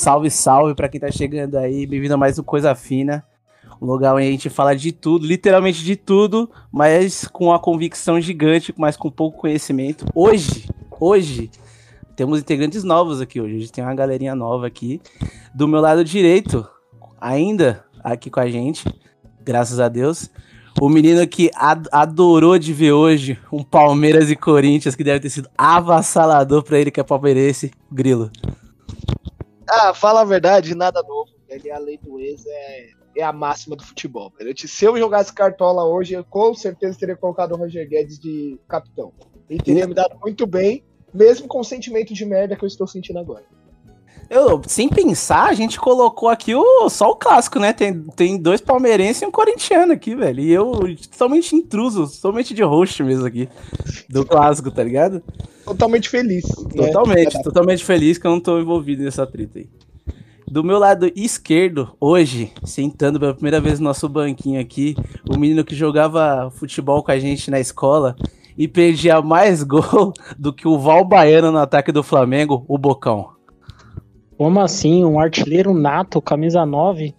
salve, 0.00 0.30
salve 0.30 0.74
pra 0.74 0.88
quem 0.88 0.98
tá 0.98 1.10
chegando 1.10 1.58
aí. 1.58 1.86
Bem-vindo 1.86 2.14
a 2.14 2.16
mais 2.16 2.38
um 2.38 2.42
Coisa 2.42 2.74
Fina. 2.74 3.22
Um 3.82 3.84
lugar 3.84 4.14
onde 4.14 4.26
a 4.26 4.30
gente 4.30 4.48
fala 4.48 4.74
de 4.74 4.92
tudo, 4.92 5.26
literalmente 5.26 5.84
de 5.84 5.94
tudo, 5.94 6.50
mas 6.72 7.28
com 7.28 7.48
uma 7.48 7.58
convicção 7.58 8.18
gigante, 8.18 8.72
mas 8.78 8.96
com 8.96 9.10
pouco 9.10 9.36
conhecimento. 9.36 10.06
Hoje, 10.14 10.70
hoje, 10.98 11.50
temos 12.16 12.40
integrantes 12.40 12.82
novos 12.82 13.20
aqui 13.20 13.42
hoje. 13.42 13.56
A 13.56 13.58
gente 13.58 13.72
tem 13.72 13.84
uma 13.84 13.94
galerinha 13.94 14.34
nova 14.34 14.66
aqui. 14.66 15.02
Do 15.54 15.68
meu 15.68 15.82
lado 15.82 16.02
direito, 16.02 16.66
ainda 17.20 17.84
aqui 18.02 18.30
com 18.30 18.40
a 18.40 18.48
gente, 18.48 18.88
graças 19.44 19.78
a 19.78 19.88
Deus. 19.90 20.30
O 20.80 20.88
menino 20.88 21.26
que 21.28 21.50
ad 21.54 21.86
adorou 21.92 22.58
de 22.58 22.72
ver 22.72 22.92
hoje 22.92 23.38
um 23.52 23.62
Palmeiras 23.62 24.30
e 24.30 24.36
Corinthians, 24.36 24.94
que 24.94 25.04
deve 25.04 25.20
ter 25.20 25.28
sido 25.28 25.50
avassalador 25.58 26.62
pra 26.62 26.78
ele, 26.78 26.90
que 26.90 27.00
é 27.00 27.04
palmeirense, 27.04 27.70
Grilo. 27.92 28.30
Ah, 29.70 29.94
fala 29.94 30.22
a 30.22 30.24
verdade, 30.24 30.74
nada 30.74 31.00
novo. 31.02 31.30
Ele, 31.48 31.70
a 31.70 31.78
lei 31.78 31.96
do 31.98 32.18
ex 32.18 32.44
é, 32.46 32.88
é 33.16 33.22
a 33.22 33.32
máxima 33.32 33.76
do 33.76 33.84
futebol. 33.84 34.32
Velho. 34.36 34.52
Se 34.56 34.84
eu 34.84 34.96
jogasse 34.98 35.32
cartola 35.32 35.84
hoje, 35.84 36.14
eu 36.14 36.24
com 36.24 36.52
certeza 36.54 36.98
teria 36.98 37.16
colocado 37.16 37.52
o 37.52 37.56
Roger 37.56 37.88
Guedes 37.88 38.18
de 38.18 38.58
capitão. 38.68 39.12
Ele 39.48 39.60
teria 39.60 39.86
me 39.86 39.94
dado 39.94 40.18
muito 40.20 40.46
bem, 40.46 40.84
mesmo 41.14 41.46
com 41.46 41.60
o 41.60 41.64
sentimento 41.64 42.12
de 42.12 42.24
merda 42.24 42.56
que 42.56 42.64
eu 42.64 42.68
estou 42.68 42.86
sentindo 42.86 43.18
agora. 43.18 43.44
Eu, 44.30 44.62
sem 44.64 44.88
pensar, 44.88 45.48
a 45.48 45.54
gente 45.54 45.80
colocou 45.80 46.28
aqui 46.28 46.54
o, 46.54 46.88
só 46.88 47.10
o 47.10 47.16
clássico, 47.16 47.58
né? 47.58 47.72
Tem, 47.72 48.00
tem 48.14 48.38
dois 48.38 48.60
palmeirenses 48.60 49.22
e 49.22 49.26
um 49.26 49.30
corintiano 49.30 49.92
aqui, 49.92 50.14
velho. 50.14 50.40
E 50.40 50.52
eu 50.52 50.70
totalmente 51.10 51.56
intruso, 51.56 52.06
totalmente 52.06 52.54
de 52.54 52.62
host 52.62 53.02
mesmo 53.02 53.26
aqui. 53.26 53.48
Do 54.08 54.24
clássico, 54.24 54.70
tá 54.70 54.84
ligado? 54.84 55.20
Totalmente 55.64 56.08
feliz. 56.08 56.44
Totalmente, 56.46 57.36
né? 57.36 57.42
totalmente 57.42 57.84
feliz 57.84 58.18
que 58.18 58.26
eu 58.28 58.30
não 58.30 58.38
tô 58.38 58.60
envolvido 58.60 59.02
nessa 59.02 59.26
treta 59.26 59.58
aí. 59.58 59.68
Do 60.48 60.62
meu 60.62 60.78
lado 60.78 61.10
esquerdo, 61.16 61.90
hoje, 62.00 62.52
sentando 62.64 63.18
pela 63.18 63.34
primeira 63.34 63.60
vez 63.60 63.80
no 63.80 63.86
nosso 63.86 64.08
banquinho 64.08 64.60
aqui, 64.60 64.94
o 65.28 65.36
menino 65.36 65.64
que 65.64 65.74
jogava 65.74 66.52
futebol 66.52 67.02
com 67.02 67.10
a 67.10 67.18
gente 67.18 67.50
na 67.50 67.58
escola 67.58 68.14
e 68.56 68.68
perdia 68.68 69.20
mais 69.20 69.62
gol 69.64 70.12
do 70.38 70.52
que 70.52 70.68
o 70.68 70.78
Val 70.78 71.04
Baiano 71.04 71.50
no 71.50 71.58
ataque 71.58 71.90
do 71.90 72.04
Flamengo, 72.04 72.64
o 72.68 72.78
Bocão. 72.78 73.39
Como 74.40 74.58
assim? 74.58 75.04
Um 75.04 75.20
artilheiro 75.20 75.74
nato, 75.74 76.22
camisa 76.22 76.64
9? 76.64 77.14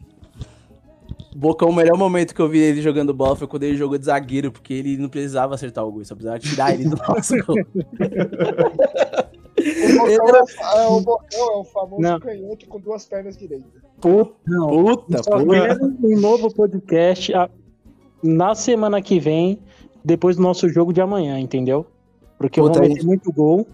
Bocão, 1.36 1.70
o 1.70 1.76
melhor 1.76 1.96
momento 1.96 2.34
que 2.34 2.42
eu 2.42 2.50
vi 2.50 2.58
ele 2.58 2.82
jogando 2.82 3.14
bola 3.14 3.36
foi 3.36 3.46
quando 3.46 3.62
ele 3.62 3.78
jogou 3.78 3.96
de 3.96 4.06
zagueiro, 4.06 4.52
porque 4.52 4.74
ele 4.74 4.98
não 4.98 5.08
precisava 5.08 5.54
acertar 5.54 5.86
o 5.86 5.92
gol, 5.92 6.04
só 6.04 6.16
precisava 6.16 6.40
tirar 6.40 6.74
ele 6.74 6.86
do 6.86 6.98
nosso 7.08 7.36
gol. 7.46 7.58
O 7.58 7.64
Bocão, 10.00 10.48
é, 10.74 10.88
o 10.88 11.02
Bocão 11.02 11.40
é 11.40 11.58
o 11.60 11.64
famoso 11.64 12.02
não. 12.02 12.20
canhoto 12.20 12.68
com 12.68 12.80
duas 12.80 13.06
pernas 13.06 13.38
direitas. 13.38 13.70
Puta, 14.00 14.34
não, 14.48 14.68
puta, 14.68 15.22
só 15.22 15.38
puta. 15.38 15.78
um 16.04 16.20
novo 16.20 16.52
podcast 16.52 17.34
na 18.24 18.56
semana 18.56 19.00
que 19.00 19.20
vem, 19.20 19.62
depois 20.04 20.38
do 20.38 20.42
nosso 20.42 20.68
jogo 20.68 20.92
de 20.92 21.02
amanhã, 21.02 21.40
entendeu? 21.40 21.86
Porque 22.40 22.60
eu 22.60 22.68
vou 22.68 22.82
meter 22.82 23.06
muito 23.06 23.32
gol. 23.32 23.68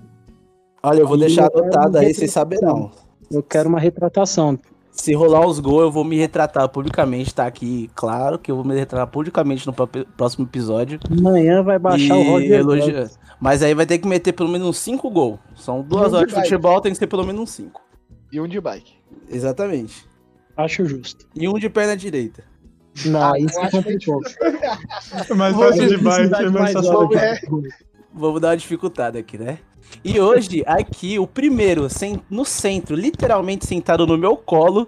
Olha, 0.84 1.00
eu 1.00 1.07
vou 1.07 1.18
deixar 1.18 1.50
anotado 1.50 1.97
aí, 1.97 2.13
vocês 2.13 2.30
saberão. 2.30 2.91
Eu 3.31 3.43
quero 3.43 3.69
uma 3.69 3.79
retratação. 3.79 4.59
Se 4.91 5.13
rolar 5.13 5.45
os 5.45 5.59
gols, 5.59 5.83
eu 5.83 5.91
vou 5.91 6.03
me 6.03 6.17
retratar 6.17 6.67
publicamente, 6.69 7.33
tá 7.33 7.45
aqui 7.45 7.88
claro 7.93 8.39
que 8.39 8.49
eu 8.49 8.55
vou 8.55 8.65
me 8.65 8.73
retratar 8.73 9.07
publicamente 9.07 9.67
no 9.67 9.73
próximo 9.73 10.45
episódio. 10.45 10.99
Amanhã 11.09 11.61
vai 11.61 11.77
baixar 11.77 12.15
o 12.15 12.23
Roger. 12.23 12.59
Elogia... 12.59 13.07
Mas 13.39 13.61
aí 13.61 13.75
vai 13.75 13.85
ter 13.85 13.99
que 13.99 14.07
meter 14.07 14.33
pelo 14.33 14.49
menos 14.49 14.67
uns 14.67 14.77
5 14.79 15.09
gols. 15.11 15.39
São 15.55 15.83
duas 15.83 16.13
horas 16.13 16.27
de, 16.27 16.33
de 16.33 16.41
futebol, 16.41 16.81
tem 16.81 16.91
que 16.91 16.97
ser 16.97 17.05
pelo 17.05 17.23
menos 17.23 17.41
uns 17.41 17.51
5. 17.51 17.79
E 18.31 18.41
um 18.41 18.47
de 18.47 18.59
bike. 18.59 18.93
Exatamente. 19.29 20.03
Acho 20.55 20.83
justo. 20.85 21.27
E 21.35 21.47
um 21.47 21.59
de 21.59 21.69
perna 21.69 21.95
direita. 21.95 22.44
Não, 23.05 23.33
ah, 23.33 23.39
isso 23.39 23.59
é 23.59 23.69
complicou. 23.69 24.19
mais 25.38 25.55
fácil 25.55 25.88
de 25.88 25.97
bike, 25.97 26.33
é 26.33 26.49
mais 26.49 26.73
fácil 26.73 27.07
de 27.07 27.69
Vamos 28.13 28.41
dar 28.41 28.50
uma 28.50 28.57
dificultada 28.57 29.19
aqui, 29.19 29.38
né? 29.38 29.59
E 30.03 30.19
hoje, 30.19 30.63
aqui, 30.66 31.18
o 31.18 31.28
primeiro, 31.28 31.88
no 32.29 32.45
centro, 32.45 32.95
literalmente 32.95 33.66
sentado 33.66 34.06
no 34.06 34.18
meu 34.18 34.35
colo, 34.35 34.88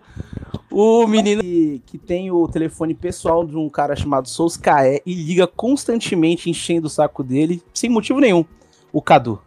o 0.72 1.08
menino 1.08 1.42
que, 1.42 1.82
que 1.86 1.98
tem 1.98 2.32
o 2.32 2.48
telefone 2.48 2.94
pessoal 2.94 3.46
de 3.46 3.56
um 3.56 3.70
cara 3.70 3.96
chamado 3.96 4.28
Souskaé 4.28 5.02
e 5.06 5.14
liga 5.14 5.48
constantemente 5.48 6.50
enchendo 6.50 6.88
o 6.88 6.90
saco 6.90 7.24
dele, 7.24 7.62
sem 7.74 7.90
motivo 7.90 8.20
nenhum, 8.20 8.46
o 8.92 9.02
Cadu. 9.02 9.42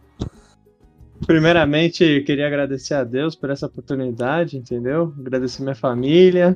Primeiramente, 1.25 2.21
queria 2.25 2.47
agradecer 2.47 2.95
a 2.95 3.03
Deus 3.03 3.35
por 3.35 3.49
essa 3.49 3.65
oportunidade, 3.65 4.57
entendeu? 4.57 5.13
Agradecer 5.17 5.63
minha 5.63 5.75
família, 5.75 6.53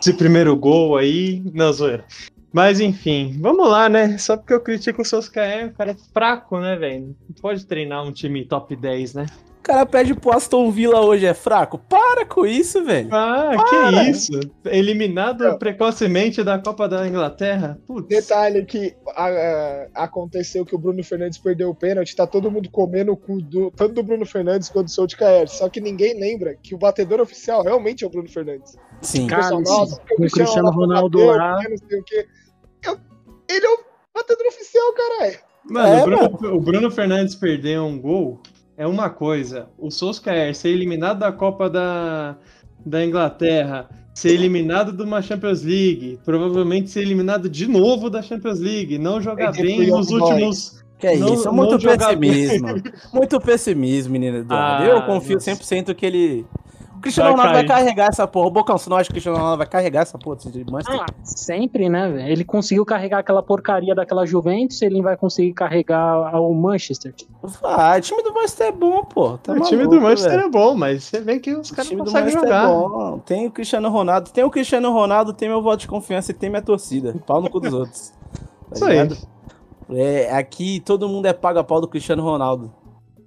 esse 0.00 0.12
primeiro 0.12 0.56
gol 0.56 0.96
aí, 0.96 1.40
não, 1.54 1.72
zoeira. 1.72 2.04
Mas 2.52 2.80
enfim, 2.80 3.36
vamos 3.40 3.68
lá, 3.68 3.88
né? 3.88 4.16
Só 4.18 4.36
porque 4.36 4.54
eu 4.54 4.60
critico 4.60 5.02
o 5.02 5.04
Solskjaer, 5.04 5.68
o 5.68 5.74
cara 5.74 5.90
é 5.90 5.96
fraco, 6.12 6.58
né, 6.58 6.76
velho? 6.76 7.16
Não 7.28 7.34
pode 7.40 7.66
treinar 7.66 8.02
um 8.04 8.12
time 8.12 8.44
top 8.44 8.74
10, 8.74 9.14
né? 9.14 9.26
O 9.58 9.62
cara 9.68 9.84
pede 9.84 10.14
pro 10.14 10.32
Aston 10.32 10.70
Villa 10.70 11.00
hoje 11.00 11.26
é 11.26 11.34
fraco. 11.34 11.76
Para 11.76 12.24
com 12.24 12.46
isso, 12.46 12.82
velho. 12.82 13.08
Ah, 13.12 13.52
Para. 13.54 13.90
que 13.90 14.10
isso? 14.10 14.32
Eliminado 14.64 15.44
Não. 15.44 15.58
precocemente 15.58 16.42
da 16.42 16.58
Copa 16.58 16.88
da 16.88 17.06
Inglaterra? 17.06 17.78
Putz. 17.86 18.08
Detalhe 18.08 18.64
que 18.64 18.96
a, 19.14 19.26
a, 19.26 20.04
aconteceu 20.04 20.64
que 20.64 20.74
o 20.74 20.78
Bruno 20.78 21.02
Fernandes 21.04 21.38
perdeu 21.38 21.68
o 21.68 21.74
pênalti, 21.74 22.16
tá 22.16 22.26
todo 22.26 22.50
mundo 22.50 22.70
comendo 22.70 23.12
o 23.12 23.16
cu 23.16 23.42
do, 23.42 23.70
tanto 23.72 23.94
do 23.94 24.02
Bruno 24.02 24.24
Fernandes 24.24 24.68
quanto 24.70 24.86
do 24.86 24.90
Solskjaer. 24.90 25.48
Só 25.48 25.68
que 25.68 25.80
ninguém 25.80 26.18
lembra 26.18 26.56
que 26.62 26.74
o 26.74 26.78
batedor 26.78 27.20
oficial 27.20 27.62
realmente 27.62 28.04
é 28.04 28.06
o 28.06 28.10
Bruno 28.10 28.28
Fernandes. 28.28 28.74
Sim. 29.02 29.26
Cara, 29.26 29.50
nossa, 29.50 29.96
o 29.96 30.16
Cristiano, 30.16 30.30
Cristiano 30.30 30.70
Ronaldo 30.70 31.24
lá. 31.26 31.56
Não 31.68 31.76
sei 31.76 32.00
o 32.00 32.04
quê. 32.04 32.26
Eu, 32.86 32.98
ele 33.50 33.66
é 33.66 33.70
o 33.70 33.78
batedor 34.14 34.46
oficial, 34.46 34.92
caralho. 34.94 35.38
Mano, 35.70 35.88
é, 35.88 36.00
o, 36.00 36.04
Bruno, 36.04 36.38
mano, 36.40 36.56
o, 36.56 36.60
Bruno, 36.60 36.90
Fernandes 36.90 37.34
perder 37.34 37.80
um 37.80 38.00
gol 38.00 38.40
é 38.78 38.86
uma 38.86 39.10
coisa. 39.10 39.68
O 39.76 39.90
Solskjaer 39.90 40.54
ser 40.54 40.68
eliminado 40.68 41.18
da 41.18 41.32
Copa 41.32 41.68
da, 41.68 42.36
da 42.86 43.04
Inglaterra, 43.04 43.88
ser 44.14 44.30
eliminado 44.30 44.92
de 44.92 45.02
uma 45.02 45.20
Champions 45.20 45.64
League, 45.64 46.20
provavelmente 46.24 46.88
ser 46.88 47.02
eliminado 47.02 47.50
de 47.50 47.66
novo 47.66 48.08
da 48.08 48.22
Champions 48.22 48.60
League, 48.60 48.96
não 48.96 49.20
jogar 49.20 49.50
bem 49.52 49.88
nos 49.88 50.10
últimos. 50.10 50.78
Que 50.96 51.08
é 51.08 51.16
não, 51.16 51.34
isso, 51.34 51.52
muito 51.52 51.78
pessimismo. 51.78 52.68
muito 53.12 53.40
pessimismo, 53.40 54.12
menino 54.12 54.38
Eduardo. 54.38 54.84
Ah, 54.84 54.86
eu 54.86 55.02
confio 55.02 55.38
100% 55.38 55.94
que 55.94 56.06
ele 56.06 56.46
o 56.98 57.00
Cristiano 57.00 57.30
Ronaldo 57.30 57.52
vai 57.52 57.64
carregar 57.64 58.08
essa 58.08 58.26
porra. 58.26 58.48
O 58.48 58.50
Bocão, 58.50 58.76
você 58.76 58.90
não 58.90 58.96
acha 58.96 59.04
que 59.04 59.12
o 59.12 59.14
Cristiano 59.14 59.38
Ronaldo 59.38 59.58
vai 59.58 59.66
carregar 59.66 60.02
essa 60.02 60.18
porra 60.18 60.36
de 60.36 60.70
Manchester? 60.70 61.00
Ah, 61.00 61.06
sempre, 61.22 61.88
né, 61.88 62.10
velho? 62.10 62.28
Ele 62.28 62.44
conseguiu 62.44 62.84
carregar 62.84 63.20
aquela 63.20 63.42
porcaria 63.42 63.94
daquela 63.94 64.26
Juventus, 64.26 64.82
ele 64.82 65.00
vai 65.00 65.16
conseguir 65.16 65.52
carregar 65.52 66.40
o 66.40 66.52
Manchester. 66.52 67.14
Ah, 67.62 67.94
o 67.96 68.00
time 68.00 68.22
do 68.22 68.34
Manchester 68.34 68.66
é 68.66 68.72
bom, 68.72 69.04
pô. 69.04 69.38
Tá 69.38 69.52
o 69.52 69.54
maluco, 69.54 69.68
time 69.68 69.86
do 69.86 70.00
Manchester 70.00 70.32
véio. 70.32 70.46
é 70.46 70.50
bom, 70.50 70.74
mas 70.74 71.04
você 71.04 71.20
vê 71.20 71.38
que 71.38 71.54
os 71.54 71.70
caras 71.70 71.90
não 71.92 72.04
conseguem 72.04 72.28
é 72.28 72.32
jogar. 72.32 72.64
É 72.64 72.66
bom. 72.66 73.18
Tem 73.20 73.46
o 73.46 73.50
Cristiano 73.50 73.88
Ronaldo, 73.88 74.30
tem 74.30 74.44
o 74.44 74.50
Cristiano 74.50 74.92
Ronaldo, 74.92 75.32
tem 75.32 75.48
meu 75.48 75.62
voto 75.62 75.80
de 75.80 75.88
confiança 75.88 76.32
e 76.32 76.34
tem 76.34 76.50
minha 76.50 76.62
torcida. 76.62 77.14
Pau 77.24 77.40
no 77.40 77.48
cu 77.48 77.60
dos 77.60 77.72
outros. 77.74 78.12
Tá 78.30 78.74
Isso 78.74 78.88
ligado? 78.88 79.16
aí. 79.88 79.98
É, 80.00 80.36
aqui 80.36 80.80
todo 80.80 81.08
mundo 81.08 81.26
é 81.26 81.32
paga-pau 81.32 81.80
do 81.80 81.88
Cristiano 81.88 82.22
Ronaldo. 82.22 82.72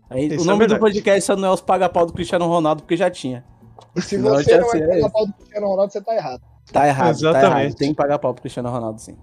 Aí, 0.09 0.27
o 0.29 0.41
é 0.41 0.43
nome 0.43 0.65
é 0.65 0.67
do 0.67 0.77
podcast 0.77 1.21
só 1.21 1.37
não 1.37 1.47
é 1.47 1.51
os 1.51 1.61
paga-pau 1.61 2.05
do 2.05 2.11
Cristiano 2.11 2.45
Ronaldo, 2.45 2.83
porque 2.83 2.97
já 2.97 3.09
tinha. 3.09 3.45
E 3.95 4.01
se 4.01 4.17
não, 4.17 4.31
você 4.31 4.57
não 4.57 4.73
é 4.73 4.87
pagar 4.87 5.09
pau 5.09 5.25
do 5.25 5.33
Cristiano 5.33 5.67
Ronaldo, 5.67 5.93
você 5.93 6.01
tá 6.01 6.15
errado. 6.15 6.41
Tá 6.71 6.87
errado, 6.87 7.09
Exatamente. 7.09 7.41
tá 7.41 7.59
errado. 7.61 7.75
Tem 7.75 7.89
que 7.89 7.95
pagar 7.95 8.19
pau 8.19 8.33
pro 8.33 8.41
Cristiano 8.41 8.69
Ronaldo, 8.69 9.01
sim. 9.01 9.17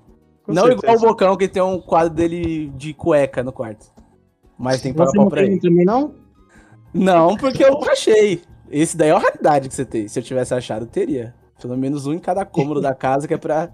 Com 0.44 0.52
não 0.52 0.66
certeza. 0.66 0.92
igual 0.92 0.96
o 0.96 1.00
Bocão, 1.12 1.36
que 1.36 1.48
tem 1.48 1.62
um 1.62 1.80
quadro 1.80 2.14
dele 2.14 2.68
de 2.76 2.94
cueca 2.94 3.42
no 3.42 3.52
quarto. 3.52 3.86
Mas 4.58 4.80
tem 4.80 4.92
que 4.92 4.98
pagar 4.98 5.12
pau 5.12 5.28
pra 5.28 5.42
ele. 5.42 5.60
também 5.60 5.84
não? 5.84 6.14
Não, 6.92 7.36
porque 7.36 7.64
eu 7.64 7.78
achei. 7.84 8.42
Esse 8.70 8.96
daí 8.96 9.10
é 9.10 9.12
a 9.12 9.18
raridade 9.18 9.68
que 9.68 9.74
você 9.74 9.84
tem. 9.84 10.08
Se 10.08 10.18
eu 10.18 10.22
tivesse 10.22 10.54
achado, 10.54 10.82
eu 10.82 10.88
teria. 10.88 11.34
Pelo 11.60 11.76
menos 11.76 12.06
um 12.06 12.12
em 12.12 12.18
cada 12.18 12.44
cômodo 12.44 12.80
da 12.80 12.94
casa, 12.94 13.26
que 13.26 13.34
é 13.34 13.38
pra. 13.38 13.70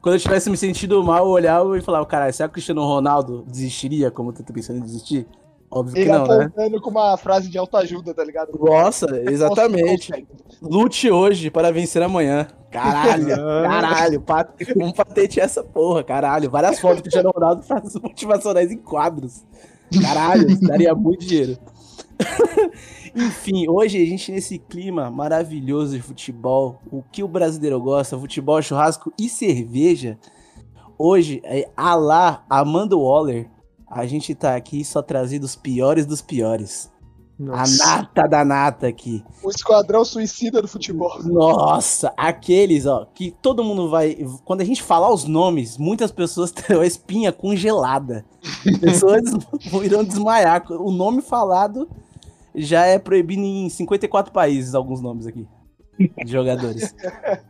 Quando 0.00 0.16
eu 0.16 0.20
tivesse 0.20 0.50
me 0.50 0.56
sentido 0.56 1.02
mal, 1.02 1.24
eu 1.24 1.30
olhava 1.30 1.78
e 1.78 1.80
falava, 1.80 2.04
caralho, 2.04 2.32
será 2.32 2.48
que 2.48 2.52
o 2.52 2.54
Cristiano 2.54 2.82
Ronaldo 2.82 3.42
desistiria 3.48 4.10
como 4.10 4.30
eu 4.30 4.34
tô 4.34 4.52
pensando 4.52 4.78
em 4.78 4.82
desistir? 4.82 5.26
Óbvio 5.74 5.98
ele 5.98 6.06
que 6.06 6.16
não, 6.16 6.26
né? 6.26 6.78
com 6.80 6.90
uma 6.90 7.16
frase 7.16 7.48
de 7.48 7.58
autoajuda, 7.58 8.14
tá 8.14 8.22
ligado? 8.24 8.56
Nossa, 8.58 9.06
exatamente. 9.28 10.26
Lute 10.62 11.10
hoje 11.10 11.50
para 11.50 11.72
vencer 11.72 12.00
amanhã. 12.00 12.46
Caralho, 12.70 13.28
caralho. 13.36 14.24
Vamos 14.76 14.92
patentear 14.92 15.46
essa 15.46 15.64
porra, 15.64 16.04
caralho. 16.04 16.48
Várias 16.48 16.78
fotos 16.78 16.96
que 16.96 17.08
o 17.08 17.10
Cristiano 17.10 17.30
Ronaldo 17.34 17.62
faz 17.66 17.94
motivacionais 17.94 18.70
em 18.70 18.78
quadros. 18.78 19.44
Caralho, 20.00 20.60
daria 20.60 20.94
muito 20.94 21.26
dinheiro. 21.26 21.58
Enfim, 23.14 23.68
hoje 23.68 24.00
a 24.02 24.06
gente 24.06 24.30
nesse 24.30 24.58
clima 24.58 25.10
maravilhoso 25.10 25.96
de 25.96 26.02
futebol, 26.02 26.80
o 26.90 27.02
que 27.02 27.22
o 27.22 27.28
brasileiro 27.28 27.80
gosta, 27.80 28.18
futebol, 28.18 28.62
churrasco 28.62 29.12
e 29.18 29.28
cerveja. 29.28 30.18
Hoje, 30.96 31.40
é 31.44 31.68
a 31.76 31.94
lá 31.94 32.44
Amanda 32.48 32.96
Waller 32.96 33.48
a 33.86 34.06
gente 34.06 34.34
tá 34.34 34.56
aqui 34.56 34.84
só 34.84 35.02
trazendo 35.02 35.44
os 35.44 35.56
piores 35.56 36.06
dos 36.06 36.22
piores. 36.22 36.92
Nossa. 37.38 37.84
A 37.84 37.96
nata 37.96 38.28
da 38.28 38.44
nata 38.44 38.86
aqui. 38.86 39.24
O 39.42 39.50
esquadrão 39.50 40.04
suicida 40.04 40.62
do 40.62 40.68
futebol. 40.68 41.20
Nossa, 41.24 42.12
aqueles, 42.16 42.86
ó, 42.86 43.06
que 43.12 43.32
todo 43.42 43.64
mundo 43.64 43.90
vai. 43.90 44.16
Quando 44.44 44.60
a 44.60 44.64
gente 44.64 44.82
falar 44.82 45.12
os 45.12 45.24
nomes, 45.24 45.76
muitas 45.76 46.12
pessoas 46.12 46.50
terão 46.52 46.80
a 46.80 46.86
espinha 46.86 47.32
congelada. 47.32 48.24
Pessoas 48.80 49.22
irão 49.82 50.04
desmaiar. 50.04 50.64
O 50.70 50.92
nome 50.92 51.22
falado 51.22 51.88
já 52.54 52.86
é 52.86 52.98
proibido 52.98 53.42
em 53.42 53.68
54 53.68 54.32
países, 54.32 54.74
alguns 54.74 55.00
nomes 55.00 55.26
aqui. 55.26 55.46
De 55.98 56.30
jogadores. 56.30 56.94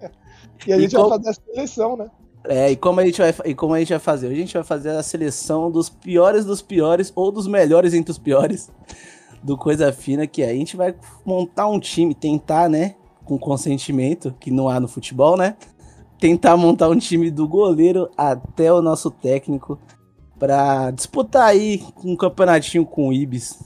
e 0.66 0.72
a 0.72 0.80
gente 0.80 0.94
e 0.94 0.98
vai 0.98 1.08
fazer 1.10 1.28
a 1.28 1.34
seleção, 1.34 1.96
né? 1.96 2.10
É, 2.46 2.70
e 2.70 2.76
como 2.76 3.00
a 3.00 3.06
gente 3.06 3.20
vai, 3.20 3.34
e 3.46 3.54
como 3.54 3.74
a 3.74 3.78
gente 3.78 3.88
vai 3.90 3.98
fazer? 3.98 4.28
A 4.28 4.34
gente 4.34 4.52
vai 4.52 4.62
fazer 4.62 4.90
a 4.90 5.02
seleção 5.02 5.70
dos 5.70 5.88
piores 5.88 6.44
dos 6.44 6.60
piores 6.60 7.10
ou 7.14 7.32
dos 7.32 7.46
melhores 7.46 7.94
entre 7.94 8.10
os 8.10 8.18
piores 8.18 8.70
do 9.42 9.56
Coisa 9.56 9.92
Fina, 9.92 10.26
que 10.26 10.42
é, 10.42 10.50
a 10.50 10.54
gente 10.54 10.76
vai 10.76 10.94
montar 11.24 11.68
um 11.68 11.80
time, 11.80 12.14
tentar, 12.14 12.68
né, 12.68 12.96
com 13.24 13.38
consentimento, 13.38 14.34
que 14.38 14.50
não 14.50 14.68
há 14.68 14.78
no 14.78 14.88
futebol, 14.88 15.36
né? 15.36 15.56
Tentar 16.20 16.56
montar 16.56 16.88
um 16.88 16.98
time 16.98 17.30
do 17.30 17.48
goleiro 17.48 18.10
até 18.16 18.72
o 18.72 18.82
nosso 18.82 19.10
técnico 19.10 19.78
para 20.38 20.90
disputar 20.90 21.46
aí 21.46 21.82
um 22.02 22.16
campeonatinho 22.16 22.84
com 22.84 23.08
o 23.08 23.12
Ibis. 23.12 23.58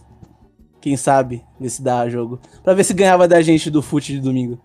Quem 0.81 0.97
sabe, 0.97 1.45
ver 1.59 1.71
se 1.71 1.83
dá 1.83 2.09
jogo. 2.09 2.41
Pra 2.63 2.75
ver 2.75 2.85
se 2.85 2.95
ganhava 2.95 3.27
da 3.27 3.41
gente 3.43 3.71
do 3.71 3.83
fute 3.83 4.13
de 4.13 4.21
domingo. 4.21 4.59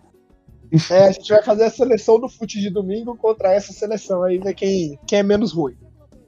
É, 0.89 1.07
a 1.07 1.11
gente 1.11 1.29
vai 1.29 1.43
fazer 1.43 1.65
a 1.65 1.69
seleção 1.69 2.19
do 2.19 2.27
fute 2.27 2.59
de 2.59 2.69
domingo 2.69 3.15
contra 3.15 3.53
essa 3.53 3.71
seleção 3.71 4.23
aí, 4.23 4.39
ver 4.39 4.53
quem, 4.53 4.97
quem 5.05 5.19
é 5.19 5.23
menos 5.23 5.53
ruim. 5.53 5.75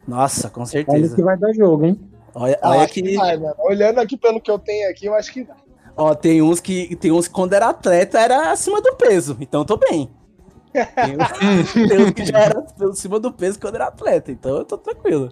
Nossa, 0.07 0.49
com 0.49 0.65
certeza. 0.65 0.97
Olha 0.97 1.15
que 1.15 1.23
vai 1.23 1.37
dar 1.37 1.53
jogo, 1.53 1.85
hein? 1.85 1.99
Olha, 2.33 2.59
olha 2.61 2.87
que... 2.87 3.01
que 3.01 3.15
vai, 3.15 3.39
Olhando 3.59 3.99
aqui 3.99 4.15
pelo 4.17 4.39
que 4.39 4.51
eu 4.51 4.59
tenho 4.59 4.89
aqui, 4.89 5.07
eu 5.07 5.15
acho 5.15 5.33
que 5.33 5.43
vai. 5.43 5.57
Ó, 5.97 6.13
tem 6.13 6.41
uns 6.41 6.59
que 6.59 6.95
tem 6.97 7.11
uns 7.11 7.27
que 7.27 7.33
quando 7.33 7.53
era 7.53 7.69
atleta 7.69 8.19
era 8.19 8.51
acima 8.51 8.81
do 8.81 8.95
peso, 8.95 9.37
então 9.39 9.61
eu 9.61 9.65
tô 9.65 9.77
bem. 9.77 10.09
Tem 10.75 11.15
uns, 11.15 11.71
tem 11.73 12.01
uns 12.01 12.11
que 12.11 12.25
já 12.25 12.37
era 12.37 12.65
acima 12.91 13.17
do 13.17 13.31
peso 13.31 13.57
quando 13.57 13.75
era 13.75 13.85
atleta, 13.85 14.29
então 14.29 14.57
eu 14.57 14.65
tô 14.65 14.77
tranquilo. 14.77 15.31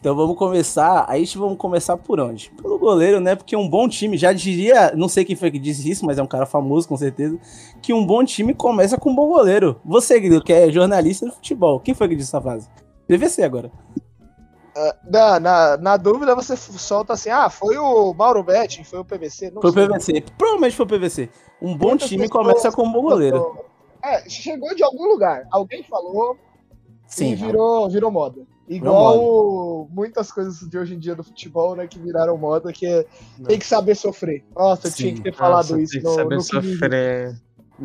Então 0.00 0.14
vamos 0.14 0.36
começar. 0.36 1.04
Aí 1.08 1.24
vamos 1.36 1.58
começar 1.58 1.96
por 1.96 2.20
onde? 2.20 2.50
Pelo 2.50 2.78
goleiro, 2.78 3.20
né? 3.20 3.34
Porque 3.34 3.56
um 3.56 3.68
bom 3.68 3.88
time, 3.88 4.16
já 4.16 4.32
diria, 4.32 4.92
não 4.94 5.08
sei 5.08 5.24
quem 5.24 5.36
foi 5.36 5.50
que 5.50 5.58
disse 5.58 5.90
isso, 5.90 6.04
mas 6.06 6.18
é 6.18 6.22
um 6.22 6.26
cara 6.26 6.46
famoso 6.46 6.88
com 6.88 6.96
certeza, 6.96 7.38
que 7.82 7.92
um 7.92 8.04
bom 8.04 8.24
time 8.24 8.54
começa 8.54 8.96
com 8.96 9.10
um 9.10 9.14
bom 9.14 9.28
goleiro. 9.28 9.80
Você, 9.84 10.18
Guido, 10.20 10.42
que 10.42 10.52
é 10.52 10.70
jornalista 10.70 11.26
de 11.26 11.32
futebol, 11.32 11.80
quem 11.80 11.94
foi 11.94 12.08
que 12.08 12.16
disse 12.16 12.30
essa 12.30 12.40
frase? 12.40 12.68
PVC 13.06 13.42
agora. 13.42 13.70
Uh, 14.76 15.10
na, 15.10 15.40
na, 15.40 15.76
na, 15.78 15.96
dúvida, 15.96 16.34
você 16.34 16.54
solta 16.54 17.14
assim: 17.14 17.30
ah, 17.30 17.48
foi 17.48 17.78
o 17.78 18.12
Mauro 18.12 18.42
Betti, 18.42 18.84
foi 18.84 18.98
o 18.98 19.04
PVC. 19.04 19.50
Não 19.50 19.62
foi 19.62 19.70
o 19.70 19.74
PVC. 19.74 20.22
Provavelmente 20.36 20.76
foi 20.76 20.84
o 20.84 20.88
PVC. 20.88 21.30
Um 21.62 21.76
bom 21.76 21.96
time 21.96 22.28
começa 22.28 22.70
com 22.70 22.82
um 22.82 22.92
bom 22.92 23.02
goleiro. 23.02 23.56
É, 24.04 24.28
chegou 24.28 24.74
de 24.74 24.84
algum 24.84 25.06
lugar. 25.08 25.46
Alguém 25.50 25.82
falou 25.82 26.36
Sim, 27.06 27.32
e 27.32 27.34
virou, 27.34 27.88
virou 27.88 28.10
moda. 28.10 28.42
Igual 28.68 29.88
muitas 29.90 30.32
coisas 30.32 30.58
de 30.68 30.76
hoje 30.76 30.94
em 30.94 30.98
dia 30.98 31.14
do 31.14 31.22
futebol, 31.22 31.76
né, 31.76 31.86
que 31.86 31.98
viraram 31.98 32.36
moda, 32.36 32.72
que 32.72 32.86
é, 32.86 33.06
tem 33.46 33.58
que 33.58 33.66
saber 33.66 33.94
sofrer. 33.94 34.44
Nossa, 34.54 34.88
eu 34.88 34.92
tinha 34.92 35.14
que 35.14 35.22
ter 35.22 35.34
falado 35.34 35.70
Nossa, 35.70 35.80
isso. 35.80 35.92
Tem 35.92 36.00
que 36.00 36.06
no, 36.06 36.14
saber 36.14 36.34
no 36.34 36.42
sofrer. 36.42 37.40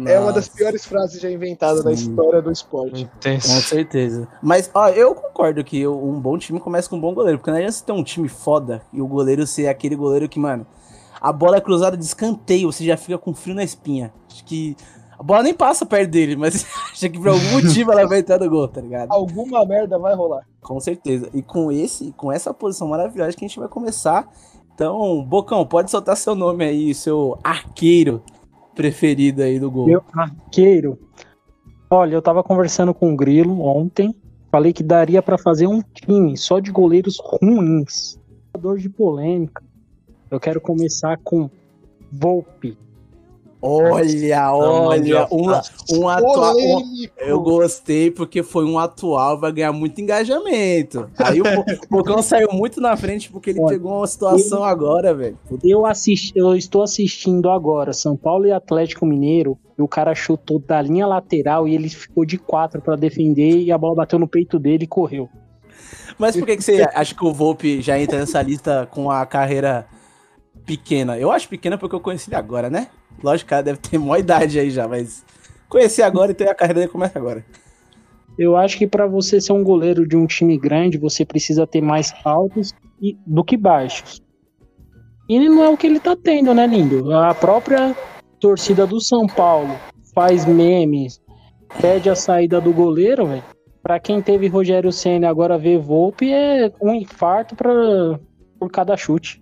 É 0.05 0.19
uma 0.19 0.31
das 0.31 0.47
piores 0.47 0.85
frases 0.85 1.21
já 1.21 1.29
inventadas 1.29 1.83
na 1.83 1.91
história 1.91 2.41
do 2.41 2.51
esporte. 2.51 3.09
Com 3.21 3.39
certeza. 3.41 4.27
Mas, 4.41 4.71
ó, 4.73 4.87
eu 4.87 5.13
concordo 5.13 5.63
que 5.63 5.85
um 5.85 6.19
bom 6.19 6.37
time 6.37 6.59
começa 6.61 6.89
com 6.89 6.95
um 6.95 7.01
bom 7.01 7.13
goleiro. 7.13 7.37
Porque 7.37 7.51
não 7.51 7.57
adianta 7.57 7.73
você 7.73 7.85
ter 7.85 7.91
um 7.91 8.03
time 8.03 8.29
foda 8.29 8.81
e 8.93 9.01
o 9.01 9.07
goleiro 9.07 9.45
ser 9.45 9.67
aquele 9.67 9.97
goleiro 9.97 10.29
que, 10.29 10.39
mano, 10.39 10.65
a 11.19 11.33
bola 11.33 11.57
é 11.57 11.61
cruzada 11.61 11.97
de 11.97 12.05
escanteio, 12.05 12.71
você 12.71 12.85
já 12.85 12.95
fica 12.95 13.17
com 13.17 13.33
frio 13.33 13.53
na 13.53 13.63
espinha. 13.63 14.13
Acho 14.31 14.45
que 14.45 14.77
a 15.21 15.23
bola 15.23 15.43
nem 15.43 15.53
passa 15.53 15.85
perto 15.85 16.09
dele, 16.09 16.35
mas 16.35 16.65
acha 16.91 17.07
que 17.07 17.19
por 17.19 17.27
algum 17.27 17.51
motivo 17.51 17.91
ela 17.91 18.07
vai 18.07 18.19
entrar 18.19 18.39
no 18.39 18.49
gol, 18.49 18.67
tá 18.67 18.81
ligado? 18.81 19.11
Alguma 19.11 19.63
merda 19.63 19.99
vai 19.99 20.15
rolar. 20.15 20.47
Com 20.59 20.79
certeza. 20.79 21.29
E 21.31 21.43
com 21.43 21.71
esse, 21.71 22.11
com 22.13 22.31
essa 22.31 22.51
posição 22.51 22.87
maravilhosa 22.87 23.37
que 23.37 23.45
a 23.45 23.47
gente 23.47 23.59
vai 23.59 23.69
começar. 23.69 24.27
Então, 24.73 25.23
Bocão, 25.23 25.63
pode 25.63 25.91
soltar 25.91 26.17
seu 26.17 26.33
nome 26.33 26.65
aí, 26.65 26.91
seu 26.95 27.37
arqueiro 27.43 28.23
preferido 28.73 29.43
aí 29.43 29.59
do 29.59 29.69
gol. 29.69 29.85
Meu 29.85 30.03
arqueiro. 30.11 30.97
Olha, 31.87 32.15
eu 32.15 32.21
tava 32.21 32.43
conversando 32.43 32.91
com 32.91 33.13
o 33.13 33.15
Grilo 33.15 33.61
ontem. 33.61 34.15
Falei 34.51 34.73
que 34.73 34.81
daria 34.81 35.21
para 35.21 35.37
fazer 35.37 35.67
um 35.67 35.83
time 35.83 36.35
só 36.35 36.59
de 36.59 36.71
goleiros 36.71 37.19
ruins. 37.23 38.19
Dor 38.59 38.79
de 38.79 38.89
polêmica. 38.89 39.63
Eu 40.31 40.39
quero 40.39 40.59
começar 40.59 41.15
com 41.23 41.47
Volpe. 42.11 42.75
Olha, 43.61 44.51
olha, 44.55 45.27
um, 45.31 45.99
um 45.99 46.09
atual. 46.09 46.55
Um, 46.57 47.05
eu 47.19 47.39
gostei 47.39 48.09
porque 48.09 48.41
foi 48.41 48.65
um 48.65 48.79
atual, 48.79 49.39
vai 49.39 49.51
ganhar 49.51 49.71
muito 49.71 50.01
engajamento. 50.01 51.07
Aí 51.19 51.39
o 51.39 51.43
Bocão 51.87 52.21
saiu 52.23 52.49
muito 52.51 52.81
na 52.81 52.97
frente 52.97 53.31
porque 53.31 53.51
ele 53.51 53.61
olha, 53.61 53.77
pegou 53.77 53.97
uma 53.97 54.07
situação 54.07 54.59
eu, 54.59 54.63
agora, 54.63 55.13
velho. 55.13 55.37
Eu 55.63 55.85
assisti, 55.85 56.33
eu 56.35 56.55
estou 56.55 56.81
assistindo 56.81 57.51
agora 57.51 57.93
São 57.93 58.17
Paulo 58.17 58.47
e 58.47 58.51
Atlético 58.51 59.05
Mineiro. 59.05 59.57
E 59.77 59.81
o 59.81 59.87
cara 59.87 60.15
chutou 60.15 60.59
da 60.59 60.81
linha 60.81 61.05
lateral 61.05 61.67
e 61.67 61.75
ele 61.75 61.89
ficou 61.89 62.25
de 62.25 62.39
quatro 62.39 62.81
para 62.81 62.95
defender 62.95 63.61
e 63.61 63.71
a 63.71 63.77
bola 63.77 63.95
bateu 63.95 64.17
no 64.17 64.27
peito 64.27 64.57
dele 64.57 64.85
e 64.85 64.87
correu. 64.87 65.29
Mas 66.17 66.35
por 66.35 66.45
que, 66.45 66.57
que 66.57 66.63
você 66.63 66.81
acha 66.93 67.13
que 67.13 67.25
o 67.25 67.33
Volpe 67.33 67.81
já 67.81 67.99
entra 67.99 68.19
nessa 68.19 68.41
lista 68.41 68.87
com 68.89 69.09
a 69.09 69.23
carreira 69.25 69.85
pequena? 70.65 71.17
Eu 71.17 71.31
acho 71.31 71.47
pequena 71.47 71.77
porque 71.77 71.95
eu 71.95 71.99
conheci 71.99 72.29
ele 72.29 72.35
agora, 72.35 72.69
né? 72.69 72.87
Lógico, 73.23 73.49
cara 73.49 73.63
deve 73.63 73.79
ter 73.79 73.97
maior 73.97 74.19
idade 74.19 74.59
aí 74.59 74.69
já, 74.69 74.87
mas 74.87 75.23
conhecer 75.69 76.01
agora 76.01 76.31
e 76.31 76.35
ter 76.35 76.49
a 76.49 76.55
carreira 76.55 76.81
dele 76.81 76.91
começa 76.91 77.17
agora. 77.17 77.45
Eu 78.37 78.55
acho 78.55 78.77
que 78.77 78.87
para 78.87 79.05
você 79.05 79.39
ser 79.39 79.53
um 79.53 79.63
goleiro 79.63 80.07
de 80.07 80.15
um 80.15 80.25
time 80.25 80.57
grande, 80.57 80.97
você 80.97 81.25
precisa 81.25 81.67
ter 81.67 81.81
mais 81.81 82.13
altos 82.23 82.73
do 83.25 83.43
que 83.43 83.57
baixos. 83.57 84.21
E 85.29 85.39
não 85.39 85.63
é 85.63 85.69
o 85.69 85.77
que 85.77 85.87
ele 85.87 85.99
tá 85.99 86.15
tendo, 86.15 86.53
né, 86.53 86.65
lindo? 86.65 87.13
A 87.13 87.33
própria 87.33 87.95
torcida 88.39 88.87
do 88.87 88.99
São 88.99 89.27
Paulo 89.27 89.73
faz 90.13 90.45
memes, 90.45 91.21
pede 91.79 92.09
a 92.09 92.15
saída 92.15 92.59
do 92.59 92.73
goleiro, 92.73 93.27
velho. 93.27 93.43
Pra 93.83 93.99
quem 93.99 94.21
teve 94.21 94.47
Rogério 94.47 94.91
Senna 94.91 95.29
agora 95.29 95.57
ver 95.57 95.79
Volpe, 95.79 96.31
é 96.31 96.71
um 96.81 96.93
infarto 96.93 97.55
pra, 97.55 97.71
por 98.59 98.69
cada 98.69 98.95
chute 98.95 99.41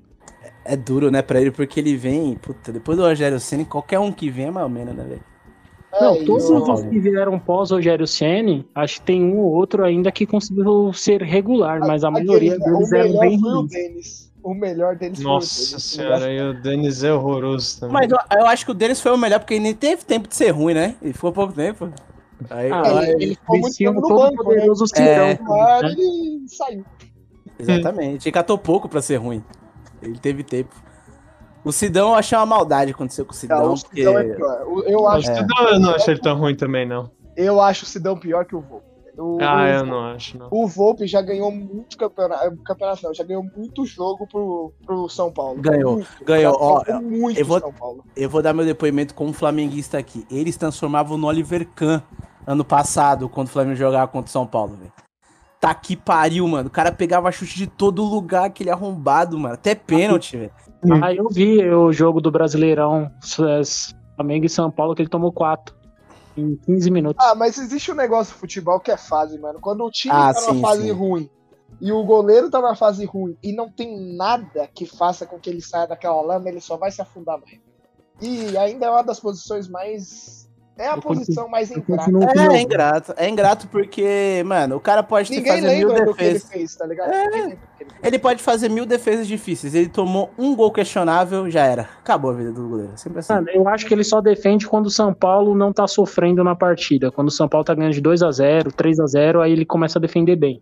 é 0.69 0.77
duro, 0.77 1.09
né, 1.09 1.21
pra 1.21 1.41
ele, 1.41 1.51
porque 1.51 1.79
ele 1.79 1.95
vem, 1.97 2.35
puta, 2.35 2.71
depois 2.71 2.97
do 2.97 3.03
Rogério 3.03 3.39
Senna, 3.39 3.65
qualquer 3.65 3.97
um 3.99 4.11
que 4.11 4.29
vem 4.29 4.45
é 4.45 4.51
mais 4.51 4.63
ou 4.63 4.69
menos, 4.69 4.95
né, 4.95 5.03
velho? 5.03 5.23
Não, 5.91 6.15
é, 6.15 6.23
todos 6.23 6.47
os 6.47 6.81
que 6.83 6.99
vieram 6.99 7.39
pós 7.39 7.71
Rogério 7.71 8.05
Ceni, 8.05 8.63
acho 8.75 8.99
que 8.99 9.07
tem 9.07 9.23
um 9.23 9.39
ou 9.39 9.51
outro 9.51 9.83
ainda 9.83 10.11
que 10.11 10.25
conseguiu 10.25 10.93
ser 10.93 11.23
regular, 11.23 11.79
mas 11.79 12.03
a, 12.03 12.09
a 12.09 12.11
maioria 12.11 12.53
aquele, 12.53 12.71
deles 12.71 12.93
eram 12.93 13.19
bem 13.19 13.39
ruins. 13.39 14.29
O 14.41 14.53
melhor 14.53 14.95
deles 14.95 15.19
Nossa 15.19 15.79
senhora, 15.79 16.31
e 16.31 16.39
o 16.39 16.53
Denis 16.61 17.03
é 17.03 17.11
horroroso 17.11 17.79
também. 17.79 17.93
Mas 17.93 18.11
eu, 18.11 18.17
eu, 18.39 18.45
acho 18.45 18.65
que 18.65 18.71
o 18.71 18.73
Denis 18.73 19.01
foi 19.01 19.11
o 19.11 19.17
melhor, 19.17 19.39
porque 19.39 19.55
ele 19.55 19.63
nem 19.63 19.73
teve 19.73 20.05
tempo 20.05 20.29
de 20.29 20.35
ser 20.35 20.51
ruim, 20.51 20.73
né? 20.73 20.95
Ele 21.01 21.11
ficou 21.11 21.33
pouco 21.33 21.51
tempo. 21.51 21.91
Aí, 22.49 22.71
ah, 22.71 23.03
ele, 23.03 23.23
ele 23.23 23.35
ficou 23.35 23.59
muito 23.59 23.75
tempo 23.75 23.99
no 23.99 24.07
banco, 24.07 24.43
né? 24.43 24.43
poderoso 24.43 24.85
né? 24.97 25.05
é, 25.05 25.33
né? 25.33 25.91
ele 25.91 26.47
saiu. 26.47 26.85
Exatamente, 27.59 28.29
ele 28.29 28.33
catou 28.33 28.57
pouco 28.57 28.87
pra 28.87 29.01
ser 29.01 29.17
ruim. 29.17 29.43
Ele 30.01 30.17
teve 30.17 30.43
tempo. 30.43 30.75
O 31.63 31.71
Sidão 31.71 32.09
eu 32.09 32.15
achei 32.15 32.37
uma 32.37 32.45
maldade 32.45 32.91
acontecer 32.91 33.25
com 33.25 33.31
o 33.31 33.35
Sidão. 33.35 33.65
Não, 33.65 33.73
o 33.73 33.77
Sidão 33.77 34.13
porque... 34.13 34.31
é 34.31 34.35
pior. 34.35 34.83
Eu 34.85 35.07
acho 35.07 35.31
o 35.31 35.35
Sidão 35.35 35.67
eu 35.69 35.79
não 35.79 35.91
acho 35.91 36.11
ele 36.11 36.19
tão 36.19 36.37
ruim 36.37 36.55
também, 36.55 36.87
não. 36.87 37.11
Eu 37.35 37.61
acho 37.61 37.83
o 37.83 37.87
Sidão 37.87 38.17
pior 38.17 38.45
que 38.45 38.55
o 38.55 38.61
Volpe. 38.61 38.89
O, 39.17 39.37
ah, 39.41 39.63
o, 39.63 39.67
eu 39.67 39.85
não 39.85 39.99
acho, 40.11 40.37
não. 40.37 40.47
O 40.49 40.65
Volpe 40.65 41.05
já 41.05 41.21
ganhou 41.21 41.51
muito 41.51 41.97
campeonato, 41.97 42.55
campeonato 42.63 43.03
não, 43.03 43.13
já 43.13 43.23
ganhou 43.23 43.43
muito 43.43 43.85
jogo 43.85 44.25
pro, 44.25 44.71
pro 44.85 45.09
São 45.09 45.29
Paulo. 45.29 45.61
Ganhou, 45.61 45.95
muito, 45.95 46.09
ganhou. 46.23 46.55
Ó, 46.57 47.01
muito 47.01 47.37
eu 47.37 47.45
vou, 47.45 47.59
São 47.59 47.73
Paulo. 47.73 48.05
Eu 48.15 48.29
vou 48.29 48.41
dar 48.41 48.53
meu 48.53 48.65
depoimento 48.65 49.13
como 49.13 49.33
flamenguista 49.33 49.97
aqui. 49.97 50.25
Eles 50.31 50.55
transformavam 50.55 51.17
no 51.17 51.27
Oliver 51.27 51.67
Kahn 51.75 52.01
ano 52.47 52.63
passado, 52.63 53.27
quando 53.27 53.47
o 53.47 53.51
Flamengo 53.51 53.75
jogava 53.75 54.07
contra 54.07 54.29
o 54.29 54.31
São 54.31 54.47
Paulo, 54.47 54.77
velho. 54.77 54.93
Tá 55.59 55.75
que 55.75 55.95
pariu, 55.95 56.47
mano. 56.47 56.67
O 56.67 56.71
cara 56.71 56.91
pegava 56.91 57.31
chute 57.31 57.57
de 57.57 57.67
todo 57.67 58.03
lugar, 58.03 58.45
aquele 58.45 58.69
arrombado, 58.69 59.37
mano. 59.37 59.55
Até 59.55 59.75
pênalti, 59.75 60.37
velho. 60.37 60.51
Ah, 61.03 61.13
eu 61.13 61.27
vi 61.29 61.61
o 61.69 61.91
jogo 61.91 62.21
do 62.21 62.31
Brasileirão 62.31 63.11
Flamengo 64.15 64.45
e 64.45 64.49
São 64.49 64.71
Paulo 64.71 64.95
que 64.95 65.01
ele 65.01 65.09
tomou 65.09 65.33
4 65.33 65.75
em 66.37 66.55
15 66.55 66.91
minutos. 66.91 67.25
Ah, 67.25 67.35
mas 67.35 67.57
existe 67.57 67.91
um 67.91 67.95
negócio 67.95 68.33
do 68.33 68.39
futebol 68.39 68.79
que 68.79 68.91
é 68.91 68.95
fase, 68.95 69.37
mano. 69.37 69.59
Quando 69.59 69.83
o 69.83 69.91
time 69.91 70.13
ah, 70.15 70.33
tá 70.33 70.39
sim, 70.39 70.47
numa 70.47 70.67
fase 70.67 70.83
sim. 70.83 70.91
ruim 70.91 71.29
e 71.81 71.91
o 71.91 72.03
goleiro 72.03 72.49
tá 72.49 72.61
numa 72.61 72.75
fase 72.75 73.05
ruim 73.05 73.37
e 73.43 73.51
não 73.51 73.69
tem 73.69 74.15
nada 74.15 74.67
que 74.73 74.85
faça 74.85 75.25
com 75.25 75.37
que 75.37 75.49
ele 75.49 75.61
saia 75.61 75.87
daquela 75.87 76.21
lama, 76.21 76.47
ele 76.47 76.61
só 76.61 76.77
vai 76.77 76.91
se 76.91 77.01
afundar 77.01 77.39
mais. 77.39 77.59
E 78.21 78.57
ainda 78.57 78.85
é 78.85 78.89
uma 78.89 79.03
das 79.03 79.19
posições 79.19 79.67
mais 79.67 80.38
É 80.79 80.87
a 80.87 80.95
Eu 80.95 81.01
posição 81.01 81.49
mais 81.49 81.69
ingrata. 81.69 82.09
É, 82.37 82.55
é 82.55 82.61
ingrato. 82.61 83.13
É 83.17 83.29
ingrato 83.29 83.67
porque, 83.67 84.41
mano, 84.45 84.77
o 84.77 84.79
cara 84.79 85.03
pode 85.03 85.29
ter 85.29 85.35
Ninguém 85.37 85.61
fazer 85.61 85.77
mil 85.77 85.87
lembra 85.89 86.05
do 86.05 86.13
que 86.15 86.23
ele 86.23 86.33
defesas. 86.33 86.49
fez, 86.49 86.75
tá 86.75 86.85
ligado? 86.85 87.11
É. 87.11 87.25
Ele 87.25 87.57
fez. 87.77 87.89
Ele 88.01 88.19
pode 88.19 88.41
fazer 88.41 88.69
mil 88.69 88.85
defesas 88.85 89.27
difíceis. 89.27 89.75
Ele 89.75 89.89
tomou 89.89 90.29
um 90.37 90.55
gol 90.55 90.71
questionável, 90.71 91.49
já 91.49 91.65
era. 91.65 91.81
Acabou 91.99 92.31
a 92.31 92.33
vida 92.33 92.53
do 92.53 92.65
goleiro. 92.69 92.93
Sempre 92.95 93.19
assim. 93.19 93.33
Mano, 93.33 93.49
eu 93.49 93.67
acho 93.67 93.85
que 93.85 93.93
ele 93.93 94.05
só 94.05 94.21
defende 94.21 94.65
quando 94.67 94.85
o 94.85 94.89
São 94.89 95.13
Paulo 95.13 95.53
não 95.53 95.73
tá 95.73 95.85
sofrendo 95.85 96.43
na 96.45 96.55
partida. 96.55 97.11
Quando 97.11 97.27
o 97.27 97.31
São 97.31 97.49
Paulo 97.49 97.65
tá 97.65 97.75
ganhando 97.75 97.93
de 97.93 98.01
2 98.01 98.23
a 98.23 98.31
0 98.31 98.71
3 98.71 98.99
a 99.01 99.05
0 99.05 99.41
aí 99.41 99.51
ele 99.51 99.65
começa 99.65 99.99
a 99.99 100.01
defender 100.01 100.37
bem. 100.37 100.61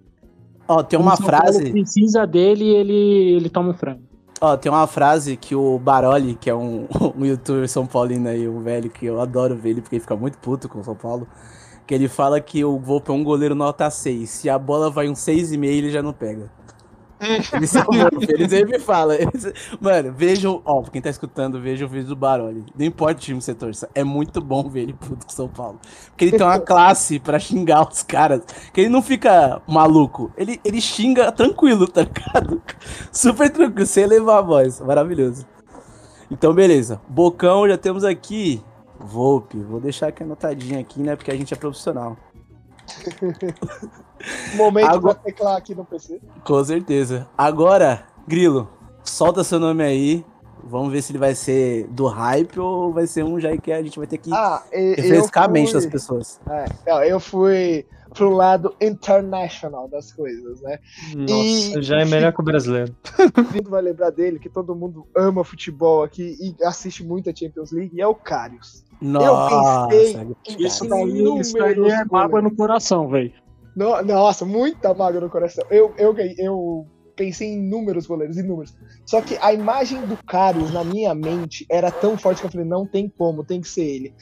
Ó, 0.67 0.81
tem 0.81 0.99
uma 0.99 1.15
São 1.15 1.27
Paulo 1.27 1.43
frase. 1.43 1.71
precisa 1.71 2.25
dele, 2.25 2.67
ele, 2.67 3.35
ele 3.35 3.49
toma 3.49 3.69
um 3.69 3.73
frango. 3.73 4.06
Ó, 4.39 4.55
tem 4.55 4.71
uma 4.71 4.85
frase 4.85 5.35
que 5.35 5.55
o 5.55 5.79
Baroli, 5.79 6.35
que 6.35 6.49
é 6.49 6.53
um, 6.53 6.87
um 7.17 7.25
youtuber 7.25 7.67
São 7.67 7.87
Paulino 7.87 8.29
aí, 8.29 8.47
um 8.47 8.61
velho 8.61 8.89
que 8.89 9.05
eu 9.05 9.19
adoro 9.19 9.55
ver 9.55 9.71
ele, 9.71 9.81
porque 9.81 9.95
ele 9.95 10.01
fica 10.01 10.15
muito 10.15 10.37
puto 10.37 10.69
com 10.69 10.79
o 10.79 10.83
São 10.83 10.95
Paulo. 10.95 11.27
Que 11.87 11.95
ele 11.95 12.07
fala 12.07 12.39
que 12.39 12.63
o 12.63 12.77
Volpe 12.77 13.09
é 13.09 13.13
um 13.13 13.23
goleiro 13.23 13.55
nota 13.55 13.89
6. 13.89 14.29
Se 14.29 14.49
a 14.49 14.59
bola 14.59 14.91
vai 14.91 15.07
um 15.09 15.13
6,5, 15.13 15.63
ele 15.65 15.89
já 15.89 16.03
não 16.03 16.13
pega. 16.13 16.51
Ele, 17.19 17.65
se- 17.67 17.77
ele 18.29 18.49
sempre 18.49 18.79
fala. 18.79 19.15
ele 19.15 19.29
Mano, 19.81 20.13
vejam. 20.13 20.61
Ó, 20.63 20.81
quem 20.83 21.01
tá 21.01 21.09
escutando, 21.09 21.59
veja 21.59 21.85
o 21.85 21.89
vídeo 21.89 22.09
do 22.09 22.15
Baroli. 22.15 22.63
Não 22.77 22.85
importa 22.85 23.19
o 23.19 23.23
time 23.23 23.39
que 23.39 23.45
você 23.45 23.53
torça. 23.55 23.89
É 23.95 24.03
muito 24.03 24.39
bom 24.39 24.69
ver 24.69 24.81
ele 24.81 24.93
puto 24.93 25.25
com 25.25 25.31
São 25.31 25.47
Paulo. 25.47 25.79
Porque 26.09 26.25
ele 26.25 26.37
tem 26.37 26.45
uma 26.45 26.59
classe 26.61 27.19
pra 27.19 27.39
xingar 27.39 27.87
os 27.87 28.03
caras. 28.03 28.41
Que 28.71 28.81
ele 28.81 28.89
não 28.89 29.01
fica 29.01 29.61
maluco. 29.67 30.31
Ele, 30.37 30.59
ele 30.63 30.79
xinga 30.79 31.31
tranquilo, 31.31 31.87
tá 31.87 32.01
ligado? 32.01 32.61
Super 33.11 33.49
tranquilo, 33.49 33.87
sem 33.87 34.05
levar 34.05 34.37
a 34.39 34.41
voz. 34.41 34.79
Maravilhoso. 34.81 35.45
Então, 36.29 36.53
beleza. 36.53 37.01
Bocão, 37.07 37.67
já 37.67 37.77
temos 37.77 38.03
aqui. 38.03 38.61
Volpe. 38.99 39.57
Vou 39.59 39.79
deixar 39.79 40.07
aqui 40.07 40.23
anotadinho 40.23 40.79
aqui, 40.79 40.99
né? 41.01 41.15
Porque 41.15 41.31
a 41.31 41.35
gente 41.35 41.53
é 41.53 41.57
profissional. 41.57 42.17
Momento 44.55 44.87
Agora- 44.87 45.15
pra 45.15 45.23
teclar 45.23 45.57
aqui 45.57 45.75
no 45.75 45.85
PC. 45.85 46.19
Com 46.43 46.63
certeza. 46.63 47.27
Agora, 47.37 48.05
Grilo, 48.27 48.69
solta 49.03 49.43
seu 49.43 49.59
nome 49.59 49.83
aí. 49.83 50.25
Vamos 50.63 50.91
ver 50.91 51.01
se 51.01 51.11
ele 51.11 51.19
vai 51.19 51.33
ser 51.35 51.87
do 51.87 52.07
hype 52.07 52.59
ou 52.59 52.91
vai 52.91 53.07
ser 53.07 53.23
um 53.23 53.39
já 53.39 53.55
que 53.55 53.71
a 53.71 53.81
gente 53.81 53.97
vai 53.97 54.07
ter 54.07 54.17
que 54.17 54.33
Ah, 54.33 54.63
refrescar 54.73 55.45
a 55.45 55.47
mente 55.47 55.71
fui- 55.71 55.73
das 55.81 55.85
pessoas. 55.85 56.41
É, 56.49 57.09
eu 57.11 57.19
fui 57.19 57.85
pro 58.13 58.29
lado 58.31 58.75
international 58.81 59.87
das 59.87 60.11
coisas, 60.11 60.59
né? 60.61 60.79
Nossa, 61.15 61.79
E- 61.79 61.81
já 61.83 62.01
é 62.01 62.05
melhor 62.05 62.33
que 62.33 62.41
o 62.41 62.43
brasileiro. 62.43 62.93
Vindo 63.53 63.69
vai 63.69 63.81
lembrar 63.81 64.09
dele, 64.09 64.39
que 64.39 64.49
todo 64.49 64.75
mundo 64.75 65.07
ama 65.15 65.43
futebol 65.43 66.03
aqui 66.03 66.35
e 66.39 66.55
assiste 66.65 67.03
muito 67.03 67.29
a 67.29 67.35
Champions 67.35 67.71
League, 67.71 67.95
e 67.95 68.01
é 68.01 68.07
o 68.07 68.15
Karius. 68.15 68.83
Nossa, 69.01 69.87
pensei 69.87 70.13
cara. 70.13 70.27
Isso 70.57 70.85
Em 70.85 70.89
daí, 70.89 71.39
isso 71.39 71.57
daí 71.57 71.89
é 71.89 72.05
mágoa 72.05 72.41
no 72.41 72.55
coração, 72.55 73.07
velho. 73.07 73.31
No- 73.75 74.01
nossa, 74.01 74.43
muita 74.45 74.93
mágoa 74.93 75.21
no 75.21 75.29
coração. 75.29 75.63
Eu, 75.69 75.93
eu, 75.97 76.15
eu 76.37 76.87
pensei 77.15 77.49
em 77.49 77.69
números, 77.69 78.07
goleiros, 78.07 78.37
em 78.37 78.43
números. 78.43 78.75
Só 79.05 79.21
que 79.21 79.37
a 79.41 79.53
imagem 79.53 80.01
do 80.05 80.17
Karius 80.25 80.71
na 80.71 80.83
minha 80.83 81.13
mente 81.13 81.65
era 81.69 81.91
tão 81.91 82.17
forte 82.17 82.41
que 82.41 82.47
eu 82.47 82.51
falei, 82.51 82.65
não 82.65 82.85
tem 82.85 83.11
como, 83.17 83.43
tem 83.43 83.61
que 83.61 83.67
ser 83.67 83.83
ele. 83.83 84.15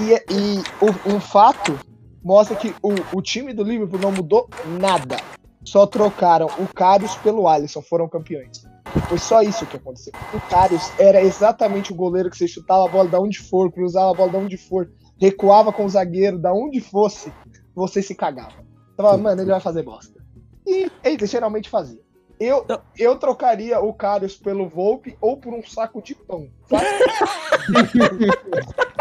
E, 0.00 0.12
e 0.12 0.58
o, 0.80 1.14
um 1.14 1.20
fato 1.20 1.78
mostra 2.22 2.56
que 2.56 2.74
o, 2.82 3.16
o 3.16 3.22
time 3.22 3.52
do 3.52 3.62
Liverpool 3.62 4.00
não 4.00 4.12
mudou 4.12 4.48
nada. 4.78 5.16
Só 5.64 5.86
trocaram 5.86 6.46
o 6.58 6.66
Karius 6.66 7.14
pelo 7.16 7.46
Alisson, 7.46 7.82
foram 7.82 8.08
campeões. 8.08 8.62
Foi 9.08 9.18
só 9.18 9.42
isso 9.42 9.66
que 9.66 9.76
aconteceu. 9.76 10.12
O 10.32 10.40
Karius 10.48 10.90
era 10.98 11.22
exatamente 11.22 11.92
o 11.92 11.94
goleiro 11.94 12.30
que 12.30 12.36
você 12.36 12.48
chutava 12.48 12.86
a 12.86 12.88
bola 12.88 13.08
da 13.08 13.20
onde 13.20 13.38
for, 13.38 13.70
cruzava 13.70 14.10
a 14.10 14.14
bola 14.14 14.32
da 14.32 14.38
onde 14.38 14.56
for, 14.56 14.90
recuava 15.20 15.72
com 15.72 15.84
o 15.84 15.88
zagueiro 15.88 16.38
da 16.38 16.52
onde 16.52 16.80
fosse, 16.80 17.32
você 17.74 18.02
se 18.02 18.14
cagava. 18.14 18.52
Você 18.52 18.96
falava, 18.96 19.18
mano, 19.18 19.42
ele 19.42 19.50
vai 19.50 19.60
fazer 19.60 19.82
bosta. 19.82 20.18
E 20.66 20.90
ele 21.04 21.26
geralmente 21.26 21.68
fazia. 21.68 22.00
Eu, 22.40 22.64
eu 22.96 23.16
trocaria 23.16 23.80
o 23.80 23.92
Karius 23.92 24.36
pelo 24.36 24.68
Volpe 24.68 25.16
ou 25.20 25.36
por 25.36 25.52
um 25.52 25.62
saco 25.62 26.00
de 26.00 26.14
pão. 26.14 26.48
sabe? 26.68 26.86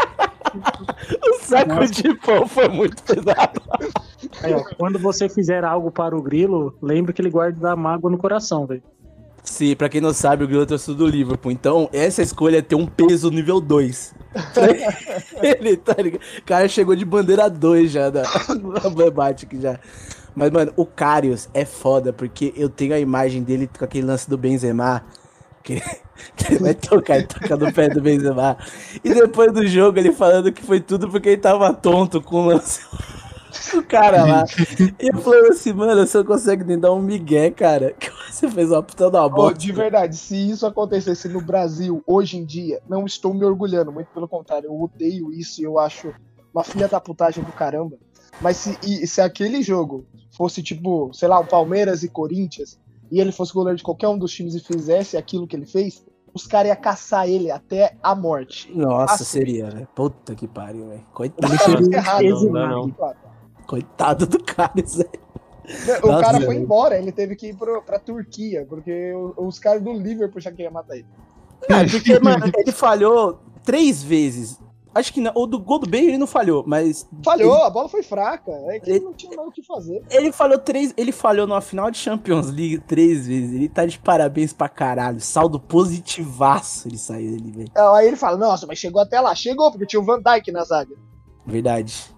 O 1.23 1.39
saco 1.41 1.85
de 1.91 2.15
pão 2.19 2.47
foi 2.47 2.67
muito 2.67 3.03
pesado. 3.03 3.61
Aí, 4.41 4.53
ó, 4.53 4.63
quando 4.77 4.97
você 4.97 5.29
fizer 5.29 5.63
algo 5.63 5.91
para 5.91 6.15
o 6.15 6.21
Grilo, 6.21 6.75
lembre 6.81 7.13
que 7.13 7.21
ele 7.21 7.29
guarda 7.29 7.71
a 7.71 7.75
mágoa 7.75 8.09
no 8.09 8.17
coração, 8.17 8.65
velho. 8.65 8.81
Sim, 9.47 9.77
pra 9.77 9.87
quem 9.87 10.01
não 10.01 10.13
sabe, 10.13 10.43
o 10.43 10.47
Grilo 10.47 10.63
é 10.63 10.65
torcedor 10.65 10.97
do 10.97 11.07
Liverpool. 11.07 11.51
Então, 11.51 11.89
essa 11.93 12.21
escolha 12.21 12.61
tem 12.61 12.77
um 12.77 12.85
peso 12.85 13.31
nível 13.31 13.61
2. 13.61 14.13
Ele, 15.41 15.77
tá 15.77 15.95
ligado? 15.97 16.21
O 16.39 16.43
cara 16.43 16.67
chegou 16.67 16.93
de 16.95 17.05
bandeira 17.05 17.49
2 17.49 17.89
já 17.89 18.09
da, 18.09 18.23
aqui 18.23 19.61
já. 19.61 19.79
Mas, 20.35 20.51
mano, 20.51 20.73
o 20.75 20.85
Karius 20.85 21.47
é 21.53 21.63
foda, 21.63 22.11
porque 22.11 22.53
eu 22.57 22.67
tenho 22.67 22.93
a 22.93 22.99
imagem 22.99 23.41
dele 23.41 23.69
com 23.75 23.85
aquele 23.85 24.05
lance 24.05 24.29
do 24.29 24.37
Benzema. 24.37 25.05
Que, 25.63 25.81
que 26.35 26.51
ele 26.51 26.59
vai 26.59 26.73
tocar, 26.73 27.15
ele 27.15 27.27
toca 27.27 27.55
no 27.55 27.71
pé 27.71 27.87
do 27.87 28.01
Benzema. 28.01 28.57
E 29.01 29.13
depois 29.13 29.53
do 29.53 29.65
jogo, 29.65 29.97
ele 29.97 30.11
falando 30.11 30.51
que 30.51 30.61
foi 30.61 30.81
tudo 30.81 31.09
porque 31.09 31.29
ele 31.29 31.41
tava 31.41 31.73
tonto 31.73 32.21
com 32.21 32.43
o 32.43 32.45
lance. 32.47 32.81
O 33.75 33.83
cara 33.83 34.23
lá. 34.25 34.45
E 34.99 35.07
eu 35.13 35.17
falando 35.21 35.51
assim, 35.51 35.73
mano, 35.73 36.05
você 36.05 36.17
não 36.17 36.25
consegue 36.25 36.63
nem 36.63 36.79
dar 36.79 36.91
um 36.93 37.01
migué, 37.01 37.49
cara. 37.51 37.93
Que 37.93 38.09
você 38.31 38.49
fez 38.49 38.71
uma 38.71 38.81
puta 38.83 39.09
da 39.09 39.25
Ô, 39.25 39.29
bosta. 39.29 39.57
de 39.59 39.71
verdade, 39.71 40.15
se 40.15 40.35
isso 40.49 40.65
acontecesse 40.65 41.27
no 41.27 41.41
Brasil 41.41 42.03
hoje 42.05 42.37
em 42.37 42.45
dia, 42.45 42.81
não 42.87 43.05
estou 43.05 43.33
me 43.33 43.43
orgulhando, 43.45 43.91
muito 43.91 44.07
pelo 44.13 44.27
contrário, 44.27 44.67
eu 44.67 44.81
odeio 44.81 45.31
isso 45.31 45.61
e 45.61 45.63
eu 45.63 45.77
acho 45.79 46.13
uma 46.53 46.63
filha 46.63 46.87
da 46.87 46.99
putagem 46.99 47.43
do 47.43 47.51
caramba. 47.51 47.95
Mas 48.41 48.57
se, 48.57 48.77
e- 48.83 49.07
se 49.07 49.21
aquele 49.21 49.61
jogo 49.61 50.05
fosse 50.31 50.61
tipo, 50.61 51.11
sei 51.13 51.27
lá, 51.27 51.39
o 51.39 51.45
Palmeiras 51.45 52.03
e 52.03 52.09
Corinthians, 52.09 52.79
e 53.11 53.19
ele 53.19 53.31
fosse 53.31 53.53
goleiro 53.53 53.77
de 53.77 53.83
qualquer 53.83 54.07
um 54.09 54.17
dos 54.17 54.31
times 54.31 54.53
e 54.55 54.59
fizesse 54.59 55.15
aquilo 55.17 55.47
que 55.47 55.55
ele 55.55 55.65
fez, 55.65 56.05
os 56.33 56.45
caras 56.45 56.71
iam 56.71 56.81
caçar 56.81 57.27
ele 57.27 57.49
até 57.49 57.95
a 58.03 58.13
morte. 58.13 58.69
Nossa, 58.75 59.15
Assim. 59.15 59.23
seria, 59.23 59.69
velho. 59.71 59.87
Puta 59.95 60.35
que 60.35 60.47
pariu, 60.47 60.87
velho. 60.89 61.05
Coitado, 61.13 61.51
Ele 61.51 61.57
seria 61.83 61.97
errado, 61.97 62.21
exilado. 62.23 62.51
não, 62.69 62.81
não. 62.87 62.89
claro. 62.91 63.17
Coitado 63.67 64.25
do 64.25 64.41
cara, 64.43 64.71
Zé. 64.85 65.05
O 66.01 66.07
Nossa, 66.07 66.21
cara 66.23 66.41
foi 66.41 66.55
embora, 66.55 66.97
ele 66.97 67.11
teve 67.11 67.35
que 67.35 67.47
ir 67.47 67.55
pro, 67.55 67.81
pra 67.81 67.99
Turquia, 67.99 68.65
porque 68.67 69.11
os 69.35 69.59
caras 69.59 69.81
do 69.81 69.91
Liverpool 69.93 70.39
já 70.41 70.49
queriam 70.49 70.71
matar 70.71 70.95
ele. 70.95 71.05
Ah, 71.69 71.83
porque, 71.89 72.17
mano, 72.19 72.49
ele 72.55 72.71
falhou 72.71 73.39
três 73.63 74.01
vezes. 74.01 74.59
Acho 74.95 75.13
que 75.13 75.19
não. 75.21 75.31
O 75.35 75.45
do 75.45 75.59
gol 75.59 75.77
do 75.77 75.87
Bale 75.89 76.07
ele 76.07 76.17
não 76.17 76.25
falhou, 76.25 76.63
mas. 76.65 77.07
Falhou, 77.23 77.53
Ele, 77.55 77.63
a 77.65 77.69
bola 77.69 77.87
foi 77.89 78.01
fraca, 78.01 78.51
é 78.69 78.79
que 78.79 78.89
Ele- 78.89 79.01
não 79.01 79.13
tinha 79.13 79.35
mais 79.35 79.49
o 79.49 79.51
que 79.51 79.61
fazer. 79.61 80.01
ele 80.09 80.31
falhou 80.31 80.57
três. 80.57 80.91
Ele 80.97 81.11
falhou 81.11 81.45
numa 81.45 81.61
final 81.61 81.91
de 81.91 81.97
Champions 81.99 82.47
League 82.47 82.79
três 82.79 83.27
vezes. 83.27 83.53
Ele 83.53 83.69
tá 83.69 83.85
de 83.85 83.99
parabéns 83.99 84.53
pra 84.53 84.67
caralho. 84.69 85.19
Saldo 85.19 85.59
positivaço 85.59 86.87
ele 86.87 86.97
saiu 86.97 87.31
dele, 87.31 87.51
velho. 87.51 87.71
Aí 87.93 88.07
ele 88.07 88.15
fala, 88.15 88.37
nossa, 88.37 88.65
mas 88.65 88.79
chegou 88.79 89.01
até 89.01 89.19
lá. 89.21 89.35
Chegou, 89.35 89.69
porque 89.69 89.85
tinha 89.85 89.99
o 89.99 90.05
Van 90.05 90.19
Dijk 90.21 90.51
na 90.51 90.63
zaga. 90.63 90.95
Verdade. 91.45 92.15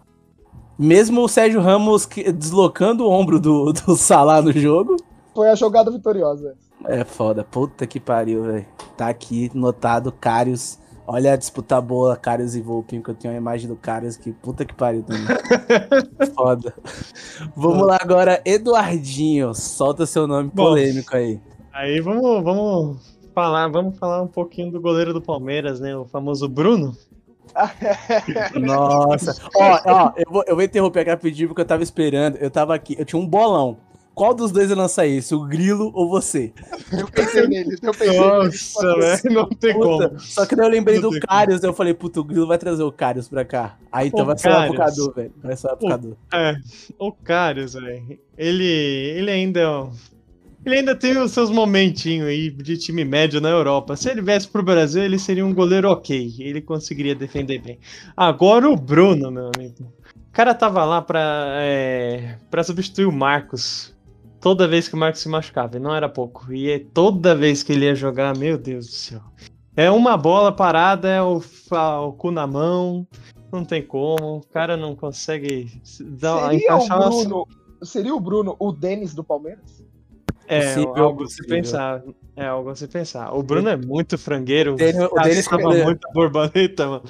Mesmo 0.79 1.21
o 1.23 1.27
Sérgio 1.27 1.59
Ramos 1.59 2.05
que- 2.05 2.31
deslocando 2.31 3.03
o 3.05 3.09
ombro 3.11 3.37
do, 3.39 3.73
do 3.73 3.97
Salah 3.97 4.41
no 4.41 4.51
jogo. 4.53 4.95
Foi 5.35 5.49
a 5.49 5.55
jogada 5.55 5.91
vitoriosa. 5.91 6.55
É 6.85 7.03
foda, 7.03 7.43
puta 7.43 7.85
que 7.85 7.99
pariu, 7.99 8.43
velho. 8.43 8.65
Tá 8.95 9.09
aqui 9.09 9.51
notado, 9.53 10.09
Carius. 10.11 10.79
Olha 11.05 11.33
a 11.33 11.35
disputa 11.35 11.81
boa, 11.81 12.15
Carius 12.15 12.55
e 12.55 12.61
Volpinho, 12.61 13.01
que 13.03 13.09
eu 13.09 13.15
tenho 13.15 13.33
a 13.33 13.37
imagem 13.37 13.67
do 13.67 13.75
Carius 13.75 14.15
que 14.15 14.31
puta 14.31 14.63
que 14.63 14.73
pariu 14.73 15.03
também. 15.03 15.25
foda. 16.33 16.73
Vamos 17.55 17.85
lá 17.85 17.97
agora, 17.99 18.41
Eduardinho. 18.45 19.53
Solta 19.53 20.05
seu 20.05 20.27
nome 20.27 20.49
Bom. 20.53 20.63
polêmico 20.63 21.15
aí. 21.17 21.39
Aí 21.73 21.99
vamos, 21.99 22.43
vamos 22.43 22.97
falar, 23.33 23.67
vamos 23.69 23.97
falar 23.97 24.21
um 24.21 24.27
pouquinho 24.27 24.71
do 24.71 24.79
goleiro 24.79 25.11
do 25.13 25.21
Palmeiras, 25.21 25.79
né? 25.79 25.95
O 25.97 26.05
famoso 26.05 26.47
Bruno. 26.47 26.95
Nossa. 28.59 29.35
ó, 29.55 29.79
ó, 29.85 30.13
eu 30.17 30.25
vou, 30.31 30.43
eu 30.47 30.55
vou 30.55 30.63
interromper 30.63 30.99
aqui 31.01 31.09
rapidinho 31.09 31.47
porque 31.49 31.61
eu 31.61 31.65
tava 31.65 31.83
esperando. 31.83 32.37
Eu 32.37 32.49
tava 32.51 32.73
aqui, 32.75 32.95
eu 32.97 33.05
tinha 33.05 33.19
um 33.21 33.27
bolão. 33.27 33.77
Qual 34.13 34.33
dos 34.33 34.51
dois 34.51 34.69
eu 34.69 34.75
lançar 34.75 35.05
isso? 35.07 35.37
O 35.41 35.47
Grilo 35.47 35.91
ou 35.93 36.09
você? 36.09 36.51
Eu 36.91 37.07
pensei 37.07 37.47
nele, 37.47 37.77
eu 37.81 37.91
pensei 37.93 38.19
nele. 38.19 38.27
Nossa, 38.43 38.95
velho, 38.97 39.33
não 39.33 39.47
tem 39.47 39.73
Puta, 39.73 40.09
como. 40.09 40.19
só 40.19 40.45
que 40.45 40.55
daí 40.57 40.65
eu 40.65 40.69
lembrei 40.71 40.99
Não 40.99 41.09
do 41.09 41.19
Carius, 41.21 41.63
eu 41.63 41.73
falei, 41.73 41.93
puta, 41.93 42.19
o 42.19 42.23
Grilo 42.25 42.45
vai 42.45 42.57
trazer 42.57 42.83
o 42.83 42.91
Carius 42.91 43.29
pra 43.29 43.45
cá. 43.45 43.77
Aí 43.89 44.09
então 44.09 44.23
O 44.23 44.25
vai 44.25 44.37
ser 44.37 44.49
o. 44.49 44.73
Cadu, 44.73 45.13
velho. 45.13 45.31
Vai 45.41 45.55
ser 45.55 45.67
o 45.67 45.77
Pô. 45.77 45.87
Cadu. 45.87 46.17
É, 46.33 46.55
o 46.99 47.13
Karius, 47.13 47.73
velho. 47.75 48.19
Ele, 48.37 48.65
ele 48.65 49.31
ainda. 49.31 49.59
é 49.61 49.69
um- 49.69 49.91
Ele 50.65 50.75
ainda 50.75 50.95
tem 50.95 51.17
os 51.17 51.31
seus 51.31 51.49
momentinhos 51.49 52.27
aí 52.27 52.49
de 52.49 52.77
time 52.77 53.05
médio 53.05 53.39
na 53.39 53.49
Europa. 53.49 53.95
Se 53.95 54.09
ele 54.09 54.21
viesse 54.21 54.47
pro 54.47 54.61
Brasil, 54.61 55.03
ele 55.03 55.17
seria 55.17 55.45
um 55.45 55.53
goleiro 55.53 55.89
ok. 55.89 56.35
Ele 56.39 56.61
conseguiria 56.61 57.15
defender 57.15 57.61
bem. 57.61 57.79
Agora 58.15 58.69
o 58.69 58.75
Bruno, 58.75 59.31
meu 59.31 59.49
amigo. 59.55 59.93
O 60.15 60.31
cara 60.31 60.53
tava 60.53 60.83
lá 60.85 61.01
pra, 61.01 61.47
é, 61.61 62.37
pra 62.51 62.63
substituir 62.63 63.05
o 63.05 63.11
Marcos. 63.11 63.95
Toda 64.41 64.67
vez 64.67 64.87
que 64.87 64.95
o 64.95 64.97
Marcos 64.97 65.21
se 65.21 65.27
machucava, 65.27 65.77
e 65.77 65.79
não 65.79 65.93
era 65.93 66.07
pouco. 66.07 66.53
E 66.53 66.69
é 66.69 66.79
toda 66.79 67.35
vez 67.35 67.63
que 67.63 67.73
ele 67.73 67.85
ia 67.85 67.95
jogar, 67.95 68.37
meu 68.37 68.57
Deus 68.57 68.85
do 68.85 68.91
céu. 68.91 69.21
É 69.75 69.89
uma 69.89 70.15
bola 70.17 70.51
parada, 70.51 71.09
é 71.09 71.21
o, 71.21 71.41
o 71.41 72.13
cu 72.13 72.31
na 72.31 72.45
mão. 72.45 73.07
Não 73.51 73.65
tem 73.65 73.81
como. 73.81 74.37
O 74.37 74.47
cara 74.47 74.77
não 74.77 74.95
consegue 74.95 75.71
dar, 76.01 76.41
seria 76.41 76.57
encaixar 76.57 77.07
o 77.07 77.09
Bruno, 77.09 77.47
Seria 77.81 78.13
o 78.13 78.19
Bruno 78.19 78.55
o 78.59 78.71
Denis 78.71 79.13
do 79.13 79.23
Palmeiras? 79.23 79.83
É, 80.49 80.73
algo 80.73 81.23
possível. 81.23 81.43
se 81.43 81.47
pensar. 81.47 82.03
É 82.35 82.47
algo 82.47 82.69
a 82.71 82.75
se 82.75 82.87
pensar. 82.87 83.31
O 83.35 83.43
Bruno 83.43 83.69
é 83.69 83.77
muito 83.77 84.17
frangueiro. 84.17 84.73
O 84.73 84.75
Denis, 84.75 85.03
o 85.11 85.21
Denis 85.21 85.45
tava 85.45 85.69
muita 85.69 86.09
borboleta, 86.11 86.87
mano. 86.87 87.03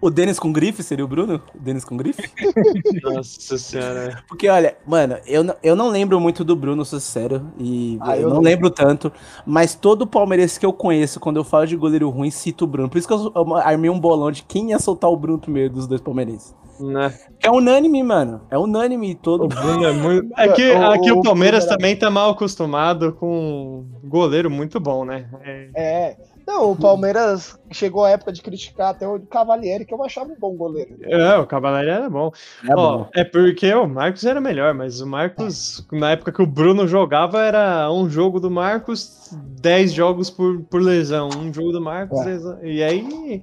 O 0.00 0.10
Denis 0.10 0.38
com 0.38 0.50
grife 0.52 0.82
seria 0.82 1.04
o 1.04 1.08
Bruno? 1.08 1.42
O 1.54 1.58
Denis 1.58 1.84
com 1.84 1.98
grife? 1.98 2.22
Nossa 3.02 3.58
senhora. 3.58 4.22
Porque, 4.26 4.48
olha, 4.48 4.74
mano, 4.86 5.18
eu, 5.26 5.44
eu 5.62 5.76
não 5.76 5.88
lembro 5.88 6.18
muito 6.18 6.42
do 6.44 6.56
Bruno, 6.56 6.82
sou 6.84 6.98
sério. 6.98 7.52
E 7.58 7.98
ah, 8.00 8.16
eu, 8.16 8.28
eu, 8.28 8.30
não 8.30 8.40
lembro 8.40 8.70
tanto. 8.70 9.12
Mas 9.44 9.74
todo 9.74 10.06
palmeirense 10.06 10.58
que 10.58 10.64
eu 10.64 10.72
conheço, 10.72 11.20
quando 11.20 11.36
eu 11.36 11.44
falo 11.44 11.66
de 11.66 11.76
goleiro 11.76 12.08
ruim, 12.08 12.30
cito 12.30 12.64
o 12.64 12.68
Bruno. 12.68 12.88
Por 12.88 12.96
isso 12.96 13.08
que 13.08 13.12
eu, 13.12 13.30
eu 13.34 13.56
armei 13.56 13.90
um 13.90 14.00
bolão 14.00 14.30
de 14.30 14.42
quem 14.44 14.70
ia 14.70 14.78
soltar 14.78 15.10
o 15.10 15.16
Bruno 15.16 15.38
primeiro 15.38 15.74
dos 15.74 15.86
dois 15.86 16.00
palmeirenses. 16.00 16.54
Né? 16.80 17.12
É 17.42 17.50
unânime, 17.50 18.02
mano. 18.02 18.42
É 18.50 18.58
unânime 18.58 19.14
todo. 19.14 19.48
É, 19.84 19.92
muito... 19.92 20.32
é 20.36 20.48
que 20.48 20.70
o, 20.70 20.90
aqui 20.90 21.12
o, 21.12 21.18
o 21.18 21.22
Palmeiras 21.22 21.64
o 21.64 21.68
também 21.68 21.96
tá 21.96 22.10
mal 22.10 22.30
acostumado 22.30 23.12
com 23.12 23.84
um 24.02 24.08
goleiro 24.08 24.50
muito 24.50 24.78
bom, 24.78 25.04
né? 25.04 25.28
É. 25.42 25.70
é. 25.74 26.16
Não, 26.48 26.72
o 26.72 26.76
Palmeiras 26.76 27.60
chegou 27.70 28.06
a 28.06 28.10
época 28.10 28.32
de 28.32 28.40
criticar 28.40 28.92
até 28.92 29.06
o 29.06 29.20
Cavalieri, 29.20 29.84
que 29.84 29.92
eu 29.92 30.02
achava 30.02 30.32
um 30.32 30.38
bom 30.40 30.56
goleiro. 30.56 30.96
É, 31.02 31.36
o 31.36 31.46
Cavalieri 31.46 31.90
era 31.90 32.08
bom. 32.08 32.32
É, 32.66 32.72
Ó, 32.74 32.74
bom. 32.74 33.10
é 33.14 33.22
porque 33.22 33.70
o 33.74 33.86
Marcos 33.86 34.24
era 34.24 34.40
melhor, 34.40 34.72
mas 34.72 35.02
o 35.02 35.06
Marcos, 35.06 35.86
na 35.92 36.12
época 36.12 36.32
que 36.32 36.40
o 36.40 36.46
Bruno 36.46 36.88
jogava, 36.88 37.42
era 37.42 37.92
um 37.92 38.08
jogo 38.08 38.40
do 38.40 38.50
Marcos, 38.50 39.36
10 39.60 39.92
jogos 39.92 40.30
por, 40.30 40.62
por 40.62 40.80
lesão. 40.80 41.28
Um 41.38 41.52
jogo 41.52 41.70
do 41.70 41.82
Marcos, 41.82 42.18
é. 42.22 42.24
lesão. 42.24 42.58
E 42.64 42.82
aí 42.82 43.42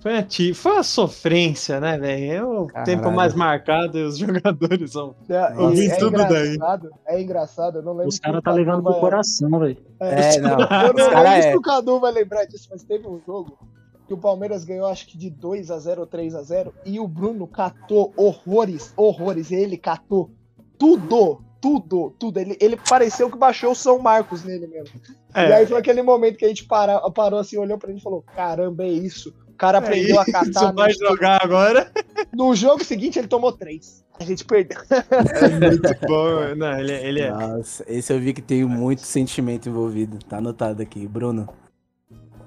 foi 0.00 0.16
a, 0.16 0.26
foi 0.54 0.78
a 0.78 0.82
sofrência, 0.82 1.78
né, 1.78 1.98
velho? 1.98 2.32
É 2.32 2.42
o 2.42 2.66
Caralho. 2.66 2.86
tempo 2.86 3.12
mais 3.12 3.34
marcado 3.34 3.98
e 3.98 4.02
os 4.02 4.16
jogadores 4.18 4.92
são. 4.92 5.14
É, 5.28 5.34
é, 5.34 5.86
é 5.86 5.96
tudo 5.96 6.16
daí. 6.16 6.58
É 7.06 7.20
engraçado, 7.20 7.78
eu 7.78 7.82
não 7.82 7.92
lembro. 7.92 8.08
Os 8.08 8.18
caras 8.18 8.42
tá 8.42 8.50
levando 8.50 8.82
pro 8.82 8.94
coração, 8.94 9.50
velho. 9.58 9.76
É, 10.00 10.36
é, 10.36 10.40
não. 10.40 10.58
Eu 10.58 10.94
não 10.94 11.06
lembro 11.08 11.28
é... 11.28 11.42
se 11.42 11.56
o 11.56 11.60
Cadu 11.60 12.00
vai 12.00 12.12
lembrar 12.12 12.46
disso, 12.46 12.68
mas 12.70 12.82
teve 12.82 13.06
um 13.06 13.20
jogo 13.26 13.58
que 14.06 14.14
o 14.14 14.18
Palmeiras 14.18 14.64
ganhou, 14.64 14.86
acho 14.86 15.06
que 15.06 15.18
de 15.18 15.28
2 15.28 15.70
a 15.70 15.78
0 15.78 16.00
ou 16.00 16.06
3 16.06 16.34
a 16.34 16.42
0 16.42 16.74
e 16.84 16.98
o 16.98 17.06
Bruno 17.06 17.46
catou 17.46 18.12
horrores, 18.16 18.94
horrores. 18.96 19.52
Ele 19.52 19.76
catou 19.76 20.30
tudo, 20.78 21.42
tudo, 21.60 22.10
tudo. 22.18 22.38
Ele, 22.38 22.56
ele 22.58 22.78
pareceu 22.88 23.30
que 23.30 23.36
baixou 23.36 23.72
o 23.72 23.76
São 23.76 23.98
Marcos 23.98 24.44
nele 24.44 24.66
mesmo. 24.66 24.98
É. 25.34 25.48
E 25.48 25.52
aí 25.52 25.66
foi 25.66 25.78
aquele 25.78 26.02
momento 26.02 26.38
que 26.38 26.44
a 26.46 26.48
gente 26.48 26.64
para, 26.64 26.98
parou 27.10 27.38
assim, 27.38 27.58
olhou 27.58 27.76
pra 27.76 27.90
ele 27.90 27.98
e 27.98 28.02
falou: 28.02 28.24
caramba, 28.34 28.82
é 28.82 28.88
isso 28.88 29.32
cara 29.60 29.76
é 29.76 29.80
aprendeu 29.80 30.16
é 30.16 30.20
a 30.20 30.24
catar. 30.24 30.72
vai 30.72 30.90
jogar 30.92 31.44
agora. 31.44 31.92
No 32.32 32.54
jogo 32.54 32.82
seguinte, 32.82 33.18
ele 33.18 33.28
tomou 33.28 33.52
três. 33.52 34.02
A 34.18 34.24
gente 34.24 34.44
perdeu. 34.44 34.78
É 34.90 35.60
muito 35.70 36.06
bom. 36.06 36.54
Não, 36.56 36.78
ele, 36.80 36.92
ele 36.92 37.20
é. 37.20 37.30
Nossa, 37.30 37.84
esse 37.86 38.12
eu 38.12 38.18
vi 38.18 38.32
que 38.32 38.40
tem 38.40 38.64
muito 38.64 39.02
sentimento 39.02 39.68
envolvido. 39.68 40.18
Tá 40.18 40.38
anotado 40.38 40.80
aqui. 40.82 41.06
Bruno. 41.06 41.48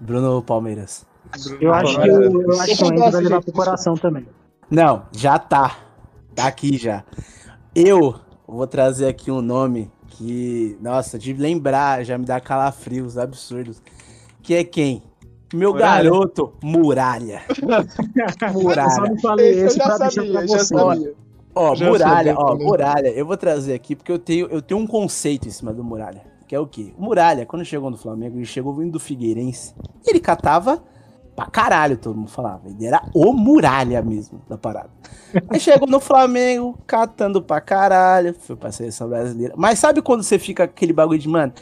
Bruno 0.02 0.42
Palmeiras. 0.42 1.06
Eu 1.62 1.74
acho 1.74 2.00
que 2.00 2.08
eu, 2.10 2.42
eu 2.42 2.60
acho 2.60 2.78
que 2.78 2.84
o 2.84 2.88
Andy 2.88 3.12
vai 3.12 3.22
levar 3.22 3.42
pro 3.42 3.54
coração 3.54 3.96
também. 3.96 4.28
Não, 4.70 5.06
já 5.12 5.38
tá. 5.38 5.80
Tá 6.36 6.48
aqui 6.48 6.78
já. 6.78 7.04
Eu 7.76 8.16
vou 8.48 8.68
trazer 8.68 9.08
aqui 9.08 9.32
um 9.32 9.42
nome 9.42 9.92
que, 10.08 10.78
nossa, 10.82 11.18
de 11.18 11.34
lembrar 11.34 12.04
já 12.04 12.18
me 12.18 12.26
dá 12.26 12.40
calafrios 12.40 13.18
absurdos. 13.18 13.82
Que 14.42 14.56
é 14.56 14.64
quem? 14.64 15.02
Meu 15.54 15.74
Muralha. 15.74 16.10
garoto, 16.10 16.54
Muralha. 16.62 17.42
muralha. 18.54 18.88
Eu 18.88 18.92
só 18.92 19.02
não 19.02 19.20
falei 19.20 19.66
esse, 19.66 19.78
pra 19.78 19.98
sabia, 19.98 20.40
deixar 20.40 20.68
pra 20.68 20.84
você. 20.96 21.16
Ó, 21.56 21.76
já 21.76 21.88
Muralha, 21.88 22.36
ó, 22.38 22.56
Muralha, 22.56 23.10
eu 23.10 23.26
vou 23.26 23.38
trazer 23.38 23.74
aqui 23.74 23.96
porque 23.96 24.12
eu 24.12 24.18
tenho, 24.18 24.48
eu 24.48 24.62
tenho 24.62 24.80
um 24.80 24.88
conceito 24.88 25.48
em 25.48 25.52
cima 25.52 25.72
do 25.72 25.84
Muralha. 25.84 26.24
Que 26.48 26.56
é 26.56 26.60
o 26.60 26.66
quê? 26.66 26.94
O 26.98 27.04
Muralha, 27.04 27.46
quando 27.46 27.64
chegou 27.64 27.90
no 27.90 27.98
Flamengo, 27.98 28.38
ele 28.38 28.46
chegou 28.46 28.74
vindo 28.74 28.94
do 28.94 29.00
Figueirense. 29.00 29.74
Ele 30.06 30.20
catava 30.20 30.84
pra 31.36 31.46
caralho, 31.46 31.98
todo 31.98 32.16
mundo 32.16 32.30
falava. 32.30 32.68
Ele 32.68 32.86
era 32.86 33.02
o 33.14 33.32
Muralha 33.34 34.02
mesmo 34.02 34.42
da 34.50 34.58
parada. 34.58 34.90
Aí 35.50 35.60
chegou 35.60 35.88
no 35.88 36.00
Flamengo, 36.00 36.78
catando 36.86 37.42
pra 37.42 37.62
caralho, 37.62 38.36
foi 38.40 38.56
pra 38.56 38.72
seleção 38.72 39.08
brasileira. 39.08 39.54
Mas 39.58 39.80
sabe 39.80 40.02
quando 40.02 40.24
você 40.24 40.38
fica 40.38 40.64
aquele 40.64 40.94
bagulho 40.94 41.20
de, 41.20 41.28
mano, 41.30 41.54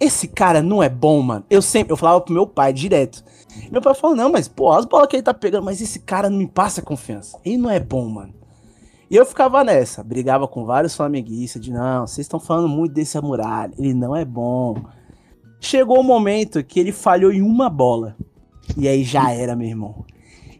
esse 0.00 0.26
cara 0.26 0.62
não 0.62 0.82
é 0.82 0.88
bom, 0.88 1.20
mano? 1.20 1.44
Eu 1.50 1.60
sempre, 1.60 1.92
eu 1.92 1.96
falava 1.96 2.22
pro 2.22 2.32
meu 2.32 2.46
pai 2.46 2.72
direto. 2.72 3.22
Meu 3.70 3.82
pai 3.82 3.94
falou, 3.94 4.16
não, 4.16 4.32
mas 4.32 4.48
pô, 4.48 4.72
as 4.72 4.86
bolas 4.86 5.06
que 5.06 5.16
ele 5.16 5.22
tá 5.22 5.34
pegando, 5.34 5.64
mas 5.64 5.82
esse 5.82 6.00
cara 6.00 6.30
não 6.30 6.38
me 6.38 6.46
passa 6.46 6.80
confiança. 6.80 7.38
Ele 7.44 7.58
não 7.58 7.68
é 7.68 7.78
bom, 7.78 8.08
mano. 8.08 8.32
E 9.10 9.16
eu 9.16 9.26
ficava 9.26 9.62
nessa, 9.62 10.02
brigava 10.02 10.48
com 10.48 10.64
vários 10.64 10.94
flamenguistas 10.94 11.60
de 11.60 11.70
não, 11.70 12.06
vocês 12.06 12.24
estão 12.24 12.40
falando 12.40 12.68
muito 12.68 12.94
desse 12.94 13.20
muralha, 13.20 13.72
ele 13.76 13.92
não 13.92 14.16
é 14.16 14.24
bom. 14.24 14.76
Chegou 15.60 16.00
o 16.00 16.04
momento 16.04 16.64
que 16.64 16.80
ele 16.80 16.92
falhou 16.92 17.30
em 17.30 17.42
uma 17.42 17.68
bola. 17.68 18.16
E 18.76 18.88
aí 18.88 19.04
já 19.04 19.30
era, 19.32 19.54
meu 19.54 19.68
irmão. 19.68 20.04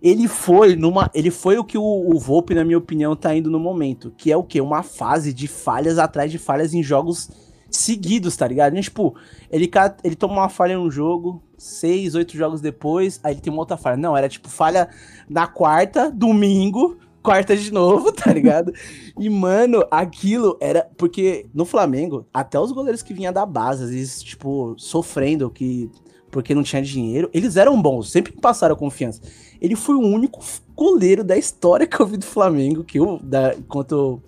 Ele 0.03 0.27
foi 0.27 0.77
numa, 0.77 1.11
ele 1.15 1.31
foi 1.31 1.59
o 1.59 1.65
que 1.65 1.79
o, 1.79 1.83
o 1.83 2.19
Volpe, 2.19 2.55
na 2.55 2.65
minha 2.65 2.77
opinião, 2.77 3.15
tá 3.15 3.35
indo 3.35 3.51
no 3.51 3.61
momento, 3.61 4.13
que 4.17 4.33
é 4.33 4.37
o 4.37 4.43
que 4.43 4.61
uma 4.61 4.83
fase 4.83 5.33
de 5.33 5.47
falhas 5.47 5.99
atrás 5.99 6.31
de 6.31 6.39
falhas 6.39 6.75
em 6.75 6.83
jogos 6.83 7.31
seguidos, 7.71 8.37
tá 8.37 8.47
ligado? 8.47 8.77
E, 8.77 8.81
tipo, 8.81 9.15
ele, 9.51 9.71
ele 10.03 10.17
toma 10.17 10.35
uma 10.35 10.49
falha 10.49 10.77
no 10.77 10.91
jogo, 10.91 11.43
seis, 11.57 12.15
oito 12.15 12.37
jogos 12.37 12.61
depois, 12.61 13.21
aí 13.23 13.35
ele 13.35 13.41
tem 13.41 13.53
uma 13.53 13.63
outra 13.63 13.77
falha. 13.77 13.97
Não, 13.97 14.17
era 14.17 14.29
tipo 14.29 14.49
falha 14.49 14.89
na 15.29 15.47
quarta, 15.47 16.11
domingo, 16.11 16.99
quarta 17.23 17.57
de 17.57 17.73
novo, 17.73 18.11
tá 18.13 18.33
ligado? 18.33 18.73
e, 19.19 19.29
mano, 19.29 19.85
aquilo 19.91 20.57
era. 20.61 20.89
Porque 20.97 21.47
no 21.55 21.65
Flamengo, 21.65 22.27
até 22.33 22.59
os 22.59 22.73
goleiros 22.73 23.03
que 23.03 23.15
vinham 23.15 23.33
da 23.33 23.47
base, 23.47 23.85
às 23.85 23.91
vezes, 23.91 24.23
tipo, 24.23 24.75
sofrendo 24.77 25.51
que. 25.51 25.91
Porque 26.31 26.55
não 26.55 26.63
tinha 26.63 26.81
dinheiro, 26.81 27.29
eles 27.35 27.57
eram 27.57 27.81
bons, 27.83 28.09
sempre 28.09 28.31
passaram 28.31 28.77
confiança. 28.77 29.21
Ele 29.61 29.75
foi 29.75 29.97
o 29.97 30.01
único 30.01 30.39
goleiro 30.77 31.25
da 31.25 31.37
história 31.37 31.89
que 31.89 31.99
eu 31.99 32.07
vi 32.07 32.17
do 32.17 32.25
Flamengo, 32.25 32.85
que 32.85 33.01
eu, 33.01 33.19
da, 33.21 33.53
enquanto 33.53 34.23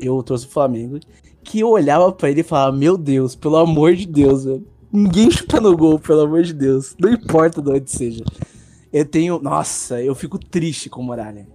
eu 0.00 0.22
trouxe 0.22 0.46
o 0.46 0.48
Flamengo, 0.48 0.98
que 1.42 1.60
eu 1.60 1.68
olhava 1.68 2.10
para 2.12 2.30
ele 2.30 2.40
e 2.40 2.44
falava: 2.44 2.76
Meu 2.76 2.96
Deus, 2.96 3.34
pelo 3.34 3.56
amor 3.56 3.94
de 3.94 4.06
Deus, 4.06 4.44
velho. 4.44 4.66
Ninguém 4.92 5.30
chuta 5.30 5.58
no 5.58 5.74
gol, 5.76 5.98
pelo 5.98 6.20
amor 6.20 6.42
de 6.42 6.52
Deus. 6.52 6.94
Não 7.00 7.10
importa 7.10 7.62
de 7.62 7.70
onde 7.70 7.90
seja. 7.90 8.22
Eu 8.92 9.06
tenho. 9.06 9.40
Nossa, 9.40 10.02
eu 10.02 10.14
fico 10.14 10.38
triste 10.38 10.90
com 10.90 11.00
o 11.00 11.04
Muralha. 11.04 11.46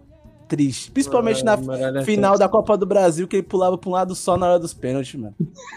Triste. 0.48 0.90
Principalmente 0.92 1.44
na 1.44 1.56
Muralha 1.56 2.00
é 2.00 2.04
final 2.04 2.38
da 2.38 2.50
Copa 2.50 2.76
do 2.76 2.86
Brasil, 2.86 3.28
que 3.28 3.36
ele 3.36 3.44
pulava 3.44 3.78
pra 3.78 3.90
um 3.90 3.94
lado 3.94 4.16
só 4.16 4.38
na 4.38 4.48
hora 4.48 4.60
dos 4.60 4.74
pênaltis, 4.74 5.20
mano. 5.20 5.36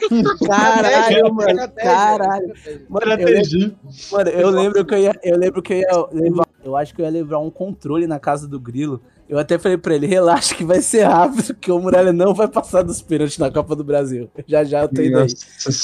Caralho, 0.47 1.35
mano. 1.35 1.69
Caralho. 1.77 2.55
Mano, 2.89 3.13
eu 3.13 3.29
lembro, 3.29 3.77
mano, 4.13 4.31
eu 4.31 4.51
lembro 4.51 4.85
que 4.85 4.95
eu 4.95 4.99
ia. 4.99 5.21
Eu 5.23 5.37
lembro 5.37 5.63
que 5.63 5.73
eu 5.75 5.79
ia 5.79 6.09
levar. 6.13 6.49
Eu 6.65 6.77
acho 6.77 6.95
que 6.95 7.03
eu 7.03 7.05
ia 7.05 7.11
levar 7.11 7.39
um 7.41 7.51
controle 7.51 8.07
na 8.07 8.19
casa 8.19 8.49
do 8.49 8.59
Grilo. 8.59 9.03
Eu 9.31 9.39
até 9.39 9.57
falei 9.61 9.79
pra 9.79 9.95
ele, 9.95 10.09
relaxa 10.09 10.57
que 10.57 10.65
vai 10.65 10.83
ser 10.83 11.05
rápido, 11.05 11.55
que 11.55 11.71
o 11.71 11.79
Muralha 11.79 12.13
não 12.13 12.35
vai 12.35 12.49
passar 12.49 12.83
dos 12.83 13.01
pênaltis 13.01 13.39
na 13.39 13.49
Copa 13.49 13.77
do 13.77 13.85
Brasil. 13.85 14.29
Já 14.45 14.65
já 14.65 14.83
eu 14.83 14.89
tô 14.89 15.01
indo 15.01 15.21
aí. 15.21 15.29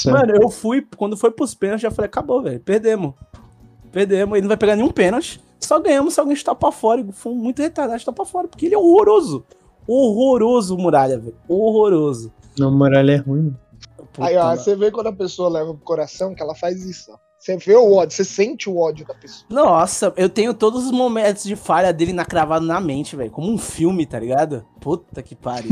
Mano, 0.07 0.33
eu 0.35 0.49
fui, 0.49 0.85
quando 0.97 1.15
foi 1.15 1.31
pros 1.31 1.55
pênaltis, 1.55 1.83
já 1.83 1.89
falei, 1.89 2.07
acabou, 2.07 2.43
velho, 2.43 2.59
perdemos. 2.59 3.13
Perdemos, 3.89 4.33
ele 4.33 4.41
não 4.41 4.49
vai 4.49 4.57
pegar 4.57 4.75
nenhum 4.75 4.91
pênalti. 4.91 5.41
Só 5.61 5.79
ganhamos 5.79 6.13
se 6.13 6.19
alguém 6.19 6.33
está 6.33 6.53
pra 6.53 6.73
fora. 6.73 6.99
E 6.99 7.09
foi 7.13 7.33
muito 7.33 7.61
retardado 7.61 7.97
estar 7.97 8.11
pra 8.11 8.25
fora, 8.25 8.49
porque 8.49 8.65
ele 8.65 8.75
é 8.75 8.77
horroroso. 8.77 9.45
Horroroso 9.87 10.75
o 10.75 10.77
Muralha, 10.77 11.17
velho. 11.17 11.35
Horroroso. 11.47 12.33
Não, 12.59 12.67
o 12.67 12.71
Muralha 12.77 13.13
é 13.13 13.15
ruim. 13.15 13.55
Puta 14.11 14.27
aí, 14.27 14.35
ó, 14.35 14.57
você 14.57 14.75
vê 14.75 14.91
quando 14.91 15.07
a 15.07 15.13
pessoa 15.13 15.47
leva 15.47 15.73
pro 15.73 15.85
coração 15.85 16.35
que 16.35 16.43
ela 16.43 16.53
faz 16.53 16.85
isso, 16.85 17.13
ó. 17.13 17.26
Você 17.39 17.55
vê 17.55 17.75
o 17.75 17.93
ódio, 17.93 18.15
você 18.15 18.23
sente 18.23 18.69
o 18.69 18.77
ódio 18.77 19.05
da 19.05 19.13
pessoa. 19.13 19.45
Nossa, 19.49 20.11
eu 20.17 20.27
tenho 20.27 20.53
todos 20.53 20.85
os 20.85 20.91
momentos 20.91 21.43
de 21.43 21.55
falha 21.55 21.93
dele 21.93 22.11
na 22.11 22.25
cravado 22.25 22.65
na 22.65 22.81
mente, 22.81 23.15
velho. 23.15 23.29
Como 23.29 23.51
um 23.51 23.57
filme, 23.57 24.05
tá 24.05 24.19
ligado? 24.19 24.65
Puta 24.81 25.21
que 25.21 25.35
pariu. 25.35 25.69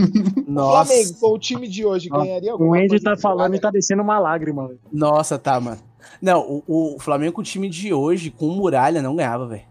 Nossa. 0.46 0.92
Flamengo, 0.92 1.18
com 1.18 1.32
o 1.32 1.38
time 1.38 1.66
de 1.66 1.86
hoje, 1.86 2.08
ganharia 2.10 2.52
alguma 2.52 2.70
O 2.70 2.74
Andy 2.74 3.00
tá 3.00 3.16
falando 3.16 3.54
e 3.54 3.58
tá 3.58 3.70
descendo 3.70 4.02
uma 4.02 4.18
lágrima, 4.18 4.68
velho. 4.68 4.80
Nossa, 4.92 5.38
tá, 5.38 5.58
mano. 5.58 5.80
Não, 6.20 6.62
o, 6.66 6.96
o 6.96 6.98
Flamengo 6.98 7.32
com 7.32 7.40
o 7.40 7.44
time 7.44 7.68
de 7.68 7.92
hoje, 7.92 8.30
com 8.30 8.46
o 8.46 8.54
Muralha, 8.54 9.00
não 9.00 9.16
ganhava, 9.16 9.46
velho. 9.46 9.64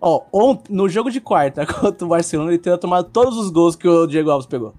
Ó, 0.00 0.22
no 0.68 0.86
jogo 0.88 1.10
de 1.10 1.20
quarta 1.20 1.64
contra 1.66 2.04
o 2.04 2.08
Barcelona, 2.10 2.50
ele 2.50 2.58
teria 2.58 2.76
tomado 2.76 3.08
todos 3.10 3.38
os 3.38 3.48
gols 3.48 3.74
que 3.74 3.88
o 3.88 4.06
Diego 4.06 4.30
Alves 4.30 4.46
pegou. 4.46 4.74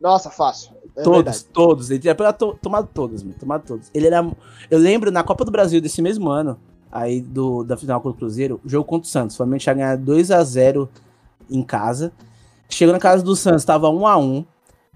Nossa, 0.00 0.30
fácil. 0.30 0.69
É 0.96 1.02
todos, 1.02 1.16
verdade. 1.16 1.44
todos. 1.52 1.90
Ele 1.90 2.00
tinha 2.00 2.14
to, 2.14 2.58
tomado 2.60 2.88
todos, 2.92 3.22
mano, 3.22 3.36
tomado 3.38 3.64
todos. 3.66 3.90
Ele 3.94 4.06
era. 4.06 4.28
Eu 4.70 4.78
lembro 4.78 5.10
na 5.10 5.22
Copa 5.22 5.44
do 5.44 5.50
Brasil 5.50 5.80
desse 5.80 6.02
mesmo 6.02 6.28
ano, 6.28 6.58
aí 6.90 7.20
do, 7.20 7.64
da 7.64 7.76
final 7.76 8.00
contra 8.00 8.16
o 8.16 8.18
Cruzeiro, 8.18 8.60
jogo 8.64 8.84
contra 8.84 9.06
o 9.06 9.10
Santos. 9.10 9.34
O 9.34 9.36
Flamengo 9.38 9.60
tinha 9.60 9.74
ganhado 9.74 10.12
2x0 10.12 10.88
em 11.50 11.62
casa. 11.62 12.12
Chegou 12.68 12.92
na 12.92 13.00
casa 13.00 13.22
do 13.22 13.34
Santos, 13.34 13.64
tava 13.64 13.88
1x1. 13.88 14.44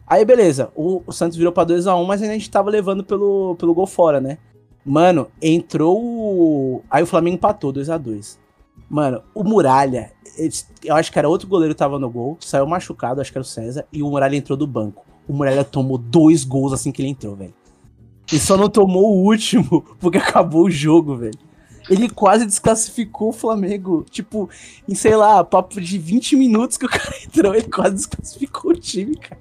Aí 0.06 0.24
beleza, 0.24 0.70
o, 0.76 1.02
o 1.06 1.12
Santos 1.12 1.36
virou 1.36 1.52
pra 1.52 1.64
2x1, 1.64 2.06
mas 2.06 2.22
a 2.22 2.26
gente 2.26 2.50
tava 2.50 2.70
levando 2.70 3.02
pelo, 3.02 3.56
pelo 3.56 3.74
gol 3.74 3.86
fora, 3.86 4.20
né? 4.20 4.38
Mano, 4.84 5.28
entrou 5.40 5.98
o. 5.98 6.82
Aí 6.90 7.02
o 7.02 7.06
Flamengo 7.06 7.36
empatou 7.36 7.72
2x2. 7.72 8.38
Mano, 8.88 9.22
o 9.34 9.42
Muralha, 9.42 10.12
eu 10.84 10.94
acho 10.94 11.10
que 11.10 11.18
era 11.18 11.28
outro 11.28 11.48
goleiro 11.48 11.74
que 11.74 11.78
tava 11.78 11.98
no 11.98 12.10
gol, 12.10 12.36
saiu 12.40 12.66
machucado, 12.66 13.20
acho 13.20 13.32
que 13.32 13.38
era 13.38 13.42
o 13.42 13.46
César, 13.46 13.86
e 13.92 14.02
o 14.02 14.10
Muralha 14.10 14.36
entrou 14.36 14.58
do 14.58 14.66
banco. 14.66 15.04
O 15.26 15.32
Muralha 15.32 15.64
tomou 15.64 15.98
dois 15.98 16.44
gols 16.44 16.72
assim 16.72 16.92
que 16.92 17.00
ele 17.02 17.08
entrou, 17.08 17.34
velho. 17.34 17.54
E 18.32 18.38
só 18.38 18.56
não 18.56 18.68
tomou 18.68 19.14
o 19.14 19.24
último, 19.24 19.82
porque 20.00 20.18
acabou 20.18 20.64
o 20.64 20.70
jogo, 20.70 21.16
velho. 21.16 21.38
Ele 21.88 22.08
quase 22.08 22.46
desclassificou 22.46 23.28
o 23.28 23.32
Flamengo. 23.32 24.04
Tipo, 24.10 24.48
em 24.88 24.94
sei 24.94 25.14
lá, 25.14 25.44
papo 25.44 25.80
de 25.80 25.98
20 25.98 26.36
minutos 26.36 26.76
que 26.78 26.86
o 26.86 26.88
cara 26.90 27.14
entrou, 27.24 27.54
ele 27.54 27.68
quase 27.68 27.94
desclassificou 27.96 28.70
o 28.70 28.74
time, 28.74 29.16
cara. 29.16 29.40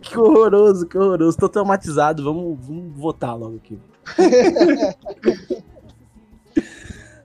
Que 0.00 0.18
horroroso, 0.18 0.86
que 0.86 0.98
horroroso. 0.98 1.38
Tô 1.38 1.48
traumatizado, 1.48 2.22
vamos, 2.22 2.58
vamos 2.66 2.96
votar 2.96 3.36
logo 3.36 3.56
aqui. 3.56 3.78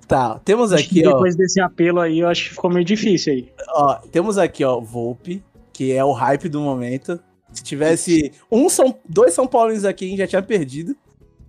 tá, 0.08 0.40
temos 0.46 0.72
aqui, 0.72 1.06
ó. 1.06 1.12
depois 1.12 1.36
desse 1.36 1.60
apelo 1.60 2.00
aí, 2.00 2.20
eu 2.20 2.28
acho 2.28 2.44
que 2.46 2.50
ficou 2.52 2.72
meio 2.72 2.86
difícil 2.86 3.34
aí. 3.34 3.52
Ó, 3.70 3.96
temos 4.12 4.38
aqui, 4.38 4.64
ó, 4.64 4.80
Volpe, 4.80 5.44
que 5.74 5.92
é 5.92 6.06
o 6.06 6.14
hype 6.14 6.48
do 6.48 6.62
momento. 6.62 7.20
Se 7.52 7.64
tivesse 7.64 8.32
um 8.52 8.70
São, 8.70 8.96
dois 9.08 9.34
São 9.34 9.48
Paulinos 9.48 9.86
aqui, 9.86 10.06
a 10.06 10.10
gente 10.10 10.20
já 10.20 10.28
tinha 10.28 10.44
perdido. 10.44 10.96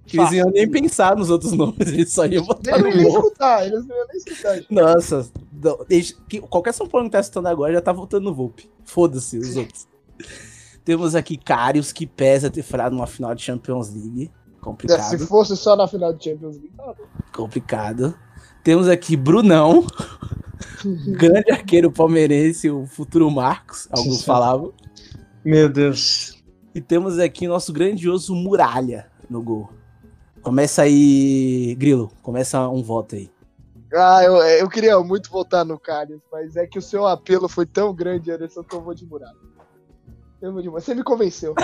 Que 0.07 0.19
eles 0.19 0.33
iam 0.33 0.51
nem 0.51 0.69
pensar 0.69 1.15
nos 1.15 1.31
outros 1.31 1.53
nomes, 1.57 1.87
eles 1.87 2.13
só 2.13 2.27
iam 2.27 2.45
botar 2.45 2.79
Nem, 2.81 2.91
no 2.91 2.97
nem 2.97 3.07
escutar, 3.09 3.65
eles 3.67 3.87
não 3.87 3.97
iam 3.97 4.07
nem 4.09 4.17
escutar. 4.17 4.55
gente. 4.57 4.67
Nossa, 4.75 5.31
não, 5.63 5.85
eles- 5.89 6.19
que- 6.29 6.41
qualquer 6.41 6.75
São 6.75 6.89
Paulo 6.89 7.07
que 7.07 7.13
tá 7.13 7.21
assistindo 7.21 7.47
agora 7.47 7.73
já 7.73 7.81
tá 7.81 7.93
voltando 7.93 8.25
no 8.25 8.35
Volpe. 8.35 8.69
Foda-se 8.85 9.39
os 9.39 9.57
outros. 9.57 9.87
Temos 10.85 11.15
aqui 11.15 11.37
Karius, 11.37 11.93
que 11.93 12.07
pesa 12.07 12.51
ter 12.51 12.63
falhado 12.63 12.95
numa 12.97 13.07
final 13.07 13.35
de 13.35 13.43
Champions 13.43 13.91
League. 13.95 14.25
Se 14.25 14.61
Complicado, 14.61 15.27
fosse 15.29 15.57
só 15.57 15.77
na 15.77 15.87
final 15.87 16.13
do 16.13 16.23
Champions 16.23 16.57
League, 16.57 16.73
tá 16.77 16.95
complicado. 17.33 18.15
Temos 18.65 18.89
aqui 18.89 19.17
Brunão, 19.17 19.87
grande 21.17 21.51
arqueiro 21.53 21.91
palmeirense, 21.91 22.69
o 22.71 22.87
futuro 22.87 23.31
Marcos, 23.31 23.87
alguns 23.91 24.25
falavam. 24.25 24.73
Meu 25.45 25.69
Deus. 25.69 26.43
E 26.75 26.81
temos 26.81 27.19
aqui 27.19 27.49
nosso 27.49 27.73
grandioso 27.73 28.35
Muralha 28.35 29.11
no 29.29 29.43
gol. 29.43 29.71
Começa 30.43 30.83
aí, 30.83 31.75
Grilo, 31.77 32.11
começa 32.23 32.69
um 32.69 32.83
voto 32.83 33.15
aí. 33.15 33.31
Ah, 33.93 34.23
eu, 34.23 34.37
eu 34.37 34.69
queria 34.69 34.99
muito 35.01 35.31
voltar 35.31 35.65
no 35.65 35.79
Carlos, 35.79 36.21
mas 36.31 36.57
é 36.57 36.67
que 36.67 36.79
o 36.79 36.83
seu 36.83 37.07
apelo 37.07 37.49
foi 37.49 37.67
tão 37.67 37.93
grande, 37.95 38.31
Anderson, 38.31 38.63
que 38.63 38.75
eu 38.75 38.81
vou 38.81 38.95
de 38.95 39.05
muralha. 39.05 39.37
Eu 40.41 40.53
vou 40.53 40.63
de 40.63 40.69
muralha. 40.69 40.85
Você 40.85 40.95
me 40.95 41.03
convenceu. 41.03 41.55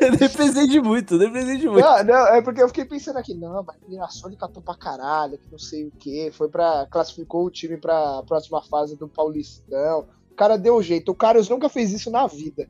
eu 0.00 0.68
de 0.68 0.80
muito, 0.80 1.18
dependei 1.18 1.56
de 1.56 1.66
muito. 1.68 1.80
Não, 1.80 2.04
não, 2.04 2.26
é 2.28 2.42
porque 2.42 2.62
eu 2.62 2.68
fiquei 2.68 2.84
pensando 2.84 3.18
aqui, 3.18 3.32
não, 3.34 3.64
mas 3.64 3.76
Mirassol 3.88 4.30
catou 4.36 4.62
pra 4.62 4.76
caralho, 4.76 5.38
que 5.38 5.50
não 5.50 5.58
sei 5.58 5.86
o 5.86 5.90
que, 5.90 6.30
foi 6.32 6.48
pra. 6.48 6.86
classificou 6.90 7.46
o 7.46 7.50
time 7.50 7.78
pra 7.78 8.22
próxima 8.24 8.62
fase 8.62 8.96
do 8.96 9.08
Paulistão. 9.08 10.06
O 10.40 10.42
cara 10.42 10.56
deu 10.56 10.82
jeito. 10.82 11.12
O 11.12 11.14
Carlos 11.14 11.50
nunca 11.50 11.68
fez 11.68 11.92
isso 11.92 12.10
na 12.10 12.26
vida. 12.26 12.66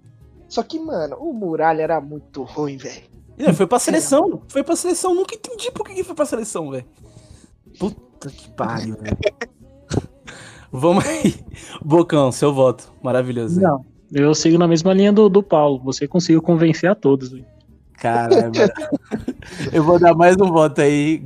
Só 0.48 0.61
que, 0.61 0.76
mano, 0.80 1.16
o 1.20 1.33
Muralha 1.33 1.83
era 1.83 2.00
muito 2.00 2.42
ruim, 2.42 2.76
velho. 2.76 3.04
Ele 3.38 3.52
foi 3.52 3.64
pra 3.64 3.78
seleção, 3.78 4.42
foi 4.48 4.64
pra 4.64 4.74
seleção, 4.74 5.14
nunca 5.14 5.37
entendi 5.37 5.70
por 5.70 5.87
que 5.87 6.02
foi 6.02 6.16
pra 6.16 6.26
seleção, 6.26 6.68
velho. 6.72 6.85
Puta 7.78 8.28
que 8.28 8.50
pariu, 8.50 8.96
velho. 8.96 9.16
Vamos 10.72 11.06
aí. 11.06 11.37
Bocão, 11.80 12.33
seu 12.33 12.52
voto. 12.52 12.92
Maravilhoso. 13.00 13.61
Não, 13.61 13.85
eu 14.12 14.35
sigo 14.35 14.59
na 14.59 14.66
mesma 14.66 14.92
linha 14.92 15.12
do, 15.12 15.28
do 15.28 15.40
Paulo. 15.40 15.80
Você 15.85 16.09
conseguiu 16.09 16.42
convencer 16.42 16.90
a 16.90 16.94
todos. 16.96 17.28
velho. 17.28 17.46
Caralho. 17.94 18.50
Eu 19.72 19.85
vou 19.85 19.96
dar 19.96 20.16
mais 20.16 20.37
um 20.37 20.50
voto 20.50 20.80
aí. 20.80 21.24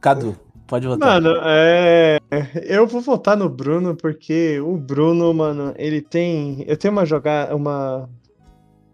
Cadu, 0.00 0.36
pode 0.70 0.86
votar. 0.86 1.20
Mano, 1.20 1.36
é. 1.42 2.18
Eu 2.62 2.86
vou 2.86 3.00
votar 3.00 3.36
no 3.36 3.48
Bruno 3.48 3.96
porque 3.96 4.60
o 4.60 4.76
Bruno, 4.76 5.34
mano, 5.34 5.74
ele 5.76 6.00
tem. 6.00 6.64
Eu 6.66 6.76
tenho 6.76 6.92
uma 6.92 7.04
jogada. 7.04 7.54
Uma. 7.54 8.08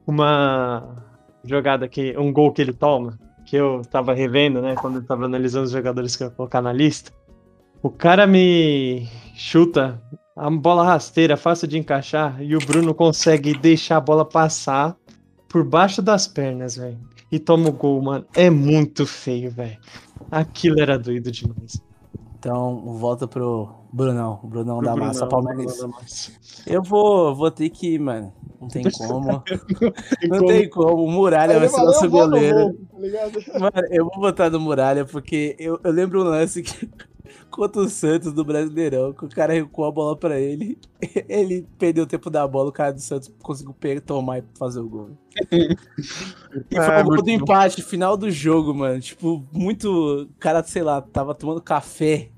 Uma 0.06 1.04
jogada 1.44 1.86
que. 1.86 2.16
Um 2.18 2.32
gol 2.32 2.50
que 2.52 2.62
ele 2.62 2.72
toma. 2.72 3.18
Que 3.44 3.56
eu 3.56 3.82
tava 3.90 4.14
revendo, 4.14 4.62
né? 4.62 4.74
Quando 4.74 4.96
eu 4.96 5.04
tava 5.04 5.26
analisando 5.26 5.66
os 5.66 5.70
jogadores 5.70 6.16
que 6.16 6.22
eu 6.22 6.28
ia 6.28 6.32
colocar 6.32 6.62
na 6.62 6.72
lista. 6.72 7.12
O 7.82 7.90
cara 7.90 8.26
me 8.26 9.06
chuta 9.34 10.00
a 10.34 10.50
bola 10.50 10.84
rasteira, 10.84 11.36
fácil 11.36 11.68
de 11.68 11.78
encaixar, 11.78 12.42
e 12.42 12.56
o 12.56 12.58
Bruno 12.58 12.92
consegue 12.92 13.56
deixar 13.56 13.98
a 13.98 14.00
bola 14.00 14.24
passar 14.24 14.96
por 15.48 15.62
baixo 15.62 16.02
das 16.02 16.26
pernas, 16.26 16.76
velho. 16.76 16.98
E 17.30 17.38
toma 17.38 17.68
o 17.68 17.72
gol, 17.72 18.02
mano. 18.02 18.26
É 18.34 18.50
muito 18.50 19.06
feio, 19.06 19.50
velho. 19.50 19.78
Aquilo 20.30 20.80
era 20.80 20.98
doido 20.98 21.30
demais. 21.30 21.80
Então, 22.38 22.96
voto 22.98 23.26
pro 23.26 23.68
Brunão. 23.92 24.40
Brunão 24.44 24.80
da 24.80 24.92
Bruno, 24.92 25.06
massa 25.06 25.26
palmeirense. 25.26 25.86
Massa. 25.86 26.32
Eu 26.66 26.82
vou, 26.82 27.34
vou 27.34 27.50
ter 27.50 27.70
que 27.70 27.94
ir, 27.94 27.98
mano. 27.98 28.32
Não 28.60 28.68
tem 28.68 28.84
como. 28.90 29.42
Não 30.28 30.46
tem 30.46 30.68
como. 30.68 31.04
O 31.04 31.10
Muralha 31.10 31.58
vai 31.58 31.68
ser 31.68 31.82
nosso 31.82 32.08
goleiro. 32.08 32.76
gol, 32.90 33.12
tá? 33.52 33.58
Mano, 33.58 33.88
eu 33.90 34.04
vou 34.04 34.20
botar 34.20 34.50
no 34.50 34.60
Muralha 34.60 35.04
porque 35.04 35.56
eu, 35.58 35.80
eu 35.82 35.90
lembro 35.90 36.22
um 36.22 36.24
lance 36.24 36.62
que, 36.62 36.88
contra 37.50 37.82
o 37.82 37.88
Santos 37.88 38.32
do 38.32 38.44
Brasileirão, 38.44 39.12
que 39.12 39.24
o 39.24 39.28
cara 39.28 39.52
recuou 39.52 39.88
a 39.88 39.92
bola 39.92 40.16
pra 40.16 40.38
ele, 40.38 40.78
ele 41.28 41.66
perdeu 41.78 42.04
o 42.04 42.06
tempo 42.06 42.28
da 42.30 42.46
bola, 42.46 42.68
o 42.68 42.72
cara 42.72 42.92
do 42.92 43.00
Santos 43.00 43.32
conseguiu 43.42 43.74
pegar, 43.74 44.00
tomar 44.00 44.38
e 44.38 44.44
fazer 44.58 44.80
o 44.80 44.88
gol. 44.88 45.10
E 46.70 46.74
foi 46.76 46.84
Ah, 46.96 47.00
o 47.00 47.04
gol 47.04 47.22
do 47.22 47.30
empate, 47.30 47.82
final 47.82 48.16
do 48.16 48.30
jogo, 48.30 48.72
mano. 48.74 48.98
Tipo, 49.00 49.44
muito. 49.52 50.22
O 50.22 50.28
cara, 50.38 50.62
sei 50.62 50.82
lá, 50.82 51.00
tava 51.02 51.34
tomando 51.34 51.60
café 51.60 52.30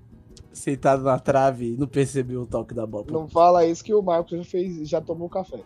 sentado 0.53 1.05
na 1.05 1.19
trave 1.19 1.75
e 1.75 1.77
não 1.77 1.87
percebeu 1.87 2.43
o 2.43 2.47
toque 2.47 2.75
da 2.75 2.85
bola. 2.85 3.07
Não 3.11 3.29
fala 3.29 3.65
isso 3.65 3.85
que 3.85 3.95
o 3.95 4.03
Marcos 4.03 4.37
já 4.37 4.45
fez, 4.45 4.89
já 4.89 5.01
tomou 5.01 5.29
café. 5.29 5.61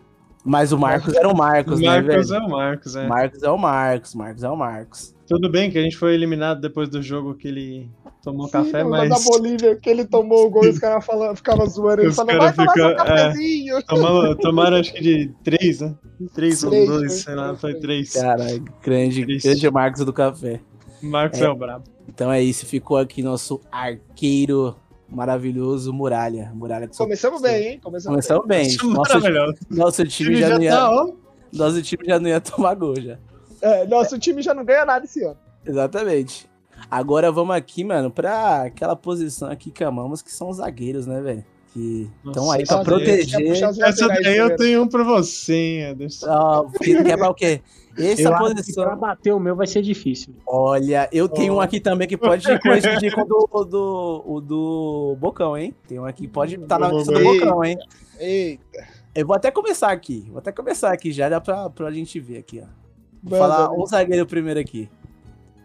Mas 0.45 0.71
o 0.71 0.77
Marcos 0.77 1.13
era 1.15 1.27
o 1.27 1.35
Marcos, 1.35 1.79
né, 1.79 1.87
Marcos 1.87 2.29
velho? 2.29 2.43
é 2.43 2.45
o 2.45 2.49
Marcos, 2.49 2.95
é. 2.95 3.07
Marcos 3.07 3.43
é 3.43 3.49
o 3.49 3.57
Marcos, 3.57 4.13
Marcos 4.15 4.43
é 4.43 4.49
o 4.49 4.55
Marcos. 4.57 5.12
Tudo 5.27 5.49
bem 5.49 5.71
que 5.71 5.77
a 5.77 5.81
gente 5.81 5.95
foi 5.95 6.13
eliminado 6.13 6.59
depois 6.59 6.89
do 6.89 7.01
jogo 7.01 7.33
que 7.33 7.47
ele 7.47 7.89
tomou 8.21 8.49
café, 8.49 8.83
Sim, 8.83 8.89
mas 8.89 9.09
da 9.09 9.19
Bolívia, 9.19 9.75
que 9.75 9.89
ele 9.89 10.05
tomou 10.05 10.45
o 10.45 10.49
gol 10.49 10.65
e 10.65 10.69
os 10.69 10.79
caras 10.79 11.05
ficavam 11.35 11.65
zoando. 11.65 12.01
Ele 12.01 12.13
falou, 12.13 12.37
vai 12.37 12.53
caras 12.53 12.55
tomar 12.55 12.73
seu 12.73 12.87
é. 12.89 12.95
cafezinho. 12.95 13.83
tomamos, 13.83 14.37
tomaram 14.37 14.77
acho 14.77 14.93
que 14.93 15.01
de 15.01 15.31
três, 15.43 15.79
né? 15.79 15.95
Três 16.33 16.63
ou 16.63 16.71
dois, 16.71 17.13
sei 17.13 17.35
lá, 17.35 17.55
foi 17.55 17.75
três. 17.75 18.13
Cara, 18.13 18.45
grande, 18.81 19.25
grande 19.25 19.71
Marcos 19.71 20.05
do 20.05 20.13
café. 20.13 20.59
Marcos 21.01 21.41
é. 21.41 21.49
o 21.49 21.55
brabo. 21.55 21.85
Então 22.07 22.31
é 22.31 22.41
isso, 22.41 22.65
ficou 22.65 22.97
aqui 22.97 23.23
nosso 23.23 23.61
arqueiro 23.71 24.75
maravilhoso, 25.09 25.93
Muralha. 25.93 26.51
Muralha 26.53 26.87
que 26.87 26.95
só- 26.95 27.03
Começamos 27.03 27.41
bem, 27.41 27.67
hein? 27.67 27.79
Começamos 27.81 28.25
Começamos 28.25 28.47
bem. 28.47 28.67
É 28.67 28.83
Nosso, 28.83 29.67
nosso 29.69 30.05
time 30.05 30.35
já, 30.35 30.49
não 30.49 30.63
ia, 30.63 30.71
tá, 30.71 31.07
nosso 31.51 31.81
time 31.81 32.03
já 32.05 32.19
não 32.19 32.27
ia 32.27 32.41
tomar 32.41 32.73
gol 32.75 32.99
já. 32.99 33.17
É, 33.63 33.87
nosso 33.87 34.19
time 34.19 34.41
já 34.41 34.53
não 34.53 34.65
ganha 34.65 34.85
nada 34.85 35.05
esse 35.05 35.23
ano. 35.23 35.37
Exatamente. 35.65 36.49
Agora 36.91 37.31
vamos 37.31 37.55
aqui, 37.55 37.83
mano, 37.83 38.11
pra 38.11 38.63
aquela 38.63 38.95
posição 38.95 39.49
aqui 39.49 39.71
que 39.71 39.83
amamos, 39.83 40.21
que 40.21 40.31
são 40.31 40.49
os 40.49 40.57
zagueiros, 40.57 41.07
né, 41.07 41.21
velho? 41.21 41.45
Que 41.73 42.09
estão 42.25 42.51
aí 42.51 42.65
pra 42.67 42.83
proteger. 42.83 43.51
Essa 43.51 44.07
daí 44.07 44.37
eu 44.37 44.55
tenho 44.57 44.83
um 44.83 44.87
pra 44.87 45.03
você, 45.03 45.53
hein, 45.53 45.83
Anderson. 45.85 46.27
Ó, 46.29 46.65
que 46.77 47.03
quer 47.03 47.17
pra 47.17 47.29
o 47.29 47.33
quê? 47.33 47.61
Essa 47.97 48.03
Eu 48.03 48.05
acho 48.05 48.15
que 48.17 48.23
pra 48.23 48.39
posição. 48.39 48.97
bater 48.97 49.33
o 49.33 49.39
meu 49.39 49.55
vai 49.55 49.65
ser 49.65 49.81
difícil. 49.81 50.35
Olha, 50.45 51.07
eu 51.11 51.29
tenho 51.29 51.53
um 51.53 51.57
Oh. 51.57 51.61
aqui 51.61 51.79
também 51.79 52.07
que 52.07 52.17
pode 52.17 52.45
coincidir 52.59 53.13
com 53.15 53.21
o 53.21 53.25
do, 53.25 53.49
o 53.51 53.63
do, 53.65 54.23
o 54.25 54.41
do 54.41 55.17
Bocão, 55.19 55.57
hein? 55.57 55.73
Tem 55.87 55.97
um 55.99 56.05
aqui 56.05 56.23
que 56.23 56.27
pode 56.27 56.55
estar 56.55 56.77
na 56.77 56.89
lista 56.91 57.11
do. 57.13 57.23
Bocão, 57.23 57.63
hein? 57.63 57.77
Eita. 58.19 58.85
Eu 59.15 59.25
vou 59.25 59.35
até 59.35 59.49
começar 59.49 59.91
aqui. 59.91 60.25
Vou 60.29 60.39
até 60.39 60.51
começar 60.51 60.91
aqui 60.91 61.11
já, 61.11 61.29
dá 61.29 61.39
pra, 61.39 61.69
pra 61.69 61.89
gente 61.91 62.19
ver 62.19 62.37
aqui, 62.39 62.61
ó. 62.63 62.82
Vou 63.23 63.39
Manda, 63.39 63.53
falar 63.55 63.71
um 63.71 63.85
zagueiro 63.85 64.25
primeiro 64.25 64.59
aqui. 64.59 64.89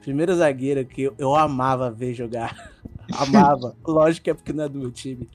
Primeiro 0.01 0.35
zagueiro 0.37 0.85
que 0.87 1.11
eu, 1.18 1.35
amava 1.35 1.90
ver 1.90 2.14
jogar. 2.14 2.73
amava. 3.12 3.75
Lógico 3.85 4.25
que 4.25 4.31
é 4.31 4.35
porque 4.35 4.53
não 4.53 4.64
é 4.64 4.68
do 4.68 4.79
meu 4.79 4.92
time. 4.92 5.29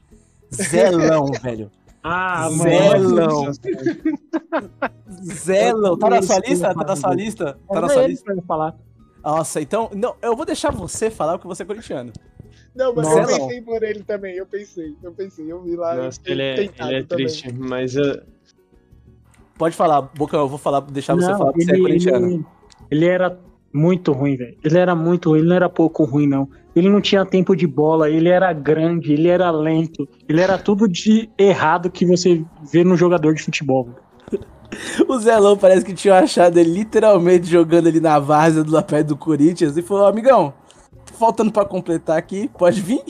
Zelão, 0.49 1.25
velho. 1.43 1.69
Ah, 2.01 2.49
Zelão. 2.49 3.51
Zelão. 5.21 5.97
Tá 5.97 6.09
na 6.09 6.21
sua 6.21 6.39
lista? 6.39 6.73
Tá 6.73 6.83
na 6.83 6.95
sua 6.95 7.13
lista? 7.13 7.59
Tá 7.67 7.81
na 7.81 7.89
sua 7.89 8.07
lista? 8.07 8.35
falar. 8.47 8.75
Nossa, 9.23 9.61
então. 9.61 9.89
Não, 9.93 10.15
eu 10.21 10.35
vou 10.35 10.45
deixar 10.45 10.71
você 10.71 11.09
falar 11.09 11.37
porque 11.37 11.47
você 11.47 11.63
é 11.63 11.65
corintiano. 11.65 12.11
Não, 12.75 12.93
mas 12.95 13.07
Nossa. 13.07 13.19
eu 13.19 13.37
pensei 13.37 13.61
por 13.61 13.83
ele 13.83 14.03
também. 14.03 14.35
Eu 14.35 14.45
pensei, 14.45 14.95
eu 15.03 15.11
pensei. 15.11 15.51
Eu 15.51 15.61
vi 15.61 15.75
lá. 15.75 15.95
Nossa, 15.95 16.19
ele 16.25 16.41
é, 16.41 16.59
ele 16.59 16.71
é 16.79 17.03
também. 17.03 17.05
triste, 17.05 17.53
mas 17.53 17.95
eu, 17.95 18.21
Pode 19.63 19.77
falar, 19.77 20.01
Bocão, 20.01 20.41
eu 20.41 20.49
vou 20.49 20.57
falar, 20.57 20.81
deixar 20.81 21.15
você 21.15 21.31
Não, 21.31 21.37
falar 21.37 21.53
porque 21.53 21.63
você 21.63 21.71
é 21.71 21.75
ele, 21.75 21.81
corintiano. 21.83 22.27
ele, 22.27 22.45
ele 22.91 23.05
era 23.05 23.39
muito 23.71 24.11
ruim, 24.11 24.35
velho. 24.35 24.57
Ele 24.61 24.77
era 24.77 24.93
muito 24.93 25.29
ruim, 25.29 25.39
ele 25.39 25.47
não 25.47 25.55
era 25.55 25.69
pouco 25.69 26.03
ruim, 26.03 26.27
não. 26.27 26.49
Ele 26.75 26.89
não 26.89 26.99
tinha 26.99 27.25
tempo 27.25 27.55
de 27.55 27.65
bola, 27.65 28.09
ele 28.09 28.27
era 28.27 28.51
grande, 28.51 29.13
ele 29.13 29.29
era 29.29 29.49
lento, 29.51 30.05
ele 30.27 30.41
era 30.41 30.57
tudo 30.57 30.85
de 30.85 31.29
errado 31.37 31.89
que 31.89 32.05
você 32.05 32.43
vê 32.73 32.83
no 32.83 32.97
jogador 32.97 33.33
de 33.33 33.41
futebol. 33.41 33.87
O 35.07 35.17
Zelão 35.17 35.55
parece 35.55 35.85
que 35.85 35.93
tinha 35.93 36.15
achado 36.15 36.57
ele 36.57 36.71
literalmente 36.71 37.45
jogando 37.45 37.87
ali 37.87 38.01
na 38.01 38.19
várzea 38.19 38.63
do 38.65 38.71
lapé 38.71 39.01
do 39.01 39.15
Corinthians 39.15 39.77
e 39.77 39.81
falou: 39.81 40.07
amigão, 40.07 40.51
faltando 41.17 41.53
pra 41.53 41.63
completar 41.63 42.17
aqui, 42.17 42.49
pode 42.57 42.81
vir? 42.81 43.01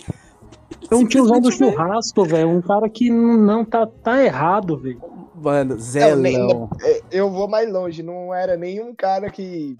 É 0.91 0.93
um 0.93 1.07
tiozão 1.07 1.39
do 1.39 1.51
churrasco, 1.51 2.25
velho. 2.25 2.49
Um 2.49 2.61
cara 2.61 2.87
que 2.89 3.09
não 3.09 3.65
tá, 3.65 3.87
tá 3.87 4.23
errado, 4.23 4.77
velho. 4.77 5.01
Mano, 5.43 5.77
Eu, 5.95 6.15
nem- 6.15 6.33
Zelão. 6.35 6.69
é, 6.81 7.01
eu 7.11 7.29
vou 7.29 7.47
mais 7.47 7.71
longe, 7.71 8.01
não 8.01 8.33
era 8.33 8.55
nenhum 8.55 8.95
cara 8.95 9.29
que 9.29 9.75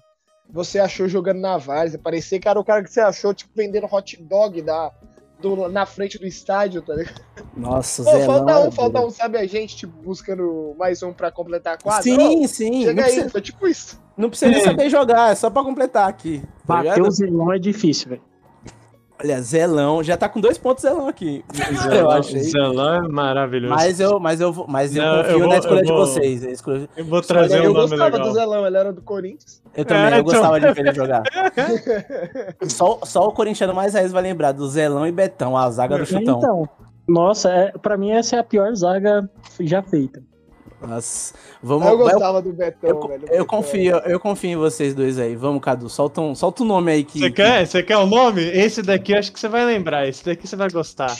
você 0.50 0.78
achou 0.78 1.08
jogando 1.08 1.40
na 1.40 1.56
várzea. 1.56 1.98
Parecia 1.98 2.38
que 2.38 2.46
era 2.48 2.60
o 2.60 2.64
cara 2.64 2.82
que 2.84 2.92
você 2.92 3.00
achou, 3.00 3.32
tipo, 3.32 3.50
vendendo 3.56 3.86
hot 3.90 4.22
dog 4.22 4.60
da, 4.60 4.92
do- 5.40 5.68
na 5.70 5.86
frente 5.86 6.18
do 6.18 6.26
estádio, 6.26 6.82
tá 6.82 6.94
ligado? 6.94 7.22
Nossa, 7.56 8.04
Pô, 8.04 8.10
Zelão. 8.10 8.26
falta 8.26 8.58
um, 8.60 8.70
falta 8.72 9.00
um, 9.06 9.10
sabe 9.10 9.38
a 9.38 9.46
gente, 9.46 9.74
tipo, 9.76 9.96
buscando 10.02 10.74
mais 10.78 11.02
um 11.02 11.12
pra 11.12 11.30
completar 11.30 11.74
a 11.74 11.78
quadra? 11.78 12.02
Sim, 12.02 12.44
Ô, 12.44 12.48
sim. 12.48 12.70
Não 12.70 12.82
Chega 12.88 13.00
aí, 13.02 13.04
precisa, 13.12 13.30
foi 13.30 13.40
tipo 13.40 13.66
isso. 13.66 14.00
não 14.16 14.28
precisa 14.28 14.50
nem 14.50 14.60
saber 14.62 14.90
jogar, 14.90 15.32
é 15.32 15.34
só 15.34 15.48
pra 15.48 15.62
completar 15.64 16.08
aqui. 16.08 16.40
Tá 16.66 16.74
Bater 16.76 16.90
ligado? 16.94 17.08
o 17.08 17.10
Zelão 17.10 17.52
é 17.52 17.58
difícil, 17.58 18.10
velho. 18.10 18.22
Olha, 19.22 19.40
Zelão, 19.40 20.02
já 20.02 20.16
tá 20.16 20.28
com 20.28 20.40
dois 20.40 20.58
pontos 20.58 20.82
Zelão 20.82 21.06
aqui. 21.06 21.44
eu 21.96 22.10
achei. 22.10 22.40
Zelão 22.40 22.94
é 22.94 23.08
maravilhoso. 23.08 23.72
Mas 23.72 24.00
eu, 24.00 24.18
mas 24.18 24.40
eu, 24.40 24.52
vou- 24.52 24.66
mas 24.68 24.94
eu 24.96 25.02
Não, 25.04 25.16
confio 25.18 25.30
eu 25.32 25.38
vou- 25.38 25.48
na 25.48 25.56
escolha 25.58 25.78
eu 25.78 25.82
de 25.84 25.92
vou- 25.92 25.98
vocês. 26.06 26.44
a 26.44 26.50
escolha- 26.50 26.88
Eu 26.96 27.04
vou 27.04 27.22
trazer 27.22 27.58
eu 27.64 27.70
um 27.70 27.74
nome 27.74 27.88
gostava 27.90 28.04
legal. 28.16 28.28
do 28.28 28.34
Zelão, 28.34 28.66
ele 28.66 28.76
era 28.76 28.92
do 28.92 29.02
Corinthians. 29.02 29.62
Eu 29.76 29.84
também, 29.84 30.02
É, 30.02 30.06
eu 30.06 30.10
então. 30.20 30.24
gostava 30.24 30.60
de 30.60 30.72
ver 30.72 30.80
ele 30.80 30.94
jogar. 30.94 31.22
Só, 32.68 32.98
só 33.04 33.26
o 33.28 33.32
corintiano 33.32 33.72
mais 33.74 33.94
raiz 33.94 34.10
vai 34.12 34.22
lembrar 34.22 34.52
do 34.52 34.66
Zelão 34.68 35.06
e 35.06 35.12
Betão, 35.12 35.56
a 35.56 35.70
zaga 35.70 35.96
do 35.98 36.04
chutão. 36.06 36.38
Então, 36.38 36.68
nossa, 37.06 37.50
é, 37.50 37.72
pra 37.80 37.96
mim 37.96 38.10
essa 38.10 38.36
é 38.36 38.38
a 38.40 38.44
pior 38.44 38.74
zaga 38.74 39.28
já 39.60 39.82
feita. 39.82 40.22
Nossa, 40.86 41.34
vamos. 41.62 41.86
eu 41.86 41.92
eu- 41.92 41.98
gostava 41.98 42.42
do 42.42 42.52
Betão, 42.52 42.90
eu, 42.90 43.00
velho. 43.08 43.22
eu 43.24 43.28
Betão. 43.28 43.46
confio, 43.46 43.96
eu 43.98 44.20
confio 44.20 44.50
em 44.50 44.56
vocês 44.56 44.94
dois 44.94 45.18
aí. 45.18 45.34
Vamos, 45.36 45.62
Cadu, 45.62 45.88
solta, 45.88 46.20
um, 46.20 46.34
solta 46.34 46.62
o 46.62 46.66
nome 46.66 46.92
aí 46.92 47.04
que. 47.04 47.18
Você 47.20 47.30
quer? 47.30 47.66
Você 47.66 47.82
quer 47.82 47.96
o 47.98 48.06
nome? 48.06 48.42
Esse 48.42 48.82
daqui 48.82 49.12
eu 49.12 49.18
acho 49.18 49.32
que 49.32 49.40
você 49.40 49.48
vai 49.48 49.64
lembrar. 49.64 50.06
Esse 50.08 50.24
daqui 50.24 50.46
você 50.46 50.56
vai 50.56 50.68
gostar. 50.70 51.14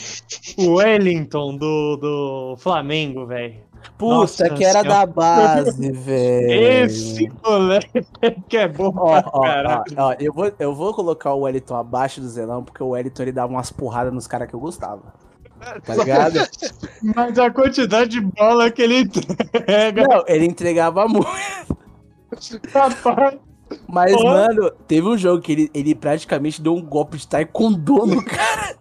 O 0.57 0.75
Wellington 0.75 1.57
do, 1.57 1.97
do 1.97 2.55
Flamengo, 2.57 3.25
velho. 3.25 3.63
Puta, 3.99 4.15
Nossa 4.15 4.49
que 4.49 4.63
era 4.65 4.81
Senhora. 4.81 5.05
da 5.05 5.05
base, 5.05 5.91
velho. 5.91 6.85
Esse 6.85 7.31
moleque 7.43 8.03
que 8.49 8.57
é 8.57 8.67
bom 8.67 8.91
Ó, 8.97 9.21
pra 9.21 9.29
ó, 9.31 9.41
caralho. 9.41 9.83
ó, 9.95 10.07
ó, 10.09 10.15
eu, 10.19 10.33
vou, 10.33 10.51
eu 10.57 10.73
vou 10.73 10.91
colocar 10.93 11.33
o 11.33 11.41
Wellington 11.41 11.75
abaixo 11.75 12.19
do 12.19 12.27
Zelão, 12.27 12.63
porque 12.63 12.81
o 12.81 12.89
Wellington 12.89 13.21
ele 13.21 13.31
dava 13.31 13.51
umas 13.53 13.71
porradas 13.71 14.11
nos 14.11 14.25
caras 14.25 14.49
que 14.49 14.55
eu 14.55 14.59
gostava. 14.59 15.13
Tá 15.83 15.95
ligado? 15.95 16.39
Mas 17.15 17.39
a 17.39 17.49
quantidade 17.49 18.11
de 18.11 18.21
bola 18.21 18.69
que 18.71 18.81
ele 18.81 18.99
entrega, 18.99 20.03
Não, 20.07 20.23
ele 20.27 20.45
entregava 20.45 21.07
muito. 21.07 21.27
rapaz. 22.73 23.37
Mas, 23.87 24.13
mano, 24.23 24.71
teve 24.87 25.07
um 25.07 25.17
jogo 25.17 25.41
que 25.41 25.51
ele, 25.51 25.71
ele 25.73 25.95
praticamente 25.95 26.61
deu 26.61 26.75
um 26.75 26.81
golpe 26.81 27.17
de 27.17 27.27
taekwondo 27.27 28.05
no 28.05 28.23
cara. 28.23 28.77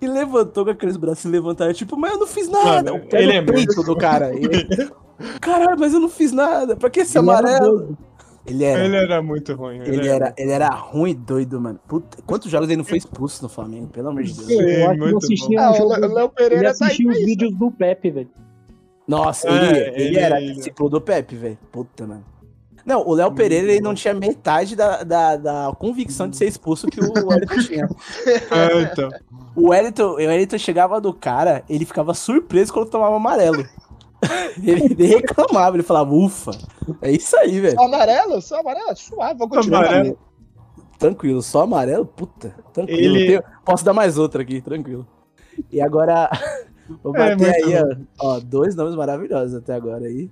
E 0.00 0.06
levantou 0.06 0.64
com 0.64 0.70
aqueles 0.70 0.96
braços 0.96 1.24
levantados, 1.30 1.76
tipo, 1.76 1.96
mas 1.96 2.12
eu 2.12 2.18
não 2.18 2.26
fiz 2.26 2.48
nada. 2.48 2.92
Mano, 2.92 3.04
ele 3.12 3.32
é 3.32 3.42
peito 3.42 3.82
do 3.82 3.96
cara. 3.96 4.32
Ele, 4.34 4.90
Caralho, 5.40 5.78
mas 5.78 5.92
eu 5.92 6.00
não 6.00 6.08
fiz 6.08 6.32
nada. 6.32 6.76
Pra 6.76 6.90
que 6.90 7.00
esse 7.00 7.16
amarelo? 7.18 7.96
Ele 8.44 8.64
era. 8.64 8.84
Ele 8.84 8.96
era 8.96 9.22
muito 9.22 9.54
ruim. 9.54 9.78
Ele 9.82 10.08
era, 10.08 10.34
ele 10.36 10.50
era 10.50 10.68
ruim 10.68 11.10
e 11.12 11.14
doido, 11.14 11.60
mano. 11.60 11.78
Puta, 11.86 12.18
quantos 12.26 12.50
jogos 12.50 12.68
ele 12.68 12.78
não 12.78 12.84
foi 12.84 12.98
expulso 12.98 13.42
no 13.42 13.48
Flamengo? 13.48 13.86
Pelo 13.88 14.08
amor 14.08 14.22
de 14.24 14.32
Deus. 14.34 14.50
Eu 14.50 14.56
Sim, 14.58 14.64
acho 14.64 15.46
que 15.48 15.54
eu 15.54 15.60
Ah, 15.60 15.70
um 15.72 15.82
o 15.84 15.88
Léo 16.14 16.24
Ele 16.24 16.28
Pereira 16.28 16.74
tá 16.74 16.86
aí 16.86 16.90
assistiu 16.90 17.06
pra 17.06 17.12
os 17.12 17.18
isso. 17.18 17.26
vídeos 17.26 17.54
do 17.56 17.70
Pepe, 17.70 18.10
velho. 18.10 18.30
Nossa, 19.06 19.48
É, 19.48 19.52
ele, 19.52 19.78
ele, 19.78 20.02
ele- 20.04 20.18
era 20.18 20.40
ele- 20.40 20.54
discípulo 20.54 20.88
do 20.90 21.00
Pepe, 21.00 21.36
velho. 21.36 21.58
Puta, 21.70 22.06
mano. 22.06 22.24
Não, 22.84 23.06
o 23.06 23.14
Léo 23.14 23.30
Pereira 23.32 23.70
ele 23.70 23.80
não 23.80 23.94
tinha 23.94 24.12
metade 24.12 24.74
da, 24.74 25.04
da, 25.04 25.36
da 25.36 25.72
convicção 25.78 26.28
de 26.28 26.36
ser 26.36 26.46
expulso 26.48 26.88
que 26.88 26.98
o 26.98 27.04
Wellington 27.28 27.58
tinha. 27.60 27.88
Ah, 28.50 28.82
então. 28.90 29.08
O 29.54 29.68
Wellington, 29.70 30.02
o 30.02 30.14
Wellington 30.16 30.58
chegava 30.58 31.00
do 31.00 31.12
cara, 31.14 31.62
ele 31.68 31.84
ficava 31.84 32.12
surpreso 32.12 32.72
quando 32.72 32.90
tomava 32.90 33.14
amarelo. 33.14 33.64
ele 34.62 34.94
nem 34.94 35.08
reclamava, 35.08 35.76
ele 35.76 35.82
falava, 35.82 36.12
ufa, 36.14 36.52
é 37.00 37.10
isso 37.10 37.36
aí, 37.36 37.60
velho. 37.60 37.76
Só 37.76 37.84
amarelo? 37.86 38.40
Só 38.42 38.60
amarelo? 38.60 38.96
Suave, 38.96 39.38
vou 39.38 39.48
continuar. 39.48 39.84
Amarelo. 39.86 40.18
Tranquilo, 40.98 41.42
só 41.42 41.62
amarelo? 41.62 42.06
Puta, 42.06 42.54
tranquilo. 42.72 43.16
Ele- 43.16 43.26
Tenho- 43.26 43.42
posso 43.64 43.84
dar 43.84 43.92
mais 43.92 44.18
outra 44.18 44.42
aqui, 44.42 44.60
tranquilo. 44.60 45.06
E 45.70 45.80
agora, 45.80 46.30
vou 47.02 47.14
É, 47.16 47.18
bater 47.36 47.38
muito 47.38 47.66
aí, 47.66 48.06
ó, 48.20 48.36
ó, 48.36 48.40
dois 48.40 48.74
nomes 48.76 48.94
maravilhosos 48.94 49.54
até 49.56 49.74
agora 49.74 50.06
aí. 50.06 50.30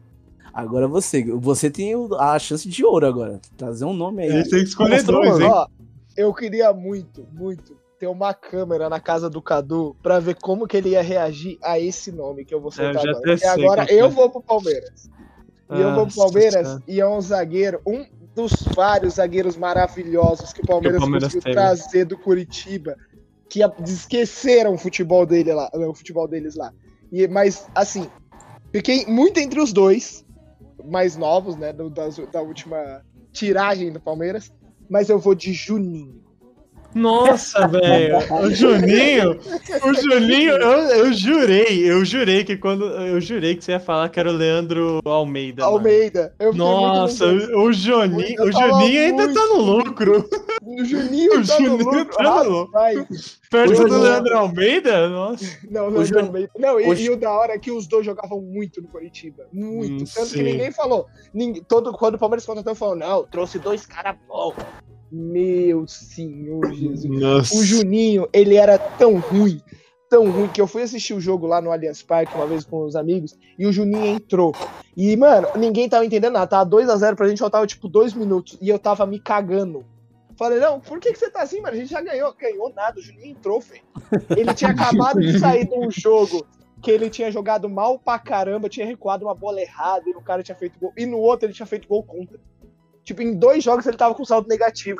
Agora 0.53 0.89
você, 0.89 1.25
você 1.37 1.71
tem 1.71 1.93
a 2.19 2.39
chance 2.39 2.69
de 2.69 2.85
ouro 2.85 3.07
agora. 3.07 3.41
Trazer 3.57 3.85
um 3.85 3.93
nome 3.93 4.23
aí. 4.25 4.29
Ele 4.31 4.43
tem 4.43 4.51
que 4.63 4.69
escolher 4.69 5.03
dois, 5.03 5.39
hein? 5.41 5.49
Ó, 5.51 5.67
eu 6.17 6.35
queria 6.35 6.73
muito, 6.73 7.27
muito 7.33 7.77
ter 8.01 8.07
uma 8.07 8.33
câmera 8.33 8.89
na 8.89 8.99
casa 8.99 9.29
do 9.29 9.43
Cadu 9.43 9.95
pra 10.03 10.19
ver 10.19 10.35
como 10.37 10.67
que 10.67 10.75
ele 10.79 10.89
ia 10.91 11.03
reagir 11.03 11.59
a 11.63 11.79
esse 11.79 12.11
nome 12.11 12.47
que 12.47 12.55
eu 12.55 12.61
vou 12.61 12.71
soltar 12.73 13.05
Eu 13.05 13.11
agora. 13.11 13.37
sei 13.39 13.49
agora 13.49 13.87
que 13.87 13.93
é. 13.93 14.01
eu 14.03 14.09
vou 14.11 14.31
pro 14.31 14.41
Palmeiras. 14.43 15.11
E 15.71 15.75
eu 15.75 15.95
vou 15.95 16.07
pro 16.07 16.17
Nossa 16.17 16.17
Palmeiras 16.17 16.79
e 16.89 16.99
é 16.99 17.07
um 17.07 17.21
zagueiro, 17.21 17.81
um 17.87 18.05
dos 18.35 18.53
vários 18.75 19.15
zagueiros 19.15 19.55
maravilhosos 19.55 20.51
que 20.51 20.63
o 20.63 20.67
Palmeiras, 20.67 20.99
Palmeiras 20.99 21.25
conseguiu 21.29 21.43
teve. 21.43 21.55
trazer 21.55 22.05
do 22.07 22.17
Curitiba, 22.17 22.97
que 23.51 23.61
esqueceram 23.85 24.75
o 24.75 24.79
futebol 24.79 25.27
dele 25.27 25.53
lá, 25.53 25.71
o 25.75 25.95
futebol 25.95 26.27
deles 26.27 26.57
lá. 26.57 26.73
E, 27.13 27.29
mas, 27.29 27.69
assim, 27.75 28.09
fiquei 28.73 29.05
muito 29.05 29.39
entre 29.39 29.61
os 29.61 29.75
dois, 29.75 30.25
mais 30.87 31.17
novos, 31.19 31.55
né, 31.55 31.71
do- 31.71 31.91
da 31.91 32.41
última 32.41 33.03
tiragem 33.31 33.93
do 33.93 34.01
Palmeiras, 34.01 34.51
mas 34.89 35.11
eu 35.11 35.19
vou 35.19 35.35
de 35.35 35.53
Juninho. 35.53 36.30
Nossa, 36.95 37.67
velho. 37.69 38.17
O 38.43 38.51
Juninho. 38.51 39.39
O 39.85 39.95
Juninho, 39.95 40.53
eu, 40.55 40.79
eu 41.07 41.13
jurei, 41.13 41.91
eu 41.91 42.05
jurei 42.05 42.45
que 42.45 42.57
quando. 42.57 42.85
Eu 42.87 43.21
jurei 43.21 43.55
que 43.55 43.65
você 43.65 43.73
ia 43.73 43.81
falar 43.81 44.09
que 44.09 44.19
era 44.19 44.29
o 44.31 44.33
Leandro 44.33 45.01
Almeida. 45.05 45.65
Almeida. 45.65 46.35
Eu 46.39 46.53
fiquei 46.53 46.67
muito 46.67 46.81
Nossa, 46.81 47.27
o 47.27 47.61
o 47.67 47.73
Juninho, 47.73 48.43
o 48.43 48.53
Juninho 48.53 49.01
ainda 49.03 49.25
muito- 49.25 49.35
tá 49.41 49.47
no 49.47 49.61
lucro. 49.61 50.29
O 50.63 50.85
Juninho 50.85 51.33
o 51.41 51.47
tá 51.47 51.61
no 51.61 51.67
Juninho 51.67 51.91
lucro. 51.91 52.17
tá 52.17 52.45
no 52.45 52.51
lucro. 52.51 53.07
Perto 53.51 53.71
O 53.71 53.75
do 53.75 53.77
Juninho- 53.77 54.01
Leandro 54.03 54.37
Almeida? 54.39 55.09
Nossa. 55.09 55.45
Não, 55.71 55.91
não, 55.91 56.05
Jun- 56.05 56.15
não, 56.15 56.49
não, 56.59 56.81
e, 56.81 56.89
o 56.89 56.95
e 56.95 57.11
o 57.11 57.17
da 57.17 57.31
hora 57.33 57.53
é 57.55 57.59
que 57.59 57.71
os 57.71 57.87
dois 57.87 58.05
jogavam 58.07 58.41
muito 58.41 58.81
no 58.83 58.89
Curitiba. 58.89 59.47
Muito. 59.53 60.03
Hum, 60.03 60.07
Tanto 60.15 60.27
sim. 60.29 60.37
que 60.39 60.43
ninguém 60.43 60.71
falou. 60.73 61.07
Ninguém, 61.35 61.63
todo, 61.63 61.93
quando 61.93 62.15
o 62.15 62.19
Palmeiras 62.19 62.45
contratou, 62.47 62.75
falou: 62.75 62.97
não, 62.97 63.25
trouxe 63.25 63.59
dois 63.59 63.87
caras 63.87 64.17
bons. 64.29 64.55
Meu 65.11 65.87
senhor 65.87 66.73
Jesus. 66.73 67.05
Nossa. 67.05 67.55
O 67.55 67.65
Juninho, 67.65 68.29
ele 68.33 68.57
era 68.57 68.79
tão 68.79 69.19
ruim, 69.19 69.61
tão 70.09 70.31
ruim, 70.31 70.49
que 70.49 70.61
eu 70.61 70.67
fui 70.67 70.83
assistir 70.83 71.15
o 71.15 71.21
jogo 71.21 71.47
lá 71.47 71.61
no 71.61 71.73
Allianz 71.73 72.03
Parque 72.03 72.35
uma 72.35 72.47
vez 72.47 72.65
com 72.65 72.85
os 72.85 72.95
amigos, 72.95 73.37
e 73.59 73.67
o 73.67 73.73
Juninho 73.73 74.07
entrou. 74.07 74.55
E, 74.97 75.17
mano, 75.17 75.49
ninguém 75.57 75.89
tava 75.89 76.05
entendendo 76.05 76.35
nada. 76.35 76.47
Tava 76.47 76.71
2x0 76.71 77.17
pra 77.17 77.29
gente, 77.29 77.39
faltava 77.39 77.67
tipo 77.67 77.89
dois 77.89 78.13
minutos. 78.13 78.59
E 78.61 78.69
eu 78.69 78.79
tava 78.79 79.07
me 79.07 79.19
cagando. 79.19 79.85
Falei, 80.37 80.59
não, 80.59 80.81
por 80.81 80.99
que, 80.99 81.13
que 81.13 81.19
você 81.19 81.31
tá 81.31 81.43
assim, 81.43 81.61
mano? 81.61 81.75
A 81.75 81.79
gente 81.79 81.91
já 81.91 82.01
ganhou. 82.01 82.35
Ganhou 82.35 82.73
nada, 82.75 82.99
o 82.99 83.03
Juninho 83.03 83.27
entrou, 83.27 83.61
velho. 83.61 83.83
Ele 84.37 84.55
tinha 84.55 84.71
acabado 84.73 85.21
de 85.21 85.39
sair 85.39 85.67
de 85.67 85.75
um 85.75 85.91
jogo 85.91 86.47
que 86.81 86.91
ele 86.91 87.11
tinha 87.11 87.31
jogado 87.31 87.69
mal 87.69 87.99
pra 87.99 88.19
caramba, 88.19 88.69
tinha 88.69 88.87
recuado 88.87 89.25
uma 89.27 89.35
bola 89.35 89.61
errada, 89.61 90.09
e 90.09 90.13
o 90.13 90.23
cara 90.23 90.43
tinha 90.43 90.57
feito 90.57 90.79
gol. 90.79 90.93
E 90.97 91.05
no 91.05 91.19
outro 91.19 91.47
ele 91.47 91.53
tinha 91.53 91.67
feito 91.67 91.87
gol 91.87 92.03
contra. 92.03 92.39
Tipo, 93.05 93.23
em 93.23 93.35
dois 93.35 93.65
jogos 93.65 93.87
ele 93.87 93.97
tava 93.97 94.15
com 94.15 94.25
saldo 94.25 94.49
negativo. 94.49 94.99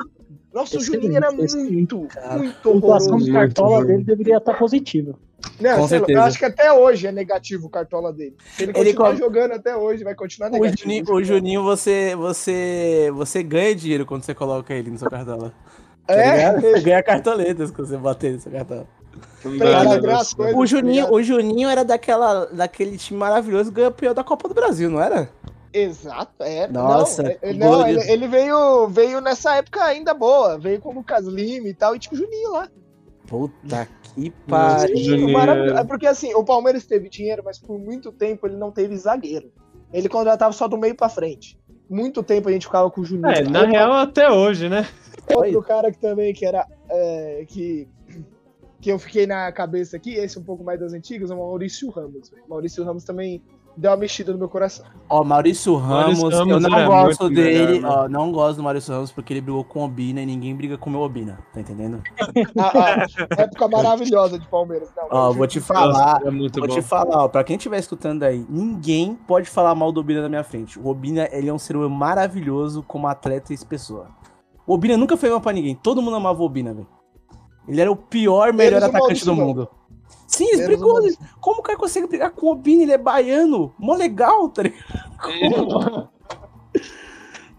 Nossa, 0.53 0.75
o 0.75 0.79
Excelente, 0.81 1.03
Juninho 1.03 1.17
era 1.17 1.33
excelente, 1.33 1.71
muito, 1.73 2.07
cara. 2.07 2.37
muito 2.37 2.57
A 2.57 2.61
pontuação 2.73 3.07
horroroso. 3.15 3.25
de 3.25 3.31
cartola 3.31 3.75
muito 3.77 3.87
dele 3.87 4.03
deveria 4.03 4.37
estar 4.37 4.53
positiva. 4.57 5.13
Não, 5.59 5.77
Com 5.77 5.87
certeza. 5.87 6.19
eu 6.19 6.23
acho 6.23 6.37
que 6.37 6.45
até 6.45 6.71
hoje 6.73 7.07
é 7.07 7.11
negativo 7.11 7.67
o 7.67 7.69
cartola 7.69 8.11
dele. 8.11 8.35
Se 8.57 8.63
ele 8.63 8.73
continuar 8.73 9.11
com- 9.11 9.17
jogando 9.17 9.51
até 9.53 9.75
hoje, 9.75 10.03
vai 10.03 10.13
continuar 10.13 10.49
O 10.49 10.51
negativo. 10.51 10.77
Juninho, 10.83 11.05
o 11.13 11.23
Juninho, 11.23 11.63
você, 11.63 12.15
você, 12.15 13.09
você 13.13 13.41
ganha 13.41 13.73
dinheiro 13.73 14.05
quando 14.05 14.23
você 14.23 14.35
coloca 14.35 14.73
ele 14.73 14.91
no 14.91 14.97
seu 14.97 15.09
cartola. 15.09 15.53
Tá 16.05 16.13
é, 16.15 16.35
ligado? 16.35 16.61
Você 16.61 16.79
ganha 16.81 17.03
cartoletas 17.03 17.71
quando 17.71 17.87
você 17.87 17.97
bater 17.97 18.33
no 18.33 18.39
seu 18.41 18.51
cartola. 18.51 18.87
as 20.19 20.33
coisas. 20.33 20.55
O 20.55 20.59
tá 20.59 20.65
Juninho, 20.65 20.93
ligado? 21.05 21.13
o 21.13 21.23
Juninho 21.23 21.69
era 21.69 21.83
daquela, 21.85 22.45
daquele 22.47 22.97
time 22.97 23.17
maravilhoso 23.19 23.71
campeão 23.71 24.13
da 24.13 24.23
Copa 24.23 24.47
do 24.47 24.53
Brasil, 24.53 24.89
não 24.89 25.01
era? 25.01 25.29
Exato, 25.73 26.43
é. 26.43 26.67
Nossa, 26.67 27.23
não, 27.23 27.29
é- 27.29 27.39
o 27.51 27.53
não 27.55 27.83
de- 27.83 27.89
ele, 27.91 28.11
ele 28.11 28.27
veio, 28.27 28.87
veio 28.87 29.21
nessa 29.21 29.55
época 29.55 29.83
ainda 29.83 30.13
boa. 30.13 30.57
Veio 30.57 30.79
com 30.81 30.89
o 30.89 30.93
Lucas 30.93 31.25
Lima 31.25 31.67
e 31.67 31.73
tal, 31.73 31.95
e 31.95 31.99
tinha 31.99 32.13
o 32.13 32.17
Juninho 32.17 32.51
lá. 32.51 32.69
Puta 33.27 33.87
que 34.13 34.29
pariu. 34.49 35.77
É 35.77 35.83
porque 35.85 36.05
assim, 36.07 36.33
o 36.33 36.43
Palmeiras 36.43 36.85
teve 36.85 37.07
dinheiro, 37.07 37.41
mas 37.45 37.57
por 37.57 37.79
muito 37.79 38.11
tempo 38.11 38.45
ele 38.45 38.57
não 38.57 38.71
teve 38.71 38.95
zagueiro. 38.97 39.51
Ele 39.93 40.09
contratava 40.09 40.51
só 40.53 40.67
do 40.67 40.77
meio 40.77 40.95
pra 40.95 41.07
frente. 41.09 41.57
Muito 41.89 42.21
tempo 42.23 42.49
a 42.49 42.51
gente 42.51 42.65
ficava 42.65 42.89
com 42.91 43.01
o 43.01 43.05
Juninho. 43.05 43.27
É, 43.29 43.41
na 43.43 43.65
real 43.65 43.93
até 43.93 44.29
hoje, 44.29 44.67
né? 44.69 44.87
Outro 45.33 45.61
cara 45.61 45.91
que 45.91 45.99
também 45.99 46.33
que 46.33 46.45
era. 46.45 46.65
é, 46.89 47.45
que, 47.47 47.87
que 48.81 48.91
eu 48.91 48.97
fiquei 48.99 49.25
na 49.27 49.51
cabeça 49.51 49.95
aqui, 49.95 50.15
esse 50.15 50.37
um 50.39 50.43
pouco 50.43 50.63
mais 50.63 50.79
das 50.79 50.91
antigas, 50.93 51.29
é 51.31 51.33
o 51.33 51.37
Maurício 51.37 51.89
Ramos. 51.89 52.31
Maurício 52.49 52.83
Ramos 52.83 53.03
também 53.03 53.41
deu 53.75 53.91
uma 53.91 53.97
mexida 53.97 54.31
no 54.31 54.37
meu 54.37 54.49
coração. 54.49 54.85
Ó, 55.09 55.23
Maurício 55.23 55.75
Ramos, 55.75 56.19
Maurício 56.19 56.31
eu 56.31 56.37
Ramos 56.47 56.63
não 56.63 56.77
era 56.77 56.87
gosto 56.87 57.29
dele, 57.29 57.73
melhor, 57.73 57.81
né? 57.81 57.89
ó, 57.89 58.09
não 58.09 58.31
gosto 58.31 58.57
do 58.57 58.63
Maurício 58.63 58.93
Ramos 58.93 59.11
porque 59.11 59.33
ele 59.33 59.41
brigou 59.41 59.63
com 59.63 59.79
o 59.81 59.85
Obina 59.85 60.21
e 60.21 60.25
ninguém 60.25 60.55
briga 60.55 60.77
com 60.77 60.89
o 60.89 60.93
meu 60.93 61.01
Obina, 61.01 61.39
tá 61.53 61.59
entendendo? 61.61 62.01
A, 62.57 63.03
a 63.37 63.41
época 63.41 63.67
maravilhosa 63.67 64.37
de 64.37 64.47
Palmeiras. 64.47 64.89
Não, 64.95 65.07
Ó, 65.09 65.29
eu 65.29 65.33
vou 65.33 65.47
te 65.47 65.59
falar, 65.59 66.21
é 66.25 66.29
muito 66.29 66.59
vou 66.59 66.67
bom. 66.67 66.75
te 66.75 66.81
falar, 66.81 67.23
ó, 67.23 67.27
pra 67.27 67.43
quem 67.43 67.55
estiver 67.55 67.79
escutando 67.79 68.23
aí, 68.23 68.45
ninguém 68.49 69.15
pode 69.27 69.49
falar 69.49 69.73
mal 69.75 69.91
do 69.91 69.99
Obina 69.99 70.21
na 70.21 70.29
minha 70.29 70.43
frente. 70.43 70.79
O 70.79 70.87
Obina, 70.87 71.27
ele 71.31 71.49
é 71.49 71.53
um 71.53 71.59
ser 71.59 71.75
humano 71.75 71.89
maravilhoso 71.95 72.83
como 72.83 73.07
atleta 73.07 73.53
e 73.53 73.65
pessoa. 73.65 74.07
O 74.65 74.73
Obina 74.73 74.97
nunca 74.97 75.17
foi 75.17 75.29
mal 75.29 75.41
pra 75.41 75.51
ninguém, 75.53 75.75
todo 75.75 76.01
mundo 76.01 76.15
amava 76.17 76.41
o 76.41 76.45
Obina, 76.45 76.73
velho. 76.73 76.87
Ele 77.67 77.79
era 77.79 77.91
o 77.91 77.95
pior, 77.95 78.51
melhor 78.53 78.81
o 78.81 78.85
atacante 78.85 79.23
do 79.23 79.35
mundo. 79.35 79.69
Sim, 80.31 80.45
eles 80.45 80.59
Menos 80.61 80.67
brigou. 80.77 81.01
Como 81.39 81.59
o 81.59 81.63
cara 81.63 81.77
consegue 81.77 82.07
brigar 82.07 82.31
com 82.31 82.47
o 82.47 82.51
Obina? 82.51 82.83
Ele 82.83 82.93
é 82.93 82.97
baiano. 82.97 83.73
Mó 83.77 83.93
legal, 83.95 84.47
tá 84.49 84.63
ligado? 84.63 84.81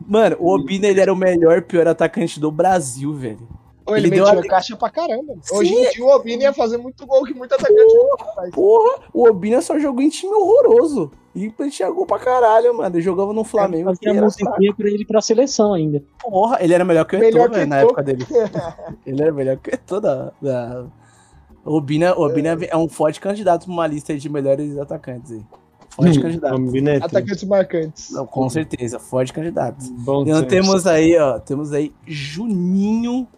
Mano, 0.07 0.37
o 0.41 0.53
Obina 0.55 0.87
ele 0.89 1.01
era 1.01 1.13
o 1.13 1.17
melhor, 1.17 1.63
pior 1.63 1.87
atacante 1.87 2.41
do 2.41 2.51
Brasil, 2.51 3.15
velho. 3.15 3.47
Ou 3.87 3.97
ele, 3.97 4.07
Ele 4.09 4.17
deu 4.17 4.25
metia 4.27 4.41
a- 4.41 4.47
caixa 4.49 4.77
pra 4.77 4.91
caramba. 4.91 5.35
Hoje 5.53 5.69
Sim. 5.75 5.85
em 5.85 5.91
dia 5.91 6.05
o 6.05 6.09
Obina 6.09 6.43
ia 6.45 6.53
fazer 6.53 6.77
muito 6.77 7.05
gol 7.07 7.25
que 7.25 7.35
muito 7.35 7.53
atacante 7.55 7.93
faz. 8.35 8.51
Porra, 8.51 9.01
o 9.13 9.29
Obina 9.29 9.61
só 9.61 9.79
jogou 9.79 10.03
em 10.03 10.09
time 10.09 10.33
horroroso. 10.35 11.11
E 11.35 11.53
ele 11.59 11.71
tinha 11.71 11.91
gol 11.91 12.05
pra 12.07 12.19
caralho, 12.19 12.77
mano. 12.77 12.95
Ele 12.95 13.03
jogava 13.03 13.33
no 13.33 13.43
Flamengo. 13.43 13.91
que 13.97 14.07
Fazia 14.07 14.23
musiquinha 14.23 14.75
pra 14.75 14.87
ele 14.87 15.03
ir 15.03 15.07
pra 15.07 15.21
seleção 15.21 15.73
ainda. 15.75 16.03
Porra, 16.23 16.59
ele 16.61 16.75
era 16.75 16.85
melhor 16.85 17.05
que 17.07 17.17
o 17.17 17.25
Eto'o, 17.25 17.51
velho, 17.51 17.67
na 17.67 17.79
época 17.79 18.03
dele. 18.03 18.27
Ele 19.07 19.23
era 19.23 19.33
melhor 19.33 19.57
que 19.57 19.71
o 19.71 19.75
Eto'o 19.75 20.01
da... 20.01 20.33
da... 20.41 20.85
O 21.65 21.77
Obina, 21.77 22.15
o 22.17 22.23
Obina 22.23 22.59
é 22.69 22.77
um 22.77 22.89
forte 22.89 23.21
candidato 23.21 23.65
pra 23.67 23.73
uma 23.73 23.87
lista 23.87 24.17
de 24.17 24.29
melhores 24.29 24.77
atacantes 24.79 25.33
aí. 25.33 25.43
Forte 25.91 26.21
candidato. 26.21 26.55
Combinete. 26.55 27.05
Atacantes 27.05 27.45
marcantes. 27.45 28.11
Não, 28.11 28.27
com 28.27 28.49
certeza, 28.49 28.99
forte 28.99 29.33
candidato. 29.33 29.85
Bom 29.99 30.23
E 30.27 30.31
nós 30.31 30.39
senso. 30.39 30.49
temos 30.49 30.87
aí, 30.87 31.17
ó, 31.19 31.39
temos 31.39 31.73
aí 31.73 31.93
Juninho 32.07 33.29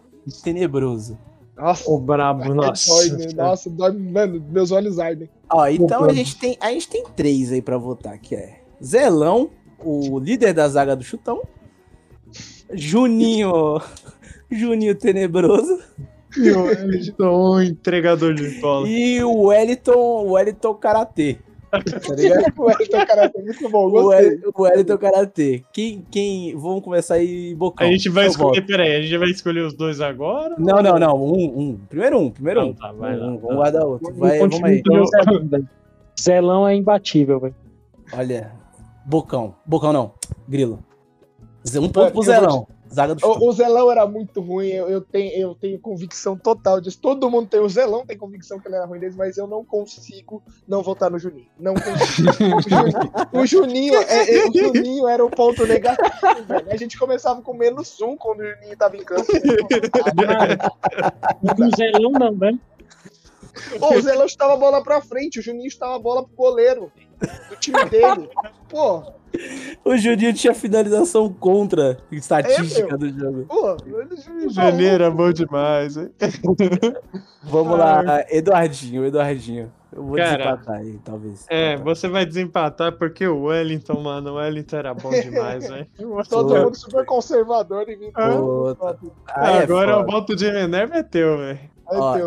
Tenebroso. 0.43 1.17
Nossa, 1.57 1.89
O 1.89 1.97
brabo, 1.99 2.43
é 2.43 2.49
nossa. 2.49 2.87
dói, 2.87 3.09
né? 3.09 3.33
Nossa, 3.35 3.69
dói, 3.69 3.91
mano, 3.93 4.43
meus 4.49 4.71
olhos 4.71 4.99
ardem. 4.99 5.29
Ó, 5.49 5.67
então 5.67 6.03
a 6.03 6.13
gente 6.13 6.37
tem, 6.37 6.57
a 6.59 6.71
gente 6.71 6.89
tem 6.89 7.03
três 7.15 7.51
aí 7.51 7.61
pra 7.61 7.77
votar, 7.77 8.17
que 8.17 8.35
é 8.35 8.61
Zelão, 8.83 9.49
o 9.83 10.17
líder 10.19 10.53
da 10.53 10.67
zaga 10.67 10.95
do 10.95 11.03
chutão, 11.03 11.41
Juninho, 12.73 13.79
Juninho 14.51 14.95
Tenebroso 14.95 15.79
E 16.37 16.51
o 16.51 16.63
Wellington, 16.63 17.55
um 17.55 17.61
entregador 17.61 18.33
de 18.33 18.49
bola. 18.59 18.87
e 18.87 19.23
o 19.23 19.43
Wellington, 19.43 19.93
o 19.93 20.31
Wellington 20.33 20.73
Karatê. 20.75 21.37
Tá 21.71 22.15
ligado? 22.15 22.53
O 22.57 22.63
Wellington, 22.63 23.05
cara, 23.05 23.31
é 23.33 23.41
muito 23.41 23.69
bom, 23.69 23.87
O 23.87 23.91
gostei. 23.91 24.39
O 24.53 24.61
Wellington 24.61 24.97
Karatê. 24.97 25.63
Quem, 25.73 26.05
quem, 26.09 26.55
vamos 26.55 26.83
começar 26.83 27.15
aí, 27.15 27.53
Bocão. 27.55 27.87
A 27.87 27.91
gente 27.91 28.09
vai 28.09 28.27
escolher, 28.27 28.61
voto. 28.61 28.67
peraí, 28.67 28.95
a 28.95 29.01
gente 29.01 29.17
vai 29.17 29.29
escolher 29.29 29.61
os 29.61 29.73
dois 29.73 29.99
agora? 29.99 30.55
Não, 30.57 30.81
não, 30.81 30.97
não, 30.97 31.15
um, 31.15 31.59
um. 31.59 31.77
Primeiro 31.89 32.19
um, 32.19 32.31
primeiro 32.31 32.61
um. 32.61 32.69
Então 32.69 32.87
tá, 32.87 32.93
vai 32.93 33.17
lá, 33.17 33.27
um, 33.27 33.45
lá. 33.45 33.55
guardar 33.55 33.83
outro. 33.85 34.13
Vai, 34.15 34.39
vamos 34.39 34.63
aí. 34.63 34.81
com 34.83 34.93
o 34.93 34.95
meu 34.95 35.05
Zelão, 36.19 36.67
é 36.67 36.75
imbatível, 36.75 37.39
velho. 37.39 37.55
Olha, 38.13 38.51
Bocão. 39.05 39.55
Bocão 39.65 39.91
não, 39.91 40.13
Grilo. 40.47 40.79
Um 41.75 41.89
ponto 41.89 42.11
pro 42.11 42.21
Zelão. 42.21 42.67
Zaga 42.95 43.13
do. 43.15 43.25
O, 43.27 43.49
o 43.49 43.51
Zelão 43.51 43.91
era 43.91 44.07
muito 44.07 44.39
ruim, 44.41 44.69
eu, 44.69 44.89
eu 44.89 45.01
tenho, 45.01 45.33
eu 45.33 45.55
tenho 45.55 45.77
convicção 45.79 46.37
total 46.37 46.79
disso. 46.79 46.97
Todo 47.01 47.29
mundo 47.29 47.47
tem. 47.49 47.59
O 47.59 47.69
Zelão 47.69 48.05
tem 48.05 48.17
convicção 48.17 48.59
que 48.59 48.67
ele 48.67 48.75
era 48.75 48.85
ruim 48.85 48.99
deles, 48.99 49.15
mas 49.15 49.37
eu 49.37 49.45
não 49.45 49.63
consigo 49.65 50.41
não 50.67 50.81
votar 50.81 51.11
no 51.11 51.19
Juninho. 51.19 51.47
Não 51.59 51.73
consigo. 51.73 52.29
o 52.57 52.61
Juninho, 52.61 53.33
o 53.33 53.45
Juninho, 53.45 53.95
é- 53.95 54.37
é- 54.37 54.47
o 54.47 54.53
Juninho 54.53 55.07
era 55.07 55.23
o 55.23 55.29
ponto 55.29 55.65
negativo, 55.67 56.43
velho. 56.47 56.71
A 56.71 56.77
gente 56.77 56.97
começava 56.97 57.41
com 57.41 57.53
menos 57.53 58.01
um 58.01 58.15
quando 58.15 58.39
o 58.39 58.45
Juninho 58.45 58.77
tava 58.77 58.95
em 58.95 59.03
campo. 59.03 59.25
O 61.43 61.75
Zelão 61.75 62.11
não, 62.11 62.31
né? 62.31 62.57
Pô, 63.79 63.95
o 63.95 64.01
Zelão 64.01 64.27
chutava 64.27 64.53
a 64.53 64.57
bola 64.57 64.83
pra 64.83 65.01
frente, 65.01 65.39
o 65.39 65.41
Juninho 65.41 65.69
chutava 65.69 65.95
a 65.95 65.99
bola 65.99 66.23
pro 66.23 66.35
goleiro 66.35 66.91
do 67.49 67.55
time 67.57 67.83
dele. 67.85 68.29
Pô, 68.69 69.03
O 69.83 69.95
Juninho 69.97 70.33
tinha 70.33 70.53
finalização 70.53 71.31
contra 71.31 71.97
estatística 72.11 72.93
É, 72.93 72.97
do 72.97 73.09
jogo. 73.09 73.45
pô, 73.47 73.73
o 73.73 74.15
Juninho 74.17 74.49
Janeiro 74.49 75.03
é 75.03 75.09
bom 75.09 75.31
demais, 75.31 75.97
hein? 75.97 76.09
Vamos 77.43 77.77
lá, 77.77 78.25
Eduardinho, 78.29 79.05
Eduardinho. 79.05 79.71
Eu 79.95 80.03
vou 80.03 80.17
Cara, 80.17 80.37
desempatar 80.37 80.75
aí, 80.77 80.99
talvez. 81.05 81.45
É, 81.49 81.77
você 81.77 82.09
vai 82.09 82.25
desempatar 82.25 82.91
porque 82.97 83.25
o 83.25 83.43
Wellington, 83.43 84.01
mano, 84.01 84.31
o 84.31 84.35
Wellington 84.35 84.75
era 84.75 84.93
bom 84.93 85.09
demais, 85.11 85.69
velho. 85.69 85.87
Todo 86.29 86.53
mundo 86.53 86.75
super 86.75 87.05
conservador 87.05 87.87
e 87.87 87.95
vim 87.95 88.11
Puta. 88.11 88.97
Aí 89.27 89.57
é 89.59 89.63
Agora 89.63 89.99
o 89.99 90.05
voto 90.05 90.35
de 90.35 90.51
Minerva 90.51 90.97
é 90.97 91.03
teu, 91.03 91.37
velho. 91.37 91.59
Ó. 91.97 92.17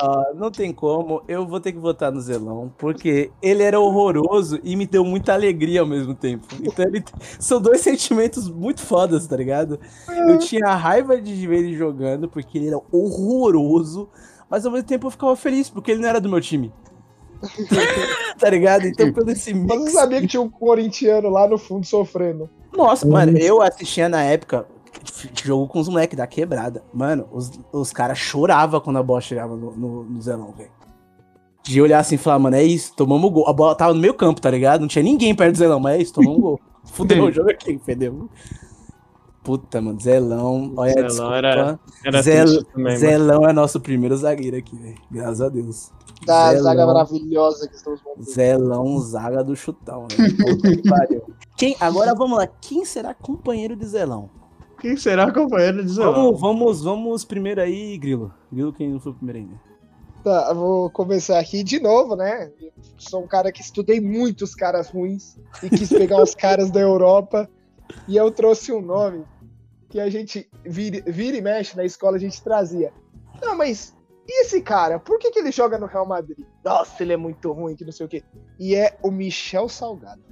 Ó, 0.00 0.34
não 0.34 0.50
tem 0.50 0.72
como, 0.72 1.22
eu 1.28 1.46
vou 1.46 1.60
ter 1.60 1.72
que 1.72 1.78
votar 1.78 2.10
no 2.12 2.20
Zelão, 2.20 2.72
porque 2.78 3.30
ele 3.42 3.62
era 3.62 3.78
horroroso 3.78 4.60
e 4.62 4.76
me 4.76 4.86
deu 4.86 5.04
muita 5.04 5.32
alegria 5.32 5.80
ao 5.80 5.86
mesmo 5.86 6.14
tempo. 6.14 6.46
Então 6.62 6.84
ele 6.84 7.04
são 7.38 7.60
dois 7.60 7.80
sentimentos 7.80 8.48
muito 8.48 8.80
fodas, 8.80 9.26
tá 9.26 9.36
ligado? 9.36 9.78
Eu 10.08 10.38
tinha 10.38 10.74
raiva 10.74 11.20
de 11.20 11.46
ver 11.46 11.58
ele 11.58 11.76
jogando, 11.76 12.28
porque 12.28 12.58
ele 12.58 12.68
era 12.68 12.80
horroroso, 12.90 14.08
mas 14.48 14.64
ao 14.64 14.72
mesmo 14.72 14.86
tempo 14.86 15.06
eu 15.06 15.10
ficava 15.10 15.36
feliz, 15.36 15.68
porque 15.68 15.90
ele 15.90 16.00
não 16.00 16.08
era 16.08 16.20
do 16.20 16.28
meu 16.28 16.40
time. 16.40 16.72
tá 18.38 18.50
ligado? 18.50 18.86
Então 18.86 19.12
pelo 19.12 19.30
esse 19.30 19.54
Mas 19.54 19.78
mix... 19.78 19.92
você 19.92 19.98
sabia 19.98 20.20
que 20.20 20.26
tinha 20.26 20.42
um 20.42 20.50
corintiano 20.50 21.28
lá 21.28 21.46
no 21.46 21.56
fundo 21.56 21.86
sofrendo. 21.86 22.50
Nossa, 22.76 23.06
mano, 23.06 23.36
eu 23.38 23.62
assistia 23.62 24.08
na 24.08 24.22
época 24.22 24.66
jogo 25.44 25.66
com 25.68 25.80
os 25.80 25.88
moleques 25.88 26.16
da 26.16 26.26
quebrada. 26.26 26.82
Mano, 26.92 27.26
os, 27.32 27.50
os 27.72 27.92
caras 27.92 28.18
choravam 28.18 28.80
quando 28.80 28.98
a 28.98 29.02
bola 29.02 29.20
chegava 29.20 29.56
no, 29.56 29.70
no, 29.76 30.04
no 30.04 30.20
Zelão, 30.22 30.52
velho. 30.52 30.70
De 31.62 31.82
olhar 31.82 31.98
assim 31.98 32.14
e 32.14 32.18
falar, 32.18 32.38
mano, 32.38 32.56
é 32.56 32.62
isso, 32.62 32.94
tomamos 32.96 33.30
gol. 33.30 33.48
A 33.48 33.52
bola 33.52 33.74
tava 33.74 33.92
no 33.92 34.00
meio 34.00 34.14
campo, 34.14 34.40
tá 34.40 34.50
ligado? 34.50 34.80
Não 34.80 34.88
tinha 34.88 35.02
ninguém 35.02 35.34
perto 35.34 35.52
do 35.52 35.58
Zelão, 35.58 35.80
mas 35.80 35.98
é 35.98 36.02
isso, 36.02 36.14
tomamos 36.14 36.40
gol. 36.40 36.60
Fudeu 36.84 37.24
o 37.24 37.30
jogo 37.32 37.50
aqui, 37.50 37.72
entendeu? 37.72 38.28
Puta, 39.42 39.80
mano, 39.80 39.98
Zelão, 40.00 40.72
olha, 40.76 40.92
Zelão 40.92 41.06
desculpa. 41.08 41.36
era- 41.36 41.80
Era 42.04 42.22
Zel- 42.22 42.64
também, 42.64 42.84
mano. 42.84 42.96
Zelão 42.98 43.48
é 43.48 43.52
nosso 43.52 43.80
primeiro 43.80 44.16
zagueiro 44.16 44.56
aqui, 44.56 44.76
velho. 44.76 44.98
Graças 45.10 45.40
a 45.40 45.48
Deus. 45.48 45.90
Da 46.26 46.48
Zelão. 46.50 46.62
zaga 46.64 46.86
maravilhosa 46.86 47.68
que 47.68 47.76
estamos 47.76 48.02
montando. 48.02 48.30
Zelão, 48.30 48.98
zaga 49.00 49.44
do 49.44 49.54
chutão, 49.56 50.06
velho. 50.10 50.36
Puta 50.36 50.70
que 50.76 50.88
pariu. 50.88 51.22
Quem, 51.56 51.76
agora 51.80 52.14
vamos 52.14 52.38
lá, 52.38 52.46
quem 52.46 52.84
será 52.84 53.12
companheiro 53.14 53.74
de 53.74 53.84
Zelão? 53.86 54.30
Quem 54.80 54.96
será 54.96 55.32
companheiro 55.32 55.84
de 55.84 55.92
Zelão? 55.92 56.32
Vamos, 56.34 56.40
vamos, 56.40 56.84
vamos 56.84 57.24
primeiro 57.24 57.60
aí, 57.60 57.98
Grilo. 57.98 58.32
Grilo, 58.52 58.72
quem 58.72 58.90
não 58.90 59.00
foi 59.00 59.12
o 59.12 59.14
primeiro 59.14 59.40
ainda? 59.40 59.60
Tá, 60.22 60.52
vou 60.52 60.90
começar 60.90 61.38
aqui 61.38 61.62
de 61.62 61.80
novo, 61.80 62.16
né? 62.16 62.50
Eu 62.60 62.72
sou 62.96 63.22
um 63.22 63.26
cara 63.26 63.50
que 63.50 63.60
estudei 63.60 64.00
muitos 64.00 64.54
caras 64.54 64.88
ruins 64.88 65.36
e 65.62 65.70
quis 65.70 65.88
pegar 65.88 66.22
os 66.22 66.34
caras 66.34 66.70
da 66.70 66.80
Europa. 66.80 67.48
E 68.06 68.16
eu 68.16 68.30
trouxe 68.30 68.72
um 68.72 68.82
nome 68.82 69.24
que 69.88 69.98
a 69.98 70.10
gente 70.10 70.48
vira, 70.64 71.02
vira 71.10 71.36
e 71.36 71.40
mexe 71.40 71.76
na 71.76 71.84
escola, 71.84 72.16
a 72.16 72.20
gente 72.20 72.42
trazia. 72.42 72.92
Não, 73.40 73.56
mas 73.56 73.96
e 74.28 74.42
esse 74.42 74.60
cara? 74.60 74.98
Por 74.98 75.18
que, 75.18 75.30
que 75.30 75.38
ele 75.38 75.50
joga 75.50 75.78
no 75.78 75.86
Real 75.86 76.04
Madrid? 76.04 76.44
Nossa, 76.62 77.02
ele 77.02 77.14
é 77.14 77.16
muito 77.16 77.50
ruim, 77.50 77.74
que 77.74 77.84
não 77.84 77.92
sei 77.92 78.04
o 78.04 78.08
quê. 78.08 78.22
E 78.58 78.74
é 78.74 78.98
o 79.02 79.10
Michel 79.10 79.68
Salgado. 79.68 80.22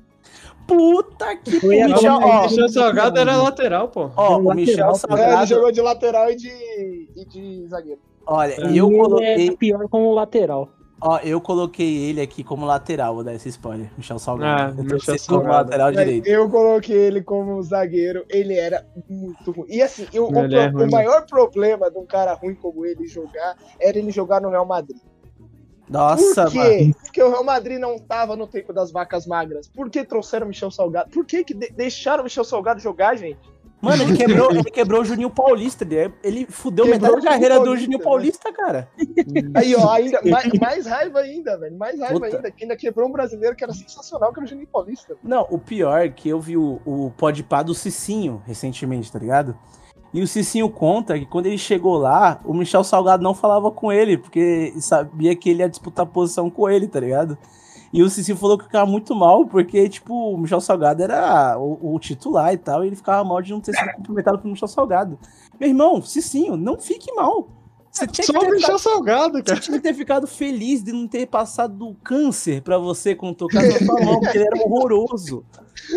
Puta 0.66 1.36
que 1.36 1.60
Foi 1.60 1.80
a 1.80 1.88
Michel, 1.88 2.68
Salgado 2.68 3.18
era 3.20 3.36
lateral, 3.36 3.88
pô. 3.88 4.10
ó, 4.16 4.38
o 4.38 4.54
Michel? 4.54 4.86
É, 4.86 4.88
ele 4.90 4.98
Salgado. 4.98 5.46
jogou 5.46 5.72
de 5.72 5.80
lateral 5.82 6.30
e 6.30 6.36
de, 6.36 7.08
e 7.16 7.24
de 7.24 7.66
zagueiro. 7.68 8.00
Olha, 8.26 8.54
Pra 8.56 8.70
eu 8.72 8.90
coloquei, 8.90 9.48
é 9.48 9.56
pior 9.56 9.88
como 9.88 10.12
lateral. 10.12 10.68
ó, 11.00 11.18
eu 11.18 11.40
coloquei 11.40 12.06
ele 12.10 12.20
aqui 12.20 12.42
como 12.42 12.66
lateral, 12.66 13.14
vou 13.14 13.22
dar 13.22 13.34
esse 13.34 13.48
spoiler. 13.50 13.88
Michel 13.96 14.18
Salgado. 14.18 14.74
Ah, 14.76 14.82
eu 14.82 14.94
Michel 14.94 15.18
Salgado. 15.18 15.48
lateral 15.70 15.92
direito. 15.92 16.26
Eu 16.26 16.50
coloquei 16.50 16.96
ele 16.96 17.22
como 17.22 17.62
zagueiro, 17.62 18.24
ele 18.28 18.54
era 18.58 18.84
muito 19.08 19.52
ruim. 19.52 19.66
E 19.68 19.80
assim, 19.80 20.06
eu- 20.12 20.28
o, 20.28 20.36
é 20.36 20.66
ruim 20.68 20.86
o 20.86 20.90
maior 20.90 21.24
problema 21.26 21.88
de 21.88 21.98
um 21.98 22.04
cara 22.06 22.32
ruim 22.34 22.54
como 22.56 22.84
ele 22.84 23.06
jogar 23.06 23.56
era 23.80 23.96
ele 23.96 24.10
jogar 24.10 24.40
no 24.40 24.48
Real 24.50 24.66
Madrid. 24.66 24.98
Nossa, 25.88 26.44
Por 26.46 26.54
mano. 26.54 26.70
quê? 26.70 26.94
Porque 27.04 27.22
o 27.22 27.30
Real 27.30 27.44
Madrid 27.44 27.78
não 27.78 27.98
tava 27.98 28.34
no 28.36 28.46
tempo 28.46 28.72
das 28.72 28.90
vacas 28.90 29.26
magras. 29.26 29.68
Por 29.68 29.88
que 29.88 30.04
trouxeram 30.04 30.46
o 30.46 30.48
Michel 30.48 30.70
Salgado? 30.70 31.10
Por 31.10 31.24
que, 31.24 31.44
que 31.44 31.54
de- 31.54 31.70
deixaram 31.70 32.22
o 32.22 32.24
Michel 32.24 32.44
Salgado 32.44 32.80
jogar, 32.80 33.16
gente? 33.16 33.38
Mano, 33.80 34.02
ele 34.02 34.16
quebrou, 34.18 34.50
ele 34.50 34.64
quebrou 34.64 35.02
o 35.02 35.04
Juninho 35.04 35.30
Paulista. 35.30 35.84
Ele, 35.84 36.12
ele 36.24 36.46
fudeu 36.48 36.86
Quebrou 36.86 37.00
metade 37.00 37.12
da 37.12 37.20
Juninho 37.20 37.30
carreira 37.32 37.54
do 37.60 37.64
Paulista, 37.64 37.84
Juninho 37.84 37.98
né? 37.98 38.04
Paulista, 38.04 38.52
cara. 38.52 38.88
Aí, 39.54 39.76
ó, 39.76 39.90
ainda, 39.92 40.20
mais, 40.24 40.52
mais 40.60 40.86
raiva 40.86 41.18
ainda, 41.20 41.58
velho. 41.58 41.76
Mais 41.78 42.00
raiva 42.00 42.14
Puta. 42.20 42.36
ainda. 42.36 42.50
Que 42.50 42.64
ainda 42.64 42.76
quebrou 42.76 43.08
um 43.08 43.12
brasileiro 43.12 43.54
que 43.54 43.62
era 43.62 43.72
sensacional, 43.72 44.32
que 44.32 44.40
era 44.40 44.46
o 44.46 44.48
Juninho 44.48 44.66
Paulista. 44.68 45.14
Não, 45.22 45.46
o 45.50 45.58
pior 45.58 45.98
é 46.04 46.08
que 46.08 46.28
eu 46.28 46.40
vi 46.40 46.56
o, 46.56 46.80
o 46.84 47.12
podpá 47.16 47.62
do 47.62 47.74
Cicinho 47.74 48.42
recentemente, 48.46 49.12
tá 49.12 49.18
ligado? 49.18 49.56
E 50.12 50.22
o 50.22 50.26
Cicinho 50.26 50.68
conta 50.70 51.18
que 51.18 51.26
quando 51.26 51.46
ele 51.46 51.58
chegou 51.58 51.96
lá, 51.96 52.40
o 52.44 52.54
Michel 52.54 52.84
Salgado 52.84 53.22
não 53.22 53.34
falava 53.34 53.70
com 53.70 53.92
ele, 53.92 54.16
porque 54.16 54.72
sabia 54.78 55.34
que 55.36 55.50
ele 55.50 55.60
ia 55.60 55.68
disputar 55.68 56.06
posição 56.06 56.48
com 56.48 56.68
ele, 56.68 56.86
tá 56.86 57.00
ligado? 57.00 57.36
E 57.92 58.02
o 58.02 58.10
Cicinho 58.10 58.36
falou 58.36 58.58
que 58.58 58.64
ficava 58.64 58.84
muito 58.90 59.14
mal, 59.14 59.46
porque, 59.46 59.88
tipo, 59.88 60.14
o 60.14 60.38
Michel 60.38 60.60
Salgado 60.60 61.02
era 61.02 61.58
o, 61.58 61.94
o 61.94 61.98
titular 61.98 62.52
e 62.52 62.58
tal, 62.58 62.84
e 62.84 62.88
ele 62.88 62.96
ficava 62.96 63.24
mal 63.24 63.40
de 63.40 63.52
não 63.52 63.60
ter 63.60 63.74
sido 63.74 63.92
cumprimentado 63.94 64.38
pelo 64.38 64.52
Michel 64.52 64.68
Salgado. 64.68 65.18
Meu 65.58 65.68
irmão, 65.68 66.02
Cicinho, 66.02 66.56
não 66.56 66.78
fique 66.78 67.12
mal. 67.14 67.48
Você 67.96 68.06
tinha, 68.06 68.26
Só 68.26 68.32
que 68.34 68.38
o 68.38 68.50
ter 68.50 68.56
ficado, 68.60 68.78
Salgado, 68.78 69.38
você 69.38 69.42
cara. 69.42 69.60
tinha 69.60 69.76
que 69.78 69.82
ter 69.82 69.94
ficado 69.94 70.26
feliz 70.26 70.82
de 70.84 70.92
não 70.92 71.08
ter 71.08 71.26
passado 71.26 71.74
do 71.74 71.94
câncer 72.04 72.60
pra 72.60 72.76
você 72.76 73.14
quando 73.14 73.34
tocar 73.36 73.62
sua 73.78 74.00
mão, 74.00 74.20
porque 74.20 74.36
ele 74.36 74.46
era 74.46 74.56
horroroso. 74.62 75.44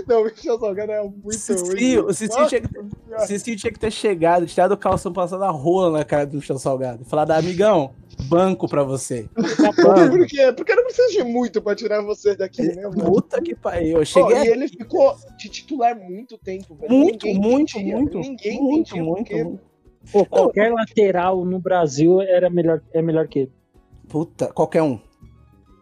Não, 0.07 0.21
o 0.21 0.25
Michel 0.25 0.59
Salgado 0.59 0.91
é 0.91 1.01
muito 1.03 1.33
Cicinho, 1.33 2.01
ruim. 2.01 2.09
o 2.09 2.13
Cicinho 2.13 2.47
tinha, 2.47 2.61
que 2.61 2.67
ter, 2.69 3.55
tinha 3.57 3.73
que 3.73 3.79
ter 3.79 3.91
chegado, 3.91 4.45
tirado 4.45 4.71
o 4.73 4.77
calção, 4.77 5.11
passado 5.11 5.43
a 5.43 5.49
rola 5.49 5.97
na 5.99 6.05
cara 6.05 6.25
do 6.25 6.37
Michel 6.37 6.57
Salgado. 6.57 7.03
e 7.03 7.09
Falado, 7.09 7.31
amigão, 7.31 7.91
banco 8.27 8.67
pra 8.67 8.83
você. 8.83 9.27
Por 9.35 10.27
quê? 10.27 10.53
Porque 10.55 10.71
eu 10.71 10.75
não 10.75 10.83
preciso 10.85 11.11
de 11.11 11.23
muito 11.23 11.61
pra 11.61 11.75
tirar 11.75 12.01
vocês 12.01 12.37
daqui, 12.37 12.61
né, 12.61 12.83
mano? 12.83 13.03
Puta 13.03 13.41
que 13.41 13.55
pariu. 13.55 13.97
Eu 13.99 14.05
cheguei 14.05 14.37
e 14.43 14.47
ele 14.47 14.67
ficou 14.67 15.15
de 15.37 15.49
titular 15.49 15.97
muito 15.97 16.37
tempo, 16.37 16.75
velho. 16.75 16.93
Muito, 16.93 17.25
Ninguém 17.25 17.41
muito, 17.41 17.77
entendia, 17.77 17.95
muito, 17.97 18.17
Ninguém 18.19 18.61
muito, 18.61 18.89
entendia 18.91 19.03
muito, 19.03 19.33
muito. 19.35 19.68
Pô, 20.11 20.25
qualquer 20.25 20.71
lateral 20.73 21.43
no 21.45 21.59
Brasil 21.59 22.21
era 22.21 22.49
melhor, 22.49 22.81
é 22.93 23.01
melhor 23.01 23.27
que 23.27 23.39
ele. 23.39 23.51
Puta, 24.07 24.47
qualquer 24.47 24.81
um. 24.81 24.99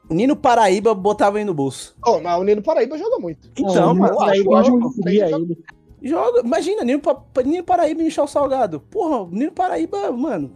O 0.09 0.13
Nino 0.13 0.35
Paraíba 0.35 0.93
botava 0.93 1.37
aí 1.37 1.45
no 1.45 1.53
bolso. 1.53 1.95
Oh, 2.05 2.19
mas 2.19 2.39
o 2.39 2.43
Nino 2.43 2.61
Paraíba 2.61 2.97
joga 2.97 3.19
muito. 3.19 3.49
Então, 3.57 3.93
mano, 3.93 4.13
eu 4.13 4.21
acho, 4.21 4.31
aí 4.31 4.43
eu 4.45 4.55
acho 4.55 4.77
não 4.77 4.89
que 4.91 5.01
queria 5.03 5.27
joga- 5.29 5.43
ele. 5.43 5.63
joga. 6.01 6.39
Imagina, 6.41 6.83
Nino, 6.83 6.99
Pa- 6.99 7.23
Nino 7.45 7.63
Paraíba 7.63 8.01
e 8.01 8.05
Michel 8.05 8.27
Salgado. 8.27 8.79
Porra, 8.79 9.23
o 9.23 9.29
Nino 9.29 9.51
Paraíba, 9.51 10.11
mano, 10.11 10.51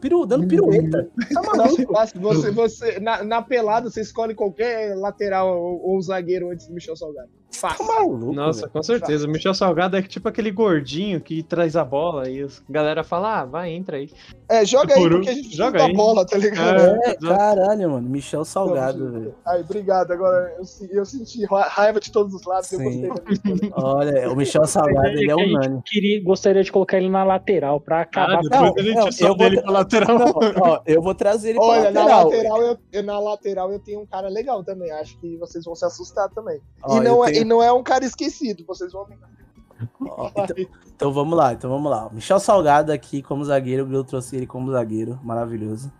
piru, 0.00 0.26
dando 0.26 0.46
pirueta. 0.46 1.08
Tá 1.32 1.42
maluco? 1.42 1.92
fácil. 1.92 2.20
Você, 2.20 2.50
você, 2.50 3.00
na, 3.00 3.22
na 3.24 3.42
pelada, 3.42 3.88
você 3.90 4.00
escolhe 4.00 4.34
qualquer 4.34 4.96
lateral 4.96 5.56
ou, 5.56 5.88
ou 5.88 6.00
zagueiro 6.02 6.50
antes 6.50 6.66
do 6.66 6.74
Michel 6.74 6.96
Salgado. 6.96 7.28
Tá 7.60 7.68
Fácil. 7.70 7.86
maluco. 7.86 8.32
Nossa, 8.32 8.60
velho. 8.62 8.72
com 8.72 8.82
certeza. 8.82 9.26
O 9.26 9.30
Michel 9.30 9.54
Salgado 9.54 9.96
é 9.96 10.02
tipo 10.02 10.28
aquele 10.28 10.50
gordinho 10.50 11.20
que 11.20 11.42
traz 11.42 11.76
a 11.76 11.84
bola 11.84 12.28
e 12.28 12.42
a 12.44 12.48
galera 12.68 13.02
fala, 13.04 13.40
ah, 13.40 13.44
vai, 13.44 13.70
entra 13.72 13.96
aí. 13.96 14.10
É, 14.48 14.64
joga 14.64 14.94
aí, 14.94 15.00
Por 15.02 15.10
porque 15.12 15.28
a 15.30 15.34
gente 15.34 15.56
joga 15.56 15.84
aí. 15.84 15.92
bola, 15.94 16.24
tá 16.26 16.36
ligado? 16.38 16.78
É, 16.78 17.10
Exato. 17.10 17.26
caralho, 17.26 17.90
mano. 17.90 18.08
Michel 18.08 18.44
Salgado, 18.44 19.10
velho. 19.10 19.34
Ai, 19.46 19.60
obrigado. 19.60 20.12
Agora 20.12 20.54
eu, 20.58 20.64
eu 20.98 21.04
senti 21.04 21.44
ra- 21.46 21.68
raiva 21.68 21.98
de 22.00 22.12
todos 22.12 22.32
os 22.34 22.44
lados. 22.44 22.70
Eu 22.72 22.78
Sim. 22.78 23.08
gostei 23.08 23.36
da 23.38 23.42
minha 23.54 23.64
escolha. 23.66 23.72
Olha, 23.86 24.30
o 24.32 24.36
Michel 24.36 24.66
Salgado, 24.66 25.08
ele 25.08 25.28
é 25.30 25.32
a 25.32 25.36
unânime. 25.36 25.82
Queria, 25.84 26.22
gostaria 26.22 26.62
de 26.62 26.70
colocar 26.70 26.96
ele 26.98 27.08
na 27.08 27.24
lateral 27.24 27.80
pra 27.80 27.98
Ah, 27.98 28.02
acabar 28.02 28.40
depois 28.42 28.50
não, 28.94 29.06
a 29.06 29.10
gente 29.10 29.22
não, 29.22 29.28
eu 29.28 29.36
vou 29.36 29.46
ele 29.46 29.56
tra- 29.56 29.62
pra 29.64 29.72
lateral. 29.72 30.18
Não, 30.18 30.32
ó, 30.62 30.80
eu 30.86 31.02
vou 31.02 31.14
trazer 31.14 31.50
ele 31.50 31.58
Olha, 31.60 31.82
pra 31.82 31.90
na 31.92 32.00
lateral. 32.04 32.24
lateral, 32.30 32.62
eu, 32.62 32.78
eu- 32.92 33.02
na 33.02 33.18
lateral 33.18 33.72
eu 33.72 33.78
tenho 33.80 34.00
um 34.00 34.06
cara 34.06 34.28
legal 34.28 34.62
também. 34.62 34.90
Acho 34.92 35.18
que 35.18 35.36
vocês 35.38 35.64
vão 35.64 35.74
se 35.74 35.84
assustar 35.84 36.28
também. 36.30 36.60
Ó, 36.84 36.96
e, 36.98 37.00
não 37.00 37.16
eu 37.18 37.24
é, 37.24 37.32
não 37.46 37.62
é 37.62 37.72
um 37.72 37.82
cara 37.82 38.04
esquecido. 38.04 38.64
Vocês 38.66 38.92
vão 38.92 39.04
ver. 39.06 39.18
ó, 40.02 40.30
então, 40.36 40.56
então 40.94 41.12
vamos 41.12 41.36
lá, 41.36 41.52
então 41.52 41.70
vamos 41.70 41.90
lá. 41.90 42.08
Michel 42.12 42.40
Salgado 42.40 42.92
aqui 42.92 43.22
como 43.22 43.44
zagueiro, 43.44 43.84
o 43.84 43.86
Bill 43.86 44.04
trouxe 44.04 44.36
ele 44.36 44.46
como 44.46 44.70
zagueiro, 44.72 45.18
maravilhoso. 45.22 45.92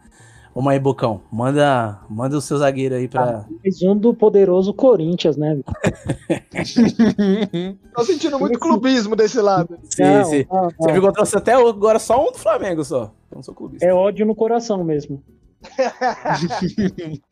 Vamos 0.55 0.72
aí, 0.72 0.80
Bocão, 0.80 1.20
manda, 1.30 2.01
manda 2.09 2.34
o 2.34 2.40
seu 2.40 2.57
zagueiro 2.57 2.94
aí 2.94 3.07
pra... 3.09 3.44
mais 3.62 3.82
um 3.82 3.94
do 3.94 4.14
poderoso 4.14 4.72
Corinthians, 4.72 5.36
né? 5.36 5.61
Tô 7.94 8.03
sentindo 8.03 8.38
muito 8.38 8.59
clubismo 8.59 9.14
desse 9.14 9.38
lado. 9.38 9.78
Sim, 9.84 10.03
Não, 10.03 10.24
sim. 10.24 10.47
não, 10.51 10.70
Você 10.70 10.86
não. 10.86 10.92
viu 10.94 11.03
que 11.03 11.09
eu 11.09 11.12
trouxe 11.12 11.36
até 11.36 11.53
agora 11.53 11.99
só 11.99 12.26
um 12.26 12.32
do 12.32 12.38
Flamengo 12.38 12.82
só. 12.82 13.12
Eu 13.30 13.36
não 13.36 13.42
sou 13.42 13.55
clubista. 13.55 13.84
É 13.84 13.92
ódio 13.92 14.24
no 14.24 14.34
coração 14.34 14.82
mesmo. 14.82 15.22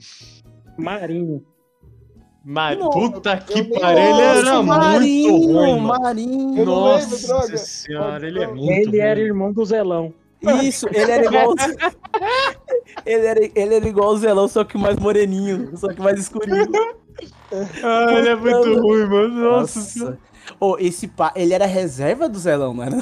Marinho. 0.77 1.43
Não, 2.45 2.91
puta 2.91 3.39
que 3.39 3.63
pariu, 3.65 3.99
ele 3.99 4.21
era 4.21 4.43
Nossa, 4.43 4.55
muito 4.63 4.67
Marinho, 4.67 5.37
ruim, 5.37 5.81
mano. 5.81 6.03
Marinho. 6.03 6.49
Lembro, 6.57 6.65
Nossa 6.67 7.27
droga. 7.27 7.57
senhora, 7.57 8.27
ele 8.27 8.43
é 8.43 8.47
muito 8.47 8.71
ele 8.71 8.87
ruim. 8.87 8.99
era 8.99 9.21
irmão 9.21 9.53
do 9.53 9.65
Zelão. 9.65 10.13
Isso, 10.63 10.87
ele 10.93 11.11
era 11.11 11.25
igual. 11.25 11.55
ele, 13.07 13.27
era, 13.27 13.41
ele 13.43 13.75
era 13.77 13.89
igual 13.89 14.11
o 14.11 14.19
Zelão, 14.19 14.47
só 14.47 14.63
que 14.63 14.77
mais 14.77 14.99
moreninho, 14.99 15.75
só 15.77 15.89
que 15.89 16.01
mais 16.01 16.19
escurinho. 16.19 16.67
Ah, 17.85 18.13
ele 18.19 18.29
é 18.31 18.35
muito 18.35 18.81
ruim, 18.81 19.07
mano. 19.07 19.29
Nossa, 19.29 19.81
senhora. 19.81 20.19
Ô, 20.59 20.77
esse 20.79 21.07
pá, 21.07 21.33
ele 21.37 21.55
era 21.55 21.65
reserva 21.65 22.29
do 22.29 22.37
Zelão, 22.39 22.75
mano. 22.75 23.01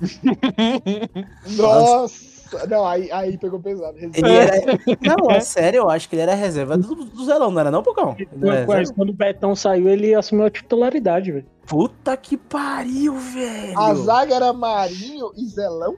Nossa. 1.56 2.33
Não, 2.68 2.86
aí, 2.86 3.10
aí 3.10 3.38
pegou 3.38 3.60
pesado. 3.60 3.96
Ele 3.98 4.32
era. 4.32 4.62
Não, 5.00 5.30
é 5.30 5.40
sério, 5.40 5.78
eu 5.78 5.90
acho 5.90 6.08
que 6.08 6.14
ele 6.14 6.22
era 6.22 6.34
reserva 6.34 6.76
do, 6.76 6.94
do 6.94 7.24
Zelão, 7.24 7.50
não 7.50 7.60
era 7.60 7.70
não, 7.70 7.82
Pocão? 7.82 8.16
Era 8.18 8.66
Quando, 8.94 9.10
o 9.10 9.14
Betão 9.14 9.54
saiu, 9.54 9.88
ele 9.88 10.14
assumiu 10.14 10.46
a 10.46 10.50
titularidade, 10.50 11.32
velho. 11.32 11.46
Puta 11.66 12.16
que 12.16 12.36
pariu, 12.36 13.14
velho. 13.16 13.78
A 13.78 13.94
zaga 13.94 14.34
era 14.34 14.52
Marinho 14.52 15.32
e 15.36 15.46
Zelão. 15.46 15.96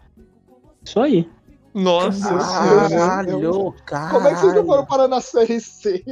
Isso 0.84 1.01
aí. 1.01 1.28
Nossa 1.74 2.12
senhora. 2.12 2.88
Caralho, 2.88 3.74
caralho. 3.84 4.12
Como 4.12 4.28
é 4.28 4.34
que 4.34 4.40
vocês 4.40 4.55
não 4.55 4.64
foram 4.64 4.86
parar 4.86 5.09
na 5.09 5.20
Série 5.20 5.61
C? 5.61 6.03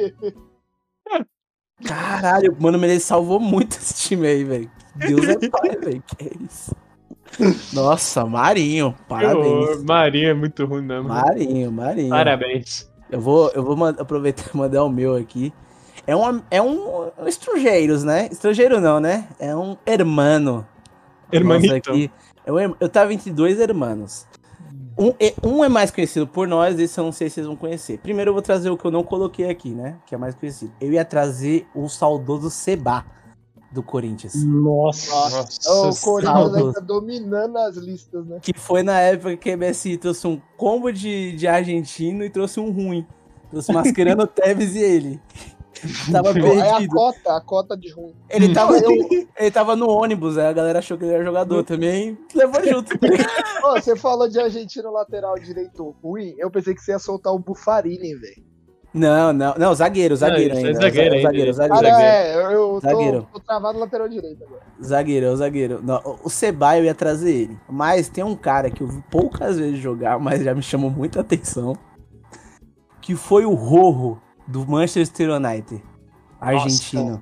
Caralho, 1.84 2.56
mano, 2.60 2.84
ele 2.84 3.00
salvou 3.00 3.40
muito 3.40 3.76
esse 3.76 3.94
time 3.94 4.26
aí, 4.26 4.44
velho. 4.44 4.70
Deus 4.94 5.28
é 5.28 5.48
pai, 5.48 5.76
velho. 5.76 6.02
Que 6.02 6.24
é 6.24 6.30
isso? 6.44 6.74
Nossa, 7.72 8.24
Marinho, 8.24 8.94
parabéns. 9.08 9.82
Marinho 9.82 10.28
é 10.28 10.34
muito 10.34 10.64
ruim 10.64 10.82
mesmo. 10.82 11.08
Marinho, 11.08 11.72
Marinho. 11.72 12.10
Parabéns. 12.10 12.90
Eu 13.10 13.20
vou, 13.20 13.50
eu 13.54 13.62
vou 13.62 13.86
aproveitar 13.86 14.44
e 14.52 14.56
mandar 14.56 14.84
o 14.84 14.88
meu 14.90 15.14
aqui. 15.16 15.52
É 16.06 16.14
um, 16.14 16.42
é 16.50 16.60
um, 16.60 17.10
um 17.18 17.26
estrangeiros, 17.26 18.04
né? 18.04 18.28
Estrangeiro 18.30 18.80
não, 18.80 19.00
né? 19.00 19.26
É 19.38 19.54
um 19.54 19.76
hermano. 19.86 20.66
Hermanito. 21.32 21.90
Aqui. 21.90 22.10
Eu, 22.44 22.58
eu 22.58 22.88
tava 22.88 23.12
entre 23.14 23.30
dois 23.30 23.58
hermanos. 23.58 24.26
Um, 24.98 25.12
é- 25.18 25.34
um 25.42 25.64
é 25.64 25.68
mais 25.68 25.90
conhecido 25.90 26.26
por 26.26 26.46
nós, 26.46 26.78
esse 26.78 26.98
eu 26.98 27.04
não 27.04 27.12
sei 27.12 27.28
se 27.28 27.34
vocês 27.34 27.46
vão 27.46 27.56
conhecer. 27.56 27.98
Primeiro 27.98 28.30
eu 28.30 28.32
vou 28.32 28.42
trazer 28.42 28.70
o 28.70 28.76
que 28.76 28.84
eu 28.84 28.90
não 28.90 29.02
coloquei 29.02 29.48
aqui, 29.48 29.70
né? 29.70 29.96
Que 30.06 30.14
é 30.14 30.18
mais 30.18 30.34
conhecido. 30.34 30.72
Eu 30.80 30.92
ia 30.92 31.04
trazer 31.04 31.66
o 31.74 31.88
saudoso 31.88 32.50
Seba 32.50 33.04
do 33.74 33.82
Corinthians. 33.82 34.42
Nossa. 34.44 35.10
Nossa, 35.12 35.88
o 35.88 36.00
Corinthians 36.00 36.74
tá 36.74 36.80
dominando 36.80 37.58
as 37.58 37.76
listas, 37.76 38.24
né? 38.26 38.38
Que 38.40 38.52
foi 38.56 38.82
na 38.82 39.00
época 39.00 39.36
que 39.36 39.50
a 39.50 39.56
MSI 39.56 39.98
trouxe 39.98 40.26
um 40.26 40.40
combo 40.56 40.92
de, 40.92 41.32
de 41.36 41.46
argentino 41.46 42.24
e 42.24 42.30
trouxe 42.30 42.60
um 42.60 42.70
ruim. 42.70 43.04
Trouxe 43.50 43.72
Mascherano, 43.72 44.26
Tevez 44.28 44.74
e 44.76 44.78
ele. 44.78 45.20
Tava 46.10 46.28
É 46.28 46.30
a 46.30 46.34
perdido. 46.76 46.94
cota, 46.94 47.36
a 47.36 47.40
cota 47.40 47.76
de 47.76 47.92
ruim. 47.92 48.14
Ele 48.30 48.54
tava, 48.54 48.74
ele 48.78 49.50
tava 49.50 49.76
no 49.76 49.90
ônibus, 49.90 50.38
aí 50.38 50.46
a 50.46 50.52
galera 50.52 50.78
achou 50.78 50.96
que 50.96 51.04
ele 51.04 51.12
era 51.12 51.24
jogador 51.24 51.62
também. 51.64 52.16
Levou 52.34 52.64
junto. 52.64 52.94
Ô, 53.62 53.72
você 53.72 53.94
falou 53.96 54.28
de 54.28 54.38
argentino 54.40 54.90
lateral 54.90 55.34
direito 55.38 55.94
ruim, 56.02 56.34
eu 56.38 56.50
pensei 56.50 56.74
que 56.74 56.80
você 56.80 56.92
ia 56.92 56.98
soltar 56.98 57.34
o 57.34 57.38
Bufarini, 57.38 58.14
velho. 58.14 58.53
Não, 58.94 59.32
não, 59.32 59.54
não, 59.58 59.74
zagueiro, 59.74 60.14
zagueiro 60.14 60.54
Não, 60.54 60.60
é 60.60 60.66
ainda. 60.68 60.80
zagueiro 60.80 61.14
ainda. 61.16 61.22
zagueiro, 61.28 61.50
Ah, 61.50 61.54
zagueiro, 61.54 61.82
não, 61.82 61.90
zagueiro, 61.90 62.12
é, 62.14 62.34
eu, 62.36 62.50
eu 62.52 62.68
tô, 62.74 62.80
Zagueiro. 62.80 63.28
tô 63.32 63.40
travado 63.40 63.74
no 63.74 63.80
lateral 63.84 64.08
direito 64.08 64.44
agora. 64.44 64.60
zagueiro, 64.80 65.26
é 65.26 65.30
o 65.30 65.36
zagueiro. 65.36 65.80
Não, 65.82 66.18
o- 66.22 66.30
Seba 66.30 66.78
eu 66.78 66.84
ia 66.84 66.94
trazer 66.94 67.32
ele. 67.34 67.58
Mas 67.68 68.08
tem 68.08 68.22
um 68.22 68.36
cara 68.36 68.70
que 68.70 68.82
eu 68.82 68.86
vi 68.86 69.02
poucas 69.10 69.58
vezes 69.58 69.80
jogar, 69.80 70.18
mas 70.20 70.44
já 70.44 70.54
me 70.54 70.62
chamou 70.62 70.90
muita 70.90 71.20
atenção. 71.22 71.76
Que 73.00 73.16
foi 73.16 73.44
o 73.44 73.52
Rojo 73.54 74.16
do 74.46 74.64
Manchester 74.64 75.28
United. 75.30 75.82
Argentino. 76.40 77.20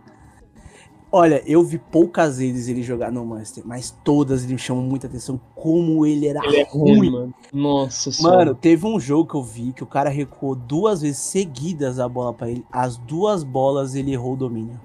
Olha, 1.15 1.43
eu 1.45 1.63
vi 1.63 1.77
poucas 1.77 2.39
vezes 2.39 2.69
ele 2.69 2.83
jogar 2.83 3.13
no 3.13 3.23
Manchester, 3.27 3.63
mas 3.67 3.95
todas 4.03 4.45
ele 4.45 4.55
me 4.55 4.59
chamou 4.59 4.83
muita 4.83 5.07
atenção 5.07 5.39
como 5.55 6.07
ele 6.07 6.27
era 6.27 6.41
Ele 6.43 6.57
é 6.61 6.65
ruim. 6.65 6.97
ruim, 6.97 7.11
mano. 7.11 7.35
Nossa 7.53 8.11
senhora. 8.11 8.39
Mano, 8.39 8.55
teve 8.55 8.87
um 8.87 8.99
jogo 8.99 9.29
que 9.29 9.35
eu 9.35 9.43
vi 9.43 9.75
que 9.75 9.83
o 9.83 9.87
cara 9.87 10.09
recuou 10.09 10.55
duas 10.55 11.03
vezes 11.03 11.19
seguidas 11.19 11.99
a 11.99 12.09
bola 12.09 12.33
pra 12.33 12.49
ele. 12.51 12.65
As 12.73 12.97
duas 12.97 13.45
bolas 13.45 13.95
ele 13.95 14.11
errou 14.11 14.33
o 14.33 14.37
domínio. 14.37 14.81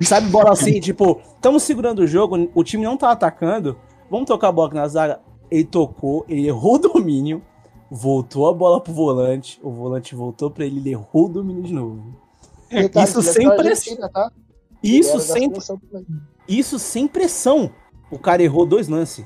Sabe 0.00 0.28
bola 0.30 0.52
assim, 0.52 0.80
tipo, 0.80 1.20
estamos 1.34 1.62
segurando 1.62 1.98
o 1.98 2.06
jogo, 2.06 2.48
o 2.54 2.64
time 2.64 2.82
não 2.82 2.96
tá 2.96 3.10
atacando, 3.10 3.76
vamos 4.10 4.26
tocar 4.26 4.48
a 4.48 4.52
bola 4.52 4.68
aqui 4.68 4.76
na 4.76 4.88
zaga. 4.88 5.20
Ele 5.50 5.64
tocou, 5.64 6.24
ele 6.26 6.46
errou 6.48 6.76
o 6.76 6.78
domínio, 6.78 7.42
voltou 7.90 8.48
a 8.48 8.52
bola 8.54 8.80
pro 8.80 8.94
volante, 8.94 9.60
o 9.62 9.70
volante 9.70 10.14
voltou 10.14 10.50
pra 10.50 10.64
ele, 10.64 10.78
ele 10.78 10.90
errou 10.92 11.26
o 11.26 11.28
domínio 11.28 11.62
de 11.62 11.74
novo. 11.74 12.02
Detalhe, 12.70 13.06
Isso 13.08 13.18
é 13.20 13.22
sem 13.22 13.46
da 13.46 13.56
pressão. 13.56 14.08
Tá? 14.08 14.32
Ele 14.84 14.98
Isso 14.98 15.18
sem, 15.20 15.50
isso 16.46 16.78
sem 16.78 17.08
pressão. 17.08 17.70
O 18.10 18.18
cara 18.18 18.42
errou 18.42 18.66
dois 18.66 18.86
lances. 18.86 19.24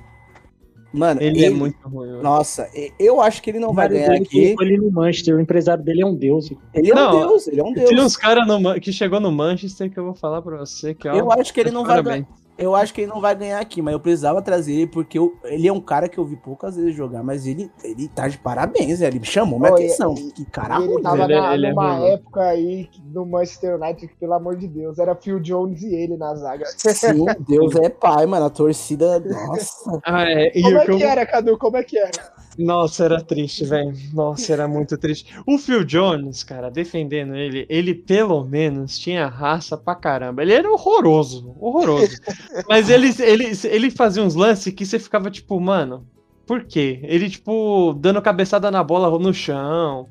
Mano, 0.92 1.20
Ele 1.20 1.44
é 1.44 1.50
muito 1.50 1.76
ruim. 1.86 2.08
mano. 2.08 2.22
Nossa, 2.22 2.70
eu 2.98 3.20
acho 3.20 3.42
que 3.42 3.50
ele 3.50 3.58
não 3.58 3.74
vai 3.74 3.88
ganhar 3.88 4.14
aqui. 4.14 4.56
ele 4.58 4.78
no 4.78 4.90
Manchester, 4.90 5.36
o 5.36 5.40
empresário 5.40 5.84
dele 5.84 6.00
é 6.02 6.06
um 6.06 6.14
deus. 6.14 6.50
Ele 6.72 6.90
é 6.90 6.94
um 6.94 7.10
deus, 7.10 7.46
ele 7.46 7.60
é 7.60 7.64
um 7.64 7.72
deus. 7.72 7.90
Tem 7.90 8.00
uns 8.00 8.16
caras 8.16 8.46
que 8.80 8.92
chegou 8.92 9.20
no 9.20 9.30
Manchester 9.30 9.90
que 9.90 9.98
eu 9.98 10.04
vou 10.04 10.14
falar 10.14 10.40
pra 10.40 10.56
você 10.56 10.94
que 10.94 11.06
ó, 11.06 11.14
Eu 11.14 11.30
acho 11.30 11.52
que 11.52 11.60
ele 11.60 11.70
não 11.70 11.84
vai 11.84 12.02
parabéns. 12.02 12.26
Eu 12.58 12.74
acho 12.74 12.92
que 12.92 13.02
ele 13.02 13.10
não 13.12 13.20
vai 13.20 13.34
ganhar 13.36 13.60
aqui, 13.60 13.80
mas 13.80 13.92
eu 13.92 14.00
precisava 14.00 14.42
trazer 14.42 14.72
ele 14.74 14.86
porque 14.88 15.16
eu- 15.18 15.36
ele 15.44 15.68
é 15.68 15.72
um 15.72 15.80
cara 15.80 16.08
que 16.08 16.18
eu 16.18 16.24
vi 16.24 16.34
poucas 16.34 16.74
vezes 16.76 16.92
jogar, 16.94 17.22
mas 17.22 17.46
ele, 17.46 17.70
ele 17.84 18.08
tá 18.08 18.26
de 18.26 18.36
parabéns. 18.36 19.00
Ele 19.00 19.20
me 19.20 19.24
chamou 19.24 19.60
minha 19.60 19.70
e- 19.70 19.74
atenção. 19.74 20.14
e- 20.18 20.32
que 20.32 20.44
cara 20.44 20.76
ele 20.78 20.86
ruim, 20.88 21.02
tava. 21.02 21.22
Ele- 21.24 21.34
na- 21.40 21.54
ele 21.54 21.66
é 21.66 21.70
numa 21.70 21.82
mano. 21.82 22.06
época 22.06 22.42
aí 22.42 22.88
que- 22.90 23.00
no 23.14 23.24
Manchester 23.24 23.76
United 23.80 24.08
que, 24.08 24.16
pelo 24.16 24.34
amor 24.34 24.56
de 24.56 24.66
Deus, 24.66 24.98
era 24.98 25.14
Phil 25.14 25.38
Jones 25.38 25.82
e 25.82 25.94
ele 25.94 26.16
na 26.16 26.34
zaga. 26.34 26.64
Sim, 26.76 27.24
Deus 27.48 27.76
é 27.76 27.88
pai, 27.88 28.26
mano. 28.26 28.46
A 28.46 28.50
torcida, 28.50 29.20
nossa. 29.24 30.00
Ah, 30.04 30.24
é. 30.28 30.50
Como 30.50 30.78
é 30.78 30.84
que 30.84 30.90
eu- 30.90 30.96
que 30.96 31.04
era, 31.04 31.24
Cadu? 31.24 31.56
Como 31.56 31.76
é 31.76 31.84
que 31.84 31.96
era? 31.96 32.10
Nossa, 32.58 33.04
era 33.04 33.20
triste, 33.20 33.64
velho. 33.64 33.94
Nossa, 34.12 34.52
era 34.52 34.66
muito 34.66 34.98
triste. 34.98 35.32
O 35.46 35.58
Phil 35.58 35.84
Jones, 35.84 36.42
cara, 36.42 36.68
defendendo 36.70 37.36
ele, 37.36 37.64
ele 37.68 37.94
pelo 37.94 38.44
menos 38.44 38.98
tinha 38.98 39.28
raça 39.28 39.76
pra 39.76 39.94
caramba. 39.94 40.42
Ele 40.42 40.52
era 40.52 40.68
horroroso, 40.68 41.54
horroroso. 41.60 42.16
Mas 42.68 42.90
ele, 42.90 43.14
ele, 43.20 43.52
ele 43.64 43.90
fazia 43.90 44.24
uns 44.24 44.34
lances 44.34 44.74
que 44.74 44.84
você 44.84 44.98
ficava 44.98 45.30
tipo, 45.30 45.60
mano, 45.60 46.04
por 46.44 46.64
quê? 46.64 46.98
Ele, 47.04 47.30
tipo, 47.30 47.92
dando 47.92 48.20
cabeçada 48.20 48.70
na 48.72 48.82
bola 48.82 49.16
no 49.18 49.32
chão. 49.32 50.08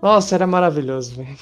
Nossa, 0.00 0.36
era 0.36 0.46
maravilhoso, 0.46 1.16
velho. 1.16 1.36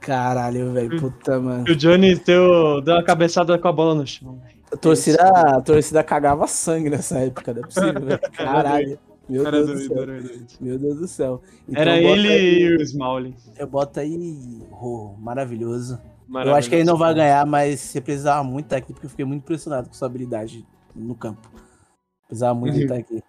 Caralho, 0.00 0.72
velho. 0.72 1.00
Puta, 1.00 1.40
mano. 1.40 1.64
O 1.64 1.74
Jones 1.74 2.18
deu, 2.18 2.82
deu 2.82 2.94
uma 2.96 3.04
cabeçada 3.04 3.58
com 3.58 3.68
a 3.68 3.72
bola 3.72 3.94
no 3.94 4.06
chão, 4.06 4.38
velho. 4.44 4.60
A 4.72 4.76
torcida, 4.76 5.22
a 5.22 5.60
torcida 5.60 6.02
cagava 6.02 6.46
sangue 6.46 6.90
nessa 6.90 7.18
época, 7.18 7.54
não 7.54 7.62
é 7.62 7.64
possível, 7.64 8.00
velho. 8.00 8.20
Caralho. 8.32 8.98
Meu 9.30 9.46
Era 9.46 9.64
Deus 9.64 9.66
do 9.66 9.74
doido, 9.74 9.88
céu. 9.94 10.02
era 10.02 10.22
doido. 10.22 10.46
Meu 10.60 10.78
Deus 10.78 10.96
do 10.98 11.08
céu. 11.08 11.42
Então, 11.68 11.80
Era 11.82 11.96
ele 11.98 12.28
aí- 12.28 12.62
e 12.62 12.76
o 12.76 12.82
Smalling. 12.82 13.34
Eu 13.56 13.66
boto 13.66 14.00
aí. 14.00 14.62
oh, 14.72 15.14
maravilhoso. 15.18 15.94
Eu 15.94 16.32
Maravilhoso. 16.32 16.58
acho 16.58 16.68
que 16.68 16.74
ele 16.76 16.84
não 16.84 16.96
vai 16.96 17.14
ganhar, 17.14 17.44
mas 17.46 17.80
você 17.80 18.00
precisava 18.00 18.42
muito 18.44 18.66
estar 18.66 18.76
aqui, 18.76 18.92
porque 18.92 19.06
eu 19.06 19.10
fiquei 19.10 19.24
muito 19.24 19.42
impressionado 19.42 19.88
com 19.88 19.94
sua 19.94 20.06
habilidade 20.06 20.64
no 20.94 21.14
campo. 21.14 21.48
Precisava 22.26 22.54
muito 22.58 22.74
Uhum. 22.76 22.82
estar 22.82 22.96
aqui. 22.96 23.22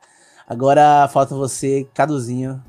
Agora 0.47 1.07
falta 1.07 1.33
você, 1.35 1.87
Caduzinho. 1.93 2.61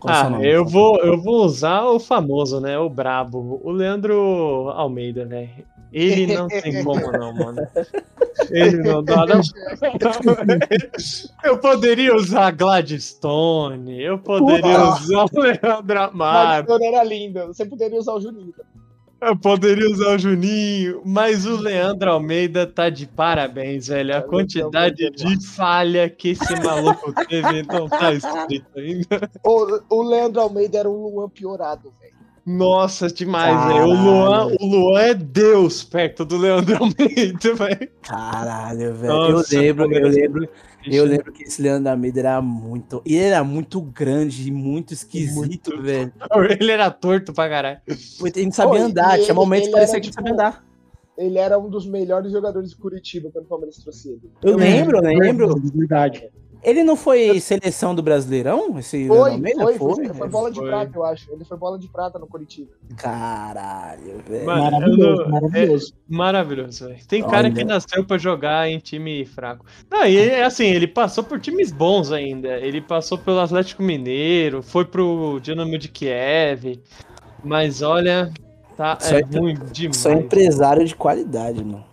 Qual 0.00 0.12
é 0.12 0.16
o 0.16 0.20
seu 0.20 0.26
Ah, 0.26 0.30
nome? 0.30 0.46
eu 0.48 0.64
vou, 0.64 0.96
eu 0.98 1.20
vou 1.20 1.44
usar 1.44 1.84
o 1.84 1.98
famoso, 1.98 2.60
né? 2.60 2.78
O 2.78 2.88
brabo. 2.88 3.60
O 3.64 3.70
Leandro 3.70 4.70
Almeida, 4.74 5.24
velho. 5.26 5.50
Ele 5.92 6.34
não 6.34 6.48
tem 6.48 6.82
como, 6.84 7.10
não, 7.12 7.32
mano. 7.34 7.66
Ele 8.50 8.76
não 8.78 9.02
dá, 9.02 9.26
não. 9.26 9.40
Eu 11.42 11.58
poderia 11.58 12.14
usar 12.14 12.50
Gladstone, 12.52 14.00
eu 14.02 14.18
poderia 14.18 14.62
Porra. 14.62 14.94
usar 14.94 15.24
o 15.24 15.40
Leandro 15.40 16.00
Amaro, 16.00 16.66
quando 16.66 16.82
era 16.84 17.02
lindo. 17.02 17.46
Você 17.48 17.64
poderia 17.66 17.98
usar 17.98 18.12
o 18.14 18.20
Juninho. 18.20 18.54
eu 19.20 19.36
poderia 19.36 19.90
usar 19.90 20.14
o 20.14 20.18
Juninho, 20.18 21.02
mas 21.04 21.46
o 21.46 21.56
Leandro 21.56 22.10
Almeida 22.12 22.66
tá 22.66 22.88
de 22.90 23.06
parabéns, 23.06 23.88
velho. 23.88 24.16
A 24.16 24.22
quantidade 24.22 25.10
de 25.10 25.46
falha 25.46 26.08
que 26.08 26.30
esse 26.30 26.54
maluco 26.62 27.12
teve 27.26 27.62
não 27.64 27.88
tá 27.88 28.12
escrito 28.12 28.78
ainda. 28.78 29.28
O, 29.44 29.80
o 29.98 30.02
Leandro 30.02 30.40
Almeida 30.42 30.78
era 30.78 30.88
um 30.88 31.08
Luan 31.08 31.28
piorado, 31.28 31.92
velho. 32.00 32.17
Nossa, 32.48 33.08
demais, 33.08 33.66
velho. 33.66 33.88
O. 33.88 33.92
Luan, 33.92 34.46
o 34.58 34.66
Luan 34.66 35.00
é 35.00 35.12
Deus 35.12 35.84
perto 35.84 36.24
do 36.24 36.38
Leandro 36.38 36.78
Almeida, 36.78 37.52
velho. 37.54 37.90
Caralho, 38.00 38.94
velho. 38.94 39.12
Eu 39.12 39.42
lembro, 39.52 39.92
eu 39.94 40.08
lembro, 40.08 40.48
eu 40.86 41.04
lembro 41.04 41.30
que 41.30 41.42
esse 41.42 41.60
Leandro 41.60 41.90
Almeida 41.90 42.20
era 42.20 42.40
muito. 42.40 43.02
E 43.04 43.16
ele 43.16 43.26
era 43.26 43.44
muito 43.44 43.82
grande 43.82 44.48
e 44.48 44.50
muito 44.50 44.94
esquisito, 44.94 45.36
Muito. 45.36 45.82
velho. 45.82 46.10
Ele 46.58 46.72
era 46.72 46.90
torto 46.90 47.34
pra 47.34 47.50
caralho. 47.50 47.80
Ele 47.86 48.46
não 48.46 48.52
sabia 48.52 48.80
Pô, 48.80 48.86
andar, 48.86 49.18
tinha 49.18 49.34
momentos 49.34 49.68
que 49.68 49.74
ele 49.74 49.76
parecia 49.76 49.96
era, 49.96 50.00
que 50.00 50.06
não 50.06 50.12
tipo, 50.12 50.28
sabia 50.28 50.32
andar. 50.32 50.64
Ele 51.18 51.38
era 51.38 51.58
um 51.58 51.68
dos 51.68 51.86
melhores 51.86 52.32
jogadores 52.32 52.70
de 52.70 52.76
Curitiba 52.76 53.28
quando 53.30 53.44
o 53.44 53.48
Palmeiras 53.48 53.76
trouxe 53.76 54.08
ele. 54.08 54.30
Eu 54.42 54.56
lembro, 54.56 54.96
eu 54.96 55.18
lembro. 55.18 55.60
Verdade. 55.74 56.30
Ele 56.62 56.82
não 56.82 56.96
foi 56.96 57.38
seleção 57.40 57.94
do 57.94 58.02
Brasileirão? 58.02 58.78
Esse 58.78 59.06
Foi, 59.06 59.30
Almeida? 59.32 59.62
foi, 59.62 59.78
foi, 59.78 59.94
foi, 59.94 60.08
velho? 60.08 60.28
bola 60.30 60.50
de 60.50 60.58
Foi. 60.58 60.68
prata, 60.68 60.90
eu 60.94 61.04
acho. 61.04 61.32
Ele 61.32 61.44
foi 61.44 61.56
bola 61.56 61.78
de 61.78 61.88
prata 61.88 62.18
no 62.18 62.26
Curitiba. 62.26 62.70
Caralho, 62.96 64.20
velho. 64.28 64.44
Maravilhoso, 64.46 65.22
não- 65.22 65.30
maravilhoso. 65.30 65.94
Maravilhoso, 66.08 66.88
velho. 66.88 67.06
Tem 67.06 67.22
cara 67.22 67.46
Olha. 67.48 67.52
que 67.54 67.64
nasceu 67.64 68.04
pra 68.04 68.18
jogar 68.18 68.68
em 68.68 68.78
time 68.78 69.24
fraco. 69.24 69.64
Não, 69.90 70.04
e 70.04 70.16
é 70.18 70.44
assim, 70.44 70.66
ele 70.66 70.86
passou 70.88 71.22
por 71.24 71.40
times 71.40 71.70
bons 71.70 72.10
ainda. 72.12 72.48
Ele 72.58 72.80
passou 72.80 73.16
pelo 73.18 73.40
Atlético 73.40 73.82
Mineiro, 73.82 74.62
foi 74.62 74.84
pro 74.84 75.38
Dinamo 75.40 75.78
de 75.78 75.88
Kiev. 75.88 76.80
Mas 77.44 77.82
olha, 77.82 78.32
tá 78.78 78.98
Só 79.00 79.16
é 79.16 79.20
é- 79.20 79.38
ruim 79.38 79.54
demais. 79.72 79.96
Só 79.96 80.12
empresário 80.12 80.84
de 80.86 80.94
qualidade, 80.94 81.62
mano. 81.64 81.84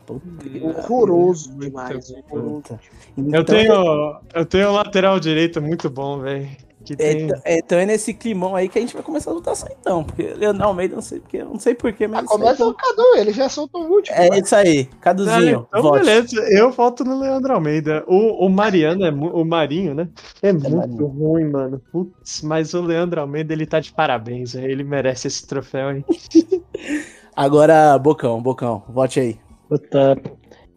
Horroroso 0.62 1.52
demais. 1.58 2.10
horroroso. 2.12 2.62
puta. 2.62 2.80
Eu 3.18 3.24
Então, 3.26 3.44
tenho, 3.44 4.20
eu 4.34 4.46
tenho 4.46 4.70
um 4.70 4.74
lateral 4.74 5.20
direito 5.20 5.62
muito 5.62 5.90
bom, 5.90 6.20
velho. 6.20 6.48
Que 6.86 6.94
É, 6.94 6.96
tem... 6.96 7.22
então- 7.26 7.42
é, 7.44 7.58
então 7.58 7.78
é 7.80 7.86
nesse 7.86 8.14
climão 8.14 8.56
aí 8.56 8.70
que 8.70 8.78
a 8.78 8.82
gente 8.82 8.94
vai 8.94 9.04
começar 9.04 9.32
a 9.32 9.34
votação 9.34 9.68
então. 9.80 10.04
Porque 10.04 10.24
Leandro 10.36 10.64
Almeida, 10.66 10.96
não 10.96 11.02
sei 11.02 11.20
porque, 11.20 11.44
não 11.44 11.60
sei 11.60 11.76
porquê, 11.76 12.08
mas. 12.08 12.24
Ah, 12.26 12.28
começa 12.28 12.66
o 12.66 12.74
Cadu, 12.74 13.16
ele 13.18 13.32
já 13.34 13.50
soltou 13.50 13.84
o 13.84 13.92
último. 13.92 14.16
É 14.16 14.30
vai. 14.30 14.40
isso 14.40 14.56
aí, 14.56 14.86
Caduzinho. 15.02 15.66
então 15.68 15.82
vote. 15.82 16.06
beleza, 16.06 16.36
eu 16.52 16.72
volto 16.72 17.04
no 17.04 17.20
Leandro 17.20 17.54
Almeida. 17.54 18.04
O, 18.08 18.46
o 18.46 18.50
Mariano 18.50 19.04
é 19.06 19.10
o 19.12 19.44
Marinho, 19.44 19.94
né? 19.94 20.08
É, 20.42 20.54
muito 20.54 20.70
Marinho. 20.76 21.06
ruim, 21.08 21.46
mano. 21.46 21.82
Putz, 21.92 22.42
mas 22.44 22.74
o 22.74 22.82
Leandro 22.82 23.20
Almeida 23.22 23.52
ele 23.54 23.66
tá 23.66 23.80
de 23.80 23.92
parabéns, 23.92 24.54
velho. 24.54 24.70
ele 24.72 24.84
merece 24.84 25.28
esse 25.28 25.46
troféu, 25.48 25.92
hein? 25.92 26.06
Agora, 27.36 27.98
Bocão, 27.98 28.42
Bocão, 28.42 28.84
vote 28.90 29.20
aí. 29.20 29.38
Puta, 29.68 30.18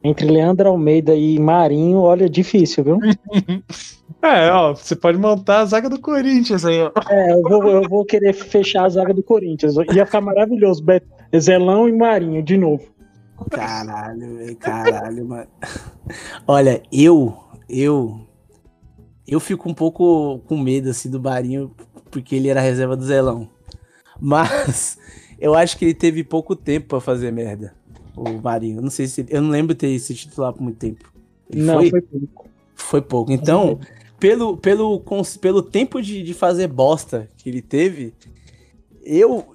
Entre 0.02 0.26
Leandro 0.26 0.68
Almeida 0.70 1.14
e 1.14 1.38
Marinho, 1.38 1.98
olha, 2.00 2.28
difícil, 2.28 2.82
viu? 2.84 2.98
É, 4.20 4.50
ó, 4.50 4.74
você 4.74 4.96
pode 4.96 5.16
montar 5.16 5.60
a 5.60 5.64
zaga 5.64 5.88
do 5.88 6.00
Corinthians 6.00 6.64
aí, 6.64 6.80
ó. 6.82 6.90
É, 7.08 7.32
eu 7.32 7.42
vou, 7.42 7.68
eu 7.68 7.82
vou 7.88 8.04
querer 8.04 8.32
fechar 8.32 8.84
a 8.84 8.88
zaga 8.88 9.14
do 9.14 9.22
Corinthians. 9.22 9.74
Ia 9.94 10.04
ficar 10.06 10.20
maravilhoso. 10.20 10.82
Bet- 10.82 11.06
Zelão 11.38 11.88
e 11.88 11.92
Marinho, 11.92 12.42
de 12.42 12.56
novo. 12.56 12.84
Caralho, 13.50 14.36
velho, 14.38 14.56
caralho, 14.56 15.24
mano. 15.26 15.46
Olha, 16.46 16.82
eu, 16.90 17.36
eu, 17.68 18.20
eu 19.26 19.38
fico 19.38 19.68
um 19.68 19.74
pouco 19.74 20.40
com 20.46 20.56
medo, 20.58 20.90
assim, 20.90 21.08
do 21.10 21.20
Barinho, 21.20 21.70
porque 22.10 22.34
ele 22.34 22.48
era 22.48 22.60
reserva 22.60 22.96
do 22.96 23.04
Zelão. 23.04 23.48
Mas 24.20 24.98
eu 25.38 25.54
acho 25.54 25.78
que 25.78 25.84
ele 25.84 25.94
teve 25.94 26.24
pouco 26.24 26.56
tempo 26.56 26.88
pra 26.88 27.00
fazer 27.00 27.30
merda, 27.30 27.72
o 28.16 28.28
Marinho. 28.42 28.78
Eu 28.78 28.82
não 28.82 28.90
sei 28.90 29.06
se, 29.06 29.24
eu 29.28 29.40
não 29.40 29.50
lembro 29.50 29.74
de 29.74 29.78
ter 29.80 29.88
esse 29.90 30.14
titular 30.14 30.52
por 30.52 30.62
muito 30.62 30.78
tempo. 30.78 31.12
Ele 31.50 31.62
Não, 31.62 31.74
foi, 31.74 31.90
foi 31.90 32.00
pouco. 32.02 32.48
foi 32.74 33.00
pouco. 33.02 33.32
Então, 33.32 33.78
pelo, 34.18 34.56
pelo, 34.56 35.02
pelo 35.40 35.62
tempo 35.62 36.00
de, 36.02 36.22
de 36.22 36.34
fazer 36.34 36.66
bosta 36.68 37.28
que 37.36 37.48
ele 37.48 37.62
teve, 37.62 38.14
eu. 39.02 39.54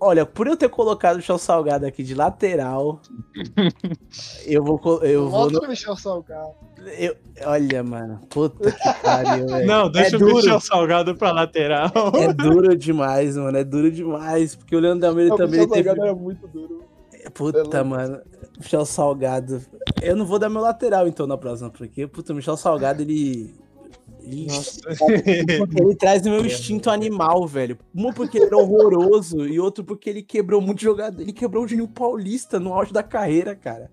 Olha, 0.00 0.24
por 0.24 0.46
eu 0.46 0.56
ter 0.56 0.68
colocado 0.68 1.16
o 1.16 1.20
Chão 1.20 1.36
Salgado 1.36 1.84
aqui 1.84 2.04
de 2.04 2.14
lateral, 2.14 3.00
eu 4.46 4.62
vou. 4.62 4.80
Eu 5.02 5.22
vou 5.22 5.30
Volta 5.30 5.54
no, 5.56 5.62
no 5.62 5.68
Michel 5.68 5.96
Salgado. 5.96 6.52
eu- 6.96 7.16
olha, 7.44 7.82
mano. 7.82 8.20
Puta 8.30 8.70
que 8.70 9.02
pariu, 9.02 9.46
velho. 9.50 9.66
Não, 9.66 9.90
deixa 9.90 10.10
é 10.10 10.14
eu 10.14 10.20
duro, 10.20 10.56
o 10.56 10.60
salgado 10.60 11.16
pra 11.16 11.32
lateral. 11.32 11.90
É 12.14 12.32
duro 12.32 12.76
demais, 12.76 13.36
mano. 13.36 13.58
É 13.58 13.64
duro 13.64 13.90
demais. 13.90 14.54
Porque 14.54 14.76
o 14.76 14.78
Leandro 14.78 15.08
Almeida 15.08 15.34
O 15.34 15.36
também 15.36 15.60
Michel 15.62 15.68
teve. 15.74 15.88
Salgado 15.88 16.06
era 16.06 16.14
muito 16.16 16.46
duro. 16.46 16.84
Puta, 17.34 17.76
É 17.76 17.82
mano. 17.82 18.20
Michel 18.56 18.84
Salgado. 18.86 19.60
Eu 20.00 20.14
não 20.14 20.24
vou 20.24 20.38
dar 20.38 20.48
meu 20.48 20.62
lateral 20.62 21.08
então 21.08 21.26
na 21.26 21.36
próxima, 21.36 21.70
porque, 21.70 22.06
puta, 22.06 22.32
o 22.32 22.36
Michel 22.36 22.56
Salgado, 22.56 23.02
ele. 23.02 23.52
Ele, 24.28 24.46
Nossa. 24.46 24.80
ele 25.76 25.94
traz 25.94 26.26
o 26.26 26.30
meu 26.30 26.44
instinto 26.46 26.90
animal, 26.90 27.46
velho. 27.46 27.78
Uma 27.94 28.12
porque 28.12 28.38
ele 28.38 28.46
era 28.46 28.58
horroroso 28.58 29.46
e 29.46 29.58
outro 29.58 29.82
porque 29.82 30.10
ele 30.10 30.22
quebrou 30.22 30.60
muito 30.60 30.82
jogador. 30.82 31.20
Ele 31.22 31.32
quebrou 31.32 31.64
o 31.64 31.68
Juninho 31.68 31.88
Paulista 31.88 32.60
no 32.60 32.74
auge 32.74 32.92
da 32.92 33.02
carreira, 33.02 33.56
cara. 33.56 33.90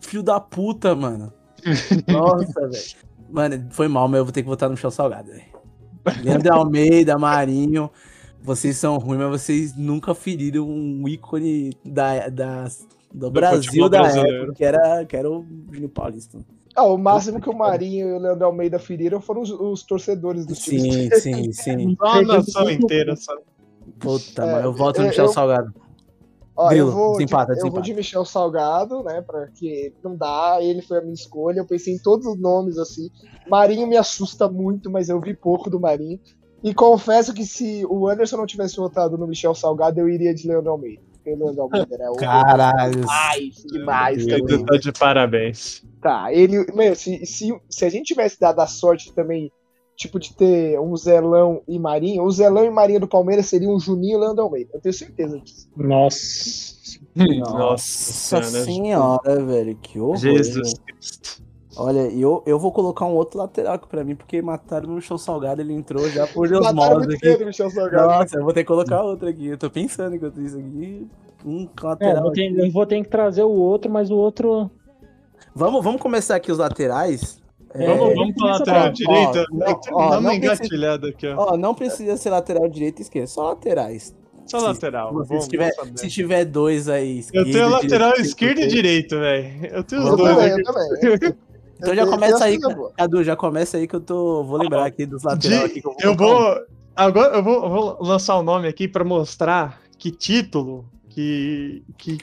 Filho 0.00 0.22
da 0.22 0.40
puta, 0.40 0.94
mano. 0.94 1.32
Nossa, 2.08 2.60
velho. 2.68 3.12
Mano, 3.30 3.68
foi 3.70 3.88
mal, 3.88 4.08
mas 4.08 4.18
eu 4.18 4.24
vou 4.24 4.32
ter 4.32 4.42
que 4.42 4.48
votar 4.48 4.68
no 4.68 4.74
Michel 4.74 4.90
Salgado, 4.90 5.30
velho. 5.30 5.44
Leandro 6.22 6.52
Almeida, 6.52 7.18
Marinho. 7.18 7.90
Vocês 8.42 8.76
são 8.76 8.98
ruins, 8.98 9.20
mas 9.20 9.42
vocês 9.42 9.76
nunca 9.76 10.14
feriram 10.14 10.68
um 10.68 11.06
ícone 11.06 11.72
da, 11.84 12.28
da, 12.28 12.68
do, 13.12 13.30
Brasil 13.30 13.62
futebol 13.62 13.88
da 13.88 14.00
brasileiro. 14.00 14.36
época, 14.38 14.54
que 14.54 14.64
era, 14.64 15.04
que 15.04 15.16
era 15.16 15.30
o 15.30 15.46
Juninho 15.70 15.88
Paulista. 15.88 16.38
Ah, 16.74 16.84
o 16.84 16.96
máximo 16.96 17.40
que 17.40 17.50
o 17.50 17.54
Marinho 17.56 18.08
e 18.08 18.12
o 18.14 18.18
Leandro 18.18 18.46
Almeida 18.46 18.78
feriram 18.78 19.20
foram 19.20 19.42
os, 19.42 19.50
os 19.50 19.82
torcedores 19.82 20.46
dos 20.46 20.58
Sim, 20.58 20.78
times. 20.78 21.08
sim, 21.22 21.52
sim. 21.52 21.96
Só 21.98 22.06
a 22.06 22.22
nação 22.22 22.70
inteira, 22.70 23.14
só. 23.16 23.34
Puta, 23.98 24.42
É, 24.42 24.52
mano, 24.52 24.66
eu 24.68 24.72
voto 24.72 24.98
no 25.00 25.04
eu- 25.06 25.08
Michel 25.10 25.26
eu- 25.26 25.32
Salgado. 25.32 25.74
Ó, 26.54 26.68
Grilo, 26.68 26.88
eu 26.88 26.92
vou, 26.92 27.12
desempata, 27.12 27.54
de, 27.54 27.60
eu 27.60 27.62
vou 27.62 27.70
desempata. 27.70 27.86
de 27.86 27.94
Michel 27.94 28.24
Salgado, 28.26 29.02
né? 29.04 29.22
Porque 29.22 29.92
não 30.04 30.14
dá, 30.16 30.58
ele 30.60 30.82
foi 30.82 30.98
a 30.98 31.00
minha 31.00 31.14
escolha. 31.14 31.60
Eu 31.60 31.66
pensei 31.66 31.94
em 31.94 31.98
todos 31.98 32.26
os 32.26 32.38
nomes 32.38 32.76
assim. 32.78 33.08
Marinho 33.48 33.86
me 33.86 33.96
assusta 33.96 34.48
muito, 34.48 34.90
mas 34.90 35.08
eu 35.08 35.18
vi 35.20 35.34
pouco 35.34 35.70
do 35.70 35.80
Marinho. 35.80 36.20
E 36.62 36.72
confesso 36.74 37.32
que 37.34 37.44
se 37.44 37.84
o 37.88 38.06
Anderson 38.06 38.36
não 38.36 38.46
tivesse 38.46 38.76
votado 38.76 39.16
no 39.18 39.26
Michel 39.26 39.54
Salgado, 39.54 39.98
eu 39.98 40.08
iria 40.08 40.34
de 40.34 40.46
Leandro 40.46 40.70
Almeida. 40.72 41.02
Pelo 41.24 41.46
Wendell 41.46 41.68
Moore. 41.70 41.86
É 41.90 42.18
Caralho. 42.18 43.00
demais, 43.00 43.54
demais 43.70 44.26
Ele 44.26 44.38
também. 44.40 44.64
tá 44.64 44.76
de 44.76 44.92
parabéns. 44.92 45.82
Tá, 46.00 46.32
ele. 46.32 46.66
Meu, 46.74 46.94
se, 46.94 47.24
se, 47.26 47.54
se 47.68 47.84
a 47.84 47.88
gente 47.88 48.06
tivesse 48.06 48.38
dado 48.40 48.60
a 48.60 48.66
sorte 48.66 49.12
também, 49.12 49.50
tipo, 49.96 50.18
de 50.18 50.34
ter 50.34 50.78
um 50.80 50.96
Zelão 50.96 51.62
e 51.68 51.78
Marinho, 51.78 52.24
o 52.24 52.30
Zelão 52.30 52.64
e 52.64 52.70
Marinho 52.70 53.00
do 53.00 53.08
Palmeiras 53.08 53.46
seriam 53.46 53.74
o 53.74 53.80
Juninho 53.80 54.14
e 54.14 54.16
o 54.16 54.20
Leandro 54.20 54.42
Almeida. 54.44 54.70
Eu 54.74 54.80
tenho 54.80 54.92
certeza 54.92 55.38
disso. 55.38 55.68
Nossa. 55.76 56.72
Nossa 57.14 58.42
senhora, 58.42 59.44
velho. 59.44 59.76
Que 59.76 60.00
horror. 60.00 60.16
Jesus? 60.16 60.74
Cristo. 60.86 61.41
Olha, 61.76 62.00
eu, 62.12 62.42
eu 62.44 62.58
vou 62.58 62.70
colocar 62.70 63.06
um 63.06 63.14
outro 63.14 63.38
lateral 63.38 63.74
aqui 63.74 63.88
pra 63.88 64.04
mim, 64.04 64.14
porque 64.14 64.42
mataram 64.42 64.88
no 64.90 65.00
chão 65.00 65.16
salgado, 65.16 65.60
ele 65.62 65.72
entrou 65.72 66.08
já 66.10 66.26
por 66.26 66.46
Deus 66.48 66.70
modos 66.72 67.06
aqui. 67.08 67.18
cedo, 67.18 67.46
Michel 67.46 67.70
Salgado. 67.70 68.06
Nossa, 68.08 68.36
eu 68.36 68.44
vou 68.44 68.52
ter 68.52 68.60
que 68.60 68.66
colocar 68.68 69.02
outro 69.02 69.28
aqui. 69.28 69.46
Eu 69.48 69.56
tô 69.58 69.70
pensando 69.70 70.14
enquanto 70.16 70.40
isso 70.40 70.58
aqui. 70.58 71.06
Um 71.44 71.64
É, 71.64 71.84
lateral. 71.84 72.22
vou 72.22 72.32
ter- 72.32 72.58
eu 72.58 72.70
vou 72.70 72.86
ter 72.86 73.02
que 73.02 73.08
trazer 73.08 73.42
o 73.42 73.50
outro, 73.50 73.90
mas 73.90 74.10
o 74.10 74.16
outro. 74.16 74.70
Vamos, 75.54 75.82
vamos 75.82 76.00
começar 76.00 76.36
aqui 76.36 76.52
os 76.52 76.58
laterais. 76.58 77.40
É, 77.74 77.86
Vamos, 77.86 78.14
vamos 78.14 78.34
pra 78.34 78.46
lateral 78.52 78.92
direita. 78.92 79.46
ó, 79.50 79.56
não, 79.56 79.66
É 79.66 79.74
que 79.74 79.94
ó, 79.94 79.98
Dá 79.98 80.04
uma 80.04 80.20
não 80.20 80.22
precisa- 80.30 80.36
engatilhada 80.54 81.08
aqui, 81.08 81.26
ó. 81.26 81.34
Ó, 81.38 81.56
não 81.56 81.74
precisa 81.74 82.16
ser 82.18 82.28
lateral 82.30 82.68
direita 82.68 83.00
e 83.00 83.02
esquerda, 83.02 83.26
só 83.28 83.48
laterais. 83.48 84.14
Só 84.46 84.58
se- 84.60 84.66
lateral. 84.66 85.24
Se, 85.24 85.48
tiver, 85.48 85.72
se 85.96 86.08
tiver 86.08 86.44
dois 86.44 86.86
aí. 86.88 87.14
Eu 87.14 87.20
esquerdo, 87.20 87.52
tenho 87.52 87.68
lateral 87.70 88.10
direito, 88.10 88.26
esquerdo 88.28 88.58
e 88.60 88.66
direito, 88.66 89.18
velho. 89.18 89.66
Eu 89.72 89.82
tenho 89.84 90.02
os 90.02 90.08
Eu 90.08 90.16
dois 90.16 90.34
também, 90.36 90.50
aqui. 90.52 90.60
eu 90.60 90.64
também. 91.18 91.34
Então 91.82 91.94
já 91.94 92.06
começa 92.06 92.44
aí. 92.44 92.58
Cadu, 92.96 93.24
já 93.24 93.36
começa 93.36 93.76
aí 93.76 93.88
que 93.88 93.96
eu 93.96 94.00
tô. 94.00 94.44
Vou 94.44 94.58
lembrar 94.58 94.86
aqui 94.86 95.04
dos 95.04 95.24
laterais 95.24 95.72
que 95.72 95.80
eu 95.80 95.82
vou. 95.82 95.96
Eu 96.00 96.16
colocar 96.16 96.54
vou. 96.56 96.66
Agora 96.94 97.36
eu 97.36 97.42
vou, 97.42 97.64
eu 97.64 97.70
vou 97.70 97.98
lançar 98.02 98.36
o 98.36 98.42
nome 98.42 98.68
aqui 98.68 98.86
pra 98.86 99.02
mostrar 99.04 99.80
que 99.98 100.10
título 100.10 100.84
que. 101.08 101.82
que 101.98 102.18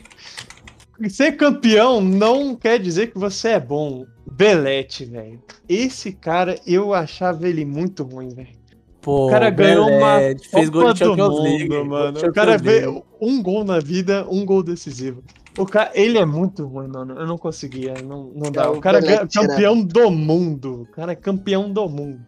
ser 1.10 1.34
campeão 1.34 2.02
não 2.02 2.56
quer 2.56 2.80
dizer 2.80 3.08
que 3.08 3.18
você 3.18 3.50
é 3.50 3.60
bom. 3.60 4.06
Belete, 4.32 5.06
velho. 5.06 5.42
Esse 5.68 6.12
cara, 6.14 6.56
eu 6.66 6.94
achava 6.94 7.48
ele 7.48 7.66
muito 7.66 8.04
ruim, 8.04 8.30
velho. 8.30 8.50
um. 8.50 8.60
Pô, 9.02 9.28
O 9.28 9.30
cara 9.30 9.50
ganhou 9.50 9.88
uma 9.90 10.18
Belete, 10.20 10.50
fez 10.50 10.70
gol 10.70 10.82
Copa 10.82 10.94
de 10.94 11.00
do 11.00 11.06
Champions 11.10 11.30
Mundo, 11.30 11.42
League. 11.44 11.68
gol 11.68 11.84
de 11.84 11.90
mano. 11.90 12.20
O 12.20 12.34
cara 12.34 12.58
vê 12.58 13.04
um 13.20 13.42
gol 13.42 13.64
na 13.64 13.80
vida, 13.80 14.28
um 14.30 14.46
gol 14.46 14.62
decisivo. 14.62 15.24
O 15.60 15.66
cara, 15.66 15.92
ele 15.94 16.18
é 16.18 16.26
muito 16.26 16.66
ruim, 16.66 16.88
mano. 16.88 17.20
Eu 17.20 17.28
não 17.28 17.38
conseguia, 17.38 17.96
não, 18.02 18.32
não 18.34 18.52
dá. 18.52 18.64
É, 18.64 18.68
o 18.70 18.78
o 18.78 18.82
cara 18.82 19.00
é 19.00 19.02
né? 19.02 19.28
campeão 19.28 19.84
do 19.84 20.10
mundo. 20.10 20.84
O 20.84 20.86
cara 20.88 21.12
é 21.12 21.16
campeão 21.16 21.72
do 21.72 21.88
mundo. 21.90 22.26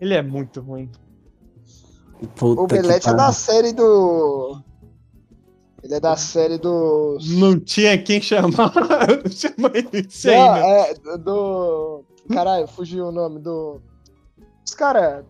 Ele 0.00 0.14
é 0.14 0.22
muito 0.22 0.60
ruim. 0.60 0.90
Puta 2.34 2.62
O 2.62 2.66
Belete 2.66 3.08
é 3.08 3.14
da 3.14 3.32
série 3.32 3.72
do. 3.72 4.58
Ele 5.82 5.94
é 5.94 6.00
da 6.00 6.16
série 6.16 6.58
dos. 6.58 7.30
Não 7.38 7.58
tinha 7.58 8.02
quem 8.02 8.20
chamar. 8.20 8.72
Chama 9.30 9.72
isso 9.92 10.28
aí, 10.28 10.36
Não, 10.36 10.54
né? 10.54 10.90
é 10.90 11.18
do. 11.18 12.04
Caralho, 12.32 12.66
fugiu 12.66 13.06
o 13.06 13.12
nome 13.12 13.40
do. 13.40 13.80
Os 14.66 14.74
caras 14.74 15.24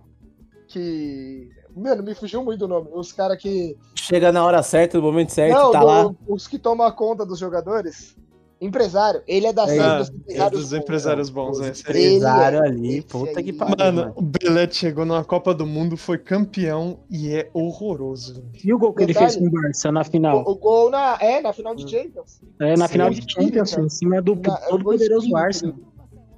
que. 0.68 1.48
Mano, 1.76 2.02
me 2.02 2.14
fugiu 2.14 2.42
muito 2.44 2.64
o 2.64 2.68
nome. 2.68 2.88
Os 2.92 3.12
caras 3.12 3.36
que. 3.40 3.76
Chega 3.94 4.30
na 4.32 4.44
hora 4.44 4.62
certa, 4.62 4.98
no 4.98 5.04
momento 5.04 5.30
certo, 5.30 5.54
Não, 5.56 5.70
tá 5.70 5.80
do- 5.80 5.86
lá. 5.86 6.10
os 6.28 6.46
que 6.48 6.58
tomam 6.58 6.90
conta 6.92 7.24
dos 7.24 7.38
jogadores. 7.38 8.16
Empresário. 8.62 9.22
Ele 9.26 9.46
é 9.46 9.54
da 9.54 9.66
série 9.66 9.80
Ah, 9.80 9.98
dos 10.00 10.10
é 10.10 10.12
empresários. 10.12 10.60
dos 10.60 10.70
bons. 10.70 10.78
empresários 10.82 11.30
bons, 11.30 11.58
né? 11.60 11.72
Ele 11.88 11.98
é- 11.98 12.08
Empresário 12.08 12.62
ali, 12.62 13.00
puta 13.02 13.38
aí. 13.38 13.44
que 13.44 13.52
pariu. 13.54 13.74
Mano, 13.78 14.00
mano. 14.02 14.12
o 14.16 14.20
Belete 14.20 14.76
chegou 14.76 15.06
numa 15.06 15.24
Copa 15.24 15.54
do 15.54 15.64
Mundo, 15.66 15.96
foi 15.96 16.18
campeão 16.18 16.98
e 17.10 17.30
é 17.34 17.48
horroroso. 17.54 18.44
E 18.62 18.70
o 18.74 18.78
gol 18.78 18.92
que 18.92 19.04
ele 19.04 19.14
Detalhe. 19.14 19.32
fez 19.32 19.40
com 19.42 19.48
o 19.48 19.62
Barça 19.62 19.90
na 19.90 20.04
final? 20.04 20.44
O, 20.46 20.50
o 20.50 20.54
gol 20.56 20.90
na, 20.90 21.16
é, 21.22 21.40
na 21.40 21.54
final 21.54 21.74
de 21.74 21.90
Champions. 21.90 22.42
É, 22.60 22.76
na 22.76 22.86
Sim, 22.86 22.92
final 22.92 23.08
de 23.10 23.32
Champions, 23.32 23.70
cara. 23.70 23.82
em 23.86 23.88
cima 23.88 24.20
do 24.20 24.34
Na- 24.34 24.56
todo 24.58 24.84
gol 24.84 24.92
poderoso 24.92 25.26
espírito, 25.26 25.36
Arsenal. 25.38 25.74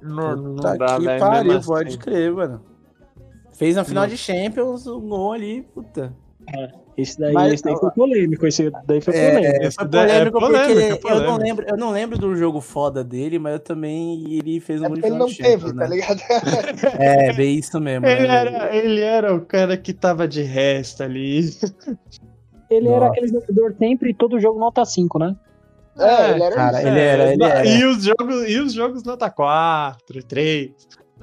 Não, 0.01 0.35
não 0.37 0.55
dá, 0.55 0.77
que 0.97 1.03
velho. 1.05 1.19
pariu, 1.19 1.61
pode 1.61 1.89
assim. 1.89 1.97
crer, 1.97 2.31
mano. 2.31 2.61
Fez 3.53 3.75
na 3.75 3.83
final 3.83 4.03
Não. 4.03 4.09
de 4.09 4.17
Champions, 4.17 4.87
um 4.87 5.07
gol 5.07 5.33
ali, 5.33 5.61
puta. 5.73 6.13
Esse 6.97 7.17
daí, 7.19 7.33
Mas- 7.33 7.53
esse 7.53 7.63
daí 7.63 7.75
foi 7.77 7.89
polêmico, 7.91 8.45
esse 8.45 8.69
daí 8.85 8.99
foi 9.01 9.15
É, 9.15 9.31
polêmico. 9.35 9.63
Esse 9.63 9.75
foi 9.75 9.87
daí 9.87 10.01
é 10.03 10.07
polêmico 10.13 10.39
porque 10.39 10.57
polêmico, 10.57 10.81
é 10.81 10.91
eu, 10.91 10.97
polêmico. 10.99 11.25
não 11.31 11.37
lembro, 11.37 11.65
eu 11.69 11.77
não 11.77 11.89
lembro 11.91 12.17
do 12.19 12.35
jogo 12.35 12.59
foda 12.61 13.03
dele, 13.03 13.39
mas 13.39 13.53
eu 13.53 13.59
também 13.59 14.23
ele 14.37 14.59
fez 14.59 14.81
um 14.81 14.85
É 14.85 14.89
porque 14.89 15.05
ele 15.07 15.15
não 15.15 15.27
teve, 15.27 15.43
Champions, 15.43 15.73
tá 15.73 15.87
né? 15.87 15.87
ligado? 15.87 16.19
É, 16.99 17.33
bem 17.33 17.57
isso 17.57 17.79
mesmo. 17.79 18.05
Ele 18.05 18.27
né? 18.27 18.35
era, 18.35 18.75
ele 18.75 19.01
era 19.01 19.33
o 19.33 19.41
cara 19.41 19.75
que 19.77 19.93
tava 19.93 20.27
de 20.27 20.41
resto 20.43 21.01
ali. 21.03 21.49
Ele 22.69 22.87
era 22.87 22.99
Nossa. 22.99 23.11
aquele 23.11 23.27
jogador 23.27 23.75
sempre, 23.79 24.13
todo 24.13 24.39
jogo 24.39 24.59
nota 24.59 24.83
5, 24.83 25.17
né? 25.19 25.35
É, 25.97 26.31
ele 26.31 26.43
era 26.43 26.55
cara, 26.55 26.79
isso. 26.79 26.87
ele 26.87 26.99
era, 26.99 27.33
ele 27.33 27.43
era. 27.43 27.65
E 27.65 27.85
os 27.85 28.03
jogos, 28.03 28.49
e 28.49 28.59
os 28.59 28.73
jogos 28.73 29.03
nota 29.03 29.29
4, 29.29 30.23
3. 30.25 30.71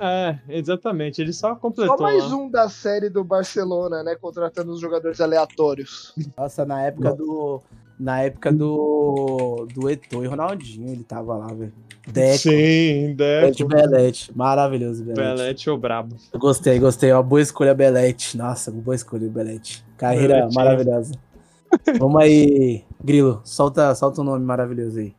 É, 0.00 0.38
exatamente. 0.48 1.20
Ele 1.20 1.32
só 1.32 1.54
completou. 1.54 1.96
Só 1.96 2.02
mais 2.02 2.30
lá. 2.30 2.36
um 2.36 2.50
da 2.50 2.68
série 2.68 3.10
do 3.10 3.22
Barcelona, 3.22 4.02
né? 4.02 4.16
Contratando 4.16 4.72
os 4.72 4.80
jogadores 4.80 5.20
aleatórios. 5.20 6.14
Nossa, 6.36 6.64
na 6.64 6.82
época 6.82 7.14
do. 7.14 7.60
Na 7.98 8.22
época 8.22 8.50
do. 8.50 9.66
Do 9.74 9.90
Eto'o 9.90 10.24
e 10.24 10.26
Ronaldinho, 10.26 10.88
ele 10.90 11.04
tava 11.04 11.36
lá, 11.36 11.48
velho. 11.48 11.72
Deco. 12.08 12.38
Sim, 12.38 13.14
Deco. 13.14 13.68
Belete. 13.68 14.34
Maravilhoso, 14.34 15.04
Belete. 15.04 15.20
Belete 15.20 15.70
ou 15.70 15.76
Brabo. 15.76 16.16
Gostei, 16.34 16.78
gostei. 16.78 17.12
Uma 17.12 17.22
boa 17.22 17.42
escolha, 17.42 17.74
Belete. 17.74 18.38
Nossa, 18.38 18.70
uma 18.70 18.80
boa 18.80 18.94
escolha, 18.94 19.28
Belete. 19.28 19.84
Carreira 19.98 20.36
Belete. 20.36 20.54
maravilhosa. 20.54 21.12
Vamos 21.98 22.20
aí, 22.22 22.84
Grilo. 23.04 23.42
Solta, 23.44 23.94
solta 23.94 24.22
um 24.22 24.24
nome 24.24 24.44
maravilhoso 24.44 24.98
aí. 24.98 25.14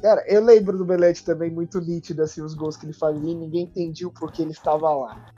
Cara, 0.00 0.24
eu 0.26 0.42
lembro 0.42 0.78
do 0.78 0.84
Belete 0.84 1.24
também 1.24 1.50
muito 1.50 1.80
nítido, 1.80 2.22
assim, 2.22 2.42
os 2.42 2.54
gols 2.54 2.76
que 2.76 2.86
ele 2.86 2.92
fazia 2.92 3.30
e 3.30 3.34
ninguém 3.34 3.64
entendia 3.64 4.08
o 4.08 4.12
porquê 4.12 4.42
ele 4.42 4.52
estava 4.52 4.92
lá. 4.94 5.32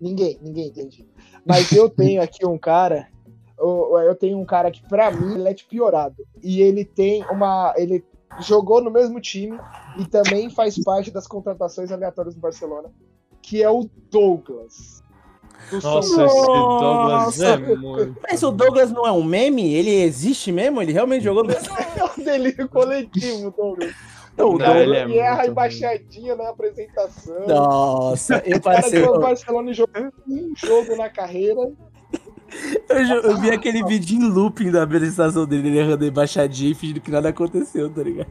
Ninguém, 0.00 0.38
ninguém 0.40 0.68
entendia. 0.68 1.06
Mas 1.44 1.70
eu 1.72 1.90
tenho 1.90 2.22
aqui 2.22 2.46
um 2.46 2.56
cara, 2.56 3.08
eu, 3.58 4.14
tenho 4.14 4.38
um 4.38 4.44
cara 4.44 4.70
que 4.70 4.82
pra 4.88 5.10
mim 5.10 5.34
ele 5.34 5.48
é 5.48 5.54
piorado. 5.54 6.16
E 6.42 6.62
ele 6.62 6.84
tem 6.84 7.24
uma. 7.30 7.74
Ele 7.76 8.04
jogou 8.40 8.82
no 8.82 8.90
mesmo 8.90 9.20
time 9.20 9.58
e 9.98 10.06
também 10.06 10.48
faz 10.50 10.82
parte 10.82 11.10
das 11.10 11.26
contratações 11.26 11.90
aleatórias 11.90 12.34
do 12.34 12.40
Barcelona, 12.40 12.90
que 13.42 13.62
é 13.62 13.70
o 13.70 13.88
Douglas. 14.10 15.02
Nossa, 15.82 16.24
esse 16.24 16.46
Douglas 16.46 17.40
é 17.40 17.56
muito. 17.58 18.16
Mas 18.28 18.42
o 18.42 18.50
Douglas 18.50 18.90
não 18.90 19.06
é 19.06 19.12
um 19.12 19.22
meme? 19.22 19.74
Ele 19.74 19.90
existe 20.02 20.50
mesmo? 20.50 20.80
Ele 20.80 20.92
realmente 20.92 21.24
jogou 21.24 21.44
no. 21.44 21.50
É 21.98 22.20
um 22.20 22.24
delírio 22.24 22.68
coletivo, 22.68 23.50
Douglas. 23.56 23.92
Não, 24.36 24.50
O 24.50 24.52
Não, 24.52 24.58
Douglas 24.58 24.82
ele 24.82 24.96
é 24.96 25.08
e 25.08 25.18
erra 25.18 25.36
muito 25.38 25.50
embaixadinha 25.50 26.36
na 26.36 26.48
apresentação. 26.50 27.46
Nossa, 27.46 28.42
eu 28.46 28.56
O 28.58 28.62
cara 28.62 28.82
passei. 28.82 29.02
no 29.02 29.18
Barcelona 29.20 29.72
jogou 29.72 30.10
um 30.28 30.52
jogo 30.56 30.96
na 30.96 31.08
carreira. 31.08 31.60
Eu, 32.88 32.98
eu 33.22 33.36
vi 33.38 33.50
aquele 33.50 33.84
vídeo 33.84 34.16
em 34.16 34.26
looping 34.30 34.70
da 34.70 34.82
apresentação 34.84 35.44
dele, 35.44 35.68
ele 35.68 35.78
errando 35.80 36.06
embaixadinha 36.06 36.70
e 36.70 36.74
fingindo 36.74 37.00
que 37.00 37.10
nada 37.10 37.28
aconteceu, 37.28 37.90
tá 37.90 38.02
ligado? 38.02 38.28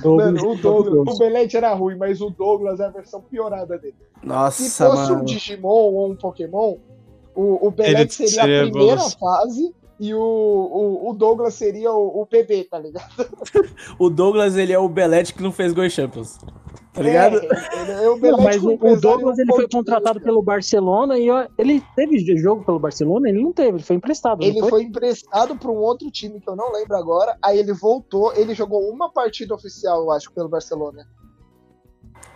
Douglas, 0.00 0.32
Mano, 0.32 0.50
o 0.50 0.56
Douglas, 0.56 1.14
o 1.14 1.18
Belete 1.18 1.56
era 1.56 1.74
ruim, 1.74 1.96
mas 1.96 2.20
o 2.20 2.30
Douglas 2.30 2.80
é 2.80 2.86
a 2.86 2.88
versão 2.88 3.20
piorada 3.20 3.78
dele. 3.78 3.94
Se 4.20 4.26
Nossa, 4.26 4.62
fosse 4.62 5.12
um 5.12 5.14
mano. 5.16 5.24
Digimon 5.24 5.68
ou 5.68 6.10
um 6.10 6.16
Pokémon, 6.16 6.76
o, 7.34 7.66
o 7.66 7.70
Belete 7.70 8.22
Ele 8.22 8.30
seria, 8.30 8.42
seria 8.42 8.62
a 8.62 8.70
primeira 8.70 9.00
fase 9.10 9.74
e 10.00 10.14
o, 10.14 10.20
o, 10.20 11.10
o 11.10 11.12
Douglas 11.14 11.54
seria 11.54 11.92
o, 11.92 12.22
o 12.22 12.26
bebê, 12.26 12.64
tá 12.64 12.78
ligado? 12.78 13.08
O 13.98 14.08
Douglas, 14.08 14.56
ele 14.56 14.72
é 14.72 14.78
o 14.78 14.88
Belete 14.88 15.34
que 15.34 15.42
não 15.42 15.52
fez 15.52 15.72
gol 15.72 15.88
Champions. 15.88 16.38
Tá 16.92 17.02
ligado? 17.02 17.40
É, 17.40 18.04
é 18.04 18.10
o 18.10 18.18
Não, 18.18 18.42
mas 18.42 18.62
o, 18.62 18.74
o 18.74 19.00
Douglas 19.00 19.38
ele 19.38 19.50
foi 19.54 19.66
contratado 19.66 20.20
pelo 20.20 20.42
Barcelona 20.42 21.18
e 21.18 21.30
ó, 21.30 21.46
ele 21.56 21.82
teve 21.96 22.18
jogo 22.36 22.64
pelo 22.64 22.78
Barcelona? 22.78 23.30
Ele 23.30 23.42
não 23.42 23.50
teve, 23.50 23.78
ele 23.78 23.82
foi 23.82 23.96
emprestado. 23.96 24.42
Ele 24.42 24.60
foi 24.68 24.82
emprestado 24.82 25.56
para 25.56 25.70
um 25.70 25.76
outro 25.78 26.10
time 26.10 26.38
que 26.38 26.48
eu 26.48 26.54
não 26.54 26.70
lembro 26.70 26.94
agora. 26.96 27.34
Aí 27.42 27.58
ele 27.58 27.72
voltou, 27.72 28.34
ele 28.34 28.54
jogou 28.54 28.90
uma 28.90 29.10
partida 29.10 29.54
oficial, 29.54 30.02
eu 30.02 30.10
acho, 30.10 30.30
pelo 30.32 30.50
Barcelona. 30.50 31.06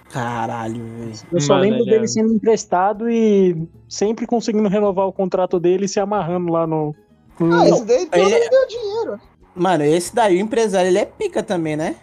Caralho, 0.08 0.82
velho. 0.84 1.12
Eu 1.32 1.40
só 1.40 1.54
Mano, 1.54 1.62
lembro 1.64 1.80
ele 1.80 1.90
dele 1.90 2.04
é- 2.04 2.08
sendo 2.08 2.32
emprestado 2.32 3.10
e 3.10 3.68
sempre 3.88 4.26
conseguindo 4.26 4.68
renovar 4.68 5.06
o 5.06 5.12
contrato 5.12 5.60
dele 5.60 5.84
e 5.84 5.88
se 5.88 6.00
amarrando 6.00 6.50
lá 6.50 6.66
no. 6.66 6.94
no- 7.38 7.54
Ah, 7.54 7.68
esse 7.68 7.84
daí 7.84 8.08
ele- 8.14 8.48
deu 8.48 8.66
dinheiro. 8.68 9.20
Mano, 9.54 9.84
esse 9.84 10.14
daí, 10.14 10.36
o 10.36 10.40
empresário, 10.40 10.88
ele 10.88 10.98
é 10.98 11.04
pica 11.04 11.42
também, 11.42 11.76
né? 11.76 11.96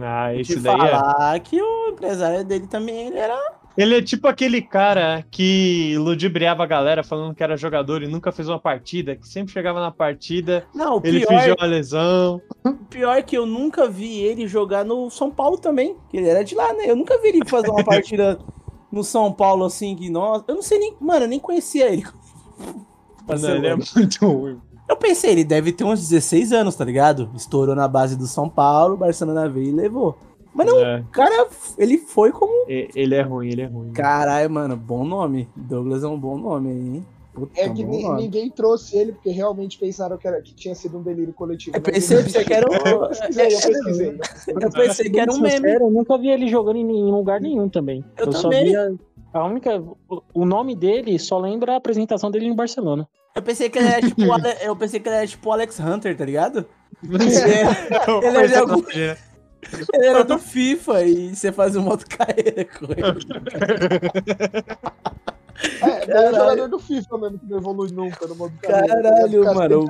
Ah, 0.00 0.34
esse 0.34 0.56
De 0.56 0.62
daí 0.62 0.80
é. 0.80 0.88
falar 0.88 1.40
que 1.40 1.60
o 1.60 1.88
empresário 1.88 2.44
dele 2.44 2.66
também, 2.66 3.08
ele 3.08 3.18
era... 3.18 3.38
Ele 3.76 3.96
é 3.96 4.02
tipo 4.02 4.28
aquele 4.28 4.62
cara 4.62 5.24
que 5.30 5.96
ludibriava 5.98 6.62
a 6.62 6.66
galera 6.66 7.02
falando 7.02 7.34
que 7.34 7.42
era 7.42 7.56
jogador 7.56 8.04
e 8.04 8.06
nunca 8.06 8.30
fez 8.30 8.48
uma 8.48 8.58
partida, 8.58 9.16
que 9.16 9.26
sempre 9.26 9.52
chegava 9.52 9.80
na 9.80 9.90
partida, 9.90 10.64
Não, 10.72 10.98
o 10.98 11.00
ele 11.02 11.20
pior, 11.20 11.28
fingiu 11.28 11.56
uma 11.58 11.66
lesão. 11.66 12.40
pior 12.88 13.20
que 13.24 13.36
eu 13.36 13.44
nunca 13.44 13.88
vi 13.88 14.20
ele 14.20 14.46
jogar 14.46 14.84
no 14.84 15.10
São 15.10 15.28
Paulo 15.28 15.58
também, 15.58 15.96
que 16.08 16.16
ele 16.16 16.28
era 16.28 16.44
de 16.44 16.54
lá, 16.54 16.72
né? 16.72 16.84
Eu 16.86 16.94
nunca 16.94 17.20
vi 17.20 17.28
ele 17.28 17.48
fazer 17.48 17.68
uma 17.68 17.82
partida 17.82 18.38
no 18.92 19.02
São 19.02 19.32
Paulo, 19.32 19.64
assim, 19.64 19.96
que, 19.96 20.08
nossa... 20.08 20.44
Eu 20.46 20.54
não 20.54 20.62
sei 20.62 20.78
nem... 20.78 20.96
Mano, 21.00 21.24
eu 21.24 21.28
nem 21.28 21.40
conhecia 21.40 21.92
ele. 21.92 22.04
Mano, 23.26 23.48
ele 23.48 23.66
é 23.66 23.74
muito 23.74 24.26
ruim. 24.26 24.60
Eu 24.88 24.96
pensei, 24.96 25.30
ele 25.30 25.44
deve 25.44 25.72
ter 25.72 25.84
uns 25.84 26.00
16 26.08 26.52
anos, 26.52 26.76
tá 26.76 26.84
ligado? 26.84 27.30
Estourou 27.34 27.74
na 27.74 27.88
base 27.88 28.16
do 28.16 28.26
São 28.26 28.48
Paulo, 28.48 28.96
Barcelona 28.96 29.48
veio 29.48 29.68
e 29.68 29.72
levou. 29.72 30.16
Mas 30.54 30.66
não, 30.66 30.78
É, 30.78 31.00
o 31.00 31.04
cara, 31.06 31.48
ele 31.76 31.98
foi 31.98 32.30
como. 32.30 32.66
ele 32.68 33.14
é 33.14 33.22
ruim, 33.22 33.48
ele 33.48 33.62
é 33.62 33.66
ruim. 33.66 33.92
Caralho, 33.92 34.48
mano, 34.50 34.76
bom 34.76 35.04
nome. 35.04 35.48
Douglas 35.56 36.04
é 36.04 36.06
um 36.06 36.18
bom 36.18 36.38
nome 36.38 36.70
aí, 36.70 36.78
hein? 36.96 37.06
Puta, 37.34 37.60
É 37.60 37.68
que 37.68 37.82
ninguém 37.82 38.48
trouxe 38.48 38.96
ele 38.96 39.10
porque 39.10 39.30
realmente 39.30 39.76
pensaram 39.76 40.16
que, 40.16 40.28
era, 40.28 40.40
que 40.40 40.54
tinha 40.54 40.72
sido 40.72 40.98
um 40.98 41.02
delírio 41.02 41.34
coletivo. 41.34 41.76
Eu 41.76 41.80
pensei, 41.80 42.22
que 42.44 42.52
era 42.54 42.64
um. 42.70 42.74
Eu 42.94 43.08
pesquisei, 43.08 43.44
eu 43.44 44.18
pesquisei. 44.18 44.18
Eu 44.62 44.70
pensei 44.70 45.10
que 45.10 45.18
era 45.18 45.32
um 45.32 45.40
meme. 45.40 45.74
Eu 45.74 45.90
nunca 45.90 46.16
vi 46.16 46.28
ele 46.28 46.46
jogando 46.46 46.76
em 46.76 46.84
nenhum 46.84 47.10
lugar 47.10 47.40
nenhum 47.40 47.68
também. 47.68 48.04
Eu 48.16 48.32
só 48.32 48.42
também. 48.42 48.66
via. 48.66 48.94
A 49.34 49.44
única. 49.44 49.78
o- 50.08 50.22
O 50.32 50.44
nome 50.46 50.74
dele 50.76 51.18
só 51.18 51.38
lembra 51.38 51.72
a 51.74 51.76
apresentação 51.76 52.30
dele 52.30 52.46
em 52.46 52.54
Barcelona. 52.54 53.06
Eu 53.34 53.42
pensei 53.42 53.68
que 53.68 53.78
ele 53.78 53.88
era 53.88 54.00
tipo. 54.00 54.24
o 54.24 54.32
Ale- 54.32 54.56
Eu 54.62 54.76
pensei 54.76 55.00
que 55.00 55.08
ele 55.08 55.16
era 55.16 55.26
tipo 55.26 55.48
o 55.48 55.52
Alex 55.52 55.78
Hunter, 55.80 56.16
tá 56.16 56.24
ligado? 56.24 56.64
Ele 57.02 57.16
é 57.16 58.40
pensei 58.40 58.56
jogo- 58.56 58.82
que 58.84 59.00
era- 59.00 59.18
Ele 59.92 60.06
era 60.06 60.24
do 60.24 60.38
FIFA 60.38 61.02
e 61.04 61.34
você 61.34 61.50
fazia 61.50 61.80
um 61.80 61.84
modo 61.84 62.04
carreira 62.06 62.64
com 62.64 62.84
ele. 62.92 63.02
É, 65.80 66.10
é 66.10 66.30
o 66.30 66.34
jogador 66.34 66.68
do 66.68 66.78
FIFA 66.78 67.18
mesmo, 67.18 67.38
que 67.38 67.46
não 67.46 67.58
evolui 67.58 67.90
nunca 67.92 68.26
no 68.26 68.34
modo 68.36 68.52
carreira. 68.60 69.02
Caralho, 69.02 69.44
Ele 69.44 69.54
mano. 69.54 69.86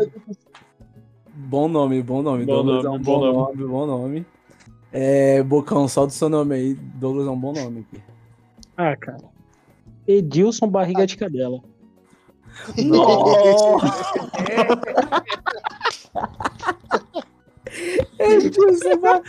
Bom 1.36 1.68
nome, 1.68 2.02
bom 2.02 2.22
nome. 2.22 2.44
Bom 2.46 2.52
Douglas 2.64 2.84
nome, 2.84 2.86
é 2.96 2.98
um 2.98 3.02
bom 3.02 3.18
bom 3.20 3.26
nome. 3.26 3.36
nome, 3.58 3.64
bom 3.70 3.86
nome. 3.86 4.26
É, 4.92 5.42
Bocão, 5.42 5.88
solta 5.88 6.12
o 6.12 6.16
seu 6.16 6.28
nome 6.28 6.54
aí. 6.54 6.74
Douglas 6.74 7.26
é 7.26 7.30
um 7.30 7.38
bom 7.38 7.52
nome 7.52 7.80
aqui. 7.90 8.02
Ah, 8.76 8.96
cara. 8.96 9.18
Edilson 10.06 10.68
Barriga 10.68 11.06
de 11.06 11.16
Cadela. 11.16 11.60
Nossa! 12.78 13.86
Edilson, 18.18 18.96
ba- 19.00 19.22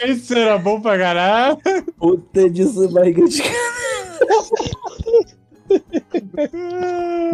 Esse 0.00 0.38
era 0.38 0.58
bom 0.58 0.80
pra 0.80 0.98
caralho. 0.98 1.58
Puta 1.98 2.42
Edilson 2.42 2.88
barriga 2.92 3.24
de 3.26 3.42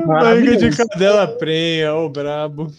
Barriga 0.06 0.56
de 0.56 0.76
cadela 0.76 1.26
prenha, 1.26 1.94
ô 1.94 2.08
brabo. 2.08 2.70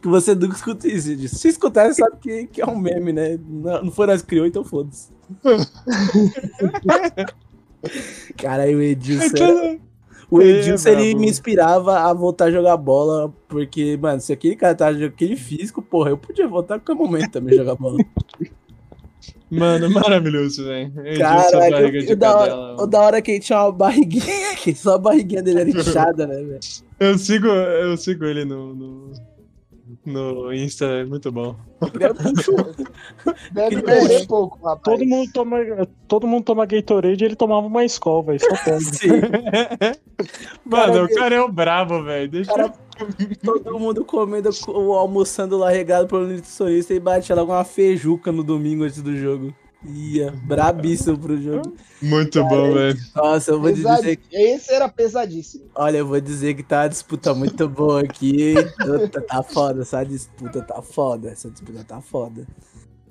Que 0.00 0.08
você 0.08 0.34
nunca 0.34 0.54
escuta 0.56 0.86
isso. 0.88 1.28
Se 1.28 1.48
escutar, 1.48 1.88
você 1.92 2.02
sabe 2.02 2.16
que, 2.20 2.46
que 2.46 2.60
é 2.62 2.66
um 2.66 2.78
meme, 2.78 3.12
né? 3.12 3.38
Não, 3.48 3.84
não 3.84 3.92
foi 3.92 4.06
nós 4.06 4.22
que 4.22 4.28
criou, 4.28 4.46
então 4.46 4.64
foda-se. 4.64 5.08
Caralho, 8.36 8.78
o 8.78 8.82
Edilson. 8.82 9.36
era- 9.36 9.78
O 10.30 10.40
É, 10.40 10.44
Edilson, 10.44 10.88
ele 10.90 11.08
brabo. 11.10 11.20
me 11.20 11.28
inspirava 11.28 11.98
a 12.00 12.12
voltar 12.12 12.44
a 12.46 12.50
jogar 12.52 12.76
bola, 12.76 13.34
porque, 13.48 13.96
mano, 13.96 14.20
se 14.20 14.32
aquele 14.32 14.54
cara 14.54 14.74
tá 14.76 14.92
jogando 14.92 15.08
aquele 15.08 15.36
físico, 15.36 15.82
porra, 15.82 16.10
eu 16.10 16.16
podia 16.18 16.46
voltar 16.46 16.76
a 16.76 16.78
qualquer 16.78 16.94
momento 17.02 17.30
também 17.32 17.56
jogar 17.56 17.74
bola. 17.74 17.98
Mano, 19.50 19.90
maravilhoso, 19.90 20.64
velho. 20.64 20.92
Caraca, 21.18 22.12
o 22.12 22.16
da, 22.16 22.36
hora, 22.36 22.82
o 22.82 22.86
da 22.86 23.00
hora 23.00 23.22
que 23.22 23.32
ele 23.32 23.40
tinha 23.40 23.62
uma 23.62 23.72
barriguinha, 23.72 24.54
que 24.62 24.74
só 24.74 24.94
a 24.94 24.98
barriguinha 24.98 25.42
dele 25.42 25.60
era 25.60 25.70
inchada, 25.70 26.26
né, 26.26 26.36
velho? 26.36 26.60
Eu 26.98 27.18
sigo, 27.18 27.48
eu 27.48 27.96
sigo 27.96 28.24
ele 28.24 28.44
no, 28.44 28.74
no, 28.74 29.12
no 30.04 30.52
Insta, 30.52 30.84
é 30.84 31.04
muito 31.04 31.32
bom. 31.32 31.56
Deve 33.52 33.82
delícia. 33.82 34.26
pouco, 34.26 34.58
rapaz. 34.64 34.82
Todo 34.82 35.06
mundo 35.06 35.32
toma, 35.32 35.56
todo 36.06 36.26
mundo 36.26 36.44
toma 36.44 36.66
Gatorade 36.66 37.24
e 37.24 37.26
ele 37.26 37.36
tomava 37.36 37.66
uma 37.66 37.84
escola, 37.84 38.24
velho. 38.24 38.40
Só 38.40 38.56
pode. 38.64 38.84
Sim, 38.96 39.08
Mano, 40.64 40.92
Cara, 40.92 41.04
o 41.04 41.08
cara 41.14 41.34
é 41.34 41.40
o 41.40 41.50
brabo, 41.50 42.04
velho. 42.04 42.30
Deixa 42.30 42.52
cara, 42.52 42.72
todo 43.42 43.78
mundo 43.78 44.04
comendo, 44.04 44.50
co- 44.60 44.92
almoçando 44.94 45.56
lá 45.58 45.70
regado 45.70 46.06
pelo 46.06 46.26
nutricionista 46.26 46.92
e 46.94 47.00
bate 47.00 47.32
lá 47.32 47.44
com 47.44 47.52
uma 47.52 47.64
feijuca 47.64 48.30
no 48.32 48.42
domingo 48.42 48.84
antes 48.84 49.02
do 49.02 49.16
jogo. 49.16 49.54
Ia, 49.86 50.30
brabíssimo 50.44 51.18
pro 51.18 51.40
jogo. 51.40 51.72
Muito 52.02 52.42
bom, 52.44 52.74
velho. 52.74 52.98
Nossa, 53.16 53.52
eu 53.52 53.60
vou 53.60 53.72
Pesadi- 53.72 54.00
dizer 54.02 54.16
que, 54.16 54.36
Esse 54.36 54.74
era 54.74 54.88
pesadíssimo. 54.90 55.64
olha, 55.74 55.96
eu 55.98 56.06
vou 56.06 56.20
dizer 56.20 56.52
que 56.52 56.62
tá 56.62 56.82
uma 56.82 56.88
disputa 56.90 57.32
muito 57.34 57.66
boa 57.66 58.00
aqui. 58.02 58.54
Puta, 58.78 59.22
tá 59.22 59.42
foda, 59.42 59.80
essa 59.80 60.04
disputa 60.04 60.60
tá 60.60 60.82
foda. 60.82 61.30
Essa 61.30 61.50
disputa 61.50 61.82
tá 61.82 62.00
foda. 62.02 62.46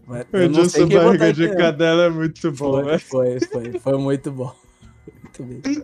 Mas 0.05 0.25
O 0.31 0.37
eu 0.37 0.49
não 0.49 0.65
sei 0.69 0.83
Edilson 0.83 0.87
quem 0.87 0.97
barriga 1.17 1.33
de 1.33 1.47
não. 1.47 1.57
cadela 1.57 2.03
é 2.03 2.09
muito 2.09 2.51
bom, 2.51 2.71
Foi, 2.73 2.83
velho. 2.83 2.99
foi, 2.99 3.39
foi, 3.39 3.79
foi 3.79 3.97
muito 3.97 4.31
bom. 4.31 4.53
Muito 5.23 5.43
bem. 5.43 5.83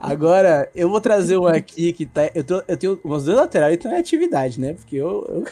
Agora, 0.00 0.70
eu 0.74 0.88
vou 0.88 0.98
trazer 1.00 1.36
um 1.36 1.46
aqui 1.46 1.92
que 1.92 2.06
tá. 2.06 2.30
Eu, 2.34 2.42
tô, 2.42 2.62
eu 2.66 2.76
tenho 2.76 2.98
umas 3.04 3.24
dois 3.24 3.36
laterais 3.36 3.72
que 3.72 3.80
estão 3.80 3.92
em 3.92 4.00
atividade, 4.00 4.58
né? 4.58 4.72
Porque 4.72 4.96
eu, 4.96 5.26
eu, 5.28 5.44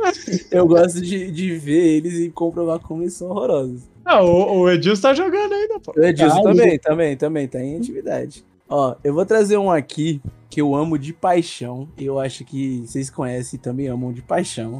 eu 0.50 0.66
gosto 0.66 1.02
de, 1.02 1.30
de 1.30 1.54
ver 1.56 1.96
eles 1.96 2.14
e 2.14 2.30
comprovar 2.30 2.78
como 2.80 3.02
eles 3.02 3.12
são 3.12 3.28
horrorosos. 3.28 3.82
Ah, 4.04 4.22
o, 4.24 4.60
o 4.60 4.70
Edilson 4.70 5.02
tá 5.02 5.14
jogando 5.14 5.52
ainda, 5.52 5.78
pô. 5.80 5.92
O 5.94 6.02
Edilson 6.02 6.38
Ah, 6.38 6.42
também, 6.42 6.78
também, 6.78 7.16
também, 7.16 7.46
tá 7.48 7.60
em 7.62 7.76
atividade. 7.76 8.42
Ó, 8.68 8.94
eu 9.04 9.12
vou 9.12 9.26
trazer 9.26 9.58
um 9.58 9.70
aqui 9.70 10.22
que 10.48 10.62
eu 10.62 10.74
amo 10.74 10.98
de 10.98 11.12
paixão. 11.12 11.86
E 11.98 12.06
eu 12.06 12.18
acho 12.18 12.42
que 12.44 12.80
vocês 12.86 13.10
conhecem 13.10 13.58
e 13.58 13.62
também 13.62 13.88
amam 13.88 14.12
de 14.12 14.22
paixão. 14.22 14.78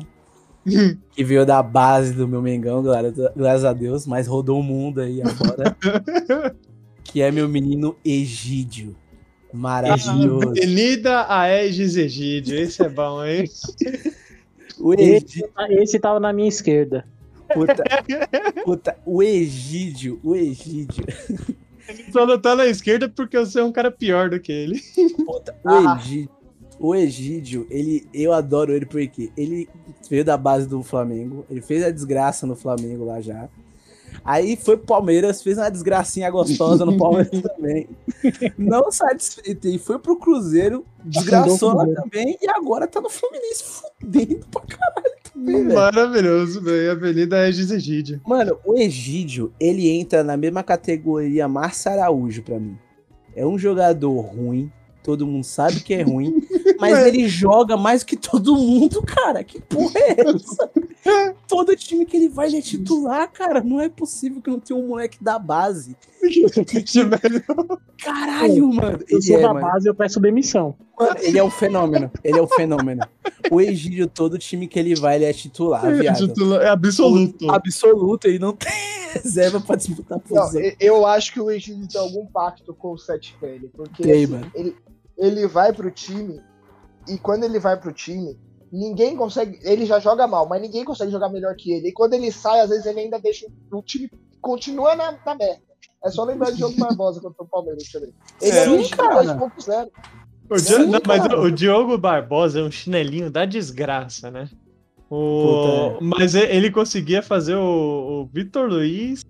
que 1.12 1.24
veio 1.24 1.44
da 1.44 1.62
base 1.62 2.14
do 2.14 2.26
meu 2.26 2.40
Mengão, 2.40 2.82
gra- 2.82 3.12
graças 3.36 3.64
a 3.64 3.72
Deus, 3.74 4.06
mas 4.06 4.26
rodou 4.26 4.60
o 4.60 4.62
mundo 4.62 5.00
aí 5.02 5.20
agora. 5.20 5.76
que 7.04 7.20
é 7.20 7.30
meu 7.30 7.48
menino 7.48 7.96
Egídio. 8.04 8.96
Maravilhoso. 9.52 10.48
Avenida 10.50 11.26
Aegis 11.28 11.96
Egídio, 11.96 12.56
esse 12.58 12.82
é 12.82 12.88
bom, 12.88 13.24
hein? 13.24 13.48
O 14.78 14.94
Egídio, 14.94 15.48
Esse 15.70 15.98
tava 15.98 16.18
na 16.20 16.32
minha 16.32 16.48
esquerda. 16.48 17.04
puta, 17.52 17.84
puta, 18.64 18.96
o 19.04 19.22
Egídio, 19.22 20.20
o 20.22 20.34
Egídio. 20.36 21.04
Só 22.12 22.24
não 22.24 22.38
tá 22.40 22.54
na 22.54 22.66
esquerda 22.66 23.08
porque 23.08 23.36
você 23.38 23.58
é 23.60 23.64
um 23.64 23.72
cara 23.72 23.90
pior 23.90 24.30
do 24.30 24.38
que 24.40 24.52
ele. 24.52 24.80
Puta, 25.26 25.54
o 25.64 25.68
Ah. 25.68 25.98
Egídio, 26.00 26.30
o 26.78 26.94
Egídio, 26.94 27.66
ele, 27.68 28.06
eu 28.14 28.32
adoro 28.32 28.72
ele 28.72 28.86
porque 28.86 29.30
ele 29.36 29.68
veio 30.08 30.24
da 30.24 30.36
base 30.36 30.66
do 30.68 30.82
Flamengo, 30.82 31.44
ele 31.50 31.60
fez 31.60 31.82
a 31.84 31.90
desgraça 31.90 32.46
no 32.46 32.54
Flamengo 32.56 33.04
lá 33.04 33.20
já. 33.20 33.48
Aí 34.24 34.56
foi 34.56 34.76
pro 34.76 34.86
Palmeiras, 34.86 35.42
fez 35.42 35.58
uma 35.58 35.70
desgracinha 35.70 36.30
gostosa 36.30 36.84
no 36.84 36.96
Palmeiras 36.96 37.30
também. 37.42 37.88
Não 38.58 38.90
satisfeito, 38.90 39.68
e 39.68 39.78
foi 39.78 39.98
pro 39.98 40.16
Cruzeiro, 40.16 40.84
desgraçou 41.04 41.74
lá 41.74 41.86
também, 41.86 42.38
e 42.40 42.48
agora 42.50 42.86
tá 42.86 43.00
no 43.00 43.08
Fluminense 43.08 43.64
fudendo 43.64 44.46
pra 44.50 44.62
caralho 44.62 45.14
também, 45.32 45.64
velho. 45.64 45.74
Maravilhoso, 45.74 46.60
velho. 46.62 46.92
Avenida 46.92 47.36
Aegis 47.36 47.70
Egídio. 47.70 48.20
Mano, 48.26 48.58
o 48.64 48.76
Egídio, 48.76 49.52
ele 49.58 49.88
entra 49.88 50.22
na 50.22 50.36
mesma 50.36 50.62
categoria 50.62 51.48
Márcio 51.48 51.90
Araújo 51.90 52.42
pra 52.42 52.58
mim. 52.58 52.76
É 53.34 53.46
um 53.46 53.58
jogador 53.58 54.20
ruim, 54.20 54.70
todo 55.02 55.26
mundo 55.26 55.44
sabe 55.44 55.80
que 55.80 55.94
é 55.94 56.02
ruim, 56.02 56.46
mas 56.78 56.92
Ué. 56.92 57.08
ele 57.08 57.28
joga 57.28 57.76
mais 57.76 58.02
que 58.02 58.16
todo 58.16 58.56
mundo, 58.56 59.02
cara. 59.02 59.42
Que 59.42 59.60
porra 59.60 59.98
é 59.98 60.16
essa? 60.20 60.70
Todo 61.48 61.74
time 61.74 62.04
que 62.04 62.16
ele 62.16 62.28
vai, 62.28 62.48
ele 62.48 62.58
é 62.58 62.62
titular, 62.62 63.30
cara. 63.30 63.62
Não 63.62 63.80
é 63.80 63.88
possível 63.88 64.40
que 64.40 64.50
não 64.50 64.60
tenha 64.60 64.78
um 64.78 64.88
moleque 64.88 65.22
da 65.22 65.38
base. 65.38 65.96
Caralho, 68.02 68.68
mano. 68.72 68.98
Eu 69.08 69.18
Ele 69.18 69.22
sou 69.22 69.36
é, 69.36 69.40
da 69.42 69.54
mano. 69.54 69.66
base, 69.66 69.88
eu 69.88 69.94
peço 69.94 70.20
demissão. 70.20 70.76
Mano, 70.98 71.16
ele 71.20 71.38
é 71.38 71.44
um 71.44 71.50
fenômeno. 71.50 72.10
Ele 72.22 72.38
é 72.38 72.42
um 72.42 72.46
fenômeno. 72.46 73.02
O 73.50 73.60
Egídio, 73.60 74.06
todo 74.06 74.38
time 74.38 74.66
que 74.68 74.78
ele 74.78 74.94
vai, 74.94 75.16
ele 75.16 75.24
é 75.24 75.32
titular, 75.32 75.82
viado. 75.94 76.28
Titular- 76.28 76.62
É 76.62 76.68
absoluto. 76.68 77.50
Absoluto, 77.50 78.26
ele 78.26 78.38
não 78.38 78.54
tem 78.54 78.70
reserva 79.12 79.60
pra 79.60 79.76
disputar 79.76 80.18
Não, 80.18 80.24
posição. 80.24 80.60
e- 80.60 80.76
eu 80.80 81.04
acho 81.06 81.32
que 81.32 81.40
o 81.40 81.50
Egídio 81.50 81.88
tem 81.88 82.00
algum 82.00 82.26
pacto 82.26 82.74
com 82.74 82.92
o 82.92 82.98
Sete 82.98 83.36
Pele, 83.40 83.70
porque 83.74 84.02
Tem, 84.02 84.24
assim, 84.24 84.32
mano. 84.32 84.50
ele, 84.54 84.76
ele 85.18 85.46
vai 85.46 85.72
pro 85.72 85.90
time 85.90 86.40
e 87.08 87.18
quando 87.18 87.44
ele 87.44 87.58
vai 87.58 87.76
pro 87.78 87.92
time, 87.92 88.38
ninguém 88.70 89.16
consegue. 89.16 89.58
Ele 89.62 89.84
já 89.84 89.98
joga 89.98 90.26
mal, 90.28 90.46
mas 90.48 90.60
ninguém 90.62 90.84
consegue 90.84 91.10
jogar 91.10 91.28
melhor 91.28 91.54
que 91.56 91.72
ele. 91.72 91.88
E 91.88 91.92
quando 91.92 92.14
ele 92.14 92.30
sai, 92.30 92.60
às 92.60 92.68
vezes 92.70 92.86
ele 92.86 93.00
ainda 93.00 93.18
deixa 93.18 93.46
o 93.72 93.82
time 93.82 94.08
continua 94.40 94.94
na, 94.94 95.12
na 95.26 95.34
merda. 95.34 95.62
É 96.04 96.10
só 96.10 96.24
lembrar 96.24 96.50
de 96.50 96.56
Diogo 96.56 96.76
Barbosa 96.78 97.20
contra 97.20 97.42
o 97.42 97.46
Palmeiras 97.46 97.84
também. 97.92 98.10
Ele 98.40 98.56
É, 98.56 98.64
é, 98.64 98.68
um 98.70 98.88
cara. 98.88 99.22
2.0. 99.24 99.88
O 100.50 100.56
Di- 100.56 100.62
Sim, 100.62 100.86
não, 100.86 101.00
mas 101.06 101.24
o 101.26 101.50
Diogo 101.50 101.98
Barbosa 101.98 102.60
é 102.60 102.62
um 102.62 102.70
chinelinho 102.70 103.30
da 103.30 103.44
desgraça, 103.44 104.30
né? 104.30 104.48
O... 105.10 105.92
Puta, 105.98 106.04
Mas 106.18 106.34
e- 106.34 106.40
ele 106.46 106.70
conseguia 106.70 107.22
fazer 107.22 107.54
o, 107.56 107.60
o 108.22 108.26
Vitor 108.32 108.68
Luiz 108.68 109.24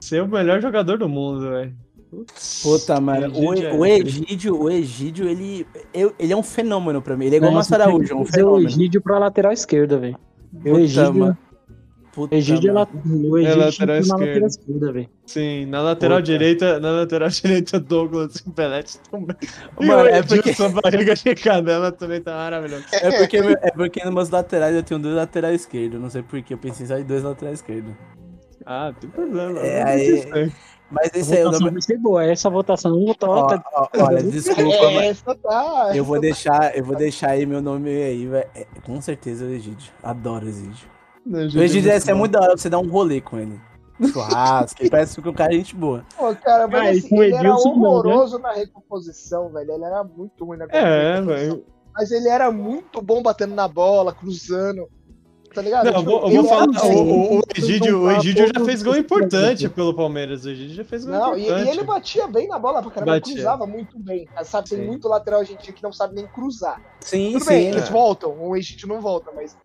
ser 0.00 0.22
o 0.22 0.28
melhor 0.28 0.60
jogador 0.62 0.98
do 0.98 1.08
mundo, 1.08 1.50
velho. 1.50 1.74
Puta, 2.62 2.98
mano, 3.00 3.26
o, 3.38 3.52
Egídio 3.54 3.68
é 3.68 3.74
o. 3.74 3.84
Egídio, 3.86 4.62
o 4.62 4.70
Egídio, 4.70 5.28
ele, 5.28 5.66
eu- 5.92 6.14
ele 6.18 6.32
é 6.32 6.36
um 6.36 6.42
fenômeno 6.42 7.02
pra 7.02 7.16
mim. 7.16 7.26
Ele 7.26 7.34
é 7.34 7.38
igual 7.38 7.52
o 7.52 7.54
Márcio 7.54 7.74
Araújo, 7.74 8.12
é 8.12 8.16
um 8.16 8.24
fazer 8.24 8.42
o 8.42 8.46
fenômeno. 8.46 8.68
Egídio 8.70 9.02
pra 9.02 9.18
lateral 9.18 9.52
esquerda, 9.52 9.98
velho. 9.98 10.18
O 10.64 10.78
Egídio- 10.78 11.14
mano. 11.14 11.38
Puta, 12.18 12.34
Egídio 12.34 12.70
é 12.70 12.72
mano. 12.72 12.88
la- 13.04 13.10
o 13.30 13.38
Egídio 13.38 13.58
lateral 13.58 13.70
tinha 13.70 13.86
que 13.86 14.02
ir 14.02 14.08
na 14.08 14.16
lateral 14.16 14.48
esquerda, 14.48 14.92
velho. 14.92 15.08
Sim, 15.26 15.66
na 15.66 15.82
lateral 15.82 16.18
Puta. 16.18 16.26
direita, 16.32 16.80
na 16.80 16.90
lateral 16.90 17.28
direita, 17.30 17.78
Douglas 17.80 18.36
e 18.36 18.50
Belete 18.50 18.98
também. 19.10 19.36
Mano, 19.80 20.08
é 20.08 20.22
porque- 20.22 20.50
Edilson 20.50 20.72
barriga 20.72 21.14
de 21.14 21.34
canela 21.36 21.92
também 21.92 22.20
tá 22.20 22.32
maravilhoso. 22.32 22.84
É 22.92 23.18
porque, 23.18 23.36
é 23.36 23.70
porque 23.70 24.04
nos 24.04 24.14
meus 24.14 24.30
laterais 24.30 24.74
eu 24.74 24.82
tenho 24.82 24.98
dois 25.00 25.14
laterais 25.14 25.60
esquerdos. 25.60 26.00
Não 26.00 26.10
sei 26.10 26.22
porquê, 26.22 26.54
eu 26.54 26.58
pensei 26.58 26.86
só 26.86 26.98
em 26.98 27.04
dois 27.04 27.22
laterais 27.22 27.60
esquerdos. 27.60 27.92
Ah, 28.66 28.92
tem 29.00 29.08
problema. 29.08 29.60
É, 29.60 29.82
aí-. 29.84 30.52
Mas 30.90 31.10
esse 31.14 31.34
aí 31.34 31.42
eu 31.42 31.50
não. 31.52 31.70
vai 31.70 31.82
ser 31.82 31.98
boa. 31.98 32.24
Essa 32.24 32.48
votação 32.48 32.90
não 32.92 33.04
votou. 33.04 33.28
Ó, 33.28 33.46
tá- 33.46 33.62
ó, 33.74 33.88
olha, 34.06 34.22
desculpa, 34.22 34.62
É, 34.62 34.94
mas 34.94 35.04
essa 35.10 35.34
tá. 35.34 35.92
eu 35.94 36.02
vou 36.02 36.18
deixar, 36.18 36.74
eu 36.76 36.82
vou 36.82 36.96
deixar 36.96 37.30
aí 37.32 37.44
meu 37.44 37.60
nome 37.60 37.90
aí, 37.90 38.26
velho. 38.26 38.48
É, 38.54 38.66
com 38.82 38.98
certeza 39.00 39.44
o 39.44 39.50
Egídio. 39.50 39.92
Adoro 40.02 40.46
o 40.46 40.48
Egídio. 40.48 40.88
Não, 41.28 41.46
O 41.46 41.68
ser 42.00 42.12
bom. 42.12 42.18
muito 42.18 42.32
da 42.32 42.40
hora 42.40 42.48
pra 42.52 42.56
você 42.58 42.70
dar 42.70 42.78
um 42.78 42.88
rolê 42.88 43.20
com 43.20 43.38
ele. 43.38 43.60
Churrasco, 44.12 44.80
ele 44.80 44.90
parece 44.90 45.20
que 45.20 45.28
o 45.28 45.32
cara 45.34 45.52
é 45.52 45.56
gente 45.58 45.74
boa. 45.74 46.04
Pô, 46.16 46.34
cara, 46.36 46.68
mas 46.68 46.80
Ah, 46.80 46.94
e 46.94 46.98
assim, 46.98 47.20
ele 47.20 47.34
era 47.34 47.48
Edilson 47.48 47.68
não, 47.70 47.80
né? 47.80 47.88
horroroso 47.88 48.38
na 48.38 48.52
recomposição, 48.52 49.48
velho. 49.50 49.72
Ele 49.72 49.84
era 49.84 50.04
muito 50.04 50.44
ruim 50.44 50.56
na 50.58 50.66
É, 50.70 51.14
recomposição. 51.16 51.26
velho. 51.26 51.64
Mas 51.94 52.10
ele 52.12 52.28
era 52.28 52.50
muito 52.52 53.02
bom 53.02 53.20
batendo 53.22 53.54
na 53.56 53.66
bola, 53.66 54.12
cruzando. 54.12 54.88
Tá 55.52 55.62
ligado? 55.62 55.86
Não, 55.86 55.92
eu 55.94 55.98
Tipo, 55.98 56.10
vou, 56.10 56.20
eu 56.20 56.28
ele 56.28 56.36
vou 56.42 56.46
era 56.46 56.58
falar, 56.72 56.76
assim, 56.76 56.94
o, 56.94 57.02
o, 57.02 57.38
o 57.38 57.42
Egídio, 57.56 57.98
o 57.98 58.04
não 58.04 58.10
Egídio 58.18 58.46
já 58.54 58.64
fez 58.64 58.82
gol 58.82 58.96
importante 58.96 59.68
pelo 59.68 59.94
Palmeiras. 59.94 60.44
O 60.44 60.50
Egídio 60.50 60.76
já 60.76 60.84
fez 60.84 61.04
gol 61.04 61.14
Não, 61.14 61.36
e, 61.36 61.42
importante. 61.42 61.66
e 61.66 61.70
ele 61.70 61.82
batia 61.84 62.26
bem 62.28 62.46
na 62.46 62.58
bola 62.58 62.82
pra 62.82 62.90
caramba, 62.92 63.12
Batia. 63.14 63.34
cruzava 63.34 63.66
muito 63.66 63.98
bem. 63.98 64.28
Sabe, 64.44 64.68
tem 64.68 64.78
Sim. 64.78 64.86
muito 64.86 65.08
lateral 65.08 65.40
argentino 65.40 65.74
que 65.74 65.82
não 65.82 65.92
sabe 65.92 66.14
nem 66.14 66.26
cruzar. 66.28 66.80
Sim, 67.00 67.32
Tudo 67.32 67.44
sim. 67.44 67.50
bem, 67.50 67.66
eles 67.68 67.88
voltam, 67.88 68.36
o 68.38 68.54
Egídio 68.56 68.86
não 68.86 69.00
volta, 69.00 69.32
mas. 69.34 69.56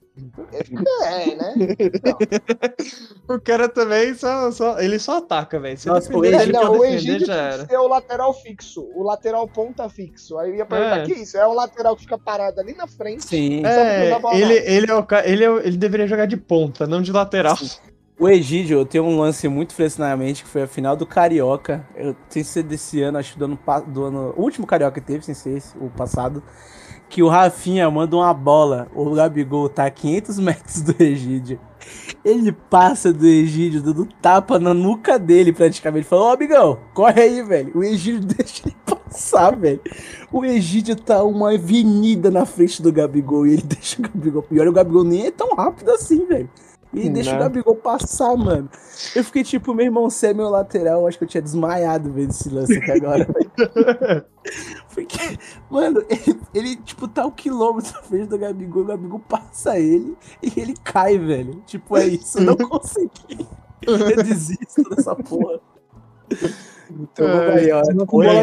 É, 1.05 1.35
né? 1.35 1.53
O 3.27 3.39
cara 3.39 3.67
também 3.69 4.13
só, 4.13 4.51
só- 4.51 4.79
ele 4.79 4.99
só 4.99 5.17
ataca, 5.17 5.59
velho. 5.59 5.77
Se 5.77 5.87
Nossa, 5.87 6.07
defender, 6.09 6.19
o 6.19 6.25
É, 6.25 6.27
ele 6.27 6.35
Egídio- 6.43 6.53
não, 6.53 6.67
for 6.67 6.69
o 6.69 6.81
defender, 6.81 6.95
Egídio 6.97 7.27
já 7.27 7.33
tem 7.33 7.43
era. 7.43 7.63
que 7.65 7.69
ser 7.71 7.77
o 7.77 7.87
lateral 7.87 8.33
fixo, 8.33 8.89
o 8.95 9.03
lateral 9.03 9.47
ponta 9.47 9.89
fixo. 9.89 10.37
Aí 10.37 10.51
eu 10.51 10.55
ia 10.57 10.65
perguntar, 10.65 10.99
É. 10.99 11.05
que 11.05 11.13
isso? 11.13 11.37
É 11.37 11.47
o 11.47 11.53
lateral 11.53 11.95
que 11.95 12.03
fica 12.03 12.17
parado 12.17 12.59
ali 12.59 12.73
na 12.75 12.85
frente. 12.85 13.23
Sim. 13.25 13.61
Que 13.61 13.67
É, 13.67 14.11
ele, 14.33 14.53
ele, 14.53 14.91
é 14.91 14.95
o, 14.95 15.03
ca- 15.03 15.25
ele, 15.25 15.43
é 15.43 15.49
o- 15.49 15.59
ele 15.59 15.77
deveria 15.77 16.05
jogar 16.07 16.25
de 16.25 16.37
ponta, 16.37 16.85
não 16.85 17.01
de 17.01 17.11
lateral. 17.11 17.57
O 18.19 18.29
Egídio, 18.29 18.77
eu 18.79 18.85
tenho 18.85 19.03
um 19.05 19.19
lance 19.19 19.47
muito 19.47 19.73
fresco 19.73 19.99
na 20.01 20.15
mente, 20.15 20.43
que 20.43 20.49
foi 20.49 20.61
a 20.63 20.67
final 20.67 20.95
do 20.95 21.05
Carioca. 21.05 21.87
Eu 21.95 22.15
sem 22.29 22.43
ser 22.43 22.61
desse 22.63 23.01
ano, 23.01 23.17
acho 23.17 23.33
que 23.33 23.39
do 23.39 23.45
ano, 23.45 23.57
pa- 23.57 23.79
do 23.79 24.03
ano. 24.03 24.33
O 24.37 24.41
último 24.43 24.67
Carioca 24.67 24.99
que 25.01 25.05
teve, 25.07 25.25
sem 25.25 25.33
ser 25.33 25.57
esse, 25.57 25.75
o 25.79 25.89
passado. 25.89 26.43
Que 27.13 27.21
o 27.21 27.29
Rafinha 27.29 27.91
manda 27.91 28.15
uma 28.15 28.33
bola. 28.33 28.87
O 28.95 29.11
Gabigol 29.11 29.69
tá 29.69 29.85
a 29.85 29.91
500 29.91 30.39
metros 30.39 30.81
do 30.81 30.95
Egídio. 30.99 31.59
Ele 32.25 32.51
passa 32.51 33.13
do 33.13 33.27
Egídio, 33.27 33.83
dando 33.83 34.07
tapa 34.19 34.57
na 34.57 34.73
nuca 34.73 35.19
dele 35.19 35.53
praticamente. 35.53 36.07
Falou, 36.07 36.29
ô 36.29 36.31
amigão, 36.31 36.79
corre 36.91 37.21
aí, 37.21 37.43
velho. 37.43 37.71
O 37.75 37.83
Egídio 37.83 38.21
deixa 38.35 38.63
ele 38.65 38.75
passar, 38.83 39.55
velho. 39.55 39.79
O 40.31 40.43
Egídio 40.43 40.95
tá 40.95 41.23
uma 41.23 41.53
avenida 41.53 42.31
na 42.31 42.47
frente 42.47 42.81
do 42.81 42.91
Gabigol 42.91 43.45
e 43.45 43.53
ele 43.53 43.61
deixa 43.69 43.99
o 43.99 44.01
Gabigol. 44.01 44.47
E 44.49 44.59
olha, 44.59 44.71
o 44.71 44.73
Gabigol 44.73 45.03
nem 45.03 45.27
é 45.27 45.31
tão 45.31 45.49
rápido 45.55 45.91
assim, 45.91 46.25
velho. 46.25 46.49
E 46.91 46.99
ele 47.01 47.09
deixa 47.09 47.29
o 47.29 47.33
Né? 47.33 47.39
Gabigol 47.41 47.75
passar, 47.75 48.35
mano. 48.35 48.69
Eu 49.15 49.23
fiquei 49.23 49.43
tipo, 49.43 49.71
meu 49.75 49.85
irmão, 49.85 50.09
você 50.09 50.27
é 50.27 50.33
meu 50.33 50.49
lateral. 50.49 51.01
Eu 51.01 51.07
acho 51.07 51.19
que 51.19 51.23
eu 51.23 51.27
tinha 51.27 51.41
desmaiado 51.41 52.11
vendo 52.11 52.31
esse 52.31 52.49
lance 52.49 52.75
aqui 52.75 52.91
agora, 52.91 53.25
velho. 53.25 54.25
Porque, 54.93 55.37
mano, 55.69 56.03
ele, 56.09 56.39
ele, 56.53 56.75
tipo, 56.77 57.07
tá 57.07 57.25
um 57.25 57.31
quilômetro 57.31 57.91
na 57.93 58.01
frente 58.03 58.27
do 58.27 58.37
Gabigol, 58.37 58.83
o 58.83 58.85
Gabigol 58.85 59.19
passa 59.19 59.79
ele 59.79 60.15
e 60.41 60.51
ele 60.59 60.73
cai, 60.83 61.17
velho. 61.17 61.61
Tipo, 61.65 61.97
é 61.97 62.07
isso, 62.07 62.39
eu 62.39 62.43
não 62.45 62.55
consegui. 62.55 63.47
Eu 63.81 63.97
desisto 64.23 64.83
dessa 64.89 65.15
porra. 65.15 65.59
Então, 66.89 67.27
É, 67.27 67.59
aí, 67.59 67.71
ó, 67.71 67.81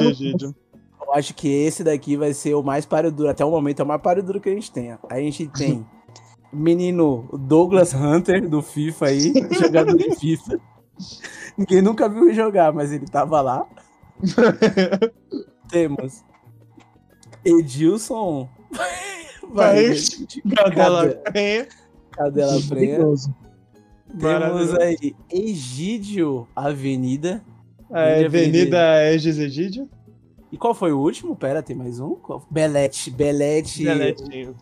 Egídio. 0.01 0.55
eu 1.01 1.15
acho 1.15 1.35
que 1.35 1.49
esse 1.49 1.83
daqui 1.85 2.17
vai 2.17 2.35
ser 2.35 2.55
o 2.55 2.63
mais 2.63 2.85
páreo 2.85 3.11
duro. 3.11 3.31
Até 3.31 3.45
o 3.45 3.51
momento 3.51 3.81
é 3.81 3.85
o 3.85 3.89
mais 3.89 4.03
páreo 4.03 4.23
duro 4.23 4.41
que 4.41 4.49
a 4.49 4.55
gente 4.55 4.71
tem. 4.73 4.97
A 5.09 5.17
gente 5.19 5.49
tem 5.49 5.87
menino 6.53 7.29
Douglas 7.33 7.95
Hunter 7.95 8.49
do 8.49 8.61
FIFA 8.61 9.07
aí, 9.07 9.33
jogador 9.61 9.97
de 9.97 10.15
FIFA. 10.17 10.61
Ninguém 11.57 11.81
nunca 11.81 12.09
viu 12.09 12.25
ele 12.25 12.35
jogar, 12.35 12.73
mas 12.73 12.93
ele 12.93 13.07
tava 13.07 13.41
lá. 13.41 13.67
Temos 15.71 16.25
Edilson. 17.45 18.49
Cadela 20.57 21.09
Penha. 21.33 21.67
Cadela 22.13 22.61
Prenha. 22.69 22.97
Perigoso. 22.99 23.35
Temos 24.19 24.75
aí 24.75 25.15
Egídio 25.31 26.47
Avenida. 26.55 27.43
A 27.91 28.25
Avenida. 28.25 29.13
Egis 29.13 29.39
Egídio. 29.39 29.89
E 30.53 30.57
qual 30.57 30.75
foi 30.75 30.93
o 30.93 30.99
último? 30.99 31.37
Pera, 31.37 31.63
tem 31.63 31.77
mais 31.77 32.01
um? 32.01 32.17
Belete. 32.51 33.11
Belete. 33.11 33.85
Beletinho. 33.85 34.57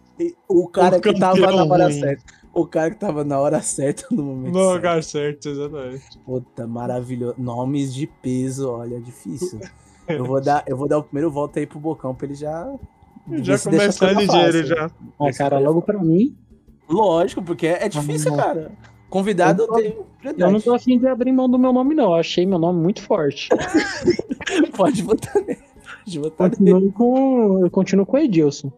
O 0.49 0.69
cara 0.69 0.99
O 0.99 1.01
que 1.01 1.19
tava 1.19 1.41
na 1.51 1.65
hora 1.65 1.85
ruim. 1.85 2.01
certa. 2.01 2.25
O 2.53 2.67
cara 2.67 2.91
que 2.91 2.97
tava 2.99 3.25
na 3.25 3.39
hora 3.39 3.63
certa 3.63 4.07
no 4.11 4.23
momento 4.23 4.53
No 4.53 4.59
certo. 4.61 4.75
lugar 4.75 5.03
certo, 5.03 5.49
exatamente. 5.49 6.19
Puta, 6.27 6.67
maravilhoso. 6.67 7.37
Nomes 7.39 7.95
de 7.95 8.07
peso, 8.07 8.69
olha, 8.71 9.01
difícil. 9.01 9.61
Eu 10.09 10.25
vou 10.25 10.41
dar, 10.41 10.63
eu 10.67 10.77
vou 10.77 10.89
dar 10.89 10.99
o 10.99 11.03
primeiro 11.03 11.31
voto 11.31 11.59
aí 11.59 11.67
pro 11.67 11.79
Bocão 11.79 12.15
pra 12.15 12.27
ele 12.27 12.35
já. 12.35 12.71
Já 13.43 13.59
começar 13.59 14.13
ligeiro 14.13 14.67
já. 14.67 14.91
Ah, 15.21 15.33
cara, 15.37 15.59
logo 15.59 15.83
pra 15.83 15.99
mim, 15.99 16.35
Lógico, 16.89 17.43
porque 17.43 17.67
é 17.67 17.89
difícil, 17.89 18.31
Não. 18.31 18.39
cara. 18.39 18.73
Convidado 19.11 19.63
Eu 19.63 19.67
tô- 19.69 19.75
tem 19.75 19.97
eu 20.37 20.51
não 20.51 20.61
tô 20.61 20.75
afim 20.75 20.99
de 20.99 21.07
abrir 21.07 21.33
mão 21.33 21.49
do 21.49 21.59
meu 21.59 21.73
nome, 21.73 21.95
não. 21.95 22.07
Eu 22.07 22.15
achei 22.15 22.45
meu 22.47 22.59
nome 22.59 22.81
muito 22.81 23.03
forte. 23.03 23.49
Pode 24.77 25.03
votar 25.03 25.35
nele. 25.43 25.59
Pode 26.05 26.19
votar 26.19 26.51
nele. 26.59 26.73
Continuo 26.73 26.93
com, 26.93 27.59
eu 27.65 27.71
continuo 27.71 28.07
com 28.07 28.17
o 28.17 28.21
Edilson. 28.21 28.73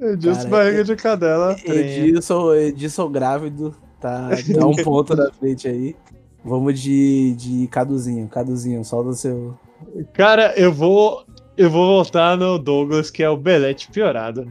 Edilson 0.00 0.42
Cara, 0.42 0.48
Barriga 0.50 0.84
de 0.84 0.96
Cadela. 0.96 1.56
Edilson, 1.64 2.54
Edilson 2.54 3.08
grávido, 3.10 3.74
tá, 4.00 4.30
tá 4.52 4.66
um 4.66 4.74
ponto 4.76 5.16
na 5.16 5.32
frente 5.32 5.68
aí. 5.68 5.96
Vamos 6.44 6.78
de, 6.78 7.34
de 7.36 7.66
Caduzinho. 7.68 8.28
Caduzinho, 8.28 8.84
solta 8.84 9.10
o 9.10 9.14
seu. 9.14 9.54
Cara, 10.12 10.54
eu 10.56 10.72
vou. 10.72 11.24
Eu 11.56 11.70
vou 11.70 12.02
votar 12.02 12.36
no 12.36 12.58
Douglas, 12.58 13.10
que 13.10 13.22
é 13.22 13.30
o 13.30 13.36
Belete 13.36 13.88
piorado. 13.90 14.50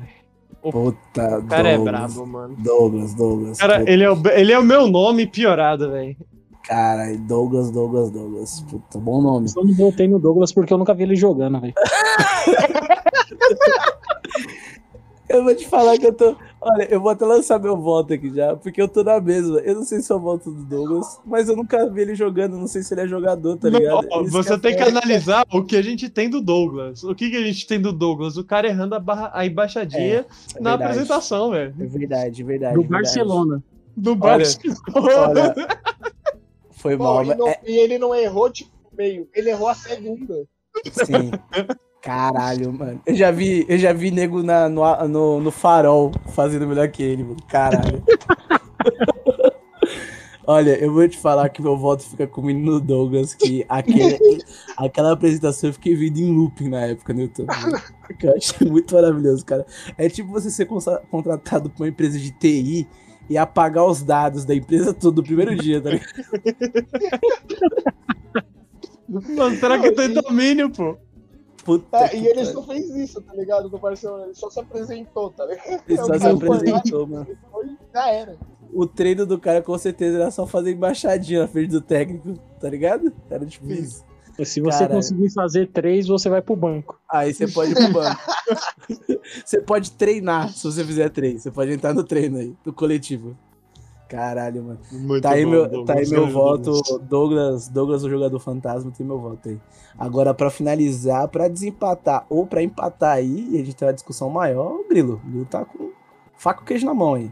Puta, 0.61 1.39
O 1.39 1.47
cara 1.47 1.69
é 1.69 1.75
Douglas, 1.75 2.13
brabo, 2.15 2.25
mano. 2.25 2.55
Douglas, 2.57 3.13
Douglas. 3.13 3.57
Cara, 3.57 3.79
Puta, 3.79 3.91
ele 3.91 4.03
é, 4.03 4.09
o, 4.09 4.27
ele 4.29 4.53
é 4.53 4.59
o 4.59 4.63
meu 4.63 4.87
nome 4.87 5.27
piorado, 5.27 5.91
velho. 5.91 6.15
Cara, 6.63 7.13
Douglas, 7.17 7.69
Douglas, 7.71 8.09
Douglas. 8.09 8.61
Puta, 8.69 8.97
bom 8.97 9.21
nome. 9.21 9.49
Só 9.49 9.61
não 9.61 9.73
votei 9.73 10.07
no 10.07 10.17
Douglas 10.17 10.53
porque 10.53 10.73
eu 10.73 10.77
nunca 10.77 10.93
vi 10.93 11.03
ele 11.03 11.15
jogando, 11.17 11.59
velho. 11.59 11.73
Eu 15.29 15.43
vou 15.43 15.55
te 15.55 15.67
falar 15.67 15.97
que 15.97 16.05
eu 16.05 16.13
tô. 16.13 16.35
Olha, 16.61 16.83
eu 16.93 16.99
vou 17.01 17.09
até 17.09 17.25
lançar 17.25 17.59
meu 17.59 17.77
voto 17.77 18.13
aqui 18.13 18.29
já, 18.33 18.55
porque 18.55 18.81
eu 18.81 18.87
tô 18.87 19.03
na 19.03 19.19
mesma. 19.19 19.59
Eu 19.59 19.75
não 19.75 19.83
sei 19.83 20.01
se 20.01 20.11
eu 20.11 20.19
voto 20.19 20.51
do 20.51 20.63
Douglas, 20.63 21.19
mas 21.25 21.47
eu 21.49 21.55
nunca 21.55 21.89
vi 21.89 22.01
ele 22.01 22.15
jogando, 22.15 22.57
não 22.57 22.67
sei 22.67 22.83
se 22.83 22.93
ele 22.93 23.01
é 23.01 23.07
jogador, 23.07 23.57
tá 23.57 23.69
Não, 23.69 23.79
ligado? 23.79 24.05
Isso 24.23 24.31
você 24.31 24.53
é 24.53 24.57
tem 24.59 24.75
que 24.75 24.81
analisar 24.83 25.45
o 25.51 25.63
que 25.63 25.75
a 25.77 25.81
gente 25.81 26.09
tem 26.09 26.29
do 26.29 26.41
Douglas. 26.41 27.03
O 27.03 27.15
que, 27.15 27.29
que 27.29 27.37
a 27.37 27.41
gente 27.43 27.65
tem 27.65 27.79
do 27.81 27.91
Douglas? 27.93 28.37
O 28.37 28.43
cara 28.43 28.67
errando 28.67 28.95
a, 28.95 28.99
barra, 28.99 29.31
a 29.33 29.45
embaixadinha 29.45 30.25
É 30.55 30.59
na 30.61 30.71
verdade. 30.71 30.83
apresentação, 30.83 31.51
velho. 31.51 31.73
É 31.79 31.85
verdade, 31.85 32.43
verdade. 32.43 32.75
Do 32.75 32.81
verdade. 32.81 33.03
Barcelona. 33.03 33.63
Do 33.95 34.15
Barcelona. 34.15 34.73
Olha, 34.95 35.55
foi 36.71 36.97
Pô, 36.97 37.03
mal, 37.03 37.23
e, 37.23 37.35
não- 37.35 37.47
é, 37.47 37.59
e 37.65 37.77
ele 37.79 37.97
não 37.97 38.13
errou, 38.13 38.49
tipo, 38.49 38.71
meio. 38.95 39.27
Ele 39.33 39.49
errou 39.49 39.67
a 39.69 39.73
segunda. 39.75 40.45
sim. 40.91 41.31
Caralho, 42.03 42.73
mano. 42.73 43.01
Eu 43.05 43.15
já 43.15 43.31
vi, 43.31 43.65
eu 43.69 43.77
já 43.77 43.93
vi 43.93 44.11
nego 44.11 44.43
na, 44.43 44.67
no, 44.67 45.07
no, 45.07 45.39
no 45.39 45.51
farol 45.51 46.11
fazendo 46.35 46.67
melhor 46.67 46.89
que 46.89 47.01
ele, 47.01 47.23
mano. 47.23 47.37
Caralho. 47.47 48.03
Olha, 50.45 50.77
eu 50.83 50.91
vou 50.91 51.07
te 51.07 51.17
falar 51.17 51.47
que 51.47 51.61
meu 51.61 51.77
voto 51.77 52.03
fica 52.03 52.27
com 52.27 52.41
o 52.41 52.43
menino 52.43 52.77
Douglas, 52.81 53.33
que 53.33 53.65
aquele, 53.69 54.19
aquela 54.75 55.13
apresentação 55.13 55.69
eu 55.69 55.73
fiquei 55.73 55.95
vendo 55.95 56.17
em 56.17 56.35
looping 56.35 56.67
na 56.67 56.81
época 56.81 57.13
no 57.13 57.21
YouTube. 57.21 57.47
Que 58.19 58.27
eu 58.27 58.35
achei 58.35 58.67
muito 58.69 58.93
maravilhoso, 58.93 59.45
cara. 59.45 59.65
É 59.97 60.09
tipo 60.09 60.29
você 60.29 60.51
ser 60.51 60.67
contratado 61.09 61.69
por 61.69 61.83
uma 61.83 61.89
empresa 61.89 62.19
de 62.19 62.31
TI 62.31 62.85
e 63.29 63.37
apagar 63.37 63.85
os 63.85 64.03
dados 64.03 64.43
da 64.43 64.53
empresa 64.53 64.93
todo 64.93 65.21
no 65.21 65.23
primeiro 65.23 65.55
dia, 65.55 65.79
tá 65.79 65.91
ligado? 65.91 66.11
Mostrar 69.07 69.79
que 69.79 69.91
tem 69.93 70.09
domínio, 70.13 70.69
pô. 70.69 70.97
Puta 71.63 71.97
É, 71.97 72.15
e 72.15 72.25
ele 72.27 72.35
pariu. 72.35 72.51
só 72.53 72.63
fez 72.63 72.89
isso, 72.95 73.21
tá 73.21 73.33
ligado? 73.33 73.69
No 73.69 73.77
Barcelona. 73.77 74.25
Ele 74.25 74.33
só 74.33 74.49
se 74.49 74.59
apresentou, 74.59 75.29
tá 75.31 75.45
ligado? 75.45 75.83
Ele 75.87 75.99
o 76.01 76.05
só 76.05 76.13
se 76.13 76.19
cara 76.19 76.33
apresentou, 76.33 77.07
mano. 77.07 77.27
foi, 77.51 77.69
Já 77.93 78.09
era. 78.09 78.37
O 78.73 78.85
treino 78.87 79.25
do 79.25 79.39
cara 79.39 79.61
com 79.61 79.77
certeza 79.77 80.17
era 80.17 80.31
só 80.31 80.45
fazer 80.47 80.71
embaixadinha 80.71 81.41
na 81.41 81.47
frente 81.47 81.69
do 81.69 81.79
técnico, 81.81 82.33
tá 82.59 82.69
ligado? 82.69 83.13
Era 83.29 83.45
tipo 83.45 83.71
isso. 83.71 84.03
E 84.37 84.43
se 84.45 84.59
você 84.59 84.79
Caralho. 84.79 84.95
conseguir 84.95 85.29
fazer 85.31 85.67
três, 85.67 86.07
você 86.07 86.27
vai 86.27 86.41
pro 86.41 86.55
banco. 86.55 86.99
Aí 87.07 87.31
você 87.31 87.47
pode 87.47 87.71
ir 87.71 87.75
pro 87.75 87.93
banco. 87.93 88.19
você 89.45 89.61
pode 89.61 89.91
treinar 89.91 90.49
se 90.49 90.63
você 90.63 90.83
fizer 90.83 91.09
três. 91.09 91.43
Você 91.43 91.51
pode 91.51 91.71
entrar 91.71 91.93
no 91.93 92.03
treino 92.03 92.39
aí, 92.39 92.55
no 92.65 92.73
coletivo. 92.73 93.37
Caralho, 94.13 94.63
mano. 94.63 94.79
Muito 94.91 95.23
Tá 95.23 95.31
aí 95.31 95.43
bom, 95.43 95.49
meu, 95.51 95.67
Douglas, 95.67 95.87
tá 95.87 95.93
aí 95.95 96.07
meu 96.07 96.29
voto, 96.29 96.71
Douglas. 97.01 97.67
Douglas, 97.67 98.03
o 98.03 98.09
jogador 98.09 98.39
fantasma, 98.39 98.91
tem 98.91 99.03
meu 99.03 99.19
voto 99.19 99.49
aí. 99.49 99.59
Agora, 99.97 100.35
pra 100.35 100.51
finalizar, 100.51 101.27
pra 101.29 101.47
desempatar 101.47 102.23
ou 102.29 102.45
pra 102.45 102.61
empatar 102.61 103.13
aí, 103.13 103.49
e 103.49 103.55
a 103.59 103.65
gente 103.65 103.75
ter 103.75 103.85
uma 103.85 103.93
discussão 103.93 104.29
maior, 104.29 104.71
o 104.71 104.87
Grilo. 104.87 105.15
O 105.25 105.29
Grilo 105.29 105.45
tá 105.45 105.65
com 105.65 105.91
faca 106.35 106.61
e 106.61 106.65
queijo 106.65 106.85
na 106.85 106.93
mão 106.93 107.15
aí. 107.15 107.31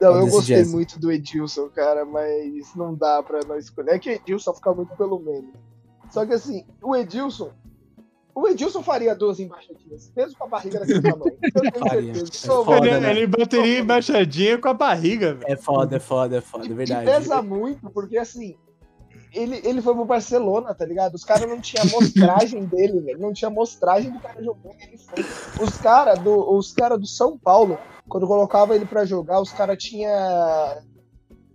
Não, 0.00 0.16
eu 0.16 0.26
gostei 0.26 0.56
Jazz? 0.56 0.72
muito 0.72 0.98
do 0.98 1.12
Edilson, 1.12 1.68
cara, 1.68 2.04
mas 2.04 2.74
não 2.74 2.92
dá 2.92 3.22
pra 3.22 3.38
não 3.46 3.56
escolher. 3.56 3.92
É 3.92 3.98
que 4.00 4.10
o 4.10 4.12
Edilson 4.12 4.52
fica 4.52 4.74
muito 4.74 4.96
pelo 4.96 5.20
meme. 5.20 5.52
Só 6.10 6.26
que 6.26 6.32
assim, 6.32 6.66
o 6.82 6.96
Edilson. 6.96 7.50
O 8.34 8.48
Edilson 8.48 8.82
faria 8.82 9.14
duas 9.14 9.38
embaixadinhas, 9.38 10.10
mesmo 10.16 10.36
com 10.36 10.44
a 10.44 10.48
barriga 10.48 10.80
daquele 10.80 11.02
tamanho. 11.02 11.36
Eu 11.54 11.72
tenho 11.72 11.86
Faria. 11.86 12.14
certeza. 12.14 12.46
É 12.46 12.64
foda, 12.64 12.86
Ele, 12.88 13.00
né? 13.00 13.10
ele 13.12 13.26
bateria 13.28 13.78
embaixadinha 13.78 14.58
com 14.58 14.68
a 14.68 14.74
barriga, 14.74 15.34
velho. 15.34 15.52
É 15.52 15.56
foda, 15.56 15.96
é 15.96 16.00
foda, 16.00 16.36
é 16.38 16.40
foda, 16.40 16.64
é 16.66 16.70
E 16.70 16.74
verdade. 16.74 17.04
pesa 17.06 17.40
muito, 17.40 17.88
porque 17.90 18.18
assim, 18.18 18.56
ele, 19.32 19.60
ele 19.64 19.80
foi 19.80 19.94
pro 19.94 20.04
Barcelona, 20.04 20.74
tá 20.74 20.84
ligado? 20.84 21.14
Os 21.14 21.24
caras 21.24 21.48
não 21.48 21.60
tinham 21.60 21.86
mostragem 21.86 22.64
dele, 22.66 23.00
velho. 23.00 23.20
Não 23.20 23.32
tinha 23.32 23.50
mostragem 23.50 24.10
do 24.10 24.18
cara 24.18 24.42
jogando, 24.42 24.74
ele 24.80 24.98
foi. 24.98 25.24
Os 25.64 25.76
caras 25.78 26.18
do, 26.18 26.56
os 26.56 26.72
cara 26.72 26.98
do 26.98 27.06
São 27.06 27.38
Paulo, 27.38 27.78
quando 28.08 28.26
colocava 28.26 28.74
ele 28.74 28.84
pra 28.84 29.04
jogar, 29.04 29.40
os 29.40 29.52
caras 29.52 29.78
tinha 29.78 30.82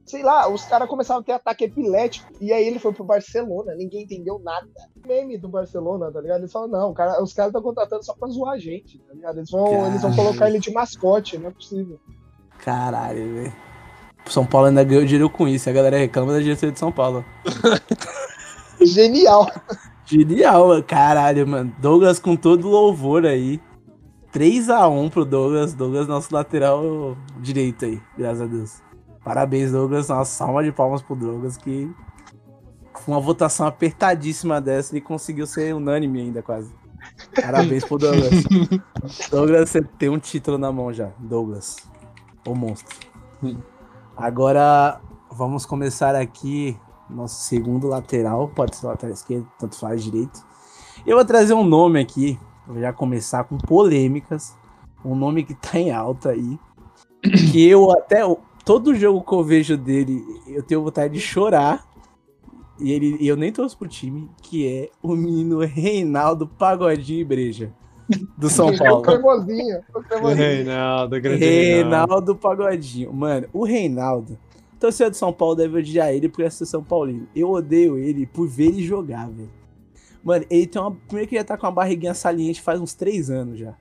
Sei 0.09 0.23
lá, 0.23 0.49
os 0.49 0.65
caras 0.65 0.89
começaram 0.89 1.19
a 1.19 1.23
ter 1.23 1.33
ataque 1.33 1.65
epilético. 1.65 2.33
E 2.41 2.51
aí 2.51 2.65
ele 2.65 2.79
foi 2.79 2.91
pro 2.91 3.03
Barcelona, 3.03 3.75
ninguém 3.75 4.05
entendeu 4.05 4.39
nada. 4.39 4.67
Meme 5.05 5.37
do 5.37 5.47
Barcelona, 5.47 6.11
tá 6.11 6.19
ligado? 6.19 6.39
Eles 6.39 6.51
falam, 6.51 6.67
não, 6.67 6.91
cara, 6.95 7.21
os 7.21 7.31
caras 7.31 7.49
estão 7.49 7.61
contratando 7.61 8.03
só 8.03 8.15
pra 8.15 8.27
zoar 8.27 8.53
a 8.53 8.57
gente, 8.57 8.97
tá 8.97 9.13
ligado? 9.13 9.37
Eles 9.37 9.51
vão, 9.51 9.85
eles 9.85 10.01
vão 10.01 10.15
colocar 10.15 10.49
ele 10.49 10.57
de 10.57 10.73
mascote, 10.73 11.37
não 11.37 11.49
é 11.49 11.51
possível. 11.51 11.99
Caralho, 12.57 13.35
velho. 13.35 13.53
São 14.25 14.47
Paulo 14.47 14.65
ainda 14.65 14.83
ganhou 14.83 15.05
dinheiro 15.05 15.29
com 15.29 15.47
isso. 15.47 15.69
A 15.69 15.73
galera 15.73 15.99
reclama 15.99 16.33
da 16.33 16.39
diretoria 16.39 16.73
de 16.73 16.79
São 16.79 16.91
Paulo. 16.91 17.23
Genial. 18.81 19.45
Genial, 20.05 20.69
mano. 20.69 20.83
Caralho, 20.83 21.47
mano. 21.47 21.71
Douglas 21.77 22.17
com 22.17 22.35
todo 22.35 22.67
louvor 22.67 23.27
aí. 23.27 23.61
3x1 24.33 25.11
pro 25.11 25.23
Douglas. 25.23 25.75
Douglas, 25.75 26.07
nosso 26.07 26.33
lateral 26.33 27.15
direito 27.39 27.85
aí, 27.85 28.01
graças 28.17 28.41
a 28.41 28.45
Deus. 28.47 28.88
Parabéns, 29.23 29.71
Douglas. 29.71 30.09
Nossa, 30.09 30.31
salva 30.31 30.63
de 30.63 30.71
palmas 30.71 31.01
pro 31.01 31.15
Douglas, 31.15 31.57
que 31.57 31.93
com 32.93 33.11
uma 33.11 33.19
votação 33.19 33.67
apertadíssima 33.67 34.59
dessa, 34.59 34.93
ele 34.93 35.01
conseguiu 35.01 35.45
ser 35.47 35.73
unânime 35.73 36.21
ainda, 36.21 36.41
quase. 36.41 36.73
Parabéns 37.35 37.85
pro 37.85 37.97
Douglas. 37.97 38.43
Douglas, 39.31 39.69
você 39.69 39.81
tem 39.81 40.09
um 40.09 40.19
título 40.19 40.57
na 40.57 40.71
mão 40.71 40.91
já. 40.91 41.11
Douglas, 41.17 41.77
o 42.45 42.55
monstro. 42.55 42.97
Agora, 44.17 44.99
vamos 45.31 45.65
começar 45.65 46.15
aqui 46.15 46.77
nosso 47.09 47.43
segundo 47.43 47.87
lateral, 47.87 48.49
pode 48.49 48.75
ser 48.75 48.85
lateral 48.85 49.13
esquerdo, 49.13 49.47
tanto 49.57 49.77
faz 49.77 50.03
direito. 50.03 50.45
Eu 51.05 51.15
vou 51.15 51.25
trazer 51.25 51.53
um 51.53 51.63
nome 51.63 51.99
aqui, 51.99 52.39
vou 52.67 52.79
já 52.79 52.93
começar 52.93 53.43
com 53.45 53.57
polêmicas, 53.57 54.55
um 55.03 55.15
nome 55.15 55.43
que 55.43 55.53
tá 55.55 55.79
em 55.79 55.91
alta 55.91 56.29
aí, 56.29 56.59
que 57.21 57.67
eu 57.67 57.91
até 57.91 58.23
todo 58.69 58.93
jogo 58.93 59.23
que 59.23 59.33
eu 59.33 59.43
vejo 59.43 59.75
dele, 59.75 60.23
eu 60.45 60.61
tenho 60.61 60.83
vontade 60.83 61.11
de 61.15 61.19
chorar. 61.19 61.83
E 62.79 62.91
ele, 62.91 63.17
e 63.19 63.27
eu 63.27 63.35
nem 63.35 63.51
torço 63.51 63.75
pro 63.75 63.87
time, 63.87 64.29
que 64.43 64.67
é 64.67 64.89
o 65.01 65.15
menino 65.15 65.57
Reinaldo 65.61 66.47
Pagodinho 66.47 67.25
Breja, 67.25 67.73
do 68.37 68.47
São 68.47 68.67
O 68.69 68.77
Paulo. 68.77 69.01
cremosinho. 69.01 69.79
O 69.93 69.99
cremosinho. 70.05 70.37
Reinaldo, 70.37 71.19
grande 71.19 71.43
Reinaldo. 71.43 71.95
Reinaldo 72.13 72.35
Pagodinho. 72.35 73.11
Mano, 73.11 73.47
o 73.51 73.65
Reinaldo. 73.65 74.37
Torcedor 74.79 75.09
de 75.11 75.17
São 75.17 75.33
Paulo 75.33 75.55
deve 75.55 75.79
odiar 75.79 76.13
ele 76.13 76.29
por 76.29 76.49
ser 76.51 76.67
São 76.67 76.83
Paulino. 76.83 77.27
Eu 77.35 77.49
odeio 77.49 77.97
ele 77.97 78.27
por 78.27 78.47
ver 78.47 78.67
ele 78.67 78.83
jogar, 78.83 79.27
velho. 79.31 79.49
Mano, 80.23 80.45
ele 80.47 80.67
tem 80.67 80.79
uma. 80.79 80.91
Primeiro 80.91 81.27
que 81.27 81.35
ele 81.35 81.43
tá 81.43 81.57
com 81.57 81.65
uma 81.65 81.71
barriguinha 81.73 82.13
saliente 82.13 82.61
faz 82.61 82.79
uns 82.79 82.93
três 82.93 83.31
anos 83.31 83.57
já. 83.57 83.73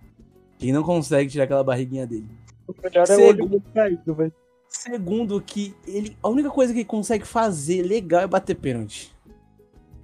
E 0.58 0.72
não 0.72 0.82
consegue 0.82 1.30
tirar 1.30 1.44
aquela 1.44 1.62
barriguinha 1.62 2.06
dele. 2.06 2.26
O 2.66 2.72
melhor 2.82 3.00
é 3.00 3.02
o 3.02 3.06
Segundo- 3.06 3.42
olho 3.42 3.48
do 3.48 3.60
caído, 3.72 4.14
velho. 4.14 4.32
Segundo, 4.68 5.40
que 5.40 5.74
ele. 5.86 6.16
A 6.22 6.28
única 6.28 6.50
coisa 6.50 6.72
que 6.72 6.80
ele 6.80 6.84
consegue 6.88 7.26
fazer 7.26 7.82
legal 7.82 8.20
é 8.22 8.26
bater 8.26 8.54
pênalti. 8.54 9.14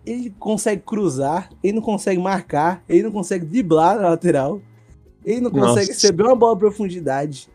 Ele 0.04 0.30
consegue 0.38 0.82
cruzar, 0.82 1.50
ele 1.62 1.74
não 1.74 1.82
consegue 1.82 2.20
marcar, 2.20 2.82
ele 2.88 3.04
não 3.04 3.12
consegue 3.12 3.44
driblar 3.46 3.96
na 3.98 4.10
lateral, 4.10 4.60
ele 5.24 5.40
não 5.40 5.50
consegue 5.50 5.68
Nossa. 5.88 5.92
receber 5.92 6.24
uma 6.24 6.36
bola 6.36 6.56
profundidade. 6.56 7.48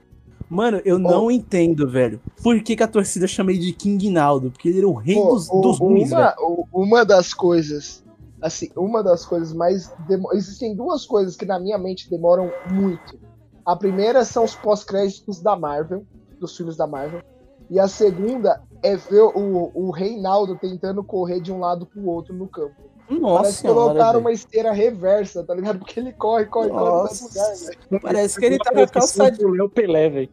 Mano, 0.50 0.82
eu 0.84 0.98
não 0.98 1.30
entendo, 1.30 1.88
velho. 1.88 2.20
Por 2.42 2.60
que, 2.64 2.76
que 2.76 2.82
a 2.82 2.88
torcida 2.88 3.28
chama 3.28 3.52
ele 3.52 3.60
de 3.60 3.72
King 3.74 4.10
Naldo? 4.10 4.50
Porque 4.50 4.68
ele 4.70 4.80
era 4.80 4.88
o 4.88 4.94
rei 4.94 5.16
Pô, 5.16 5.34
dos, 5.36 5.48
o- 5.50 5.62
dos 5.62 5.78
ruins, 5.78 6.12
uma, 6.12 6.22
velho. 6.26 6.36
o- 6.40 6.68
uma 6.74 7.06
das 7.06 7.36
coisas, 7.36 8.04
assim, 8.42 8.70
uma 8.76 9.04
das 9.04 9.24
coisas 9.26 9.54
mais. 9.54 9.94
Existem 10.34 10.76
duas 10.76 11.06
coisas 11.06 11.36
que 11.36 11.46
na 11.46 11.60
minha 11.60 11.78
mente 11.78 12.10
demoram 12.10 12.52
muito. 12.72 13.20
A 13.64 13.76
primeira 13.76 14.26
são 14.26 14.44
os 14.44 14.56
pós-créditos 14.56 15.40
da 15.40 15.56
Marvel, 15.56 16.04
dos 16.40 16.56
filmes 16.56 16.76
da 16.76 16.88
Marvel. 16.88 17.22
E 17.70 17.80
a 17.80 17.88
segunda 17.88 18.62
é 18.82 18.96
ver 18.96 19.22
o, 19.22 19.72
o 19.74 19.92
Reinaldo 19.92 20.58
tentando 20.58 21.04
correr 21.04 21.40
de 21.40 21.52
um 21.52 21.60
lado 21.60 21.86
pro 21.86 22.06
outro 22.08 22.34
no 22.34 22.48
campo. 22.48 22.90
Nossa, 23.10 23.42
Parece 23.42 23.62
que 23.62 23.68
colocaram 23.68 24.20
uma 24.20 24.32
esteira 24.32 24.72
reversa, 24.72 25.44
tá 25.44 25.54
ligado? 25.54 25.80
Porque 25.80 26.00
ele 26.00 26.14
corre, 26.14 26.46
corre, 26.46 26.70
corre 26.70 26.84
no 26.84 27.04
mesmo 27.04 27.28
lugar, 27.28 27.50
Nossa. 27.50 27.66
velho. 27.66 28.02
Parece 28.02 28.40
que 28.40 28.46
ele 28.46 28.58
tá 28.60 28.72
com 28.72 28.82
a 28.82 28.88
calça 28.88 29.32
de 29.32 29.46
Léo 29.46 29.70
Pelé, 29.70 30.10
velho. 30.10 30.30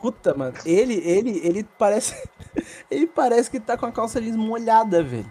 puta, 0.00 0.34
mano. 0.34 0.54
Ele, 0.64 0.94
ele, 1.04 1.40
ele 1.44 1.64
parece. 1.78 2.14
Ele 2.90 3.06
parece 3.06 3.50
que 3.50 3.58
tá 3.58 3.78
com 3.78 3.86
a 3.86 3.92
calça 3.92 4.20
jeans 4.20 4.36
molhada, 4.36 5.02
velho. 5.02 5.24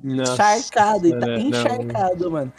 Nossa, 0.00 0.32
encharcado, 0.32 1.06
ele 1.08 1.18
tá 1.18 1.26
não. 1.26 1.36
encharcado, 1.36 2.30
mano. 2.30 2.52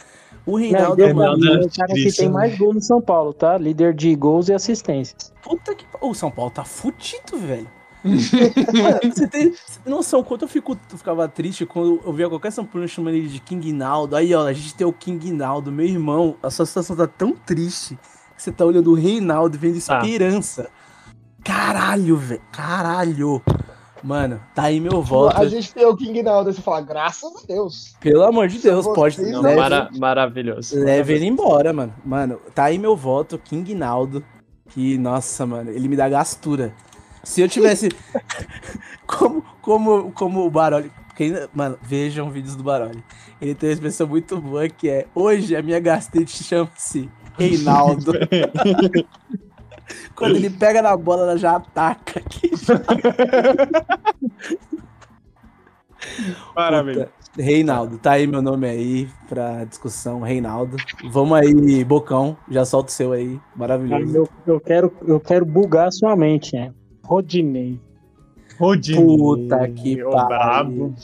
O 0.46 0.56
Reinaldo, 0.56 1.14
mano. 1.14 1.44
é 1.44 1.66
o 1.66 1.70
cara 1.70 1.92
que 1.92 2.12
tem 2.12 2.28
né? 2.28 2.32
mais 2.32 2.56
gol 2.56 2.72
no 2.72 2.80
São 2.80 3.00
Paulo, 3.02 3.32
tá? 3.32 3.58
Líder 3.58 3.92
de 3.92 4.14
gols 4.14 4.48
e 4.48 4.52
assistências. 4.54 5.32
Puta 5.42 5.74
que. 5.74 5.84
O 6.00 6.14
São 6.14 6.30
Paulo 6.30 6.50
tá 6.52 6.64
fudido, 6.64 7.36
velho. 7.38 7.68
Mano, 8.06 9.12
você 9.12 9.26
tem 9.26 9.50
você 9.50 9.80
tem 9.82 9.92
noção 9.92 10.22
quanto 10.22 10.42
eu, 10.42 10.48
fico, 10.48 10.78
eu 10.92 10.96
ficava 10.98 11.26
triste 11.26 11.66
quando 11.66 12.00
eu 12.06 12.12
via 12.12 12.28
qualquer 12.28 12.52
São 12.52 12.64
Paulo 12.64 12.86
chamando 12.86 13.14
ele 13.16 13.26
de 13.26 13.40
King 13.40 13.72
Naldo. 13.72 14.14
Aí, 14.14 14.32
ó, 14.32 14.46
a 14.46 14.52
gente 14.52 14.74
tem 14.76 14.86
o 14.86 14.92
King 14.92 15.32
Naldo, 15.32 15.72
meu 15.72 15.84
irmão. 15.86 16.36
A 16.40 16.48
sua 16.48 16.64
situação 16.64 16.94
tá 16.94 17.08
tão 17.08 17.32
triste 17.32 17.98
que 18.36 18.42
você 18.42 18.52
tá 18.52 18.64
olhando 18.64 18.92
o 18.92 18.94
Reinaldo 18.94 19.56
e 19.56 19.58
vendo 19.58 19.84
Tá. 19.84 19.98
esperança. 20.00 20.68
Caralho, 21.42 22.16
velho. 22.16 22.40
Caralho. 22.52 23.42
Mano, 24.06 24.40
tá 24.54 24.62
aí 24.62 24.78
meu 24.78 25.02
voto. 25.02 25.36
A 25.36 25.48
gente 25.48 25.74
tem 25.74 25.84
o 25.84 25.96
King 25.96 26.22
Naldo, 26.22 26.52
você 26.52 26.62
fala, 26.62 26.80
graças 26.80 27.28
a 27.42 27.44
Deus. 27.44 27.96
Pelo 27.98 28.22
amor 28.22 28.46
de 28.46 28.58
Deus, 28.60 28.86
pode. 28.86 29.20
não, 29.20 29.42
leve, 29.42 29.56
Mara- 29.56 29.90
maravilhoso. 29.98 30.78
leve 30.78 31.14
ele 31.14 31.26
embora, 31.26 31.72
mano. 31.72 31.92
Mano, 32.04 32.40
tá 32.54 32.66
aí 32.66 32.78
meu 32.78 32.94
voto, 32.96 33.36
King 33.36 33.74
Naldo. 33.74 34.24
Que, 34.70 34.96
nossa, 34.96 35.44
mano, 35.44 35.72
ele 35.72 35.88
me 35.88 35.96
dá 35.96 36.08
gastura. 36.08 36.72
Se 37.24 37.40
eu 37.40 37.48
tivesse. 37.48 37.88
como, 39.08 39.44
como, 39.60 40.12
como 40.12 40.46
o 40.46 40.50
Baroli. 40.50 40.92
Quem, 41.16 41.34
mano, 41.52 41.76
vejam 41.82 42.30
vídeos 42.30 42.54
do 42.54 42.62
Baroli. 42.62 43.02
Ele 43.40 43.56
tem 43.56 43.70
uma 43.70 43.74
expressão 43.74 44.06
muito 44.06 44.40
boa 44.40 44.68
que 44.68 44.88
é: 44.88 45.06
Hoje 45.16 45.56
a 45.56 45.62
minha 45.62 45.80
gastrite 45.80 46.44
chama-se 46.44 47.10
Reinaldo. 47.36 48.12
Quando 50.14 50.36
ele 50.36 50.50
pega 50.50 50.82
na 50.82 50.96
bola, 50.96 51.22
ela 51.22 51.36
já 51.36 51.56
ataca. 51.56 52.20
aqui. 52.20 52.50
Maravilhoso. 56.54 57.06
Puta. 57.06 57.26
Reinaldo, 57.42 57.98
tá 57.98 58.12
aí 58.12 58.26
meu 58.26 58.40
nome 58.40 58.66
aí 58.66 59.08
pra 59.28 59.64
discussão, 59.64 60.20
Reinaldo. 60.20 60.76
Vamos 61.10 61.38
aí, 61.38 61.84
Bocão, 61.84 62.36
já 62.50 62.64
solta 62.64 62.88
o 62.88 62.92
seu 62.92 63.12
aí, 63.12 63.38
maravilhoso. 63.54 64.16
Eu, 64.16 64.28
eu 64.46 64.60
quero, 64.60 64.92
eu 65.06 65.20
quero 65.20 65.44
bugar 65.44 65.88
a 65.88 65.90
sua 65.90 66.16
mente, 66.16 66.56
né? 66.56 66.72
Rodinei. 67.04 67.78
Rodinho. 68.58 69.06
Puta 69.06 69.68
que 69.68 69.96
pariu. 69.96 70.10
brabo. 70.10 70.94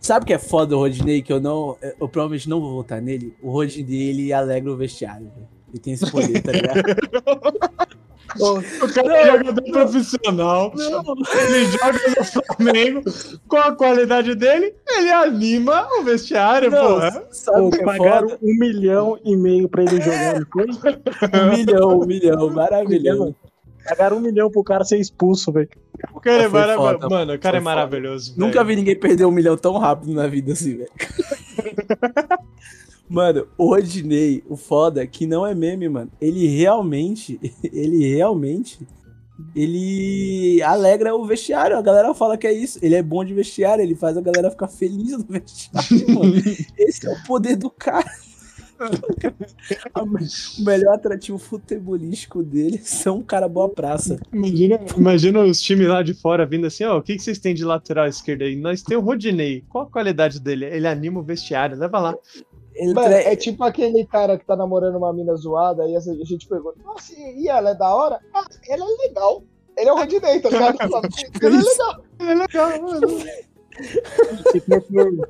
Sabe 0.00 0.22
o 0.22 0.26
que 0.26 0.32
é 0.32 0.38
foda 0.38 0.68
do 0.68 0.78
Rodinei, 0.78 1.20
que 1.20 1.32
eu 1.32 1.40
não, 1.40 1.76
eu 2.00 2.08
provavelmente 2.08 2.48
não 2.48 2.60
vou 2.60 2.74
votar 2.74 3.02
nele? 3.02 3.36
O 3.42 3.50
Rodinei, 3.50 4.08
ele 4.08 4.32
alegra 4.32 4.72
o 4.72 4.76
vestiário, 4.76 5.30
velho. 5.34 5.55
Ele 5.76 5.80
tem 5.82 5.92
esse 5.92 6.10
poder, 6.10 6.42
tá 6.42 6.52
ligado? 6.52 6.80
O 8.38 8.92
cara 8.92 9.16
é 9.16 9.26
jogador 9.38 9.62
profissional. 9.62 10.72
Ele 10.76 11.64
joga 11.70 11.98
no 12.18 12.24
Flamengo. 12.24 13.02
Com 13.48 13.56
a 13.56 13.72
qualidade 13.72 14.34
dele, 14.34 14.74
ele 14.90 15.10
anima 15.10 15.88
o 15.98 16.02
vestiário, 16.02 16.70
Não, 16.70 16.86
porra. 16.86 17.24
sabe 17.30 17.70
Pô, 17.70 17.76
é 17.76 17.84
pagaram 17.84 18.28
foda? 18.28 18.40
um 18.42 18.58
milhão 18.58 19.18
e 19.24 19.34
meio 19.36 19.70
pra 19.70 19.84
ele 19.84 20.02
jogar, 20.02 20.40
não 20.40 20.46
foi? 20.52 20.66
Um 20.66 21.56
milhão, 21.56 22.00
um 22.00 22.06
milhão, 22.06 22.50
maravilhoso. 22.50 23.34
Pagaram 23.88 24.18
um 24.18 24.20
milhão 24.20 24.50
pro 24.50 24.62
cara 24.64 24.84
ser 24.84 24.98
expulso, 24.98 25.50
velho. 25.50 25.70
O 26.12 26.20
cara 26.20 26.42
é 26.42 26.50
Foi 26.50 26.60
maravilhoso. 26.60 27.08
Mano, 27.08 27.32
o 27.32 27.38
cara 27.38 27.56
é 27.56 27.60
maravilhoso. 27.60 28.34
Nunca 28.36 28.62
vi 28.64 28.76
ninguém 28.76 28.96
perder 28.96 29.24
um 29.24 29.30
milhão 29.30 29.56
tão 29.56 29.78
rápido 29.78 30.12
na 30.12 30.26
vida 30.26 30.52
assim, 30.52 30.76
velho. 30.76 30.90
Mano, 33.08 33.46
o 33.56 33.66
Rodinei, 33.66 34.42
o 34.48 34.56
foda 34.56 35.02
é 35.02 35.06
que 35.06 35.26
não 35.26 35.46
é 35.46 35.54
meme, 35.54 35.88
mano. 35.88 36.10
Ele 36.20 36.46
realmente, 36.46 37.38
ele 37.62 38.14
realmente 38.14 38.86
ele 39.54 40.62
alegra 40.62 41.14
o 41.14 41.24
vestiário. 41.24 41.76
A 41.76 41.82
galera 41.82 42.14
fala 42.14 42.36
que 42.36 42.46
é 42.46 42.52
isso. 42.52 42.78
Ele 42.82 42.94
é 42.94 43.02
bom 43.02 43.24
de 43.24 43.34
vestiário, 43.34 43.82
ele 43.82 43.94
faz 43.94 44.16
a 44.16 44.20
galera 44.20 44.50
ficar 44.50 44.68
feliz 44.68 45.12
no 45.12 45.24
vestiário, 45.28 46.14
mano. 46.14 46.34
Esse 46.78 47.06
é 47.06 47.12
o 47.12 47.22
poder 47.24 47.56
do 47.56 47.70
cara. 47.70 48.10
o 49.96 50.64
melhor 50.64 50.94
atrativo 50.94 51.38
futebolístico 51.38 52.42
dele 52.42 52.78
são 52.82 53.18
um 53.18 53.22
cara 53.22 53.48
boa 53.48 53.70
praça. 53.70 54.18
Imagina, 54.32 54.80
imagina 54.96 55.40
os 55.40 55.62
times 55.62 55.88
lá 55.88 56.02
de 56.02 56.12
fora 56.12 56.44
vindo 56.44 56.66
assim, 56.66 56.84
ó, 56.84 56.98
o 56.98 57.02
que, 57.02 57.16
que 57.16 57.22
vocês 57.22 57.38
têm 57.38 57.54
de 57.54 57.64
lateral 57.64 58.06
esquerda 58.06 58.44
aí? 58.44 58.54
Nós 58.54 58.82
temos 58.82 59.02
o 59.02 59.06
Rodinei. 59.06 59.64
Qual 59.68 59.84
a 59.84 59.90
qualidade 59.90 60.40
dele? 60.40 60.66
Ele 60.66 60.86
anima 60.86 61.20
o 61.20 61.22
vestiário, 61.22 61.78
leva 61.78 61.98
lá. 61.98 62.14
Ele 62.76 62.92
Mano, 62.92 63.08
tre... 63.08 63.24
é 63.24 63.36
tipo 63.36 63.64
aquele 63.64 64.04
cara 64.04 64.38
que 64.38 64.44
tá 64.44 64.54
namorando 64.54 64.96
uma 64.96 65.12
mina 65.12 65.34
zoada, 65.34 65.82
aí 65.82 65.96
a 65.96 66.00
gente 66.00 66.46
pergunta, 66.46 66.78
nossa, 66.84 67.14
e 67.18 67.48
ela 67.48 67.70
é 67.70 67.74
da 67.74 67.94
hora? 67.94 68.20
Ah, 68.34 68.44
ela 68.68 68.84
é 68.84 69.08
legal. 69.08 69.42
Ele 69.76 69.88
é 69.88 69.92
o 69.92 69.96
Rodinei, 69.96 70.40
tá 70.40 70.50
ligado? 70.50 70.76
ele 71.40 71.56
é 71.56 71.60
legal. 71.60 72.04
Ele 72.20 72.30
é 72.30 72.34
legal, 72.34 72.82
mano. 72.82 73.08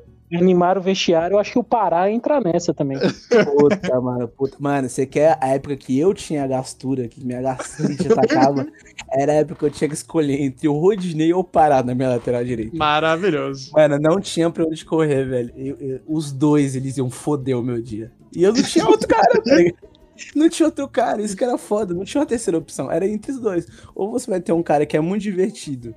animar 0.35 0.77
o 0.77 0.81
vestiário, 0.81 1.35
eu 1.35 1.39
acho 1.39 1.53
que 1.53 1.59
o 1.59 1.63
Pará 1.63 2.11
entra 2.11 2.41
nessa 2.41 2.73
também. 2.73 2.97
Puta, 2.99 4.01
mano, 4.01 4.27
puta. 4.27 4.57
Mano, 4.59 4.89
você 4.89 5.05
quer 5.05 5.37
a 5.39 5.49
época 5.49 5.77
que 5.77 5.97
eu 5.97 6.13
tinha 6.13 6.45
gastura, 6.45 7.07
que 7.07 7.23
minha 7.23 7.41
gastrite 7.41 8.11
atacava, 8.11 8.67
era 9.11 9.31
a 9.31 9.35
época 9.35 9.59
que 9.59 9.65
eu 9.65 9.71
tinha 9.71 9.87
que 9.87 9.95
escolher 9.95 10.41
entre 10.41 10.67
o 10.67 10.77
Rodinei 10.77 11.31
ou 11.31 11.39
o 11.39 11.43
Pará 11.43 11.81
na 11.81 11.95
minha 11.95 12.09
lateral 12.09 12.43
direita. 12.43 12.75
Maravilhoso. 12.75 13.71
Mano, 13.73 13.97
não 13.99 14.19
tinha 14.19 14.49
pra 14.49 14.65
onde 14.65 14.83
correr, 14.83 15.23
velho. 15.23 15.53
Eu, 15.55 15.77
eu, 15.79 16.01
os 16.05 16.31
dois, 16.31 16.75
eles 16.75 16.97
iam 16.97 17.09
foder 17.09 17.57
o 17.57 17.63
meu 17.63 17.81
dia. 17.81 18.11
E 18.35 18.43
eu 18.43 18.53
não 18.53 18.61
tinha 18.61 18.85
outro 18.87 19.07
cara, 19.07 19.41
tá 19.41 19.87
Não 20.35 20.49
tinha 20.49 20.67
outro 20.67 20.87
cara, 20.89 21.21
isso 21.21 21.37
que 21.37 21.43
era 21.43 21.57
foda. 21.57 21.93
Não 21.93 22.03
tinha 22.03 22.19
uma 22.19 22.27
terceira 22.27 22.57
opção. 22.57 22.91
Era 22.91 23.07
entre 23.07 23.31
os 23.31 23.39
dois. 23.39 23.65
Ou 23.95 24.11
você 24.11 24.29
vai 24.29 24.41
ter 24.41 24.51
um 24.51 24.63
cara 24.63 24.85
que 24.85 24.97
é 24.97 24.99
muito 24.99 25.21
divertido, 25.21 25.95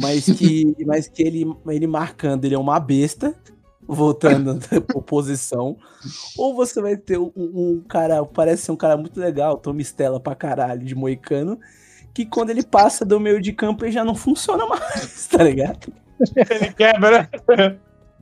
mas 0.00 0.26
que, 0.26 0.76
mas 0.86 1.08
que 1.08 1.22
ele, 1.22 1.44
ele 1.66 1.86
marcando, 1.88 2.44
ele 2.44 2.54
é 2.54 2.58
uma 2.58 2.78
besta 2.78 3.34
voltando 3.86 4.58
por 4.88 5.02
posição, 5.02 5.76
ou 6.36 6.54
você 6.54 6.80
vai 6.80 6.96
ter 6.96 7.18
um, 7.18 7.32
um, 7.36 7.84
cara, 7.88 8.24
parece 8.24 8.64
ser 8.64 8.72
um 8.72 8.76
cara 8.76 8.96
muito 8.96 9.18
legal, 9.20 9.58
Tom 9.58 9.78
Stella 9.80 10.20
pra 10.20 10.34
caralho, 10.34 10.84
de 10.84 10.94
moicano, 10.94 11.58
que 12.12 12.24
quando 12.24 12.50
ele 12.50 12.62
passa 12.62 13.04
do 13.04 13.18
meio 13.18 13.40
de 13.40 13.52
campo 13.52 13.84
ele 13.84 13.92
já 13.92 14.04
não 14.04 14.14
funciona 14.14 14.66
mais, 14.66 15.26
tá 15.26 15.42
ligado? 15.42 15.92
Ele 16.36 16.72
quebra. 16.72 17.28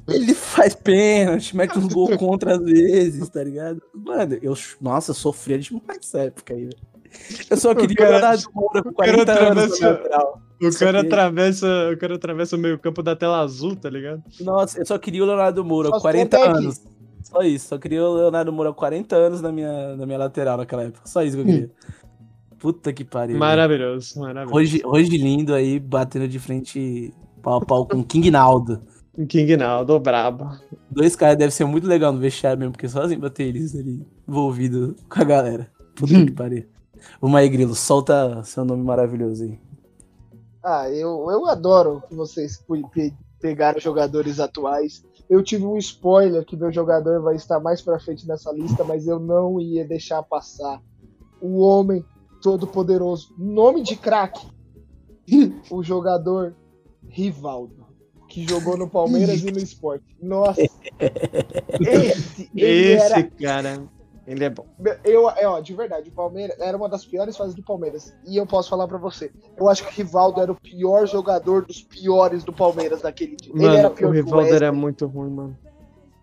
Ele 0.09 0.35
faz 0.35 0.75
pênalti, 0.75 1.57
mete 1.57 1.79
uns 1.79 1.93
gols 1.93 2.17
contra 2.17 2.57
às 2.57 2.65
vezes, 2.65 3.29
tá 3.29 3.45
ligado? 3.45 3.81
Mano, 3.95 4.37
eu, 4.43 4.55
nossa, 4.81 5.13
eu 5.13 5.15
sofria 5.15 5.59
demais 5.59 5.99
nessa 5.99 6.21
época 6.21 6.55
aí, 6.55 6.65
velho. 6.65 6.92
Eu 7.51 7.57
só 7.57 7.75
queria 7.75 7.97
o 8.07 8.11
Leonardo 8.11 8.45
Moura 8.55 8.83
com 8.83 8.93
40 8.93 9.33
anos 9.33 9.81
o 10.69 10.79
cara, 10.79 11.01
atravessa, 11.01 11.91
o 11.93 11.97
cara 11.97 12.15
atravessa 12.15 12.57
o 12.57 12.59
meio 12.59 12.79
campo 12.79 13.03
da 13.03 13.17
tela 13.17 13.41
azul, 13.41 13.75
tá 13.75 13.91
ligado? 13.91 14.23
Nossa, 14.41 14.79
eu 14.81 14.87
só 14.87 14.99
queria 14.99 15.23
o 15.23 15.27
Leonardo 15.27 15.65
Moura 15.65 15.91
com 15.91 15.99
40 15.99 16.39
anos. 16.39 16.81
Só 17.23 17.43
isso, 17.43 17.69
só 17.69 17.79
queria 17.79 18.05
o 18.05 18.15
Leonardo 18.15 18.53
Moura 18.53 18.71
com 18.71 18.79
40 18.79 19.17
anos 19.17 19.41
na 19.41 19.51
minha, 19.51 19.97
na 19.97 20.07
minha 20.07 20.19
lateral 20.19 20.57
naquela 20.57 20.85
época. 20.85 21.01
Só 21.05 21.23
isso 21.23 21.37
que 21.37 21.43
eu 21.43 21.47
queria. 21.47 21.71
Puta 22.59 22.93
que 22.93 23.05
pariu. 23.05 23.37
Maravilhoso, 23.37 24.21
maravilhoso. 24.21 24.57
Hoje, 24.57 24.83
hoje 24.85 25.17
lindo 25.17 25.53
aí, 25.53 25.81
batendo 25.81 26.29
de 26.29 26.39
frente 26.39 27.13
pau 27.43 27.61
a 27.61 27.65
pau 27.65 27.87
com 27.87 28.05
King 28.05 28.31
Naldo. 28.31 28.83
King 29.29 29.57
Naldo, 29.57 29.99
brabo. 29.99 30.49
Dois 30.89 31.17
caras 31.17 31.37
deve 31.37 31.53
ser 31.53 31.65
muito 31.65 31.89
legal 31.89 32.13
no 32.13 32.21
vestiário 32.21 32.59
mesmo, 32.59 32.73
porque 32.73 32.89
sozinho 32.89 33.21
bater 33.21 33.49
eles 33.49 33.75
ali 33.75 34.07
envolvido 34.29 34.95
com 35.09 35.21
a 35.21 35.25
galera. 35.25 35.71
Puta 35.97 36.25
que 36.25 36.31
pariu. 36.33 36.72
Vamos 37.21 37.39
aí, 37.39 37.49
Grilo, 37.49 37.75
solta 37.75 38.43
seu 38.45 38.65
nome 38.65 38.83
maravilhoso 38.83 39.45
aí. 39.45 39.59
Ah, 40.63 40.89
eu, 40.91 41.27
eu 41.31 41.47
adoro 41.47 42.03
que 42.09 42.15
vocês 42.15 42.65
pegaram 43.41 43.81
jogadores 43.81 44.39
atuais. 44.39 45.05
Eu 45.29 45.43
tive 45.43 45.65
um 45.65 45.77
spoiler 45.77 46.45
que 46.45 46.57
meu 46.57 46.71
jogador 46.71 47.21
vai 47.21 47.35
estar 47.35 47.59
mais 47.59 47.83
pra 47.83 47.99
frente 47.99 48.27
nessa 48.27 48.53
lista, 48.53 48.85
mas 48.85 49.07
eu 49.07 49.19
não 49.19 49.61
ia 49.61 49.85
deixar 49.85 50.23
passar. 50.23 50.81
O 51.41 51.59
homem 51.59 52.05
todo 52.41 52.67
poderoso, 52.67 53.35
nome 53.37 53.83
de 53.83 53.97
craque, 53.97 54.47
o 55.71 55.83
jogador 55.83 56.55
Rivaldo, 57.09 57.87
que 58.29 58.47
jogou 58.47 58.77
no 58.77 58.89
Palmeiras 58.89 59.43
e 59.43 59.51
no 59.51 59.59
Sport. 59.63 60.03
Nossa, 60.21 60.61
esse, 61.81 62.51
esse 62.55 62.93
era... 62.93 63.23
cara 63.23 63.89
ele 64.27 64.45
é 64.45 64.51
bom. 64.51 64.67
Eu, 65.05 65.29
é, 65.31 65.47
ó, 65.47 65.61
de 65.61 65.75
verdade, 65.75 66.09
o 66.09 66.13
Palmeiras 66.13 66.59
era 66.61 66.77
uma 66.77 66.89
das 66.89 67.05
piores 67.05 67.37
fases 67.37 67.55
do 67.55 67.63
Palmeiras. 67.63 68.15
E 68.27 68.37
eu 68.37 68.47
posso 68.47 68.71
falar 68.71 68.87
para 68.87 68.99
você. 68.99 69.33
Eu 69.57 69.69
acho 69.69 69.83
que 69.85 69.89
o 69.89 69.93
Rivaldo 69.93 70.41
era 70.41 70.53
o 70.53 70.55
pior 70.55 71.07
jogador 71.07 71.65
dos 71.65 71.83
piores 71.83 72.45
do 72.45 72.53
Palmeiras 72.53 73.03
naquele 73.03 73.37
dia. 73.37 73.53
Mano, 73.53 73.67
Ele 73.67 73.77
era 73.77 73.91
pior 73.91 74.11
o 74.11 74.13
Rivaldo 74.13 74.51
o 74.51 74.55
era 74.55 74.73
muito 74.73 75.07
ruim, 75.07 75.31
mano. 75.31 75.59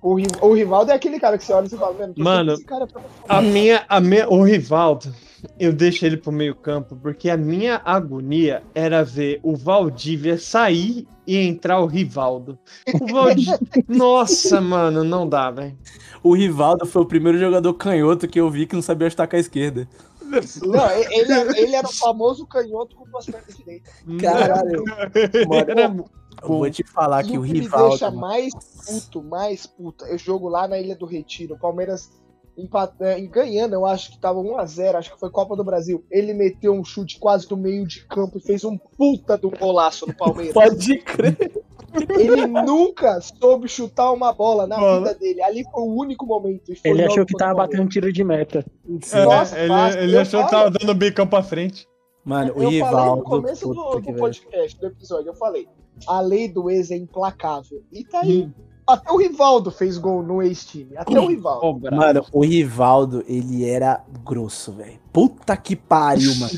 O, 0.01 0.15
o 0.41 0.53
Rivaldo 0.53 0.91
é 0.91 0.95
aquele 0.95 1.19
cara 1.19 1.37
que 1.37 1.43
você 1.43 1.51
olha 1.51 1.65
e 1.65 1.69
você 1.69 1.77
fala, 1.77 1.95
mano, 2.15 2.63
cara 2.63 2.87
a 3.27 3.41
minha, 3.41 3.83
a 3.89 3.99
minha, 3.99 4.29
o 4.29 4.41
Rivaldo, 4.43 5.13
eu 5.59 5.73
deixo 5.73 6.05
ele 6.05 6.15
pro 6.15 6.31
meio 6.31 6.55
campo, 6.55 6.95
porque 6.95 7.29
a 7.29 7.35
minha 7.35 7.81
agonia 7.83 8.63
era 8.73 9.03
ver 9.03 9.41
o 9.43 9.57
Valdívia 9.57 10.37
sair 10.37 11.05
e 11.27 11.37
entrar 11.37 11.81
o 11.81 11.85
Rivaldo. 11.85 12.57
O 13.01 13.07
Valdívia, 13.07 13.59
nossa, 13.89 14.61
mano, 14.61 15.03
não 15.03 15.27
dá, 15.27 15.51
velho. 15.51 15.77
O 16.23 16.33
Rivaldo 16.33 16.85
foi 16.85 17.01
o 17.01 17.05
primeiro 17.05 17.37
jogador 17.37 17.73
canhoto 17.73 18.27
que 18.27 18.39
eu 18.39 18.49
vi 18.49 18.65
que 18.65 18.75
não 18.75 18.81
sabia 18.81 19.09
chutar 19.09 19.27
com 19.27 19.35
a 19.35 19.39
esquerda. 19.39 19.87
Não, 20.63 20.91
ele, 20.91 21.59
ele 21.59 21.75
era 21.75 21.87
o 21.87 21.91
famoso 21.91 22.45
canhoto 22.45 22.95
com 22.95 23.05
duas 23.09 23.25
pernas 23.25 23.57
direitas. 23.57 23.91
Caralho. 24.21 24.83
Mano, 25.47 26.05
eu 26.41 26.47
vou 26.47 26.69
te 26.69 26.83
falar 26.83 27.23
que 27.23 27.37
o 27.37 27.41
Rivaldo. 27.41 27.85
me 27.85 27.89
deixa 27.89 28.11
mais 28.11 28.53
puto, 28.53 29.23
mais 29.23 29.65
puto. 29.65 30.05
Eu 30.05 30.17
jogo 30.17 30.47
lá 30.49 30.67
na 30.67 30.79
Ilha 30.79 30.95
do 30.95 31.05
Retiro. 31.05 31.55
O 31.55 31.59
Palmeiras 31.59 32.09
empatando, 32.57 33.27
ganhando, 33.29 33.73
eu 33.73 33.85
acho 33.85 34.11
que 34.11 34.19
tava 34.19 34.39
1x0, 34.39 34.95
acho 34.95 35.13
que 35.13 35.19
foi 35.19 35.29
Copa 35.29 35.55
do 35.55 35.63
Brasil. 35.63 36.03
Ele 36.11 36.33
meteu 36.33 36.73
um 36.73 36.83
chute 36.83 37.17
quase 37.19 37.47
do 37.47 37.55
meio 37.55 37.87
de 37.87 38.05
campo 38.05 38.37
e 38.37 38.41
fez 38.41 38.63
um 38.63 38.77
puta 38.77 39.37
do 39.37 39.49
golaço 39.49 40.05
no 40.05 40.13
Palmeiras. 40.13 40.53
Pode 40.53 40.97
crer. 40.99 41.63
Ele 42.19 42.45
nunca 42.45 43.19
soube 43.21 43.67
chutar 43.67 44.11
uma 44.11 44.31
bola 44.31 44.67
na 44.67 44.77
bola. 44.77 44.99
vida 44.99 45.15
dele. 45.15 45.41
Ali 45.41 45.63
foi 45.63 45.81
o 45.81 45.95
único 45.95 46.25
momento. 46.25 46.71
ele 46.83 47.03
achou 47.03 47.25
que 47.25 47.35
tava 47.35 47.55
batendo 47.55 47.89
tiro 47.89 48.11
de 48.11 48.23
meta. 48.23 48.63
É, 49.11 49.25
Nossa, 49.25 49.57
ele, 49.57 49.67
fácil, 49.67 50.01
ele 50.01 50.17
achou 50.17 50.43
que 50.43 50.51
tava 50.51 50.69
dando 50.69 50.93
bicão 50.93 51.25
pra 51.25 51.41
frente. 51.41 51.87
Mano, 52.23 52.53
o 52.55 52.67
Rivaldo. 52.67 52.95
Falei 52.95 53.15
no 53.15 53.23
começo 53.23 53.67
do, 53.73 53.99
do 53.99 54.13
podcast, 54.13 54.79
do 54.79 54.87
episódio, 54.87 55.29
eu 55.29 55.33
falei: 55.33 55.67
a 56.07 56.19
lei 56.21 56.47
do 56.47 56.69
ex 56.69 56.91
é 56.91 56.97
implacável. 56.97 57.83
E 57.91 58.03
tá 58.03 58.21
aí. 58.21 58.43
Hum. 58.43 58.51
Até 58.89 59.11
o 59.11 59.17
Rivaldo 59.17 59.69
fez 59.69 59.99
gol 59.99 60.23
no 60.23 60.41
ex-time. 60.41 60.97
Até 60.97 61.19
o 61.19 61.27
Rivaldo. 61.27 61.95
Mano, 61.95 62.25
o 62.31 62.43
Rivaldo, 62.43 63.23
ele 63.27 63.69
era 63.69 64.03
grosso, 64.25 64.71
velho. 64.71 64.99
Puta 65.13 65.55
que 65.55 65.75
pariu, 65.75 66.33
mano. 66.37 66.51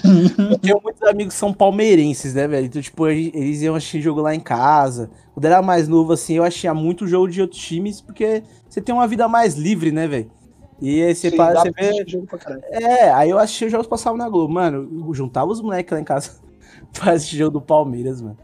eu 0.52 0.58
tenho 0.58 0.80
muitos 0.82 1.04
amigos 1.04 1.34
que 1.34 1.39
são 1.39 1.54
palmeirenses, 1.54 2.34
né, 2.34 2.47
velho? 2.47 2.68
Então, 2.68 2.82
tipo, 2.82 3.05
eles 3.05 3.62
iam 3.62 3.76
assistir 3.76 4.00
jogo 4.00 4.22
lá 4.22 4.34
em 4.34 4.39
casa. 4.39 5.12
Quando 5.34 5.43
era 5.43 5.62
mais 5.62 5.89
novo, 5.89 6.13
assim, 6.13 6.36
eu 6.36 6.43
achei 6.46 6.72
muito 6.72 7.05
jogo 7.05 7.28
de 7.28 7.42
outros 7.42 7.59
times, 7.59 8.00
porque 8.00 8.43
você 8.70 8.80
tem 8.80 8.96
uma 8.96 9.08
vida 9.08 9.28
mais 9.28 9.55
livre, 9.55 9.92
né, 9.92 10.08
velho? 10.08 10.32
E 10.82 11.04
aí 11.04 11.13
você, 11.13 11.30
Sim, 11.30 11.38
para, 11.38 11.62
você 11.62 11.72
vê. 11.72 12.05
É, 12.72 13.12
aí 13.12 13.30
eu 13.30 13.38
assistia 13.38 13.68
os 13.68 13.72
jogos 13.72 13.88
passavam 13.88 14.18
na 14.18 14.30
Globo. 14.30 14.51
Mano, 14.54 15.13
juntava 15.13 15.51
os 15.51 15.62
moleques 15.62 15.92
lá 15.92 16.00
em 16.00 16.04
casa 16.05 16.39
pra 16.97 17.12
assistir 17.12 17.38
jogo 17.38 17.59
do 17.59 17.62
Palmeiras, 17.62 18.22
mano. 18.22 18.38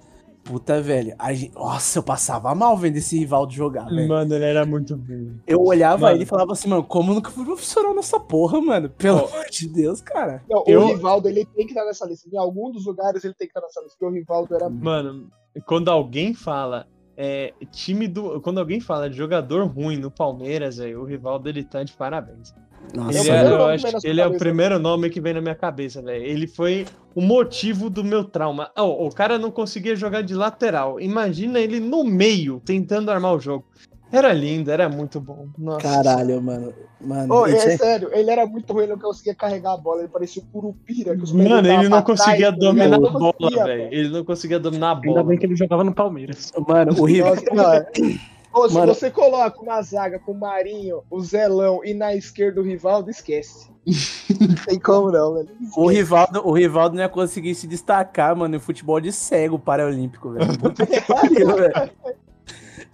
Puta, 0.47 0.81
velho. 0.81 1.13
Gente... 1.33 1.53
Nossa, 1.53 1.99
eu 1.99 2.03
passava 2.03 2.55
mal 2.55 2.77
vendo 2.77 2.95
esse 2.95 3.19
Rivaldo 3.19 3.51
jogar, 3.51 3.85
velho. 3.89 4.07
Mano, 4.07 4.33
ele 4.33 4.45
era 4.45 4.65
muito 4.65 4.95
bom. 4.95 5.33
Eu 5.45 5.61
olhava 5.61 6.03
mano. 6.03 6.15
ele 6.15 6.23
e 6.23 6.25
falava 6.27 6.53
assim, 6.53 6.69
mano, 6.69 6.83
como 6.83 7.13
nunca 7.13 7.29
fui 7.29 7.43
profissional 7.43 7.93
nessa 7.93 8.17
porra, 8.17 8.61
mano? 8.61 8.89
Pelo 8.89 9.25
amor 9.25 9.45
de 9.51 9.67
Deus, 9.67 9.99
cara. 9.99 10.41
Não, 10.49 10.63
eu... 10.65 10.81
O 10.81 10.87
Rivaldo, 10.87 11.27
ele 11.27 11.45
tem 11.45 11.65
que 11.65 11.73
estar 11.73 11.85
nessa 11.85 12.05
lista. 12.05 12.29
Em 12.31 12.37
algum 12.37 12.71
dos 12.71 12.85
lugares 12.85 13.23
ele 13.25 13.33
tem 13.33 13.47
que 13.47 13.51
estar 13.51 13.61
nessa 13.61 13.81
lista, 13.81 13.97
porque 13.99 14.13
o 14.13 14.17
Rivaldo 14.17 14.55
era. 14.55 14.69
Mano, 14.69 15.29
quando 15.65 15.89
alguém 15.89 16.33
fala. 16.33 16.87
É, 17.19 17.51
time 17.71 18.07
do. 18.07 18.39
Quando 18.41 18.59
alguém 18.59 18.79
fala 18.79 19.09
de 19.09 19.17
jogador 19.17 19.65
ruim 19.65 19.97
no 19.97 20.11
Palmeiras, 20.11 20.79
aí, 20.79 20.95
o 20.95 21.03
Rivaldo 21.03 21.49
ele 21.49 21.63
tá 21.63 21.83
de 21.83 21.93
parabéns. 21.93 22.53
Nossa, 22.93 23.19
ele 23.19 23.29
é, 23.29 23.45
eu 23.45 23.65
acho 23.65 23.99
que 23.99 24.07
ele 24.07 24.21
é 24.21 24.27
o 24.27 24.37
primeiro 24.37 24.79
nome 24.79 25.09
que 25.09 25.19
vem 25.19 25.33
na 25.33 25.41
minha 25.41 25.55
cabeça, 25.55 26.01
velho. 26.01 26.23
Ele 26.23 26.47
foi 26.47 26.85
o 27.13 27.21
motivo 27.21 27.89
do 27.89 28.03
meu 28.03 28.23
trauma. 28.23 28.71
Oh, 28.77 29.07
o 29.07 29.11
cara 29.11 29.37
não 29.37 29.51
conseguia 29.51 29.95
jogar 29.95 30.21
de 30.21 30.33
lateral. 30.33 30.99
Imagina 30.99 31.59
ele 31.59 31.79
no 31.79 32.03
meio, 32.03 32.61
tentando 32.63 33.11
armar 33.11 33.33
o 33.33 33.39
jogo. 33.39 33.65
Era 34.09 34.31
lindo, 34.31 34.71
era 34.71 34.87
muito 34.87 35.19
bom. 35.19 35.47
Nossa. 35.57 35.81
Caralho, 35.81 36.41
mano. 36.41 36.73
mano 37.01 37.33
oh, 37.33 37.45
é, 37.45 37.51
é 37.51 37.77
sério, 37.77 38.09
ele 38.13 38.31
era 38.31 38.45
muito 38.45 38.71
ruim, 38.71 38.87
não 38.87 38.97
conseguia 38.97 39.35
carregar 39.35 39.73
a 39.73 39.77
bola. 39.77 39.99
Ele 39.99 40.07
parecia 40.07 40.41
um 40.41 40.45
curupira. 40.45 41.13
mano, 41.33 41.67
ele 41.67 41.89
não 41.89 42.01
conseguia 42.01 42.47
trás, 42.47 42.57
dominar 42.57 42.95
a 42.95 42.99
bola, 42.99 43.65
velho. 43.65 43.89
Ele 43.91 44.09
não 44.09 44.23
conseguia 44.23 44.59
dominar 44.59 44.91
a 44.91 44.95
bola. 44.95 45.19
Ainda 45.19 45.23
bem 45.23 45.37
que 45.37 45.45
ele 45.45 45.57
jogava 45.57 45.83
no 45.83 45.93
Palmeiras. 45.93 46.53
Mano, 46.65 46.93
o 46.97 47.05
Rival. 47.05 47.35
Se 48.67 48.73
Mano. 48.73 48.93
você 48.93 49.11
coloca 49.11 49.61
uma 49.61 49.81
zaga 49.81 50.19
com 50.19 50.31
o 50.31 50.39
Marinho, 50.39 51.01
o 51.09 51.19
Zelão 51.21 51.81
e 51.83 51.93
na 51.93 52.15
esquerda 52.15 52.61
o 52.61 52.63
Rivaldo, 52.63 53.09
esquece. 53.09 53.69
não 54.39 54.55
tem 54.65 54.79
como 54.79 55.11
não, 55.11 55.33
velho. 55.35 55.49
O 55.75 55.87
Rivaldo, 55.87 56.41
o 56.47 56.51
Rivaldo 56.51 56.95
não 56.95 57.03
ia 57.03 57.09
conseguir 57.09 57.55
se 57.55 57.67
destacar, 57.67 58.35
mano, 58.35 58.55
em 58.55 58.59
futebol 58.59 58.99
de 58.99 59.11
cego 59.11 59.57
paraolímpico, 59.59 60.31
velho. 60.31 60.47
Puta 60.59 60.85
que 60.85 61.01
pariu, 61.01 61.55
velho. 61.55 61.91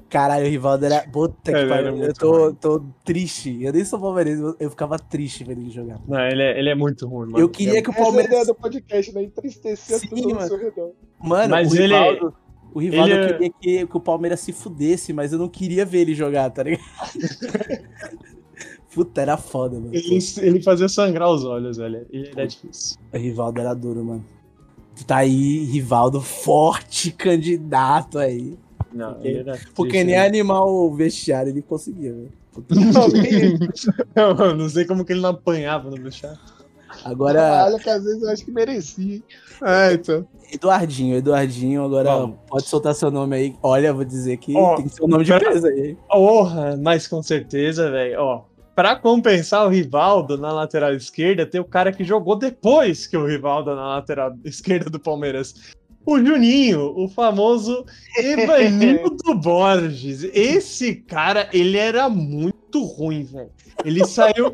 Caralho, 0.09 0.45
o 0.45 0.49
Rivaldo 0.49 0.85
era. 0.85 1.07
Puta 1.11 1.51
que 1.51 1.57
Ele 1.57 1.67
pariu. 1.69 1.97
Eu 1.97 2.13
tô, 2.13 2.53
tô 2.53 2.85
triste. 3.03 3.63
Eu 3.63 3.73
nem 3.73 3.83
sou 3.83 3.99
palmeirense, 3.99 4.41
eu- 4.43 4.55
eu 4.59 4.69
ficava 4.69 4.99
triste 4.99 5.43
vendo 5.43 5.61
ele 5.61 5.71
jogar. 5.71 5.99
Não, 6.07 6.19
ele 6.27 6.43
é, 6.43 6.59
ele 6.59 6.69
é 6.69 6.75
muito 6.75 7.07
ruim, 7.07 7.31
mano. 7.31 7.39
Eu 7.43 7.49
queria 7.49 7.81
que 7.81 7.89
o 7.89 7.91
Essa 7.91 8.01
é 8.01 8.03
ideia 8.03 8.21
Palmeiras. 8.27 8.47
do 8.47 8.53
podcast, 8.53 9.11
né? 9.15 9.23
Entristecer 9.23 9.95
as 9.95 10.01
Sim, 10.03 10.23
ao 10.25 10.35
mano. 10.35 10.47
seu 10.47 10.57
redor. 10.59 10.91
Mano, 11.19 11.49
Mas 11.49 11.71
o 11.71 11.75
ele- 11.77 11.95
Rivaldo. 11.95 12.35
O 12.73 12.79
Rivaldo 12.79 13.11
ele 13.11 13.19
eu 13.19 13.23
é- 13.25 13.33
queria 13.33 13.49
que, 13.59 13.87
que 13.87 13.97
o 13.97 13.99
Palmeiras 13.99 14.39
se 14.39 14.51
fudesse, 14.51 15.13
mas 15.13 15.31
eu 15.31 15.39
não 15.39 15.47
queria 15.47 15.85
ver 15.85 15.99
ele 15.99 16.15
jogar, 16.15 16.49
tá 16.49 16.63
ligado? 16.63 16.83
Puta, 18.93 19.21
era 19.21 19.37
foda, 19.37 19.79
mano. 19.79 19.89
Ele, 19.93 20.19
ele 20.41 20.61
fazia 20.61 20.87
sangrar 20.87 21.29
os 21.29 21.43
olhos, 21.43 21.77
velho. 21.77 22.05
E 22.11 22.27
era 22.29 22.45
difícil. 22.45 22.97
O 23.11 23.17
Rivaldo 23.17 23.59
era 23.59 23.73
duro, 23.73 24.03
mano. 24.05 24.25
Tá 25.07 25.17
aí, 25.17 25.63
Rivaldo, 25.65 26.21
forte 26.21 27.11
candidato 27.11 28.19
aí. 28.19 28.55
Não, 28.93 29.13
Porque- 29.13 29.27
ele 29.27 29.39
era 29.39 29.59
Porque 29.73 30.03
nem 30.03 30.15
né? 30.15 30.25
animar 30.27 30.61
o 30.61 30.93
vestiário 30.93 31.49
ele 31.51 31.63
conseguia, 31.63 32.13
velho. 32.13 32.31
Não, 34.15 34.55
não 34.55 34.69
sei 34.69 34.85
como 34.85 35.03
que 35.03 35.11
ele 35.11 35.21
não 35.21 35.31
apanhava 35.31 35.89
no 35.89 35.95
vestiário. 35.99 36.37
Agora, 37.05 37.65
Olha 37.65 37.79
que 37.79 37.89
às 37.89 38.03
vezes 38.03 38.21
eu 38.23 38.29
acho 38.29 38.45
que 38.45 38.51
merecia. 38.51 39.15
hein? 39.15 39.23
É, 39.63 39.93
então. 39.93 40.27
Eduardinho, 40.51 41.15
Eduardinho, 41.17 41.83
agora 41.83 42.09
Vamos. 42.15 42.37
pode 42.47 42.63
soltar 42.67 42.93
seu 42.93 43.09
nome 43.09 43.35
aí. 43.35 43.55
Olha, 43.63 43.91
vou 43.93 44.05
dizer 44.05 44.37
que 44.37 44.55
Ó, 44.55 44.75
tem 44.75 44.87
que 44.87 44.93
ser 44.95 45.03
um 45.03 45.07
nome 45.07 45.23
de 45.23 45.37
peso 45.39 45.67
aí. 45.67 45.97
Porra, 46.09 46.77
mas 46.81 47.07
com 47.07 47.21
certeza, 47.23 47.89
velho. 47.89 48.19
Ó, 48.21 48.41
pra 48.75 48.95
compensar 48.95 49.65
o 49.65 49.69
Rivaldo 49.69 50.37
na 50.37 50.51
lateral 50.51 50.93
esquerda, 50.93 51.45
tem 51.45 51.59
o 51.59 51.65
cara 51.65 51.91
que 51.91 52.03
jogou 52.03 52.35
depois 52.35 53.07
que 53.07 53.17
o 53.17 53.25
Rivaldo 53.25 53.75
na 53.75 53.87
lateral 53.95 54.33
esquerda 54.43 54.89
do 54.89 54.99
Palmeiras. 54.99 55.55
O 56.05 56.19
Juninho, 56.19 56.93
o 56.97 57.07
famoso 57.07 57.85
Evanildo 58.17 59.35
Borges. 59.39 60.23
Esse 60.33 60.95
cara, 60.95 61.49
ele 61.53 61.77
era 61.77 62.09
muito 62.09 62.83
ruim, 62.83 63.23
velho. 63.23 63.49
Ele 63.85 64.05
saiu. 64.05 64.53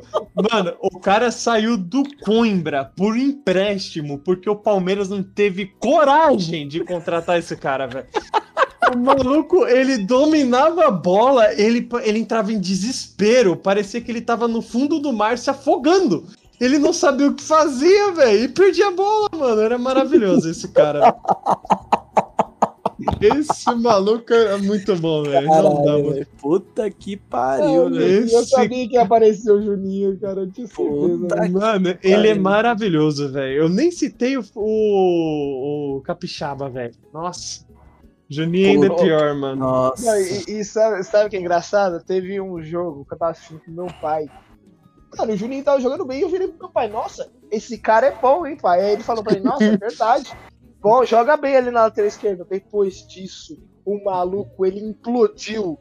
Mano, 0.51 0.75
o 0.79 0.99
cara 0.99 1.31
saiu 1.31 1.77
do 1.77 2.03
Coimbra 2.21 2.85
por 2.95 3.17
empréstimo, 3.17 4.19
porque 4.19 4.49
o 4.49 4.55
Palmeiras 4.55 5.09
não 5.09 5.23
teve 5.23 5.65
coragem 5.79 6.67
de 6.67 6.83
contratar 6.83 7.39
esse 7.39 7.55
cara, 7.55 7.87
velho. 7.87 8.07
O 8.93 8.97
maluco, 8.97 9.67
ele 9.67 9.99
dominava 9.99 10.85
a 10.87 10.91
bola, 10.91 11.53
ele, 11.53 11.87
ele 12.03 12.19
entrava 12.19 12.51
em 12.51 12.59
desespero, 12.59 13.55
parecia 13.55 14.01
que 14.01 14.11
ele 14.11 14.21
tava 14.21 14.47
no 14.47 14.61
fundo 14.61 14.99
do 14.99 15.13
mar 15.13 15.37
se 15.37 15.49
afogando. 15.49 16.25
Ele 16.59 16.77
não 16.77 16.91
sabia 16.91 17.27
o 17.29 17.33
que 17.33 17.43
fazia, 17.43 18.11
velho, 18.11 18.43
e 18.43 18.47
perdia 18.49 18.87
a 18.89 18.91
bola, 18.91 19.29
mano. 19.33 19.61
Era 19.61 19.77
maravilhoso 19.77 20.49
esse 20.49 20.67
cara. 20.69 21.15
Esse 23.21 23.73
maluco 23.75 24.33
era 24.33 24.57
muito 24.57 24.93
bom, 24.97 25.23
velho. 25.23 25.47
Não 25.47 25.53
dá, 25.55 25.61
Caralho, 25.63 25.85
mano. 26.03 26.13
velho. 26.13 26.27
Puta 26.41 26.89
que 26.89 27.15
pariu, 27.15 27.89
velho. 27.89 28.25
Esse- 28.25 28.35
Eu 28.35 28.45
sabia 28.45 28.87
que 28.89 28.95
ia 28.95 29.03
aparecer 29.03 29.51
o 29.51 29.61
Juninho, 29.61 30.19
cara. 30.19 30.41
Eu 30.41 30.51
tinha 30.51 30.67
certeza. 30.67 31.49
Mano, 31.49 31.97
ele 32.03 32.27
é 32.27 32.33
maravilhoso, 32.35 33.31
velho. 33.31 33.53
Eu 33.63 33.69
nem 33.69 33.89
citei 33.89 34.37
o, 34.37 34.43
o, 34.55 35.97
o 35.97 36.01
Capixaba, 36.01 36.69
velho. 36.69 36.93
Nossa. 37.13 37.65
Juninho 38.29 38.69
ainda 38.83 38.87
é 38.87 38.95
pior, 38.95 39.33
mano. 39.35 39.55
Nossa. 39.61 40.05
Não, 40.05 40.19
e, 40.21 40.59
e 40.59 40.63
sabe, 40.65 41.03
sabe 41.03 41.27
o 41.27 41.29
que 41.29 41.37
é 41.37 41.39
engraçado? 41.39 42.03
Teve 42.03 42.39
um 42.41 42.61
jogo 42.61 43.05
que 43.05 43.13
eu 43.13 43.17
tava 43.17 43.31
assistindo 43.31 43.61
com 43.65 43.71
meu 43.71 43.87
pai. 44.01 44.25
Mano, 45.17 45.33
o 45.33 45.37
Juninho 45.37 45.63
tava 45.63 45.81
jogando 45.81 46.05
bem 46.05 46.19
e 46.19 46.21
eu 46.21 46.29
virei 46.29 46.47
pro 46.47 46.59
meu 46.59 46.69
pai, 46.69 46.87
nossa, 46.87 47.29
esse 47.51 47.77
cara 47.77 48.07
é 48.07 48.15
bom, 48.15 48.45
hein, 48.45 48.55
pai? 48.55 48.81
Aí 48.81 48.91
ele 48.93 49.03
falou 49.03 49.23
pra 49.23 49.33
mim, 49.33 49.41
nossa, 49.41 49.63
é 49.63 49.77
verdade. 49.77 50.31
Bom, 50.81 51.03
joga 51.03 51.35
bem 51.35 51.57
ali 51.57 51.71
na 51.71 51.81
lateral 51.83 52.07
esquerda. 52.07 52.47
Depois 52.49 53.05
disso, 53.05 53.57
o 53.83 54.01
maluco, 54.01 54.65
ele 54.65 54.79
implodiu. 54.79 55.77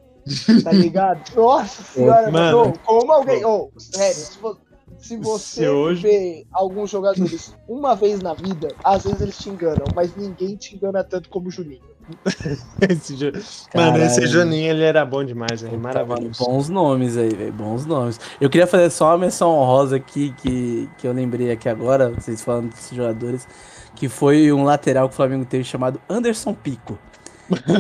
Tá 0.65 0.73
ligado? 0.73 1.21
Nossa 1.37 1.83
senhora, 1.85 2.31
Mano. 2.33 2.59
mano. 2.65 2.73
Como 2.85 3.13
alguém. 3.13 3.45
Ô, 3.45 3.71
sério, 3.79 4.15
se, 4.17 4.39
vo- 4.41 4.59
se 4.99 5.17
você 5.17 5.61
Se 5.63 5.69
hoje- 5.69 6.03
vê 6.03 6.47
alguns 6.53 6.91
jogadores 6.91 7.55
uma 7.69 7.95
vez 7.95 8.21
na 8.21 8.35
vida, 8.35 8.75
às 8.83 9.05
vezes 9.05 9.21
eles 9.21 9.39
te 9.39 9.49
enganam, 9.51 9.85
mas 9.95 10.17
ninguém 10.17 10.57
te 10.57 10.75
engana 10.75 11.05
tanto 11.05 11.29
como 11.29 11.47
o 11.47 11.51
Juninho. 11.51 11.81
Esse 12.89 13.17
Ju- 13.17 13.33
Mano, 13.75 13.99
esse 13.99 14.27
Juninho, 14.27 14.71
ele 14.71 14.83
era 14.83 15.05
bom 15.05 15.25
demais, 15.25 15.61
velho. 15.61 15.79
Maravilhoso. 15.79 16.43
Bons 16.45 16.69
nomes 16.69 17.17
aí, 17.17 17.29
velho. 17.35 17.53
Bons 17.53 17.85
nomes. 17.87 18.19
Eu 18.41 18.49
queria 18.49 18.67
fazer 18.67 18.91
só 18.91 19.11
uma 19.11 19.19
menção 19.19 19.51
honrosa 19.51 19.97
aqui 19.97 20.35
que, 20.39 20.89
que 20.99 21.07
eu 21.07 21.13
lembrei 21.13 21.51
aqui 21.51 21.69
agora, 21.69 22.11
vocês 22.11 22.43
falando 22.43 22.71
desses 22.71 22.97
jogadores, 22.97 23.47
que 23.95 24.09
foi 24.09 24.53
um 24.53 24.65
lateral 24.65 25.09
que 25.09 25.15
o 25.15 25.17
Flamengo 25.17 25.45
teve 25.45 25.65
chamado 25.65 26.01
Anderson 26.09 26.55
Pico. 26.55 26.99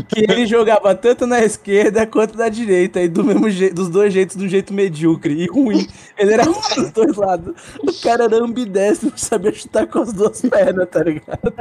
Que 0.08 0.20
ele 0.20 0.46
jogava 0.46 0.94
tanto 0.94 1.26
na 1.26 1.40
esquerda 1.44 2.06
quanto 2.06 2.36
na 2.38 2.48
direita, 2.48 3.00
e 3.02 3.08
do 3.08 3.22
mesmo 3.22 3.50
jeito, 3.50 3.74
dos 3.74 3.88
dois 3.88 4.12
jeitos, 4.12 4.34
do 4.36 4.48
jeito 4.48 4.72
medíocre 4.72 5.34
e 5.34 5.46
ruim. 5.46 5.86
Ele 6.16 6.32
era 6.32 6.44
ruim 6.44 6.54
dos 6.76 6.90
dois 6.92 7.16
lados. 7.16 7.54
O 7.82 7.92
cara 8.02 8.24
era 8.24 8.36
ambidestro, 8.42 9.10
não 9.10 9.18
sabia 9.18 9.52
chutar 9.52 9.86
com 9.86 9.98
as 10.00 10.12
duas 10.12 10.40
pernas, 10.40 10.88
tá 10.90 11.02
ligado? 11.02 11.52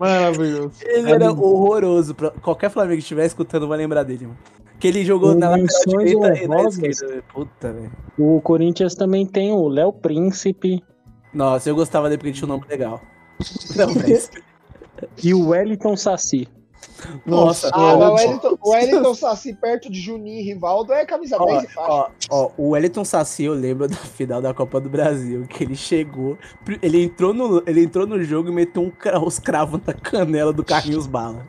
Maravilhoso. 0.00 0.72
Ele 0.82 1.10
era 1.10 1.30
horroroso. 1.32 2.14
Pra- 2.14 2.30
Qualquer 2.30 2.70
Flamengo 2.70 2.96
que 2.96 3.02
estiver 3.02 3.26
escutando 3.26 3.68
vai 3.68 3.78
lembrar 3.78 4.02
dele, 4.02 4.26
mano. 4.26 4.38
Que 4.80 4.88
ele 4.88 5.04
jogou 5.04 5.32
Com 5.34 5.38
na 5.38 5.50
lateral 5.50 5.68
direita 5.86 6.42
e 6.44 6.48
na 6.48 6.62
esquerda. 6.64 7.06
velho. 7.08 7.24
Puta, 7.32 7.72
velho. 7.72 7.92
O 8.18 8.40
Corinthians 8.40 8.94
também 8.96 9.24
tem 9.26 9.52
o 9.52 9.68
Léo 9.68 9.92
Príncipe 9.92 10.82
Nossa, 11.32 11.68
eu 11.70 11.74
gostava 11.76 12.08
dele 12.08 12.18
porque 12.18 12.32
tinha 12.32 12.46
um 12.46 12.48
nome 12.48 12.64
legal. 12.68 13.00
Não, 13.76 13.94
mas... 13.94 14.28
e 15.22 15.32
o 15.32 15.48
Wellington 15.50 15.96
Saci. 15.96 16.48
Nossa, 17.26 17.70
Ah, 17.72 17.94
o 17.94 18.14
Wellington, 18.14 18.58
o 18.60 18.70
Wellington 18.70 19.14
Saci 19.14 19.52
perto 19.54 19.90
de 19.90 20.00
Juninho 20.00 20.40
e 20.40 20.42
Rivaldo 20.42 20.92
é 20.92 21.04
camisa 21.04 21.38
10 21.38 21.48
ó, 21.50 21.62
e 21.62 21.66
faixa. 21.68 21.90
ó, 21.90 22.08
ó, 22.30 22.50
o 22.56 22.70
Wellington 22.70 23.04
Saci, 23.04 23.44
eu 23.44 23.54
lembro 23.54 23.88
da 23.88 23.96
final 23.96 24.40
da 24.40 24.54
Copa 24.54 24.80
do 24.80 24.88
Brasil, 24.88 25.44
que 25.48 25.64
ele 25.64 25.74
chegou, 25.74 26.38
ele 26.80 27.02
entrou 27.02 27.32
no, 27.34 27.62
ele 27.66 27.82
entrou 27.82 28.06
no 28.06 28.22
jogo 28.22 28.48
e 28.48 28.52
meteu 28.52 28.82
um, 28.82 28.92
os 29.26 29.38
cravos 29.38 29.80
na 29.86 29.92
canela 29.92 30.52
do 30.52 30.64
Carlinhos 30.64 31.06
Bala. 31.06 31.46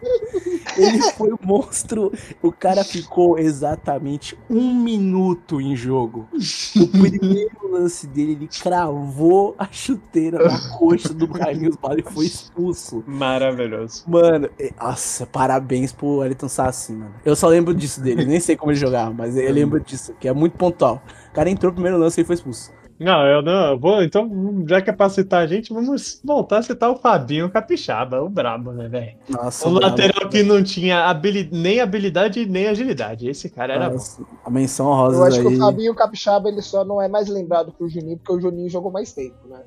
Ele 0.78 1.02
foi 1.14 1.32
um 1.34 1.38
monstro. 1.44 2.12
O 2.42 2.52
cara 2.52 2.84
ficou 2.84 3.38
exatamente 3.38 4.38
um 4.50 4.74
minuto 4.74 5.60
em 5.62 5.76
jogo. 5.76 6.28
O 6.76 6.88
primeiro 6.88 7.72
lance 7.72 8.06
dele, 8.08 8.34
ele 8.34 8.48
cravou 8.62 9.56
a 9.58 9.68
chuteira 9.72 10.38
na 10.48 10.70
coxa 10.78 11.14
do 11.14 11.28
Carlinhos 11.28 11.76
Bala 11.76 12.00
e 12.00 12.04
foi 12.04 12.26
expulso. 12.26 13.04
Maravilhoso. 13.08 14.04
Mano, 14.08 14.50
é- 14.60 14.72
nossa, 14.80 15.26
parabéns 15.26 15.92
pro 15.92 16.18
Wellington 16.18 16.48
Sassi, 16.50 16.94
mano. 16.94 17.14
Eu 17.26 17.36
só 17.36 17.48
lembro 17.48 17.74
disso 17.74 18.02
dele, 18.02 18.26
nem 18.26 18.40
sei 18.40 18.56
como 18.56 18.72
ele 18.72 18.80
jogava, 18.80 19.14
mas 19.14 19.36
eu 19.36 19.52
lembro 19.52 19.80
disso, 19.80 20.14
que 20.20 20.28
é 20.28 20.34
muito 20.34 20.58
pontual. 20.58 21.02
O 21.30 21.34
cara 21.34 21.50
entrou 21.50 21.72
no 21.72 21.76
primeiro 21.76 21.98
lance 21.98 22.22
e 22.22 22.24
foi 22.24 22.36
expulso. 22.36 22.72
Não, 23.00 23.26
eu 23.28 23.42
não. 23.42 23.72
eu 23.72 23.80
Vou, 23.80 24.04
então, 24.04 24.64
já 24.68 24.82
que 24.82 24.90
é 24.90 24.94
pra 24.94 25.10
citar 25.10 25.42
a 25.44 25.48
gente, 25.48 25.74
vamos 25.74 26.22
voltar 26.24 26.60
a 26.60 26.64
citar 26.64 26.90
o 26.92 26.96
Fabinho 26.96 27.50
Capixaba, 27.50 28.22
o 28.22 28.30
brabo, 28.30 28.72
né, 28.72 28.88
velho? 28.88 29.14
Nossa, 29.30 29.68
O 29.68 29.74
brabo. 29.74 29.88
lateral 29.98 30.30
que 30.30 30.44
não 30.44 30.64
tinha 30.64 31.06
habili- 31.06 31.50
nem 31.52 31.80
habilidade 31.82 32.46
nem 32.46 32.68
agilidade. 32.68 33.28
Esse 33.28 33.50
cara 33.50 33.74
era 33.74 33.88
bom. 33.90 33.94
Nossa, 33.96 34.24
a 34.46 34.50
menção 34.50 34.86
rosa 34.88 35.18
Eu 35.18 35.24
acho 35.24 35.40
aí. 35.42 35.48
que 35.48 35.54
o 35.56 35.58
Fabinho 35.60 35.96
Capixaba 35.96 36.50
ele 36.50 36.62
só 36.62 36.86
não 36.86 37.02
é 37.02 37.08
mais 37.08 37.28
lembrado 37.28 37.74
que 37.76 37.84
o 37.84 37.90
Juninho, 37.90 38.18
porque 38.18 38.34
o 38.34 38.40
Juninho 38.40 38.70
jogou 38.70 38.92
mais 38.92 39.12
tempo, 39.12 39.36
né? 39.50 39.60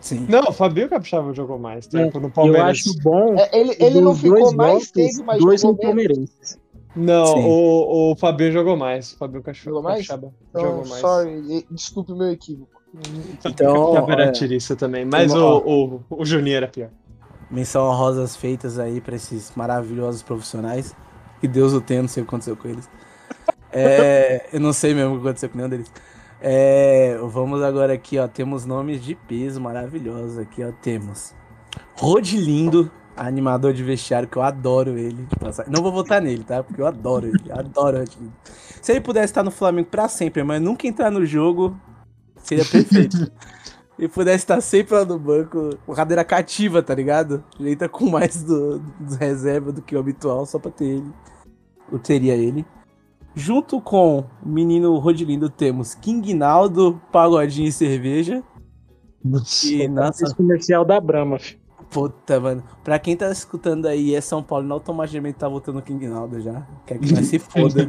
Sim. 0.00 0.26
Não, 0.28 0.42
o 0.44 0.52
Fabinho 0.52 0.88
Capixaba 0.88 1.32
jogou 1.34 1.58
mais 1.58 1.86
tempo 1.88 2.20
no 2.20 2.28
Eu 2.28 2.30
Palmeiras. 2.30 2.70
acho 2.70 2.94
bom. 3.02 3.34
É, 3.36 3.58
ele 3.58 3.76
ele 3.80 4.00
não 4.00 4.14
ficou 4.14 4.54
mais 4.54 4.90
tempo, 4.92 5.24
mas 5.24 5.40
dois 5.40 5.62
menos. 5.64 6.30
Não, 6.98 7.26
Sim. 7.26 7.44
o, 7.44 8.12
o 8.12 8.16
Fabinho 8.16 8.52
jogou 8.52 8.76
mais. 8.76 9.12
O 9.12 9.18
Fabinho 9.18 9.42
Cacho- 9.42 9.64
Jogou 9.64 9.82
mais? 9.82 10.04
Então, 10.04 10.32
jogou 10.54 10.86
mais. 10.86 11.00
sorry, 11.00 11.66
desculpe 11.70 12.12
o 12.12 12.16
meu 12.16 12.30
equívoco. 12.32 12.70
Então, 13.44 13.96
era 14.10 14.22
olha, 14.24 14.32
tirista 14.32 14.74
também, 14.74 15.04
mas 15.04 15.32
uma- 15.32 15.44
o, 15.56 15.94
o, 16.10 16.16
o 16.22 16.24
Juninho 16.24 16.56
era 16.56 16.68
pior. 16.68 16.90
menção 17.50 17.90
rosas 17.92 18.34
feitas 18.36 18.78
aí 18.78 19.00
pra 19.00 19.16
esses 19.16 19.52
maravilhosos 19.54 20.22
profissionais. 20.22 20.94
Que 21.40 21.46
Deus 21.46 21.72
o 21.72 21.80
tenha, 21.80 22.02
não 22.02 22.08
sei 22.08 22.22
o 22.22 22.26
que 22.26 22.30
aconteceu 22.30 22.56
com 22.56 22.68
eles. 22.68 22.88
É, 23.72 24.48
eu 24.52 24.58
não 24.60 24.72
sei 24.72 24.92
mesmo 24.94 25.12
o 25.14 25.20
que 25.20 25.26
aconteceu 25.26 25.48
com 25.48 25.56
nenhum 25.56 25.68
deles. 25.70 25.92
É, 26.40 27.16
vamos 27.30 27.62
agora 27.62 27.92
aqui, 27.92 28.18
ó. 28.18 28.26
Temos 28.26 28.64
nomes 28.64 29.02
de 29.04 29.14
peso 29.14 29.60
maravilhosos 29.60 30.38
aqui, 30.38 30.64
ó. 30.64 30.72
Temos 30.82 31.34
Rodilindo, 31.96 32.90
animador 33.18 33.72
de 33.72 33.82
vestiário, 33.82 34.28
que 34.28 34.36
eu 34.36 34.42
adoro 34.42 34.96
ele. 34.96 35.26
Não 35.68 35.82
vou 35.82 35.92
votar 35.92 36.22
nele, 36.22 36.44
tá? 36.44 36.62
Porque 36.62 36.80
eu 36.80 36.86
adoro 36.86 37.26
ele. 37.26 37.52
Adoro 37.52 37.96
o 37.96 38.00
Rodilindo. 38.00 38.32
Se 38.80 38.92
ele 38.92 39.00
pudesse 39.00 39.26
estar 39.26 39.42
no 39.42 39.50
Flamengo 39.50 39.88
pra 39.90 40.08
sempre, 40.08 40.42
mas 40.42 40.62
nunca 40.62 40.86
entrar 40.86 41.10
no 41.10 41.26
jogo, 41.26 41.76
seria 42.42 42.64
perfeito. 42.64 43.30
ele 43.98 44.08
pudesse 44.08 44.44
estar 44.44 44.60
sempre 44.60 44.94
lá 44.94 45.04
no 45.04 45.18
banco, 45.18 45.70
com 45.84 45.94
cadeira 45.94 46.24
cativa, 46.24 46.82
tá 46.82 46.94
ligado? 46.94 47.44
Ele 47.58 47.72
entra 47.72 47.88
com 47.88 48.08
mais 48.08 48.42
do, 48.42 48.78
dos 49.00 49.16
reserva 49.16 49.72
do 49.72 49.82
que 49.82 49.96
o 49.96 49.98
habitual, 49.98 50.46
só 50.46 50.58
pra 50.58 50.70
ter 50.70 50.84
ele. 50.84 51.12
Eu 51.90 51.98
teria 51.98 52.34
ele. 52.34 52.64
Junto 53.34 53.80
com 53.80 54.24
o 54.42 54.48
menino 54.48 54.98
Rodilindo 54.98 55.50
temos 55.50 55.94
King 55.94 56.34
Naldo, 56.34 57.00
Pagodinho 57.12 57.68
e 57.68 57.72
Cerveja. 57.72 58.42
E 59.64 59.88
nossa, 59.88 60.34
comercial 60.34 60.84
da 60.84 61.00
Brahma, 61.00 61.38
filho. 61.38 61.57
Puta, 61.90 62.40
mano. 62.40 62.62
Pra 62.84 62.98
quem 62.98 63.16
tá 63.16 63.30
escutando 63.30 63.86
aí 63.86 64.14
é 64.14 64.20
São 64.20 64.42
Paulo, 64.42 64.66
não 64.66 64.76
automaticamente 64.76 65.38
tá 65.38 65.48
votando 65.48 65.78
no 65.78 65.82
King 65.82 66.08
Naldo 66.08 66.40
já. 66.40 66.66
Quer 66.86 66.98
que 66.98 67.12
vai 67.12 67.22
se 67.22 67.38
foda. 67.40 67.88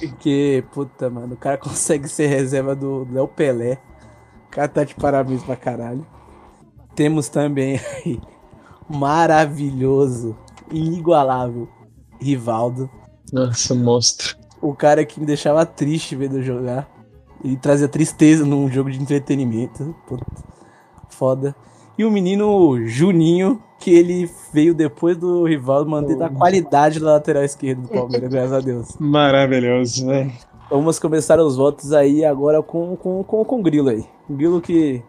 Porque, 0.00 0.64
puta, 0.72 1.10
mano, 1.10 1.34
o 1.34 1.36
cara 1.36 1.58
consegue 1.58 2.08
ser 2.08 2.26
reserva 2.26 2.74
do 2.74 3.06
Léo 3.10 3.28
Pelé. 3.28 3.78
O 4.46 4.50
cara 4.50 4.68
tá 4.68 4.84
de 4.84 4.94
parabéns 4.94 5.42
pra 5.42 5.56
caralho. 5.56 6.06
Temos 6.94 7.28
também 7.28 7.80
aí 8.04 8.20
maravilhoso, 8.88 10.36
inigualável, 10.70 11.68
Rivaldo. 12.20 12.90
Nossa, 13.32 13.74
monstro. 13.74 14.36
O 14.60 14.74
cara 14.74 15.04
que 15.04 15.18
me 15.18 15.26
deixava 15.26 15.64
triste 15.64 16.14
vendo 16.14 16.42
jogar. 16.42 16.88
E 17.42 17.56
trazia 17.56 17.88
tristeza 17.88 18.44
num 18.46 18.70
jogo 18.70 18.90
de 18.90 19.00
entretenimento. 19.00 19.96
Puta, 20.06 20.24
foda. 21.08 21.56
E 21.98 22.04
o 22.04 22.10
menino 22.10 22.86
Juninho, 22.86 23.62
que 23.78 23.92
ele 23.92 24.30
veio 24.52 24.74
depois 24.74 25.16
do 25.16 25.44
Rivaldo, 25.44 25.90
mantendo 25.90 26.24
a 26.24 26.30
qualidade 26.30 26.98
da 26.98 27.12
lateral 27.12 27.44
esquerda 27.44 27.82
do 27.82 27.88
Palmeiras, 27.88 28.28
graças 28.32 28.52
a 28.52 28.60
Deus. 28.60 28.96
Maravilhoso, 28.98 30.06
velho. 30.06 30.32
Vamos 30.70 30.98
começar 30.98 31.38
os 31.38 31.56
votos 31.56 31.92
aí 31.92 32.24
agora 32.24 32.62
com, 32.62 32.96
com, 32.96 33.22
com, 33.22 33.44
com 33.44 33.60
o 33.60 33.62
Grilo 33.62 33.90
aí. 33.90 34.06
O 34.28 34.34
Grilo 34.34 34.60
que, 34.60 35.02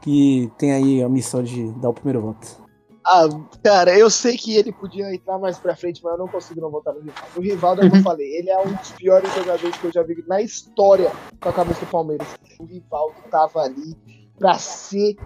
que 0.00 0.52
tem 0.56 0.72
aí 0.72 1.02
a 1.02 1.08
missão 1.08 1.42
de 1.42 1.72
dar 1.72 1.88
o 1.88 1.94
primeiro 1.94 2.20
voto. 2.20 2.62
Ah, 3.04 3.26
cara, 3.64 3.98
eu 3.98 4.08
sei 4.08 4.36
que 4.36 4.54
ele 4.54 4.70
podia 4.70 5.12
entrar 5.12 5.36
mais 5.36 5.58
pra 5.58 5.74
frente, 5.74 6.00
mas 6.04 6.12
eu 6.12 6.18
não 6.20 6.28
consigo 6.28 6.60
não 6.60 6.70
votar 6.70 6.94
no 6.94 7.00
Rivaldo. 7.00 7.28
O 7.36 7.40
Rivaldo, 7.40 7.82
como 7.82 7.96
eu 7.96 8.02
falei, 8.04 8.36
ele 8.36 8.50
é 8.50 8.58
um 8.60 8.72
dos 8.72 8.92
piores 8.92 9.34
jogadores 9.34 9.76
que 9.76 9.86
eu 9.86 9.92
já 9.92 10.02
vi 10.04 10.22
na 10.28 10.40
história 10.40 11.10
com 11.40 11.48
a 11.48 11.52
cabeça 11.52 11.80
do 11.80 11.90
Palmeiras. 11.90 12.28
O 12.60 12.64
Rivaldo 12.64 13.16
tava 13.28 13.62
ali 13.62 13.96
pra 14.38 14.54
ser 14.54 15.16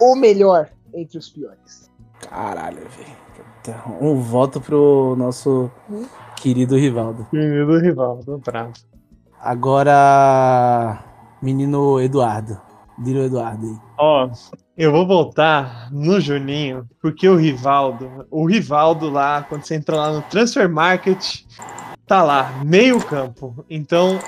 o 0.00 0.14
melhor 0.14 0.68
entre 0.94 1.18
os 1.18 1.28
piores. 1.28 1.90
Caralho, 2.28 2.78
velho. 2.78 3.22
Puta, 3.36 3.82
Um 4.00 4.20
voto 4.20 4.60
pro 4.60 5.14
nosso 5.16 5.70
querido 6.36 6.76
Rivaldo. 6.76 7.26
Menino 7.32 7.78
Rivaldo, 7.78 8.38
bravo. 8.38 8.72
Agora, 9.40 11.02
menino 11.40 12.00
Eduardo. 12.00 12.60
Little 12.98 13.24
Eduardo 13.24 13.66
aí. 13.66 13.76
Ó, 13.98 14.30
eu 14.76 14.92
vou 14.92 15.06
voltar 15.06 15.88
no 15.90 16.20
Juninho, 16.20 16.88
porque 17.00 17.28
o 17.28 17.36
Rivaldo, 17.36 18.26
o 18.30 18.46
Rivaldo 18.46 19.10
lá, 19.10 19.42
quando 19.42 19.64
você 19.64 19.74
entra 19.74 19.96
lá 19.96 20.12
no 20.12 20.22
Transfer 20.22 20.68
Market, 20.68 21.42
tá 22.06 22.22
lá, 22.22 22.52
meio 22.64 23.04
campo. 23.04 23.64
Então, 23.68 24.18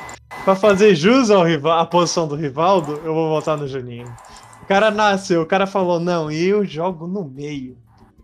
pra 0.45 0.55
fazer 0.55 0.95
jus 0.95 1.31
ao 1.31 1.45
rival, 1.45 1.79
à 1.79 1.87
posição 1.87 2.27
do 2.27 2.35
Rivaldo, 2.35 3.01
eu 3.05 3.15
vou 3.15 3.29
voltar 3.29 3.57
no 3.57 3.69
Juninho. 3.69 4.07
O 4.65 4.67
cara 4.67 4.91
nasceu, 4.91 5.43
o 5.43 5.47
cara 5.47 5.67
falou, 5.67 6.01
não, 6.01 6.31
eu 6.31 6.65
jogo 6.65 7.07
no 7.07 7.23
meio. 7.23 7.77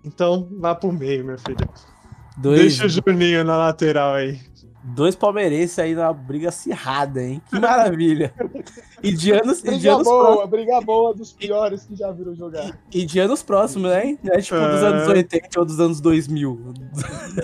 Então, 0.02 0.48
vá 0.58 0.74
pro 0.74 0.90
meio, 0.90 1.22
meu 1.22 1.38
filho. 1.38 1.68
Dois, 2.34 2.78
Deixa 2.78 2.86
o 2.86 2.88
Juninho 2.88 3.44
na 3.44 3.58
lateral 3.58 4.14
aí. 4.14 4.40
Dois 4.82 5.14
palmeirenses 5.14 5.78
aí 5.78 5.94
numa 5.94 6.12
briga 6.12 6.48
acirrada, 6.48 7.22
hein? 7.22 7.40
Que 7.50 7.58
maravilha. 7.58 8.32
E 9.02 9.12
de 9.12 9.32
anos, 9.32 9.60
e 9.60 9.62
de 9.62 9.70
Briga 9.70 9.94
anos, 9.94 10.04
boa, 10.06 10.46
briga 10.46 10.80
boa 10.80 11.14
dos 11.14 11.32
piores 11.32 11.84
que 11.84 11.96
já 11.96 12.10
viram 12.12 12.34
jogar. 12.34 12.78
e 12.92 13.04
de 13.06 13.18
anos 13.18 13.42
próximos, 13.42 13.90
né? 13.90 14.18
Não 14.22 14.34
é 14.34 14.40
tipo 14.40 14.58
dos 14.58 14.82
É. 14.82 14.86
anos 14.86 15.08
80 15.08 15.60
ou 15.60 15.64
dos 15.64 15.80
anos 15.80 16.00
2000. 16.00 16.74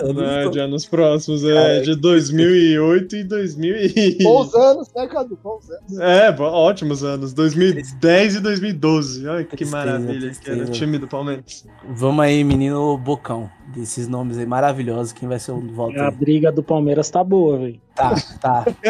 Anos 0.01 0.21
É, 0.23 0.49
de 0.49 0.59
anos 0.59 0.85
próximos, 0.85 1.41
Cara, 1.41 1.55
é 1.77 1.81
de 1.81 1.95
2008 1.95 3.15
e 3.15 3.23
2000 3.23 3.75
e... 3.75 4.17
Bons 4.23 4.53
anos, 4.53 4.89
né, 4.95 5.07
Cadu? 5.07 5.37
Bons 5.43 5.69
anos. 5.69 5.99
É, 5.99 6.35
ótimos 6.39 7.03
anos. 7.03 7.33
2010 7.33 8.35
e 8.35 8.39
2012. 8.39 9.27
Olha 9.27 9.43
que 9.43 9.55
Tristeza, 9.57 9.71
maravilha 9.85 10.31
que 10.31 10.49
era 10.49 10.57
o 10.59 10.65
tristeza. 10.65 10.71
time 10.71 10.97
do 10.97 11.07
Palmeiras. 11.07 11.65
Vamos 11.89 12.23
aí, 12.23 12.43
menino 12.43 12.97
Bocão. 12.97 13.49
Desses 13.67 14.07
nomes 14.07 14.37
aí 14.37 14.45
maravilhosos. 14.45 15.11
Quem 15.11 15.27
vai 15.27 15.39
ser 15.39 15.51
o 15.51 15.59
voto 15.73 15.99
A 15.99 16.07
aí? 16.07 16.15
briga 16.15 16.51
do 16.51 16.63
Palmeiras 16.63 17.09
tá 17.09 17.23
boa, 17.23 17.57
velho. 17.59 17.81
Tá, 17.93 18.15
tá. 18.39 18.65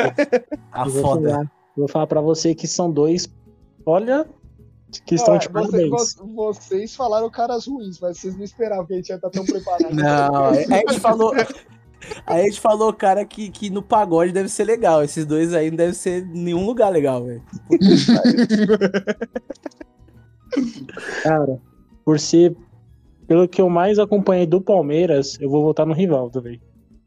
Tá 0.72 0.86
Eu 0.86 0.92
vou 0.92 1.02
foda. 1.02 1.30
falar, 1.32 1.52
vou 1.76 1.88
falar 1.88 2.08
pra 2.08 2.22
você 2.22 2.54
que 2.54 2.68
são 2.68 2.92
dois. 2.92 3.28
Olha, 3.86 4.28
que 5.06 5.16
estão 5.16 5.34
Ó, 5.34 5.38
de 5.38 5.48
você- 5.48 5.54
parabéns. 5.88 6.16
vo- 6.16 6.54
vocês 6.54 6.96
falaram 6.96 7.30
caras 7.30 7.66
ruins, 7.68 8.00
mas 8.00 8.20
vocês 8.20 8.36
não 8.36 8.44
esperavam 8.44 8.86
que 8.86 8.94
a 8.94 8.96
gente 8.98 9.10
ia 9.10 9.16
estar 9.16 9.30
tão 9.32 9.44
preparado. 9.46 9.94
Não, 9.94 10.46
a 10.46 10.54
gente 10.54 11.00
falou. 11.02 11.34
A 12.28 12.38
gente 12.44 12.60
falou, 12.62 12.94
cara, 12.94 13.26
que, 13.26 13.50
que 13.50 13.72
no 13.72 13.82
pagode 13.82 14.32
deve 14.32 14.48
ser 14.50 14.64
legal. 14.66 15.04
Esses 15.04 15.26
dois 15.26 15.54
aí 15.56 15.72
não 15.72 15.78
deve 15.78 15.94
ser 15.94 16.24
em 16.24 16.44
nenhum 16.44 16.66
lugar 16.66 16.90
legal, 16.90 17.26
velho. 17.26 17.42
Cara, 21.24 21.60
por 22.06 22.20
ser. 22.20 22.56
Pelo 23.28 23.48
que 23.48 23.62
eu 23.62 23.70
mais 23.70 24.00
acompanhei 24.00 24.46
do 24.46 24.62
Palmeiras, 24.62 25.38
eu 25.40 25.50
vou 25.50 25.64
votar 25.64 25.86
no 25.86 25.94
Rivaldo, 25.94 26.42
velho. 26.42 26.62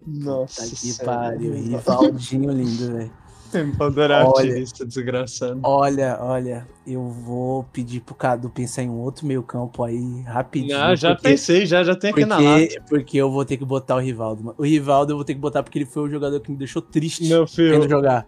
Nossa. 0.06 0.62
Tá 0.62 0.76
que 0.76 1.05
pariu. 1.05 1.52
Rivaldinho 1.55 2.51
lindo, 2.51 2.92
velho. 2.92 3.20
Empoderatista, 3.52 4.86
desgraçado. 4.86 5.60
Olha, 5.64 6.18
olha, 6.20 6.68
eu 6.86 7.09
vou 7.09 7.64
pedir 7.64 8.01
pro 8.01 8.14
Cadu 8.14 8.48
pensar 8.48 8.82
em 8.82 8.88
um 8.88 9.01
outro 9.01 9.26
meio 9.26 9.42
campo 9.42 9.82
aí 9.82 10.22
rapidinho. 10.22 10.76
Ah, 10.76 10.94
já 10.94 11.14
porque, 11.14 11.30
pensei, 11.30 11.66
já, 11.66 11.82
já 11.82 11.97
tem 11.97 12.10
aqui 12.10 12.24
na 12.24 12.38
lata. 12.38 12.60
porque, 12.60 12.80
porque 12.88 13.16
eu 13.16 13.30
vou 13.30 13.44
ter 13.44 13.56
que 13.56 13.64
botar 13.64 13.97
o 13.97 13.98
Rivaldo. 13.98 14.55
O 14.56 14.62
Rivaldo 14.62 15.12
eu 15.12 15.16
vou 15.16 15.24
ter 15.24 15.34
que 15.34 15.40
botar 15.40 15.62
porque 15.62 15.78
ele 15.78 15.86
foi 15.86 16.05
o 16.05 16.09
jogador 16.09 16.38
que 16.40 16.51
me 16.51 16.56
deixou 16.56 16.80
triste 16.80 17.28
Meu 17.28 17.47
filho, 17.47 17.88
jogar. 17.88 18.26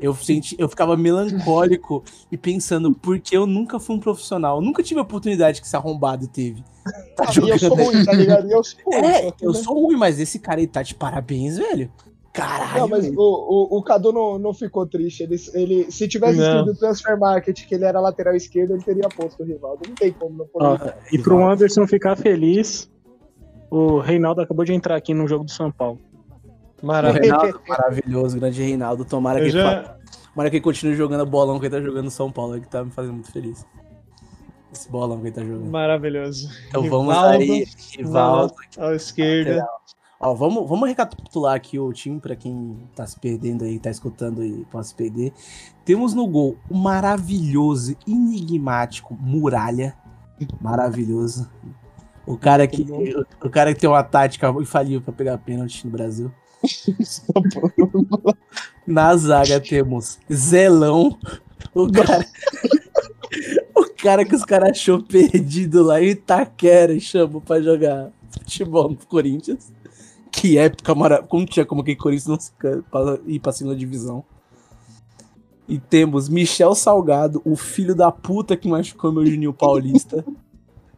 Eu, 0.00 0.14
senti, 0.14 0.56
eu 0.58 0.68
ficava 0.68 0.96
melancólico 0.96 2.02
e 2.30 2.36
pensando, 2.36 2.92
por 2.92 3.20
que 3.20 3.36
eu 3.36 3.46
nunca 3.46 3.78
fui 3.78 3.96
um 3.96 4.00
profissional? 4.00 4.56
Eu 4.56 4.62
nunca 4.62 4.82
tive 4.82 4.98
a 4.98 5.02
oportunidade 5.02 5.60
que 5.60 5.66
esse 5.66 5.76
arrombado 5.76 6.26
teve. 6.26 6.62
Tá 7.14 7.30
e 7.32 7.48
eu 7.48 7.58
sou 7.58 7.76
ruim, 7.76 8.04
tá 8.04 8.12
ligado? 8.12 8.48
E 8.48 8.52
eu 8.52 8.64
sou 8.64 8.80
ruim. 8.84 8.96
É, 8.96 9.32
eu 9.40 9.52
né? 9.52 9.58
sou 9.62 9.86
ruim, 9.86 9.96
mas 9.96 10.18
esse 10.18 10.38
cara 10.40 10.58
aí 10.58 10.66
tá 10.66 10.82
de 10.82 10.94
parabéns, 10.94 11.58
velho. 11.58 11.88
Caralho. 12.32 12.80
Não, 12.80 12.88
mas 12.88 13.06
o, 13.08 13.12
o, 13.14 13.78
o 13.78 13.82
Cadu 13.82 14.10
não, 14.10 14.38
não 14.38 14.54
ficou 14.54 14.86
triste. 14.86 15.22
Ele, 15.22 15.36
ele, 15.52 15.92
se 15.92 16.08
tivesse 16.08 16.38
Não. 16.38 16.60
escrito 16.60 16.78
Transfer 16.78 17.18
Market 17.18 17.66
que 17.66 17.74
ele 17.74 17.84
era 17.84 18.00
lateral 18.00 18.34
esquerdo, 18.34 18.72
ele 18.72 18.82
teria 18.82 19.08
posto 19.08 19.42
o 19.42 19.46
Rivaldo. 19.46 19.82
Não 19.86 19.94
tem 19.94 20.12
como 20.12 20.38
não 20.38 20.46
pôr 20.46 20.62
Rivaldo. 20.62 20.94
e 21.12 21.18
pro 21.18 21.46
Anderson 21.46 21.86
ficar 21.86 22.16
feliz, 22.16 22.90
o 23.70 23.98
Reinaldo 23.98 24.40
acabou 24.40 24.64
de 24.64 24.72
entrar 24.72 24.96
aqui 24.96 25.12
no 25.12 25.28
jogo 25.28 25.44
do 25.44 25.50
São 25.50 25.70
Paulo. 25.70 26.00
O 26.82 26.86
maravilha. 26.86 27.20
Reinaldo, 27.22 27.60
maravilhoso, 27.68 28.38
grande 28.38 28.62
Reinaldo. 28.62 29.04
Tomara 29.04 29.40
que, 29.40 29.46
Eu 29.46 29.50
já, 29.50 29.62
fa- 29.84 29.96
tomara 30.34 30.50
que 30.50 30.56
ele 30.56 30.64
continue 30.64 30.94
jogando 30.96 31.24
bolão 31.24 31.58
que 31.60 31.66
ele 31.66 31.74
tá 31.76 31.80
jogando 31.80 32.04
no 32.06 32.10
São 32.10 32.30
Paulo, 32.30 32.60
que 32.60 32.68
tá 32.68 32.84
me 32.84 32.90
fazendo 32.90 33.14
muito 33.14 33.30
feliz. 33.30 33.64
Esse 34.72 34.90
bolão 34.90 35.18
que 35.20 35.26
ele 35.26 35.32
tá 35.34 35.42
jogando. 35.44 35.70
maravilhoso. 35.70 36.48
Então 36.68 36.82
vamos 36.88 37.14
Rivaldo, 37.14 37.38
aí, 37.42 37.66
Rivaldo. 37.96 38.54
À 38.78 38.94
esquerda. 38.94 39.66
Ó, 40.18 40.34
vamos, 40.34 40.68
vamos 40.68 40.88
recapitular 40.88 41.54
aqui 41.54 41.78
o 41.80 41.92
time 41.92 42.20
pra 42.20 42.36
quem 42.36 42.78
tá 42.94 43.04
se 43.06 43.18
perdendo 43.18 43.64
aí, 43.64 43.78
tá 43.78 43.90
escutando 43.90 44.42
e 44.44 44.64
pode 44.70 44.86
se 44.86 44.94
perder. 44.94 45.32
Temos 45.84 46.14
no 46.14 46.26
gol 46.28 46.56
o 46.70 46.76
maravilhoso, 46.76 47.96
enigmático 48.06 49.14
Muralha. 49.20 49.94
Maravilhoso. 50.60 51.50
O 52.24 52.36
cara 52.38 52.66
que, 52.68 52.86
o, 53.44 53.50
cara 53.50 53.74
que 53.74 53.80
tem 53.80 53.90
uma 53.90 54.02
tática 54.04 54.48
infalível 54.60 55.00
pra 55.00 55.12
pegar 55.12 55.36
pênalti 55.38 55.84
no 55.84 55.90
Brasil. 55.90 56.32
Na 58.86 59.16
zaga 59.16 59.60
temos 59.60 60.18
Zelão, 60.32 61.18
o 61.74 61.90
cara. 61.90 62.26
o 63.76 63.84
cara 64.02 64.24
que 64.24 64.34
os 64.34 64.44
caras 64.44 64.70
achou 64.70 65.02
perdido 65.02 65.82
lá 65.82 66.02
em 66.02 66.10
Itaquera 66.10 66.92
e 66.92 67.00
chamou 67.00 67.40
pra 67.40 67.60
jogar 67.60 68.10
futebol 68.30 68.90
no 68.90 68.96
Corinthians. 68.96 69.72
Que 70.30 70.58
época 70.58 70.94
maravilhosa. 70.94 71.28
Como 71.28 71.46
tinha 71.46 71.66
como 71.66 71.84
que 71.84 71.94
Corinthians 71.94 72.26
não 72.26 72.40
se 72.40 72.52
ir 73.26 73.40
pra 73.40 73.52
segunda 73.52 73.76
divisão. 73.76 74.24
E 75.68 75.78
temos 75.78 76.28
Michel 76.28 76.74
Salgado, 76.74 77.40
o 77.44 77.56
filho 77.56 77.94
da 77.94 78.10
puta 78.10 78.56
que 78.56 78.68
machucou 78.68 79.12
meu 79.12 79.24
Juninho 79.24 79.52
Paulista. 79.52 80.24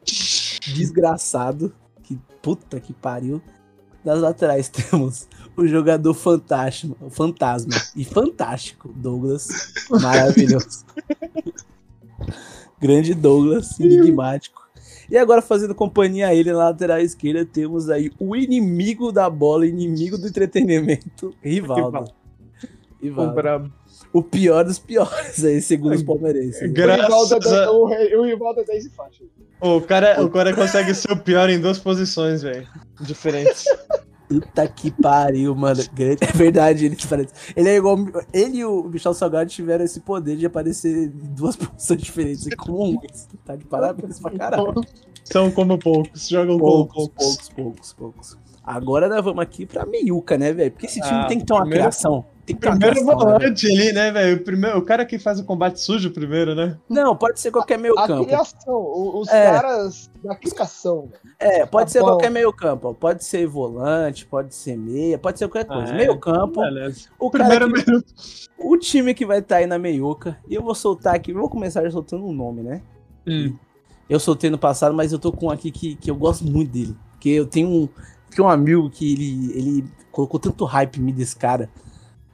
Desgraçado. 0.75 1.73
Que 2.03 2.19
puta 2.41 2.81
que 2.81 2.93
pariu. 2.93 3.43
Das 4.05 4.21
laterais 4.21 4.69
temos 4.71 5.27
o 5.57 5.67
jogador 5.67 6.13
fantástico, 6.15 6.97
fantasma 7.11 7.75
e 7.97 8.05
fantástico, 8.05 8.93
Douglas. 8.95 9.49
Maravilhoso. 9.89 10.85
Grande 12.79 13.15
Douglas, 13.15 13.81
enigmático. 13.81 14.63
E 15.11 15.17
agora, 15.17 15.41
fazendo 15.41 15.75
companhia 15.75 16.29
a 16.29 16.35
ele 16.35 16.53
na 16.53 16.59
lateral 16.59 16.99
esquerda, 16.99 17.45
temos 17.45 17.89
aí 17.89 18.11
o 18.19 18.35
inimigo 18.35 19.13
da 19.13 19.29
bola, 19.29 19.67
inimigo 19.67 20.19
do 20.19 20.27
entretenimento, 20.27 21.35
Rivaldo. 21.43 22.11
Rivaldo. 23.01 23.35
brabo. 23.35 23.73
O 24.13 24.23
pior 24.23 24.65
dos 24.65 24.79
piores 24.79 25.45
aí, 25.45 25.61
segundo 25.61 25.95
os 25.95 26.03
palmeirenses. 26.03 26.71
O 26.71 26.73
Graças 26.73 27.53
é 27.53 27.69
o, 27.69 28.23
Rivaldo 28.23 28.61
é 28.61 28.65
10 28.65 28.87
e 28.87 28.91
faixa. 28.91 29.25
O 29.65 29.81
cara, 29.81 30.23
o 30.23 30.29
cara 30.29 30.55
consegue 30.55 30.93
ser 30.95 31.11
o 31.11 31.17
pior 31.17 31.49
em 31.49 31.59
duas 31.59 31.79
posições, 31.79 32.43
velho. 32.43 32.69
Diferentes. 33.01 33.65
Puta 34.29 34.69
que 34.69 34.91
pariu, 34.91 35.55
mano. 35.55 35.81
É 35.81 36.37
verdade, 36.37 36.85
ele 36.85 36.99
parece. 37.09 37.33
Ele 37.57 37.71
é 37.71 37.77
igual. 37.77 37.97
Ele 38.31 38.59
e 38.59 38.65
o 38.67 38.83
Michel 38.85 39.15
Salgado 39.15 39.49
tiveram 39.49 39.83
esse 39.83 40.01
poder 40.01 40.37
de 40.37 40.45
aparecer 40.45 41.07
em 41.07 41.09
duas 41.09 41.57
posições 41.57 42.03
diferentes. 42.03 42.47
É 42.47 42.57
comum. 42.57 42.99
Tá 43.43 43.57
de 43.57 43.65
parabéns 43.65 44.21
pra 44.21 44.33
caralho. 44.33 44.75
São 45.25 45.51
como 45.51 45.79
poucos, 45.79 46.29
jogam 46.29 46.59
poucos, 46.59 46.95
poucos, 46.95 47.17
poucos, 47.17 47.49
poucos, 47.49 47.93
poucos. 47.95 48.39
Agora 48.63 49.09
nós 49.09 49.25
vamos 49.25 49.43
aqui 49.43 49.65
pra 49.65 49.87
meiuca, 49.87 50.37
né, 50.37 50.53
velho? 50.53 50.73
Porque 50.73 50.85
esse 50.85 51.01
time 51.01 51.21
ah, 51.21 51.27
tem 51.27 51.39
que 51.39 51.47
ter 51.47 51.55
uma 51.55 51.61
primeiro, 51.63 51.85
criação. 51.85 52.27
Tem 52.47 52.55
primeiro 52.55 53.03
volante 53.05 53.67
né, 53.67 53.75
ali, 53.75 53.93
né, 53.93 54.13
velho? 54.13 54.37
O, 54.37 54.45
primeiro, 54.45 54.79
o 54.79 54.83
cara 54.83 55.07
que 55.07 55.19
faz 55.19 55.41
o 55.41 55.45
combate 55.45 55.81
sujo 55.81 56.11
primeiro, 56.11 56.55
né? 56.55 56.77
Não, 56.91 57.17
pode 57.17 57.41
ser 57.41 57.51
qualquer 57.51 57.79
meio 57.79 57.95
campo. 57.95 58.23
A 58.23 58.25
criação, 58.27 59.19
os 59.19 59.29
é. 59.29 59.51
caras 59.51 60.11
da 60.23 60.37
criação. 60.37 61.11
É, 61.39 61.65
pode 61.65 61.91
ser 61.91 62.01
qualquer 62.01 62.31
meio 62.31 62.53
campo. 62.53 62.93
Pode 62.93 63.25
ser 63.25 63.47
volante, 63.47 64.27
pode 64.27 64.55
ser 64.55 64.77
meia, 64.77 65.19
pode 65.19 65.39
ser 65.39 65.49
qualquer 65.49 65.67
coisa. 65.67 65.95
Ah, 65.95 65.97
meio 65.97 66.19
campo. 66.19 66.61
Beleza. 66.61 67.09
O, 67.19 67.31
primeiro 67.31 67.73
que, 67.73 67.85
o 68.59 68.77
time 68.77 69.15
que 69.15 69.25
vai 69.25 69.39
estar 69.39 69.55
tá 69.55 69.61
aí 69.61 69.67
na 69.67 69.79
meiuca. 69.79 70.37
E 70.47 70.55
eu 70.55 70.63
vou 70.63 70.75
soltar 70.75 71.15
aqui, 71.15 71.33
vou 71.33 71.49
começar 71.49 71.91
soltando 71.91 72.27
um 72.27 72.33
nome, 72.33 72.63
né? 72.63 72.83
Hum. 73.27 73.57
Eu 74.09 74.21
soltei 74.21 74.51
no 74.51 74.59
passado, 74.59 74.95
mas 74.95 75.13
eu 75.13 75.19
tô 75.19 75.33
com 75.33 75.47
um 75.47 75.51
aqui 75.51 75.71
que, 75.71 75.95
que 75.97 76.11
eu 76.11 76.15
gosto 76.15 76.45
muito 76.45 76.71
dele. 76.71 76.95
Porque 77.13 77.31
eu 77.31 77.47
tenho 77.47 77.69
um 77.69 77.89
que 78.31 78.43
um 78.43 78.49
amigo 78.49 78.91
que 78.91 79.13
ele, 79.13 79.59
ele 79.59 79.85
colocou 80.11 80.41
tanto 80.41 80.65
hype 80.65 80.99
em 80.99 81.03
mim 81.03 81.13
desse 81.13 81.37
cara 81.37 81.71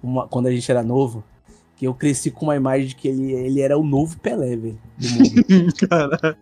uma, 0.02 0.26
quando 0.26 0.46
a 0.46 0.50
gente 0.50 0.70
era 0.70 0.82
novo, 0.82 1.24
que 1.76 1.86
eu 1.86 1.94
cresci 1.94 2.30
com 2.30 2.46
uma 2.46 2.56
imagem 2.56 2.88
de 2.88 2.96
que 2.96 3.08
ele, 3.08 3.32
ele 3.32 3.60
era 3.60 3.78
o 3.78 3.84
novo 3.84 4.18
Pelé, 4.18 4.56
velho. 4.56 4.78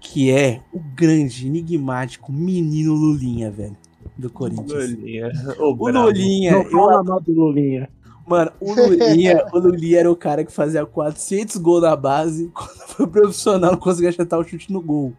que 0.00 0.30
é 0.30 0.60
o 0.72 0.78
grande, 0.78 1.46
enigmático 1.46 2.32
menino 2.32 2.94
Lulinha, 2.94 3.50
velho. 3.50 3.76
Do 4.16 4.30
Corinthians. 4.30 4.90
Lulinha. 4.90 5.32
O, 5.58 5.72
o 5.72 5.90
Lulinha. 5.90 6.52
Não 6.52 6.64
fala 6.64 7.02
mal 7.02 7.20
do 7.20 7.32
Lulinha. 7.32 7.88
Mano, 8.26 8.52
o 8.60 8.72
Lulinha, 8.72 9.44
o 9.52 9.58
Lulinha 9.58 10.00
era 10.00 10.10
o 10.10 10.16
cara 10.16 10.44
que 10.44 10.52
fazia 10.52 10.86
400 10.86 11.56
gols 11.56 11.82
na 11.82 11.96
base. 11.96 12.50
Quando 12.54 12.86
foi 12.88 13.06
profissional, 13.06 13.72
não 13.72 13.78
conseguia 13.78 14.10
acertar 14.10 14.38
o 14.38 14.44
chute 14.44 14.72
no 14.72 14.80
gol. 14.80 15.12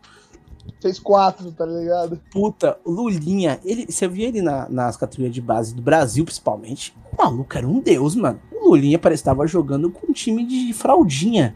Fez 0.83 0.99
quatro, 0.99 1.49
tá 1.49 1.65
ligado? 1.65 2.19
Puta, 2.29 2.77
o 2.83 2.91
Lulinha, 2.91 3.57
ele, 3.63 3.85
você 3.89 4.05
via 4.05 4.27
ele 4.27 4.41
na, 4.41 4.67
nas 4.67 4.97
categorias 4.97 5.33
de 5.33 5.39
base 5.39 5.73
do 5.73 5.81
Brasil, 5.81 6.25
principalmente. 6.25 6.93
O 7.09 7.23
maluco 7.23 7.57
era 7.57 7.65
um 7.65 7.79
deus, 7.79 8.17
mano. 8.17 8.37
O 8.51 8.71
Lulinha 8.71 8.99
parecia 8.99 9.31
estar 9.31 9.47
jogando 9.47 9.89
com 9.89 10.11
um 10.11 10.11
time 10.11 10.45
de 10.45 10.73
fraldinha. 10.73 11.55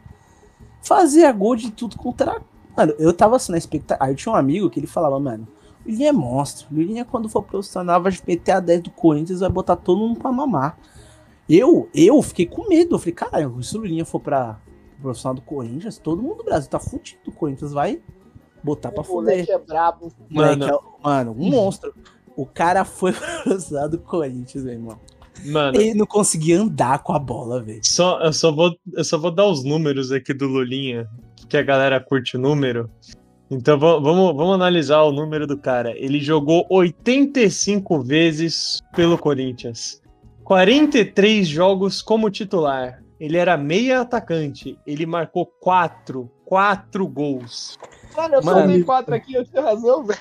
Fazia 0.81 1.29
gol 1.33 1.57
de 1.57 1.71
tudo 1.71 1.97
contra. 1.97 2.41
Mano, 2.77 2.93
eu 2.97 3.11
tava 3.11 3.35
assim 3.35 3.51
na 3.51 3.57
expectativa. 3.57 4.01
Aí 4.01 4.15
tinha 4.15 4.31
um 4.31 4.35
amigo 4.37 4.69
que 4.69 4.79
ele 4.79 4.87
falava, 4.87 5.19
mano, 5.19 5.45
Lulinha 5.85 6.07
é 6.07 6.13
monstro. 6.13 6.67
Lulinha, 6.71 7.03
quando 7.03 7.27
for 7.27 7.43
profissional, 7.43 8.01
vai 8.01 8.17
meter 8.25 8.53
a 8.53 8.59
10 8.61 8.83
do 8.83 8.91
Corinthians 8.91 9.41
vai 9.41 9.49
botar 9.49 9.75
todo 9.75 9.99
mundo 9.99 10.17
pra 10.17 10.31
mamar. 10.31 10.79
Eu, 11.49 11.89
eu 11.93 12.21
fiquei 12.21 12.45
com 12.45 12.69
medo. 12.69 12.95
Eu 12.95 12.99
falei, 12.99 13.13
cara, 13.13 13.51
se 13.61 13.75
o 13.75 13.81
Lulinha 13.81 14.05
for 14.05 14.21
pra 14.21 14.57
profissional 15.01 15.35
do 15.35 15.41
Corinthians, 15.41 15.97
todo 15.97 16.21
mundo 16.21 16.37
do 16.37 16.43
Brasil 16.45 16.69
tá 16.69 16.79
fudido. 16.79 17.19
O 17.27 17.31
Corinthians 17.33 17.73
vai 17.73 18.01
botar 18.63 18.91
pra 18.91 19.03
fuder. 19.03 19.45
é 19.49 19.57
brabo. 19.57 20.11
Mano, 20.29 20.65
é, 20.65 20.79
mano, 21.03 21.35
um 21.37 21.49
monstro. 21.49 21.93
O 22.35 22.45
cara 22.45 22.85
foi 22.85 23.13
pro 23.43 23.89
do 23.89 23.97
Corinthians, 23.97 24.63
meu 24.63 24.73
irmão. 24.73 24.99
Mano, 25.45 25.79
ele 25.79 25.93
não 25.93 26.05
conseguia 26.05 26.59
andar 26.59 27.03
com 27.03 27.13
a 27.13 27.19
bola, 27.19 27.61
velho. 27.61 27.81
Só, 27.83 28.19
eu, 28.21 28.33
só 28.33 28.51
vou, 28.51 28.75
eu 28.93 29.03
só 29.03 29.17
vou 29.17 29.31
dar 29.31 29.45
os 29.45 29.63
números 29.63 30.11
aqui 30.11 30.33
do 30.33 30.47
Lulinha, 30.47 31.07
que 31.47 31.57
a 31.57 31.63
galera 31.63 31.99
curte 31.99 32.35
o 32.35 32.39
número. 32.39 32.89
Então 33.49 33.79
vamos, 33.79 34.35
vamos 34.35 34.55
analisar 34.55 35.01
o 35.03 35.11
número 35.11 35.47
do 35.47 35.57
cara. 35.57 35.93
Ele 35.97 36.19
jogou 36.19 36.65
85 36.69 38.01
vezes 38.01 38.81
pelo 38.95 39.17
Corinthians. 39.17 40.01
43 40.43 41.47
jogos 41.47 42.01
como 42.01 42.29
titular. 42.29 43.01
Ele 43.19 43.37
era 43.37 43.57
meia 43.57 44.01
atacante. 44.01 44.77
Ele 44.85 45.05
marcou 45.05 45.45
4, 45.45 46.29
4 46.45 47.07
gols. 47.07 47.77
Mano, 48.17 48.35
eu 48.35 48.43
mano, 48.43 48.61
somei 48.61 48.83
quatro 48.83 49.13
aqui, 49.13 49.35
eu 49.35 49.45
tinha 49.45 49.61
razão, 49.61 50.03
velho. 50.03 50.19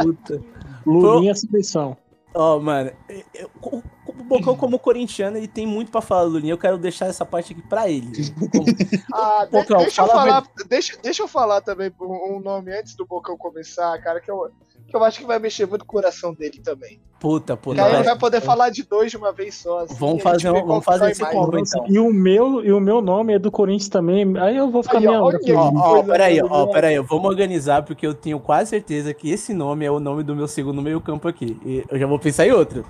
Puta. 0.00 0.40
Lulinha 0.86 1.34
seleção. 1.34 1.96
Ó, 2.32 2.56
oh, 2.56 2.60
mano, 2.60 2.92
eu, 3.34 3.50
o, 3.60 3.82
o 4.06 4.12
Bocão, 4.12 4.54
como 4.54 4.78
corintiano, 4.78 5.36
ele 5.38 5.48
tem 5.48 5.66
muito 5.66 5.90
pra 5.90 6.00
falar 6.00 6.22
Lulinha. 6.22 6.52
Eu 6.52 6.58
quero 6.58 6.78
deixar 6.78 7.06
essa 7.06 7.24
parte 7.24 7.52
aqui 7.52 7.62
pra 7.62 7.90
ele. 7.90 8.12
Como... 8.34 8.66
ah, 9.12 9.48
Bocão, 9.50 9.78
deixa, 9.78 10.02
eu 10.02 10.06
falar, 10.06 10.46
deixa, 10.68 10.98
deixa 11.02 11.22
eu 11.22 11.28
falar 11.28 11.60
também 11.62 11.90
um 12.00 12.38
nome 12.38 12.78
antes 12.78 12.94
do 12.94 13.06
Bocão 13.06 13.36
começar, 13.36 13.98
cara, 14.02 14.20
que 14.20 14.30
eu, 14.30 14.52
que 14.86 14.96
eu 14.96 15.02
acho 15.02 15.18
que 15.18 15.26
vai 15.26 15.38
mexer 15.38 15.66
muito 15.66 15.82
o 15.82 15.86
coração 15.86 16.32
dele 16.32 16.60
também. 16.62 17.00
Puta, 17.18 17.56
puta. 17.56 17.84
aí 17.84 17.94
ele 17.94 18.02
vai 18.04 18.16
poder 18.16 18.40
falar 18.40 18.70
de 18.70 18.82
dois 18.84 19.10
de 19.10 19.16
uma 19.16 19.32
vez 19.32 19.54
só. 19.56 19.80
Assim, 19.80 19.94
vamos 19.94 20.22
fazer, 20.22 20.50
um, 20.50 20.64
vamos 20.64 20.84
fazer 20.84 21.10
esse 21.10 21.24
combo, 21.24 21.58
então. 21.58 21.84
E 21.88 21.98
o, 21.98 22.12
meu, 22.12 22.64
e 22.64 22.72
o 22.72 22.78
meu 22.78 23.00
nome 23.00 23.34
é 23.34 23.38
do 23.38 23.50
Corinthians 23.50 23.88
também. 23.88 24.38
Aí 24.38 24.56
eu 24.56 24.70
vou 24.70 24.82
ficar 24.82 25.00
meio. 25.00 25.22
Ó, 25.22 25.32
ó, 25.74 26.02
peraí, 26.02 26.40
ó, 26.40 26.66
peraí, 26.66 26.98
vamos 27.00 27.26
organizar, 27.26 27.82
porque 27.82 28.06
eu 28.06 28.14
tenho 28.14 28.38
quase 28.38 28.70
certeza 28.70 29.12
que 29.12 29.30
esse 29.30 29.52
nome 29.52 29.84
é 29.84 29.90
o 29.90 29.98
nome 29.98 30.22
do 30.22 30.36
meu 30.36 30.46
segundo 30.46 30.80
meio-campo 30.80 31.26
aqui. 31.26 31.58
E 31.64 31.84
eu 31.90 31.98
já 31.98 32.06
vou 32.06 32.18
pensar 32.18 32.46
em 32.46 32.52
outro. 32.52 32.84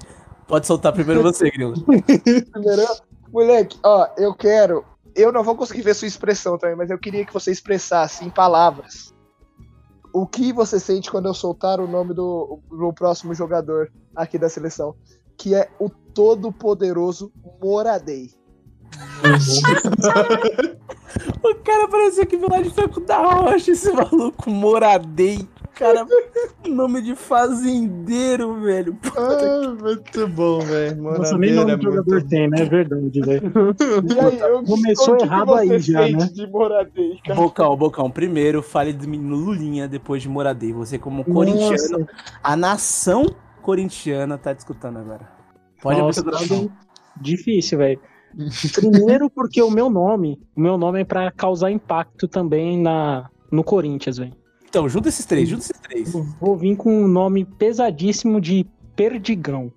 Pode 0.47 0.67
soltar 0.67 0.93
primeiro 0.93 1.23
você, 1.23 1.49
Grilo. 1.51 1.75
primeiro, 1.83 2.83
moleque, 3.33 3.79
ó, 3.85 4.09
eu 4.19 4.35
quero. 4.35 4.85
Eu 5.15 5.33
não 5.33 5.43
vou 5.43 5.57
conseguir 5.57 5.81
ver 5.81 5.95
sua 5.95 6.07
expressão 6.07 6.59
também, 6.59 6.77
mas 6.77 6.91
eu 6.91 6.99
queria 6.99 7.25
que 7.25 7.33
você 7.33 7.51
expressasse 7.51 8.23
em 8.25 8.29
palavras 8.29 9.16
o 10.17 10.27
que 10.27 10.51
você 10.51 10.81
sente 10.81 11.11
quando 11.11 11.27
eu 11.27 11.35
soltar 11.35 11.79
o 11.79 11.87
nome 11.87 12.15
do, 12.15 12.59
do 12.71 12.91
próximo 12.91 13.35
jogador 13.35 13.93
aqui 14.15 14.39
da 14.39 14.49
seleção, 14.49 14.95
que 15.37 15.55
é 15.55 15.69
o 15.79 15.91
todo-poderoso 15.91 17.31
Moradei. 17.63 18.31
o 21.45 21.55
cara 21.57 21.87
parecia 21.89 22.25
que 22.25 22.39
veio 22.39 22.51
lá 22.51 22.63
de 22.63 22.71
faculdade, 22.71 23.43
rocha, 23.43 23.73
esse 23.73 23.93
maluco 23.93 24.49
Moradei. 24.49 25.47
Cara, 25.77 26.07
nome 26.67 27.03
de 27.03 27.15
fazendeiro, 27.15 28.63
velho. 28.63 28.97
Ah, 29.15 29.77
muito 29.79 30.27
bom, 30.29 30.61
velho. 30.61 31.03
Nossa, 31.03 31.37
nem 31.37 31.53
nome 31.53 31.77
de 31.77 31.83
jogador 31.85 32.23
bom. 32.23 32.29
tem, 32.29 32.49
né? 32.49 32.63
É 32.63 32.65
verdade, 32.65 33.21
velho. 33.21 33.53
Começou 34.67 35.19
errado 35.21 35.53
aí 35.53 35.79
já, 35.79 36.09
né? 36.09 36.31
De 36.33 36.47
Moradei, 36.47 37.19
cara. 37.23 37.39
Bocão, 37.39 37.77
Bocão, 37.77 38.11
primeiro 38.11 38.63
fale 38.63 38.95
do 38.95 39.07
menino 39.07 39.37
Lulinha 39.37 39.87
depois 39.87 40.23
de 40.23 40.31
Moradei. 40.31 40.73
Você 40.73 40.99
como 40.99 41.19
Nossa. 41.19 41.31
corintiano, 41.31 42.09
a 42.43 42.57
nação 42.57 43.27
corintiana 43.61 44.39
tá 44.39 44.55
discutando 44.55 44.99
agora. 44.99 45.29
Pode 45.83 46.01
Nossa, 46.01 46.21
abrir 46.21 46.71
Difícil, 47.21 47.77
velho. 47.77 48.01
Primeiro 48.75 49.29
porque 49.29 49.63
o 49.63 49.71
meu 49.71 49.91
nome, 49.91 50.41
o 50.57 50.61
meu 50.61 50.79
nome 50.79 51.03
é 51.03 51.05
para 51.05 51.31
causar 51.31 51.71
impacto 51.71 52.27
também 52.27 52.81
na 52.81 53.29
no 53.53 53.63
Corinthians, 53.63 54.17
velho. 54.17 54.46
Então, 54.77 54.91
junta 54.91 55.09
esses 55.09 55.25
três, 55.25 55.49
junta 55.49 55.63
esses 55.63 55.81
três. 55.81 56.13
Vou 56.39 56.55
vir 56.55 56.77
com 56.77 57.05
um 57.05 57.09
nome 57.09 57.47
pesadíssimo 57.47 58.39
de 58.39 58.67
Perdigão. 58.95 59.73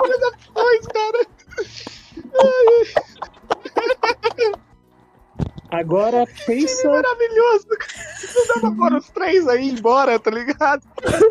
Olha 0.00 0.30
depois, 0.30 0.86
cara. 0.86 1.26
Agora 5.70 6.26
pensa. 6.46 6.80
Que 6.80 6.88
maravilhoso! 6.88 7.66
Não 8.34 8.46
dá 8.46 8.60
pra 8.60 8.70
pôr 8.70 8.94
os 8.94 9.10
três 9.10 9.46
aí 9.46 9.68
embora, 9.68 10.18
tá 10.18 10.30
ligado? 10.30 10.82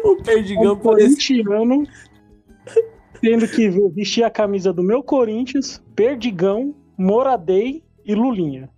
o 0.04 0.18
Perdigão 0.18 0.74
um 0.74 0.80
corintiano 0.80 1.88
tendo 3.20 3.48
que 3.48 3.68
vestir 3.90 4.24
a 4.24 4.30
camisa 4.30 4.72
do 4.72 4.84
meu 4.84 5.02
Corinthians, 5.02 5.82
Perdigão, 5.96 6.76
Moradei 6.96 7.84
e 8.06 8.14
Lulinha. 8.14 8.70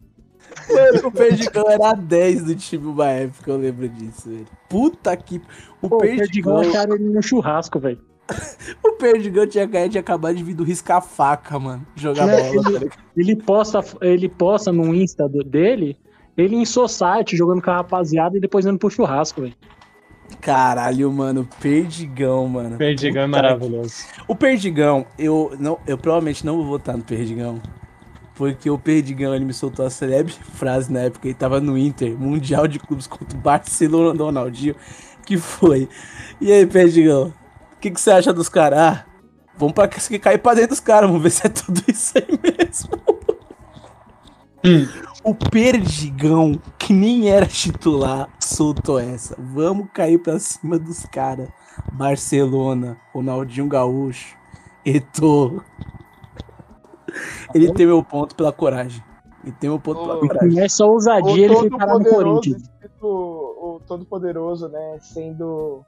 Mano, 0.70 1.08
o 1.08 1.12
Perdigão 1.12 1.70
era 1.70 1.94
10 1.94 2.44
do 2.44 2.56
time 2.56 2.88
uma 2.88 3.08
época, 3.10 3.52
eu 3.52 3.58
lembro 3.58 3.90
disso, 3.90 4.30
velho. 4.30 4.48
Puta 4.70 5.16
que. 5.16 5.42
O 5.82 5.90
Pô, 5.90 5.98
Perdigão. 5.98 6.56
O 6.56 6.58
Perdigão 6.58 6.58
acharam 6.58 6.96
ele 6.96 7.10
no 7.10 7.22
churrasco, 7.22 7.80
velho. 7.80 8.00
o 8.84 8.94
Perdigão 8.94 9.46
tinha, 9.46 9.68
tinha 9.68 10.00
acabado 10.00 10.36
de 10.36 10.44
vir 10.44 10.54
do 10.54 10.64
riscar 10.64 11.02
faca, 11.02 11.60
mano. 11.60 11.86
Jogar 11.96 12.30
é, 12.30 12.54
bola. 12.54 12.78
Ele, 12.78 12.90
tá 12.90 12.96
ele, 13.18 13.36
posta, 13.36 13.84
ele 14.02 14.30
posta 14.30 14.72
no 14.72 14.94
Insta 14.96 15.28
dele, 15.28 15.98
ele 16.38 16.56
em 16.56 16.66
society, 16.66 17.36
jogando 17.36 17.62
com 17.62 17.72
a 17.72 17.78
rapaziada 17.78 18.38
e 18.38 18.40
depois 18.40 18.66
indo 18.66 18.78
pro 18.78 18.90
churrasco, 18.90 19.42
velho. 19.42 19.56
Caralho, 20.42 21.12
mano, 21.12 21.48
Perdigão, 21.62 22.48
mano. 22.48 22.78
Perdigão 22.78 23.24
é 23.24 23.26
Puta 23.26 23.38
é 23.38 23.42
maravilhoso. 23.42 23.96
Que... 24.14 24.22
O 24.28 24.36
Perdigão, 24.36 25.06
eu, 25.18 25.54
não, 25.60 25.80
eu 25.86 25.98
provavelmente 25.98 26.46
não 26.46 26.56
vou 26.58 26.66
votar 26.66 26.98
no 26.98 27.04
Perdigão. 27.04 27.62
Porque 28.36 28.70
o 28.70 28.80
Perdigão 28.80 29.36
ele 29.36 29.46
me 29.46 29.54
soltou 29.54 29.86
a 29.86 29.90
celebre 29.90 30.34
frase 30.34 30.92
na 30.92 31.02
época, 31.02 31.28
ele 31.28 31.36
tava 31.36 31.62
no 31.62 31.78
Inter, 31.78 32.18
Mundial 32.18 32.68
de 32.68 32.80
Clubes 32.80 33.06
contra 33.06 33.38
o 33.38 33.42
Barcelona 33.42 34.14
do 34.14 34.24
Ronaldinho, 34.24 34.76
que 35.26 35.38
foi. 35.38 35.88
E 36.42 36.52
aí, 36.52 36.66
Perdigão, 36.66 37.34
o 37.74 37.80
que, 37.80 37.92
que 37.92 38.02
você 38.02 38.12
acha 38.12 38.34
dos 38.34 38.50
caras? 38.50 38.80
Ah, 38.80 39.06
vamos 39.56 39.74
pra 39.74 39.88
cair 39.88 40.40
pra 40.40 40.54
dentro 40.56 40.70
dos 40.70 40.80
caras, 40.80 41.10
vamos 41.10 41.22
ver 41.22 41.30
se 41.30 41.46
é 41.46 41.50
tudo 41.50 41.82
isso 41.88 42.14
aí 42.18 42.40
mesmo. 42.42 43.24
Hum. 44.66 44.88
O 45.26 45.36
Perdigão, 45.36 46.60
que 46.78 46.92
nem 46.92 47.30
era 47.30 47.46
titular, 47.46 48.30
soltou 48.40 49.00
essa. 49.00 49.36
Vamos 49.40 49.88
cair 49.94 50.18
pra 50.18 50.38
cima 50.40 50.78
dos 50.78 51.06
caras. 51.06 51.50
Barcelona, 51.94 52.98
Ronaldinho 53.14 53.68
Gaúcho, 53.68 54.36
Eto'o. 54.86 55.64
Ele 57.54 57.72
tem 57.74 57.86
meu 57.86 58.04
ponto 58.04 58.36
pela 58.36 58.52
coragem. 58.52 59.04
Ele 59.44 59.54
tem 59.60 59.70
meu 59.70 59.80
ponto 59.80 60.02
pela 60.02 60.18
Ô, 60.18 60.28
coragem. 60.28 60.54
Nessa 60.54 60.86
ousadia 60.86 61.46
ele 61.46 61.56
o 61.56 61.60
ficará 61.60 62.00
no 62.00 62.06
Corinthians. 62.06 62.62
escrito 62.62 63.06
o 63.06 63.82
Todo-Poderoso, 63.86 64.70
né? 64.70 64.98
Sendo 65.02 65.84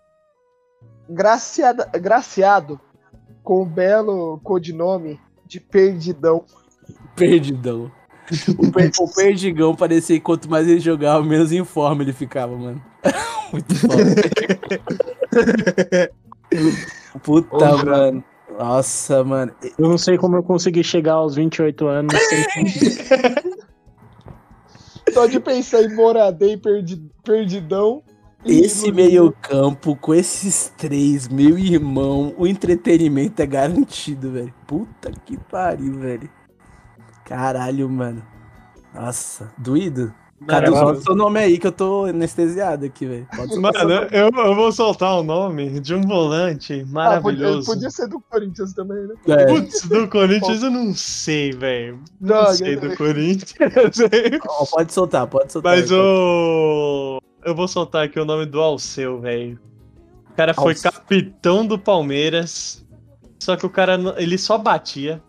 graciada, 1.10 1.86
graciado 1.98 2.80
com 3.44 3.62
o 3.62 3.66
belo 3.66 4.40
codinome 4.44 5.20
de 5.46 5.60
Perdidão. 5.60 6.44
Perdidão. 7.16 7.92
O, 8.58 8.72
per- 8.72 8.92
o 9.00 9.14
Perdigão 9.14 9.76
parecia 9.76 10.16
que 10.18 10.24
quanto 10.26 10.50
mais 10.50 10.68
ele 10.68 10.80
jogava, 10.80 11.24
menos 11.24 11.52
em 11.52 11.64
forma 11.64 12.02
ele 12.02 12.12
ficava, 12.12 12.58
mano. 12.58 12.82
Muito 13.54 13.76
foda. 13.76 13.96
Puta, 17.24 17.56
Ô, 17.76 17.86
mano. 17.86 18.24
Nossa, 18.58 19.24
mano. 19.24 19.54
Eu 19.78 19.90
não 19.90 19.98
sei 19.98 20.18
como 20.18 20.36
eu 20.36 20.44
consegui 20.44 20.84
chegar 20.84 21.14
aos 21.14 21.36
28 21.36 21.88
anos 21.88 22.14
sem 22.24 22.66
Só 25.14 25.28
de 25.28 25.40
pensar 25.40 25.84
em 25.84 25.94
Moradei 25.96 26.54
e 26.54 26.58
perdi, 26.58 27.02
Perdidão. 27.24 28.04
Esse 28.46 28.92
Lulinha. 28.92 29.08
meio 29.08 29.32
campo, 29.42 29.96
com 29.96 30.14
esses 30.14 30.72
três, 30.78 31.28
meu 31.28 31.58
irmão, 31.58 32.34
o 32.38 32.46
entretenimento 32.46 33.42
é 33.42 33.46
garantido, 33.46 34.32
velho. 34.32 34.54
Puta 34.68 35.12
que 35.26 35.38
pariu, 35.38 35.94
velho. 36.00 36.30
Caralho, 37.24 37.90
mano. 37.90 38.24
Nossa, 38.94 39.52
doído? 39.58 40.14
Cara, 40.48 40.70
Mano, 40.70 40.86
solta 40.86 41.02
seu 41.02 41.16
nome 41.16 41.40
aí 41.40 41.58
que 41.58 41.66
eu 41.66 41.72
tô 41.72 42.06
anestesiado 42.06 42.86
aqui, 42.86 43.06
velho. 43.06 43.28
Pode 43.36 43.54
soltar 43.54 43.74
Mano, 43.88 44.08
eu, 44.12 44.30
eu 44.30 44.54
vou 44.56 44.70
soltar 44.72 45.18
o 45.18 45.24
nome 45.24 45.80
de 45.80 45.96
um 45.96 46.02
volante 46.02 46.74
Ah, 46.74 46.78
podia, 46.84 46.94
maravilhoso. 46.94 47.66
podia 47.66 47.90
ser 47.90 48.08
do 48.10 48.20
Corinthians 48.20 48.74
também, 48.74 48.98
né? 49.08 49.16
É, 49.28 49.46
Putz, 49.46 49.88
do 49.88 50.08
Corinthians 50.12 50.62
eu 50.62 50.70
não 50.70 50.94
sei, 50.94 51.52
velho. 51.54 52.02
Não 52.20 52.44
Não, 52.44 52.54
sei 52.54 52.76
do 52.76 52.96
Corinthians. 52.98 53.54
ó, 54.48 54.66
pode 54.66 54.94
soltar, 54.94 55.26
pode 55.26 55.54
soltar. 55.54 55.78
Mas 55.78 55.90
o. 55.92 57.20
Eu 57.44 57.56
vou 57.56 57.68
soltar 57.68 58.04
aqui 58.06 58.20
o 58.20 58.26
nome 58.26 58.46
do 58.46 58.60
Alceu, 58.60 59.22
velho. 59.22 59.58
O 60.32 60.34
cara 60.36 60.54
foi 60.54 60.74
Alceu. 60.74 60.92
capitão 60.92 61.66
do 61.66 61.80
Palmeiras. 61.80 62.86
Só 63.40 63.56
que 63.56 63.66
o 63.66 63.70
cara 63.70 63.98
ele 64.18 64.38
só 64.38 64.58
batia. 64.58 65.24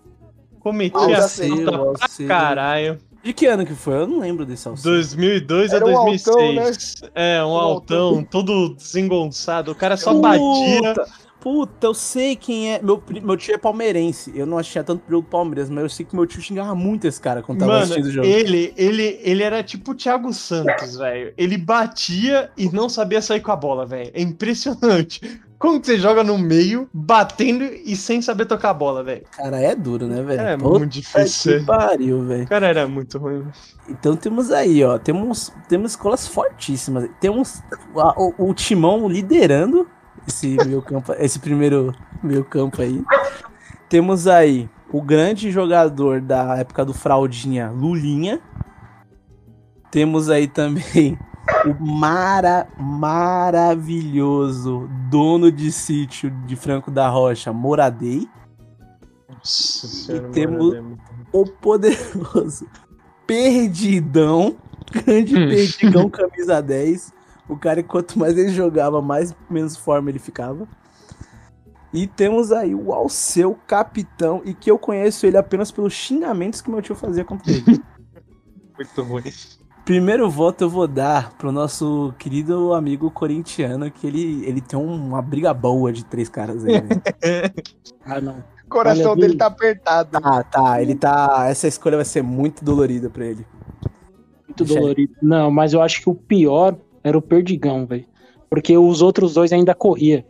Cometia 0.58 1.22
Alceu, 1.22 1.48
falta 1.64 1.70
pra 1.94 2.04
Alceu. 2.06 2.26
caralho. 2.28 2.98
De 3.26 3.32
que 3.32 3.44
ano 3.46 3.66
que 3.66 3.74
foi? 3.74 3.94
Eu 3.94 4.06
não 4.06 4.20
lembro 4.20 4.46
desse 4.46 4.68
Alceu. 4.68 4.92
2002 4.92 5.72
a 5.72 5.76
Era 5.76 5.84
um 5.84 6.04
2006. 6.04 6.94
É, 7.12 7.42
um 7.42 7.48
Um 7.48 7.56
altão, 7.56 8.06
altão. 8.10 8.22
todo 8.24 8.74
desengonçado. 8.76 9.72
O 9.72 9.74
cara 9.74 9.96
só 9.96 10.12
Puta, 10.14 10.28
batia. 10.28 10.94
Puta, 11.40 11.86
eu 11.88 11.92
sei 11.94 12.36
quem 12.36 12.72
é. 12.74 12.80
Meu, 12.80 13.02
meu 13.22 13.36
tio 13.36 13.52
é 13.54 13.58
palmeirense. 13.58 14.32
Eu 14.32 14.46
não 14.46 14.58
achei 14.58 14.80
tanto 14.84 15.02
do 15.10 15.22
Palmeiras, 15.24 15.68
mas 15.68 15.82
eu 15.82 15.88
sei 15.90 16.06
que 16.06 16.14
meu 16.14 16.24
tio 16.24 16.40
xingava 16.40 16.72
muito 16.76 17.06
esse 17.08 17.20
cara 17.20 17.42
quando 17.42 17.58
tava 17.58 17.72
Mano, 17.72 17.82
assistindo 17.84 18.06
o 18.06 18.10
jogo. 18.12 18.26
ele, 18.28 18.72
ele, 18.76 19.18
ele 19.22 19.42
era 19.42 19.60
tipo 19.60 19.90
o 19.90 19.94
Thiago 19.96 20.32
Santos, 20.32 20.96
velho. 20.96 21.34
Ele 21.36 21.56
batia 21.58 22.50
e 22.56 22.68
não 22.68 22.88
sabia 22.88 23.20
sair 23.20 23.40
com 23.40 23.50
a 23.50 23.56
bola, 23.56 23.84
velho. 23.84 24.10
É 24.14 24.20
impressionante. 24.22 25.20
Como 25.58 25.80
que 25.80 25.86
você 25.86 25.98
joga 25.98 26.22
no 26.22 26.36
meio, 26.36 26.88
batendo 26.92 27.64
e 27.64 27.96
sem 27.96 28.20
saber 28.20 28.44
tocar 28.44 28.70
a 28.70 28.74
bola, 28.74 29.02
velho? 29.02 29.24
Cara, 29.32 29.58
é 29.58 29.74
duro, 29.74 30.06
né, 30.06 30.22
velho? 30.22 30.40
É 30.40 30.56
Puta 30.56 30.78
muito 30.80 30.92
difícil. 30.92 31.60
que 31.60 31.64
pariu, 31.66 32.22
velho. 32.24 32.46
Cara 32.46 32.66
era 32.66 32.86
muito 32.86 33.16
ruim. 33.18 33.46
Então 33.88 34.14
temos 34.16 34.50
aí, 34.50 34.84
ó. 34.84 34.98
Temos, 34.98 35.50
temos 35.68 35.92
escolas 35.92 36.28
fortíssimas. 36.28 37.08
Temos 37.20 37.62
a- 37.96 38.14
o, 38.20 38.50
o 38.50 38.54
Timão 38.54 39.08
liderando 39.08 39.88
esse 40.28 40.56
meio 40.66 40.82
campo, 40.82 41.12
esse 41.18 41.38
primeiro 41.38 41.94
meio 42.22 42.44
campo 42.44 42.82
aí. 42.82 43.02
Temos 43.88 44.26
aí 44.26 44.68
o 44.92 45.00
grande 45.00 45.50
jogador 45.50 46.20
da 46.20 46.56
época 46.58 46.84
do 46.84 46.92
Fraldinha, 46.92 47.70
Lulinha. 47.70 48.40
Temos 49.90 50.28
aí 50.28 50.46
também 50.48 51.18
o 51.64 51.84
mara, 51.84 52.66
maravilhoso 52.78 54.88
dono 55.10 55.50
de 55.50 55.70
sítio 55.72 56.30
de 56.46 56.56
Franco 56.56 56.90
da 56.90 57.08
Rocha, 57.08 57.52
Moradei. 57.52 58.28
Nossa 59.28 59.86
senhora, 59.86 60.28
temos- 60.30 60.74
é 60.74 60.82
o 61.32 61.44
poderoso 61.44 62.66
Perdidão, 63.26 64.56
grande 64.90 65.36
Hum. 65.36 65.48
Perdigão 65.48 66.08
camisa 66.08 66.62
10. 66.62 67.12
O 67.48 67.56
cara, 67.56 67.82
quanto 67.82 68.18
mais 68.18 68.36
ele 68.38 68.50
jogava, 68.50 69.02
mais 69.02 69.34
menos 69.50 69.76
forma 69.76 70.10
ele 70.10 70.18
ficava. 70.18 70.66
E 71.92 72.06
temos 72.06 72.52
aí 72.52 72.74
o 72.74 72.92
Alceu 72.92 73.58
capitão, 73.66 74.42
e 74.44 74.52
que 74.52 74.70
eu 74.70 74.78
conheço 74.78 75.26
ele 75.26 75.36
apenas 75.36 75.70
pelos 75.70 75.92
xingamentos 75.92 76.60
que 76.60 76.70
meu 76.70 76.82
tio 76.82 76.94
fazia 76.94 77.24
contra 77.24 77.50
ele. 77.52 77.80
Muito 78.76 79.02
ruim. 79.02 79.22
Primeiro 79.86 80.28
voto 80.28 80.62
eu 80.62 80.68
vou 80.68 80.88
dar 80.88 81.32
pro 81.34 81.52
nosso 81.52 82.12
querido 82.18 82.74
amigo 82.74 83.08
corintiano, 83.08 83.88
que 83.88 84.04
ele, 84.04 84.44
ele 84.44 84.60
tem 84.60 84.76
uma 84.76 85.22
briga 85.22 85.54
boa 85.54 85.92
de 85.92 86.04
três 86.04 86.28
caras 86.28 86.64
aí, 86.64 86.82
né? 86.82 86.88
Ah, 88.04 88.20
não. 88.20 88.42
O 88.64 88.68
coração 88.68 89.12
Olha, 89.12 89.20
dele 89.20 89.36
tá 89.36 89.46
apertado. 89.46 90.10
Tá, 90.10 90.42
tá, 90.42 90.82
ele 90.82 90.96
tá. 90.96 91.46
Essa 91.48 91.68
escolha 91.68 91.96
vai 91.96 92.04
ser 92.04 92.20
muito 92.20 92.64
dolorida 92.64 93.08
pra 93.08 93.26
ele. 93.26 93.46
Muito 94.48 94.64
Deixa 94.64 94.74
aí. 94.74 94.80
dolorido. 94.80 95.14
Não, 95.22 95.52
mas 95.52 95.72
eu 95.72 95.80
acho 95.80 96.02
que 96.02 96.10
o 96.10 96.14
pior 96.16 96.76
era 97.04 97.16
o 97.16 97.22
Perdigão, 97.22 97.86
velho. 97.86 98.06
Porque 98.50 98.76
os 98.76 99.02
outros 99.02 99.34
dois 99.34 99.52
ainda 99.52 99.72
corria. 99.72 100.26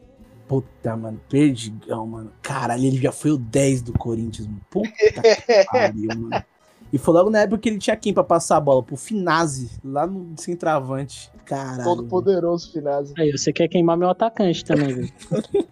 Puta, 0.46 0.94
mano, 0.98 1.18
Perdigão, 1.30 2.06
mano. 2.06 2.30
Caralho, 2.42 2.84
ele 2.84 2.98
já 2.98 3.10
foi 3.10 3.30
o 3.30 3.38
10 3.38 3.80
do 3.80 3.94
Corinthians, 3.94 4.46
mano. 4.46 4.60
Puta 4.70 4.90
que 4.92 5.64
pariu, 5.64 6.08
mano. 6.14 6.44
E 6.92 6.98
foi 6.98 7.14
logo 7.14 7.30
na 7.30 7.40
época 7.40 7.58
que 7.58 7.68
ele 7.68 7.78
tinha 7.78 7.96
quem 7.96 8.14
pra 8.14 8.22
passar 8.24 8.56
a 8.56 8.60
bola? 8.60 8.82
Pro 8.82 8.96
Finazzi, 8.96 9.70
lá 9.84 10.06
no 10.06 10.34
centroavante. 10.36 11.30
Caralho. 11.44 11.84
Todo 11.84 12.04
poderoso 12.04 12.72
Finazzi. 12.72 13.12
Aí, 13.18 13.30
você 13.32 13.52
quer 13.52 13.68
queimar 13.68 13.96
meu 13.96 14.08
atacante 14.08 14.64
também, 14.64 14.94
velho. 14.94 15.12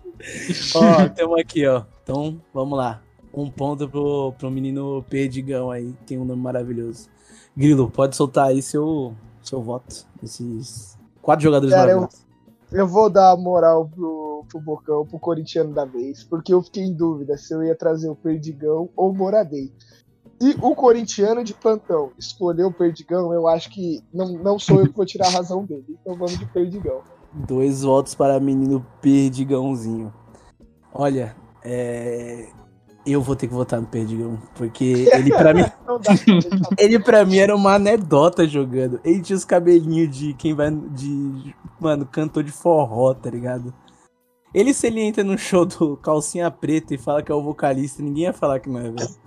Ó, 0.75 1.09
temos 1.11 1.39
aqui, 1.41 1.67
ó. 1.67 1.83
Então, 2.03 2.41
vamos 2.53 2.79
lá. 2.79 3.03
Um 3.33 3.51
ponto 3.51 3.89
pro, 3.89 4.33
pro 4.39 4.51
menino 4.51 5.05
Perdigão 5.09 5.71
aí, 5.71 5.93
tem 6.07 6.19
um 6.19 6.25
nome 6.25 6.41
maravilhoso. 6.41 7.09
Grilo, 7.57 7.91
pode 7.91 8.17
soltar 8.17 8.49
aí 8.49 8.63
seu, 8.63 9.15
seu 9.43 9.61
voto. 9.61 10.07
Esses 10.23 10.97
quatro 11.21 11.43
jogadores 11.43 11.75
Cara, 11.75 11.91
eu- 11.93 11.97
maravilhosos. 12.01 12.25
Eu 12.73 12.89
vou 12.89 13.09
dar 13.09 13.31
a 13.33 13.37
moral 13.37 13.89
pro, 13.89 14.45
pro 14.49 14.61
Bocão, 14.61 15.07
pro 15.07 15.19
corintiano 15.19 15.73
da 15.73 15.85
vez, 15.85 16.25
porque 16.25 16.53
eu 16.53 16.61
fiquei 16.63 16.83
em 16.83 16.93
dúvida 16.93 17.37
se 17.37 17.55
eu 17.55 17.63
ia 17.63 17.75
trazer 17.77 18.09
o 18.09 18.17
Perdigão 18.17 18.89
ou 18.97 19.11
o 19.11 19.15
Moradei. 19.15 19.71
Se 20.45 20.59
o 20.61 20.75
corintiano 20.75 21.43
de 21.43 21.55
plantão 21.55 22.13
escolheu 22.19 22.67
o 22.67 22.73
Perdigão, 22.73 23.33
eu 23.33 23.49
acho 23.49 23.71
que 23.71 24.05
não, 24.13 24.33
não 24.33 24.59
sou 24.59 24.81
eu 24.81 24.89
que 24.89 24.95
vou 24.95 25.07
tirar 25.07 25.29
a 25.29 25.31
razão 25.31 25.65
dele. 25.65 25.87
Então 25.89 26.15
vamos 26.15 26.39
de 26.39 26.45
Perdigão. 26.45 27.01
Dois 27.33 27.83
votos 27.83 28.15
para 28.15 28.39
menino 28.39 28.85
Perdigãozinho. 29.01 30.13
Olha, 30.93 31.35
é... 31.65 32.51
eu 33.07 33.23
vou 33.23 33.35
ter 33.35 33.49
que 33.49 33.55
votar 33.55 33.81
no 33.81 33.87
Perdigão, 33.87 34.39
porque 34.55 35.09
ele 35.15 35.31
pra 35.31 35.55
mim, 35.55 35.65
ele 36.77 36.99
para 37.01 37.25
mim 37.25 37.39
era 37.39 37.57
uma 37.57 37.77
anedota 37.77 38.47
jogando. 38.47 39.01
Ele 39.03 39.23
tinha 39.23 39.39
os 39.39 39.47
cabelinhos 39.47 40.15
de 40.15 40.35
quem 40.35 40.53
vai 40.53 40.71
de, 40.71 41.55
mano, 41.81 42.05
cantor 42.05 42.45
de 42.45 42.53
forró, 42.53 43.15
tá 43.15 43.31
ligado? 43.31 43.73
Ele 44.53 44.75
se 44.75 44.89
ele 44.89 45.01
entra 45.01 45.25
no 45.25 45.39
show 45.39 45.65
do 45.65 45.97
Calcinha 45.97 46.51
Preta 46.51 46.93
e 46.95 46.99
fala 46.99 47.23
que 47.23 47.33
é 47.33 47.35
o 47.35 47.43
vocalista, 47.43 48.03
ninguém 48.03 48.25
ia 48.25 48.33
falar 48.35 48.61
que 48.61 48.69
não 48.69 48.81
é, 48.81 48.91
velho. 48.91 49.24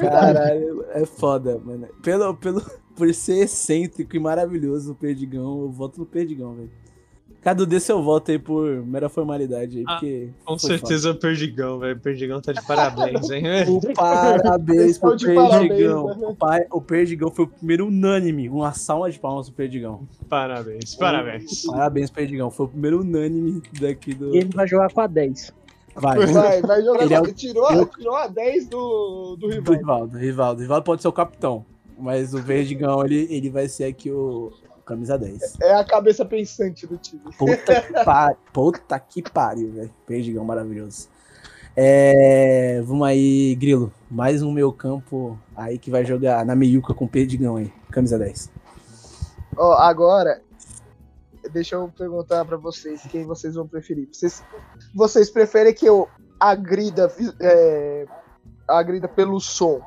Caralho, 0.00 0.84
é 0.90 1.04
foda, 1.06 1.60
mano. 1.64 1.88
Pelo, 2.02 2.34
pelo, 2.34 2.62
por 2.96 3.12
ser 3.14 3.44
excêntrico 3.44 4.16
e 4.16 4.18
maravilhoso 4.18 4.92
o 4.92 4.94
Perdigão, 4.94 5.62
eu 5.62 5.70
voto 5.70 5.98
no 6.00 6.06
Perdigão, 6.06 6.54
velho. 6.54 6.70
Cadu, 7.40 7.64
dê 7.64 7.78
seu 7.78 8.02
voto 8.02 8.32
aí 8.32 8.38
por 8.38 8.84
mera 8.84 9.08
formalidade 9.08 9.78
aí, 9.78 9.84
Ah, 9.86 9.92
porque. 9.92 10.28
Com 10.44 10.58
certeza 10.58 11.12
o 11.12 11.14
Perdigão, 11.14 11.78
velho. 11.78 11.96
O 11.96 12.00
Perdigão 12.00 12.40
tá 12.40 12.52
de 12.52 12.66
parabéns, 12.66 13.30
hein? 13.30 13.44
foda. 13.64 13.90
O 13.90 13.94
parabéns 13.94 14.98
pro 14.98 15.14
de 15.16 15.32
parabéns, 15.32 15.68
Perdigão. 15.68 16.06
né? 16.08 16.26
O, 16.26 16.34
pai, 16.34 16.66
o 16.68 16.80
Perdigão 16.80 17.30
foi 17.30 17.44
o 17.44 17.48
primeiro 17.48 17.86
unânime. 17.86 18.48
Uma 18.48 18.72
salva 18.72 19.08
de 19.08 19.20
palmas 19.20 19.46
pro 19.48 19.56
Perdigão. 19.56 20.00
Parabéns, 20.28 20.96
parabéns. 20.96 21.62
Parabéns, 21.64 22.10
Perdigão. 22.10 22.50
Foi 22.50 22.66
o 22.66 22.68
primeiro 22.70 23.00
unânime 23.02 23.62
daqui 23.80 24.14
do. 24.14 24.34
E 24.34 24.38
ele 24.38 24.50
vai 24.52 24.66
jogar 24.66 24.92
com 24.92 25.00
a 25.00 25.06
10. 25.06 25.54
Vai. 26.00 26.26
Vai, 26.26 26.62
vai 26.62 26.82
jogar. 26.82 27.02
Ele 27.04 27.14
é 27.14 27.20
o- 27.20 27.32
tirou, 27.32 27.70
eu- 27.72 27.86
tirou 27.86 28.16
a 28.16 28.26
10 28.26 28.66
do, 28.68 29.36
do 29.36 29.48
Do 29.48 29.48
rival. 29.48 29.74
Rivaldo, 29.76 30.18
Rivaldo. 30.18 30.62
Rivaldo 30.62 30.84
pode 30.84 31.02
ser 31.02 31.08
o 31.08 31.12
capitão. 31.12 31.64
Mas 31.98 32.32
o 32.32 32.42
Perdigão, 32.42 33.04
ele, 33.04 33.26
ele 33.28 33.50
vai 33.50 33.68
ser 33.68 33.84
aqui 33.84 34.10
o 34.10 34.52
camisa 34.86 35.18
10. 35.18 35.56
É 35.60 35.74
a 35.74 35.84
cabeça 35.84 36.24
pensante 36.24 36.86
do 36.86 36.96
time. 36.96 37.20
Puta 37.36 37.80
que 37.82 37.92
pariu. 38.04 38.36
Puta 38.52 38.98
que 39.00 39.22
pariu, 39.22 39.72
velho. 39.72 39.90
Perdigão 40.06 40.44
maravilhoso. 40.44 41.08
É, 41.76 42.80
vamos 42.84 43.06
aí, 43.06 43.54
Grilo. 43.56 43.92
Mais 44.10 44.42
um 44.42 44.50
meio 44.50 44.72
campo 44.72 45.38
aí 45.56 45.78
que 45.78 45.90
vai 45.90 46.04
jogar 46.04 46.44
na 46.44 46.56
meiuca 46.56 46.94
com 46.94 47.04
o 47.04 47.08
Perdigão 47.08 47.56
aí. 47.56 47.72
Camisa 47.90 48.18
10. 48.18 48.50
Ó, 49.56 49.74
agora, 49.74 50.40
deixa 51.52 51.74
eu 51.76 51.88
perguntar 51.96 52.44
pra 52.44 52.56
vocês 52.56 53.02
quem 53.10 53.24
vocês 53.24 53.54
vão 53.54 53.66
preferir. 53.66 54.08
Vocês, 54.12 54.42
vocês 54.94 55.30
preferem 55.30 55.74
que 55.74 55.86
eu 55.86 56.08
agrida, 56.38 57.12
é, 57.40 58.06
agrida 58.68 59.08
pelo 59.08 59.40
som 59.40 59.80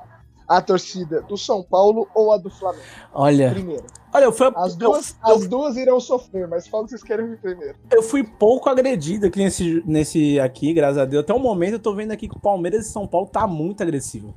a 0.47 0.61
torcida 0.61 1.21
do 1.21 1.37
São 1.37 1.63
Paulo 1.63 2.07
ou 2.13 2.33
a 2.33 2.37
do 2.37 2.49
Flamengo? 2.49 2.83
Olha, 3.13 3.51
Primeiro. 3.51 3.85
olha, 4.13 4.25
eu 4.25 4.33
fui, 4.33 4.51
As 4.55 4.73
eu- 4.73 4.79
duas, 4.79 5.15
eu, 5.25 5.35
as 5.35 5.47
duas 5.47 5.77
irão 5.77 5.97
sofrer, 5.99 6.45
mas 6.47 6.67
qual 6.67 6.83
que 6.83 6.89
vocês 6.89 7.03
querem 7.03 7.25
ver 7.29 7.39
primeiro? 7.39 7.75
eu 7.89 8.03
fui 8.03 8.21
pouco 8.23 8.69
agredido 8.69 9.27
aqui 9.27 9.39
nesse, 9.39 9.81
nesse 9.85 10.39
aqui, 10.41 10.73
graças 10.73 10.97
a 10.97 11.05
Deus. 11.05 11.23
Até 11.23 11.33
o 11.33 11.39
momento 11.39 11.73
eu 11.73 11.79
tô 11.79 11.95
vendo 11.95 12.11
aqui 12.11 12.27
que 12.27 12.35
o 12.35 12.39
Palmeiras 12.41 12.85
e 12.85 12.91
São 12.91 13.07
Paulo 13.07 13.27
tá 13.27 13.47
muito 13.47 13.81
agressivo. 13.81 14.33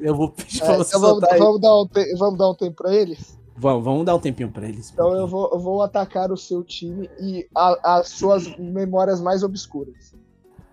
Eu 0.00 0.14
vou 0.16 0.30
pedir 0.30 0.60
pra 0.60 0.74
É, 0.74 0.76
você 0.78 0.96
então 0.96 1.00
vamos, 1.00 1.38
vamos 1.38 1.60
dar 1.60 1.80
um 1.80 1.86
te- 1.86 2.14
vamos 2.16 2.38
dar 2.38 2.50
um 2.50 2.54
tempo 2.54 2.76
pra 2.82 2.92
eles? 2.94 3.38
Vamos, 3.56 3.84
vamos 3.84 4.04
dar 4.04 4.14
um 4.14 4.18
tempinho 4.20 4.50
pra 4.50 4.68
eles. 4.68 4.90
Então 4.92 5.12
eu 5.14 5.26
vou, 5.26 5.50
eu 5.52 5.58
vou 5.58 5.82
atacar 5.82 6.30
o 6.30 6.36
seu 6.36 6.62
time 6.62 7.08
e 7.20 7.46
a- 7.54 7.98
as 7.98 8.08
suas 8.10 8.54
memórias 8.58 9.20
mais 9.20 9.42
obscuras. 9.42 10.14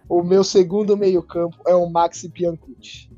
O 0.09 0.21
meu 0.21 0.43
segundo 0.43 0.97
meio-campo 0.97 1.55
é 1.65 1.73
o 1.73 1.89
Maxi 1.89 2.27
Biancucci. 2.27 3.09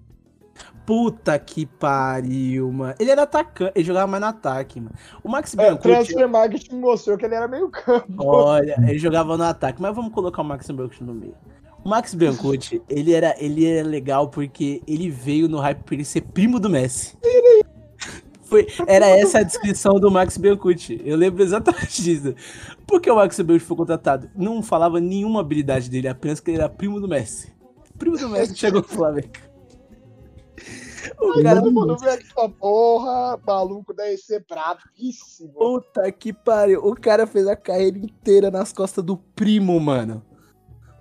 Puta 0.85 1.37
que 1.39 1.65
pariu, 1.65 2.71
mano. 2.71 2.93
Ele 2.99 3.09
era 3.09 3.23
atacante, 3.23 3.71
ele 3.75 3.83
jogava 3.85 4.05
mais 4.05 4.21
no 4.21 4.27
ataque, 4.27 4.79
mano. 4.79 4.93
O 5.23 5.29
Max 5.29 5.55
É, 5.55 5.57
Biancucci, 5.57 5.81
Transfer 5.89 6.29
Market 6.29 6.71
mostrou 6.73 7.17
que 7.17 7.25
ele 7.25 7.33
era 7.33 7.47
meio-campo. 7.47 8.23
olha, 8.23 8.75
ele 8.87 8.99
jogava 8.99 9.35
no 9.35 9.43
ataque, 9.43 9.81
mas 9.81 9.95
vamos 9.95 10.13
colocar 10.13 10.43
o 10.43 10.45
Max 10.45 10.69
Biancucci 10.69 11.03
no 11.03 11.13
meio. 11.15 11.33
O 11.83 11.89
Max 11.89 12.13
Biancucci, 12.13 12.81
ele 12.87 13.13
era, 13.13 13.35
ele 13.43 13.65
era 13.65 13.87
legal 13.87 14.27
porque 14.29 14.81
ele 14.87 15.09
veio 15.09 15.47
no 15.49 15.57
hype 15.59 15.81
pra 15.83 15.95
ele 15.95 16.05
ser 16.05 16.21
primo 16.21 16.59
do 16.59 16.69
Messi. 16.69 17.17
Foi, 18.45 18.67
era 18.87 19.07
essa 19.07 19.39
a 19.39 19.43
descrição 19.43 19.99
do 19.99 20.09
Max 20.11 20.37
Biancucci. 20.37 21.01
Eu 21.03 21.17
lembro 21.17 21.43
exatamente 21.43 22.01
disso. 22.01 22.35
Por 22.87 23.01
que 23.01 23.09
o 23.09 23.15
Max 23.15 23.35
Biancucci 23.37 23.65
foi 23.65 23.77
contratado? 23.77 24.29
Não 24.35 24.61
falava 24.61 24.99
nenhuma 24.99 25.41
habilidade 25.41 25.89
dele, 25.89 26.07
apenas 26.07 26.39
que 26.39 26.51
ele 26.51 26.59
era 26.59 26.69
primo 26.69 27.01
do 27.01 27.07
Messi. 27.07 27.53
Primo 27.97 28.17
do 28.17 28.29
Messi 28.29 28.55
chegou 28.55 28.81
no 28.81 28.87
Flamengo. 28.87 29.29
O 31.19 31.41
cara 31.43 31.61
Todo 31.61 31.71
mundo 31.71 31.97
vê 31.97 32.09
essa 32.09 32.49
porra, 32.49 33.39
maluco 33.45 33.93
deve 33.93 34.17
ser 34.17 34.45
bravíssimo. 34.47 35.53
Puta 35.53 36.11
que 36.11 36.33
pariu. 36.33 36.83
O 36.83 36.95
cara 36.95 37.27
fez 37.27 37.47
a 37.47 37.55
carreira 37.55 37.97
inteira 37.97 38.49
nas 38.49 38.71
costas 38.71 39.03
do 39.03 39.17
primo, 39.17 39.79
mano. 39.79 40.23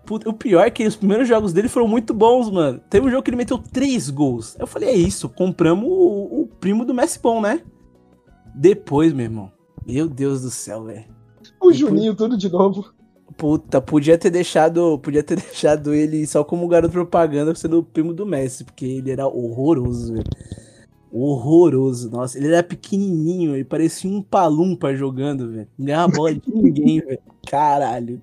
Puta, 0.05 0.29
o 0.29 0.35
pior 0.35 0.67
é 0.67 0.71
que 0.71 0.87
os 0.87 0.97
primeiros 0.97 1.27
jogos 1.27 1.53
dele 1.53 1.69
foram 1.69 1.89
muito 1.89 2.13
bons, 2.13 2.51
mano. 2.51 2.81
Teve 2.91 3.07
um 3.07 3.11
jogo 3.11 3.23
que 3.23 3.31
ele 3.31 3.37
meteu 3.37 3.59
três 3.59 4.11
gols. 4.11 4.55
Eu 4.59 4.67
falei, 4.67 4.91
é 4.91 4.95
isso, 4.95 5.29
compramos 5.29 5.89
o, 5.89 6.43
o 6.43 6.49
primo 6.61 6.85
do 6.85 6.93
Messi 6.93 7.19
bom, 7.21 7.41
né? 7.41 7.63
Depois, 8.55 9.13
meu 9.13 9.25
irmão. 9.25 9.51
Meu 9.87 10.09
Deus 10.09 10.43
do 10.43 10.51
céu, 10.51 10.85
velho. 10.85 11.05
O 11.61 11.73
Juninho, 11.73 12.15
tudo 12.15 12.37
de 12.37 12.51
novo. 12.51 12.93
Puta, 13.37 13.81
podia 13.81 14.17
ter 14.17 14.31
deixado, 14.31 14.99
podia 14.99 15.23
ter 15.23 15.37
deixado 15.41 15.95
ele 15.95 16.27
só 16.27 16.45
como 16.45 16.69
garoto 16.69 16.93
propaganda 16.93 17.55
sendo 17.55 17.79
o 17.79 17.83
primo 17.83 18.13
do 18.13 18.27
Messi, 18.27 18.65
porque 18.65 18.85
ele 18.85 19.11
era 19.11 19.27
horroroso, 19.27 20.13
velho. 20.13 20.25
Horroroso, 21.11 22.11
nossa, 22.11 22.37
ele 22.37 22.49
era 22.49 22.63
pequenininho, 22.63 23.55
ele 23.55 23.65
parecia 23.65 24.11
um 24.11 24.21
palumpa 24.21 24.95
jogando, 24.95 25.51
velho. 25.51 25.69
Não 25.79 25.87
ganhava 25.87 26.13
bola 26.13 26.35
de 26.35 26.43
ninguém, 26.47 27.01
velho. 27.05 27.21
Caralho. 27.47 28.21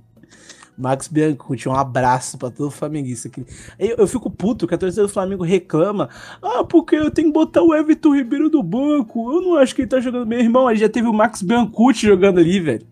Max 0.81 1.07
Biancucci, 1.07 1.69
um 1.69 1.75
abraço 1.75 2.37
pra 2.37 2.49
todo 2.49 2.71
flamenguista 2.71 3.27
aqui. 3.27 3.45
Eu, 3.77 3.97
eu 3.97 4.07
fico 4.07 4.29
puto 4.29 4.67
que 4.67 4.73
a 4.73 4.77
torcida 4.77 5.03
do 5.03 5.09
Flamengo 5.09 5.43
reclama. 5.43 6.09
Ah, 6.41 6.63
porque 6.63 6.95
eu 6.95 7.11
tenho 7.11 7.27
que 7.27 7.33
botar 7.33 7.61
o 7.61 7.73
Everton 7.73 8.15
Ribeiro 8.15 8.49
do 8.49 8.61
banco. 8.63 9.31
Eu 9.31 9.41
não 9.41 9.55
acho 9.55 9.75
que 9.75 9.81
ele 9.83 9.89
tá 9.89 9.99
jogando 9.99 10.25
bem, 10.25 10.39
irmão. 10.39 10.67
Aí 10.67 10.77
já 10.77 10.89
teve 10.89 11.07
o 11.07 11.13
Max 11.13 11.41
Biancucci 11.41 12.05
jogando 12.07 12.39
ali, 12.39 12.59
velho. 12.59 12.85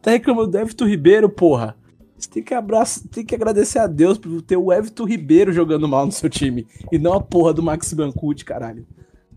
Tá 0.00 0.12
reclamando 0.12 0.52
do 0.52 0.58
Everton 0.58 0.86
Ribeiro, 0.86 1.28
porra. 1.28 1.76
Você 2.16 2.28
tem 2.28 2.42
que, 2.42 2.52
abraçar, 2.52 3.02
tem 3.10 3.24
que 3.24 3.34
agradecer 3.34 3.78
a 3.78 3.86
Deus 3.86 4.18
por 4.18 4.42
ter 4.42 4.56
o 4.56 4.72
Everton 4.72 5.04
Ribeiro 5.06 5.52
jogando 5.52 5.88
mal 5.88 6.04
no 6.04 6.12
seu 6.12 6.28
time. 6.28 6.66
E 6.92 6.98
não 6.98 7.14
a 7.14 7.20
porra 7.20 7.52
do 7.54 7.62
Max 7.62 7.92
Biancucci, 7.94 8.44
caralho. 8.44 8.86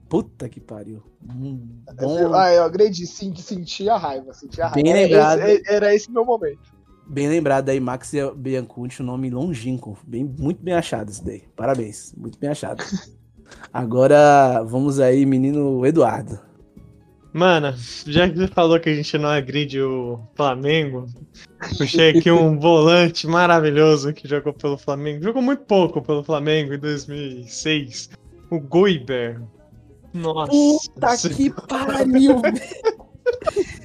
Puta 0.09 0.47
que 0.49 0.59
pariu. 0.59 1.01
Hum, 1.27 1.59
bom, 1.97 2.33
Ah, 2.35 2.51
eu 2.53 2.63
agredi, 2.63 3.07
sim, 3.07 3.33
senti 3.35 3.89
a 3.89 3.97
raiva, 3.97 4.33
senti 4.33 4.61
a 4.61 4.67
raiva. 4.67 4.83
Bem 4.83 4.91
Era 4.91 5.01
lembrado. 5.01 5.39
esse- 5.39 5.63
era 5.73 5.95
esse 5.95 6.11
meu 6.11 6.25
momento. 6.25 6.72
Bem 7.07 7.27
lembrado 7.27 7.69
aí, 7.69 7.79
Max 7.79 8.11
Biancucci, 8.35 9.01
um 9.01 9.05
nome 9.05 9.29
longínquo. 9.29 9.97
Bem, 10.05 10.23
muito 10.23 10.61
bem 10.61 10.73
achado 10.73 11.11
isso 11.11 11.23
daí. 11.23 11.43
Parabéns. 11.55 12.13
Muito 12.17 12.39
bem 12.39 12.49
achado. 12.49 12.83
Agora, 13.71 14.63
vamos 14.63 14.99
aí, 14.99 15.25
menino 15.25 15.85
Eduardo. 15.85 16.39
Mano, 17.33 17.73
já 18.05 18.29
que 18.29 18.37
você 18.37 18.47
falou 18.47 18.79
que 18.79 18.89
a 18.89 18.95
gente 18.95 19.17
não 19.17 19.27
agride 19.27 19.81
o 19.81 20.19
Flamengo, 20.35 21.07
puxei 21.79 22.11
aqui 22.11 22.29
um 22.29 22.57
volante 22.61 23.25
maravilhoso 23.25 24.13
que 24.13 24.27
jogou 24.27 24.53
pelo 24.53 24.77
Flamengo. 24.77 25.23
Jogou 25.23 25.41
muito 25.41 25.63
pouco 25.63 25.99
pelo 25.99 26.23
Flamengo 26.23 26.75
em 26.75 26.79
2006. 26.79 28.11
O 28.51 28.59
Goiber. 28.59 29.41
Nossa. 30.13 30.51
Puta 30.51 31.17
que 31.35 31.49
pariu, 31.49 32.39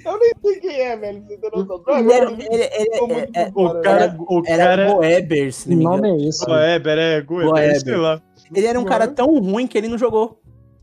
Eu 0.09 0.19
nem 0.19 0.33
sei 0.43 0.61
quem 0.61 0.81
é, 0.81 0.97
velho. 0.97 1.25
Você 1.27 1.37
tem 1.39 1.51
noção? 1.51 1.83
Não, 1.87 1.99
Ele 1.99 2.13
era, 2.13 2.25
eu- 2.25 2.33
ele- 2.33 2.49
ele- 2.73 2.99
tô 2.99 3.07
é- 3.13 3.29
é- 3.35 3.51
O 3.55 3.81
cara, 3.83 4.17
o 4.19 4.43
era 4.47 4.65
cara. 4.65 4.93
Goeber, 4.95 5.53
se 5.53 5.69
não 5.71 5.77
me 5.77 5.85
nome 5.85 6.09
engano. 6.09 6.23
é 6.25 6.29
esse? 6.29 6.45
Goeber, 6.47 6.99
é, 6.99 7.21
Goeber, 7.21 7.51
Goeber. 7.51 7.81
sei 7.81 7.97
lá. 7.97 8.23
Ele 8.55 8.67
era 8.67 8.81
um 8.81 8.85
cara 8.85 9.07
tão 9.09 9.39
ruim 9.39 9.67
que 9.67 9.77
ele 9.77 9.89
não 9.89 9.99
jogou. 9.99 10.41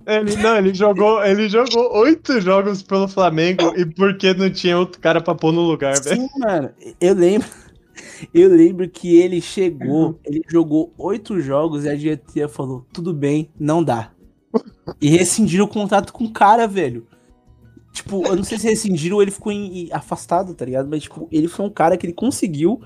Ele, 0.07 0.35
não, 0.35 0.55
ele 0.55 0.71
jogou, 0.71 1.23
ele 1.25 1.49
jogou 1.49 1.97
oito 1.97 2.39
jogos 2.39 2.83
pelo 2.83 3.07
Flamengo 3.07 3.73
e 3.75 3.85
porque 3.87 4.35
não 4.35 4.51
tinha 4.51 4.77
outro 4.77 5.01
cara 5.01 5.19
pra 5.19 5.33
pôr 5.33 5.51
no 5.51 5.61
lugar, 5.61 5.99
velho. 5.99 6.21
Sim, 6.21 6.29
mano. 6.37 6.69
Eu 7.01 7.15
lembro. 7.15 7.47
Eu 8.33 8.49
lembro 8.49 8.87
que 8.89 9.17
ele 9.17 9.41
chegou, 9.41 10.19
ele 10.25 10.41
jogou 10.49 10.93
oito 10.97 11.39
jogos 11.39 11.85
e 11.85 11.89
a 11.89 11.95
diretoria 11.95 12.47
falou: 12.47 12.85
tudo 12.93 13.13
bem, 13.13 13.49
não 13.59 13.81
dá. 13.83 14.11
E 15.01 15.09
rescindiram 15.09 15.65
o 15.65 15.67
contrato 15.67 16.13
com 16.13 16.25
o 16.25 16.31
cara, 16.31 16.67
velho. 16.67 17.07
Tipo, 17.95 18.27
eu 18.27 18.35
não 18.35 18.43
sei 18.43 18.59
se 18.59 18.67
rescindiram 18.67 19.15
ou 19.15 19.21
ele 19.21 19.31
ficou 19.31 19.51
em- 19.51 19.89
afastado, 19.91 20.53
tá 20.53 20.65
ligado? 20.65 20.87
Mas, 20.89 21.03
tipo, 21.03 21.27
ele 21.31 21.47
foi 21.47 21.65
um 21.65 21.69
cara 21.69 21.95
que 21.95 22.05
ele 22.05 22.13
conseguiu. 22.13 22.81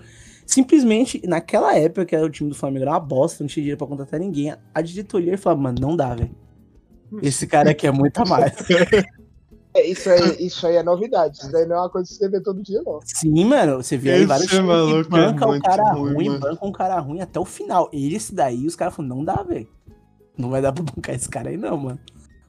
Simplesmente, 0.46 1.22
naquela 1.28 1.76
época 1.76 2.06
que 2.06 2.16
era 2.16 2.26
o 2.26 2.30
time 2.30 2.50
do 2.50 2.56
Flamengo 2.56 2.84
era 2.84 2.92
uma 2.92 3.00
bosta, 3.00 3.44
não 3.44 3.48
tinha 3.48 3.62
dinheiro 3.64 3.78
pra 3.78 3.88
contratar 3.88 4.20
ninguém. 4.20 4.54
A 4.74 4.82
diretoria 4.82 5.38
falava, 5.38 5.62
mano, 5.62 5.78
não 5.82 5.96
dá, 5.96 6.14
velho. 6.16 6.30
Esse 7.24 7.48
cara 7.48 7.72
aqui 7.72 7.88
é 7.88 7.92
muito 7.92 8.20
a 8.22 8.26
mais. 8.26 8.54
É, 9.72 9.86
isso, 9.86 10.10
aí, 10.10 10.36
isso 10.40 10.66
aí 10.66 10.78
é 10.78 10.84
novidade. 10.84 11.38
Isso 11.38 11.52
daí 11.52 11.64
não 11.68 11.76
é 11.76 11.80
uma 11.82 11.90
coisa 11.92 12.08
que 12.08 12.16
você 12.16 12.28
vê 12.28 12.42
todo 12.42 12.62
dia, 12.64 12.82
não. 12.84 13.00
Sim, 13.06 13.46
mano, 13.46 13.78
você 13.84 13.98
vê 13.98 14.14
aí 14.14 14.26
vários 14.26 14.48
times 14.50 14.66
que 14.66 14.68
maluco 14.68 15.16
é 15.16 15.26
banca 15.26 15.46
o 15.46 15.50
muito 15.50 15.62
cara 15.64 15.94
ruim, 15.94 16.14
ruim, 16.16 16.40
banca 16.40 16.66
um 16.66 16.72
cara 16.72 17.00
ruim 17.00 17.22
até 17.22 17.40
o 17.40 17.46
final. 17.46 17.88
Esse 17.94 18.34
daí, 18.34 18.66
os 18.66 18.76
caras 18.76 18.96
falaram, 18.96 19.16
não 19.18 19.24
dá, 19.24 19.44
velho. 19.44 19.68
Não 20.36 20.50
vai 20.50 20.60
dar 20.60 20.72
pra 20.74 20.84
bancar 20.84 21.14
esse 21.14 21.30
cara 21.30 21.50
aí, 21.52 21.56
não, 21.58 21.78
mano. 21.78 22.00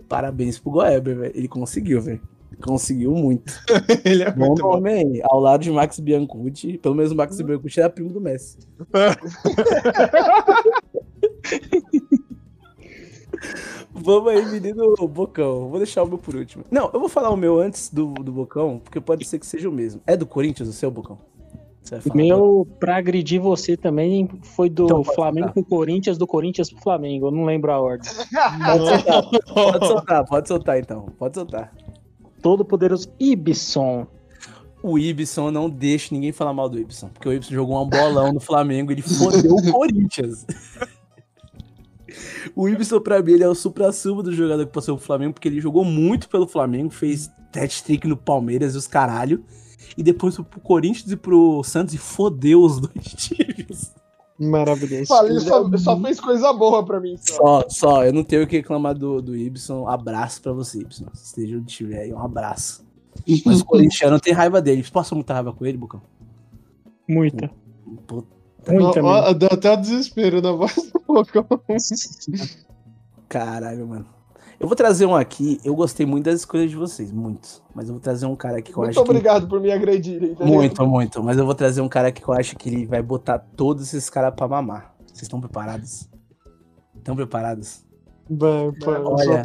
Parabéns 0.08 0.58
pro 0.58 0.70
Goeber, 0.72 1.14
velho. 1.18 1.32
Ele 1.36 1.46
conseguiu, 1.46 2.00
velho. 2.00 2.22
Conseguiu 2.62 3.12
muito. 3.12 3.52
Ele 4.04 4.22
é 4.22 4.30
Bom 4.30 4.48
muito 4.48 4.62
bom. 4.62 4.74
nome 4.74 4.92
aí. 4.92 5.20
Ao 5.24 5.40
lado 5.40 5.62
de 5.62 5.70
Max 5.70 5.98
Biancucci. 5.98 6.78
Pelo 6.78 6.94
menos 6.94 7.10
o 7.12 7.16
Max 7.16 7.40
Biancucci 7.40 7.80
era 7.80 7.88
primo 7.90 8.10
do 8.10 8.20
Messi. 8.20 8.58
Vamos 13.92 14.32
aí, 14.32 14.44
menino 14.46 14.94
Bocão. 15.08 15.68
Vou 15.68 15.78
deixar 15.78 16.02
o 16.02 16.06
meu 16.06 16.18
por 16.18 16.34
último. 16.34 16.64
Não, 16.70 16.90
eu 16.92 17.00
vou 17.00 17.08
falar 17.08 17.30
o 17.30 17.36
meu 17.36 17.58
antes 17.58 17.90
do, 17.90 18.12
do 18.14 18.32
Bocão, 18.32 18.80
porque 18.82 19.00
pode 19.00 19.24
ser 19.26 19.38
que 19.38 19.46
seja 19.46 19.68
o 19.68 19.72
mesmo. 19.72 20.00
É 20.06 20.16
do 20.16 20.26
Corinthians 20.26 20.68
o 20.68 20.72
seu, 20.72 20.90
Bocão? 20.90 21.18
O 22.12 22.16
meu, 22.16 22.68
pra 22.78 22.98
agredir 22.98 23.40
você 23.40 23.76
também, 23.76 24.28
foi 24.42 24.70
do 24.70 24.84
Então 24.84 25.02
Flamengo 25.02 25.46
soltar. 25.48 25.52
pro 25.54 25.64
Corinthians, 25.64 26.18
do 26.18 26.26
Corinthians 26.26 26.70
pro 26.70 26.80
Flamengo. 26.82 27.26
Eu 27.26 27.30
não 27.32 27.44
lembro 27.44 27.72
a 27.72 27.80
ordem. 27.80 28.08
Pode 28.12 28.86
soltar, 28.86 29.22
pode 29.54 29.86
soltar, 29.88 30.24
pode 30.26 30.48
soltar 30.48 30.78
então. 30.78 31.06
Pode 31.18 31.34
soltar. 31.34 31.72
Todo 32.42 32.64
poderoso 32.64 33.12
Ibson. 33.18 34.06
O 34.82 34.98
Ibson 34.98 35.50
não 35.50 35.68
deixa 35.68 36.14
ninguém 36.14 36.32
falar 36.32 36.54
mal 36.54 36.68
do 36.68 36.78
Ibson, 36.78 37.08
porque 37.08 37.28
o 37.28 37.32
Ibson 37.32 37.52
jogou 37.52 37.82
um 37.82 37.88
bolão 37.88 38.32
no 38.32 38.40
Flamengo, 38.40 38.92
ele 38.92 39.02
fodeu 39.02 39.54
o 39.54 39.72
Corinthians. 39.72 40.46
O 42.56 42.68
Ibson, 42.68 43.00
pra 43.00 43.22
mim, 43.22 43.32
ele 43.32 43.44
é 43.44 43.48
o 43.48 43.54
supra-sumo 43.54 44.22
do 44.22 44.32
jogador 44.32 44.66
que 44.66 44.72
passou 44.72 44.96
pro 44.96 45.04
Flamengo, 45.04 45.34
porque 45.34 45.48
ele 45.48 45.60
jogou 45.60 45.84
muito 45.84 46.28
pelo 46.28 46.46
Flamengo, 46.46 46.90
fez 46.90 47.30
hat-trick 47.54 48.06
no 48.08 48.16
Palmeiras 48.16 48.74
e 48.74 48.78
os 48.78 48.86
caralho. 48.86 49.44
E 49.96 50.02
depois 50.02 50.36
foi 50.36 50.44
pro 50.44 50.60
Corinthians 50.60 51.10
e 51.10 51.16
pro 51.16 51.62
Santos 51.62 51.94
e 51.94 51.98
fodeu 51.98 52.62
os 52.62 52.80
dois 52.80 53.04
times. 53.16 53.94
Maravilhoso. 54.40 55.06
Falei, 55.06 55.38
só, 55.38 55.76
só 55.76 56.00
fez 56.00 56.18
coisa 56.18 56.50
boa 56.52 56.82
pra 56.82 56.98
mim. 56.98 57.14
Só. 57.18 57.34
Só, 57.34 57.64
só, 57.68 58.04
eu 58.04 58.12
não 58.12 58.24
tenho 58.24 58.44
o 58.44 58.46
que 58.46 58.56
reclamar 58.56 58.94
do, 58.94 59.20
do 59.20 59.36
Ibson. 59.36 59.86
Abraço 59.86 60.40
pra 60.40 60.52
você, 60.52 60.80
Ibson. 60.80 61.06
Se 61.12 61.26
esteja 61.26 61.58
onde 61.58 61.70
estiver 61.70 62.00
aí, 62.00 62.12
um 62.12 62.18
abraço. 62.18 62.82
Mas 63.44 63.60
o 63.60 63.64
corintiano 63.66 64.18
tem 64.18 64.32
raiva 64.32 64.62
dele. 64.62 64.82
Você 64.82 64.90
passou 64.90 65.16
muita 65.16 65.34
raiva 65.34 65.52
com 65.52 65.66
ele, 65.66 65.76
Bucão? 65.76 66.00
Muita. 67.06 67.50
Pô, 68.06 68.24
Ruim 68.66 68.84
Ó, 68.84 69.28
ó, 69.28 69.32
deu 69.32 69.48
até 69.50 69.72
o 69.72 69.76
desespero 69.76 70.40
na 70.40 70.52
voz 70.52 70.74
do 70.74 71.00
Bocão. 71.06 71.46
Caralho, 73.28 73.86
mano. 73.86 74.06
Eu 74.60 74.66
vou 74.68 74.76
trazer 74.76 75.06
um 75.06 75.16
aqui. 75.16 75.58
Eu 75.64 75.74
gostei 75.74 76.04
muito 76.04 76.26
das 76.26 76.40
escolhas 76.40 76.70
de 76.70 76.76
vocês, 76.76 77.10
muito. 77.10 77.62
Mas 77.74 77.88
eu 77.88 77.94
vou 77.94 78.00
trazer 78.00 78.26
um 78.26 78.36
cara 78.36 78.58
aqui 78.58 78.70
que 78.70 78.78
eu 78.78 78.82
Muito 78.82 78.90
acho 78.90 79.02
que. 79.04 79.10
obrigado 79.10 79.48
por 79.48 79.58
me 79.58 79.72
agredirem. 79.72 80.34
tá 80.34 80.44
ligado? 80.44 80.54
Muito, 80.54 80.86
muito. 80.86 81.22
Mas 81.22 81.38
eu 81.38 81.46
vou 81.46 81.54
trazer 81.54 81.80
um 81.80 81.88
cara 81.88 82.08
aqui 82.08 82.20
que 82.22 82.28
eu 82.28 82.34
acho 82.34 82.54
que 82.56 82.68
ele 82.68 82.84
vai 82.86 83.02
botar 83.02 83.38
todos 83.38 83.88
esses 83.88 84.10
caras 84.10 84.34
pra 84.34 84.46
mamar. 84.46 84.94
Vocês 85.06 85.22
estão 85.22 85.40
preparados? 85.40 86.10
Estão 86.94 87.16
preparados? 87.16 87.86
Eu 88.28 88.74
Olha, 89.06 89.42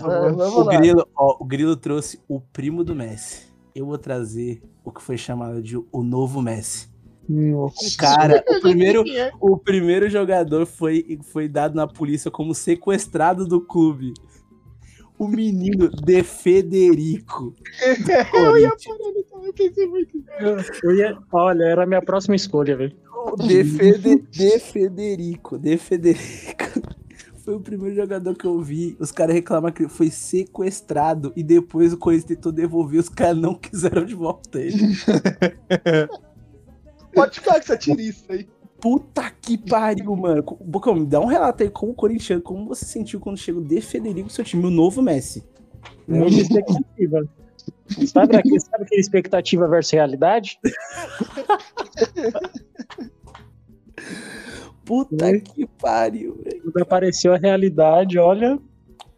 O. 0.59 0.65
Grilo, 0.65 1.07
ó, 1.15 1.37
o 1.39 1.45
Grilo 1.45 1.75
trouxe 1.77 2.19
o 2.27 2.41
primo 2.41 2.83
do 2.83 2.93
Messi. 2.93 3.47
Eu 3.73 3.85
vou 3.85 3.97
trazer 3.97 4.61
o 4.83 4.91
que 4.91 5.01
foi 5.01 5.17
chamado 5.17 5.61
de 5.61 5.77
o 5.77 6.03
novo 6.03 6.41
Messi. 6.41 6.89
Nossa. 7.27 7.97
Cara, 7.97 8.43
o 8.47 8.59
primeiro, 8.61 9.03
é? 9.09 9.31
o 9.39 9.57
primeiro 9.57 10.09
jogador 10.09 10.65
foi, 10.65 11.17
foi 11.23 11.47
dado 11.47 11.73
na 11.73 11.87
polícia 11.87 12.29
como 12.29 12.53
sequestrado 12.53 13.47
do 13.47 13.61
clube. 13.61 14.13
O 15.17 15.27
menino 15.27 15.89
De 15.89 16.23
Federico. 16.23 17.53
Eu 18.33 18.57
ia 18.57 18.69
parar 18.69 19.45
eu 19.45 19.53
pensei 19.53 19.87
muito. 19.87 20.23
Eu 20.83 20.95
ia- 20.95 21.17
olha, 21.31 21.63
era 21.63 21.83
a 21.83 21.85
minha 21.85 22.01
próxima 22.01 22.35
escolha, 22.35 22.75
velho. 22.75 22.95
De, 23.47 23.63
Fede, 23.63 24.17
De 24.29 24.59
Federico. 24.59 25.57
De 25.57 25.77
Federico. 25.77 26.81
Foi 27.43 27.55
o 27.55 27.59
primeiro 27.59 27.95
jogador 27.95 28.35
que 28.35 28.45
eu 28.45 28.59
vi. 28.59 28.97
Os 28.99 29.11
caras 29.11 29.35
reclamam 29.35 29.71
que 29.71 29.83
ele 29.83 29.89
foi 29.89 30.09
sequestrado 30.09 31.31
e 31.35 31.43
depois 31.43 31.93
o 31.93 31.97
Corinthians 31.97 32.37
tentou 32.37 32.51
devolver. 32.51 32.99
Os 32.99 33.09
caras 33.09 33.37
não 33.37 33.53
quiseram 33.53 34.03
de 34.03 34.15
volta 34.15 34.59
ele. 34.59 34.75
Pode 37.13 37.39
ficar 37.39 37.53
com 37.53 37.59
essa 37.59 37.77
tiriça 37.77 38.33
aí. 38.33 38.47
Puta 38.79 39.31
que 39.41 39.57
pariu, 39.57 40.15
mano. 40.15 40.43
Bocão, 40.61 40.95
me 40.95 41.05
dá 41.05 41.19
um 41.19 41.25
relato 41.25 41.63
aí 41.63 41.69
como 41.69 41.93
corintiano, 41.93 42.41
como 42.41 42.67
você 42.67 42.85
sentiu 42.85 43.19
quando 43.19 43.37
chegou 43.37 43.61
De 43.63 43.81
Federico 43.81 44.23
no 44.23 44.29
seu 44.29 44.43
time, 44.43 44.65
o 44.65 44.69
novo 44.69 45.01
Messi. 45.01 45.43
Muita 46.07 46.35
expectativa. 46.41 47.27
Sabe, 48.07 48.35
aquele, 48.35 48.59
sabe 48.59 48.83
aquele 48.83 49.01
expectativa 49.01 49.67
versus 49.67 49.91
realidade? 49.93 50.59
Puta 54.83 55.25
Oi? 55.25 55.39
que 55.41 55.65
pariu, 55.81 56.35
velho. 56.43 56.61
Quando 56.71 56.81
apareceu 56.83 57.33
a 57.33 57.37
realidade, 57.37 58.19
olha. 58.19 58.59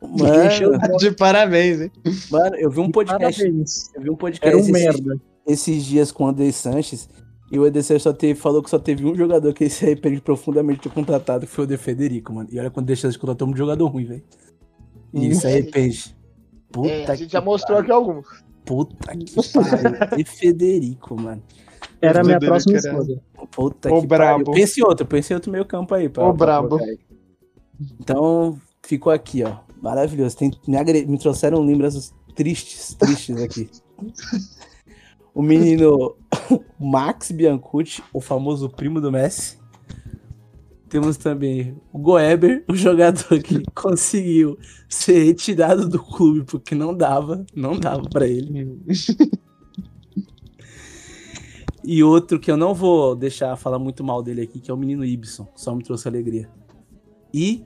Mano, 0.01 0.97
De 0.99 1.11
parabéns, 1.11 1.81
hein? 1.81 1.91
mano, 2.29 2.55
eu 2.55 2.69
vi 2.69 2.79
um 2.79 2.91
podcast. 2.91 3.41
Parabéns. 3.41 3.91
Eu 3.95 4.01
vi 4.01 4.09
um 4.11 4.15
podcast 4.15 4.47
Era 4.47 4.57
um 4.57 4.61
esses, 4.61 4.71
merda. 5.01 5.21
esses 5.45 5.83
dias 5.83 6.11
com 6.11 6.23
o 6.25 6.27
André 6.27 6.51
Sanches. 6.51 7.09
E 7.51 7.57
o 7.57 7.65
Sanches 7.81 8.03
só 8.03 8.11
teve, 8.11 8.37
falou 8.39 8.61
que 8.61 8.69
só 8.69 8.77
teve 8.77 9.05
um 9.05 9.15
jogador 9.15 9.53
que 9.53 9.63
ele 9.63 9.69
se 9.71 9.85
arrepende 9.85 10.19
profundamente 10.19 10.79
de 10.81 10.89
ter 10.89 10.93
contratado, 10.93 11.45
que 11.45 11.51
foi 11.51 11.63
o 11.63 11.67
De 11.67 11.77
Federico, 11.77 12.33
mano. 12.33 12.49
E 12.51 12.59
olha 12.59 12.69
quando 12.69 12.85
deixa 12.87 13.09
de 13.09 13.17
contratar 13.17 13.47
um 13.47 13.55
jogador 13.55 13.87
ruim, 13.87 14.03
velho. 14.05 14.23
E 15.13 15.25
ele 15.25 15.35
se 15.35 15.47
arrepende. 15.47 16.15
Puta 16.69 16.89
É, 16.89 17.05
a 17.09 17.15
gente 17.15 17.27
que 17.27 17.33
já 17.33 17.39
mostrou 17.41 17.77
aqui 17.79 17.89
alguns. 17.91 18.25
Puta 18.65 19.15
que 19.15 19.33
pariu. 19.33 19.93
De 20.17 20.23
Federico, 20.25 21.15
mano. 21.19 21.41
Era 22.01 22.19
a 22.19 22.23
minha 22.23 22.37
próxima 22.39 22.77
era. 22.77 22.89
escolha. 22.89 23.21
Puta 23.49 23.93
Ô, 23.93 24.01
que 24.01 24.07
brabo. 24.07 24.43
pariu. 24.43 24.59
Pense 24.59 24.81
em 24.81 24.83
outro, 24.83 25.05
pense 25.05 25.31
em 25.31 25.35
outro 25.35 25.49
meio 25.51 25.63
campo 25.65 25.95
aí. 25.95 26.09
Pra, 26.09 26.25
Ô, 26.27 26.33
pra 26.33 26.61
brabo. 26.61 26.77
Então, 27.99 28.59
ficou 28.83 29.11
aqui, 29.11 29.43
ó. 29.43 29.55
Maravilhoso. 29.81 30.35
Tem, 30.35 30.51
me, 30.67 30.75
agre- 30.75 31.05
me 31.05 31.17
trouxeram 31.17 31.61
lembranças 31.63 32.13
tristes, 32.35 32.93
tristes 32.95 33.41
aqui. 33.41 33.69
o 35.37 35.43
menino 35.43 36.15
Max 36.79 37.29
Biancucci, 37.29 38.03
o 38.11 38.19
famoso 38.19 38.67
primo 38.67 38.99
do 38.99 39.11
Messi. 39.11 39.59
Temos 40.89 41.15
também 41.15 41.77
o 41.93 41.99
Goeber, 41.99 42.65
o 42.67 42.75
jogador 42.75 43.39
que 43.43 43.61
conseguiu 43.75 44.57
ser 44.89 45.25
retirado 45.25 45.87
do 45.87 46.01
clube 46.01 46.43
porque 46.43 46.73
não 46.73 46.91
dava, 46.91 47.45
não 47.55 47.79
dava 47.79 48.09
pra 48.09 48.25
ele. 48.25 48.79
E 51.83 52.03
outro 52.03 52.39
que 52.39 52.49
eu 52.49 52.57
não 52.57 52.73
vou 52.73 53.15
deixar 53.15 53.55
falar 53.57 53.77
muito 53.77 54.03
mal 54.03 54.23
dele 54.23 54.41
aqui, 54.41 54.59
que 54.59 54.71
é 54.71 54.73
o 54.73 54.77
menino 54.77 55.05
Ibson, 55.05 55.47
só 55.55 55.75
me 55.75 55.83
trouxe 55.83 56.07
alegria. 56.07 56.49
E 57.31 57.63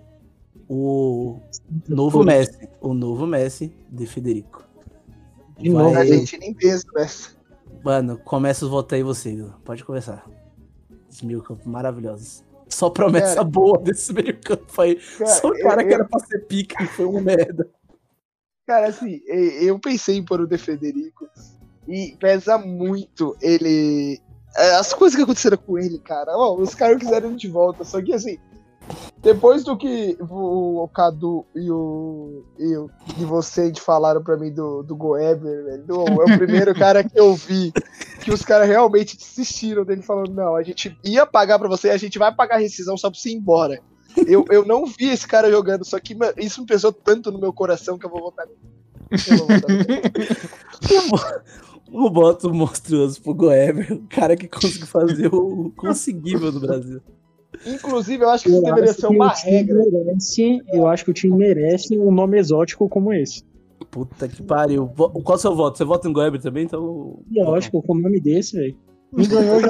o 0.68 1.39
novo 1.88 2.22
Messi, 2.22 2.68
o 2.81 2.93
novo 2.93 3.26
Messi 3.26 3.72
de 3.89 4.06
Federico. 4.06 4.68
De 5.57 5.69
novo, 5.69 5.91
Vai- 5.91 6.02
Argentina 6.02 6.43
em 6.43 6.53
peso 6.53 6.85
nessa. 6.93 7.39
Mano, 7.84 8.18
começa 8.20 8.66
os 8.66 8.72
votos 8.72 8.94
aí 8.94 9.03
você, 9.03 9.36
Vila. 9.36 9.60
Pode 9.66 9.84
começar. 9.84 10.26
Esses 11.10 11.22
meio 11.24 11.41
campo 11.41 11.68
maravilhosos. 11.68 12.44
Só 12.70 12.90
promessa 12.90 13.36
Cara, 13.36 13.44
boa 13.44 13.78
desse 13.80 14.14
meio 14.14 14.40
campo 14.40 14.82
aí. 14.82 14.95
Cara, 15.18 15.30
Só 15.32 15.49
o 15.49 15.60
cara 15.60 15.82
eu- 15.82 15.88
que 15.88 15.94
era 15.94 16.06
pra 16.06 16.20
ser 16.20 16.40
pica 16.48 16.82
e 16.84 16.88
foi 16.88 17.06
um 17.06 17.20
merda. 17.20 17.70
Cara, 18.68 18.88
assim, 18.88 19.20
eu 19.26 19.78
pensei 19.80 20.16
em 20.18 20.24
pôr 20.24 20.40
o 20.41 20.48
De 20.48 20.58
Federico 20.58 21.28
e 21.88 22.16
pesa 22.20 22.58
muito 22.58 23.36
ele. 23.41 24.22
é, 24.56 24.76
As 24.76 24.94
coisas 24.94 25.18
que 25.18 25.24
aconteceram 25.24 25.58
com 25.58 25.78
ele, 25.78 25.99
cara. 25.99 26.38
Os 26.38 26.74
caras 26.76 26.98
quiseram 26.98 27.36
de 27.36 27.49
volta, 27.49 27.84
só 27.84 28.02
que 28.02 28.14
assim. 28.14 28.38
Depois 29.22 29.63
do 29.63 29.77
que 29.77 30.18
o, 30.19 30.84
o 30.84 30.88
Cadu 30.88 31.45
e 31.55 31.69
o, 31.69 32.43
e 32.57 32.76
o 32.76 32.89
e 33.19 33.23
você 33.26 33.68
gente 33.68 33.80
falaram 33.81 34.23
pra 34.23 34.35
mim 34.38 34.51
do, 34.51 34.81
do 34.84 34.95
Goeber, 34.95 35.63
velho, 35.63 35.84
do- 35.85 36.05
é 36.22 36.34
o 36.34 36.38
primeiro 36.38 36.73
cara 36.77 37.03
que 37.03 37.19
eu 37.19 37.34
vi 37.35 37.72
que 38.23 38.31
os 38.31 38.41
caras 38.41 38.68
realmente 38.68 39.15
desistiram 39.18 39.84
dele 39.85 40.01
falando, 40.01 40.34
não, 40.34 40.55
a 40.55 40.63
gente 40.63 40.97
ia 41.03 41.26
pagar 41.26 41.59
pra 41.59 41.68
você, 41.68 41.89
a 41.89 41.97
gente 41.97 42.18
vai 42.18 42.34
pagar 42.34 42.55
a 42.55 42.59
rescisão 42.59 42.97
só 42.97 43.09
pra 43.11 43.19
você 43.19 43.30
ir 43.30 43.35
embora. 43.35 43.80
Eu, 44.27 44.43
eu 44.49 44.65
não 44.65 44.85
vi 44.85 45.09
esse 45.09 45.27
cara 45.27 45.49
jogando, 45.49 45.85
só 45.85 45.99
que 45.99 46.18
isso 46.38 46.61
me 46.61 46.68
pesou 46.68 46.91
tanto 46.91 47.31
no 47.31 47.39
meu 47.39 47.53
coração 47.53 47.97
que 47.97 48.05
eu 48.05 48.09
vou 48.09 48.19
votar 48.22 48.45
nele. 48.45 48.59
Eu 49.30 49.38
vou 49.38 49.47
votar 49.47 49.69
nele. 49.69 50.01
O 51.93 52.09
voto 52.09 52.53
monstruoso 52.53 53.22
pro 53.22 53.34
Goeber, 53.34 53.91
o 53.91 54.07
cara 54.07 54.38
que 54.38 54.47
conseguiu 54.47 54.88
fazer 54.88 55.27
o 55.27 55.73
conseguível 55.76 56.49
do 56.49 56.59
Brasil. 56.61 57.01
Inclusive, 57.66 58.24
eu 58.24 58.30
acho 58.30 58.44
que 58.44 58.50
isso 58.50 58.60
Eu 58.60 58.64
deveria 58.64 58.94
ser 58.94 59.08
uma 59.08 59.30
regra. 59.30 59.84
merece, 59.90 60.62
eu 60.74 60.88
acho 60.88 61.06
que 61.06 61.12
o 61.12 61.14
time 61.14 61.38
merece 61.38 61.98
um 61.98 62.12
nome 62.12 62.40
exótico 62.40 62.90
como 62.90 63.14
esse. 63.14 63.44
Puta 63.90 64.28
que 64.28 64.42
pariu. 64.44 64.88
Qual 64.88 65.12
é 65.30 65.34
o 65.34 65.38
seu 65.38 65.56
voto? 65.56 65.78
Você 65.78 65.84
vota 65.84 66.08
em 66.08 66.14
Goeber 66.14 66.42
também? 66.42 66.64
Então. 66.64 67.20
Lógico, 67.32 67.82
com 67.82 67.94
o 67.94 68.00
nome 68.00 68.20
desse, 68.20 68.58
velho. 68.58 68.78
Me 69.12 69.28
ganhou 69.28 69.60
já. 69.60 69.70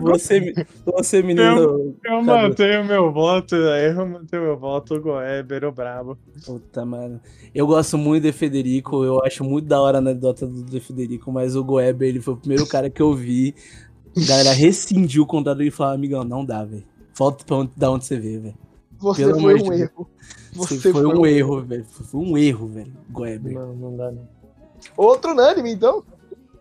Você, 0.00 0.52
você 0.84 1.22
menino. 1.22 1.96
Eu 2.04 2.22
mantenho 2.22 2.84
meu 2.84 3.10
voto, 3.12 3.56
eu 3.56 4.06
mantenho 4.06 4.42
meu 4.42 4.58
voto, 4.58 4.94
o 4.94 5.00
Goeber, 5.00 5.64
o 5.64 5.72
brabo. 5.72 6.18
Puta, 6.44 6.84
mano. 6.84 7.20
Eu 7.54 7.66
gosto 7.66 7.96
muito 7.96 8.24
de 8.24 8.32
Federico, 8.32 9.04
eu 9.04 9.24
acho 9.24 9.42
muito 9.42 9.66
da 9.66 9.80
hora 9.80 9.98
a 9.98 10.00
anedota 10.00 10.46
do 10.46 10.62
de 10.62 10.80
Federico, 10.80 11.32
mas 11.32 11.56
o 11.56 11.64
Goeber, 11.64 12.08
ele 12.08 12.20
foi 12.20 12.34
o 12.34 12.36
primeiro 12.36 12.66
cara 12.68 12.90
que 12.90 13.00
eu 13.00 13.14
vi. 13.14 13.54
A 14.16 14.26
galera 14.26 14.52
rescindiu 14.52 15.22
o 15.22 15.26
contrato 15.26 15.58
dele 15.58 15.68
e 15.68 15.72
falou: 15.72 15.94
amigão, 15.94 16.24
não 16.24 16.44
dá, 16.44 16.64
velho. 16.64 16.84
Volta 17.14 17.44
pra 17.44 17.56
onde, 17.56 17.72
da 17.76 17.90
onde 17.90 18.04
você 18.04 18.18
veio, 18.18 18.42
velho. 18.42 18.58
Você 18.98 19.24
Pelo 19.26 19.40
foi 19.40 19.54
um 19.60 19.72
erro. 19.72 20.08
Você 20.54 20.76
Você 20.78 20.92
foi 20.92 21.06
um 21.06 21.26
erro, 21.26 21.60
velho. 21.62 21.84
Foi 21.84 22.20
um 22.20 22.38
erro, 22.38 22.66
velho. 22.68 22.92
Goeber. 23.10 23.54
Não, 23.54 23.74
não 23.74 23.96
dá 23.96 24.10
não. 24.10 24.28
Outro 24.96 25.32
unânime, 25.32 25.72
então. 25.72 26.02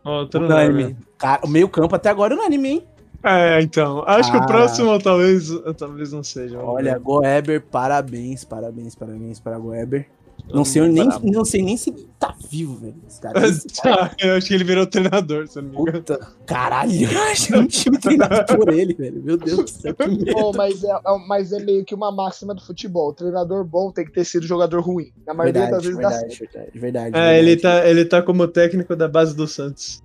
Outro 0.04 0.44
Unânime. 0.44 0.98
Cara, 1.18 1.42
o 1.46 1.48
meio 1.48 1.70
campo 1.70 1.96
até 1.96 2.10
agora 2.10 2.34
é 2.34 2.38
unânime, 2.38 2.70
hein? 2.70 2.88
É, 3.24 3.62
então. 3.62 4.04
Acho 4.08 4.32
que 4.32 4.38
Ah. 4.38 4.42
o 4.42 4.48
próximo 4.48 4.98
talvez, 5.00 5.50
talvez 5.78 6.12
não 6.12 6.24
seja. 6.24 6.58
Olha. 6.60 6.98
Goeber, 6.98 7.62
parabéns, 7.62 8.44
parabéns, 8.44 8.96
parabéns 8.96 9.40
para 9.40 9.60
Goeber. 9.60 10.08
Não 10.54 10.66
sei, 10.66 10.82
nem, 10.88 11.08
não 11.24 11.46
sei 11.46 11.62
nem 11.62 11.78
se 11.78 11.90
ele 11.92 12.08
tá 12.20 12.36
vivo, 12.50 12.76
velho. 12.76 12.96
Esse 13.08 13.22
cara, 13.22 13.48
esse 13.48 13.68
Tá, 13.82 14.16
eu 14.20 14.34
acho 14.36 14.48
que 14.48 14.54
ele 14.54 14.64
virou 14.64 14.86
treinador, 14.86 15.48
se 15.48 15.60
eu 15.60 15.64
não 15.64 15.70
me 15.70 15.78
engano. 15.78 16.00
Puta, 16.00 16.20
caralho, 16.46 17.10
eu 17.12 17.22
achei 17.24 17.58
um 17.58 17.68
time 17.68 17.98
treinado 17.98 18.46
por 18.58 18.70
ele, 18.74 18.94
velho. 18.94 19.22
Meu 19.24 19.38
Deus 19.38 19.58
do 19.58 19.68
céu, 19.70 19.94
que. 19.96 20.34
Pô, 20.34 20.52
mas, 20.54 20.84
é, 20.84 20.90
é- 20.90 21.00
mas 21.28 21.52
é 21.54 21.60
meio 21.60 21.86
que 21.86 21.96
uma 21.96 22.12
máxima 22.12 22.54
do 22.54 22.62
futebol. 22.62 23.10
O 23.10 23.14
treinador 23.14 23.64
bom 23.64 23.92
tem 23.92 24.06
que 24.06 24.12
ter 24.12 24.26
sido 24.26 24.46
jogador 24.46 24.82
ruim. 24.82 25.12
Na 25.26 25.34
maioria 25.34 25.70
das 25.70 25.84
Verdade, 25.84 25.88
vezes 25.88 26.02
dá 26.02 26.10
verdade, 26.10 26.36
certo. 26.38 26.52
verdade, 26.54 26.80
verdade, 26.80 27.18
É, 27.18 27.40
ele 27.40 27.56
verdade. 27.56 27.82
tá, 27.84 27.90
ele 27.90 28.06
tá 28.06 28.22
como 28.22 28.48
técnico 28.48 28.96
da 28.96 29.08
base 29.08 29.36
do 29.36 29.48
Santos. 29.48 30.02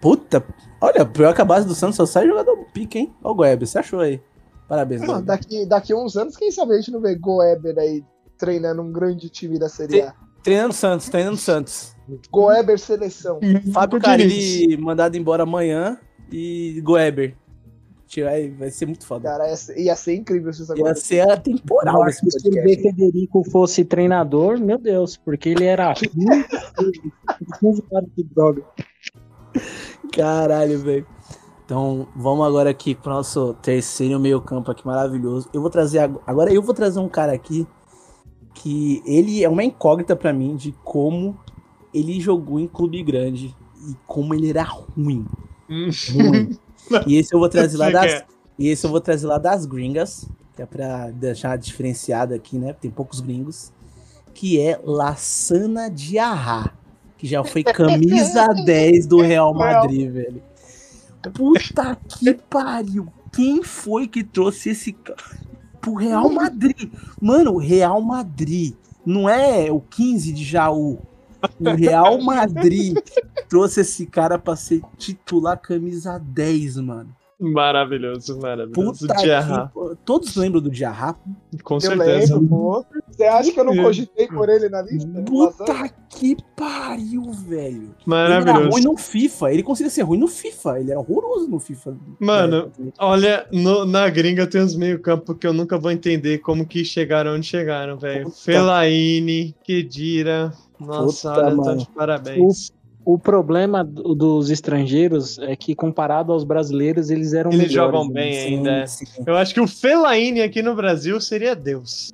Puta, 0.00 0.44
olha, 0.80 1.04
pior 1.04 1.34
que 1.34 1.42
a 1.42 1.44
base 1.44 1.66
do 1.66 1.74
Santos 1.74 1.96
só 1.96 2.06
sai 2.06 2.26
jogador 2.28 2.56
pique, 2.72 2.98
hein? 3.00 3.12
Ó 3.22 3.32
o 3.32 3.34
Goeber, 3.34 3.66
você 3.66 3.80
achou 3.80 3.98
aí? 4.00 4.20
Parabéns, 4.68 5.00
Goeber. 5.00 5.22
daqui, 5.24 5.66
daqui 5.66 5.92
a 5.92 5.96
uns 5.96 6.16
anos, 6.16 6.36
quem 6.36 6.52
sabe 6.52 6.74
a 6.74 6.76
gente 6.76 6.92
não 6.92 7.00
vê 7.00 7.14
Goeber 7.16 7.76
aí 7.78 8.04
treinando 8.38 8.82
um 8.82 8.92
grande 8.92 9.28
time 9.28 9.58
da 9.58 9.68
Série 9.68 10.02
A. 10.02 10.14
Treinando 10.42 10.72
Santos, 10.72 11.08
treinando 11.08 11.36
Santos. 11.36 11.94
Goeber 12.30 12.78
seleção. 12.78 13.38
Fábio 13.72 13.98
Nunca 13.98 14.16
Diniz. 14.16 14.32
Carilli 14.54 14.76
mandado 14.78 15.16
embora 15.16 15.42
amanhã 15.42 15.98
e 16.32 16.80
Goeber. 16.82 17.36
Vai, 18.22 18.48
vai 18.48 18.70
ser 18.70 18.86
muito 18.86 19.04
foda. 19.04 19.28
Cara, 19.28 19.50
ia 19.50 19.56
ser, 19.56 19.78
ia 19.78 19.94
ser 19.94 20.14
incrível 20.14 20.50
se 20.50 20.62
isso 20.62 20.72
Ia 20.72 20.76
acontecesse. 20.82 21.06
ser 21.08 21.30
atemporal 21.30 22.02
acho 22.04 22.20
que 22.20 22.30
se 22.30 22.48
o. 22.48 22.52
De 22.52 22.76
Federico 22.80 23.44
fosse 23.50 23.84
treinador, 23.84 24.58
meu 24.58 24.78
Deus, 24.78 25.14
porque 25.18 25.50
ele 25.50 25.64
era 25.64 25.92
de 25.92 26.08
droga. 28.34 28.62
Caralho, 30.14 30.78
velho. 30.78 31.06
Então, 31.64 32.08
vamos 32.16 32.46
agora 32.46 32.70
aqui 32.70 32.94
pro 32.94 33.10
nosso 33.12 33.52
terceiro 33.60 34.18
meio 34.18 34.40
campo 34.40 34.70
aqui 34.70 34.86
maravilhoso. 34.86 35.50
Eu 35.52 35.60
vou 35.60 35.68
trazer 35.68 35.98
ag- 35.98 36.18
agora 36.26 36.50
eu 36.52 36.62
vou 36.62 36.72
trazer 36.74 36.98
um 36.98 37.08
cara 37.10 37.32
aqui 37.32 37.66
que 38.58 39.00
ele 39.06 39.44
é 39.44 39.48
uma 39.48 39.62
incógnita 39.62 40.16
pra 40.16 40.32
mim 40.32 40.56
de 40.56 40.72
como 40.82 41.38
ele 41.94 42.20
jogou 42.20 42.58
em 42.58 42.66
clube 42.66 43.00
grande 43.04 43.54
e 43.88 43.94
como 44.04 44.34
ele 44.34 44.50
era 44.50 44.64
ruim, 44.64 45.24
Hum. 45.70 45.90
ruim. 46.10 46.58
e 47.06 47.16
esse 47.16 47.32
eu 47.32 47.38
vou 47.38 47.48
trazer 47.48 47.76
lá 47.76 47.88
das 47.88 48.14
quer? 48.14 48.26
e 48.58 48.66
esse 48.68 48.84
eu 48.84 48.90
vou 48.90 49.00
trazer 49.00 49.28
lá 49.28 49.38
das 49.38 49.64
gringas, 49.64 50.28
que 50.56 50.62
é 50.62 50.66
pra 50.66 51.08
deixar 51.10 51.56
diferenciado 51.56 52.34
aqui, 52.34 52.58
né? 52.58 52.72
Tem 52.72 52.90
poucos 52.90 53.20
gringos, 53.20 53.72
que 54.34 54.60
é 54.60 54.80
Lassana 54.82 55.88
Diarra, 55.88 56.76
que 57.16 57.28
já 57.28 57.44
foi 57.44 57.62
camisa 57.62 58.48
10 58.48 59.06
do 59.06 59.20
Real 59.20 59.54
Madrid, 59.54 60.10
velho. 60.10 60.42
Puta 61.32 61.96
que 62.08 62.34
pariu. 62.34 63.06
Quem 63.32 63.62
foi 63.62 64.08
que 64.08 64.24
trouxe 64.24 64.70
esse 64.70 64.92
cara 64.92 65.16
pro 65.80 65.94
Real 65.94 66.28
Madrid? 66.30 66.90
Mano, 67.20 67.54
o 67.54 67.58
Real 67.58 68.00
Madrid 68.00 68.74
não 69.04 69.28
é 69.28 69.70
o 69.70 69.80
15 69.80 70.32
de 70.32 70.44
Jaú. 70.44 70.98
O 71.58 71.70
Real 71.70 72.20
Madrid 72.22 72.96
trouxe 73.48 73.80
esse 73.80 74.06
cara 74.06 74.38
pra 74.38 74.56
ser 74.56 74.82
titular 74.96 75.58
camisa 75.58 76.18
10, 76.18 76.76
mano. 76.78 77.14
Maravilhoso, 77.40 78.38
maravilhoso. 78.40 79.06
Puta 79.06 79.14
Diarra, 79.22 79.72
que... 79.72 79.96
Todos 80.04 80.34
lembram 80.34 80.60
do 80.60 80.68
Diarra? 80.70 81.16
com 81.62 81.76
Eu 81.76 81.80
certeza. 81.80 82.34
lembro. 82.36 82.84
Você 83.10 83.24
acha 83.24 83.52
que 83.52 83.60
eu 83.60 83.64
não 83.64 83.76
cogitei 83.76 84.26
por 84.26 84.48
ele 84.48 84.68
na 84.68 84.82
lista? 84.82 85.08
Puta 85.22 85.88
que 86.08 86.36
pariu, 86.56 87.30
velho. 87.32 87.82
Ele 87.82 87.82
era 87.82 87.94
Maravilhoso. 88.06 88.70
ruim 88.70 88.82
no 88.82 88.96
FIFA. 88.96 89.52
Ele 89.52 89.62
conseguia 89.62 89.90
ser 89.90 90.02
ruim 90.02 90.18
no 90.18 90.26
FIFA. 90.26 90.80
Ele 90.80 90.90
era 90.90 90.98
horroroso 90.98 91.48
no 91.48 91.60
FIFA. 91.60 91.96
Mano, 92.18 92.72
Olha, 92.98 93.46
no- 93.52 93.84
na 93.84 94.08
gringa 94.10 94.46
tem 94.46 94.60
uns 94.62 94.74
meio-campo 94.74 95.32
que 95.34 95.46
eu 95.46 95.52
nunca 95.52 95.78
vou 95.78 95.92
entender 95.92 96.38
como 96.38 96.66
que 96.66 96.84
chegaram 96.84 97.34
onde 97.36 97.46
chegaram, 97.46 97.96
velho. 97.96 98.30
Felaine, 98.30 99.54
Kedira. 99.62 100.52
Nossa, 100.80 101.30
Puta, 101.30 101.40
olha, 101.46 101.50
tá 101.50 101.56
mano. 101.56 101.78
de 101.78 101.88
parabéns. 101.90 102.72
O 103.10 103.18
problema 103.18 103.82
do- 103.82 104.14
dos 104.14 104.50
estrangeiros 104.50 105.38
é 105.38 105.56
que, 105.56 105.74
comparado 105.74 106.30
aos 106.30 106.44
brasileiros, 106.44 107.08
eles 107.08 107.32
eram 107.32 107.50
Eles 107.50 107.68
melhores. 107.68 107.72
jogam 107.72 108.06
né? 108.08 108.12
bem 108.12 108.32
Sim, 108.34 108.46
ainda. 108.68 108.86
sim. 108.86 109.06
Eu 109.26 109.34
acho 109.34 109.54
que 109.54 109.60
o 109.62 109.66
Felaine 109.66 110.42
aqui 110.42 110.60
no 110.60 110.76
Brasil 110.76 111.18
seria 111.18 111.56
Deus. 111.56 112.12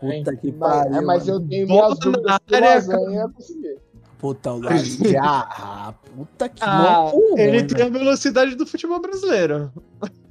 Puta 0.00 0.34
que 0.34 0.50
Mas, 0.52 0.58
pariu. 0.82 0.96
é, 0.96 1.00
mas 1.02 1.28
eu 1.28 1.34
mano. 1.34 1.48
tenho 1.50 1.66
Bola 1.66 1.82
minhas 1.88 1.98
dúvidas 1.98 2.24
na 2.24 2.38
que 2.40 2.52
o 2.52 2.56
área, 2.56 2.74
Lasanha 2.74 3.10
ia 3.16 3.28
conseguir. 3.28 3.78
Puta, 4.18 4.52
o 4.54 4.60
de 5.02 5.16
ah, 5.18 5.94
puta 6.16 6.48
que 6.48 6.62
Ah, 6.64 7.10
mano, 7.12 7.38
ele 7.38 7.58
ruim, 7.58 7.66
tem 7.66 7.86
a 7.86 7.88
velocidade 7.90 8.54
do 8.54 8.66
futebol 8.66 9.00
brasileiro. 9.02 9.70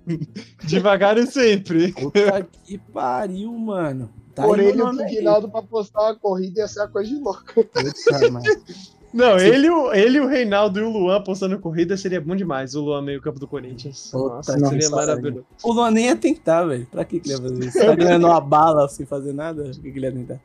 Devagar 0.65 1.19
e 1.19 1.27
sempre. 1.27 1.91
Puta 1.93 2.47
que 2.63 2.79
pariu, 2.79 3.51
mano. 3.53 4.09
Tá 4.33 4.41
Por 4.41 4.59
ele, 4.59 4.81
o. 4.81 4.91
Guinaldo 5.05 5.49
pra 5.49 5.61
postar 5.61 6.01
uma 6.01 6.15
corrida 6.15 6.61
ia 6.61 6.67
ser 6.67 6.79
uma 6.79 6.87
coisa 6.87 7.09
de 7.11 7.21
louco. 7.21 7.43
Puta, 7.53 8.31
mano. 8.31 8.43
Não, 9.14 9.38
Sim. 9.38 9.45
ele, 9.45 9.69
o- 9.69 9.94
ele, 9.94 10.19
o 10.19 10.27
Reinaldo 10.27 10.80
e 10.80 10.84
o 10.84 10.90
Luan 10.90 11.22
postando 11.22 11.60
corrida 11.60 11.95
seria 11.95 12.19
bom 12.19 12.35
demais. 12.35 12.73
O 12.73 12.81
Luan 12.81 13.02
meio 13.03 13.22
campo 13.22 13.40
do 13.40 13.48
Corinthians. 13.48 14.10
Puta 14.11 14.35
Nossa, 14.35 14.57
seria 14.69 14.90
maravilhoso. 14.90 15.45
O 15.64 15.72
Luan 15.72 15.91
nem 15.91 16.06
ia 16.07 16.15
tentar, 16.15 16.65
velho. 16.65 16.88
Pra 16.90 17.06
que, 17.06 17.19
que 17.19 17.30
ele 17.31 17.35
ia 17.38 17.41
fazer 17.41 17.65
isso? 17.65 17.77
Tá 17.80 17.95
ganhando 17.95 18.26
uma 18.26 18.41
bala 18.41 18.88
sem 18.90 19.06
fazer 19.06 19.31
nada? 19.34 19.65
Por 19.65 19.72
que, 19.81 19.91
que 19.91 19.99
ele 19.99 20.06
ia 20.07 20.11
tentar? 20.11 20.40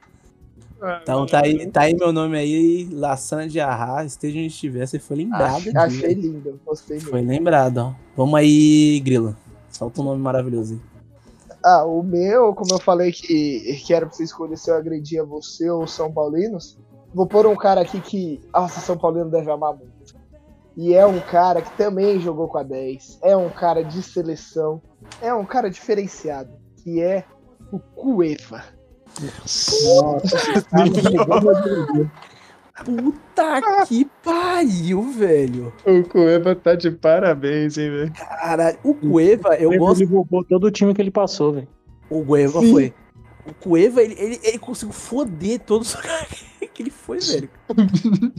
Então 1.03 1.27
tá 1.27 1.41
aí, 1.43 1.67
tá 1.71 1.81
aí 1.83 1.95
meu 1.97 2.13
nome 2.13 2.37
aí, 2.39 2.89
Lassana 2.93 3.49
de 3.49 3.59
Arra, 3.59 4.05
esteja 4.05 4.39
onde 4.39 4.47
estiver, 4.47 4.87
você 4.87 4.99
foi 5.01 5.17
lembrado. 5.17 5.61
Achei, 5.77 6.15
lindo, 6.15 6.61
gostei 6.65 7.01
Foi 7.01 7.21
lembrado, 7.21 7.79
ó. 7.79 7.93
Vamos 8.17 8.39
aí, 8.39 9.01
Grilo. 9.01 9.37
Solta 9.71 10.01
um 10.01 10.05
nome 10.05 10.23
maravilhoso 10.23 10.75
aí. 10.75 10.81
Ah, 11.65 11.85
o 11.85 12.01
meu, 12.05 12.55
como 12.55 12.73
eu 12.75 12.79
falei 12.79 13.11
que, 13.11 13.81
que 13.85 13.93
era 13.93 14.07
pra 14.07 14.15
você 14.15 14.23
escolher 14.23 14.57
se 14.57 14.71
eu 14.71 14.77
agredia 14.77 15.25
você 15.25 15.69
ou 15.69 15.85
São 15.89 16.13
Paulinos, 16.13 16.79
vou 17.15 17.27
pôr 17.27 17.47
um 17.47 17.57
cara 17.57 17.81
aqui 17.81 18.01
que, 18.01 18.41
nossa, 18.53 18.81
São 18.81 18.97
Paulino 18.97 19.31
deve 19.31 19.51
amar 19.51 19.75
muito. 19.75 20.17
E 20.77 20.95
é 20.95 21.05
um 21.05 21.19
cara 21.19 21.61
que 21.61 21.77
também 21.77 22.21
jogou 22.21 22.47
com 22.47 22.59
a 22.59 22.63
10, 22.63 23.19
é 23.23 23.37
um 23.37 23.49
cara 23.51 23.83
de 23.83 24.01
seleção, 24.01 24.81
é 25.21 25.35
um 25.35 25.45
cara 25.45 25.69
diferenciado, 25.69 26.51
que 26.77 27.01
é 27.03 27.25
o 27.73 27.79
Cueva. 27.81 28.63
Puta 32.85 33.85
que 33.89 34.05
pariu, 34.23 35.03
velho. 35.11 35.73
O 35.85 36.09
Cueva 36.09 36.55
tá 36.55 36.77
de 36.77 36.93
parabéns, 36.93 37.77
hein, 37.77 37.91
velho. 37.91 38.13
Caralho, 38.13 38.79
o 38.85 38.95
Cueva, 38.95 39.57
eu 39.57 39.71
Ele 39.73 39.81
gosto. 39.81 40.07
roubou 40.07 40.45
todo 40.45 40.65
o 40.65 40.71
time 40.71 40.95
que 40.95 41.03
ele 41.03 41.11
passou, 41.11 41.55
velho. 41.55 41.69
O 42.09 42.25
Cueva 42.25 42.61
Sim. 42.61 42.73
foi. 42.73 42.95
O 43.45 43.53
Cueva, 43.55 44.01
ele, 44.01 44.15
ele, 44.17 44.41
ele 44.45 44.59
conseguiu 44.61 44.95
foder 44.95 45.59
todos 45.61 45.93
os 45.93 45.97
caras 46.01 46.48
que 46.79 46.83
ele 46.85 46.91
foi, 46.91 47.19
velho. 47.19 47.51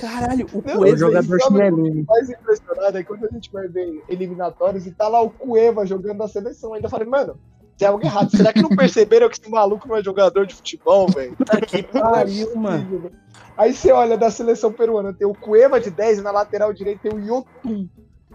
Caralho, 0.00 0.46
o 0.54 0.62
Não, 0.66 0.74
O 0.74 0.78
Cueva. 0.78 0.96
jogador 0.96 1.38
chinelinho. 1.42 2.02
O 2.02 2.06
mais 2.06 2.30
impressionado 2.30 2.96
é 2.96 3.04
quando 3.04 3.26
a 3.26 3.28
gente 3.28 3.52
vai 3.52 3.68
ver 3.68 4.02
eliminatórios 4.08 4.86
e 4.86 4.90
tá 4.90 5.06
lá 5.06 5.20
o 5.20 5.28
Cueva 5.28 5.84
jogando 5.84 6.16
na 6.16 6.26
seleção. 6.28 6.72
Ainda 6.72 6.88
falei, 6.88 7.06
mano, 7.06 7.36
tem 7.76 7.86
algo 7.86 8.02
errado. 8.02 8.30
Será 8.34 8.54
que 8.54 8.62
não 8.62 8.70
perceberam 8.70 9.28
que 9.28 9.38
esse 9.38 9.50
maluco 9.50 9.86
não 9.86 9.96
é 9.96 10.02
jogador 10.02 10.46
de 10.46 10.54
futebol, 10.54 11.08
velho? 11.08 11.36
Puta 11.36 11.60
que 11.60 11.82
pariu, 11.82 12.56
mano. 12.56 13.10
Aí 13.56 13.74
você 13.74 13.92
olha 13.92 14.16
da 14.16 14.30
seleção 14.30 14.72
peruana, 14.72 15.12
tem 15.12 15.26
o 15.26 15.34
Cueva 15.34 15.78
de 15.78 15.90
10 15.90 16.20
e 16.20 16.22
na 16.22 16.30
lateral 16.30 16.72
direita 16.72 17.02
tem 17.02 17.12
o 17.12 17.18
Yotun. 17.20 17.86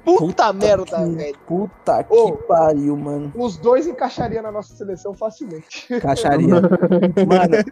Puta, 0.05 0.53
merda, 0.53 0.85
que- 0.85 1.15
velho. 1.15 1.37
Puta 1.47 2.03
que 2.03 2.13
Ô. 2.15 2.33
pariu, 2.33 2.95
mano. 2.95 3.33
Os 3.35 3.57
dois 3.57 3.87
encaixariam 3.87 4.43
na 4.43 4.51
nossa 4.51 4.75
seleção 4.75 5.13
facilmente. 5.15 5.87
Caixaria. 5.99 6.47
Mano, 7.27 7.65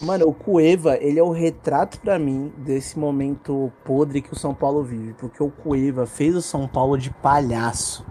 mano, 0.00 0.26
o 0.28 0.32
Cueva, 0.34 0.96
ele 1.00 1.18
é 1.18 1.22
o 1.22 1.30
retrato 1.30 2.00
pra 2.00 2.18
mim 2.18 2.52
desse 2.58 2.98
momento 2.98 3.72
podre 3.84 4.22
que 4.22 4.32
o 4.32 4.38
São 4.38 4.54
Paulo 4.54 4.82
vive. 4.82 5.14
Porque 5.14 5.42
o 5.42 5.50
Cueva 5.50 6.06
fez 6.06 6.34
o 6.34 6.42
São 6.42 6.66
Paulo 6.68 6.96
de 6.96 7.10
palhaço. 7.10 8.04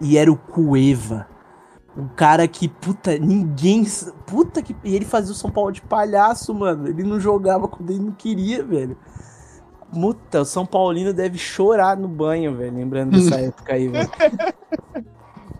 E 0.00 0.16
era 0.18 0.30
o 0.30 0.36
Cueva. 0.36 1.26
Um 1.96 2.08
cara 2.08 2.46
que, 2.46 2.68
puta, 2.68 3.16
ninguém. 3.18 3.84
Puta 4.26 4.60
que. 4.60 4.76
E 4.84 4.94
ele 4.94 5.06
fazia 5.06 5.32
o 5.32 5.34
São 5.36 5.50
Paulo 5.50 5.72
de 5.72 5.80
palhaço, 5.80 6.52
mano. 6.54 6.86
Ele 6.88 7.02
não 7.02 7.18
jogava 7.18 7.66
quando 7.66 7.88
ele 7.90 8.00
não 8.00 8.12
queria, 8.12 8.62
velho. 8.62 8.96
Puta, 9.92 10.42
o 10.42 10.44
São 10.44 10.66
Paulino 10.66 11.14
deve 11.14 11.38
chorar 11.38 11.96
no 11.96 12.08
banho, 12.08 12.54
velho. 12.54 12.74
Lembrando 12.76 13.12
dessa 13.12 13.36
época 13.40 13.72
aí, 13.72 13.88
velho. 13.88 14.10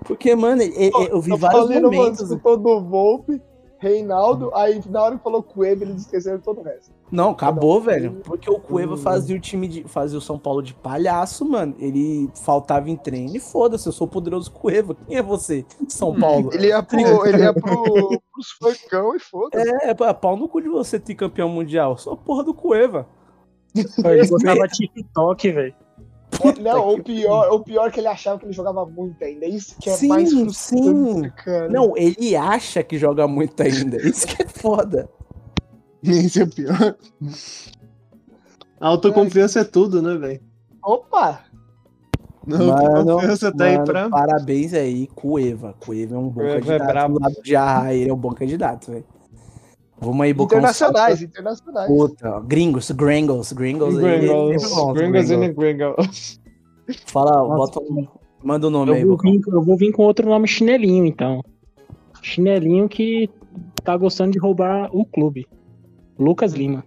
Porque, 0.05 0.35
mano, 0.37 0.63
e- 0.63 0.89
e- 0.89 1.09
eu 1.11 1.21
vi 1.21 1.35
vários 1.37 1.69
momentos. 1.81 2.21
escutou 2.31 2.57
do 2.57 2.81
Volpe, 2.85 3.41
Reinaldo, 3.79 4.51
aí 4.55 4.81
na 4.89 5.03
hora 5.03 5.17
que 5.17 5.23
falou 5.23 5.43
Cueva, 5.43 5.85
eles 5.85 6.03
esqueceram 6.03 6.41
todo 6.41 6.61
o 6.61 6.63
resto. 6.65 6.91
Não, 7.11 7.31
acabou, 7.31 7.81
velho. 7.81 8.21
Porque 8.25 8.51
o 8.51 8.59
Cueva 8.59 8.95
ele- 8.95 9.03
fazia 9.03 9.37
o 9.37 9.41
time 9.41 9.69
de. 9.69 9.85
fazia 9.85 10.19
o 10.19 10.21
São 10.21 10.39
Paulo 10.39 10.63
de 10.63 10.75
palhaço, 10.75 11.45
mano. 11.45 11.75
Ele 11.79 12.29
faltava 12.43 12.91
em 12.91 12.97
treino 12.97 13.37
e 13.37 13.39
foda-se, 13.41 13.87
eu 13.87 13.93
sou 13.93 14.07
o 14.07 14.11
poderoso 14.11 14.51
Cueva. 14.51 14.97
Quem 15.07 15.17
é 15.19 15.23
você, 15.23 15.65
São 15.89 16.19
Paulo? 16.19 16.51
Ele 16.53 16.69
ia, 16.69 16.83
pro, 16.83 17.27
ele 17.27 17.43
ia 17.43 17.53
pro, 17.53 17.73
pros 18.33 18.51
funkão 18.59 19.15
e 19.15 19.21
foda-se. 19.21 19.69
É, 19.85 19.95
pá, 19.95 20.13
pau 20.15 20.37
no 20.37 20.49
cu 20.49 20.61
de 20.61 20.69
você 20.69 20.99
ter 20.99 21.15
campeão 21.15 21.49
mundial. 21.49 21.93
Eu 21.93 21.97
sou 21.99 22.13
a 22.15 22.17
porra 22.17 22.43
do 22.43 22.55
Cueva. 22.55 23.07
Ele 23.75 24.27
gostava 24.27 24.67
de 24.67 24.89
TikTok, 24.89 25.53
velho. 25.53 25.75
É, 26.33 26.61
não, 26.61 26.95
o 26.95 27.03
pior, 27.03 27.51
o 27.53 27.61
pior 27.61 27.89
é 27.89 27.91
que 27.91 28.01
ele 28.01 28.09
achava 28.09 28.39
que 28.39 28.45
ele 28.45 28.53
jogava 28.53 28.85
muito 28.85 29.23
ainda. 29.25 29.47
Isso 29.47 29.77
que 29.81 29.89
é 29.89 29.95
Sim, 29.95 30.09
mais 30.09 30.29
sim. 30.29 30.45
frustrante, 30.45 31.31
cara. 31.45 31.69
Não, 31.69 31.97
ele 31.97 32.37
acha 32.37 32.83
que 32.83 32.99
joga 32.99 33.27
muito 33.27 33.63
ainda. 33.63 33.97
Isso 33.97 34.27
que 34.27 34.43
é 34.43 34.47
foda. 34.47 35.09
Esse 36.03 36.41
é 36.41 36.45
o 36.45 36.51
pior. 36.51 36.97
A 38.81 38.89
autoconfiança 38.89 39.61
é 39.61 39.65
tudo, 39.65 40.03
né, 40.03 40.17
velho? 40.17 40.41
Opa! 40.85 41.41
A 42.49 42.59
autoconfiança 42.59 43.53
tá 43.57 43.65
aí 43.65 43.73
mano, 43.73 43.85
pra. 43.87 44.09
Parabéns 44.11 44.75
aí, 44.75 45.07
Cueva. 45.09 45.75
Cueva 45.81 46.15
é 46.15 46.19
um 46.19 46.29
bom 46.29 46.43
Cueva 46.43 46.55
é 46.55 46.61
candidato. 46.61 46.87
brabo. 46.87 47.15
Do 47.15 47.23
lado 47.23 47.43
de 47.43 47.57
Arra, 47.57 47.95
ele 47.95 48.11
é 48.11 48.15
um 48.15 48.19
bom 48.19 48.33
candidato, 48.33 48.91
velho. 48.93 49.05
Vamos 50.01 50.21
aí, 50.21 50.33
Bocão. 50.35 50.59
Internacionais, 50.59 51.23
internacionais. 51.23 51.87
Puta, 51.89 52.41
gringos, 52.41 52.91
gringos, 52.91 53.53
gringos. 53.53 53.97
aí, 53.99 54.21
Gringos, 54.21 54.71
bons, 54.71 54.93
Gringos 54.95 55.29
gringos. 55.29 55.57
Gringos. 55.57 56.41
Fala, 57.07 57.33
Nossa, 57.33 57.57
bota 57.57 57.81
um, 57.81 58.07
manda 58.45 58.67
o 58.67 58.71
nome 58.71 58.93
aí, 58.93 59.01
Eu 59.01 59.09
vou, 59.09 59.17
Bocão. 59.17 59.33
vir, 59.33 59.41
eu 59.49 59.63
vou 59.63 59.77
vir 59.77 59.93
com 59.93 60.03
outro 60.03 60.29
nome 60.29 60.47
chinelinho, 60.47 61.07
então. 61.07 61.43
Chinelinho 62.23 62.89
que 62.89 63.31
tá 63.83 63.97
gostando 63.97 64.33
de 64.33 64.39
roubar 64.39 64.89
o 64.95 65.05
clube. 65.05 65.47
Lucas 66.19 66.53
Lima. 66.53 66.85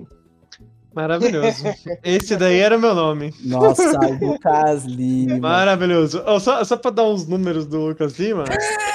Maravilhoso. 0.93 1.63
Esse 2.03 2.35
daí 2.35 2.59
era 2.59 2.77
meu 2.77 2.93
nome. 2.95 3.33
Nossa, 3.45 3.83
Lucas 4.21 4.85
Lima. 4.85 5.37
Maravilhoso. 5.39 6.21
Ó, 6.25 6.39
só, 6.39 6.63
só 6.63 6.77
pra 6.77 6.91
dar 6.91 7.03
uns 7.05 7.27
números 7.27 7.65
do 7.65 7.87
Lucas 7.87 8.17
Lima. 8.19 8.43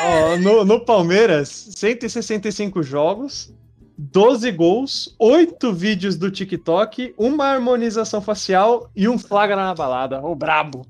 ó, 0.02 0.36
no, 0.38 0.64
no 0.64 0.84
Palmeiras, 0.84 1.48
165 1.76 2.82
jogos, 2.82 3.54
12 3.96 4.50
gols, 4.52 5.14
8 5.18 5.72
vídeos 5.72 6.16
do 6.16 6.30
TikTok, 6.30 7.14
uma 7.16 7.46
harmonização 7.46 8.20
facial 8.20 8.90
e 8.94 9.08
um 9.08 9.18
flagra 9.18 9.56
na 9.56 9.74
balada. 9.74 10.20
O 10.24 10.34
brabo. 10.34 10.84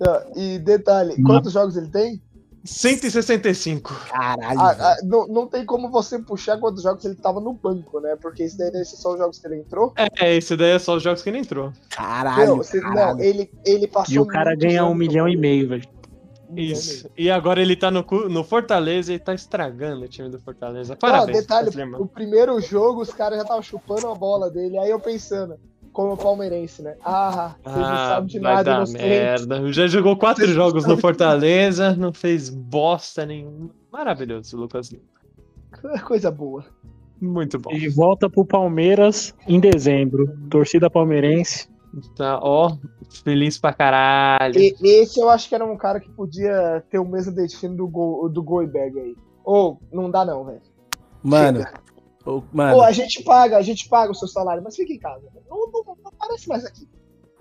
Ah, 0.00 0.26
E 0.36 0.58
detalhe, 0.58 1.22
quantos 1.22 1.52
jogos 1.52 1.76
ele 1.76 1.88
tem? 1.88 2.20
165. 2.64 3.92
Caralho. 4.08 4.60
Ah, 4.60 4.76
ah, 4.78 4.96
não, 5.02 5.26
não 5.26 5.46
tem 5.48 5.64
como 5.64 5.90
você 5.90 6.18
puxar 6.18 6.58
quantos 6.58 6.82
jogos 6.82 7.04
ele 7.04 7.14
tava 7.16 7.40
no 7.40 7.52
banco, 7.52 7.98
né? 8.00 8.16
Porque 8.20 8.44
isso 8.44 8.56
daí 8.56 8.70
esses 8.74 8.98
são 9.00 9.12
os 9.12 9.18
jogos 9.18 9.38
que 9.38 9.46
ele 9.46 9.56
entrou. 9.56 9.92
É, 9.96 10.36
esse 10.36 10.56
daí 10.56 10.70
é 10.70 10.78
só 10.78 10.96
os 10.96 11.02
jogos 11.02 11.22
que 11.22 11.30
ele 11.30 11.38
entrou. 11.38 11.72
Caralho. 11.90 12.46
não, 12.46 12.56
você- 12.58 12.80
caralho. 12.80 13.16
não, 13.16 13.24
ele, 13.24 13.50
ele 13.66 13.86
passou. 13.88 14.14
E 14.14 14.18
o 14.18 14.26
cara 14.26 14.54
ganha 14.54 14.84
um 14.84 14.94
milhão 14.94 15.28
e 15.28 15.36
meio, 15.36 15.68
velho. 15.70 15.88
Isso. 16.56 17.10
E 17.16 17.30
agora 17.30 17.60
ele 17.60 17.76
tá 17.76 17.90
no, 17.90 18.04
no 18.28 18.44
Fortaleza 18.44 19.12
e 19.12 19.18
tá 19.18 19.34
estragando 19.34 20.04
o 20.04 20.08
time 20.08 20.28
do 20.28 20.38
Fortaleza. 20.38 20.92
Não, 20.94 20.98
Parabéns. 20.98 21.38
detalhe, 21.40 21.70
Cleiman. 21.70 22.00
o 22.00 22.06
primeiro 22.06 22.60
jogo 22.60 23.00
os 23.02 23.12
caras 23.12 23.36
já 23.38 23.42
estavam 23.42 23.62
chupando 23.62 24.08
a 24.08 24.14
bola 24.14 24.50
dele. 24.50 24.78
Aí 24.78 24.90
eu 24.90 25.00
pensando, 25.00 25.56
como 25.92 26.16
palmeirense, 26.16 26.82
né? 26.82 26.96
Ah, 27.04 27.54
vocês 27.62 27.76
não 27.76 27.84
Ah, 27.84 28.08
sabem 28.08 28.26
de 28.28 28.38
vai 28.40 28.54
nada, 28.54 28.84
dar 28.84 28.88
merda. 28.88 29.72
Já 29.72 29.86
jogou 29.86 30.16
quatro 30.16 30.44
Vocês 30.44 30.54
jogos 30.54 30.86
no 30.86 30.96
Fortaleza, 30.96 31.94
não 31.94 32.12
fez 32.12 32.48
bosta 32.48 33.24
nenhuma. 33.26 33.70
Maravilhoso, 33.92 34.56
Lucas 34.56 34.90
Lima. 34.90 35.04
Coisa 36.06 36.30
boa. 36.30 36.64
Muito 37.20 37.58
bom. 37.58 37.70
E 37.72 37.88
volta 37.88 38.28
pro 38.28 38.44
Palmeiras 38.44 39.34
em 39.46 39.60
dezembro. 39.60 40.36
Torcida 40.50 40.90
palmeirense. 40.90 41.68
Tá, 42.16 42.40
ó, 42.42 42.74
feliz 43.20 43.58
pra 43.58 43.72
caralho. 43.72 44.58
E, 44.58 44.74
esse 44.82 45.20
eu 45.20 45.28
acho 45.28 45.48
que 45.48 45.54
era 45.54 45.64
um 45.64 45.76
cara 45.76 46.00
que 46.00 46.10
podia 46.10 46.82
ter 46.90 46.98
o 46.98 47.04
mesmo 47.04 47.32
destino 47.32 47.76
do, 47.76 47.86
Go, 47.86 48.28
do 48.28 48.42
Goiberg 48.42 48.98
aí. 48.98 49.16
Ou, 49.44 49.80
não 49.92 50.10
dá 50.10 50.24
não, 50.24 50.44
velho. 50.44 50.60
Mano, 51.22 51.64
ô, 52.24 52.42
mano, 52.52 52.76
Pô, 52.76 52.82
a 52.82 52.92
gente 52.92 53.22
paga, 53.22 53.56
a 53.56 53.62
gente 53.62 53.88
paga 53.88 54.10
o 54.10 54.14
seu 54.14 54.28
salário, 54.28 54.62
mas 54.62 54.76
fica 54.76 54.92
em 54.92 54.98
casa. 54.98 55.22
Não, 55.48 55.56
não, 55.70 55.84
não 55.84 55.96
aparece 56.04 56.48
mais 56.48 56.64
aqui. 56.64 56.88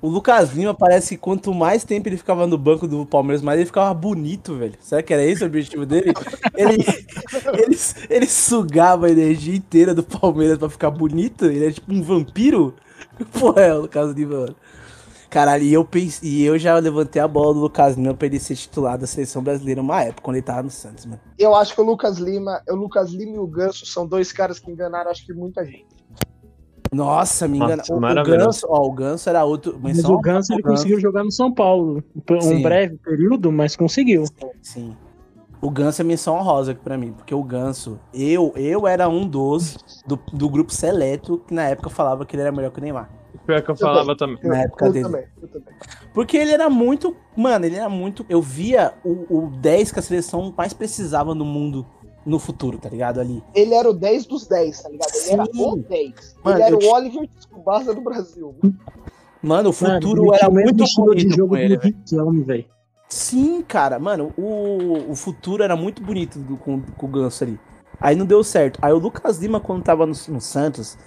o 0.02 0.08
Lucas 0.08 0.54
Lima 0.54 0.74
parece 0.74 1.16
que 1.16 1.22
quanto 1.22 1.54
mais 1.54 1.84
tempo 1.84 2.08
ele 2.08 2.18
ficava 2.18 2.46
no 2.46 2.58
banco 2.58 2.88
do 2.88 3.06
Palmeiras, 3.06 3.42
mais 3.42 3.60
ele 3.60 3.66
ficava 3.66 3.94
bonito, 3.94 4.56
velho. 4.56 4.74
Será 4.80 5.02
que 5.02 5.14
era 5.14 5.24
esse 5.24 5.44
o 5.44 5.48
objetivo 5.48 5.86
dele? 5.86 6.14
Ele, 6.56 6.78
ele, 7.58 7.78
ele 8.10 8.28
sugava 8.28 9.08
a 9.08 9.12
energia 9.12 9.56
inteira 9.56 9.96
do 9.96 10.04
Palmeiras 10.04 10.58
pra 10.58 10.70
ficar 10.70 10.92
bonito? 10.92 11.46
Ele 11.46 11.66
é 11.66 11.72
tipo 11.72 11.92
um 11.92 12.04
vampiro? 12.04 12.76
Porra, 13.40 13.62
é 13.62 13.74
o 13.74 13.82
Lucas 13.82 14.14
Lima, 14.14 14.42
mano. 14.42 14.56
Caralho, 15.32 15.64
e 15.64 15.74
eu, 15.74 15.86
pense, 15.86 16.28
e 16.28 16.44
eu 16.44 16.60
já 16.60 16.78
levantei 16.78 17.22
a 17.22 17.26
bola 17.28 17.54
do 17.54 17.62
Lucas 17.62 17.96
Lima 17.96 18.14
pra 18.14 18.28
ele 18.28 18.38
ser 18.38 18.54
titular 18.54 18.98
da 18.98 19.08
seleção 19.08 19.42
brasileira 19.42 19.80
uma 19.80 20.04
época, 20.04 20.24
quando 20.24 20.36
ele 20.36 20.44
tava 20.46 20.64
no 20.64 20.70
Santos, 20.70 21.06
mano. 21.06 21.22
Eu 21.40 21.56
acho 21.56 21.74
que 21.74 21.80
o 21.80 21.86
Lucas 21.86 22.18
Lima, 22.18 22.62
o 22.70 22.76
Lucas 22.76 23.12
Lima 23.12 23.38
e 23.38 23.40
o 23.40 23.48
Ganso 23.48 23.86
são 23.86 24.06
dois 24.06 24.34
caras 24.34 24.60
que 24.60 24.70
enganaram, 24.70 25.10
acho 25.10 25.26
que 25.26 25.32
muita 25.34 25.64
gente. 25.64 25.88
Nossa, 26.92 27.48
me 27.48 27.60
engana. 27.60 27.78
Nossa, 27.78 27.94
O, 27.94 27.98
o. 27.98 28.24
Ganso, 28.24 28.68
ó, 28.70 28.86
o 28.86 28.92
Ganso 28.92 29.30
era 29.30 29.46
outro. 29.46 29.80
Mas 29.82 29.96
menção 29.96 30.16
o 30.16 30.20
Ganso 30.20 30.52
ele 30.52 30.62
Ganso. 30.62 30.76
conseguiu 30.76 31.00
jogar 31.00 31.24
no 31.24 31.32
São 31.32 31.50
Paulo. 31.54 32.04
Um 32.30 32.42
Sim. 32.42 32.62
breve 32.62 32.98
período, 32.98 33.54
mas 33.54 33.78
conseguiu. 33.78 34.26
Sim. 34.62 34.98
O 35.62 35.72
Ganso 35.72 36.02
é 36.02 36.04
menção 36.04 36.36
honrosa 36.36 36.74
aqui 36.74 36.82
pra 36.82 36.98
mim, 36.98 37.14
porque 37.14 37.34
o 37.34 37.42
Ganso, 37.42 37.98
eu, 38.14 38.52
eu 38.58 38.86
era 38.86 39.08
um 39.08 39.26
dos 39.26 39.78
do, 40.06 40.20
do 40.34 40.50
grupo 40.50 40.74
seleto 40.74 41.38
que 41.48 41.54
na 41.54 41.70
época 41.70 41.90
falava 41.90 42.26
que 42.26 42.36
ele 42.36 42.42
era 42.42 42.52
melhor 42.52 42.72
que 42.72 42.80
o 42.80 42.82
Neymar. 42.82 43.21
Pior 43.52 43.62
que 43.64 43.72
eu 43.72 43.76
falava 43.76 44.16
também. 44.16 44.38
Eu, 44.42 44.50
Na 44.50 44.62
época 44.64 44.86
eu 44.86 44.92
dele. 44.94 45.06
também, 45.06 45.26
eu 45.42 45.48
também. 45.48 45.74
Porque 46.14 46.38
ele 46.38 46.52
era 46.52 46.70
muito. 46.70 47.16
Mano, 47.36 47.66
ele 47.66 47.76
era 47.76 47.90
muito. 47.90 48.26
Eu 48.30 48.42
via 48.42 48.94
o, 49.04 49.26
o 49.30 49.52
10 49.58 49.92
que 49.92 50.00
a 50.00 50.02
seleção 50.02 50.54
mais 50.58 50.74
precisava 50.74 51.34
no 51.36 51.46
mundo 51.46 51.86
no 52.26 52.38
futuro, 52.38 52.78
tá 52.78 52.88
ligado? 52.88 53.20
Ali. 53.20 53.44
Ele 53.56 53.74
era 53.74 53.90
o 53.90 53.94
10 53.94 54.26
dos 54.28 54.46
10, 54.48 54.82
tá 54.84 54.90
ligado? 54.90 55.10
Ele 55.16 55.32
era 55.32 55.44
o 55.44 55.76
10. 55.78 56.36
Mano, 56.44 56.58
ele 56.58 56.64
era 56.64 56.72
eu 56.74 56.78
o 56.78 56.80
te- 56.80 56.88
Oliver 56.88 57.28
Tsubasa 57.28 57.94
do 57.96 58.02
Brasil. 58.02 58.56
Mano, 59.42 59.72
o 59.72 59.74
Mano, 59.84 59.96
futuro 60.02 60.26
ele 60.28 60.36
era 60.36 60.50
muito 60.50 60.84
estilo 60.84 61.16
de 61.16 61.24
bonito 61.24 61.36
jogo 61.38 61.50
com 61.50 61.58
ele, 61.58 61.78
velho. 62.44 62.66
Sim, 63.10 63.62
cara, 63.68 64.00
mano, 64.00 64.32
o, 64.38 65.12
o 65.12 65.16
futuro 65.16 65.64
era 65.64 65.76
muito 65.76 66.02
bonito 66.02 66.40
do- 66.40 66.58
com, 66.58 66.82
com 66.82 67.06
o 67.06 67.10
Ganso 67.10 67.44
ali. 67.44 67.60
Aí 68.00 68.16
não 68.16 68.26
deu 68.26 68.44
certo. 68.44 68.80
Aí 68.82 68.94
o 68.94 68.98
Lucas 69.00 69.38
Lima, 69.40 69.60
quando 69.60 69.84
tava 69.84 70.06
no, 70.06 70.14
no 70.30 70.40
Santos, 70.42 70.98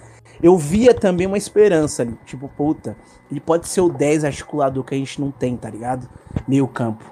eu 0.45 0.55
via 0.59 0.93
também 0.93 1.25
uma 1.25 1.39
esperança 1.39 2.03
ali. 2.03 2.15
Tipo, 2.23 2.47
puta, 2.47 2.95
ele 3.31 3.39
pode 3.39 3.67
ser 3.67 3.81
o 3.81 3.89
10 3.89 4.25
articulador 4.25 4.83
que 4.83 4.93
a 4.93 4.97
gente 4.97 5.19
não 5.19 5.31
tem, 5.31 5.57
tá 5.57 5.67
ligado? 5.71 6.07
Meio 6.47 6.67
campo. 6.67 7.03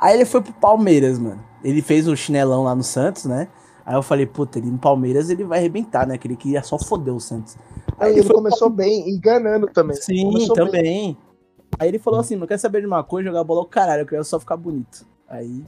Aí 0.00 0.14
ele 0.14 0.24
foi 0.24 0.40
pro 0.40 0.54
Palmeiras, 0.54 1.18
mano. 1.18 1.44
Ele 1.62 1.82
fez 1.82 2.08
o 2.08 2.16
chinelão 2.16 2.64
lá 2.64 2.74
no 2.74 2.82
Santos, 2.82 3.26
né? 3.26 3.48
Aí 3.84 3.94
eu 3.94 4.02
falei, 4.02 4.24
puta, 4.24 4.58
ele 4.58 4.70
no 4.70 4.78
Palmeiras 4.78 5.28
ele 5.28 5.44
vai 5.44 5.58
arrebentar, 5.58 6.06
né? 6.06 6.16
Que 6.16 6.26
ele 6.26 6.36
queria 6.36 6.62
só 6.62 6.78
foder 6.78 7.14
o 7.14 7.20
Santos. 7.20 7.58
Aí 7.98 8.18
ele 8.18 8.26
começou 8.26 8.70
bem, 8.70 9.10
enganando 9.10 9.66
também. 9.66 9.96
Sim, 9.96 10.24
Começou 10.24 10.56
bem. 10.56 10.64
também. 10.66 11.16
Aí 11.78 11.88
ele 11.88 11.98
falou 11.98 12.20
assim, 12.20 12.36
não 12.36 12.46
quer 12.46 12.58
saber 12.58 12.80
de 12.80 12.86
uma 12.86 13.04
coisa, 13.04 13.28
jogar 13.28 13.44
bola 13.44 13.60
ao 13.60 13.66
caralho, 13.66 14.00
eu 14.02 14.06
queria 14.06 14.24
só 14.24 14.40
ficar 14.40 14.56
bonito. 14.56 15.06
Aí, 15.28 15.62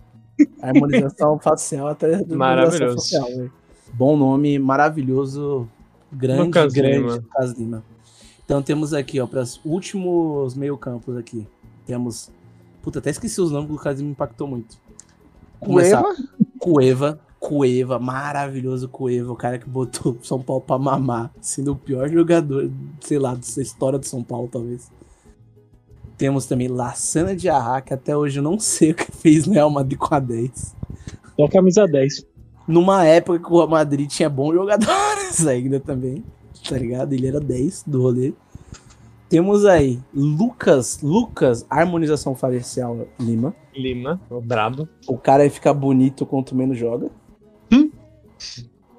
harmonização 0.63 1.39
facial 1.43 1.87
até 1.89 2.17
do 2.17 2.35
Maravilhoso. 2.35 2.83
harmonização 2.83 3.21
facial, 3.21 3.37
velho. 3.39 3.53
Bom 3.93 4.17
nome, 4.17 4.59
maravilhoso, 4.59 5.69
grande, 6.13 6.43
Lucas 6.43 6.73
grande 6.73 6.97
Lima. 6.99 7.13
Lucas 7.15 7.53
Lima. 7.53 7.85
Então 8.45 8.63
temos 8.63 8.93
aqui, 8.93 9.21
ó, 9.21 9.27
para 9.27 9.43
os 9.43 9.61
últimos 9.65 10.55
meio 10.55 10.77
campos 10.77 11.17
aqui. 11.17 11.47
Temos, 11.87 12.31
puta, 12.83 12.99
até 12.99 13.11
esqueci 13.11 13.41
os 13.41 13.51
nomes, 13.51 13.67
que 13.67 13.73
o 13.73 13.77
Lucas 13.77 13.97
Lima 13.99 14.07
me 14.09 14.13
impactou 14.13 14.47
muito. 14.49 14.77
Começar- 15.61 16.03
Cueva, 16.03 16.17
Cueva, 16.59 17.21
Cueva, 17.39 17.99
maravilhoso 17.99 18.89
Cueva, 18.89 19.33
o 19.33 19.37
cara 19.37 19.59
que 19.59 19.69
botou 19.69 20.17
São 20.23 20.41
Paulo 20.43 20.63
pra 20.63 20.79
mamar, 20.79 21.31
sendo 21.41 21.73
o 21.73 21.77
pior 21.77 22.09
jogador, 22.09 22.71
sei 23.01 23.19
lá, 23.19 23.35
dessa 23.35 23.63
história 23.63 23.99
do 23.99 24.07
São 24.07 24.23
Paulo, 24.23 24.49
talvez. 24.51 24.91
Temos 26.19 26.45
também 26.45 26.69
Lassana 26.69 27.35
de 27.35 27.49
Arra, 27.49 27.81
que 27.81 27.95
até 27.95 28.15
hoje 28.15 28.39
eu 28.39 28.43
não 28.43 28.59
sei 28.59 28.91
o 28.91 28.95
que 28.95 29.11
fez 29.11 29.47
no 29.47 29.55
Real 29.55 29.71
Madrid 29.71 29.99
com 29.99 30.15
a 30.15 30.21
10. 30.21 30.77
Só 31.35 31.49
camisa 31.49 31.87
10. 31.87 32.27
Numa 32.71 33.05
época 33.05 33.39
que 33.39 33.53
o 33.53 33.57
Real 33.57 33.69
Madrid 33.69 34.09
tinha 34.09 34.29
bons 34.31 34.55
jogadores 34.55 35.45
ainda 35.49 35.81
também, 35.81 36.25
tá 36.69 36.77
ligado? 36.79 37.13
Ele 37.13 37.27
era 37.27 37.41
10 37.41 37.85
do 37.87 38.03
rolê. 38.03 38.33
Temos 39.29 39.65
aí 39.65 40.01
Lucas, 40.13 41.01
Lucas, 41.03 41.65
harmonização 41.71 42.35
facial 42.35 43.07
Lima. 43.19 43.55
Lima, 43.75 44.21
o 44.29 44.41
brabo. 44.41 44.89
O 45.07 45.17
cara 45.17 45.49
fica 45.49 45.73
bonito 45.73 46.27
quanto 46.27 46.55
menos 46.55 46.77
joga. 46.77 47.09
Hum? 47.73 47.91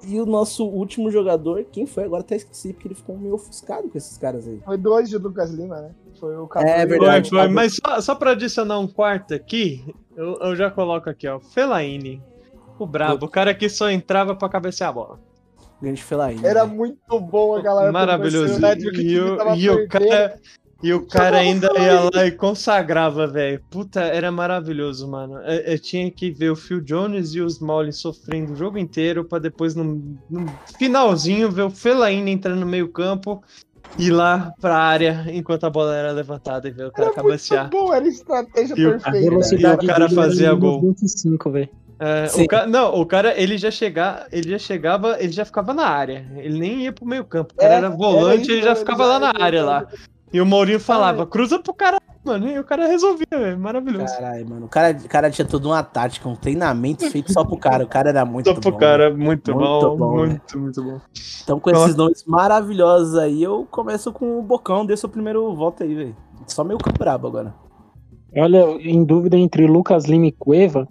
E 0.04 0.18
o 0.18 0.24
nosso 0.26 0.64
último 0.66 1.10
jogador, 1.10 1.64
quem 1.70 1.86
foi? 1.86 2.04
Agora 2.04 2.22
até 2.22 2.34
esqueci, 2.36 2.72
porque 2.72 2.88
ele 2.88 2.94
ficou 2.94 3.16
meio 3.16 3.34
ofuscado 3.34 3.88
com 3.90 3.96
esses 3.98 4.16
caras 4.18 4.48
aí. 4.48 4.58
foi 4.64 4.76
dois 4.78 5.08
de 5.10 5.18
Lucas 5.18 5.50
Lima, 5.50 5.80
né? 5.82 5.90
Foi 6.18 6.34
o 6.36 6.46
Cadu 6.48 6.66
É 6.66 6.80
e 6.82 6.84
o- 6.84 6.88
Foi, 6.88 6.98
verdade. 6.98 7.28
foi. 7.30 7.48
Mas 7.48 7.76
só, 7.76 8.00
só 8.00 8.14
pra 8.14 8.30
adicionar 8.32 8.78
um 8.78 8.88
quarto 8.88 9.34
aqui, 9.34 9.84
eu, 10.16 10.38
eu 10.40 10.56
já 10.56 10.70
coloco 10.70 11.08
aqui, 11.10 11.28
ó. 11.28 11.38
Felaine. 11.40 12.22
O 12.82 12.86
brabo, 12.86 13.26
o 13.26 13.28
cara 13.28 13.54
que 13.54 13.68
só 13.68 13.90
entrava 13.90 14.34
pra 14.34 14.48
cabecear 14.48 14.90
a 14.90 14.92
bola. 14.92 15.20
Grande 15.80 16.02
Felaine. 16.02 16.44
Era 16.46 16.64
muito 16.64 17.18
bom 17.20 17.56
aquela 17.56 17.82
época. 17.82 17.92
Maravilhoso. 17.92 18.54
E, 19.00 19.18
o 19.18 19.36
o, 19.36 19.54
e 19.56 19.70
o 19.70 19.88
cara. 19.88 20.38
E 20.84 20.92
o 20.92 21.06
cara 21.06 21.36
ainda 21.38 21.68
ia 21.78 22.10
lá 22.12 22.26
e 22.26 22.32
consagrava, 22.32 23.24
velho. 23.28 23.62
Puta, 23.70 24.00
era 24.00 24.32
maravilhoso, 24.32 25.06
mano. 25.08 25.38
Eu, 25.38 25.60
eu 25.74 25.78
tinha 25.78 26.10
que 26.10 26.28
ver 26.32 26.50
o 26.50 26.56
Phil 26.56 26.80
Jones 26.80 27.34
e 27.34 27.40
os 27.40 27.54
Smalley 27.54 27.92
sofrendo 27.92 28.52
o 28.52 28.56
jogo 28.56 28.78
inteiro 28.78 29.24
pra 29.24 29.38
depois, 29.38 29.76
no, 29.76 29.84
no 30.28 30.46
finalzinho, 30.76 31.48
ver 31.52 31.62
o 31.62 31.70
Fellaini 31.70 32.32
entrando 32.32 32.58
no 32.60 32.66
meio 32.66 32.88
campo 32.88 33.40
ir 33.98 34.10
lá 34.10 34.52
pra 34.60 34.76
área 34.76 35.24
enquanto 35.28 35.64
a 35.64 35.70
bola 35.70 35.94
era 35.94 36.10
levantada 36.12 36.66
e 36.66 36.70
ver 36.72 36.86
o 36.86 36.90
cara 36.90 37.10
Era 37.10 37.22
muito 37.22 37.28
cabecear. 37.28 37.70
bom, 37.70 37.92
era 37.94 38.08
estratégia 38.08 38.74
E 38.76 38.84
o- 38.86 38.88
A 38.88 38.92
perfeita. 38.92 39.10
né? 39.12 39.20
velocidade 39.30 39.82
E 39.82 39.84
o 39.84 39.88
cara 39.88 40.10
fazia 40.10 40.54
gol. 40.54 40.80
25, 40.80 41.50
velho. 41.50 41.68
É, 42.04 42.42
o 42.42 42.48
ca- 42.48 42.66
Não, 42.66 42.94
o 43.00 43.06
cara, 43.06 43.40
ele 43.40 43.56
já 43.56 43.70
chegava, 43.70 44.26
ele 44.32 44.50
já 44.50 44.58
chegava, 44.58 45.16
ele 45.20 45.30
já 45.32 45.44
ficava 45.44 45.72
na 45.72 45.86
área. 45.86 46.26
Ele 46.36 46.58
nem 46.58 46.80
ia 46.82 46.92
pro 46.92 47.06
meio 47.06 47.24
campo. 47.24 47.54
O 47.54 47.56
cara 47.56 47.74
É, 47.74 47.76
era 47.76 47.90
volante, 47.90 48.42
isso, 48.42 48.50
ele 48.52 48.62
já 48.62 48.74
ficava 48.74 49.06
lá 49.06 49.18
na 49.20 49.32
área 49.40 49.64
lá. 49.64 49.86
E 50.32 50.40
o 50.40 50.46
Mourinho 50.46 50.80
falava, 50.80 51.24
cruza 51.26 51.58
pro 51.60 51.72
cara, 51.74 51.98
mano. 52.24 52.48
E 52.48 52.58
o 52.58 52.64
cara 52.64 52.86
resolvia, 52.88 53.26
velho. 53.30 53.56
Maravilhoso. 53.58 54.12
Caralho, 54.14 54.48
mano. 54.48 54.66
O 54.66 54.68
cara, 54.68 54.96
o 55.04 55.08
cara 55.08 55.30
tinha 55.30 55.46
toda 55.46 55.68
uma 55.68 55.82
tática, 55.82 56.28
um 56.28 56.34
treinamento 56.34 57.08
feito 57.10 57.32
só 57.32 57.44
pro 57.44 57.56
cara. 57.58 57.84
O 57.84 57.88
cara 57.88 58.08
era 58.08 58.24
muito 58.24 58.48
Só 58.48 58.54
pro 58.58 58.72
bom. 58.72 58.78
cara, 58.78 59.10
muito, 59.10 59.54
Muito 59.54 59.90
bom, 59.90 59.96
bom, 59.96 60.16
muito, 60.16 60.58
muito 60.58 60.82
bom. 60.82 61.00
Então, 61.44 61.60
com 61.60 61.70
esses 61.70 61.94
nomes 61.94 62.24
maravilhosos 62.26 63.14
aí, 63.16 63.42
eu 63.42 63.64
começo 63.70 64.10
com 64.10 64.38
o 64.38 64.42
Bocão. 64.42 64.84
Dê 64.86 64.96
seu 64.96 65.08
primeiro 65.08 65.54
voto 65.54 65.82
aí, 65.84 65.94
velho. 65.94 66.16
Só 66.48 66.64
meio 66.64 66.78
campo 66.80 66.98
brabo 66.98 67.28
agora. 67.28 67.54
Olha, 68.34 68.64
em 68.80 69.04
dúvida 69.04 69.36
entre 69.36 69.66
Lucas 69.66 70.06
Lima 70.06 70.26
e 70.26 70.32
Cueva, 70.32 70.88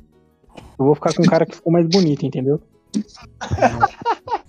eu 0.77 0.85
vou 0.85 0.95
ficar 0.95 1.13
com 1.13 1.23
o 1.23 1.29
cara 1.29 1.45
que 1.45 1.55
ficou 1.55 1.71
mais 1.71 1.87
bonito, 1.87 2.25
entendeu? 2.25 2.59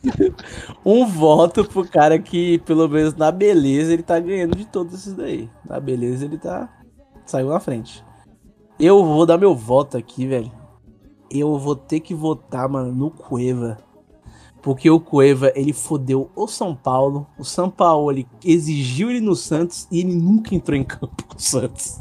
Um 0.84 1.06
voto 1.06 1.64
pro 1.64 1.88
cara 1.88 2.18
que, 2.18 2.58
pelo 2.60 2.88
menos 2.88 3.14
na 3.14 3.30
beleza, 3.30 3.92
ele 3.92 4.02
tá 4.02 4.18
ganhando 4.18 4.56
de 4.56 4.66
todos 4.66 4.94
esses 4.94 5.14
daí. 5.14 5.48
Na 5.64 5.78
beleza, 5.78 6.24
ele 6.24 6.38
tá. 6.38 6.68
Saiu 7.24 7.48
na 7.48 7.60
frente. 7.60 8.04
Eu 8.80 9.04
vou 9.04 9.24
dar 9.24 9.38
meu 9.38 9.54
voto 9.54 9.96
aqui, 9.96 10.26
velho. 10.26 10.50
Eu 11.30 11.56
vou 11.56 11.76
ter 11.76 12.00
que 12.00 12.14
votar, 12.14 12.68
mano, 12.68 12.92
no 12.92 13.10
Cueva. 13.10 13.78
Porque 14.60 14.90
o 14.90 15.00
Cueva, 15.00 15.52
ele 15.54 15.72
fodeu 15.72 16.30
o 16.34 16.48
São 16.48 16.74
Paulo. 16.74 17.26
O 17.38 17.44
São 17.44 17.70
Paulo, 17.70 18.10
ele 18.10 18.26
exigiu 18.44 19.10
ele 19.10 19.20
no 19.20 19.36
Santos 19.36 19.86
e 19.90 20.00
ele 20.00 20.14
nunca 20.14 20.54
entrou 20.54 20.76
em 20.76 20.84
campo 20.84 21.24
com 21.26 21.36
o 21.36 21.40
Santos. 21.40 22.00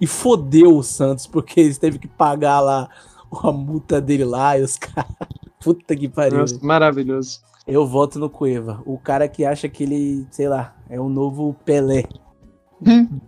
e 0.00 0.06
fodeu 0.06 0.76
o 0.76 0.82
Santos, 0.82 1.26
porque 1.26 1.60
eles 1.60 1.78
teve 1.78 1.98
que 1.98 2.08
pagar 2.08 2.60
lá 2.60 2.88
a 3.42 3.52
multa 3.52 4.00
dele 4.00 4.24
lá 4.24 4.58
e 4.58 4.62
os 4.62 4.76
caras. 4.76 5.10
Puta 5.62 5.94
que 5.94 6.08
pariu. 6.08 6.38
Nossa, 6.38 6.58
maravilhoso. 6.60 7.40
Eu 7.66 7.86
voto 7.86 8.18
no 8.18 8.28
Cueva. 8.28 8.82
O 8.84 8.98
cara 8.98 9.28
que 9.28 9.44
acha 9.44 9.68
que 9.68 9.84
ele, 9.84 10.26
sei 10.30 10.48
lá, 10.48 10.74
é 10.90 11.00
o 11.00 11.08
novo 11.08 11.54
Pelé 11.64 12.04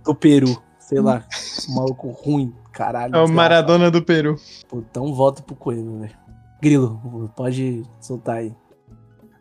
do 0.05 0.15
Peru. 0.15 0.61
Sei 0.81 1.01
lá. 1.01 1.25
Um 1.69 1.75
maluco 1.77 2.11
ruim, 2.11 2.53
caralho. 2.73 3.15
É 3.15 3.23
o. 3.23 3.29
Maradona 3.29 3.91
do 3.91 4.03
Peru. 4.03 4.37
Pô, 4.69 4.79
Então 4.79 5.15
voto 5.15 5.43
pro 5.45 5.55
Cueva, 5.55 5.99
velho. 6.01 6.17
Grilo, 6.61 7.31
pode 7.37 7.85
soltar 8.01 8.39
aí. 8.39 8.55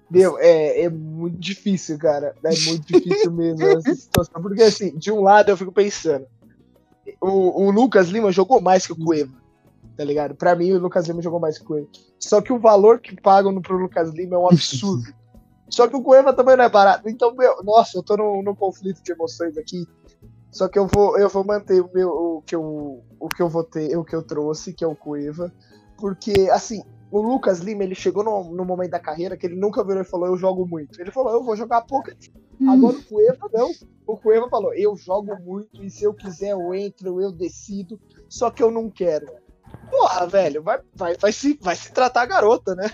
Meu, 0.09 0.37
é, 0.37 0.83
é 0.83 0.89
muito 0.89 1.39
difícil, 1.39 1.97
cara. 1.97 2.35
É 2.43 2.49
muito 2.67 2.85
difícil 2.85 3.31
mesmo 3.33 3.63
essa 3.65 3.95
situação. 3.95 4.41
Porque, 4.41 4.61
assim, 4.61 4.95
de 4.95 5.11
um 5.11 5.21
lado 5.21 5.49
eu 5.49 5.57
fico 5.57 5.71
pensando. 5.71 6.27
O, 7.19 7.63
o 7.65 7.71
Lucas 7.71 8.09
Lima 8.09 8.31
jogou 8.31 8.61
mais 8.61 8.85
que 8.85 8.93
o 8.93 8.95
Cueva. 8.95 9.42
Tá 9.95 10.03
ligado? 10.03 10.35
Pra 10.35 10.55
mim, 10.55 10.71
o 10.71 10.79
Lucas 10.79 11.07
Lima 11.07 11.21
jogou 11.21 11.39
mais 11.39 11.57
que 11.57 11.63
o 11.63 11.67
Cueva. 11.67 11.87
Só 12.19 12.41
que 12.41 12.51
o 12.51 12.59
valor 12.59 12.99
que 12.99 13.19
pagam 13.19 13.61
pro 13.61 13.77
Lucas 13.77 14.11
Lima 14.11 14.35
é 14.35 14.39
um 14.39 14.47
absurdo. 14.47 15.03
Só 15.69 15.87
que 15.87 15.95
o 15.95 16.01
Cueva 16.01 16.33
também 16.33 16.55
não 16.55 16.63
é 16.63 16.69
barato. 16.69 17.09
Então, 17.09 17.33
meu, 17.35 17.63
nossa, 17.63 17.97
eu 17.97 18.03
tô 18.03 18.15
num, 18.17 18.43
num 18.43 18.55
conflito 18.55 19.01
de 19.03 19.11
emoções 19.11 19.57
aqui. 19.57 19.87
Só 20.51 20.67
que 20.67 20.77
eu 20.77 20.85
vou, 20.85 21.17
eu 21.17 21.27
vou 21.29 21.43
manter 21.43 21.81
o 21.81 21.89
meu, 21.91 22.09
o 22.09 22.41
que 22.43 22.55
eu, 22.55 23.03
o 23.19 23.29
que 23.29 23.41
eu 23.41 23.49
votei, 23.49 23.95
o 23.95 24.03
que 24.03 24.15
eu 24.15 24.21
trouxe, 24.21 24.73
que 24.73 24.83
é 24.83 24.87
o 24.87 24.95
Cueva. 24.95 25.51
Porque, 25.97 26.47
assim, 26.51 26.83
o 27.09 27.21
Lucas 27.21 27.59
Lima, 27.59 27.83
ele 27.83 27.95
chegou 27.95 28.23
no, 28.23 28.55
no 28.55 28.65
momento 28.65 28.91
da 28.91 28.99
carreira 28.99 29.37
que 29.37 29.45
ele 29.45 29.55
nunca 29.55 29.83
virou 29.83 30.01
e 30.01 30.05
falou, 30.05 30.27
eu 30.27 30.37
jogo 30.37 30.65
muito. 30.67 30.99
Ele 30.99 31.11
falou, 31.11 31.31
eu 31.31 31.43
vou 31.43 31.55
jogar 31.55 31.81
pouco. 31.81 32.09
Agora 32.67 32.95
o 32.95 33.03
Cueva 33.03 33.49
não. 33.53 33.71
O 34.05 34.17
Cueva 34.17 34.49
falou, 34.49 34.73
eu 34.73 34.95
jogo 34.95 35.35
muito 35.41 35.83
e 35.83 35.89
se 35.89 36.03
eu 36.03 36.13
quiser 36.13 36.51
eu 36.51 36.73
entro, 36.73 37.21
eu 37.21 37.31
decido, 37.31 37.99
só 38.29 38.49
que 38.49 38.61
eu 38.61 38.71
não 38.71 38.89
quero. 38.89 39.27
Porra, 39.93 40.25
velho, 40.25 40.63
vai, 40.63 40.79
vai, 40.95 41.15
vai, 41.17 41.31
se, 41.31 41.55
vai 41.61 41.75
se 41.75 41.91
tratar 41.91 42.23
a 42.23 42.25
garota, 42.25 42.73
né? 42.73 42.89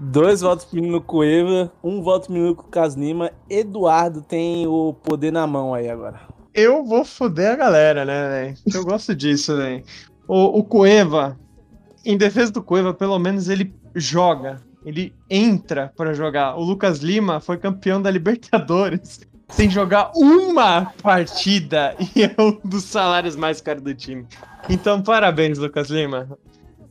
Dois 0.00 0.40
votos 0.40 0.64
pro 0.64 0.74
menino 0.74 1.00
Cueva, 1.00 1.72
um 1.84 2.02
voto 2.02 2.24
pro 2.24 2.32
menino 2.34 2.50
Lucas 2.50 2.94
Lima. 2.94 3.30
Eduardo 3.48 4.22
tem 4.22 4.66
o 4.66 4.92
poder 4.92 5.30
na 5.30 5.46
mão 5.46 5.72
aí 5.72 5.88
agora. 5.88 6.20
Eu 6.52 6.84
vou 6.84 7.04
foder 7.04 7.52
a 7.52 7.56
galera, 7.56 8.04
né, 8.04 8.28
velho? 8.28 8.56
Eu 8.74 8.84
gosto 8.84 9.14
disso, 9.14 9.56
velho. 9.56 9.84
O, 10.26 10.58
o 10.58 10.64
Cueva, 10.64 11.38
em 12.04 12.16
defesa 12.16 12.50
do 12.50 12.60
Cueva, 12.60 12.92
pelo 12.92 13.20
menos 13.20 13.48
ele 13.48 13.72
joga. 13.94 14.60
Ele 14.84 15.14
entra 15.30 15.92
pra 15.96 16.12
jogar. 16.12 16.56
O 16.56 16.64
Lucas 16.64 16.98
Lima 16.98 17.38
foi 17.38 17.56
campeão 17.56 18.02
da 18.02 18.10
Libertadores 18.10 19.20
sem 19.52 19.70
jogar 19.70 20.10
uma 20.14 20.92
partida 21.02 21.94
e 22.16 22.24
é 22.24 22.34
um 22.38 22.58
dos 22.64 22.84
salários 22.84 23.36
mais 23.36 23.60
caros 23.60 23.82
do 23.82 23.94
time. 23.94 24.26
Então, 24.68 25.02
parabéns, 25.02 25.58
Lucas 25.58 25.88
Lima. 25.90 26.28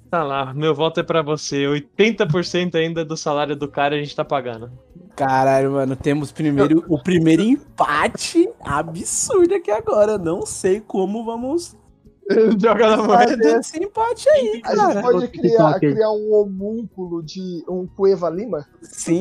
Tá 0.10 0.24
lá, 0.24 0.54
meu 0.54 0.76
voto 0.76 1.00
é 1.00 1.04
pra 1.04 1.22
você. 1.22 1.64
80% 1.64 2.76
ainda 2.76 3.06
do 3.06 3.16
salário 3.16 3.56
do 3.56 3.68
cara 3.68 3.96
a 3.96 3.98
gente 3.98 4.16
tá 4.16 4.26
pagando. 4.26 4.72
Caralho, 5.16 5.72
mano, 5.72 5.96
temos 5.96 6.32
primeiro, 6.32 6.84
o 6.88 7.02
primeiro 7.02 7.42
empate 7.42 8.50
absurdo 8.62 9.56
aqui 9.56 9.72
agora. 9.72 10.18
Não 10.18 10.46
sei 10.46 10.82
como 10.82 11.24
vamos 11.24 11.78
Joga 12.62 12.96
na 12.96 13.04
moeda. 13.04 13.60
esse 13.60 13.78
empate 13.84 14.30
aí, 14.30 14.62
A 14.64 14.70
gente 14.70 14.78
cara. 14.78 15.02
pode 15.02 15.16
outro 15.16 15.30
criar, 15.32 15.74
TikTok. 15.74 15.80
criar 15.94 16.12
um 16.12 16.34
homúnculo 16.34 17.24
de 17.24 17.64
um 17.68 17.86
Cueva 17.88 18.30
Lima? 18.30 18.66
Sim, 18.82 19.20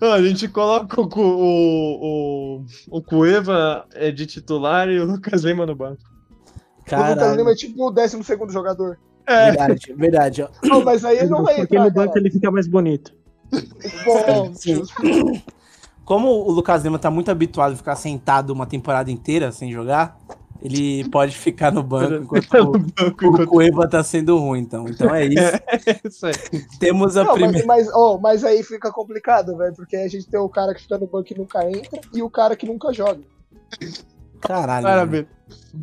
Não, 0.00 0.12
a 0.12 0.22
gente 0.22 0.48
coloca 0.48 1.00
o, 1.00 1.04
o, 1.14 2.60
o, 2.60 2.64
o 2.90 3.02
Cueva 3.02 3.86
é 3.92 4.10
de 4.10 4.24
titular 4.26 4.88
e 4.88 4.98
o 5.00 5.04
Lucas 5.04 5.42
Lima 5.42 5.66
no 5.66 5.74
banco. 5.74 6.00
O 6.02 6.78
Lucas 6.78 7.14
caralho. 7.16 7.36
Lima 7.36 7.50
é 7.52 7.54
tipo 7.54 7.86
o 7.86 7.90
12 7.90 8.22
segundo 8.24 8.52
jogador. 8.52 8.98
É, 9.26 9.50
Verdade, 9.52 9.94
verdade. 9.96 10.48
Não, 10.64 10.82
mas 10.82 11.04
aí 11.04 11.18
ele 11.18 11.28
não 11.28 11.44
vai 11.44 11.54
Porque 11.56 11.76
entrar, 11.76 11.84
no 11.88 11.92
banco 11.94 12.14
cara. 12.14 12.20
ele 12.20 12.30
fica 12.30 12.50
mais 12.50 12.66
bonito. 12.66 13.12
Bom, 14.04 14.52
Sim. 14.54 14.82
Como 16.04 16.28
o 16.28 16.50
Lucas 16.50 16.82
Lima 16.82 16.98
tá 16.98 17.10
muito 17.10 17.30
habituado 17.30 17.72
a 17.74 17.76
ficar 17.76 17.94
sentado 17.96 18.50
uma 18.50 18.66
temporada 18.66 19.10
inteira 19.10 19.52
sem 19.52 19.70
jogar, 19.70 20.18
ele 20.62 21.08
pode 21.10 21.36
ficar 21.36 21.70
no 21.72 21.82
banco 21.82 22.36
enquanto 22.38 22.54
no 22.64 22.70
o- 22.70 22.78
banco 22.78 23.24
o 23.24 23.28
enquanto- 23.28 23.46
Cueva 23.48 23.88
tá 23.88 24.02
sendo 24.02 24.38
ruim, 24.38 24.60
então. 24.60 24.86
Então 24.88 25.14
é 25.14 25.26
isso. 25.26 25.36
É 25.86 26.08
isso 26.08 26.26
aí. 26.26 26.32
Temos 26.78 27.16
a 27.16 27.24
Não, 27.24 27.32
mas, 27.32 27.40
primeira. 27.42 27.66
mas, 27.66 27.88
ó, 27.92 28.18
mas 28.18 28.44
aí 28.44 28.62
fica 28.62 28.90
complicado, 28.92 29.56
velho, 29.56 29.74
porque 29.74 29.96
a 29.96 30.06
gente 30.08 30.26
tem 30.28 30.38
o 30.38 30.48
cara 30.48 30.74
que 30.74 30.82
fica 30.82 30.96
no 30.98 31.06
banco 31.06 31.32
e 31.32 31.38
nunca 31.38 31.68
entra 31.68 32.00
e 32.14 32.22
o 32.22 32.30
cara 32.30 32.54
que 32.56 32.66
nunca 32.66 32.92
joga. 32.92 33.20
Caralho. 34.40 34.82
Maravilha. 34.84 35.28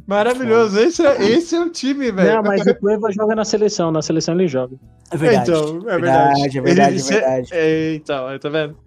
Maravilhoso. 0.07 0.79
Esse 0.79 1.05
é, 1.05 1.23
esse 1.31 1.55
é 1.55 1.59
o 1.61 1.69
time, 1.69 2.11
velho. 2.11 2.35
Não, 2.35 2.43
mas 2.43 2.65
o 2.65 2.75
Cueva 2.75 3.11
joga 3.11 3.35
na 3.35 3.45
seleção. 3.45 3.91
Na 3.91 4.01
seleção 4.01 4.35
ele 4.35 4.47
joga. 4.47 4.75
É 5.11 5.17
verdade. 5.17 5.49
Então, 5.51 5.77
é 5.89 5.97
verdade. 5.97 6.01
Verdade, 6.01 6.57
é 6.57 6.61
verdade, 6.61 6.95
Ele- 6.95 6.99
é 6.99 7.03
verdade. 7.19 7.49
É, 7.53 7.95
então, 7.95 8.39
tá 8.39 8.49
vendo? 8.49 8.77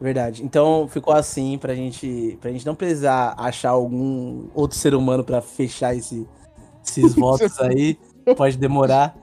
Verdade. 0.00 0.42
Então 0.42 0.88
ficou 0.88 1.12
assim 1.14 1.58
pra 1.58 1.74
gente, 1.74 2.38
pra 2.40 2.50
gente 2.50 2.64
não 2.64 2.74
precisar 2.74 3.34
achar 3.36 3.70
algum 3.70 4.46
outro 4.54 4.76
ser 4.78 4.94
humano 4.94 5.22
pra 5.22 5.40
fechar 5.42 5.94
esse, 5.94 6.26
esses 6.86 7.14
votos 7.16 7.60
aí. 7.60 7.98
Pode 8.36 8.56
demorar. 8.56 9.14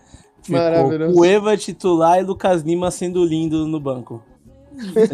Ficou 0.41 0.61
Maravilhoso. 0.61 1.15
Cueva 1.15 1.57
titular 1.57 2.19
e 2.19 2.23
Lucas 2.23 2.61
Lima 2.61 2.91
sendo 2.91 3.23
lindo 3.25 3.65
no 3.67 3.79
banco. 3.79 4.21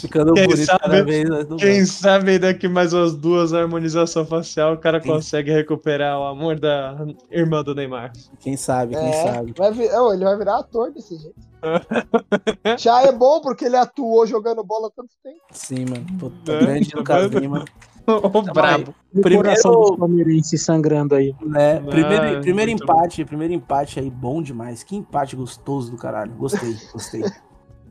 Ficando 0.00 0.32
Quem 0.32 0.46
bonito 0.48 0.64
sabe- 0.64 0.80
cada 0.80 1.04
vez 1.04 1.28
mais 1.28 1.46
no 1.48 1.56
Quem 1.58 1.74
banco. 1.80 1.86
sabe 1.92 2.38
daqui 2.38 2.66
mais 2.68 2.94
umas 2.94 3.14
duas 3.14 3.52
harmonização 3.52 4.24
facial, 4.24 4.72
o 4.74 4.78
cara 4.78 4.98
Quem- 4.98 5.12
consegue 5.12 5.52
recuperar 5.52 6.18
o 6.18 6.24
amor 6.24 6.58
da 6.58 7.06
irmã 7.30 7.62
do 7.62 7.74
Neymar. 7.74 8.10
Quem 8.40 8.56
sabe, 8.56 8.94
quem 8.96 9.08
É, 9.08 9.24
sabe. 9.32 9.52
vai 9.56 9.72
vir- 9.72 9.90
ó, 9.92 10.12
ele 10.14 10.24
vai 10.24 10.38
virar 10.38 10.58
ator 10.60 10.90
desse 10.90 11.16
jeito. 11.18 11.36
Já 12.78 13.02
é 13.02 13.12
bom 13.12 13.40
porque 13.40 13.64
ele 13.64 13.76
atuou 13.76 14.26
jogando 14.26 14.62
bola 14.64 14.88
há 14.88 14.90
tanto 14.90 15.10
tempo. 15.22 15.40
Sim, 15.50 15.84
mano. 15.86 16.06
Puta, 16.18 16.52
É, 16.52 16.58
grande 16.60 16.90
Lucas? 16.96 17.30
Lima. 17.32 17.64
o 18.06 18.42
brabo. 18.42 18.94
Primeiro- 19.22 19.96
palmeirenses 19.96 20.62
sangrando 20.62 21.14
aí. 21.14 21.34
Né? 21.40 21.80
Primeiro, 21.80 22.40
primeiro 22.40 22.70
empate, 22.70 23.24
primeiro 23.24 23.54
empate 23.54 23.98
aí, 24.00 24.10
bom 24.10 24.42
demais. 24.42 24.82
Que 24.82 24.96
empate 24.96 25.34
gostoso 25.36 25.90
do 25.90 25.96
caralho. 25.96 26.32
Gostei, 26.34 26.76
gostei. 26.92 27.22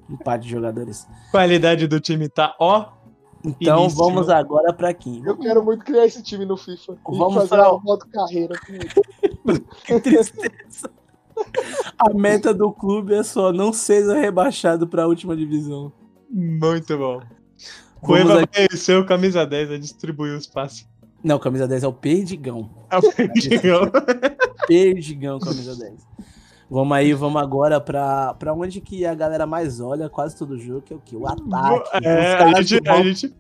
empate 0.09 0.43
de 0.45 0.51
jogadores. 0.51 1.07
Qualidade 1.31 1.87
do 1.87 1.99
time 1.99 2.29
tá 2.29 2.55
ó. 2.59 2.87
Então 3.45 3.81
Início. 3.81 3.97
vamos 3.97 4.29
agora 4.29 4.71
pra 4.71 4.93
quem? 4.93 5.21
Eu 5.25 5.35
quero 5.37 5.61
muito 5.61 5.83
criar 5.83 6.05
esse 6.05 6.23
time 6.23 6.45
no 6.45 6.55
FIFA. 6.55 6.93
E 6.93 7.17
Vamos 7.17 7.33
fazer 7.35 7.49
pra- 7.49 7.73
uma 7.73 7.81
moto 7.83 8.07
carreira. 8.09 8.55
Que 9.85 9.99
tristeza. 9.99 10.89
A 11.97 12.13
meta 12.13 12.53
do 12.53 12.71
clube 12.71 13.13
é 13.13 13.23
só 13.23 13.51
não 13.53 13.71
seja 13.73 14.13
rebaixado 14.15 14.87
pra 14.87 15.07
última 15.07 15.35
divisão. 15.35 15.91
Muito 16.29 16.97
bom. 16.97 17.21
Cueva 18.01 18.35
vai 18.35 18.47
ser 18.77 18.97
o 18.97 19.05
camisa 19.05 19.45
10 19.45 19.71
a 19.71 19.77
distribuir 19.77 20.35
os 20.35 20.45
passes. 20.47 20.87
Não, 21.23 21.39
camisa 21.39 21.67
10 21.67 21.83
é 21.83 21.87
o 21.87 21.93
Perdigão. 21.93 22.69
É 22.91 22.97
o 22.97 23.13
Perdigão. 23.13 23.83
Perdigão, 24.67 25.39
camisa 25.39 25.75
10. 25.75 25.93
Vamos 26.69 26.97
aí, 26.97 27.13
vamos 27.13 27.41
agora 27.41 27.79
pra, 27.79 28.33
pra 28.33 28.53
onde 28.53 28.81
que 28.81 29.05
a 29.05 29.13
galera 29.13 29.45
mais 29.45 29.79
olha 29.79 30.09
quase 30.09 30.35
todo 30.35 30.57
jogo, 30.57 30.81
que 30.81 30.93
é 30.93 30.95
o 30.95 30.99
quê? 30.99 31.15
O 31.15 31.27
ataque. 31.27 31.89
É, 32.05 32.19
os 32.19 32.33
a 32.33 32.37
caras 32.37 32.67
gente, 32.67 32.81
que, 32.81 32.89
a 32.89 32.91
botam- 32.93 33.03
gente, 33.05 33.35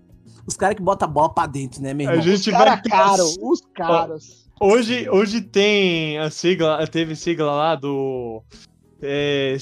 os 0.47 0.57
cara 0.57 0.75
que 0.75 0.81
botam 0.81 1.07
a 1.07 1.11
bola 1.11 1.33
pra 1.33 1.45
dentro, 1.47 1.81
né, 1.81 1.93
meu 1.93 2.07
a 2.09 2.13
irmão? 2.13 2.25
gente 2.25 2.49
Os 2.49 2.55
caras 2.55 2.73
vai. 2.73 2.81
caro, 2.83 3.23
os 3.41 3.61
caras. 3.73 4.42
Hoje, 4.59 5.09
hoje 5.09 5.41
tem 5.41 6.17
a 6.19 6.29
sigla, 6.29 6.85
teve 6.87 7.15
sigla 7.15 7.51
lá 7.51 7.75
do 7.75 8.41
é, 9.01 9.57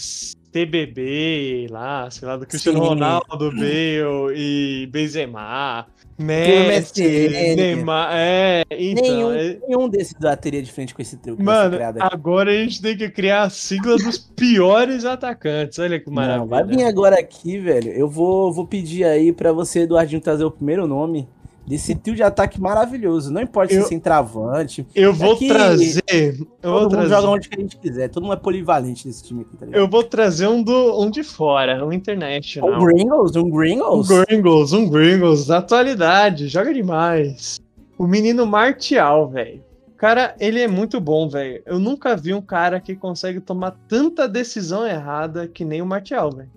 TBB 0.52 1.68
lá, 1.72 2.12
sei 2.12 2.28
lá, 2.28 2.38
do 2.38 2.46
Cristiano 2.46 2.80
Sim. 2.80 2.90
Ronaldo, 2.90 3.52
Bale 3.52 4.36
e 4.36 4.88
Benzema, 4.92 5.88
MSN. 6.20 6.68
Messi, 6.68 7.56
Neymar, 7.56 8.10
é, 8.14 8.64
então, 8.70 9.04
nenhum, 9.04 9.32
é- 9.34 9.60
nenhum 9.68 9.90
desses 9.90 10.14
bateria 10.14 10.62
de 10.62 10.72
frente 10.72 10.94
com 10.94 11.02
esse 11.02 11.18
trio 11.18 11.36
que 11.36 11.44
vai 11.44 11.72
ser 11.72 11.80
mano, 11.80 11.98
agora 12.00 12.52
a 12.52 12.56
gente 12.56 12.82
tem 12.82 12.96
que 12.96 13.10
criar 13.10 13.44
a 13.44 13.50
sigla 13.50 13.96
dos 13.98 14.18
piores 14.18 15.06
atacantes, 15.06 15.80
olha 15.80 16.00
que 16.00 16.12
maravilha. 16.12 16.40
Não, 16.42 16.48
vai 16.48 16.64
vir 16.64 16.84
agora 16.84 17.20
aqui, 17.20 17.58
velho. 17.58 17.90
Eu 17.92 18.08
vou, 18.08 18.54
vou 18.54 18.68
pedir 18.68 19.06
aí 19.06 19.32
pra 19.32 19.52
você, 19.52 19.80
Eduardinho, 19.80 20.22
trazer 20.22 20.44
o 20.44 20.52
primeiro 20.52 20.86
nome 20.86 21.28
desse 21.66 21.96
trio 21.96 22.16
de 22.16 22.24
ataque 22.24 22.60
maravilhoso. 22.60 23.32
Não 23.32 23.42
importa 23.42 23.74
Eu- 23.74 23.82
se 23.82 23.86
é 23.86 23.90
centroavante. 23.90 24.86
Eu 24.96 25.14
vou 25.14 25.34
Aqui, 25.34 25.48
trazer, 25.48 26.02
eu 26.10 26.36
vou 26.36 26.46
Todo 26.62 26.82
mundo 26.82 26.90
trazer, 26.92 27.10
joga 27.16 27.28
onde 27.30 27.50
que 27.50 27.56
a 27.56 27.62
gente 27.62 27.78
quiser. 27.78 28.10
Todo 28.10 28.24
mundo 28.24 28.34
é 28.34 28.38
polivalente 28.38 29.08
nesse 29.08 29.24
time 29.24 29.42
aqui, 29.42 29.58
tá 29.58 29.66
eu 29.72 29.88
vou 29.88 30.04
trazer 30.04 30.48
um 30.48 30.62
do 30.62 31.00
um 31.02 31.10
de 31.10 31.24
fora, 31.24 31.86
um 31.86 31.94
international. 31.94 32.74
Um 32.82 32.86
Gringles, 32.86 33.36
um 33.36 33.42
Um 33.42 33.50
Gringles. 33.50 34.08
Gringles, 34.08 34.74
um 34.74 34.90
Gringles, 34.90 35.46
da 35.48 35.58
atualidade, 35.60 36.48
joga 36.48 36.74
demais. 36.74 37.60
O 37.98 38.08
menino 38.08 38.46
Martial, 38.46 39.30
velho. 39.30 39.64
Cara, 39.98 40.36
ele 40.40 40.60
é 40.60 40.68
muito 40.68 41.00
bom, 41.00 41.30
velho. 41.30 41.62
Eu 41.64 41.78
nunca 41.78 42.16
vi 42.16 42.34
um 42.34 42.42
cara 42.42 42.80
que 42.80 42.96
consegue 42.96 43.40
tomar 43.40 43.76
tanta 43.88 44.28
decisão 44.28 44.86
errada 44.88 45.48
que 45.48 45.64
nem 45.64 45.80
o 45.80 45.86
Martial, 45.86 46.32
velho. 46.32 46.50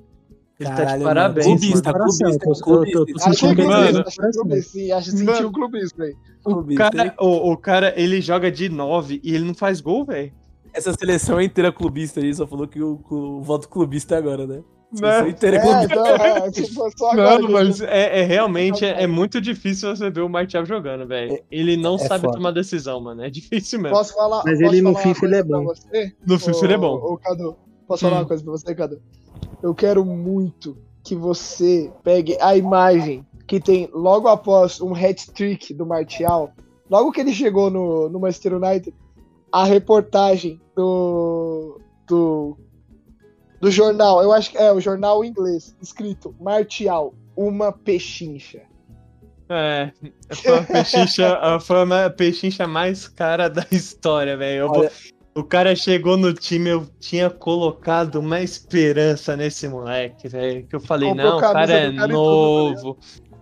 Ele 0.66 0.77
tá 0.77 0.97
de 0.97 1.05
parabéns. 1.05 1.47
mano. 1.47 1.59
Clubista, 1.61 1.93
mano. 1.93 2.05
clubista, 2.05 2.65
clubista. 2.65 2.99
eu 2.99 3.07
tô 3.07 3.12
Acho 3.16 3.31
que 3.31 3.36
sentindo 3.36 3.53
é 3.53 3.55
bem 3.55 3.66
Mano. 3.66 3.82
clubista, 3.93 4.09
acho 4.09 4.16
que 4.19 4.24
é 4.27 4.31
clubista, 4.41 4.70
sim, 4.73 4.93
acho 4.93 5.11
que 5.11 5.16
sentiu 5.16 5.32
Mano. 5.35 5.49
um 5.49 5.53
clubista 5.53 6.03
aí. 6.03 6.15
O 6.45 6.53
Clubista, 6.55 6.91
cara, 6.91 7.15
o, 7.20 7.53
o 7.53 7.57
cara, 7.57 7.95
ele 7.97 8.20
joga 8.20 8.51
de 8.53 8.69
9 8.69 9.20
e 9.24 9.35
ele 9.35 9.45
não 9.45 9.55
faz 9.55 9.81
gol, 9.81 10.05
velho. 10.05 10.32
Essa 10.74 10.93
seleção 10.93 11.39
é 11.39 11.45
inteira 11.45 11.73
clubista 11.73 12.20
aí, 12.20 12.35
só 12.35 12.47
falou 12.47 12.66
que 12.66 12.82
o, 12.82 13.01
o 13.11 13.41
voto 13.41 13.69
clubista 13.69 14.16
agora, 14.19 14.47
né? 14.47 14.61
Né? 15.01 15.28
Inteira 15.28 15.57
é 15.57 15.59
É, 15.59 15.62
clubista. 15.62 15.93
então, 15.95 16.07
é, 16.27 16.51
tipo, 16.53 16.91
só 16.99 17.11
agora. 17.11 17.39
Não, 17.41 17.51
mas 17.51 17.81
é, 17.81 18.20
é 18.20 18.23
realmente 18.24 18.85
é, 18.85 19.03
é 19.03 19.07
muito 19.09 19.41
difícil 19.41 19.89
você 19.97 20.09
ver 20.11 20.20
o 20.20 20.28
Martial 20.28 20.65
jogando, 20.65 21.07
velho. 21.07 21.41
Ele 21.51 21.77
não 21.77 21.95
é 21.97 21.99
sabe 21.99 22.24
foda. 22.27 22.36
tomar 22.36 22.51
decisão, 22.53 23.01
mano. 23.01 23.24
É 23.24 23.31
difícil 23.31 23.81
mesmo. 23.81 23.97
Posso 23.97 24.15
falar? 24.15 24.43
Mas 24.45 24.59
posso 24.61 24.73
ele 24.73 24.82
no 24.82 24.93
falar 24.93 25.05
uma 25.07 25.15
FIFA 25.15 25.27
ele 25.27 25.35
é 25.35 25.43
coisa 25.43 25.49
pra 25.49 25.59
bom. 25.59 25.65
Você? 25.66 26.12
No 26.27 26.39
FIFA 26.39 26.65
ele 26.66 26.73
é 26.74 26.78
bom. 26.78 26.95
Ô, 26.95 27.19
Cadu, 27.19 27.57
posso 27.89 28.01
falar 28.03 28.16
Hum. 28.16 28.19
uma 28.20 28.27
coisa 28.27 28.45
pra 28.45 28.53
você, 28.53 28.74
Cadu? 28.74 29.01
Eu 29.65 29.74
quero 29.74 30.05
muito 30.05 30.77
que 31.03 31.16
você 31.16 31.91
pegue 32.03 32.36
a 32.39 32.55
imagem 32.55 33.27
que 33.47 33.59
tem 33.59 33.89
logo 33.95 34.28
após 34.28 34.78
um 34.78 34.95
hat-trick 34.95 35.73
do 35.73 35.86
Martial, 35.86 36.53
logo 36.91 37.11
que 37.11 37.23
ele 37.23 37.32
chegou 37.32 37.70
no, 37.70 38.11
no 38.11 38.20
Manchester 38.20 38.57
United, 38.57 38.95
a 39.51 39.65
reportagem 39.65 40.61
do, 40.77 41.81
do, 42.07 42.59
do 43.59 43.70
jornal, 43.70 44.23
eu 44.23 44.35
acho 44.35 44.51
que 44.51 44.59
é 44.59 44.70
o 44.70 44.82
jornal 44.82 45.24
inglês, 45.24 45.74
escrito 45.81 46.36
Martial, 46.39 47.15
uma 47.35 47.73
pechincha. 47.73 48.65
É, 49.49 49.93
foi 50.31 50.59
a 50.59 50.62
pechincha, 50.62 51.61
foi 51.61 52.05
a 52.05 52.11
pechincha 52.11 52.66
mais 52.66 53.09
cara 53.09 53.49
da 53.49 53.65
história, 53.73 54.36
velho. 54.36 54.65
Eu 54.65 54.91
O 55.36 55.43
cara 55.43 55.74
chegou 55.74 56.16
no 56.16 56.32
time, 56.32 56.70
eu 56.70 56.86
tinha 57.01 57.28
colocado 57.28 58.16
uma 58.16 58.40
esperança 58.40 59.36
nesse 59.36 59.66
moleque, 59.69 60.28
velho. 60.28 60.66
Que 60.66 60.77
eu 60.77 60.81
falei, 60.81 61.09
Comprou 61.09 61.31
não, 61.31 61.39
o 61.39 61.40
cara 61.40 61.62
é 61.62 61.66
cara 61.66 61.93
e 61.93 61.97
tudo, 61.97 62.09
novo. 62.09 62.98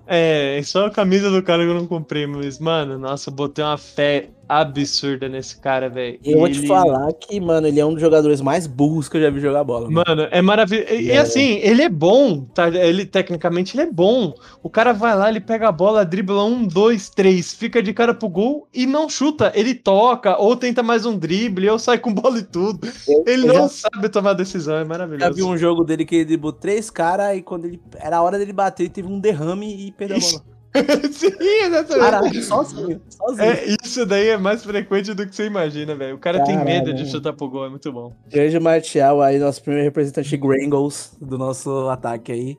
É, 0.06 0.60
só 0.64 0.86
a 0.86 0.90
camisa 0.90 1.31
do 1.31 1.43
cara 1.43 1.62
que 1.62 1.70
eu 1.70 1.74
não 1.74 1.86
comprei, 1.86 2.27
mas, 2.27 2.59
mano, 2.59 2.98
nossa, 2.98 3.31
eu 3.31 3.35
botei 3.35 3.64
uma 3.64 3.78
fé 3.78 4.31
absurda 4.61 5.29
nesse 5.29 5.59
cara, 5.61 5.89
velho. 5.89 6.19
Eu 6.24 6.39
vou 6.39 6.49
te 6.49 6.59
Ele- 6.59 6.66
falar 6.66 7.12
que, 7.15 7.41
mano, 7.41 7.66
ele 7.66 7.81
é 7.81 7.87
um 7.87 7.93
dos 7.93 8.01
jogadores 8.01 8.41
mais 8.41 8.66
burros 8.66 9.09
que 9.09 9.16
eu 9.16 9.20
já 9.23 9.31
vi 9.31 9.41
jogar 9.41 9.65
bola. 9.65 9.91
Mano. 9.91 10.05
Mano, 10.07 10.29
é 10.31 10.43
maravilhoso. 10.43 10.93
E, 10.93 11.03
e 11.07 11.11
É. 11.11 11.19
assim, 11.19 11.55
ele 11.62 11.83
é 11.83 11.89
bom, 11.89 12.41
tá? 12.45 12.69
Ele, 12.69 13.07
tecnicamente, 13.07 13.77
ele 13.77 13.89
é 13.89 13.91
bom. 13.93 14.35
O 14.62 14.69
cara 14.70 14.93
vai 14.93 15.16
lá, 15.16 15.29
ele 15.29 15.41
pega 15.41 15.69
a 15.69 15.73
bola, 15.73 16.05
dribla 16.05 16.45
um, 16.45 16.66
dois, 16.66 17.09
três, 17.09 17.53
fica 17.55 17.83
de 17.83 17.93
cara 17.93 18.12
pro 18.15 18.29
gol 18.29 18.69
e 18.74 18.87
não 18.87 19.09
chuta. 19.09 19.53
Ele 19.55 19.74
toca, 19.74 20.37
ou 20.39 20.55
tenta 20.57 20.83
mais 20.83 21.07
um 21.07 21.16
drible, 21.16 21.69
ou 21.70 21.79
sai 21.79 21.99
com 21.99 22.12
bola 22.15 22.39
e 22.39 22.43
tudo. 22.43 22.87
Eu- 23.09 23.24
Ele 23.27 23.43
eu 23.49 23.55
não 23.55 23.69
já- 23.69 23.69
sabe 23.91 24.09
tomar 24.09 24.33
decisão, 24.35 24.74
é 24.74 24.79
Já 24.79 24.83
vi 24.85 24.89
maravilhoso. 24.89 25.49
um 25.49 25.57
jogo 25.57 25.85
dele 25.85 26.05
que 26.05 26.16
ele 26.16 26.24
driblou 26.24 26.53
três 26.53 26.91
caras 26.91 27.37
e 27.37 27.43
quando 27.43 27.65
ele 27.66 27.81
era 27.99 28.16
a 28.19 28.23
hora 28.23 28.39
dele 28.39 28.53
bater, 28.53 28.83
ele 28.85 28.91
teve 28.91 29.09
um 29.09 29.19
derrame 29.20 29.87
e 29.87 29.93
perdeu 29.93 30.16
a 30.16 30.20
bola. 30.20 30.52
Sim, 31.12 31.31
exatamente. 31.65 31.99
Caralho, 31.99 32.43
sozinho, 32.43 33.01
sozinho. 33.09 33.43
É, 33.43 33.65
isso 33.82 34.07
daí 34.07 34.28
é 34.28 34.39
mais 34.39 34.65
frequente 34.65 35.12
do 35.12 35.27
que 35.27 35.35
você 35.35 35.47
imagina, 35.47 35.94
velho. 35.94 36.16
O 36.16 36.19
cara 36.19 36.43
tem 36.44 36.57
Caralho, 36.57 36.85
medo 36.86 36.94
de 36.94 37.11
chutar 37.11 37.32
pro 37.35 37.49
gol, 37.49 37.66
é 37.66 37.69
muito 37.69 37.93
bom. 37.93 38.12
Grande 38.31 38.59
Martial 38.59 39.20
aí, 39.20 39.39
nosso 39.39 39.62
primeiro 39.62 39.85
representante 39.85 40.35
Grangles 40.36 41.12
do 41.20 41.36
nosso 41.36 41.89
ataque 41.89 42.32
aí. 42.32 42.59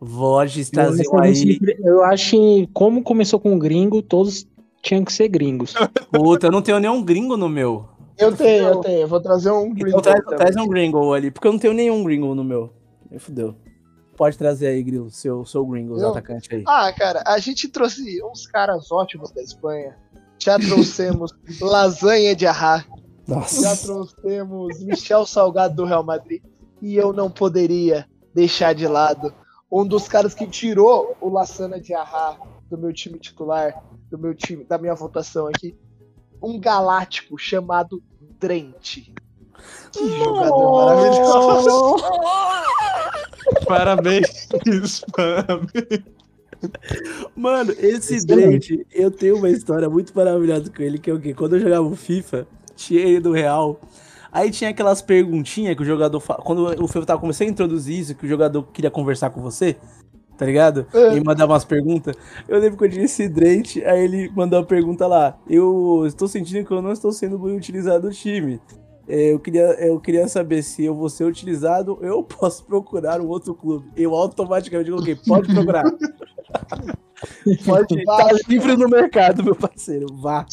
Voges 0.00 0.70
traziam 0.70 1.12
Eu, 1.14 1.20
aí. 1.20 1.58
eu 1.82 2.04
acho 2.04 2.30
que, 2.32 2.68
como 2.72 3.02
começou 3.02 3.40
com 3.40 3.58
gringo, 3.58 4.02
todos 4.02 4.46
tinham 4.82 5.04
que 5.04 5.12
ser 5.12 5.28
gringos. 5.28 5.74
Puta, 6.12 6.46
eu 6.46 6.52
não 6.52 6.62
tenho 6.62 6.78
nenhum 6.78 7.02
gringo 7.02 7.36
no 7.36 7.48
meu. 7.48 7.88
Eu 8.18 8.34
tenho, 8.36 8.64
eu 8.64 8.80
tenho. 8.80 9.00
Eu 9.00 9.08
vou 9.08 9.20
trazer 9.20 9.50
um 9.50 9.72
Então 9.76 10.00
traz, 10.00 10.20
traz 10.24 10.56
um 10.56 10.68
gringo 10.68 11.12
ali, 11.12 11.30
porque 11.30 11.46
eu 11.46 11.52
não 11.52 11.58
tenho 11.58 11.72
nenhum 11.72 12.02
gringo 12.04 12.34
no 12.34 12.44
meu. 12.44 12.72
Me 13.10 13.18
fudeu. 13.18 13.54
Pode 14.18 14.36
trazer 14.36 14.66
aí, 14.66 14.82
Grilo, 14.82 15.08
seu, 15.12 15.46
seu 15.46 15.64
gringo, 15.64 15.94
os 15.94 16.02
Eu? 16.02 16.10
atacante 16.10 16.52
aí. 16.52 16.64
Ah, 16.66 16.92
cara, 16.92 17.22
a 17.24 17.38
gente 17.38 17.68
trouxe 17.68 18.20
uns 18.24 18.48
caras 18.48 18.90
ótimos 18.90 19.30
da 19.30 19.40
Espanha. 19.40 19.96
Já 20.40 20.58
trouxemos 20.58 21.32
lasanha 21.62 22.34
de 22.34 22.44
arra. 22.44 22.84
Já 23.28 23.34
Nossa. 23.36 23.76
trouxemos 23.86 24.82
Michel 24.82 25.24
Salgado 25.24 25.76
do 25.76 25.84
Real 25.84 26.02
Madrid. 26.02 26.42
E 26.82 26.96
eu 26.96 27.12
não 27.12 27.30
poderia 27.30 28.08
deixar 28.34 28.74
de 28.74 28.88
lado 28.88 29.32
um 29.70 29.86
dos 29.86 30.08
caras 30.08 30.34
que 30.34 30.48
tirou 30.48 31.16
o 31.20 31.28
Lassana 31.28 31.80
de 31.80 31.94
arra 31.94 32.40
do 32.68 32.76
meu 32.76 32.92
time 32.92 33.20
titular, 33.20 33.84
do 34.10 34.18
meu 34.18 34.34
time, 34.34 34.64
da 34.64 34.78
minha 34.78 34.96
votação 34.96 35.46
aqui. 35.46 35.78
Um 36.42 36.58
galáctico 36.58 37.38
chamado 37.38 38.02
Drente. 38.40 39.14
Que 39.92 40.18
jogador 40.18 40.86
maravilhoso. 40.86 41.96
Parabéns, 43.66 44.48
parabéns. 45.12 46.04
Mano, 47.36 47.72
esse. 47.78 48.26
Drake, 48.26 48.86
eu 48.92 49.10
tenho 49.10 49.36
uma 49.36 49.48
história 49.48 49.88
muito 49.88 50.12
maravilhosa 50.14 50.70
com 50.74 50.82
ele, 50.82 50.98
que 50.98 51.10
é 51.10 51.14
o 51.14 51.20
quê? 51.20 51.34
Quando 51.34 51.56
eu 51.56 51.60
jogava 51.60 51.86
o 51.86 51.96
FIFA, 51.96 52.46
tinha 52.76 53.00
ele 53.00 53.20
do 53.20 53.32
Real. 53.32 53.80
Aí 54.30 54.50
tinha 54.50 54.70
aquelas 54.70 55.00
perguntinhas 55.00 55.74
que 55.74 55.82
o 55.82 55.86
jogador. 55.86 56.20
Fa... 56.20 56.34
Quando 56.34 56.82
o 56.82 56.88
FIFA 56.88 57.06
tava 57.06 57.20
começando 57.20 57.48
a 57.48 57.50
introduzir 57.52 57.98
isso, 57.98 58.14
que 58.14 58.26
o 58.26 58.28
jogador 58.28 58.62
queria 58.64 58.90
conversar 58.90 59.30
com 59.30 59.40
você, 59.40 59.76
tá 60.36 60.44
ligado? 60.44 60.86
É. 60.92 61.16
E 61.16 61.24
mandar 61.24 61.46
umas 61.46 61.64
perguntas. 61.64 62.14
Eu 62.46 62.58
lembro 62.58 62.76
que 62.76 62.84
eu 62.84 62.90
tinha 62.90 63.04
esse 63.04 63.28
Drake, 63.28 63.84
aí 63.84 64.04
ele 64.04 64.30
mandou 64.34 64.58
uma 64.58 64.66
pergunta 64.66 65.06
lá. 65.06 65.38
Eu 65.48 66.04
estou 66.06 66.28
sentindo 66.28 66.66
que 66.66 66.72
eu 66.72 66.82
não 66.82 66.92
estou 66.92 67.12
sendo 67.12 67.38
bem 67.38 67.56
utilizado 67.56 68.08
no 68.08 68.14
time. 68.14 68.60
É, 69.08 69.32
Eu 69.32 69.40
queria, 69.40 69.64
eu 69.84 69.98
queria 70.00 70.28
saber 70.28 70.62
se 70.62 70.84
eu 70.84 70.94
vou 70.94 71.08
ser 71.08 71.24
utilizado, 71.24 71.98
eu 72.02 72.22
posso 72.24 72.64
procurar 72.64 73.20
um 73.20 73.28
outro 73.28 73.54
clube. 73.54 73.90
Eu 73.96 74.14
automaticamente 74.14 74.90
coloquei, 74.90 75.16
pode 75.16 75.52
procurar. 75.52 75.84
pode, 77.64 78.04
tá 78.04 78.28
livre 78.48 78.76
no 78.76 78.88
mercado, 78.88 79.42
meu 79.42 79.54
parceiro. 79.56 80.06
Vá. 80.14 80.46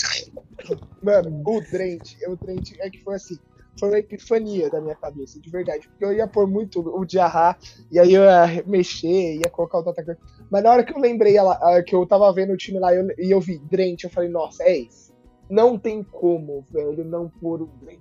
Mano, 1.04 1.42
o 1.46 1.62
Drent, 1.62 2.16
o 2.28 2.36
Drent 2.36 2.72
é 2.80 2.90
que 2.90 3.04
foi 3.04 3.16
assim, 3.16 3.38
foi 3.80 3.90
uma 3.90 4.00
epifania 4.00 4.70
da 4.70 4.82
minha 4.82 4.96
cabeça, 4.96 5.40
de 5.40 5.50
verdade. 5.50 5.88
Porque 5.90 6.06
eu 6.06 6.14
ia 6.14 6.28
pôr 6.28 6.48
muito 6.48 6.80
o 6.80 7.06
Diarra, 7.06 7.58
e 7.92 8.00
aí 8.00 8.14
eu 8.14 8.24
ia 8.24 8.64
mexer, 8.66 9.36
ia 9.36 9.50
colocar 9.50 9.80
o 9.80 9.90
atacante. 9.90 10.20
Mas 10.50 10.64
na 10.64 10.72
hora 10.72 10.84
que 10.84 10.94
eu 10.94 11.00
lembrei 11.00 11.38
ela, 11.38 11.54
ah, 11.62 11.84
que 11.84 11.94
eu 11.96 12.06
tava 12.06 12.32
vendo 12.34 12.54
o 12.54 12.58
time 12.58 12.80
lá 12.80 12.94
eu- 12.96 13.08
e 13.18 13.32
eu 13.32 13.40
vi 13.42 13.60
Drent, 13.60 14.04
eu 14.04 14.10
falei, 14.10 14.30
nossa, 14.30 14.64
é 14.64 14.78
isso. 14.78 15.14
Não 15.50 15.78
tem 15.78 16.02
como, 16.04 16.66
velho, 16.72 17.04
não 17.04 17.30
pôr 17.30 17.62
o 17.62 17.68
Drent. 17.82 18.00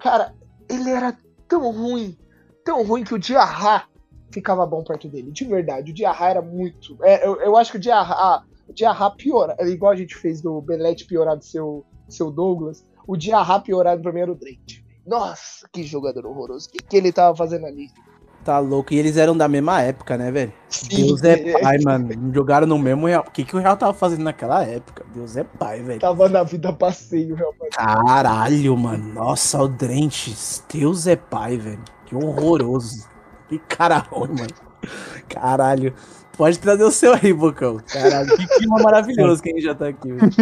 Cara, 0.00 0.34
ele 0.68 0.90
era 0.90 1.16
tão 1.46 1.70
ruim, 1.70 2.16
tão 2.64 2.84
ruim 2.84 3.04
que 3.04 3.14
o 3.14 3.18
Diarra 3.18 3.88
ficava 4.32 4.66
bom 4.66 4.82
perto 4.82 5.08
dele, 5.08 5.30
de 5.30 5.44
verdade. 5.44 5.90
O 5.90 5.94
Diarra 5.94 6.30
era 6.30 6.42
muito. 6.42 6.96
é, 7.02 7.26
eu, 7.26 7.40
eu 7.40 7.56
acho 7.56 7.72
que 7.72 7.76
o 7.76 7.80
Diarra. 7.80 8.44
O 8.68 8.72
Diarra 8.72 9.10
piora, 9.10 9.56
é 9.58 9.66
igual 9.66 9.90
a 9.90 9.96
gente 9.96 10.14
fez 10.14 10.40
do 10.40 10.60
Belete 10.60 11.04
piorar 11.04 11.36
do 11.36 11.44
seu, 11.44 11.84
seu 12.08 12.30
Douglas, 12.30 12.86
o 13.04 13.16
Diarra 13.16 13.58
piorar 13.58 13.96
do 13.96 14.02
primeiro 14.02 14.36
Drake. 14.36 14.84
Nossa, 15.04 15.68
que 15.72 15.82
jogador 15.82 16.24
horroroso. 16.24 16.68
O 16.68 16.70
que, 16.70 16.78
que 16.78 16.96
ele 16.96 17.12
tava 17.12 17.36
fazendo 17.36 17.66
ali? 17.66 17.88
Tá 18.50 18.58
louco. 18.58 18.92
E 18.92 18.98
eles 18.98 19.16
eram 19.16 19.36
da 19.36 19.46
mesma 19.46 19.80
época, 19.80 20.18
né, 20.18 20.28
velho? 20.32 20.52
Sim, 20.68 21.06
Deus 21.06 21.22
é 21.22 21.36
pai, 21.62 21.78
mano. 21.84 22.34
Jogaram 22.34 22.66
no 22.66 22.76
mesmo 22.80 23.06
Real. 23.06 23.24
O 23.24 23.30
que, 23.30 23.44
que 23.44 23.54
o 23.54 23.60
Real 23.60 23.76
tava 23.76 23.94
fazendo 23.94 24.24
naquela 24.24 24.64
época? 24.64 25.06
Deus 25.14 25.36
é 25.36 25.44
pai, 25.44 25.80
velho. 25.82 26.00
Tava 26.00 26.28
na 26.28 26.42
vida 26.42 26.72
passeio, 26.72 27.36
realmente. 27.36 27.76
Caralho, 27.76 28.76
mano. 28.76 29.14
Nossa, 29.14 29.62
o 29.62 29.68
Drentes. 29.68 30.64
Deus 30.74 31.06
é 31.06 31.14
pai, 31.14 31.58
velho. 31.58 31.78
Que 32.06 32.16
horroroso. 32.16 33.08
Que 33.48 33.56
cara 33.60 33.98
ruim, 33.98 34.30
mano. 34.30 34.50
Caralho. 35.28 35.94
Pode 36.36 36.58
trazer 36.58 36.82
o 36.82 36.90
seu 36.90 37.14
aí, 37.14 37.32
Bocão. 37.32 37.76
Caralho, 37.86 38.36
que 38.36 38.46
clima 38.58 38.82
maravilhoso 38.82 39.40
que 39.40 39.50
a 39.50 39.52
gente 39.52 39.62
já 39.62 39.76
tá 39.76 39.86
aqui. 39.86 40.10
velho. 40.10 40.32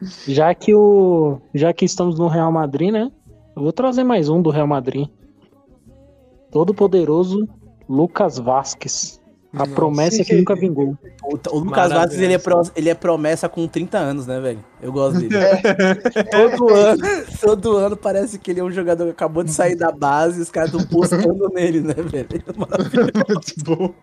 Já 0.26 0.54
que 0.54 0.74
o. 0.74 1.42
Já 1.54 1.74
que 1.74 1.84
estamos 1.84 2.18
no 2.18 2.26
Real 2.26 2.50
Madrid, 2.50 2.90
né? 2.90 3.12
Eu 3.54 3.62
vou 3.64 3.72
trazer 3.72 4.02
mais 4.02 4.30
um 4.30 4.40
do 4.40 4.48
Real 4.48 4.66
Madrid. 4.66 5.08
Todo 6.54 6.72
poderoso 6.72 7.46
Lucas 7.88 8.38
Vasquez. 8.38 9.20
A 9.52 9.58
Nossa. 9.58 9.72
promessa 9.72 10.24
que 10.24 10.34
nunca 10.36 10.54
vingou. 10.54 10.96
O, 11.22 11.56
o 11.56 11.58
Lucas 11.58 11.92
Vasquez, 11.92 12.20
ele 12.22 12.32
é, 12.34 12.38
pro- 12.38 12.62
ele 12.74 12.88
é 12.88 12.94
promessa 12.94 13.48
com 13.48 13.68
30 13.68 13.98
anos, 13.98 14.26
né, 14.26 14.40
velho? 14.40 14.64
Eu 14.80 14.90
gosto 14.92 15.18
dele. 15.20 15.34
todo, 16.30 16.68
ano, 16.74 17.02
todo 17.40 17.76
ano 17.76 17.96
parece 17.96 18.38
que 18.38 18.50
ele 18.50 18.60
é 18.60 18.64
um 18.64 18.70
jogador 18.70 19.04
que 19.06 19.10
acabou 19.10 19.42
de 19.44 19.50
sair 19.52 19.76
da 19.76 19.92
base 19.92 20.38
e 20.38 20.42
os 20.42 20.50
caras 20.50 20.72
estão 20.72 20.86
postando 20.88 21.48
nele, 21.52 21.80
né, 21.80 21.94
velho? 21.94 22.28
Muito 23.28 23.54
bom. 23.64 23.94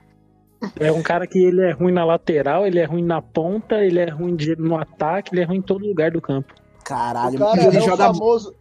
É 0.79 0.91
um 0.91 1.01
cara 1.01 1.25
que 1.25 1.39
ele 1.39 1.61
é 1.61 1.71
ruim 1.71 1.91
na 1.91 2.05
lateral, 2.05 2.67
ele 2.67 2.79
é 2.79 2.85
ruim 2.85 3.03
na 3.03 3.21
ponta, 3.21 3.83
ele 3.83 3.99
é 3.99 4.09
ruim 4.09 4.35
de- 4.35 4.55
no 4.57 4.77
ataque, 4.77 5.33
ele 5.33 5.41
é 5.41 5.45
ruim 5.45 5.57
em 5.57 5.61
todo 5.61 5.85
lugar 5.87 6.11
do 6.11 6.21
campo. 6.21 6.53
Caralho, 6.83 7.35
O 7.35 7.39
cara 7.39 7.63
ele 7.65 7.77
é 7.77 7.79
o 7.79 7.83
joga 7.83 8.13
famoso. 8.13 8.53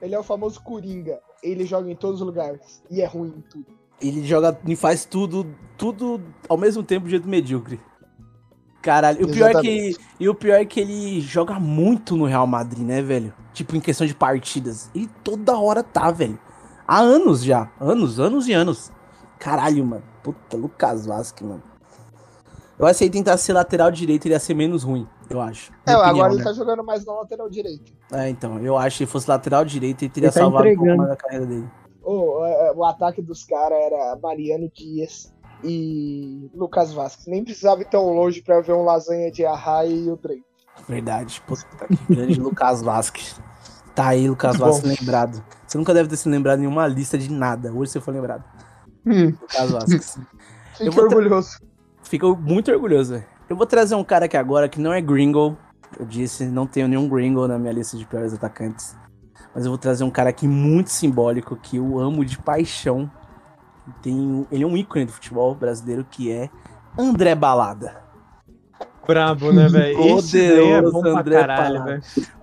Ele 0.00 0.14
é 0.14 0.18
o 0.18 0.22
famoso 0.22 0.62
Coringa. 0.62 1.18
Ele 1.42 1.64
joga 1.64 1.90
em 1.90 1.96
todos 1.96 2.20
os 2.20 2.26
lugares. 2.26 2.82
E 2.90 3.00
é 3.00 3.06
ruim 3.06 3.34
em 3.36 3.40
tudo. 3.42 3.66
Ele 4.00 4.26
joga 4.26 4.58
e 4.66 4.76
faz 4.76 5.04
tudo, 5.04 5.46
tudo 5.76 6.20
ao 6.48 6.56
mesmo 6.56 6.82
tempo 6.82 7.04
de 7.04 7.12
jeito 7.12 7.28
medíocre. 7.28 7.80
Caralho, 8.80 9.20
e 9.20 9.24
o 9.24 9.28
pior 9.28 9.50
é 9.50 9.60
que 9.60 9.96
e 10.18 10.28
o 10.28 10.34
pior 10.34 10.54
é 10.54 10.64
que 10.64 10.80
ele 10.80 11.20
joga 11.20 11.60
muito 11.60 12.16
no 12.16 12.24
Real 12.24 12.46
Madrid, 12.46 12.82
né, 12.82 13.02
velho? 13.02 13.32
Tipo 13.52 13.76
em 13.76 13.80
questão 13.80 14.06
de 14.06 14.14
partidas. 14.14 14.90
Ele 14.94 15.08
toda 15.22 15.58
hora 15.58 15.82
tá, 15.82 16.10
velho. 16.10 16.38
Há 16.88 16.98
anos 16.98 17.44
já, 17.44 17.70
anos, 17.78 18.18
anos 18.18 18.48
e 18.48 18.52
anos. 18.54 18.90
Caralho, 19.38 19.84
mano. 19.84 20.02
Puta, 20.22 20.56
Lucas 20.56 21.04
Vasquez, 21.04 21.48
mano. 21.48 21.62
Eu 22.78 22.86
acho 22.86 22.98
que 22.98 23.04
ele 23.04 23.12
tentasse 23.12 23.44
ser 23.44 23.52
lateral 23.52 23.90
direito, 23.90 24.24
ele 24.24 24.34
ia 24.34 24.40
ser 24.40 24.54
menos 24.54 24.82
ruim, 24.82 25.06
eu 25.30 25.40
acho. 25.40 25.72
É, 25.86 25.92
Minha 25.92 25.96
agora 25.98 26.10
opinião, 26.10 26.28
ele 26.30 26.38
né? 26.38 26.44
tá 26.44 26.52
jogando 26.52 26.84
mais 26.84 27.04
na 27.06 27.12
lateral 27.14 27.48
direito. 27.48 27.92
É, 28.12 28.28
então, 28.28 28.58
eu 28.58 28.76
acho 28.76 28.98
que 28.98 29.06
se 29.06 29.10
fosse 29.10 29.28
lateral 29.30 29.64
direito, 29.64 30.02
ele 30.02 30.10
teria 30.10 30.26
Ele 30.28 30.34
tá 30.34 30.40
salvado 30.40 30.64
um 30.64 30.68
pouco 30.68 30.82
entregando. 30.82 30.98
mais 30.98 31.10
da 31.10 31.16
carreira 31.16 31.46
dele. 31.46 31.68
O, 32.02 32.44
é, 32.44 32.72
o 32.74 32.84
ataque 32.84 33.22
dos 33.22 33.44
caras 33.44 33.78
era 33.78 34.18
Mariano 34.22 34.70
Dias 34.74 35.32
e 35.62 36.50
Lucas 36.54 36.92
Vasquez. 36.92 37.26
Nem 37.26 37.44
precisava 37.44 37.82
ir 37.82 37.86
tão 37.88 38.12
longe 38.12 38.42
pra 38.42 38.60
ver 38.60 38.72
um 38.72 38.84
lasanha 38.84 39.30
de 39.30 39.44
Arraia 39.44 39.88
e 39.88 40.10
o 40.10 40.16
Drake. 40.16 40.42
Verdade. 40.88 41.42
Puta 41.46 41.64
que 41.86 42.14
grande 42.14 42.40
Lucas 42.40 42.80
Vasquez. 42.82 43.38
Tá 43.94 44.08
aí, 44.08 44.28
Lucas 44.28 44.56
Muito 44.56 44.64
bom. 44.66 44.72
Vasquez 44.72 45.00
lembrado. 45.00 45.44
Você 45.66 45.76
nunca 45.76 45.92
deve 45.92 46.08
ter 46.08 46.16
se 46.16 46.28
lembrado 46.28 46.58
em 46.58 46.62
nenhuma 46.62 46.86
lista 46.86 47.18
de 47.18 47.30
nada. 47.30 47.72
Hoje 47.72 47.92
você 47.92 48.00
foi 48.00 48.14
lembrado. 48.14 48.44
Lucas 49.04 49.70
Vasquez. 49.70 50.18
Eu 50.80 50.90
vou 50.92 51.06
tra- 51.08 51.18
orgulhoso. 51.18 51.58
Fico 52.02 52.34
muito 52.34 52.70
orgulhoso, 52.72 53.12
velho. 53.14 53.26
Eu 53.50 53.56
vou 53.56 53.66
trazer 53.66 53.96
um 53.96 54.04
cara 54.04 54.26
aqui 54.26 54.36
agora 54.36 54.68
que 54.68 54.80
não 54.80 54.92
é 54.92 55.00
gringo. 55.00 55.58
Eu 55.98 56.06
disse, 56.06 56.46
não 56.46 56.68
tenho 56.68 56.86
nenhum 56.86 57.08
gringo 57.08 57.48
na 57.48 57.58
minha 57.58 57.72
lista 57.72 57.96
de 57.96 58.06
piores 58.06 58.32
atacantes. 58.32 58.96
Mas 59.52 59.64
eu 59.64 59.72
vou 59.72 59.78
trazer 59.78 60.04
um 60.04 60.10
cara 60.10 60.30
aqui 60.30 60.46
muito 60.46 60.90
simbólico, 60.90 61.56
que 61.56 61.78
eu 61.78 61.98
amo 61.98 62.24
de 62.24 62.38
paixão. 62.38 63.10
Tem, 64.00 64.46
ele 64.52 64.62
é 64.62 64.66
um 64.66 64.76
ícone 64.76 65.04
do 65.04 65.10
futebol 65.10 65.52
brasileiro, 65.52 66.06
que 66.08 66.30
é 66.30 66.48
André 66.96 67.34
Balada. 67.34 68.00
Brabo, 69.04 69.52
né, 69.52 69.66
velho? 69.68 69.98
É 69.98 70.14
Poderoso 70.14 71.00
pra 71.00 71.10
André 71.10 71.40
caralho, 71.40 71.78
Balada. 71.80 72.00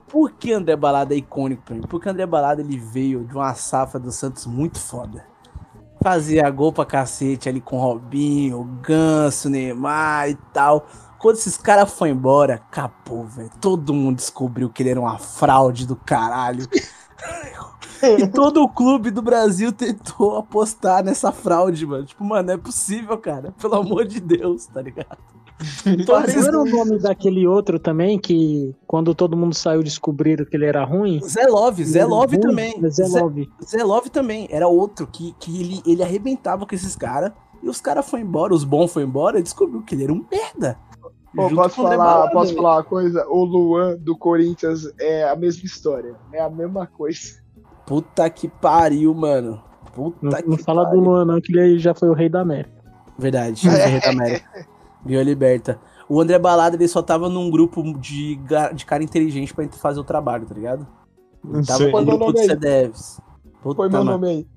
Por 0.10 0.32
que 0.34 0.52
André 0.52 0.76
Balada 0.76 1.14
é 1.14 1.18
icônico 1.18 1.64
pra 1.64 1.76
mim? 1.76 1.84
Porque 1.88 2.10
André 2.10 2.26
Balada 2.26 2.62
ele 2.62 2.78
veio 2.78 3.24
de 3.24 3.34
uma 3.34 3.54
safra 3.54 3.98
do 3.98 4.12
Santos 4.12 4.46
muito 4.46 4.78
foda. 4.78 5.24
Fazia 6.08 6.50
gol 6.50 6.72
pra 6.72 6.86
cacete 6.86 7.50
ali 7.50 7.60
com 7.60 7.78
Robinho, 7.78 8.64
Ganso, 8.82 9.50
Neymar 9.50 10.30
e 10.30 10.36
tal. 10.54 10.88
Quando 11.20 11.36
esses 11.36 11.58
caras 11.58 11.92
foram 11.92 12.14
embora, 12.14 12.54
acabou, 12.54 13.26
velho. 13.26 13.52
Todo 13.60 13.94
mundo 13.94 14.16
descobriu 14.16 14.70
que 14.70 14.82
ele 14.82 14.92
era 14.92 15.02
uma 15.02 15.18
fraude 15.20 15.86
do 15.86 15.98
caralho. 15.98 16.66
e 18.18 18.26
todo 18.26 18.64
o 18.64 18.70
clube 18.70 19.12
do 19.12 19.22
Brasil 19.22 19.74
tentou 19.74 20.38
apostar 20.38 21.04
nessa 21.04 21.30
fraude, 21.34 21.86
mano. 21.86 22.06
Tipo, 22.06 22.24
mano, 22.24 22.48
não 22.48 22.54
é 22.54 22.58
possível, 22.58 23.18
cara. 23.18 23.54
Pelo 23.60 23.76
amor 23.76 24.06
de 24.06 24.22
Deus, 24.22 24.66
tá 24.66 24.82
ligado? 24.82 25.18
Todos 26.06 26.08
Não 26.08 26.24
esses- 26.26 26.48
era 26.48 26.60
o 26.60 26.66
nome 26.66 27.00
daquele 27.00 27.48
outro 27.48 27.80
também 27.80 28.20
que 28.20 28.76
quando 28.86 29.16
todo 29.16 29.36
mundo 29.36 29.56
saiu 29.56 29.82
descobriram 29.84 30.46
que 30.46 30.56
ele 30.56 30.66
era 30.66 30.84
ruim? 30.84 31.20
Zé 31.24 31.46
Love, 31.48 31.84
Zé 31.84 32.06
Love 32.06 32.36
Ruim, 32.36 32.42
também. 32.48 32.82
Zé 32.90 33.06
Zé- 33.06 33.20
Love. 33.22 33.50
Zé 33.66 33.84
Love 33.84 34.10
também 34.10 34.48
era 34.52 34.68
outro 34.68 35.08
que, 35.08 35.34
que 35.40 35.60
ele, 35.62 35.82
ele 35.86 36.04
arrebentava 36.04 36.66
com 36.66 36.76
esses 36.76 36.96
caras. 36.96 37.32
E 37.64 37.68
os 37.68 37.82
caras 37.82 38.08
foram 38.08 38.24
embora, 38.24 38.54
os 38.54 38.64
bons 38.64 38.94
foram 38.94 39.08
embora 39.08 39.40
e 39.40 39.44
descobriu 39.44 39.82
que 39.82 39.96
ele 39.96 40.04
era 40.04 40.14
um 40.14 40.24
merda. 40.32 40.78
Pô, 41.36 41.50
posso 41.50 41.82
o 41.82 41.84
falar, 41.90 42.30
posso 42.30 42.56
falar 42.56 42.76
uma 42.78 42.84
coisa? 42.84 43.26
O 43.28 43.44
Luan 43.44 43.96
do 43.98 44.16
Corinthians 44.18 44.92
é 45.00 45.28
a 45.28 45.36
mesma 45.36 45.66
história. 45.66 46.16
É 46.32 46.40
a 46.42 46.50
mesma 46.50 46.86
coisa. 46.88 47.34
Puta 47.86 48.30
que 48.30 48.48
pariu, 48.48 49.14
mano. 49.14 49.62
Puta 49.94 50.18
Não, 50.22 50.32
que 50.32 50.48
não 50.50 50.58
fala 50.58 50.84
do 50.86 50.90
pariu. 50.90 51.04
Luan, 51.04 51.26
não, 51.26 51.42
que 51.42 51.56
ele 51.58 51.80
já 51.80 51.94
foi 51.96 52.10
o 52.10 52.14
rei 52.14 52.30
da 52.30 52.42
América. 52.42 52.78
Verdade, 53.18 53.68
é 53.68 53.86
Rei 53.88 54.00
da 54.02 54.10
América. 54.12 54.68
Viu 55.08 55.20
a 55.20 55.24
liberta. 55.24 55.80
O 56.10 56.22
André 56.22 56.38
Balada, 56.38 56.76
ele 56.76 56.88
só 56.88 57.02
tava 57.02 57.30
num 57.30 57.50
grupo 57.50 57.82
de, 58.00 58.40
de 58.74 58.86
cara 58.86 59.04
inteligente 59.04 59.54
pra 59.54 59.68
fazer 59.70 60.00
o 60.00 60.04
trabalho, 60.04 60.46
tá 60.46 60.54
ligado? 60.54 60.88
Ele 61.44 61.66
tava 61.66 61.80
Sei. 61.80 61.92
com 61.92 62.02
o 62.02 62.06
grupo. 62.06 62.38
CDFs. 62.38 63.22
Puta, 63.62 63.76
Foi 63.76 63.90
meu 63.90 64.04
nome 64.04 64.28
aí. 64.28 64.48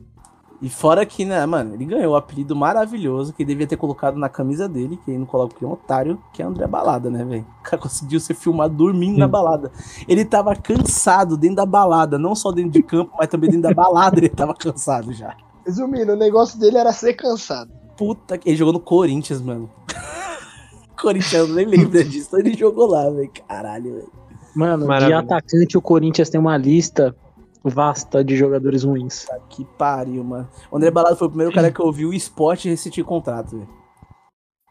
E 0.62 0.68
fora 0.68 1.06
que, 1.06 1.24
né, 1.24 1.44
mano, 1.46 1.74
ele 1.74 1.86
ganhou 1.86 2.12
o 2.12 2.16
apelido 2.16 2.54
maravilhoso 2.54 3.32
que 3.32 3.42
ele 3.42 3.48
devia 3.48 3.66
ter 3.66 3.78
colocado 3.78 4.18
na 4.18 4.28
camisa 4.28 4.68
dele, 4.68 4.98
que 5.02 5.10
ele 5.10 5.18
não 5.18 5.24
coloca 5.24 5.54
porque 5.54 5.64
é 5.64 5.68
um 5.68 5.72
otário, 5.72 6.22
que 6.34 6.42
é 6.42 6.44
André 6.44 6.66
Balada, 6.66 7.08
né, 7.08 7.24
velho? 7.24 7.46
O 7.60 7.62
cara 7.62 7.80
conseguiu 7.80 8.20
ser 8.20 8.34
filmado 8.34 8.74
dormindo 8.74 9.18
na 9.18 9.26
balada. 9.26 9.72
Ele 10.06 10.22
tava 10.22 10.54
cansado 10.54 11.38
dentro 11.38 11.56
da 11.56 11.66
balada, 11.66 12.18
não 12.18 12.34
só 12.34 12.52
dentro 12.52 12.72
de 12.72 12.82
campo, 12.82 13.12
mas 13.18 13.28
também 13.28 13.48
dentro 13.48 13.68
da 13.68 13.74
balada 13.74 14.18
ele 14.18 14.28
tava 14.28 14.54
cansado 14.54 15.14
já. 15.14 15.34
Resumindo, 15.64 16.12
o 16.12 16.16
negócio 16.16 16.60
dele 16.60 16.76
era 16.76 16.92
ser 16.92 17.14
cansado. 17.14 17.72
Puta 17.96 18.36
que. 18.36 18.50
Ele 18.50 18.56
jogou 18.56 18.74
no 18.74 18.80
Corinthians, 18.80 19.40
mano. 19.40 19.70
Corinthians 21.00 21.48
nem 21.50 21.66
lembra 21.66 22.04
disso, 22.04 22.36
ele 22.36 22.54
jogou 22.54 22.86
lá, 22.86 23.08
velho. 23.10 23.30
Caralho, 23.48 23.94
velho. 23.94 24.12
Mano, 24.54 24.86
de 24.86 25.12
atacante 25.12 25.78
o 25.78 25.82
Corinthians 25.82 26.28
tem 26.28 26.40
uma 26.40 26.56
lista 26.56 27.14
vasta 27.62 28.24
de 28.24 28.36
jogadores 28.36 28.84
ruins. 28.84 29.24
Tá 29.24 29.38
que 29.48 29.64
pariu, 29.64 30.24
mano. 30.24 30.48
O 30.70 30.76
André 30.76 30.90
Balada 30.90 31.16
foi 31.16 31.26
o 31.26 31.30
primeiro 31.30 31.52
cara 31.52 31.70
que 31.70 31.80
eu 31.80 31.92
vi 31.92 32.06
o 32.06 32.12
esporte 32.12 32.68
rescindir 32.68 33.04
contrato, 33.04 33.56
velho. 33.56 33.68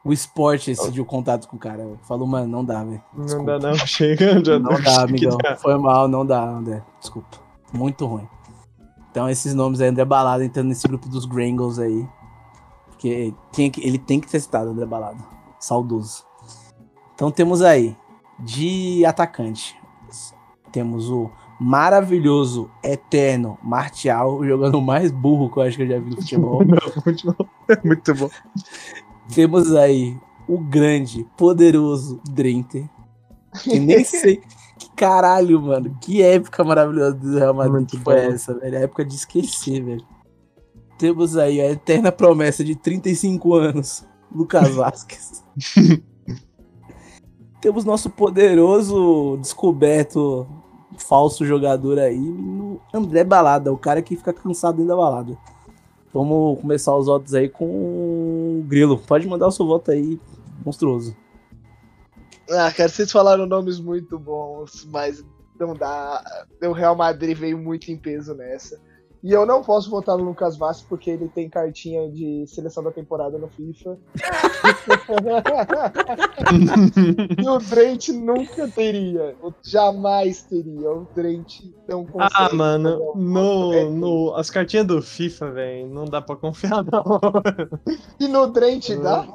O 0.03 0.13
esporte 0.13 0.71
rescindiu 0.71 1.05
contrato 1.05 1.47
com 1.47 1.57
o 1.57 1.59
cara, 1.59 1.83
velho. 1.85 1.99
Falou, 2.07 2.27
mano, 2.27 2.47
não 2.47 2.65
dá, 2.65 2.83
velho. 2.83 3.03
Não 3.15 3.45
dá 3.45 3.59
não, 3.59 3.75
chega. 3.85 4.43
Já 4.43 4.57
Não 4.57 4.81
dá, 4.81 5.03
amigão. 5.03 5.37
Foi 5.57 5.77
mal, 5.77 6.07
não 6.07 6.25
dá, 6.25 6.43
André. 6.43 6.81
Desculpa. 6.99 7.37
Muito 7.73 8.05
ruim. 8.05 8.27
Então 9.11 9.29
esses 9.29 9.53
nomes 9.53 9.81
aí, 9.81 9.89
André 9.89 10.05
Balada 10.05 10.43
entrando 10.43 10.67
nesse 10.67 10.87
grupo 10.87 11.07
dos 11.09 11.25
Grangles 11.25 11.79
aí. 11.79 12.07
Porque 12.87 13.33
tinha 13.51 13.69
que, 13.69 13.85
ele 13.85 13.97
tem 13.97 14.19
que 14.19 14.29
ser 14.29 14.39
citado, 14.39 14.69
André 14.71 14.85
Balada. 14.85 15.38
Saudoso. 15.59 16.25
Então 17.15 17.29
temos 17.31 17.61
aí, 17.61 17.95
de 18.39 19.03
atacante, 19.05 19.77
temos 20.71 21.09
o 21.09 21.29
maravilhoso, 21.59 22.71
eterno 22.81 23.57
Martial, 23.61 24.43
jogando 24.45 24.75
o 24.77 24.81
mais 24.81 25.11
burro 25.11 25.51
que 25.51 25.57
eu 25.57 25.63
acho 25.63 25.77
que 25.77 25.83
eu 25.83 25.87
já 25.87 25.99
vi 25.99 26.11
no 26.11 26.15
futebol. 26.15 26.61
Muito 27.05 27.33
bom. 27.33 27.45
Muito 27.83 28.15
bom. 28.15 28.29
Temos 29.33 29.75
aí 29.75 30.17
o 30.47 30.57
grande, 30.57 31.27
poderoso 31.37 32.21
Drenter. 32.31 32.89
Que 33.63 33.79
nem 33.79 34.03
sei. 34.05 34.41
Que 34.77 34.89
caralho, 34.95 35.61
mano. 35.61 35.97
Que 35.99 36.21
época 36.21 36.63
maravilhosa 36.63 37.15
do 37.15 37.37
Real 37.37 37.53
Madrid 37.53 37.73
Muito 37.73 37.97
que 37.97 38.03
foi 38.03 38.15
bom. 38.15 38.33
essa, 38.33 38.57
velho. 38.57 38.77
A 38.77 38.81
época 38.81 39.03
de 39.03 39.15
esquecer, 39.15 39.83
velho. 39.83 40.05
Temos 40.97 41.37
aí 41.37 41.59
a 41.61 41.69
eterna 41.69 42.11
promessa 42.11 42.63
de 42.63 42.75
35 42.75 43.53
anos, 43.53 44.05
Lucas 44.31 44.69
Vasquez. 44.75 45.43
Temos 47.61 47.83
nosso 47.83 48.09
poderoso 48.09 49.37
descoberto 49.41 50.47
falso 50.97 51.45
jogador 51.45 51.99
aí, 51.99 52.19
no 52.19 52.79
André 52.93 53.23
Balada, 53.23 53.71
o 53.71 53.77
cara 53.77 54.01
que 54.01 54.15
fica 54.15 54.33
cansado 54.33 54.77
dentro 54.77 54.89
da 54.89 54.95
balada. 54.95 55.37
Vamos 56.13 56.59
começar 56.59 56.95
os 56.95 57.05
votos 57.05 57.33
aí 57.33 57.47
com 57.47 57.65
o 57.65 58.65
Grilo. 58.67 58.97
Pode 58.97 59.27
mandar 59.27 59.47
o 59.47 59.51
seu 59.51 59.65
voto 59.65 59.91
aí, 59.91 60.19
monstruoso. 60.65 61.15
Ah, 62.49 62.71
cara, 62.71 62.89
vocês 62.89 63.11
falaram 63.11 63.45
nomes 63.45 63.79
muito 63.79 64.17
bons, 64.17 64.87
mas 64.91 65.23
não 65.59 65.75
dá. 65.75 66.23
O 66.63 66.71
Real 66.71 66.95
Madrid 66.95 67.37
veio 67.37 67.57
muito 67.57 67.91
em 67.91 67.97
peso 67.97 68.33
nessa. 68.33 68.79
E 69.21 69.33
eu 69.33 69.45
não 69.45 69.61
posso 69.61 69.89
votar 69.89 70.17
no 70.17 70.23
Lucas 70.23 70.55
Vasquez 70.57 70.87
porque 70.87 71.09
ele 71.09 71.27
tem 71.27 71.49
cartinha 71.49 72.09
de 72.09 72.45
seleção 72.47 72.81
da 72.81 72.89
temporada 72.91 73.37
no 73.37 73.49
FIFA. 73.49 73.97
e 77.37 77.49
o 77.49 77.59
Trent 77.59 78.09
nunca 78.09 78.67
teria. 78.69 79.35
Jamais 79.61 80.41
teria. 80.43 80.89
O 80.91 81.05
Trent 81.07 81.63
não 81.87 82.05
consegue. 82.05 82.33
Ah, 82.33 82.55
mano, 82.55 83.13
no, 83.15 83.89
no, 83.91 84.35
as 84.35 84.49
cartinhas 84.49 84.87
do 84.87 85.01
FIFA, 85.01 85.51
velho, 85.51 85.87
não 85.89 86.05
dá 86.05 86.21
pra 86.21 86.35
confiar, 86.37 86.83
não. 86.83 87.03
E 88.19 88.27
no 88.27 88.49
Trent 88.51 88.89
dá? 89.01 89.27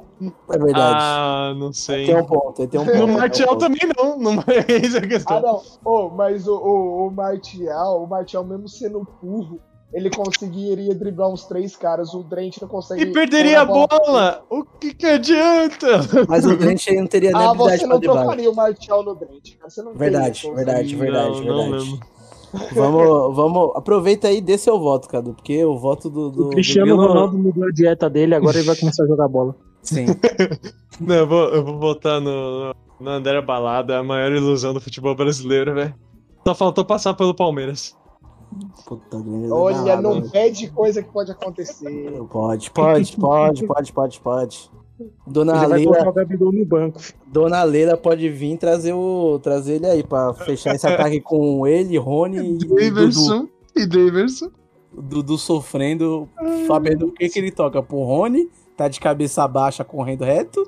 É 0.50 0.58
verdade. 0.58 0.98
Ah, 1.00 1.54
não 1.58 1.72
sei. 1.72 2.06
tem 2.06 2.16
um 2.16 2.24
ponto, 2.24 2.66
tem 2.66 2.80
um 2.80 2.84
ponto. 2.86 2.96
No 2.98 3.04
um 3.04 3.12
Martial 3.18 3.56
também 3.56 3.80
não, 3.96 4.16
não 4.18 4.32
é 4.46 4.86
essa 4.86 4.98
a 4.98 5.02
Ah, 5.02 5.08
questão. 5.08 5.42
não. 5.42 5.62
Oh, 5.84 6.08
mas 6.08 6.46
o, 6.48 6.56
o, 6.56 7.08
o 7.08 7.10
Martial, 7.10 8.02
o 8.02 8.06
Martial, 8.06 8.44
mesmo 8.44 8.68
sendo 8.68 9.06
burro, 9.22 9.60
ele 9.94 10.10
conseguiria 10.10 10.92
driblar 10.94 11.30
uns 11.30 11.44
três 11.44 11.76
caras. 11.76 12.12
O 12.12 12.24
Drent 12.24 12.60
não 12.60 12.68
consegue. 12.68 13.02
E 13.02 13.12
perderia 13.12 13.62
a 13.62 13.66
pôr 13.66 13.86
bola! 13.86 14.44
O 14.50 14.64
que 14.64 14.92
que 14.92 15.06
adianta? 15.06 15.86
Mas 16.28 16.44
o 16.44 16.56
Trent 16.56 16.88
aí 16.88 16.96
não 16.96 17.06
teria 17.06 17.30
nem 17.30 17.40
Ah, 17.40 17.50
habilidade 17.50 17.80
você 17.80 17.86
não 17.86 18.00
trocaria 18.00 18.50
o 18.50 18.54
Martial 18.54 19.04
no 19.04 19.14
Drent, 19.14 19.56
cara. 19.56 19.70
Você 19.70 19.82
não 19.82 19.94
Verdade, 19.94 20.50
verdade, 20.52 20.96
verdade, 20.96 21.40
Não, 21.40 21.46
não 21.46 21.70
verdade. 21.70 21.84
mesmo. 21.90 22.14
Vamos, 22.72 23.36
vamos. 23.36 23.76
Aproveita 23.76 24.28
aí 24.28 24.38
e 24.38 24.40
dê 24.40 24.58
seu 24.58 24.78
voto, 24.78 25.08
Cadu, 25.08 25.34
porque 25.34 25.64
o 25.64 25.78
voto 25.78 26.10
do. 26.10 26.30
do 26.30 26.46
O 26.48 26.50
Cristiano 26.50 26.96
do 26.96 27.06
Ronaldo 27.06 27.38
mudou 27.38 27.64
a 27.64 27.70
dieta 27.70 28.08
dele, 28.10 28.34
agora 28.34 28.56
ele 28.56 28.66
vai 28.66 28.76
começar 28.76 29.04
a 29.04 29.06
jogar 29.06 29.28
bola. 29.28 29.56
Sim. 29.82 30.06
Não, 31.00 31.14
eu 31.14 31.26
vou, 31.26 31.48
eu 31.48 31.64
vou 31.64 31.78
votar 31.78 32.20
no, 32.20 32.74
no 33.00 33.10
André 33.10 33.40
Balada, 33.42 33.98
a 33.98 34.02
maior 34.04 34.32
ilusão 34.32 34.72
do 34.72 34.80
futebol 34.80 35.14
brasileiro, 35.14 35.74
velho. 35.74 35.94
Só 36.46 36.54
faltou 36.54 36.84
passar 36.84 37.14
pelo 37.14 37.34
Palmeiras. 37.34 37.96
Puta 38.86 39.20
grande 39.20 39.50
Olha, 39.50 40.00
não 40.00 40.28
pede 40.28 40.70
coisa 40.70 41.02
que 41.02 41.10
pode 41.10 41.30
acontecer. 41.30 42.12
Pode, 42.30 42.70
pode, 42.70 43.16
pode, 43.16 43.66
pode, 43.66 43.92
pode, 43.92 44.20
pode. 44.20 44.70
Dona 45.26 45.66
Leila, 45.66 46.12
no 46.28 46.64
banco. 46.64 47.00
Dona 47.26 47.62
Leila 47.64 47.96
pode 47.96 48.28
vir 48.28 48.56
trazer 48.56 48.92
o 48.92 49.40
trazer 49.42 49.74
ele 49.74 49.86
aí 49.86 50.02
pra 50.04 50.32
fechar 50.32 50.74
esse 50.74 50.86
ataque 50.86 51.20
com 51.20 51.66
ele, 51.66 51.98
Rony 51.98 52.38
e 52.38 52.52
Dudu. 52.58 52.80
e 53.74 53.86
Daverson. 53.86 54.50
Dudu 54.92 55.36
sofrendo, 55.36 56.28
sabendo 56.68 57.06
o 57.06 57.12
que, 57.12 57.28
que 57.28 57.38
ele 57.40 57.50
toca 57.50 57.82
pro 57.82 58.04
Rony, 58.04 58.48
tá 58.76 58.86
de 58.86 59.00
cabeça 59.00 59.46
baixa 59.48 59.84
correndo 59.84 60.22
reto, 60.22 60.64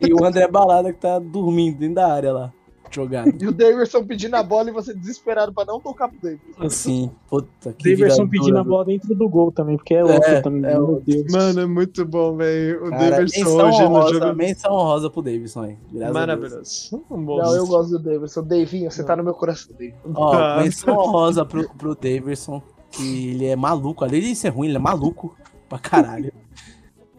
e 0.00 0.12
o 0.12 0.24
André 0.24 0.48
Balada 0.48 0.92
que 0.92 0.98
tá 0.98 1.20
dormindo 1.20 1.78
dentro 1.78 1.94
da 1.94 2.12
área 2.12 2.32
lá, 2.32 2.52
jogado. 2.94 3.32
E 3.42 3.46
o 3.46 3.52
Davidson 3.52 4.04
pedindo 4.04 4.34
a 4.36 4.42
bola 4.42 4.70
e 4.70 4.72
você 4.72 4.92
desesperado 4.94 5.52
pra 5.52 5.64
não 5.64 5.80
tocar 5.80 6.08
pro 6.08 6.18
Davidson. 6.22 6.62
Assim, 6.64 7.10
puta 7.28 7.72
que 7.72 7.90
Daverson 7.90 8.24
vida 8.26 8.30
pedindo 8.38 8.58
a 8.58 8.64
bola 8.64 8.84
dentro 8.84 9.14
do 9.14 9.28
gol 9.28 9.50
também, 9.52 9.76
porque 9.76 9.94
é 9.94 10.04
outro 10.04 10.30
É, 10.30 10.40
também. 10.40 10.64
é 10.70 10.74
meu. 10.74 11.02
Deus. 11.04 11.32
Mano, 11.32 11.60
é 11.60 11.66
muito 11.66 12.04
bom, 12.04 12.36
velho. 12.36 12.86
O 12.86 12.90
Cara, 12.90 13.10
Davidson 13.10 13.38
menção 13.40 13.68
hoje 13.68 13.88
no 13.88 14.08
jogo. 14.20 14.36
menção 14.36 14.72
honrosa 14.72 15.10
pro 15.10 15.22
Davidson 15.22 15.62
aí. 15.62 15.76
Maravilhoso. 16.12 17.02
Um 17.10 17.24
bom 17.24 17.38
Não, 17.38 17.54
eu 17.56 17.66
gosto 17.66 17.90
do 17.90 17.98
Davidson. 17.98 18.42
Davinho, 18.44 18.90
você 18.90 19.02
tá 19.04 19.16
no 19.16 19.24
meu 19.24 19.34
coração, 19.34 19.72
Davinho. 19.72 19.94
Ó, 20.14 20.32
Ah. 20.34 20.60
menção 20.62 20.94
honrosa 20.96 21.44
pro, 21.44 21.68
pro 21.76 21.94
Davidson, 21.94 22.62
que 22.90 23.30
ele 23.30 23.46
é 23.46 23.56
maluco. 23.56 24.04
Além 24.04 24.20
de 24.20 24.34
ser 24.34 24.48
ruim, 24.50 24.68
ele 24.68 24.76
é 24.76 24.80
maluco 24.80 25.34
pra 25.68 25.78
caralho. 25.78 26.32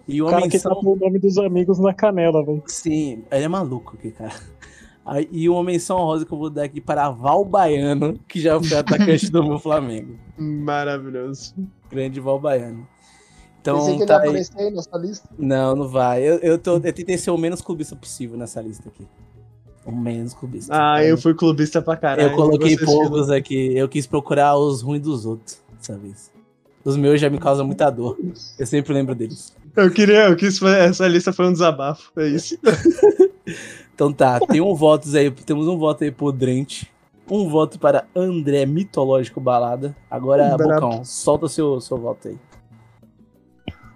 E 0.07 0.21
O 0.21 0.25
uma 0.25 0.31
cara 0.31 0.41
que 0.49 0.53
menção... 0.57 0.75
tatuou 0.75 0.95
o 0.95 0.99
nome 0.99 1.17
dos 1.17 1.37
amigos 1.37 1.79
na 1.79 1.93
canela, 1.93 2.43
velho. 2.45 2.61
Sim, 2.67 3.23
ele 3.31 3.45
é 3.45 3.47
maluco 3.47 3.95
aqui, 3.97 4.11
cara. 4.11 4.33
E 5.31 5.49
uma 5.49 5.63
menção 5.63 5.97
honrosa 5.97 6.25
que 6.25 6.34
eu 6.34 6.38
vou 6.38 6.49
dar 6.49 6.63
aqui 6.63 6.80
para 6.80 7.09
Val 7.09 7.43
Baiano, 7.43 8.17
que 8.27 8.39
já 8.39 8.59
foi 8.61 8.77
atacante 8.77 9.30
do 9.30 9.43
meu 9.43 9.59
Flamengo. 9.59 10.17
Maravilhoso. 10.38 11.53
Grande 11.91 12.19
Val 12.19 12.39
Baiano. 12.39 12.88
Pensei 13.63 13.73
Então, 13.73 13.85
que 13.85 13.91
ele 13.91 14.05
tá 14.05 14.13
ia 14.15 14.19
aí. 14.21 14.27
aparecer 14.27 14.59
aí 14.59 14.71
nessa 14.71 14.97
lista. 14.97 15.30
Não, 15.38 15.75
não 15.75 15.88
vai. 15.88 16.21
Eu, 16.23 16.35
eu, 16.39 16.57
tô, 16.57 16.75
eu 16.75 16.80
tentei 16.93 17.17
ser 17.17 17.31
o 17.31 17.38
menos 17.38 17.61
clubista 17.61 17.95
possível 17.95 18.38
nessa 18.38 18.61
lista 18.61 18.89
aqui. 18.89 19.05
O 19.85 19.91
menos 19.91 20.34
clubista. 20.34 20.73
Ah, 20.73 21.03
eu 21.03 21.17
fui 21.17 21.34
clubista 21.34 21.81
pra 21.81 21.97
caralho. 21.97 22.30
Eu 22.30 22.35
coloquei 22.35 22.77
poucos 22.77 23.30
aqui. 23.30 23.75
Eu 23.77 23.88
quis 23.89 24.07
procurar 24.07 24.57
os 24.57 24.81
ruins 24.81 25.01
dos 25.01 25.25
outros 25.25 25.61
dessa 25.77 25.97
vez. 25.97 26.31
Os 26.85 26.95
meus 26.97 27.19
já 27.19 27.30
me 27.30 27.38
causam 27.38 27.65
muita 27.65 27.89
dor. 27.89 28.17
Eu 28.57 28.65
sempre 28.65 28.93
lembro 28.93 29.13
deles. 29.15 29.53
Eu 29.75 29.89
queria, 29.91 30.30
eu 30.30 30.35
quis, 30.35 30.61
essa 30.61 31.07
lista 31.07 31.34
foi 31.34 31.47
um 31.47 31.51
desabafo, 31.53 32.11
é 32.17 32.27
isso. 32.27 32.57
Então 33.94 34.11
tá, 34.11 34.40
tem 34.40 34.61
um 34.61 34.74
voto 34.74 35.07
aí, 35.15 35.30
temos 35.32 35.68
um 35.68 35.78
voto 35.78 36.03
aí 36.03 36.11
pro 36.11 36.32
Drent. 36.32 36.84
Um 37.30 37.48
voto 37.48 37.80
para 37.80 38.06
André 38.15 38.65
Mitológico 38.65 39.40
Balada. 39.40 39.95
Agora. 40.10 40.57
Bocão, 40.57 41.06
solta 41.06 41.48
seu, 41.48 41.80
seu 41.80 41.98
voto 41.98 42.28
aí. 42.28 42.38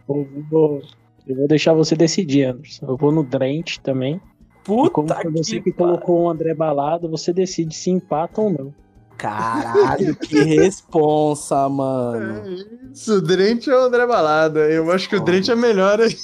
Eu 0.07 0.28
vou, 0.49 0.82
eu 1.28 1.36
vou 1.36 1.48
deixar 1.48 1.74
você 1.74 1.95
decidir, 1.95 2.45
Anderson. 2.45 2.86
Eu 2.88 2.95
vou 2.95 3.11
no 3.11 3.24
Drent 3.24 3.78
também. 3.80 4.22
E 4.64 4.90
como 4.90 5.07
Puta 5.07 5.15
foi 5.22 5.32
você 5.32 5.57
que 5.57 5.64
que 5.64 5.72
colocou 5.74 6.24
o 6.24 6.30
André 6.30 6.53
Balado, 6.53 7.10
você 7.10 7.32
decide 7.34 7.76
se 7.76 7.90
empata 7.90 8.41
ou 8.41 8.49
não. 8.49 8.74
Caralho, 9.18 10.15
que 10.15 10.38
responsa, 10.44 11.65
É 11.65 11.69
mano. 11.69 12.44
isso, 12.91 13.15
o 13.15 13.22
Drent 13.22 13.68
é 13.68 13.76
o 13.76 13.80
André 13.86 14.06
Balada. 14.06 14.60
Eu 14.69 14.91
acho 14.91 15.10
que 15.10 15.15
o 15.15 15.24
Drent 15.24 15.49
é 15.49 15.56
melhor 15.56 15.99
aí. 15.99 16.15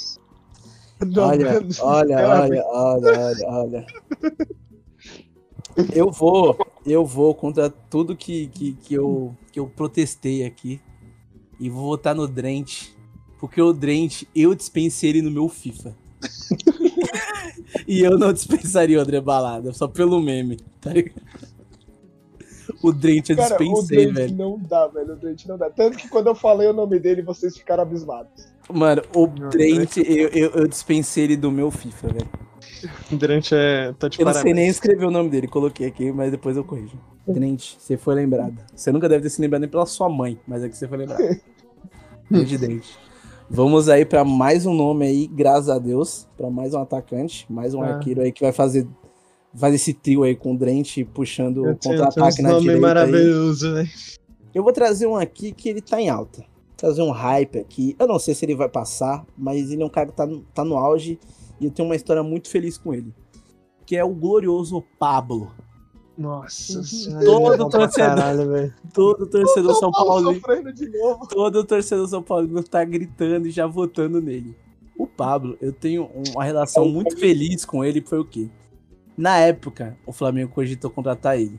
Olha, 1.16 1.60
olha, 1.80 2.18
olha, 2.26 2.66
olha, 2.66 3.18
olha, 3.18 3.46
olha. 3.48 3.86
Eu 5.92 6.10
vou, 6.10 6.56
eu 6.86 7.04
vou 7.04 7.34
contra 7.34 7.68
tudo 7.68 8.16
que, 8.16 8.46
que, 8.48 8.72
que, 8.74 8.94
eu, 8.94 9.34
que 9.52 9.58
eu 9.58 9.66
protestei 9.66 10.44
aqui. 10.44 10.80
E 11.58 11.68
vou 11.68 11.84
votar 11.84 12.14
no 12.14 12.26
Drent. 12.28 12.90
Porque 13.40 13.60
o 13.60 13.72
Drent, 13.72 14.22
eu 14.34 14.54
dispensei 14.54 15.10
ele 15.10 15.22
no 15.22 15.30
meu 15.30 15.48
FIFA. 15.48 15.94
e 17.86 18.00
eu 18.00 18.16
não 18.18 18.32
dispensaria 18.32 18.98
o 18.98 19.02
André 19.02 19.20
Balada, 19.20 19.72
só 19.72 19.86
pelo 19.88 20.20
meme, 20.20 20.58
tá 20.80 20.92
ligado? 20.92 21.20
O 22.82 22.92
Drent 22.92 23.30
eu 23.30 23.36
Cara, 23.36 23.54
o 23.54 23.58
dispensei, 23.58 24.06
Dente 24.06 24.12
velho. 24.14 24.36
não 24.36 24.58
dá, 24.58 24.86
velho. 24.86 25.12
O 25.12 25.16
Dente 25.16 25.48
não 25.48 25.58
dá. 25.58 25.70
Tanto 25.70 25.96
que 25.98 26.08
quando 26.08 26.28
eu 26.28 26.34
falei 26.34 26.68
o 26.68 26.72
nome 26.72 26.98
dele, 26.98 27.22
vocês 27.22 27.56
ficaram 27.56 27.82
abismados. 27.82 28.53
Mano, 28.72 29.02
o 29.14 29.26
Drent, 29.26 29.96
eu, 29.98 30.28
eu, 30.28 30.50
eu 30.50 30.66
dispensei 30.68 31.24
ele 31.24 31.36
do 31.36 31.50
meu 31.50 31.70
FIFA, 31.70 32.08
velho. 32.08 32.28
O 33.10 33.16
Drent 33.16 33.50
é. 33.52 33.94
Tá 33.98 34.08
de 34.08 34.20
Eu 34.20 34.26
não 34.26 34.34
sei 34.34 34.52
nem 34.52 34.68
escrever 34.68 35.06
o 35.06 35.10
nome 35.10 35.30
dele, 35.30 35.46
coloquei 35.48 35.86
aqui, 35.86 36.12
mas 36.12 36.30
depois 36.30 36.54
eu 36.56 36.62
corrijo. 36.64 36.98
Drent, 37.26 37.76
você 37.78 37.96
foi 37.96 38.14
lembrado. 38.14 38.56
Você 38.74 38.92
nunca 38.92 39.08
deve 39.08 39.22
ter 39.22 39.30
se 39.30 39.40
lembrado 39.40 39.62
nem 39.62 39.70
pela 39.70 39.86
sua 39.86 40.06
mãe, 40.08 40.38
mas 40.46 40.62
é 40.62 40.68
que 40.68 40.76
você 40.76 40.86
foi 40.86 40.98
lembrado. 40.98 41.22
Grande 42.30 42.56
Drent. 42.58 42.84
Vamos 43.48 43.88
aí 43.88 44.04
pra 44.04 44.22
mais 44.24 44.66
um 44.66 44.74
nome 44.74 45.06
aí, 45.06 45.26
graças 45.26 45.68
a 45.70 45.78
Deus, 45.78 46.26
Pra 46.36 46.50
mais 46.50 46.74
um 46.74 46.78
atacante, 46.80 47.46
mais 47.50 47.72
um 47.74 47.82
Ah. 47.82 47.94
arqueiro 47.94 48.20
aí 48.20 48.32
que 48.32 48.42
vai 48.42 48.52
fazer 48.52 48.86
faz 49.56 49.72
esse 49.74 49.94
trio 49.94 50.22
aí 50.24 50.34
com 50.34 50.52
o 50.52 50.58
Drent 50.58 51.04
puxando 51.14 51.58
o 51.64 51.76
contra-ataque 51.76 52.42
na 52.42 52.48
nome 52.50 52.60
direita. 52.62 52.76
aí. 52.76 52.80
maravilhoso, 52.94 53.72
velho. 53.72 53.88
Eu 54.54 54.62
vou 54.62 54.72
trazer 54.72 55.06
um 55.06 55.16
aqui 55.16 55.52
que 55.52 55.68
ele 55.70 55.80
tá 55.80 56.00
em 56.00 56.08
alta. 56.10 56.44
Trazer 56.84 57.00
um 57.02 57.10
hype 57.12 57.58
aqui. 57.58 57.96
Eu 57.98 58.06
não 58.06 58.18
sei 58.18 58.34
se 58.34 58.44
ele 58.44 58.54
vai 58.54 58.68
passar, 58.68 59.24
mas 59.38 59.70
ele 59.70 59.82
é 59.82 59.86
um 59.86 59.88
cara 59.88 60.08
que 60.08 60.12
tá, 60.12 60.26
no- 60.26 60.42
tá 60.54 60.62
no 60.62 60.76
auge 60.76 61.18
e 61.58 61.64
eu 61.64 61.70
tenho 61.70 61.88
uma 61.88 61.96
história 61.96 62.22
muito 62.22 62.50
feliz 62.50 62.76
com 62.76 62.92
ele. 62.92 63.10
Que 63.86 63.96
é 63.96 64.04
o 64.04 64.10
glorioso 64.10 64.84
Pablo. 64.98 65.50
Nossa 66.16 66.76
Uhum. 66.78 66.84
senhora. 66.84 67.24
Todo 67.24 67.54
é 67.54 67.56
torcedor. 67.70 67.90
Caralho, 67.94 68.48
velho. 68.50 68.74
Todo 68.92 69.26
torcedor 69.26 69.74
São 69.76 69.90
Paulo 69.90 70.38
todo 71.30 71.64
torcedor 71.64 72.06
São 72.06 72.22
Paulo 72.22 72.62
tá 72.64 72.84
gritando 72.84 73.48
e 73.48 73.50
já 73.50 73.66
votando 73.66 74.20
nele. 74.20 74.54
O 74.98 75.06
Pablo, 75.06 75.56
eu 75.62 75.72
tenho 75.72 76.08
uma 76.34 76.44
relação 76.44 76.86
muito 76.88 77.16
feliz 77.18 77.64
com 77.64 77.82
ele, 77.82 78.02
foi 78.02 78.18
o 78.20 78.24
quê? 78.26 78.48
Na 79.16 79.38
época, 79.38 79.96
o 80.06 80.12
Flamengo 80.12 80.52
cogitou 80.52 80.90
contratar 80.90 81.40
ele. 81.40 81.58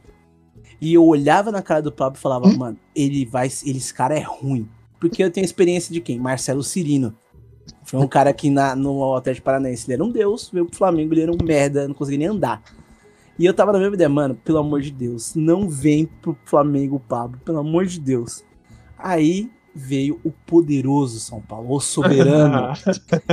E 0.80 0.93
eu 0.93 1.03
olhava 1.03 1.52
na 1.52 1.64
cara 1.64 1.81
do 1.81 1.91
Pablo 1.91 2.18
e 2.18 2.22
falava, 2.22 2.47
mano, 2.49 2.77
ele 2.95 3.26
vai. 3.26 3.49
Ele, 3.65 3.77
esse 3.80 3.93
cara 3.93 4.15
é 4.15 4.22
ruim. 4.22 4.69
Porque 4.99 5.23
eu 5.23 5.31
tenho 5.31 5.45
experiência 5.45 5.93
de 5.93 6.01
quem? 6.01 6.19
Marcelo 6.19 6.63
Cirino. 6.63 7.15
Foi 7.84 7.99
um 7.99 8.07
cara 8.07 8.34
que 8.34 8.49
na, 8.49 8.76
no 8.76 9.15
Atlético 9.15 9.45
Paranaense 9.45 9.85
ele 9.85 9.93
era 9.93 10.03
um 10.03 10.11
deus, 10.11 10.49
veio 10.51 10.65
pro 10.65 10.77
Flamengo, 10.77 11.13
ele 11.13 11.22
era 11.22 11.31
um 11.31 11.38
merda, 11.43 11.88
não 11.88 11.95
conseguia 11.95 12.19
nem 12.19 12.27
andar. 12.27 12.61
E 13.38 13.45
eu 13.45 13.53
tava 13.53 13.73
na 13.73 13.80
mesma 13.80 13.95
ideia, 13.95 14.09
mano, 14.09 14.35
pelo 14.35 14.59
amor 14.59 14.81
de 14.81 14.91
Deus, 14.91 15.35
não 15.35 15.69
vem 15.69 16.05
pro 16.05 16.38
Flamengo, 16.45 16.99
Pablo, 16.99 17.39
pelo 17.43 17.59
amor 17.59 17.85
de 17.85 17.99
Deus. 17.99 18.43
Aí 18.97 19.51
veio 19.73 20.19
o 20.23 20.31
poderoso 20.31 21.19
São 21.19 21.41
Paulo, 21.41 21.76
o 21.76 21.80
soberano, 21.81 22.73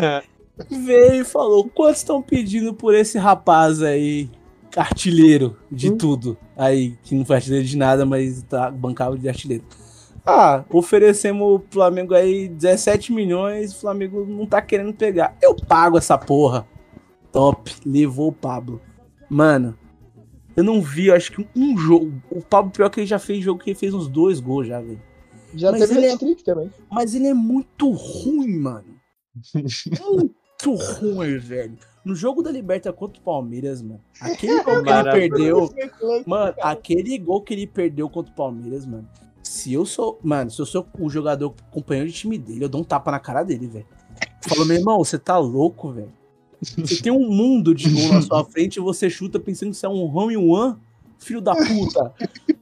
veio 0.68 1.22
e 1.22 1.24
falou: 1.24 1.68
quanto 1.68 1.96
estão 1.96 2.20
pedindo 2.20 2.74
por 2.74 2.94
esse 2.94 3.16
rapaz 3.16 3.80
aí, 3.80 4.28
artilheiro 4.76 5.56
de 5.70 5.92
tudo? 5.92 6.36
Aí, 6.56 6.96
que 7.04 7.14
não 7.14 7.24
foi 7.24 7.36
artilheiro 7.36 7.64
de 7.64 7.76
nada, 7.76 8.04
mas 8.04 8.42
tá 8.42 8.70
bancava 8.70 9.16
de 9.16 9.28
artilheiro. 9.28 9.64
Ah, 10.24 10.64
oferecemos 10.70 11.42
o 11.42 11.62
Flamengo 11.70 12.14
aí 12.14 12.48
17 12.48 13.12
milhões, 13.12 13.72
o 13.72 13.80
Flamengo 13.80 14.24
não 14.24 14.46
tá 14.46 14.62
querendo 14.62 14.94
pegar. 14.94 15.36
Eu 15.42 15.54
pago 15.56 15.98
essa 15.98 16.16
porra. 16.16 16.66
Top, 17.32 17.72
levou 17.84 18.28
o 18.28 18.32
Pablo. 18.32 18.80
Mano, 19.28 19.76
eu 20.56 20.62
não 20.62 20.80
vi, 20.80 21.06
eu 21.06 21.14
acho 21.14 21.32
que 21.32 21.46
um 21.56 21.76
jogo. 21.76 22.12
O 22.30 22.40
Pablo, 22.40 22.70
pior 22.70 22.88
que 22.90 23.00
ele 23.00 23.06
já 23.06 23.18
fez 23.18 23.42
jogo 23.42 23.62
que 23.62 23.70
ele 23.70 23.78
fez 23.78 23.92
uns 23.94 24.06
dois 24.06 24.38
gols 24.38 24.66
já, 24.66 24.80
velho. 24.80 25.00
Já 25.54 25.70
Mas 25.72 25.80
teve 25.80 25.96
ele 25.96 26.06
é- 26.06 26.16
também. 26.44 26.70
Mas 26.90 27.14
ele 27.14 27.26
é 27.26 27.34
muito 27.34 27.90
ruim, 27.90 28.56
mano. 28.58 28.92
Muito 30.12 30.74
ruim, 30.74 31.38
velho. 31.38 31.76
No 32.04 32.14
jogo 32.14 32.42
da 32.42 32.50
Liberta 32.50 32.92
contra 32.92 33.18
o 33.20 33.24
Palmeiras, 33.24 33.80
mano. 33.80 34.00
Aquele 34.20 34.62
gol 34.62 34.82
que 34.82 34.90
ele 34.90 35.10
perdeu. 35.10 35.74
Mano, 36.26 36.54
aquele 36.60 37.18
gol 37.18 37.40
que 37.42 37.54
ele 37.54 37.66
perdeu 37.66 38.08
contra 38.10 38.30
o 38.32 38.36
Palmeiras, 38.36 38.84
mano. 38.86 39.08
Se 39.42 39.72
eu 39.72 39.84
sou. 39.84 40.18
Mano, 40.22 40.50
se 40.50 40.60
eu 40.60 40.66
sou 40.66 40.86
o 40.98 41.10
jogador 41.10 41.54
companheiro 41.70 42.08
de 42.08 42.14
time 42.14 42.38
dele, 42.38 42.64
eu 42.64 42.68
dou 42.68 42.80
um 42.80 42.84
tapa 42.84 43.10
na 43.10 43.18
cara 43.18 43.42
dele, 43.42 43.66
velho. 43.66 43.86
Falou, 44.42 44.64
meu 44.64 44.76
irmão, 44.76 44.98
você 44.98 45.18
tá 45.18 45.38
louco, 45.38 45.92
velho. 45.92 46.12
Você 46.78 47.02
tem 47.02 47.12
um 47.12 47.28
mundo 47.28 47.74
de 47.74 47.90
gol 47.90 48.14
na 48.14 48.22
sua 48.22 48.44
frente 48.44 48.76
e 48.76 48.80
você 48.80 49.10
chuta 49.10 49.40
pensando 49.40 49.70
que 49.70 49.76
você 49.76 49.86
é 49.86 49.88
um 49.88 50.16
home 50.16 50.36
one, 50.36 50.76
filho 51.18 51.40
da 51.40 51.54
puta. 51.54 52.14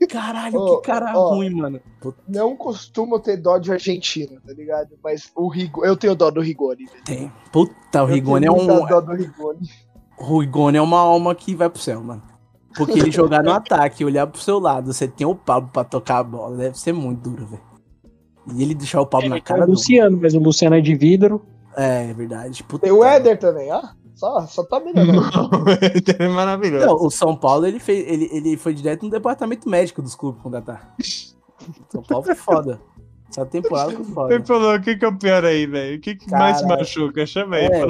Caralho, 0.09 0.77
que 0.77 0.87
cara 0.87 1.13
ruim, 1.13 1.51
mano. 1.51 1.81
Não 2.27 2.57
costumo 2.57 3.21
ter 3.21 3.37
dó 3.37 3.59
de 3.59 3.71
Argentina, 3.71 4.41
tá 4.45 4.53
ligado? 4.53 4.99
Mas 5.05 5.31
o 5.37 5.49
Rigo... 5.49 5.85
eu 5.85 5.97
tenho 5.97 6.15
dó 6.15 6.31
do 6.31 6.41
Rigoni. 6.41 6.87
velho. 6.87 7.05
tem. 7.05 7.33
Puta, 7.53 8.03
o 8.03 8.07
Rigoni 8.07 8.47
é 8.47 8.51
um. 8.51 8.67
dó 8.87 9.01
do 9.01 9.13
Rigoni. 9.13 9.69
O 10.19 10.41
Rigoni 10.41 10.79
é 10.79 10.83
uma 10.83 10.99
alma 10.99 11.35
que 11.35 11.55
vai 11.55 11.69
pro 11.69 11.81
céu, 11.81 12.03
mano. 12.03 12.23
Porque 12.77 12.99
ele 12.99 13.11
jogar 13.11 13.43
no 13.43 13.53
ataque 13.53 14.05
olhar 14.05 14.27
pro 14.27 14.41
seu 14.41 14.59
lado, 14.59 14.93
você 14.93 15.09
tem 15.09 15.27
o 15.27 15.35
Pablo 15.35 15.71
pra 15.73 15.85
tocar 15.85 16.19
a 16.19 16.25
bola, 16.25 16.57
deve 16.57 16.79
ser 16.79 16.93
muito 16.93 17.31
duro, 17.31 17.47
velho. 17.47 17.63
E 18.55 18.63
ele 18.63 18.75
deixar 18.75 19.01
o 19.01 19.07
Pablo 19.07 19.29
na 19.29 19.37
É 19.37 19.41
cara 19.41 19.63
o 19.63 19.67
do. 19.67 19.73
Luciano, 19.73 20.19
mas 20.21 20.35
o 20.35 20.39
Luciano 20.39 20.77
é 20.77 20.81
de 20.81 20.95
vidro. 20.95 21.45
É, 21.77 22.11
é 22.11 22.15
verdade. 22.15 22.63
Puta. 22.65 22.85
Tem 22.85 22.93
o 22.93 23.05
Éder 23.05 23.39
também, 23.39 23.71
ó. 23.73 23.83
Só, 24.15 24.47
só 24.47 24.65
tá 24.65 24.81
melhorando. 24.81 25.21
é 26.19 26.29
maravilhoso. 26.29 26.87
Não, 26.87 26.95
o 26.95 27.11
São 27.11 27.35
Paulo, 27.35 27.67
ele, 27.67 27.79
fez, 27.79 28.07
ele, 28.07 28.29
ele 28.33 28.57
foi 28.57 28.75
direto 28.75 29.03
no 29.03 29.11
departamento 29.11 29.69
médico 29.69 30.03
dos 30.03 30.15
clubes 30.15 30.43
contratar. 30.43 30.95
São 31.89 32.03
Paulo 32.03 32.25
foi 32.25 32.35
foda. 32.35 32.81
Essa 33.29 33.47
temporada 33.47 33.93
foi 33.93 34.05
foda. 34.05 34.35
Ele 34.35 34.45
falou, 34.45 34.75
o 34.75 34.81
que 34.81 34.97
que 34.97 35.05
é 35.05 35.09
o 35.09 35.17
pior 35.17 35.45
aí, 35.45 35.67
velho? 35.67 35.97
O 35.97 36.01
que, 36.01 36.17
que 36.17 36.31
mais 36.31 36.61
Caralho. 36.61 36.81
machuca? 36.81 37.25
Chama 37.25 37.57
aí. 37.57 37.67
É. 37.67 37.87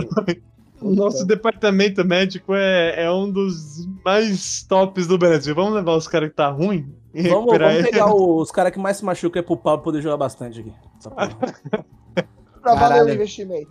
O 0.81 0.95
nosso 0.95 1.27
departamento 1.27 2.05
médico 2.05 2.55
é, 2.55 3.05
é 3.05 3.13
um 3.13 3.31
dos 3.31 3.87
mais 4.05 4.63
tops 4.63 5.07
do 5.07 5.19
Brasil. 5.19 5.55
Vamos 5.55 5.75
levar 5.75 5.95
os 5.95 6.09
caras 6.09 6.31
que 6.31 6.37
tá 6.37 6.49
ruim 6.49 6.93
e 7.13 7.23
Vamos, 7.23 7.39
recuperar 7.39 7.69
vamos 7.71 7.85
ele. 7.85 7.91
pegar 7.91 8.15
os 8.15 8.51
caras 8.51 8.73
que 8.73 8.79
mais 8.79 8.97
se 8.97 9.05
machucam 9.05 9.41
é 9.41 9.43
pro 9.43 9.57
Pablo 9.57 9.85
poder 9.85 10.01
jogar 10.01 10.17
bastante 10.17 10.61
aqui. 10.61 10.73
Pra 12.63 12.75
valer 12.75 13.05
o 13.05 13.15
investimento. 13.15 13.71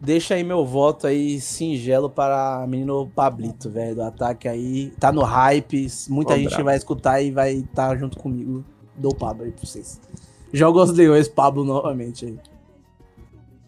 Deixa 0.00 0.34
aí 0.34 0.42
meu 0.42 0.64
voto 0.66 1.06
aí 1.06 1.40
singelo 1.40 2.10
para 2.10 2.66
menino 2.66 3.08
Pablito, 3.14 3.70
velho, 3.70 3.94
do 3.94 4.02
ataque 4.02 4.48
aí. 4.48 4.90
Tá 4.98 5.12
no 5.12 5.22
hype, 5.22 5.86
muita 6.08 6.32
Ó, 6.32 6.36
gente 6.36 6.48
brabo. 6.48 6.64
vai 6.64 6.76
escutar 6.76 7.20
e 7.22 7.30
vai 7.30 7.52
estar 7.52 7.96
junto 7.96 8.18
comigo. 8.18 8.64
Dou 8.96 9.12
o 9.12 9.14
Pablo 9.14 9.44
aí 9.44 9.52
pra 9.52 9.64
vocês. 9.64 10.00
Joga 10.52 10.80
os 10.80 10.90
leões, 10.90 11.28
Pablo, 11.28 11.62
novamente 11.64 12.26
aí. 12.26 12.38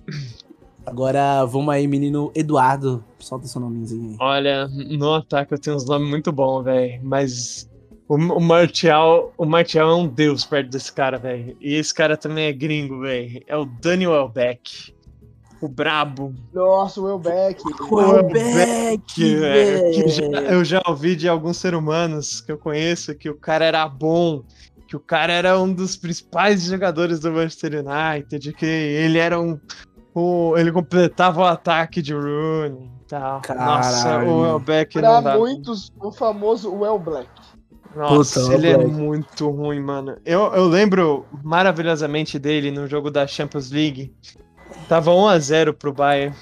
Agora 0.87 1.45
vamos 1.47 1.73
aí, 1.75 1.87
menino 1.87 2.31
Eduardo. 2.35 3.03
Solta 3.19 3.47
seu 3.47 3.61
nomezinho 3.61 4.11
aí. 4.13 4.17
Olha, 4.21 4.69
no 4.69 5.15
ataque 5.15 5.55
eu 5.55 5.59
tenho 5.59 5.77
uns 5.77 5.87
nomes 5.87 6.09
muito 6.09 6.31
bons, 6.31 6.63
velho. 6.65 7.01
Mas 7.03 7.69
o, 8.09 8.15
o 8.17 8.41
Martial, 8.41 9.33
o 9.39 9.45
Martial 9.47 9.91
é 9.91 9.95
um 9.95 10.07
deus 10.07 10.45
perto 10.45 10.71
desse 10.71 10.93
cara, 10.93 11.19
velho. 11.19 11.57
E 11.61 11.75
esse 11.75 11.93
cara 11.93 12.17
também 12.17 12.47
é 12.47 12.53
gringo, 12.53 13.01
velho. 13.01 13.43
É 13.47 13.57
o 13.57 13.65
Daniel 13.65 14.13
Welbeck. 14.13 14.93
O 15.61 15.69
brabo. 15.69 16.35
Nossa, 16.53 17.01
o 17.01 17.05
Welbeck. 17.05 17.63
Welbeck, 17.91 19.03
Que, 19.15 19.43
é, 19.45 19.91
que 19.91 20.09
já- 20.09 20.29
velho. 20.29 20.47
eu 20.49 20.65
já 20.65 20.83
ouvi 20.87 21.17
de 21.17 21.27
alguns 21.29 21.57
seres 21.57 21.79
humanos 21.79 22.43
que 22.43 22.53
eu 22.53 22.59
conheço 22.59 23.15
que 23.15 23.31
o 23.31 23.35
cara 23.35 23.65
era 23.65 23.89
bom, 23.89 24.43
que 24.87 24.95
o 24.95 25.01
cara 25.01 25.33
era 25.33 25.59
um 25.59 25.73
dos 25.73 25.97
principais 25.97 26.65
jogadores 26.65 27.21
do 27.21 27.33
Manchester 27.33 27.73
United, 27.83 28.53
que 28.53 28.67
ele 28.67 29.17
era 29.17 29.41
um. 29.41 29.59
O- 30.15 30.55
ele 30.57 30.71
completava 30.73 31.41
o 31.41 31.45
ataque 31.45 32.01
de 32.01 32.15
Rooney 32.15 32.91
e 33.03 33.07
tal. 33.09 33.41
Nossa, 33.57 34.05
Caralho. 34.05 34.31
o 34.31 34.41
Welbeck 34.43 34.99
Pra 34.99 35.15
não 35.15 35.23
dá. 35.23 35.37
muitos, 35.39 35.93
o 36.01 36.13
famoso 36.13 36.73
Well 36.75 36.99
Black. 36.99 37.29
Nossa, 37.97 38.41
Puta, 38.41 38.55
ele 38.55 38.69
é 38.71 38.77
muito 38.87 39.49
ruim, 39.51 39.81
mano. 39.81 40.17
Eu, 40.25 40.53
eu 40.53 40.67
lembro 40.67 41.25
maravilhosamente 41.45 42.39
dele 42.41 42.71
no 42.73 42.89
jogo 42.89 43.09
da 43.11 43.25
Champions 43.27 43.71
League. 43.71 44.13
Tava 44.89 45.13
1x0 45.13 45.73
pro 45.73 45.93
Bayern. 45.93 46.35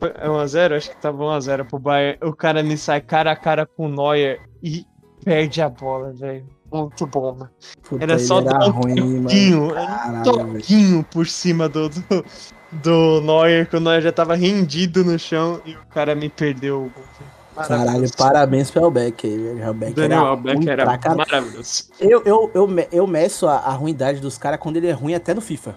É 0.00 0.28
1x0? 0.28 0.76
Acho 0.76 0.90
que 0.90 0.96
tava 1.00 1.22
1x0 1.22 1.64
pro 1.68 1.78
Bayern. 1.78 2.18
O 2.22 2.32
cara 2.34 2.62
me 2.64 2.76
sai 2.76 3.00
cara 3.00 3.30
a 3.30 3.36
cara 3.36 3.64
com 3.64 3.86
o 3.86 3.88
Neuer 3.88 4.40
e 4.62 4.84
perde 5.24 5.62
a 5.62 5.68
bola, 5.68 6.12
velho. 6.12 6.44
Muito 6.72 7.06
bom, 7.06 7.32
mano. 7.32 7.50
Puta, 7.88 8.02
Era 8.02 8.14
ele 8.14 8.22
só 8.22 8.40
era 8.40 8.50
dar 8.58 8.66
um 8.66 8.70
ruim, 8.72 8.94
mano. 9.00 9.22
toquinho, 9.22 9.70
era 9.70 9.82
um 9.82 9.86
Caralho, 9.86 10.24
velho. 10.24 10.52
toquinho 10.58 11.04
por 11.12 11.26
cima 11.28 11.68
do, 11.68 11.88
do, 11.88 12.24
do 12.72 13.20
Neuer, 13.20 13.68
que 13.68 13.76
o 13.76 13.80
Neuer 13.80 14.00
já 14.02 14.12
tava 14.12 14.34
rendido 14.34 15.04
no 15.04 15.18
chão 15.18 15.60
e 15.64 15.74
o 15.74 15.86
cara 15.92 16.14
me 16.14 16.28
perdeu 16.28 16.76
o 16.78 16.80
gol. 16.90 17.04
velho. 17.18 17.36
Caralho, 17.68 18.16
parabéns 18.18 18.70
pro 18.70 18.82
Welbeck 18.82 19.26
aí, 19.26 19.38
velho. 19.38 19.94
Daniel 19.94 20.26
era 20.44 20.54
ruim 20.54 20.68
era 20.68 20.98
caralho. 20.98 21.18
maravilhoso. 21.18 21.84
Eu, 21.98 22.22
eu, 22.24 22.50
eu, 22.54 22.68
eu 22.92 23.06
meço 23.06 23.46
a, 23.48 23.56
a 23.56 23.70
ruindade 23.72 24.20
dos 24.20 24.36
caras 24.36 24.60
quando 24.60 24.76
ele 24.76 24.88
é 24.88 24.92
ruim 24.92 25.14
até 25.14 25.32
no 25.32 25.40
FIFA. 25.40 25.74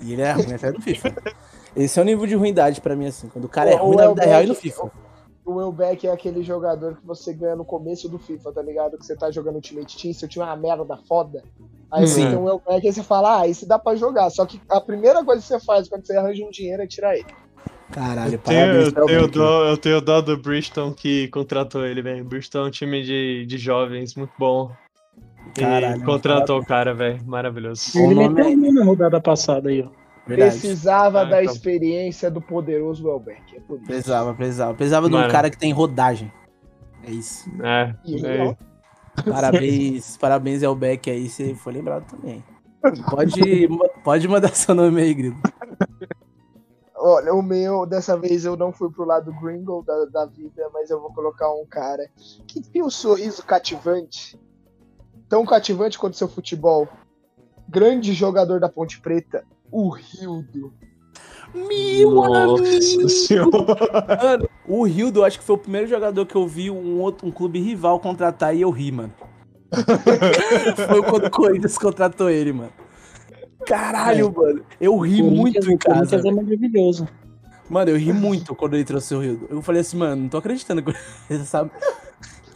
E 0.00 0.12
ele 0.14 0.22
é 0.22 0.32
ruim 0.32 0.52
até 0.52 0.72
no 0.72 0.80
FIFA. 0.80 1.14
Esse 1.76 1.98
é 1.98 2.02
o 2.02 2.04
nível 2.04 2.26
de 2.26 2.34
ruindade 2.34 2.80
pra 2.80 2.96
mim, 2.96 3.06
assim. 3.06 3.28
Quando 3.28 3.44
o 3.44 3.48
cara 3.48 3.70
é 3.70 3.74
O- 3.76 3.86
ruim 3.86 3.94
o 3.94 3.98
na 3.98 4.08
vida 4.08 4.24
real 4.24 4.42
e 4.42 4.46
no 4.46 4.54
FIFA. 4.54 4.90
O 5.44 5.54
Welbeck 5.54 6.06
é 6.06 6.12
aquele 6.12 6.42
jogador 6.42 6.96
que 6.96 7.06
você 7.06 7.32
ganha 7.32 7.56
no 7.56 7.64
começo 7.64 8.08
do 8.08 8.18
FIFA, 8.18 8.52
tá 8.52 8.62
ligado? 8.62 8.96
Que 8.96 9.04
você 9.04 9.16
tá 9.16 9.30
jogando 9.30 9.56
Ultimate 9.56 10.00
Team, 10.00 10.14
seu 10.14 10.28
time 10.28 10.44
é 10.44 10.48
uma 10.48 10.56
merda 10.56 10.96
foda. 11.08 11.42
Aí 11.90 12.06
você 12.06 12.22
Sim. 12.22 12.28
tem 12.28 12.36
o 12.36 12.44
Welbeck 12.44 12.86
e 12.86 12.92
você 12.92 13.02
fala, 13.02 13.40
ah, 13.40 13.48
esse 13.48 13.66
dá 13.66 13.78
pra 13.78 13.96
jogar. 13.96 14.30
Só 14.30 14.46
que 14.46 14.60
a 14.68 14.80
primeira 14.80 15.24
coisa 15.24 15.42
que 15.42 15.48
você 15.48 15.60
faz 15.60 15.88
quando 15.88 16.06
você 16.06 16.16
arranja 16.16 16.44
um 16.44 16.50
dinheiro 16.50 16.82
é 16.82 16.86
tirar 16.86 17.16
ele. 17.16 17.26
Caralho, 17.90 18.34
Eu 18.34 18.38
tenho, 18.38 18.60
parabéns 18.60 18.86
eu, 18.86 18.92
pro 18.92 19.06
tenho 19.06 19.28
dó, 19.28 19.64
eu 19.66 19.76
tenho 19.76 20.00
dó 20.00 20.20
do 20.22 20.36
Bristol 20.36 20.92
que 20.94 21.28
contratou 21.28 21.84
ele, 21.84 22.00
velho. 22.00 22.24
Bristol 22.24 22.64
é 22.64 22.68
um 22.68 22.70
time 22.70 23.02
de, 23.02 23.44
de 23.44 23.58
jovens 23.58 24.14
muito 24.14 24.32
bom. 24.38 24.70
Caralho, 25.54 26.00
e 26.00 26.04
contratou 26.04 26.60
o 26.60 26.64
cara, 26.64 26.94
velho. 26.94 27.20
Maravilhoso. 27.26 27.98
Ele 27.98 28.28
meteu 28.28 28.46
é- 28.46 28.72
na 28.72 28.84
rodada 28.84 29.20
passada 29.20 29.68
aí, 29.68 29.82
ó. 29.82 30.01
Verdade. 30.26 30.50
Precisava 30.58 31.22
Ah, 31.22 31.24
da 31.24 31.42
então. 31.42 31.52
experiência 31.54 32.30
do 32.30 32.40
poderoso 32.40 33.06
Welbeck. 33.06 33.56
É 33.56 33.60
por 33.60 33.76
isso. 33.78 33.86
Precisava, 33.86 34.34
precisava. 34.34 34.74
Precisava 34.74 35.08
de 35.08 35.14
um 35.14 35.18
Mano. 35.18 35.32
cara 35.32 35.50
que 35.50 35.58
tem 35.58 35.72
rodagem. 35.72 36.32
É 37.04 37.10
isso. 37.10 37.50
É, 37.62 37.94
E, 38.04 38.24
é. 38.24 38.56
Parabéns, 39.28 40.16
parabéns, 40.18 40.62
Elbeck 40.62 41.10
aí, 41.10 41.28
você 41.28 41.54
foi 41.54 41.72
lembrado 41.74 42.06
também. 42.08 42.42
Pode, 43.10 43.68
pode 44.02 44.26
mandar 44.28 44.54
seu 44.54 44.74
nome 44.74 45.00
aí, 45.02 45.12
Grilo. 45.14 45.36
Olha, 46.96 47.34
o 47.34 47.42
meu, 47.42 47.84
dessa 47.84 48.16
vez 48.16 48.44
eu 48.44 48.56
não 48.56 48.72
fui 48.72 48.90
pro 48.90 49.04
lado 49.04 49.32
gringo 49.40 49.82
da, 49.82 50.04
da 50.06 50.26
vida, 50.26 50.68
mas 50.72 50.88
eu 50.90 51.00
vou 51.00 51.12
colocar 51.12 51.52
um 51.52 51.66
cara 51.66 52.08
que 52.46 52.60
tem 52.62 52.82
um 52.82 52.90
sorriso 52.90 53.44
cativante. 53.44 54.38
Tão 55.28 55.44
cativante 55.44 55.98
quanto 55.98 56.16
seu 56.16 56.28
futebol. 56.28 56.86
Grande 57.68 58.12
jogador 58.12 58.60
da 58.60 58.68
Ponte 58.68 59.00
Preta, 59.00 59.44
o 59.72 59.88
Rildo. 59.90 60.72
Meu 61.54 62.10
Nossa 62.12 63.08
senhora. 63.08 63.50
Mano, 64.22 64.48
o 64.66 64.84
Rildo, 64.84 65.20
eu 65.20 65.24
acho 65.24 65.38
que 65.38 65.44
foi 65.44 65.56
o 65.56 65.58
primeiro 65.58 65.86
jogador 65.86 66.24
que 66.24 66.34
eu 66.34 66.46
vi 66.46 66.70
um 66.70 66.98
outro 67.00 67.26
um 67.26 67.30
clube 67.30 67.60
rival 67.60 67.98
contratar 68.00 68.54
e 68.56 68.60
eu 68.62 68.70
ri, 68.70 68.90
mano. 68.92 69.12
foi 70.88 71.02
quando 71.02 71.26
o 71.26 71.30
Corinthians 71.30 71.76
contratou 71.76 72.30
ele, 72.30 72.52
mano. 72.52 72.72
Caralho, 73.66 74.32
mano. 74.34 74.64
Eu 74.80 74.98
ri 74.98 75.22
muito 75.22 75.70
em 75.70 75.74
o 75.74 75.78
casa. 75.78 75.94
Corinthians 76.16 76.24
é 76.24 76.30
maravilhoso. 76.30 77.08
Mano, 77.68 77.90
eu 77.90 77.96
ri 77.96 78.12
muito 78.12 78.54
quando 78.54 78.74
ele 78.74 78.84
trouxe 78.84 79.14
o 79.14 79.20
Rildo. 79.20 79.46
Eu 79.50 79.62
falei 79.62 79.80
assim, 79.82 79.96
mano, 79.96 80.22
não 80.22 80.28
tô 80.28 80.38
acreditando 80.38 80.82
que 80.82 80.92
você 81.28 81.38
sabe. 81.44 81.70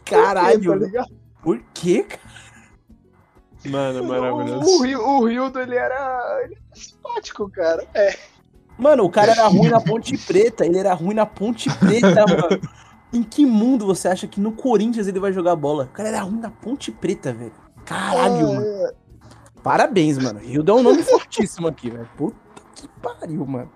Caralho, 0.05 0.71
Tá 0.79 0.87
ligado? 0.87 1.09
por 1.43 1.61
quê, 1.75 2.03
cara? 2.03 2.21
Mano, 3.67 4.01
O, 4.01 4.05
o, 4.05 4.09
maravilhoso. 4.09 4.83
Ri- 4.85 4.97
o 4.97 5.25
Rildo, 5.25 5.61
ele 5.61 5.75
era, 5.75 6.41
ele 6.45 6.55
era 6.55 6.66
simpático, 6.77 7.49
cara. 7.51 7.87
É. 7.95 8.17
Mano, 8.79 9.05
o 9.05 9.11
cara 9.11 9.33
era 9.33 9.47
ruim 9.49 9.69
na 9.69 9.81
Ponte 9.81 10.17
Preta. 10.19 10.65
Ele 10.67 10.79
era 10.79 10.93
ruim 10.95 11.15
na 11.15 11.27
Ponte 11.27 11.69
Preta, 11.79 12.25
mano. 12.29 12.61
Em 13.13 13.23
que 13.23 13.47
mundo 13.47 13.87
você 13.87 14.09
acha 14.09 14.27
que 14.27 14.41
no 14.41 14.53
Corinthians 14.53 15.07
ele 15.07 15.21
vai 15.21 15.33
jogar 15.33 15.57
bola? 15.57 15.85
O 15.85 15.89
cara 15.89 16.09
era 16.09 16.21
ruim 16.21 16.41
na 16.41 16.51
Ponte 16.51 16.91
Preta, 16.93 17.33
velho. 17.33 17.53
Caralho, 17.85 18.49
mano. 18.49 18.63
É, 18.67 18.95
Parabéns, 19.63 20.17
mano. 20.19 20.39
Rildo 20.39 20.71
é 20.71 20.75
um 20.75 20.83
nome 20.83 21.03
fortíssimo 21.03 21.67
aqui, 21.67 21.91
velho. 21.91 22.09
Puta 22.17 22.37
que 22.75 22.87
pariu, 23.03 23.45
mano. 23.47 23.71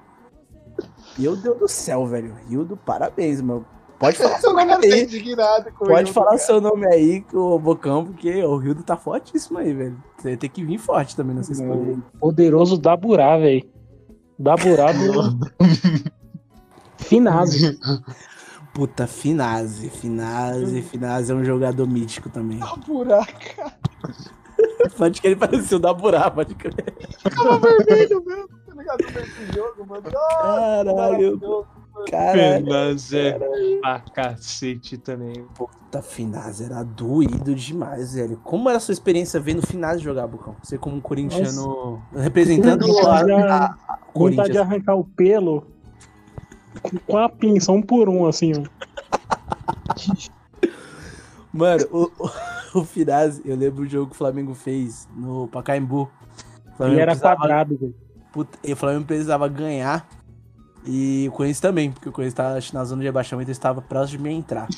Meu 1.19 1.35
Deus 1.35 1.59
do 1.59 1.67
céu, 1.69 2.07
velho. 2.07 2.37
Rildo, 2.49 2.77
parabéns, 2.77 3.41
mano. 3.41 3.67
Pode 3.99 4.17
falar 4.17 4.39
seu 4.41 4.51
eu 4.51 4.57
nome 4.57 4.89
tô 4.89 4.95
aí. 4.95 5.03
indignado 5.03 5.73
com 5.73 5.85
o 5.85 5.89
Pode 5.89 6.03
Rildo, 6.05 6.13
falar 6.13 6.27
cara. 6.27 6.39
seu 6.39 6.61
nome 6.61 6.87
aí, 6.87 7.25
o 7.33 7.59
Bocão, 7.59 8.07
porque 8.07 8.43
o 8.45 8.57
Rildo 8.57 8.83
tá 8.85 8.97
fortíssimo 8.97 9.59
aí, 9.59 9.73
velho. 9.73 10.03
Você 10.21 10.37
tem 10.37 10.51
que 10.51 10.63
vir 10.65 10.79
forte 10.79 11.17
também 11.17 11.35
nessa 11.35 11.53
escolha. 11.53 11.93
aí. 11.93 11.99
Poderoso 12.21 12.77
Daburá, 12.77 13.39
velho. 13.39 13.67
Daburá 14.39 14.93
do. 14.93 15.39
Finazzi. 16.99 17.79
Puta, 18.75 19.07
Finazzi. 19.07 19.89
Finazzi, 19.91 20.83
Finazzi 20.83 21.33
é 21.33 21.35
um 21.35 21.45
jogador 21.45 21.87
mítico 21.89 22.29
também. 22.31 22.59
Tá 22.59 22.77
buraco. 22.87 23.29
Pode 24.97 25.21
que 25.21 25.27
ele 25.27 25.37
pareceu 25.37 25.79
da 25.79 25.93
Burá, 25.93 26.31
pode 26.31 26.55
crer. 26.55 26.95
Ficava 27.19 27.59
vermelho 27.59 28.23
mesmo, 28.25 28.49
tá 28.67 28.75
ligado? 28.75 28.99
Nesse 29.03 29.53
jogo, 29.55 29.87
mano. 29.87 30.03
Ah, 30.07 30.83
Caralho, 30.85 30.97
maravilhoso. 30.97 31.67
Caralho. 32.11 32.73
É 33.15 33.39
pra 33.81 34.01
cacete 34.01 34.97
também. 34.99 35.45
Puta, 35.55 36.03
Finazzi 36.03 36.65
era 36.65 36.83
doído 36.83 37.55
demais, 37.55 38.15
velho. 38.15 38.37
Como 38.45 38.69
era 38.69 38.79
a 38.79 38.81
sua 38.81 38.93
experiência 38.93 39.39
vendo 39.41 39.59
o 39.61 39.67
Finazzi 39.67 40.03
jogar, 40.03 40.27
Bucão? 40.27 40.57
Você 40.63 40.77
como 40.79 40.97
um 40.97 41.01
corintiano 41.01 42.03
representando 42.15 42.87
Vontade 42.87 43.33
a, 43.33 43.65
a 43.65 43.69
Vontade 43.69 43.99
de 44.05 44.13
Corinthians. 44.13 44.57
arrancar 44.59 44.95
o 44.97 45.05
pelo 45.05 45.67
com- 47.07 47.17
a 47.19 47.29
pinça, 47.29 47.73
um 47.73 47.83
por 47.83 48.09
um, 48.09 48.27
assim, 48.27 48.53
ó. 48.57 48.63
Mano, 51.53 51.85
o, 51.91 52.05
o, 52.19 52.31
o 52.81 52.85
Finazzi, 52.85 53.43
eu 53.45 53.57
lembro 53.57 53.83
o 53.83 53.87
jogo 53.89 54.07
que 54.07 54.13
o 54.15 54.19
Flamengo 54.19 54.55
fez 54.55 55.09
no 55.17 55.49
Pacaembu. 55.49 56.03
O 56.03 56.09
Ele 56.09 56.77
Flamengo 56.77 57.01
era 57.01 57.11
precisava- 57.13 57.37
quadrado, 57.37 57.77
velho. 57.77 57.95
Puta, 58.33 58.57
e 58.63 58.73
o 58.73 58.77
Flamengo 58.77 59.05
precisava 59.07 59.49
ganhar. 59.49 60.07
E 60.85 61.27
o 61.29 61.33
Corinthians 61.33 61.61
também, 61.61 61.93
porque 61.93 62.09
o 62.09 62.13
Corinthians 62.13 62.33
estava 62.33 62.57
acho, 62.57 62.75
na 62.75 62.85
zona 62.85 63.03
de 63.03 63.09
abaixamento 63.09 63.51
e 63.51 63.53
estava 63.53 63.83
próximo 63.83 64.25
de 64.25 64.31
entrar. 64.31 64.69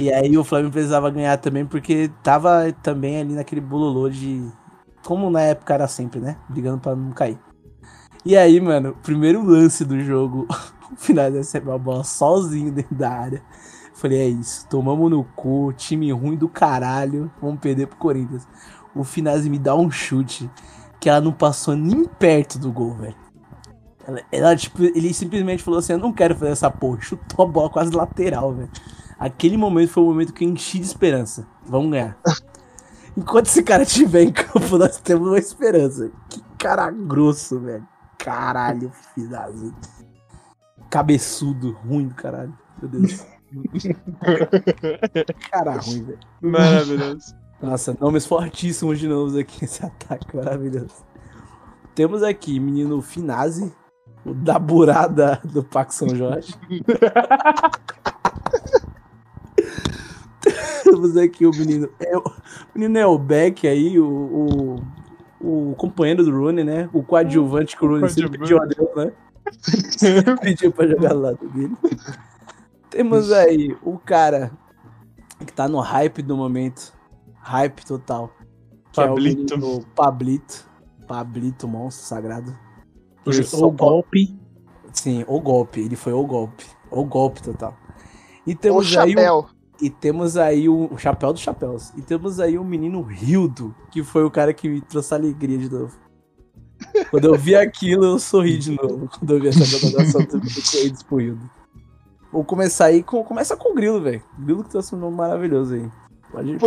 e 0.00 0.12
aí 0.12 0.36
o 0.36 0.44
Flamengo 0.44 0.72
precisava 0.72 1.10
ganhar 1.10 1.36
também, 1.38 1.66
porque 1.66 2.10
tava 2.22 2.72
também 2.82 3.20
ali 3.20 3.34
naquele 3.34 3.60
bololô 3.60 4.08
de. 4.08 4.46
Como 5.04 5.30
na 5.30 5.42
época 5.42 5.74
era 5.74 5.86
sempre, 5.86 6.20
né? 6.20 6.36
Brigando 6.48 6.78
pra 6.78 6.96
não 6.96 7.12
cair. 7.12 7.38
E 8.24 8.36
aí, 8.36 8.60
mano, 8.60 8.96
primeiro 9.02 9.44
lance 9.44 9.84
do 9.84 10.00
jogo, 10.00 10.48
o 10.90 10.96
final 10.96 11.30
recebe 11.30 11.68
uma 11.68 11.78
bola 11.78 12.02
sozinho 12.02 12.72
dentro 12.72 12.94
da 12.94 13.10
área. 13.10 13.42
Falei, 13.94 14.18
é 14.18 14.28
isso, 14.28 14.66
tomamos 14.68 15.10
no 15.10 15.24
cu, 15.24 15.72
time 15.74 16.10
ruim 16.12 16.36
do 16.36 16.48
caralho, 16.48 17.30
vamos 17.40 17.60
perder 17.60 17.86
pro 17.86 17.96
Corinthians. 17.96 18.46
O 18.94 19.04
Finazzi 19.04 19.48
me 19.48 19.58
dá 19.58 19.74
um 19.74 19.90
chute 19.90 20.50
que 20.98 21.08
ela 21.08 21.20
não 21.20 21.32
passou 21.32 21.76
nem 21.76 22.04
perto 22.04 22.58
do 22.58 22.72
gol, 22.72 22.94
velho. 22.94 23.25
Ela, 24.06 24.22
ela, 24.30 24.56
tipo, 24.56 24.82
ele 24.82 25.12
simplesmente 25.12 25.62
falou 25.62 25.80
assim: 25.80 25.94
Eu 25.94 25.98
não 25.98 26.12
quero 26.12 26.34
fazer 26.34 26.52
essa 26.52 26.70
porra. 26.70 27.00
Chutou 27.00 27.44
a 27.44 27.48
bola 27.48 27.68
quase 27.68 27.90
lateral, 27.90 28.54
velho. 28.54 28.70
Aquele 29.18 29.56
momento 29.56 29.90
foi 29.90 30.02
o 30.02 30.06
momento 30.06 30.32
que 30.32 30.44
eu 30.44 30.48
enchi 30.48 30.78
de 30.78 30.86
esperança. 30.86 31.46
Vamos 31.64 31.90
ganhar. 31.90 32.16
Enquanto 33.16 33.46
esse 33.46 33.62
cara 33.62 33.82
estiver 33.82 34.22
em 34.22 34.32
campo, 34.32 34.60
nós 34.78 34.98
temos 34.98 35.26
uma 35.26 35.38
esperança. 35.38 36.10
Que 36.28 36.42
cara 36.58 36.90
grosso, 36.90 37.58
velho. 37.58 37.86
Caralho, 38.18 38.92
fidazinho. 39.14 39.74
Cabeçudo, 40.90 41.72
ruim 41.72 42.08
do 42.08 42.14
caralho. 42.14 42.56
Meu 42.80 42.90
Deus. 42.90 43.26
cara 45.50 45.78
ruim, 45.78 46.04
velho. 46.04 46.18
Maravilhoso. 46.42 47.34
Nossa, 47.60 47.96
nomes 47.98 48.26
fortíssimos 48.26 48.98
de 48.98 49.08
novo 49.08 49.38
aqui 49.38 49.62
nesse 49.62 49.84
ataque 49.84 50.36
maravilhoso. 50.36 51.06
Temos 51.94 52.22
aqui 52.22 52.60
menino 52.60 53.00
Finazzi, 53.00 53.74
o 54.26 54.34
da 54.34 54.58
burada 54.58 55.40
do 55.44 55.62
Paco 55.62 55.94
São 55.94 56.08
Jorge. 56.08 56.52
Temos 60.82 61.16
aqui 61.16 61.46
o 61.46 61.50
menino. 61.50 61.88
El, 62.00 62.18
o 62.20 62.32
menino 62.74 62.98
Elbeck 62.98 63.68
aí, 63.68 63.98
o, 64.00 64.76
o, 65.40 65.70
o 65.70 65.74
companheiro 65.76 66.24
do 66.24 66.30
Rooney, 66.32 66.64
né? 66.64 66.90
O 66.92 67.04
coadjuvante 67.04 67.76
que 67.76 67.84
o 67.84 67.88
Rooney 67.88 68.10
sempre 68.10 68.38
pediu 68.38 68.60
a 68.60 68.66
Deus, 68.66 68.88
né? 68.96 69.12
pediu 70.42 70.72
pra 70.72 70.88
jogar 70.88 71.10
do 71.10 71.20
lado 71.20 71.48
dele. 71.50 71.76
Temos 72.90 73.30
aí 73.30 73.76
o 73.82 73.96
cara 73.96 74.50
que 75.44 75.52
tá 75.52 75.68
no 75.68 75.78
hype 75.78 76.20
do 76.22 76.36
momento. 76.36 76.92
Hype 77.40 77.86
total. 77.86 78.32
Que 78.90 79.02
Pablito. 79.02 79.54
é 79.54 79.58
o 79.58 79.84
Pablito. 79.94 80.66
Pablito, 81.06 81.68
monstro 81.68 82.06
sagrado. 82.06 82.65
Foi 83.26 83.34
Ele 83.34 83.42
o 83.42 83.46
só- 83.46 83.68
golpe. 83.70 84.34
Sim, 84.92 85.24
o 85.28 85.40
golpe. 85.40 85.80
Ele 85.80 85.96
foi 85.96 86.12
o 86.12 86.24
golpe. 86.24 86.64
O 86.90 87.04
golpe 87.04 87.42
total. 87.42 87.76
E 88.46 88.52
O 88.52 88.56
temos 88.56 88.96
aí 88.96 89.10
o, 89.14 89.18
chapéu. 89.18 89.46
e 89.82 89.90
temos 89.90 90.36
aí 90.36 90.68
o, 90.68 90.88
o 90.92 90.96
chapéu 90.96 91.32
dos 91.32 91.42
chapéus. 91.42 91.92
E 91.96 92.02
temos 92.02 92.38
aí 92.40 92.56
o 92.56 92.64
menino 92.64 93.02
Rildo, 93.02 93.74
que 93.90 94.02
foi 94.04 94.24
o 94.24 94.30
cara 94.30 94.54
que 94.54 94.68
me 94.68 94.80
trouxe 94.80 95.12
alegria 95.12 95.58
de 95.58 95.68
novo. 95.70 95.92
Quando 97.10 97.24
eu 97.24 97.34
vi 97.36 97.54
aquilo, 97.56 98.04
eu 98.04 98.18
sorri 98.18 98.56
de 98.58 98.70
novo. 98.76 99.08
Quando 99.18 99.34
eu 99.34 99.40
vi 99.40 99.48
essa 99.48 99.80
contratação 99.80 100.20
do 100.22 100.28
Corinthians 100.40 101.02
pro 101.02 101.16
Rildo. 101.18 101.50
Vou 102.32 102.44
começar 102.44 102.86
aí 102.86 103.02
com. 103.02 103.24
Começa 103.24 103.56
com 103.56 103.72
o 103.72 103.74
Grilo, 103.74 104.00
velho. 104.00 104.22
Grilo 104.38 104.62
que 104.62 104.70
trouxe 104.70 104.94
um 104.94 104.98
nome 104.98 105.16
maravilhoso 105.16 105.74
aí. 105.74 105.90
Pode 106.30 106.50
ir. 106.52 106.58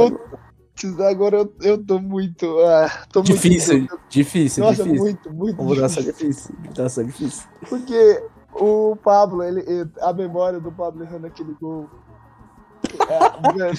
Pô, 0.82 1.04
Agora 1.04 1.38
eu, 1.38 1.54
eu 1.62 1.84
tô 1.86 2.00
muito. 2.00 2.60
Ah, 2.60 3.06
tô 3.12 3.20
muito 3.20 3.34
Difícil, 3.34 3.76
dúvida. 3.82 4.00
difícil, 4.10 4.64
Nossa, 4.64 4.84
difícil. 4.84 5.04
muito, 5.04 5.34
muito. 5.34 5.62
Uma 5.62 5.70
mudança 5.76 6.02
difícil. 6.02 6.56
Mudança 6.60 7.04
difícil. 7.04 7.44
Porque 7.68 8.24
o 8.54 8.96
Pablo, 8.96 9.44
ele, 9.44 9.62
ele- 9.62 9.90
a 10.02 10.14
memória 10.14 10.60
do 10.60 10.72
Pablo 10.72 11.04
errando 11.04 11.28
aquele 11.28 11.54
gol. 11.60 11.90
É, 13.10 13.74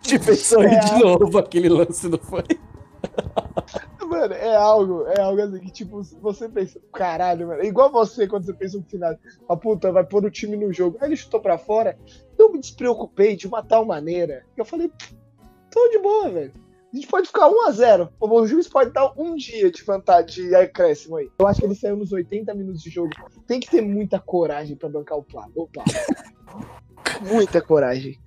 Te 0.00 0.36
sorrir 0.36 0.74
É. 0.76 0.78
de 0.80 0.98
novo 1.02 1.38
aquele 1.38 1.68
lance, 1.68 2.08
não 2.08 2.18
foi? 2.18 2.44
mano, 4.08 4.34
é 4.34 4.54
algo, 4.54 5.04
é 5.08 5.20
algo 5.20 5.42
assim 5.42 5.58
que, 5.58 5.70
tipo, 5.72 6.00
você 6.22 6.48
pensa, 6.48 6.80
caralho, 6.92 7.48
mano. 7.48 7.60
é 7.62 7.66
Igual 7.66 7.90
você 7.90 8.26
quando 8.28 8.44
você 8.46 8.54
pensa 8.54 8.78
no 8.78 8.84
final, 8.84 9.14
a 9.48 9.56
puta, 9.56 9.90
vai 9.90 10.04
pôr 10.04 10.24
o 10.24 10.30
time 10.30 10.56
no 10.56 10.72
jogo. 10.72 10.96
Aí 11.00 11.08
ele 11.08 11.16
chutou 11.16 11.40
pra 11.40 11.58
fora. 11.58 11.98
Eu 12.38 12.52
me 12.52 12.60
despreocupei 12.60 13.34
de 13.36 13.46
uma 13.48 13.62
tal 13.64 13.84
maneira. 13.84 14.44
que 14.54 14.60
Eu 14.60 14.64
falei, 14.64 14.90
tô 15.76 15.88
de 15.90 15.98
boa, 15.98 16.30
velho. 16.30 16.52
A 16.92 16.96
gente 16.96 17.08
pode 17.08 17.26
ficar 17.26 17.50
1x0. 17.50 18.08
O 18.18 18.46
juiz 18.46 18.66
pode 18.68 18.90
dar 18.90 19.12
um 19.18 19.36
dia 19.36 19.70
de 19.70 19.82
vantagem 19.84 20.48
de 20.48 20.54
acréscimo 20.54 21.16
aí. 21.16 21.28
Eu 21.38 21.46
acho 21.46 21.60
que 21.60 21.66
ele 21.66 21.74
saiu 21.74 21.96
nos 21.96 22.10
80 22.12 22.54
minutos 22.54 22.80
de 22.82 22.88
jogo. 22.88 23.10
Tem 23.46 23.60
que 23.60 23.70
ter 23.70 23.82
muita 23.82 24.18
coragem 24.18 24.76
pra 24.76 24.88
bancar 24.88 25.18
o 25.18 25.22
Pablo. 25.22 25.52
O 25.64 25.68
Pablo. 25.68 25.92
muita 27.28 27.60
coragem. 27.60 28.18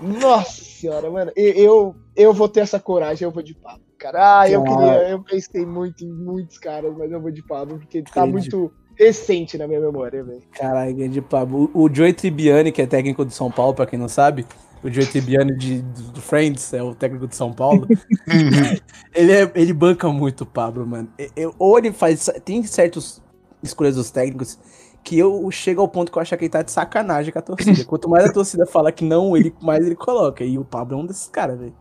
Nossa 0.00 0.64
senhora, 0.64 1.08
mano. 1.10 1.30
E- 1.36 1.54
Eu, 1.56 1.94
eu 2.16 2.32
vou 2.32 2.48
ter 2.48 2.60
essa 2.60 2.80
coragem, 2.80 3.24
eu 3.24 3.30
vou 3.30 3.42
de 3.42 3.54
Pablo. 3.54 3.84
Cara, 3.98 4.40
ah, 4.40 4.50
eu 4.50 4.64
queria. 4.64 5.08
Eu 5.10 5.22
pensei 5.22 5.64
muito 5.64 6.04
em 6.04 6.12
muitos 6.12 6.58
caras, 6.58 6.92
mas 6.96 7.10
eu 7.12 7.20
vou 7.20 7.30
de 7.30 7.42
Pablo, 7.46 7.78
porque 7.78 7.98
ele 7.98 8.06
tá 8.12 8.26
Entendi. 8.26 8.32
muito 8.50 8.72
recente 8.96 9.56
na 9.56 9.68
minha 9.68 9.80
memória, 9.80 10.24
velho. 10.24 10.42
Caralho, 10.52 10.94
grande 10.96 11.20
Pablo. 11.22 11.70
O, 11.72 11.84
o 11.84 11.94
Joey 11.94 12.12
Tribbiani, 12.12 12.72
que 12.72 12.82
é 12.82 12.86
técnico 12.86 13.24
do 13.24 13.30
São 13.30 13.50
Paulo, 13.50 13.74
pra 13.74 13.86
quem 13.86 13.98
não 13.98 14.08
sabe, 14.08 14.44
o 14.86 14.92
Joey 14.92 15.06
Tribbiani 15.06 15.56
de, 15.56 15.82
do, 15.82 16.20
Friends, 16.20 16.72
é 16.72 16.82
o 16.82 16.94
técnico 16.94 17.26
de 17.26 17.34
São 17.36 17.52
Paulo. 17.52 17.86
ele, 19.14 19.32
é- 19.32 19.52
ele 19.54 19.72
banca 19.72 20.08
muito 20.08 20.42
o 20.42 20.46
Pablo, 20.46 20.86
mano. 20.86 21.08
Eu- 21.34 21.54
ou 21.58 21.78
ele 21.78 21.92
faz. 21.92 22.30
Tem 22.44 22.62
certas 22.62 23.22
escolhas 23.62 23.96
dos 23.96 24.10
técnicos 24.10 24.58
que 25.02 25.18
eu 25.18 25.48
chego 25.50 25.80
ao 25.80 25.88
ponto 25.88 26.10
que 26.10 26.18
eu 26.18 26.22
acho 26.22 26.36
que 26.36 26.44
ele 26.44 26.50
tá 26.50 26.62
de 26.62 26.70
sacanagem 26.70 27.32
com 27.32 27.38
a 27.38 27.42
torcida. 27.42 27.84
Quanto 27.86 28.08
mais 28.08 28.24
a 28.28 28.32
torcida 28.32 28.66
fala 28.66 28.90
que 28.90 29.04
não, 29.04 29.36
ele 29.36 29.54
mais 29.60 29.84
ele 29.84 29.94
coloca. 29.94 30.44
E 30.44 30.58
o 30.58 30.64
Pablo 30.64 30.98
é 30.98 31.02
um 31.02 31.06
desses 31.06 31.28
caras, 31.28 31.58
velho. 31.58 31.74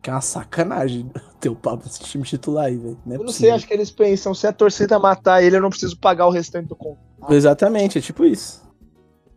Que 0.00 0.10
é 0.10 0.12
uma 0.12 0.20
sacanagem 0.20 1.10
ter 1.40 1.48
o 1.48 1.56
Pablo 1.56 1.82
nesse 1.84 2.00
time 2.00 2.24
titular 2.24 2.66
aí, 2.66 2.76
velho. 2.76 2.98
Não 3.04 3.12
é 3.14 3.16
Eu 3.16 3.24
não 3.24 3.28
sei, 3.28 3.50
possível. 3.50 3.54
acho 3.54 3.66
que 3.66 3.74
eles 3.74 3.90
pensam, 3.90 4.34
se 4.34 4.46
a 4.46 4.52
torcida 4.52 4.98
matar 4.98 5.42
ele, 5.42 5.56
eu 5.56 5.60
não 5.62 5.70
preciso 5.70 5.98
pagar 5.98 6.26
o 6.26 6.30
restante 6.30 6.68
do 6.68 6.76
contrato. 6.76 7.32
Exatamente, 7.32 7.98
é 7.98 8.00
tipo 8.00 8.24
isso. 8.24 8.62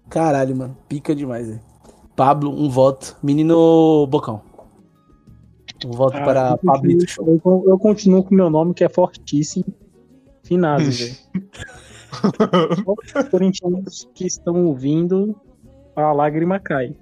Caralho, 0.10 0.56
mano. 0.56 0.78
Pica 0.88 1.16
demais, 1.16 1.48
velho. 1.48 1.62
Pablo, 2.18 2.52
um 2.52 2.68
voto. 2.70 3.16
Menino 3.24 4.06
Bocão. 4.08 4.42
Um 5.86 5.92
voto 5.92 6.18
Ah, 6.18 6.24
para 6.24 6.50
eu 6.52 6.58
Pablito 6.58 7.06
continuo- 7.06 7.08
Show. 7.08 7.42
Eu, 7.46 7.64
eu 7.72 7.78
continuo 7.80 8.24
com 8.24 8.34
o 8.34 8.38
meu 8.38 8.50
nome, 8.50 8.74
que 8.74 8.84
é 8.84 8.90
fortíssimo. 8.90 9.64
Finazzi, 10.44 11.16
velho. 11.36 11.48
Os 12.88 13.30
corintianos 13.30 14.10
que 14.16 14.26
estão 14.26 14.66
ouvindo, 14.66 15.36
a 15.96 16.12
lágrima 16.12 16.60
cai. 16.60 16.96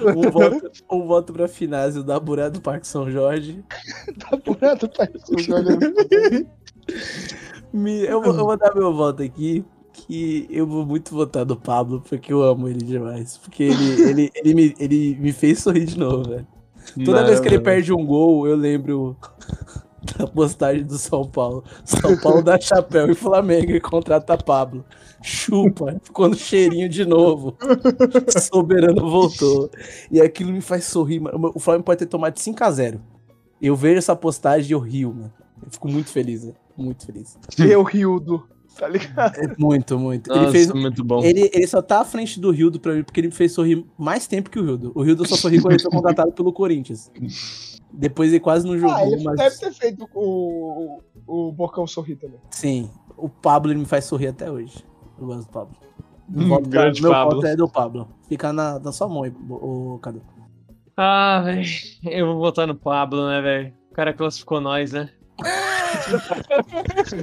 Um 0.00 0.30
voto, 0.30 0.70
um 0.90 1.06
voto 1.06 1.32
pra 1.32 1.46
Finásio 1.48 2.02
da 2.02 2.18
Buré 2.18 2.48
do 2.48 2.60
Parque 2.60 2.86
São 2.88 3.10
Jorge. 3.10 3.62
Tá 4.18 4.36
apurado, 4.36 4.88
pai. 4.88 5.08
Me- 7.72 8.04
eu, 8.06 8.22
vou, 8.22 8.34
eu 8.34 8.44
vou 8.46 8.56
dar 8.56 8.74
meu 8.74 8.94
voto 8.94 9.22
aqui. 9.22 9.64
Que 9.96 10.46
eu 10.50 10.66
vou 10.66 10.84
muito 10.84 11.14
votar 11.14 11.46
no 11.46 11.56
Pablo, 11.56 12.02
porque 12.06 12.32
eu 12.32 12.42
amo 12.42 12.68
ele 12.68 12.84
demais. 12.84 13.38
Porque 13.38 13.64
ele, 13.64 14.02
ele, 14.08 14.30
ele, 14.34 14.54
me, 14.54 14.74
ele 14.78 15.16
me 15.18 15.32
fez 15.32 15.60
sorrir 15.60 15.86
de 15.86 15.98
novo, 15.98 16.28
velho. 16.28 16.46
Toda 17.04 17.24
vez 17.24 17.40
que 17.40 17.48
ele 17.48 17.58
perde 17.58 17.92
um 17.92 18.04
gol, 18.04 18.46
eu 18.46 18.54
lembro 18.54 19.16
da 20.16 20.26
postagem 20.26 20.84
do 20.84 20.98
São 20.98 21.24
Paulo. 21.24 21.64
São 21.84 22.16
Paulo 22.18 22.42
dá 22.42 22.60
chapéu 22.60 23.10
e 23.10 23.14
Flamengo 23.14 23.72
e 23.72 23.80
contrata 23.80 24.36
Pablo. 24.36 24.84
Chupa, 25.22 25.98
ficou 26.02 26.28
no 26.28 26.36
cheirinho 26.36 26.88
de 26.88 27.04
novo. 27.04 27.56
Soberano 28.28 29.10
voltou. 29.10 29.70
E 30.10 30.20
aquilo 30.20 30.52
me 30.52 30.60
faz 30.60 30.84
sorrir. 30.84 31.20
mano. 31.20 31.50
O 31.54 31.58
Flamengo 31.58 31.84
pode 31.84 31.98
ter 31.98 32.06
tomado 32.06 32.36
5x0. 32.36 33.00
Eu 33.60 33.74
vejo 33.74 33.98
essa 33.98 34.14
postagem 34.14 34.70
e 34.70 34.72
eu 34.72 34.78
rio, 34.78 35.12
mano. 35.12 35.32
Eu 35.64 35.70
fico 35.70 35.88
muito 35.88 36.10
feliz, 36.10 36.44
né? 36.44 36.52
Muito 36.76 37.06
feliz. 37.06 37.38
Eu, 37.58 37.82
Rildo. 37.82 38.46
Tá 38.78 38.88
ligado? 38.88 39.36
É 39.38 39.54
muito, 39.58 39.98
muito. 39.98 40.28
Nossa, 40.28 40.42
ele 40.42 40.50
fez. 40.52 40.70
muito 40.72 41.02
bom. 41.02 41.24
Ele, 41.24 41.50
ele 41.52 41.66
só 41.66 41.80
tá 41.80 42.00
à 42.00 42.04
frente 42.04 42.38
do 42.38 42.50
Rildo 42.50 42.78
pra 42.78 42.92
mim, 42.94 43.02
porque 43.02 43.20
ele 43.20 43.28
me 43.28 43.34
fez 43.34 43.52
sorrir 43.52 43.84
mais 43.96 44.26
tempo 44.26 44.50
que 44.50 44.58
o 44.58 44.64
Rildo. 44.64 44.92
O 44.94 45.02
Rildo 45.02 45.26
só 45.26 45.34
sorriu 45.34 45.62
quando 45.62 45.72
ele 45.72 45.82
foi 45.82 45.90
contratado 45.90 46.30
pelo 46.32 46.52
Corinthians. 46.52 47.10
Depois 47.90 48.30
ele 48.30 48.40
quase 48.40 48.66
não 48.66 48.76
jogou, 48.76 48.94
Ah, 48.94 49.06
ele 49.06 49.24
mas. 49.24 49.36
deve 49.36 49.56
ter 49.58 49.72
feito 49.72 50.06
o, 50.14 51.00
o, 51.26 51.48
o 51.48 51.52
Bocão 51.52 51.86
sorrir 51.86 52.16
também. 52.16 52.38
Sim, 52.50 52.90
o 53.16 53.28
Pablo 53.30 53.72
ele 53.72 53.78
me 53.80 53.86
faz 53.86 54.04
sorrir 54.04 54.26
até 54.28 54.50
hoje. 54.50 54.84
Eu 55.18 55.26
gosto 55.26 55.46
do 55.46 55.52
Pablo. 55.52 55.76
Hum, 56.34 56.48
voto 56.48 56.68
grande 56.68 57.00
meu 57.00 57.10
Pablo. 57.12 57.34
voto 57.36 57.46
é 57.46 57.56
do 57.56 57.68
Pablo. 57.68 58.08
Fica 58.28 58.52
na, 58.52 58.78
na 58.78 58.92
sua 58.92 59.08
mão 59.08 59.22
aí, 59.22 59.32
o, 59.48 59.94
o 59.94 59.98
Cadu. 60.00 60.20
Ah, 60.96 61.40
velho. 61.44 61.66
Eu 62.04 62.26
vou 62.26 62.38
votar 62.40 62.66
no 62.66 62.74
Pablo, 62.74 63.26
né, 63.26 63.40
velho? 63.40 63.72
O 63.90 63.94
cara 63.94 64.12
classificou 64.12 64.60
nós, 64.60 64.92
né? 64.92 65.08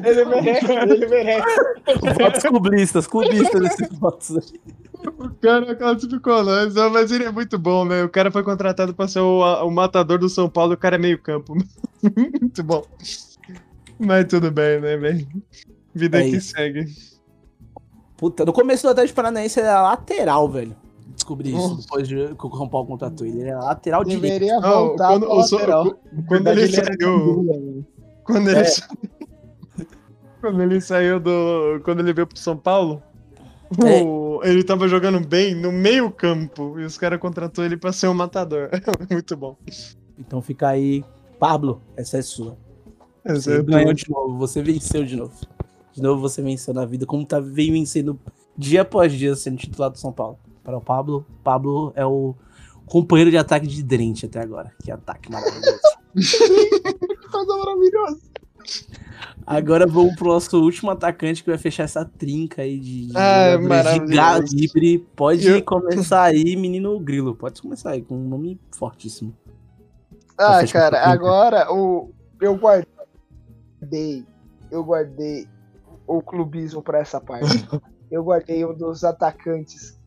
Ele 0.05 0.25
merece, 0.25 0.71
ele 0.71 1.07
merece. 1.07 1.55
Votos 2.19 2.43
clubistas, 2.43 3.07
clubistas 3.07 3.61
esses 3.65 3.97
votos 3.99 4.37
aí. 4.37 4.61
O 5.19 5.29
cara 5.41 5.75
classificou 5.75 6.43
nós, 6.43 6.73
não, 6.75 6.89
mas 6.89 7.11
ele 7.11 7.25
é 7.25 7.31
muito 7.31 7.57
bom, 7.59 7.83
né? 7.85 8.03
O 8.03 8.09
cara 8.09 8.31
foi 8.31 8.43
contratado 8.43 8.93
pra 8.93 9.07
ser 9.07 9.19
o, 9.19 9.39
o 9.65 9.69
matador 9.71 10.17
do 10.17 10.29
São 10.29 10.49
Paulo, 10.49 10.73
o 10.73 10.77
cara 10.77 10.95
é 10.95 10.99
meio 10.99 11.19
campo. 11.21 11.53
muito 12.41 12.63
bom. 12.63 12.83
Mas 13.99 14.25
tudo 14.25 14.49
bem, 14.51 14.79
né, 14.79 14.95
velho? 14.97 15.27
Vida 15.93 16.19
É 16.19 16.23
que 16.29 16.37
isso. 16.37 16.51
segue. 16.55 16.85
Puta, 18.17 18.45
no 18.45 18.53
começo 18.53 18.83
do 18.83 18.89
Atlético 18.89 19.15
Paranaense 19.17 19.59
ele 19.59 19.67
era 19.67 19.81
lateral, 19.81 20.47
velho. 20.49 20.75
Descobri 21.13 21.53
isso 21.55 21.75
depois 21.75 22.07
de, 22.07 22.15
que 22.35 22.47
o 22.47 22.55
São 22.57 22.67
Paulo 22.67 22.87
contratou 22.87 23.27
ele. 23.27 23.41
Ele 23.41 23.49
era 23.49 23.59
lateral 23.59 24.03
direito. 24.03 24.21
Deveria 24.21 24.59
Não, 24.59 24.87
voltar 24.87 25.07
quando, 25.09 25.25
pro 25.27 25.35
o 25.37 25.43
so- 25.43 25.55
lateral. 25.55 25.99
quando 26.27 26.47
ele 26.47 26.67
saiu. 26.67 27.85
Quando 28.23 28.49
ele, 28.49 28.59
É. 28.59 28.65
quando 30.41 30.61
ele 30.61 30.81
saiu 30.81 31.19
do. 31.19 31.79
Quando 31.83 31.99
ele 31.99 32.13
veio 32.13 32.27
pro 32.27 32.37
São 32.37 32.55
Paulo, 32.57 33.01
É. 33.83 34.03
o- 34.03 34.41
ele 34.43 34.63
tava 34.63 34.87
jogando 34.87 35.19
bem 35.25 35.55
no 35.55 35.71
meio 35.71 36.11
campo 36.11 36.79
e 36.79 36.85
os 36.85 36.97
caras 36.97 37.19
contratou 37.19 37.63
ele 37.63 37.77
pra 37.77 37.91
ser 37.91 38.07
um 38.07 38.13
matador. 38.13 38.69
Muito 39.09 39.35
bom. 39.37 39.57
Então 40.17 40.41
fica 40.41 40.69
aí. 40.69 41.03
Pablo, 41.39 41.81
essa 41.97 42.17
é 42.17 42.21
sua. 42.21 42.57
Essa 43.25 43.41
Você 43.41 43.59
é 43.59 43.63
ganhou 43.63 43.83
boa. 43.85 43.93
de 43.93 44.09
novo, 44.09 44.37
você 44.37 44.61
venceu 44.61 45.03
de 45.03 45.15
novo. 45.15 45.33
De 45.91 46.01
novo 46.01 46.21
você 46.21 46.41
venceu 46.41 46.73
na 46.73 46.85
vida, 46.85 47.05
como 47.05 47.25
tá 47.25 47.39
vem 47.39 47.71
vencendo 47.71 48.19
dia 48.57 48.81
após 48.83 49.11
dia 49.11 49.35
sendo 49.35 49.57
titular 49.57 49.89
do 49.89 49.97
São 49.97 50.11
Paulo. 50.11 50.39
Para 50.63 50.77
o 50.77 50.81
Pablo, 50.81 51.25
Pablo 51.43 51.91
é 51.95 52.05
o 52.05 52.33
companheiro 52.85 53.29
de 53.31 53.37
ataque 53.37 53.67
de 53.67 53.83
Drente 53.83 54.25
até 54.25 54.39
agora. 54.41 54.71
Que 54.81 54.91
ataque 54.91 55.29
maravilhoso. 55.31 55.79
Coisa 57.33 57.57
maravilhosa. 57.57 58.19
Agora 59.45 59.85
vamos 59.85 60.15
pro 60.15 60.27
nosso 60.29 60.57
último 60.61 60.89
atacante 60.91 61.43
que 61.43 61.49
vai 61.49 61.57
fechar 61.59 61.83
essa 61.83 62.05
trinca 62.05 62.61
aí 62.61 62.79
de, 62.79 63.07
de 63.07 63.17
Ah, 63.17 63.57
jogadores 63.61 64.05
de 64.09 64.15
calibre. 64.15 64.99
Pode 65.15 65.47
Eu- 65.47 65.63
começar 65.63 66.23
aí, 66.23 66.55
menino 66.55 66.97
Grilo. 66.99 67.35
Pode 67.35 67.61
começar 67.61 67.91
aí, 67.91 68.01
com 68.01 68.15
um 68.15 68.27
nome 68.29 68.59
fortíssimo. 68.71 69.35
Ah, 70.37 70.65
cara, 70.71 71.05
agora 71.05 71.71
o, 71.73 72.11
eu 72.41 72.55
guardei. 72.57 74.25
Eu 74.71 74.83
guardei 74.83 75.47
o 76.07 76.21
clubismo 76.21 76.81
pra 76.81 76.99
essa 76.99 77.19
parte. 77.19 77.45
Eu 78.11 78.23
guardei 78.23 78.63
um 78.63 78.75
dos 78.75 79.03
atacantes 79.03 79.99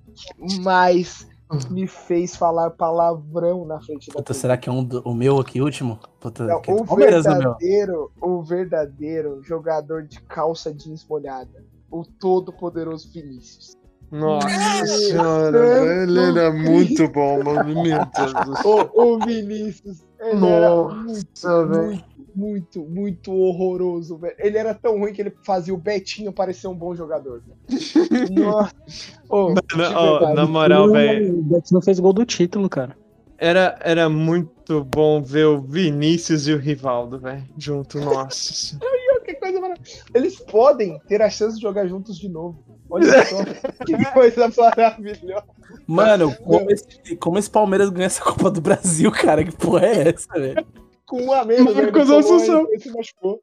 mais 0.62 1.26
me 1.70 1.86
fez 1.86 2.34
falar 2.36 2.70
palavrão 2.70 3.64
na 3.64 3.80
frente 3.80 4.08
da 4.08 4.14
Puta, 4.14 4.32
TV. 4.32 4.38
será 4.40 4.56
que 4.56 4.68
é 4.68 4.72
um 4.72 4.82
do- 4.84 5.00
o 5.04 5.14
meu 5.14 5.38
aqui 5.38 5.60
último? 5.60 5.98
Puta, 6.20 6.44
Não, 6.44 6.60
que- 6.60 6.72
o 6.72 6.84
verdadeiro, 6.84 8.10
o 8.20 8.42
verdadeiro 8.42 9.40
jogador 9.42 10.02
de 10.02 10.20
calça 10.22 10.72
jeans 10.74 11.06
molhada. 11.08 11.64
O 11.90 12.02
todo 12.04 12.52
poderoso 12.52 13.10
Vinícius. 13.12 13.76
Nossa 14.10 14.46
Meu 14.48 14.86
senhora, 14.86 16.02
ele 16.02 16.20
era 16.38 16.52
muito 16.52 17.08
bom, 17.08 17.42
mano. 17.42 17.64
Meu 17.82 18.04
Deus 18.06 18.32
do 18.44 18.56
céu. 18.62 18.90
O, 18.94 19.14
o 19.14 19.18
Vinícius, 19.20 20.04
ele 20.20 20.46
era 20.46 20.70
Nossa, 20.70 21.66
velho. 21.66 21.84
muito, 21.86 22.04
muito, 22.36 22.84
muito 22.84 23.32
horroroso, 23.32 24.18
velho. 24.18 24.36
Ele 24.38 24.58
era 24.58 24.74
tão 24.74 24.98
ruim 24.98 25.12
que 25.12 25.22
ele 25.22 25.32
fazia 25.42 25.72
o 25.72 25.78
Betinho 25.78 26.32
parecer 26.32 26.68
um 26.68 26.74
bom 26.74 26.94
jogador. 26.94 27.42
velho. 27.42 28.30
Nossa. 28.30 28.74
De 28.74 29.20
Ó, 29.30 29.54
verdade. 29.54 30.34
na 30.34 30.46
moral, 30.46 30.90
velho. 30.90 31.38
O 31.38 31.42
Betis 31.42 31.72
não 31.72 31.80
fez 31.80 31.98
gol 31.98 32.12
do 32.12 32.26
título, 32.26 32.68
cara. 32.68 32.96
Era, 33.38 33.78
era 33.82 34.08
muito 34.08 34.84
bom 34.84 35.22
ver 35.22 35.46
o 35.46 35.60
Vinícius 35.60 36.46
e 36.48 36.52
o 36.52 36.58
Rivaldo, 36.58 37.18
velho, 37.18 37.44
junto. 37.56 37.98
Nossa. 37.98 38.78
Que 39.26 39.34
coisa 39.34 39.60
maravilhosa. 39.60 40.02
Eles 40.14 40.38
podem 40.38 41.00
ter 41.08 41.20
a 41.20 41.28
chance 41.28 41.56
de 41.56 41.62
jogar 41.62 41.88
juntos 41.88 42.16
de 42.16 42.28
novo. 42.28 42.62
Olha 42.88 43.24
só, 43.24 43.44
que 43.84 44.04
coisa 44.12 44.48
maravilhosa. 44.56 45.42
Mano, 45.84 46.32
como 46.36 46.70
esse, 46.70 47.16
como 47.16 47.36
esse 47.36 47.50
Palmeiras 47.50 47.90
ganha 47.90 48.06
essa 48.06 48.22
Copa 48.22 48.48
do 48.52 48.60
Brasil, 48.60 49.10
cara? 49.10 49.42
Que 49.42 49.50
porra 49.50 49.86
é 49.86 50.08
essa, 50.10 50.32
velho? 50.32 50.64
Com 51.06 51.22
um 51.22 51.32
a 51.32 51.44
menos, 51.44 51.74
né? 51.74 51.82
Marcos 51.82 52.02
tomou, 52.02 52.18
Assunção. 52.18 52.66
ele 52.70 52.80
se 52.80 52.90
machucou. 52.90 53.40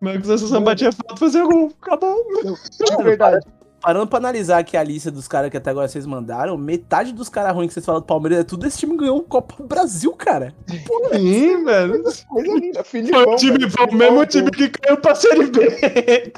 Marcos 0.00 0.30
Assunção 0.30 0.64
batia 0.64 0.90
falta 0.92 1.16
fazer 1.16 1.44
gol. 1.44 1.70
Acabou. 1.80 2.24
De 2.42 3.02
verdade. 3.02 3.46
Parando 3.82 4.06
pra 4.06 4.18
analisar 4.18 4.58
aqui 4.58 4.76
a 4.76 4.82
lista 4.84 5.10
dos 5.10 5.26
caras 5.26 5.50
que 5.50 5.56
até 5.56 5.70
agora 5.70 5.88
vocês 5.88 6.06
mandaram, 6.06 6.56
metade 6.56 7.12
dos 7.12 7.28
caras 7.28 7.52
ruins 7.52 7.66
que 7.66 7.74
vocês 7.74 7.84
falam 7.84 8.00
do 8.00 8.06
Palmeiras 8.06 8.38
é 8.38 8.44
tudo 8.44 8.64
esse 8.64 8.78
time 8.78 8.96
ganhou 8.96 9.18
o 9.18 9.22
Copa 9.24 9.56
do 9.56 9.66
Brasil, 9.66 10.12
cara. 10.12 10.54
Sim, 10.68 11.64
velho. 11.64 12.02
Coisa 12.28 12.54
linda. 12.54 12.84
Foi 12.84 13.02
Filipão, 13.02 13.34
o, 13.34 13.36
time, 13.36 13.58
velho, 13.58 13.70
foi 13.72 13.86
o 13.86 13.94
mesmo 13.94 14.24
time 14.26 14.50
que 14.52 14.68
caiu 14.68 14.96
pra 14.98 15.16
Série 15.16 15.46
B. 15.50 16.32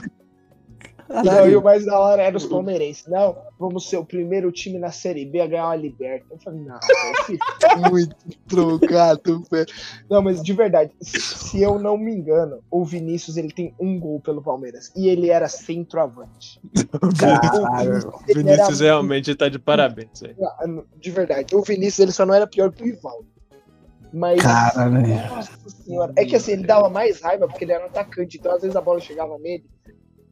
Não, 1.22 1.46
e 1.46 1.54
o 1.54 1.62
mais 1.62 1.84
da 1.84 1.98
hora 1.98 2.22
era 2.22 2.36
os 2.36 2.46
palmeirenses. 2.46 3.06
Não, 3.06 3.36
vamos 3.68 3.88
ser 3.88 3.96
o 3.96 4.04
primeiro 4.04 4.50
time 4.52 4.78
na 4.78 4.90
Série 4.90 5.24
B 5.24 5.40
a 5.40 5.46
ganhar 5.46 5.66
uma 5.66 5.76
Liberta. 5.76 6.26
Eu 6.30 6.38
falei, 6.38 6.60
não, 6.60 6.78
velho, 6.80 7.38
é 7.86 7.90
muito 7.90 8.16
trocado, 8.46 9.42
velho. 9.50 9.66
Não, 10.08 10.22
mas 10.22 10.42
de 10.42 10.52
verdade, 10.52 10.92
se 11.00 11.60
eu 11.62 11.78
não 11.78 11.96
me 11.98 12.14
engano, 12.14 12.60
o 12.70 12.84
Vinícius 12.84 13.36
ele 13.36 13.52
tem 13.52 13.74
um 13.80 13.98
gol 13.98 14.20
pelo 14.20 14.42
Palmeiras. 14.42 14.92
E 14.96 15.08
ele 15.08 15.30
era 15.30 15.48
centroavante. 15.48 16.60
Caralho. 17.18 18.08
O 18.08 18.18
Vinícius 18.34 18.80
era 18.80 18.90
realmente 18.90 19.34
tá 19.34 19.48
de 19.48 19.58
parabéns, 19.58 20.20
velho. 20.20 20.36
muito- 20.66 20.88
De 20.98 21.10
verdade, 21.10 21.54
o 21.56 21.62
Vinícius 21.62 21.98
ele 22.00 22.12
só 22.12 22.24
não 22.26 22.34
era 22.34 22.46
pior 22.46 22.72
que 22.72 22.82
o 22.82 22.86
Rivaldo. 22.86 23.26
Mas. 24.12 24.40
Cara, 24.40 24.88
né? 24.88 25.28
Nossa 25.28 25.50
senhora. 25.70 26.12
É 26.16 26.24
que 26.24 26.36
assim, 26.36 26.52
ele 26.52 26.64
dava 26.64 26.88
mais 26.88 27.20
raiva 27.20 27.48
porque 27.48 27.64
ele 27.64 27.72
era 27.72 27.82
um 27.84 27.88
atacante, 27.88 28.38
então 28.38 28.54
às 28.54 28.62
vezes 28.62 28.76
a 28.76 28.80
bola 28.80 29.00
chegava 29.00 29.36
nele. 29.38 29.64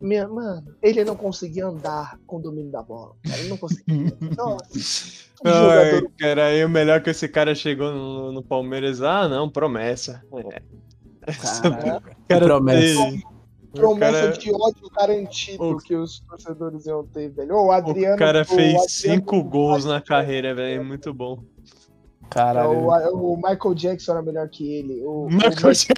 Minha, 0.03 0.27
mano, 0.29 0.75
ele 0.83 1.05
não 1.05 1.15
conseguia 1.17 1.67
andar 1.67 2.19
com 2.27 2.37
o 2.37 2.41
domínio 2.43 2.71
da 2.73 2.83
bola. 2.83 3.15
cara, 3.25 3.39
Ele 3.39 3.49
não 3.49 3.57
conseguia. 3.57 4.13
Nossa. 4.37 5.23
um 5.45 5.49
Ai, 5.49 5.91
jogador 5.91 6.11
cara, 6.19 6.45
aí 6.47 6.65
o 6.65 6.69
melhor 6.69 7.01
que 7.03 7.11
esse 7.11 7.29
cara 7.29 7.55
chegou 7.55 7.93
no, 7.93 8.33
no 8.33 8.43
Palmeiras. 8.43 9.01
Ah, 9.01 9.29
não, 9.29 9.49
promessa. 9.49 10.23
É. 10.35 10.63
Cara, 12.29 12.47
promessa. 12.47 12.99
promessa 13.73 14.13
cara- 14.23 14.33
de 14.33 14.51
ódio 14.51 14.91
garantido 14.91 15.63
O- 15.65 15.77
que 15.79 15.95
os 15.95 16.19
torcedores 16.21 16.85
iam 16.87 17.07
ter, 17.07 17.29
velho. 17.31 17.55
O 17.55 17.71
Adriano. 17.71 18.17
O 18.17 18.19
cara 18.19 18.45
fez 18.45 18.59
Adriano- 18.75 18.89
cinco 18.89 19.43
gols 19.45 19.85
na 19.85 20.01
carreira, 20.01 20.53
velho. 20.53 20.85
Muito 20.85 21.15
bom. 21.15 21.39
Caralho. 22.33 22.71
O, 22.71 23.35
o 23.35 23.37
Michael 23.37 23.75
Jackson 23.75 24.13
era 24.13 24.23
melhor 24.23 24.49
que 24.49 24.73
ele. 24.73 25.03
O, 25.05 25.27
o 25.27 25.29
Michael 25.29 25.73
Jackson 25.75 25.93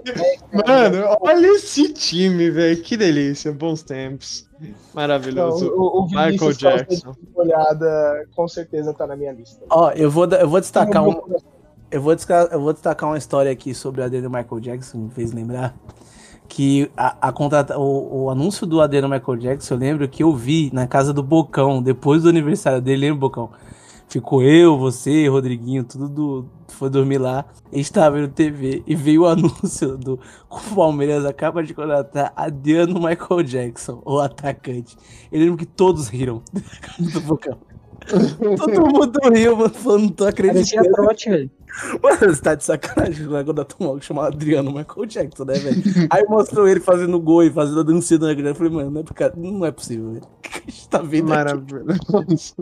Mano, 0.53 1.17
olha 1.21 1.47
esse 1.47 1.93
time, 1.93 2.51
velho. 2.51 2.83
Que 2.83 2.97
delícia. 2.97 3.53
Bons 3.53 3.83
tempos. 3.83 4.49
Maravilhoso. 4.93 5.73
o, 5.77 6.01
o 6.01 6.05
Michael 6.07 6.53
Jackson. 6.53 7.15
olhada 7.35 8.27
com 8.35 8.49
certeza 8.49 8.93
tá 8.93 9.07
na 9.07 9.15
minha 9.15 9.33
lista. 9.33 9.65
Ó, 9.71 9.91
eu 9.93 10.11
vou, 10.11 10.27
eu 10.27 10.49
vou 10.49 10.61
destacar 10.61 11.07
um, 11.07 11.21
eu 11.91 12.03
vou 12.03 12.15
destacar, 12.15 12.53
eu 12.53 12.61
vou 12.61 12.73
destacar 12.73 13.09
uma 13.09 13.19
história 13.19 13.53
aqui 13.53 13.73
sobre 13.73 14.01
o 14.01 14.05
Adriano 14.05 14.29
Michael 14.29 14.61
Jackson, 14.61 14.99
me 14.99 15.11
fez 15.11 15.33
lembrar 15.33 15.77
que 16.49 16.91
a, 16.97 17.29
a 17.29 17.33
contrata, 17.33 17.79
o, 17.79 18.25
o 18.25 18.31
anúncio 18.31 18.67
do 18.67 18.81
Adriano 18.81 19.09
Michael 19.09 19.39
Jackson, 19.39 19.75
eu 19.75 19.79
lembro 19.79 20.09
que 20.09 20.23
eu 20.23 20.35
vi 20.35 20.71
na 20.73 20.87
casa 20.87 21.13
do 21.13 21.23
Bocão, 21.23 21.83
depois 21.83 22.23
do 22.23 22.29
aniversário 22.29 22.81
dele, 22.81 23.07
lembra, 23.07 23.21
Bocão? 23.21 23.51
Ficou 24.15 24.45
eu, 24.45 24.79
você, 24.79 25.27
Rodriguinho, 25.27 25.83
tudo 25.83 26.09
do, 26.09 26.49
foi 26.69 26.89
dormir 26.89 27.19
lá. 27.19 27.45
A 27.73 27.77
gente 27.77 27.93
tava 27.93 28.15
vendo 28.15 28.29
TV 28.29 28.85
e 28.87 28.95
veio 28.95 29.23
o 29.23 29.27
anúncio 29.27 29.99
do 29.99 30.21
o 30.49 30.61
Palmeiras 30.73 31.25
acaba 31.25 31.65
de 31.65 31.75
contratar 31.75 32.33
Adriano 32.37 32.95
Michael 32.95 33.43
Jackson, 33.43 34.01
o 34.05 34.21
atacante. 34.21 34.97
Eu 35.33 35.41
lembro 35.41 35.57
que 35.57 35.67
todos 35.67 36.07
riram 36.07 36.43
do 37.13 37.21
Bocão. 37.23 37.59
Todo 38.07 38.87
mundo 38.87 39.19
riu, 39.33 39.57
mano, 39.57 39.75
falando, 39.75 40.03
não 40.03 40.09
tô 40.11 40.27
acreditando. 40.27 40.93
trote, 40.93 41.29
velho. 41.29 41.51
Mano, 42.01 42.19
você 42.21 42.41
tá 42.41 42.55
de 42.55 42.63
sacanagem, 42.63 43.27
o 43.27 43.33
negócio 43.33 43.53
da 43.53 43.65
Tom 43.65 43.99
que 43.99 44.05
chamava 44.05 44.29
Adriano 44.29 44.71
Michael 44.71 45.07
Jackson, 45.07 45.45
né, 45.45 45.55
velho? 45.55 45.83
Aí 46.09 46.23
mostrou 46.29 46.69
ele 46.69 46.79
fazendo 46.79 47.19
gol 47.19 47.43
e 47.43 47.51
fazendo 47.51 47.81
a 47.81 47.83
dancinha 47.83 48.21
do 48.21 48.29
Negrão. 48.29 48.51
Eu 48.51 48.55
falei, 48.55 48.73
mano, 48.73 48.93
não 48.93 49.01
é, 49.01 49.03
porque- 49.03 49.33
não 49.37 49.67
é 49.67 49.73
possível, 49.73 50.13
velho. 50.13 50.23
O 50.25 50.41
que 50.41 50.59
a 50.69 50.71
gente 50.71 50.89
tá 50.89 50.99
vendo 50.99 51.33
aqui? 51.33 52.55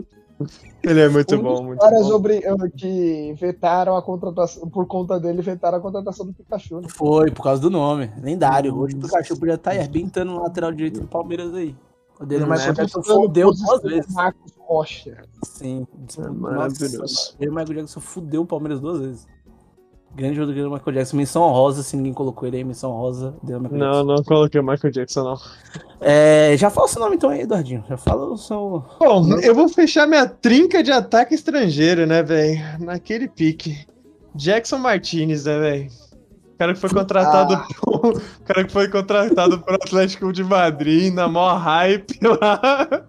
Ele 0.83 0.99
é 0.99 1.07
muito 1.09 1.35
um 1.35 1.41
bom, 1.41 1.63
muito 1.63 1.79
caras 1.79 2.07
bom. 2.07 2.15
obri- 2.15 2.41
que 2.75 3.33
vetaram 3.39 3.95
a 3.95 4.01
contratação, 4.01 4.67
por 4.69 4.85
conta 4.87 5.19
dele, 5.19 5.41
vetaram 5.41 5.77
a 5.77 5.81
contratação 5.81 6.25
do 6.25 6.33
Pikachu. 6.33 6.81
Né? 6.81 6.87
Foi, 6.89 7.31
por 7.31 7.43
causa 7.43 7.61
do 7.61 7.69
nome. 7.69 8.11
Lendário. 8.21 8.77
Hoje 8.77 8.95
o 8.95 8.99
Pikachu 8.99 9.37
podia 9.37 9.53
estar 9.55 9.71
arrebentando 9.71 10.31
no 10.31 10.41
lateral 10.41 10.71
direito 10.71 10.99
do 10.99 11.07
Palmeiras 11.07 11.53
aí. 11.53 11.75
O 12.19 12.25
dele 12.25 12.43
Hum, 12.43 12.47
Michael 12.47 12.69
é, 12.69 12.73
Jackson 12.73 13.01
Tentando 13.01 13.21
fudeu 13.21 13.51
duas 13.53 13.81
vezes. 13.81 14.13
Marcos 14.13 14.53
Rocha. 14.57 15.23
Sim. 15.43 15.87
É 16.17 16.29
maravilhoso. 16.29 16.97
Nossa, 16.99 17.35
ele 17.39 17.49
Michael 17.49 17.73
Jackson 17.75 17.99
fudeu 17.99 18.41
o 18.41 18.45
Palmeiras 18.45 18.79
duas 18.79 18.99
vezes. 18.99 19.27
Grande 20.15 20.35
jogador 20.35 20.61
do 20.61 20.69
Michael 20.71 20.93
Jackson. 20.95 21.17
Menção 21.17 21.41
honrosa, 21.43 21.81
se 21.81 21.95
ninguém 21.97 22.13
colocou 22.13 22.47
ele 22.47 22.57
aí, 22.57 22.63
menção 22.63 22.91
honrosa. 22.91 23.33
Deu 23.41 23.59
Michael 23.59 23.79
Não, 23.79 23.91
Jackson. 23.91 24.05
não 24.05 24.23
coloquei 24.23 24.61
o 24.61 24.63
Michael 24.63 24.93
Jackson, 24.93 25.23
não. 25.23 25.37
É, 25.99 26.55
já 26.57 26.69
fala 26.69 26.85
o 26.85 26.89
seu 26.89 27.01
nome 27.01 27.15
então 27.15 27.29
aí, 27.31 27.41
Eduardinho. 27.41 27.83
Já 27.89 27.97
fala 27.97 28.25
o 28.25 28.37
seu. 28.37 28.83
Bom, 28.99 29.39
eu 29.41 29.55
vou 29.55 29.67
fechar 29.67 30.05
minha 30.07 30.27
trinca 30.27 30.83
de 30.83 30.91
ataque 30.91 31.33
estrangeiro, 31.33 32.05
né, 32.05 32.21
velho? 32.21 32.59
Naquele 32.79 33.27
pique. 33.27 33.87
Jackson 34.35 34.77
Martinez, 34.77 35.45
né, 35.45 35.59
velho? 35.59 35.87
O 36.53 36.57
cara 36.59 36.73
que 36.75 36.79
foi 36.79 36.89
contratado 36.91 37.53
Ah. 37.55 37.67
pro... 37.81 37.93
O 38.13 38.45
cara 38.45 38.63
que 38.65 38.71
foi 38.71 38.87
contratado 38.89 39.59
pro 39.59 39.75
Atlético 39.75 40.31
de 40.31 40.43
Madrid, 40.43 41.11
na 41.13 41.27
maior 41.27 41.57
hype 41.57 42.19
lá. 42.21 43.03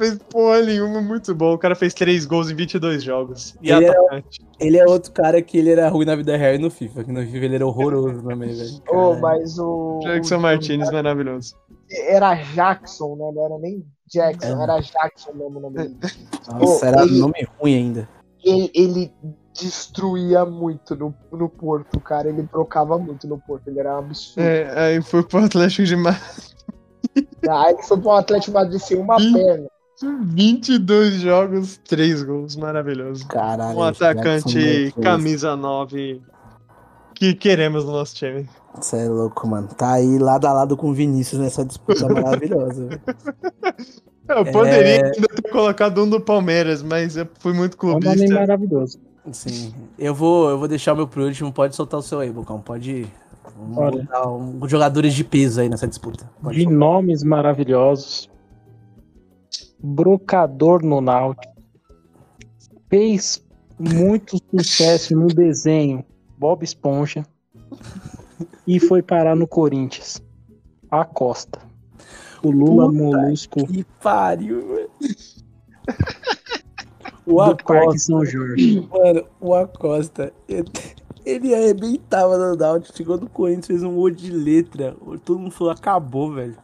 Fez 0.00 0.18
porra 0.30 0.62
nenhuma, 0.62 1.02
muito 1.02 1.34
bom. 1.34 1.52
O 1.52 1.58
cara 1.58 1.74
fez 1.74 1.92
três 1.92 2.24
gols 2.24 2.50
em 2.50 2.54
22 2.54 3.02
jogos. 3.02 3.54
E 3.60 3.70
Ele 3.70 3.84
é-. 3.86 4.22
Ele 4.58 4.78
é 4.78 4.84
outro 4.86 5.12
cara 5.12 5.42
que 5.42 5.58
ele 5.58 5.70
era 5.70 5.88
ruim 5.90 6.06
na 6.06 6.16
vida 6.16 6.34
real 6.38 6.54
e 6.54 6.58
no 6.58 6.70
FIFA. 6.70 7.04
Que 7.04 7.12
no 7.12 7.20
FIFA 7.20 7.44
ele 7.44 7.54
era 7.56 7.66
horroroso 7.66 8.22
também, 8.22 8.48
velho. 8.54 8.80
Ô, 8.88 8.92
Caralho. 9.14 9.20
mas 9.20 9.58
o. 9.58 10.00
Jackson 10.02 10.36
o- 10.36 10.40
Martinez, 10.40 10.90
maravilhoso. 10.90 11.54
Era 11.90 12.34
Jackson, 12.34 13.14
né? 13.16 13.30
Não 13.34 13.44
era 13.44 13.58
nem 13.58 13.84
Jackson, 14.06 14.58
É. 14.58 14.62
era 14.62 14.80
Jackson 14.80 15.32
mesmo 15.34 15.58
o 15.58 15.60
nome 15.60 15.76
dele. 15.76 15.96
Nossa, 16.50 16.86
Ô, 16.86 16.88
era 16.88 17.02
ele- 17.02 17.18
nome 17.20 17.46
ruim 17.60 17.74
ainda. 17.74 18.08
Ele, 18.42 18.70
ele 18.74 19.12
destruía 19.60 20.46
muito 20.46 20.96
no, 20.96 21.14
no 21.30 21.48
Porto, 21.48 22.00
cara. 22.00 22.28
Ele 22.28 22.42
trocava 22.46 22.96
muito 22.98 23.28
no 23.28 23.38
Porto. 23.38 23.68
Ele 23.68 23.80
era 23.80 23.96
um 23.96 23.98
absurdo. 23.98 24.40
É, 24.46 24.78
aí 24.94 25.02
foi 25.02 25.22
pro 25.22 25.44
Atlético 25.44 25.84
de 25.84 25.96
Madrid. 25.96 26.22
Aí 27.48 27.74
ele 27.74 27.82
foi 27.82 27.98
pro 27.98 28.10
Atlético 28.12 28.52
Madrid 28.52 28.80
sem 28.80 28.96
uma 28.98 29.16
perna. 29.32 29.68
22 30.02 31.20
jogos, 31.20 31.78
3 31.88 32.22
gols, 32.22 32.56
maravilhoso. 32.56 33.26
Caralho. 33.28 33.78
Um 33.78 33.82
atacante 33.82 34.94
camisa 35.02 35.54
9 35.56 36.20
que 37.14 37.34
queremos 37.34 37.84
no 37.84 37.92
nosso 37.92 38.14
time. 38.14 38.48
Você 38.74 38.96
é 38.98 39.08
louco, 39.08 39.46
mano. 39.46 39.68
Tá 39.68 39.92
aí 39.94 40.18
lado 40.18 40.46
a 40.46 40.52
lado 40.52 40.76
com 40.76 40.88
o 40.90 40.94
Vinícius 40.94 41.40
nessa 41.40 41.64
disputa 41.64 42.08
maravilhosa. 42.08 42.88
Eu 44.28 44.44
poderia 44.46 45.04
ainda 45.06 45.28
ter 45.28 45.50
colocado 45.50 46.02
um 46.02 46.08
do 46.08 46.20
Palmeiras, 46.20 46.82
mas 46.82 47.16
eu 47.16 47.28
fui 47.40 47.52
muito 47.52 47.76
É 47.82 47.86
um 47.86 47.92
nome 47.94 48.02
clubista. 48.04 48.34
maravilhoso. 48.34 48.98
Sim. 49.32 49.74
Eu 49.98 50.14
vou, 50.14 50.48
eu 50.48 50.58
vou 50.58 50.66
deixar 50.68 50.94
o 50.94 50.96
meu 50.96 51.06
pro 51.08 51.24
último. 51.26 51.52
Pode 51.52 51.76
soltar 51.76 52.00
o 52.00 52.02
seu 52.02 52.20
aí, 52.20 52.30
Bocão. 52.30 52.60
Pode. 52.60 53.06
Vamos 53.58 53.76
Olha. 53.76 54.02
botar 54.02 54.30
um, 54.30 54.66
jogadores 54.68 55.12
de 55.12 55.24
peso 55.24 55.60
aí 55.60 55.68
nessa 55.68 55.86
disputa. 55.86 56.30
Pode 56.42 56.56
De 56.56 56.62
soltar. 56.62 56.78
nomes 56.78 57.22
maravilhosos. 57.22 58.29
Brocador 59.82 60.82
no 60.84 61.00
Náutico. 61.00 61.52
Fez 62.88 63.42
muito 63.78 64.36
sucesso 64.50 65.16
no 65.16 65.28
desenho 65.28 66.04
Bob 66.38 66.62
Esponja. 66.62 67.24
E 68.66 68.78
foi 68.80 69.02
parar 69.02 69.34
no 69.36 69.46
Corinthians. 69.46 70.22
Acosta. 70.90 71.58
O 72.42 72.50
Lula 72.50 72.86
Puta 72.88 72.98
Molusco 72.98 73.66
Que 73.66 73.84
pariu. 74.02 74.88
O 77.26 77.44
do 77.44 77.56
Parque 77.56 77.62
Acosta, 77.82 77.98
São 77.98 78.24
Jorge. 78.24 78.88
mano, 78.90 79.24
o 79.40 79.54
Acosta, 79.54 80.32
ele- 80.48 80.64
ele 81.24 81.54
arrebentava 81.54 82.36
no 82.38 82.56
Náutico, 82.56 82.96
chegou 82.96 83.18
no 83.18 83.28
Corinthians, 83.28 83.66
fez 83.66 83.82
um 83.82 83.92
monte 83.92 84.22
de 84.22 84.32
letra. 84.32 84.96
Todo 85.24 85.38
mundo 85.38 85.52
falou, 85.52 85.72
acabou, 85.72 86.32
velho. 86.32 86.56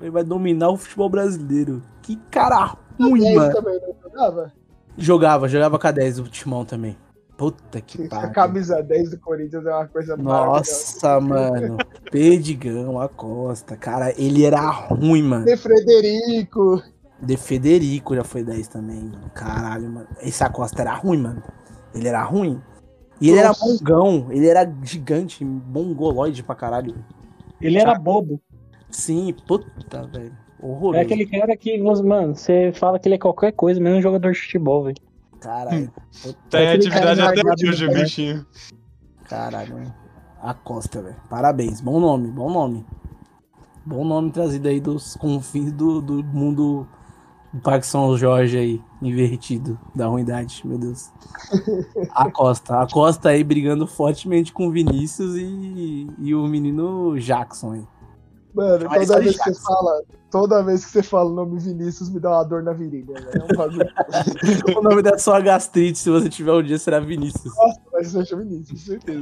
Ele 0.00 0.10
vai 0.10 0.22
dominar 0.22 0.68
o 0.70 0.76
futebol 0.76 1.08
brasileiro. 1.08 1.82
Que 2.08 2.16
cara 2.30 2.74
ruim, 2.98 3.34
mano. 3.34 3.52
também 3.52 3.78
não 3.80 3.94
jogava? 4.02 4.52
Jogava, 4.96 5.46
jogava 5.46 5.78
com 5.78 5.86
a 5.86 5.90
10 5.90 6.16
do 6.16 6.22
Timão 6.30 6.64
também. 6.64 6.96
Puta 7.36 7.82
que 7.82 8.06
A 8.06 8.08
pariu. 8.08 8.32
camisa 8.32 8.82
10 8.82 9.10
do 9.10 9.18
Corinthians 9.20 9.66
é 9.66 9.70
uma 9.74 9.86
coisa 9.86 10.16
maravilhosa. 10.16 10.58
Nossa, 10.58 11.20
mano. 11.20 11.76
Perdigão, 12.10 12.98
Acosta. 12.98 13.76
Cara, 13.76 14.10
ele 14.18 14.42
era 14.42 14.58
ruim, 14.70 15.22
mano. 15.22 15.44
De 15.44 15.54
Frederico. 15.58 16.82
De 17.20 17.36
Federico 17.36 18.16
já 18.16 18.24
foi 18.24 18.42
10 18.42 18.68
também, 18.68 19.02
mano. 19.04 19.30
Caralho, 19.34 19.90
mano. 19.90 20.08
Esse 20.22 20.42
Acosta 20.42 20.80
era 20.80 20.94
ruim, 20.94 21.18
mano. 21.18 21.42
Ele 21.94 22.08
era 22.08 22.22
ruim. 22.24 22.58
E 23.20 23.28
ele 23.28 23.42
Nossa. 23.42 23.64
era 23.66 23.74
bongão, 23.74 24.28
ele 24.30 24.46
era 24.48 24.72
gigante, 24.82 25.44
mongoloide 25.44 26.42
pra 26.42 26.54
caralho. 26.54 26.94
Ele 27.60 27.76
era 27.78 27.98
bobo. 27.98 28.40
Sim, 28.90 29.34
puta, 29.46 30.06
velho. 30.06 30.32
Horroroso. 30.60 30.98
É 30.98 31.02
aquele 31.02 31.26
cara 31.26 31.56
que, 31.56 31.80
você- 31.80 32.02
mano, 32.02 32.34
você 32.34 32.72
fala 32.74 32.98
que 32.98 33.08
ele 33.08 33.14
é 33.14 33.18
qualquer 33.18 33.52
coisa, 33.52 33.80
menos 33.80 33.98
um 33.98 34.02
jogador 34.02 34.32
de 34.32 34.40
futebol, 34.40 34.84
velho. 34.84 34.96
Caralho. 35.40 35.92
Tá 36.50 36.60
em 36.60 36.66
Aquele 36.68 36.88
atividade 36.88 37.20
cara 37.20 37.30
até 37.30 37.68
hoje, 37.68 37.86
o 37.86 37.92
bichinho. 37.94 38.46
Caralho, 39.28 39.74
mano. 39.74 39.94
Acosta, 40.42 41.00
velho. 41.02 41.16
Parabéns. 41.30 41.80
Bom 41.80 42.00
nome, 42.00 42.28
bom 42.28 42.50
nome. 42.50 42.84
Bom 43.86 44.04
nome 44.04 44.30
trazido 44.30 44.68
aí 44.68 44.80
dos 44.80 45.16
confins 45.16 45.72
do, 45.72 46.00
do 46.02 46.22
mundo 46.24 46.86
do 47.52 47.60
Parque 47.60 47.86
São 47.86 48.14
Jorge 48.18 48.58
aí, 48.58 48.82
invertido, 49.00 49.78
da 49.94 50.06
ruindade, 50.06 50.60
meu 50.66 50.76
Deus. 50.76 51.10
Acosta. 52.10 52.82
Acosta 52.82 53.30
aí 53.30 53.42
brigando 53.42 53.86
fortemente 53.86 54.52
com 54.52 54.66
o 54.66 54.70
Vinícius 54.70 55.36
e, 55.36 56.06
e 56.18 56.34
o 56.34 56.46
menino 56.46 57.18
Jackson 57.18 57.72
aí. 57.72 57.86
Mano, 58.58 58.88
toda 58.88 59.20
vez 59.20 59.36
que 59.38 59.54
você 59.54 59.60
fala, 59.62 60.02
toda 60.28 60.62
vez 60.64 60.84
que 60.84 60.90
você 60.90 61.02
fala 61.04 61.30
o 61.30 61.32
nome 61.32 61.60
Vinícius, 61.60 62.10
me 62.10 62.18
dá 62.18 62.30
uma 62.30 62.42
dor 62.42 62.60
na 62.64 62.72
virilha, 62.72 63.14
velho. 63.14 63.30
É 63.32 63.44
um 63.44 63.56
bagulho. 63.56 63.88
o 64.76 64.82
nome 64.82 65.00
da 65.00 65.16
sua 65.16 65.40
gastrite, 65.40 65.96
se 65.96 66.10
você 66.10 66.28
tiver 66.28 66.52
um 66.52 66.60
dia, 66.60 66.76
será 66.76 66.98
Vinícius. 66.98 67.54
Nossa, 67.56 67.80
mas 67.92 68.10
você 68.10 68.24
chama 68.24 68.42
Vinícius, 68.42 68.80
com 68.80 68.86
certeza. 68.86 69.20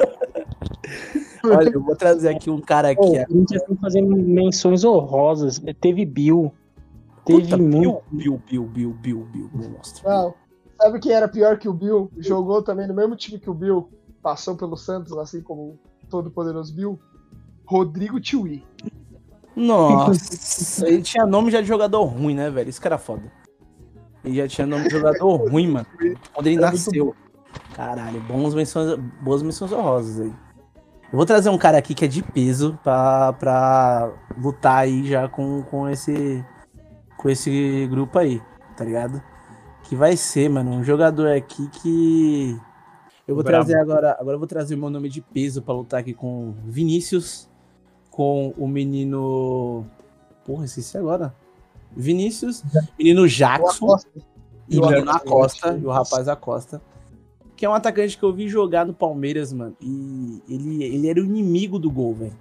Olha, 1.45 1.69
eu 1.69 1.83
vou 1.83 1.95
trazer 1.95 2.31
aqui 2.31 2.49
um 2.49 2.63
cara 2.63 2.93
aqui. 2.93 3.03
o 3.03 3.27
Corinthians 3.27 3.63
tem 3.63 3.77
que 3.77 3.83
fazer 3.83 4.01
menções 4.01 4.85
honrosas. 4.85 5.61
Teve 5.83 6.07
Bill. 6.07 6.51
Teve 7.27 7.43
Puta, 7.43 7.59
muito. 7.59 8.03
Bill, 8.11 8.41
Bill, 8.49 8.65
Bill, 8.65 8.65
Bill, 8.65 8.93
Bill, 8.95 9.51
Bill, 9.53 9.71
monstro. 9.71 10.09
Não. 10.09 10.35
Sabe 10.81 10.99
quem 10.99 11.13
era 11.13 11.29
pior 11.29 11.59
que 11.59 11.69
o 11.69 11.75
Bill? 11.75 12.11
Jogou 12.17 12.63
também 12.63 12.89
no 12.89 12.95
mesmo 12.95 13.15
time 13.15 13.39
que 13.39 13.51
o 13.51 13.55
Bill. 13.55 13.91
Passou 14.23 14.57
pelo 14.57 14.79
Santos, 14.79 15.13
assim 15.19 15.43
como 15.43 15.63
o 15.63 15.79
todo 16.09 16.31
poderoso 16.31 16.75
Bill. 16.75 16.99
Rodrigo 17.67 18.19
Tiwi. 18.19 18.65
Nossa, 19.57 20.87
ele 20.87 21.01
tinha 21.01 21.25
nome 21.25 21.51
já 21.51 21.63
de 21.63 21.67
jogador 21.67 22.05
ruim, 22.05 22.35
né, 22.35 22.51
velho? 22.51 22.69
Isso 22.69 22.81
que 22.81 22.87
era 22.87 22.99
foda. 22.99 23.23
Ele 24.23 24.37
já 24.37 24.47
tinha 24.47 24.67
nome 24.67 24.85
de 24.85 24.91
jogador 24.91 25.37
ruim, 25.37 25.69
mano. 25.69 25.87
Quando 26.35 26.47
ele 26.47 26.61
nasceu. 26.61 27.17
Caralho, 27.75 28.21
bons 28.21 28.55
menções, 28.55 28.99
boas 29.23 29.43
menções 29.43 29.73
honrosas 29.73 30.21
aí. 30.21 30.33
Eu 31.13 31.17
vou 31.17 31.25
trazer 31.25 31.49
um 31.49 31.57
cara 31.57 31.79
aqui 31.79 31.95
que 31.95 32.05
é 32.05 32.09
de 32.09 32.23
peso 32.23 32.79
pra, 32.83 33.33
pra 33.35 34.13
lutar 34.37 34.79
aí 34.79 35.07
já 35.07 35.29
com, 35.29 35.63
com, 35.63 35.89
esse, 35.89 36.45
com 37.17 37.31
esse 37.31 37.87
grupo 37.89 38.19
aí, 38.19 38.43
tá 38.77 38.85
ligado? 38.85 39.23
Que 39.85 39.95
vai 39.95 40.17
ser, 40.17 40.51
mano, 40.51 40.73
um 40.73 40.85
jogador 40.85 41.29
aqui 41.29 41.69
que. 41.69 42.61
Eu 43.27 43.35
vou 43.35 43.45
Brabo. 43.45 43.65
trazer 43.65 43.81
agora. 43.81 44.17
Agora 44.19 44.35
eu 44.35 44.39
vou 44.39 44.49
trazer 44.49 44.75
o 44.75 44.79
meu 44.79 44.91
nome 44.91 45.09
de 45.09 45.23
peso 45.23 45.63
pra 45.63 45.73
lutar 45.73 46.01
aqui 46.01 46.13
com 46.13 46.55
Vinícius, 46.65 47.49
com 48.17 48.55
o 48.57 48.67
menino. 48.67 49.85
Porra, 50.47 50.65
esqueci 50.65 50.97
agora. 50.97 51.35
Vinícius, 51.95 52.65
menino 52.99 53.29
Jackson 53.29 53.99
e 54.69 54.79
o 54.79 54.87
menino 54.87 55.11
Acosta. 55.11 55.69
Acosta, 55.69 55.79
e 55.79 55.85
o 55.85 55.91
rapaz 55.91 56.27
Acosta. 56.27 56.83
Que 57.55 57.67
é 57.67 57.69
um 57.69 57.75
atacante 57.75 58.17
que 58.17 58.23
eu 58.23 58.33
vi 58.33 58.49
jogar 58.49 58.87
no 58.87 58.95
Palmeiras, 58.95 59.53
mano. 59.53 59.77
E 59.81 60.43
ele, 60.49 60.83
ele 60.83 61.09
era 61.09 61.21
o 61.21 61.25
inimigo 61.25 61.79
do 61.79 61.91
gol, 61.91 62.15
velho. 62.15 62.37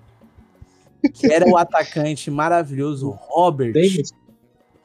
Que 1.13 1.31
era 1.31 1.45
o 1.45 1.57
atacante 1.57 2.31
maravilhoso 2.31 3.09
Robert. 3.09 3.73
Davis. 3.73 4.13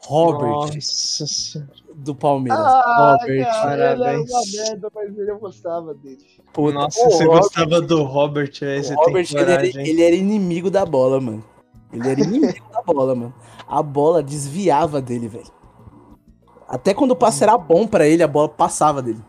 Robert, 0.06 0.48
Nossa 0.50 1.26
senhora. 1.26 1.70
do 1.94 2.14
Palmeiras. 2.14 2.58
Ah, 2.60 3.16
Robert. 3.20 3.44
cara, 3.44 3.72
ele 3.74 3.82
era 3.82 3.96
parabéns. 3.98 4.30
uma 4.30 4.40
merda, 4.64 4.90
mas 4.94 5.18
ele 5.18 5.30
eu 5.30 5.38
gostava 5.38 5.94
dele. 5.94 6.18
Puta, 6.52 6.72
Nossa, 6.74 7.04
você 7.10 7.24
Robert- 7.24 7.42
gostava 7.42 7.80
do 7.80 8.02
Robert, 8.04 8.52
velho. 8.60 8.84
Você 8.84 8.94
O 8.94 8.96
Robert, 8.96 9.28
tem 9.28 9.40
ele 9.40 9.50
era, 9.52 9.60
coragem. 9.62 9.86
ele 9.88 10.02
era 10.02 10.16
inimigo 10.16 10.70
da 10.70 10.84
bola, 10.86 11.20
mano. 11.20 11.44
Ele 11.92 12.08
era 12.08 12.20
inimigo 12.20 12.64
da 12.72 12.82
bola, 12.82 13.14
mano. 13.14 13.34
A 13.68 13.82
bola 13.82 14.22
desviava 14.22 15.00
dele, 15.02 15.28
velho. 15.28 15.50
Até 16.68 16.94
quando 16.94 17.10
o 17.12 17.16
passe 17.16 17.42
era 17.42 17.56
bom 17.58 17.86
pra 17.86 18.06
ele, 18.06 18.22
a 18.22 18.28
bola 18.28 18.48
passava 18.48 19.02
dele. 19.02 19.20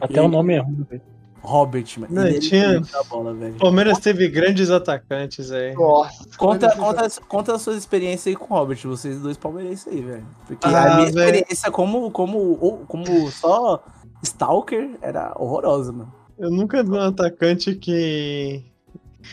Até 0.00 0.22
o 0.22 0.28
nome 0.28 0.54
é 0.54 0.58
ruim, 0.60 0.86
velho. 0.88 1.02
Robert, 1.48 1.86
mano. 1.98 2.14
Não, 2.14 2.38
tinha- 2.38 2.82
bola, 3.08 3.32
velho. 3.34 3.54
O 3.56 3.58
Palmeiras 3.58 3.98
teve 3.98 4.28
grandes 4.28 4.70
atacantes 4.70 5.50
aí. 5.50 5.72
Nossa. 5.74 6.28
Conta, 6.36 6.76
conta, 6.76 7.08
conta 7.26 7.54
as 7.54 7.62
suas 7.62 7.76
experiências 7.78 8.26
aí 8.28 8.36
com 8.36 8.52
o 8.52 8.56
Robert, 8.58 8.78
vocês 8.84 9.18
dois 9.20 9.36
palmeirenses 9.36 9.88
aí, 9.88 10.00
velho. 10.00 10.26
Porque 10.46 10.66
Ah, 10.66 10.68
a 10.68 10.96
minha 10.96 11.10
velho. 11.10 11.18
experiência 11.36 11.70
como, 11.70 12.10
como, 12.10 12.84
como 12.86 13.30
só 13.30 13.82
Stalker 14.22 14.90
era 15.00 15.32
horrorosa, 15.36 15.92
mano. 15.92 16.12
Eu 16.38 16.50
nunca 16.50 16.82
vi 16.84 16.90
um 16.90 17.00
atacante 17.00 17.74
que. 17.74 18.64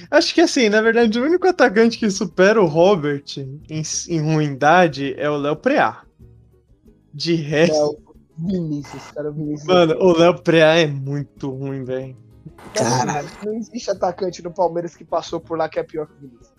Acho 0.10 0.34
que 0.34 0.42
assim, 0.42 0.68
na 0.70 0.82
verdade, 0.82 1.20
o 1.20 1.24
único 1.24 1.48
atacante 1.48 1.98
que 2.00 2.10
supera 2.10 2.62
o 2.62 2.66
Robert 2.66 3.24
em, 3.38 3.84
em 4.10 4.22
ruindade 4.22 5.14
é 5.18 5.30
o 5.30 5.38
Léo 5.38 5.56
Preá. 5.56 6.02
De 7.14 7.36
resto, 7.36 7.98
Vinícius, 8.38 9.12
cara, 9.12 9.32
Vinícius. 9.32 9.68
mano, 9.68 9.96
o 10.00 10.18
Léo 10.18 10.42
Preá 10.42 10.76
é 10.78 10.88
muito 10.88 11.50
ruim, 11.50 11.84
velho. 11.84 12.16
Caralho. 12.74 13.28
Não 13.46 13.54
existe 13.54 13.90
atacante 13.90 14.44
no 14.44 14.52
Palmeiras 14.52 14.96
que 14.96 15.04
passou 15.06 15.40
por 15.40 15.58
lá 15.58 15.68
que 15.70 15.80
é 15.80 15.84
pior 15.84 16.06
que 16.08 16.14
o 16.14 16.20
Vinícius. 16.20 16.50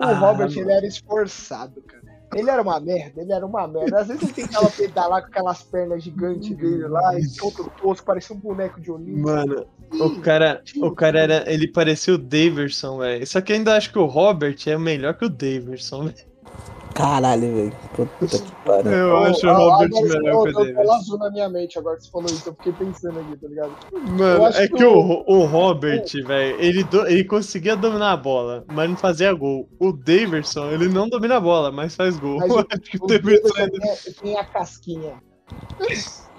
O 0.00 0.04
Ah, 0.04 0.12
Robert, 0.14 0.48
mano. 0.48 0.60
ele 0.60 0.72
era 0.72 0.86
esforçado, 0.86 1.80
cara. 1.82 2.02
Ele 2.34 2.48
era 2.48 2.62
uma 2.62 2.80
merda, 2.80 3.20
ele 3.20 3.30
era 3.32 3.44
uma 3.46 3.68
merda. 3.68 4.00
Às 4.00 4.08
vezes 4.08 4.22
ele 4.22 4.32
tentava 4.32 4.68
pedalar 4.70 5.20
com 5.22 5.28
aquelas 5.28 5.62
pernas 5.64 6.02
gigantes 6.02 6.56
dele 6.56 6.88
lá, 6.88 7.18
e 7.18 7.28
todo 7.36 7.70
tosco, 7.80 8.06
parecia 8.06 8.34
um 8.34 8.38
boneco 8.38 8.80
de 8.80 8.90
Olímpio. 8.90 9.18
Mano, 9.22 9.66
o 9.92 10.20
cara, 10.22 10.62
o 10.80 10.90
cara 10.92 11.20
era. 11.20 11.52
Ele 11.52 11.68
parecia 11.68 12.14
o 12.14 12.18
Daverson, 12.18 12.98
velho. 12.98 13.26
Só 13.26 13.40
que 13.42 13.52
ainda 13.52 13.76
acho 13.76 13.92
que 13.92 13.98
o 13.98 14.06
Robert 14.06 14.56
é 14.66 14.78
melhor 14.78 15.12
que 15.14 15.26
o 15.26 15.28
Daverson, 15.28 16.04
velho. 16.04 16.31
Caralho, 16.94 17.54
velho. 17.54 17.72
Puta 17.94 18.38
que 18.38 18.52
pariu. 18.64 18.92
Eu 18.92 19.16
acho 19.18 19.46
o 19.46 19.50
ó, 19.50 19.54
Robert 19.54 19.88
agora 19.96 20.20
melhor 20.20 20.42
que 20.42 20.48
o 20.48 20.60
Eu 20.60 20.66
Daverson. 20.66 20.92
azul 20.92 21.18
na 21.18 21.30
minha 21.30 21.48
mente 21.48 21.78
agora 21.78 21.96
que 21.96 22.04
você 22.04 22.10
falou 22.10 22.26
isso, 22.26 22.48
eu 22.48 22.54
fiquei 22.54 22.72
pensando 22.72 23.18
aqui, 23.20 23.36
tá 23.36 23.48
ligado? 23.48 23.72
Mano, 24.18 24.46
é 24.46 24.68
que 24.68 24.74
que 24.74 24.84
o- 24.84 25.24
o, 25.26 25.44
Robert, 25.46 26.04
velho, 26.26 26.60
ele, 26.60 26.84
do- 26.84 27.06
ele 27.06 27.24
conseguia 27.24 27.74
dominar 27.76 28.12
a 28.12 28.16
bola, 28.16 28.64
mas 28.72 28.90
não 28.90 28.96
fazia 28.96 29.32
gol. 29.32 29.68
O 29.78 29.92
Daverson, 29.92 30.70
ele 30.70 30.88
não 30.88 31.08
domina 31.08 31.36
a 31.36 31.40
bola, 31.40 31.72
mas 31.72 31.94
faz 31.94 32.16
gol. 32.18 32.38
Mas 32.38 32.50
o- 32.52 32.58
acho 32.58 32.80
que 32.82 32.98
o 32.98 33.04
O 33.04 33.06
Daverson 33.06 33.48
ainda. 33.56 33.78
tem, 33.80 34.12
tem 34.14 34.38
a 34.38 34.44
casquinha. 34.44 35.14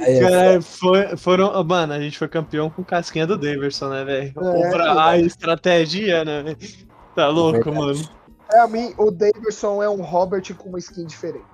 É 0.00 0.20
Cara, 0.20 0.62
foi, 0.62 1.16
foram. 1.18 1.62
Mano, 1.64 1.92
a 1.92 2.00
gente 2.00 2.16
foi 2.18 2.28
campeão 2.28 2.70
com 2.70 2.82
casquinha 2.82 3.26
do 3.26 3.36
Daverson, 3.36 3.88
né, 3.90 4.04
velho? 4.04 4.32
É, 4.40 4.70
Pra- 4.70 5.04
a 5.10 5.18
estratégia, 5.18 6.24
né? 6.24 6.56
Tá 7.14 7.28
louco, 7.28 7.70
verdade. 7.70 7.76
mano. 7.78 8.08
Pra 8.48 8.66
mim, 8.66 8.94
o 8.96 9.10
Davidson 9.10 9.82
é 9.82 9.88
um 9.88 10.02
Robert 10.02 10.54
com 10.56 10.70
uma 10.70 10.78
skin 10.78 11.04
diferente. 11.04 11.44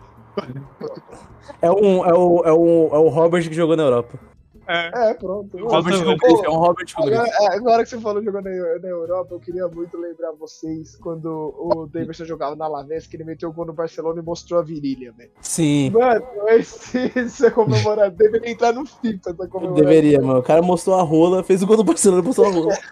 É, 1.60 1.70
um, 1.70 2.04
é, 2.04 2.12
o, 2.14 2.42
é, 2.44 2.52
o, 2.52 2.88
é 2.92 2.98
o 2.98 3.08
Robert 3.08 3.46
que 3.48 3.54
jogou 3.54 3.76
na 3.76 3.82
Europa. 3.82 4.18
É, 4.66 5.12
pronto. 5.14 5.58
Robert 5.58 6.02
grife, 6.02 6.46
é 6.46 6.48
um 6.48 6.56
Robert 6.56 6.86
com 6.94 7.02
Agora, 7.02 7.28
é, 7.28 7.56
agora 7.56 7.84
que 7.84 7.90
você 7.90 8.00
falou 8.00 8.22
jogando 8.22 8.46
na, 8.46 8.78
na 8.78 8.88
Europa, 8.88 9.34
eu 9.34 9.40
queria 9.40 9.68
muito 9.68 9.96
lembrar 9.98 10.32
vocês 10.32 10.96
quando 10.96 11.54
o 11.58 11.86
Davidson 11.86 12.24
jogava 12.24 12.56
na 12.56 12.64
Alavés, 12.64 13.06
que 13.06 13.16
ele 13.16 13.24
meteu 13.24 13.50
o 13.50 13.52
gol 13.52 13.66
no 13.66 13.72
Barcelona 13.74 14.20
e 14.20 14.24
mostrou 14.24 14.58
a 14.58 14.62
virilha, 14.62 15.12
velho. 15.12 15.30
Sim. 15.42 15.90
Mano, 15.90 16.24
esse, 16.48 17.12
isso 17.14 17.44
é 17.44 17.50
comemorado. 17.50 18.16
Deveria 18.16 18.50
entrar 18.50 18.72
no 18.72 18.86
FIFA 18.86 19.30
essa 19.30 19.48
comemoração. 19.48 19.74
Deveria, 19.74 20.20
mano. 20.22 20.38
O 20.38 20.42
cara 20.42 20.62
mostrou 20.62 20.96
a 20.96 21.02
rola, 21.02 21.44
fez 21.44 21.62
o 21.62 21.66
gol 21.66 21.76
do 21.76 21.84
Barcelona 21.84 22.22
e 22.22 22.24
mostrou 22.24 22.46
a 22.46 22.50
rola. 22.50 22.74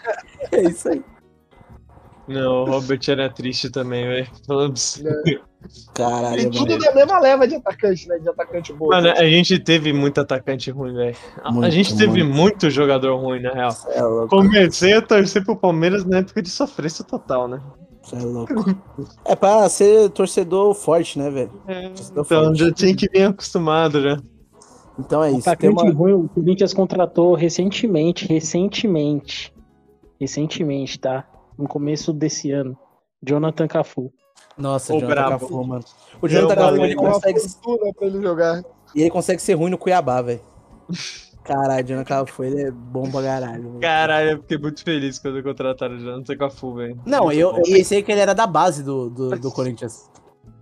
É 0.50 0.60
isso 0.64 0.86
aí. 0.88 1.02
Não, 2.28 2.62
o 2.62 2.64
Robert 2.66 3.00
era 3.08 3.28
triste 3.28 3.68
também, 3.70 4.04
velho. 4.06 4.26
Falando 4.46 4.76
você. 4.78 5.02
Caralho, 5.94 6.40
E 6.40 6.44
mano. 6.44 6.56
tudo 6.56 6.78
da 6.78 6.92
mesma 6.94 7.18
leva 7.20 7.46
de 7.46 7.54
atacante, 7.56 8.08
né? 8.08 8.18
De 8.18 8.28
atacante 8.28 8.72
bom. 8.72 8.88
Mano, 8.88 9.08
a 9.10 9.24
gente 9.28 9.58
teve 9.58 9.92
muito 9.92 10.20
atacante 10.20 10.70
ruim, 10.70 10.94
velho. 10.94 11.16
A- 11.42 11.52
Muito, 11.52 11.70
gente 11.70 11.96
teve 11.96 12.22
muito. 12.22 12.34
muito 12.36 12.70
jogador 12.70 13.16
ruim, 13.16 13.40
na 13.40 13.52
real. 13.52 13.70
Cê 13.72 13.88
é 13.92 14.02
louco. 14.02 14.28
Comecei 14.28 14.92
a 14.94 15.02
torcer 15.02 15.44
pro 15.44 15.56
Palmeiras 15.56 16.04
na 16.04 16.18
época 16.18 16.42
de 16.42 16.48
sofrência 16.48 17.04
total, 17.04 17.46
né? 17.48 17.60
Cê 18.04 18.16
é 18.16 18.20
louco. 18.20 18.54
É 19.24 19.36
pra 19.36 19.68
ser 19.68 20.10
torcedor 20.10 20.74
forte, 20.74 21.18
né, 21.18 21.30
velho? 21.30 21.52
Torcedor 21.94 22.24
Então 22.24 22.44
forte. 22.44 22.58
já 22.58 22.72
tinha 22.72 22.96
que 22.96 23.08
vir 23.08 23.22
acostumado 23.24 24.00
já. 24.02 24.18
Então 24.98 25.22
é 25.22 25.30
isso. 25.30 25.42
Tem 25.44 25.52
Atacante 25.70 25.82
uma... 25.82 25.92
ruim, 25.92 26.12
o 26.12 26.28
Corinthians 26.28 26.74
contratou 26.74 27.34
recentemente, 27.34 28.26
recentemente, 28.26 29.52
recentemente, 30.20 30.98
tá? 30.98 31.24
No 31.58 31.68
começo 31.68 32.12
desse 32.12 32.50
ano, 32.50 32.76
Jonathan 33.22 33.66
Cafu. 33.68 34.12
Nossa, 34.56 34.94
O 34.94 35.00
Jonathan 35.00 35.14
brabo. 35.14 35.30
Cafu, 35.46 35.64
mano. 35.66 35.84
O 36.20 36.28
Jonathan 36.28 36.54
Cafu, 36.54 36.76
ele 36.84 36.94
Uma 36.96 37.12
consegue, 37.12 37.40
pra 37.96 38.06
ele 38.06 38.22
jogar. 38.22 38.62
e 38.94 39.00
ele 39.02 39.10
consegue 39.10 39.40
ser 39.42 39.54
ruim 39.54 39.70
no 39.70 39.78
Cuiabá, 39.78 40.20
velho. 40.22 40.40
Caralho, 41.44 41.84
o 41.84 41.88
Jonathan 41.88 42.04
Cafu, 42.08 42.44
ele 42.44 42.62
é 42.62 42.70
bom 42.70 43.10
pra 43.10 43.20
caralho. 43.22 43.78
Caralho, 43.80 44.30
eu 44.30 44.38
fiquei 44.42 44.58
muito 44.58 44.84
feliz 44.84 45.18
quando 45.18 45.42
contrataram 45.42 45.96
o 45.96 45.98
Jonathan 45.98 46.36
Cafu, 46.36 46.74
velho. 46.74 47.00
Não, 47.04 47.32
eu, 47.32 47.56
eu 47.56 47.62
pensei 47.64 48.00
que 48.02 48.12
ele 48.12 48.20
era 48.20 48.32
da 48.32 48.46
base 48.46 48.82
do, 48.84 49.10
do, 49.10 49.30
do 49.38 49.50
Corinthians. 49.52 50.08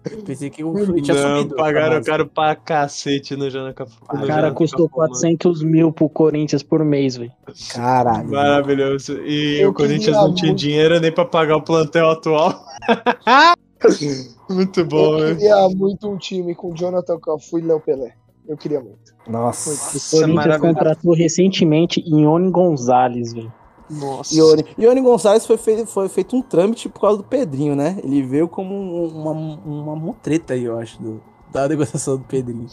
Pensei 0.25 0.49
que 0.49 0.65
o 0.65 0.79
ele 0.79 1.03
tinha 1.03 1.15
Não, 1.15 1.49
pagaram 1.49 2.03
caro 2.03 2.27
pra 2.27 2.57
cacete 2.57 3.37
no 3.37 3.51
Jonathan 3.51 3.75
Cafu. 3.75 3.99
O 4.03 4.27
cara 4.27 4.51
custou 4.51 4.89
Cafu, 4.89 5.01
mano. 5.01 5.11
400 5.13 5.63
mil 5.63 5.93
pro 5.93 6.09
Corinthians 6.09 6.63
por 6.63 6.83
mês, 6.85 7.17
velho. 7.17 7.31
Caralho. 7.73 8.31
Maravilhoso. 8.31 9.21
E 9.23 9.61
Eu 9.61 9.71
o 9.71 9.75
Corinthians 9.75 10.17
não 10.17 10.35
tinha 10.35 10.49
muito- 10.53 10.61
dinheiro 10.61 10.99
nem 11.01 11.13
pra 11.13 11.25
pagar 11.25 11.57
o 11.57 11.63
plantel 11.63 12.11
atual. 12.11 12.65
muito 14.49 14.85
bom, 14.85 15.19
eu 15.19 15.29
né? 15.29 15.35
queria 15.35 15.69
muito 15.69 16.09
um 16.09 16.17
time 16.17 16.55
com 16.55 16.75
Jonathan 16.75 17.19
Cafu 17.19 17.59
e 17.59 17.63
Léo 17.63 17.81
Pelé. 17.81 18.15
Eu 18.49 18.57
queria 18.57 18.81
muito. 18.81 19.15
O 19.27 19.31
Nossa. 19.31 19.71
Corinthians 20.17 20.35
maravilhoso. 20.35 20.75
contratou 20.75 21.15
recentemente 21.15 22.03
Ione 22.07 22.51
Gonzalez, 22.51 23.33
velho. 23.33 23.53
Nossa. 23.91 24.35
Ione. 24.35 24.65
Ione 24.79 25.01
Gonçalves 25.01 25.45
foi 25.47 25.57
feito, 25.59 25.87
foi 25.87 26.09
feito 26.09 26.37
um 26.37 26.43
trâmite 26.43 26.89
por 26.89 27.01
causa 27.01 27.19
do 27.19 27.25
Pedrinho, 27.25 27.75
né? 27.75 27.99
Ele 28.05 28.23
veio 28.23 28.49
como 28.49 28.73
um- 28.75 29.07
uma, 29.09 29.33
uma 29.33 29.97
mutreta 29.97 30.55
aí, 30.55 30.65
eu 30.65 30.79
acho, 30.79 31.03
do, 31.03 31.21
da 31.53 31.69
negociação 31.69 32.17
do 32.17 32.25
Pedrinho. 32.25 32.67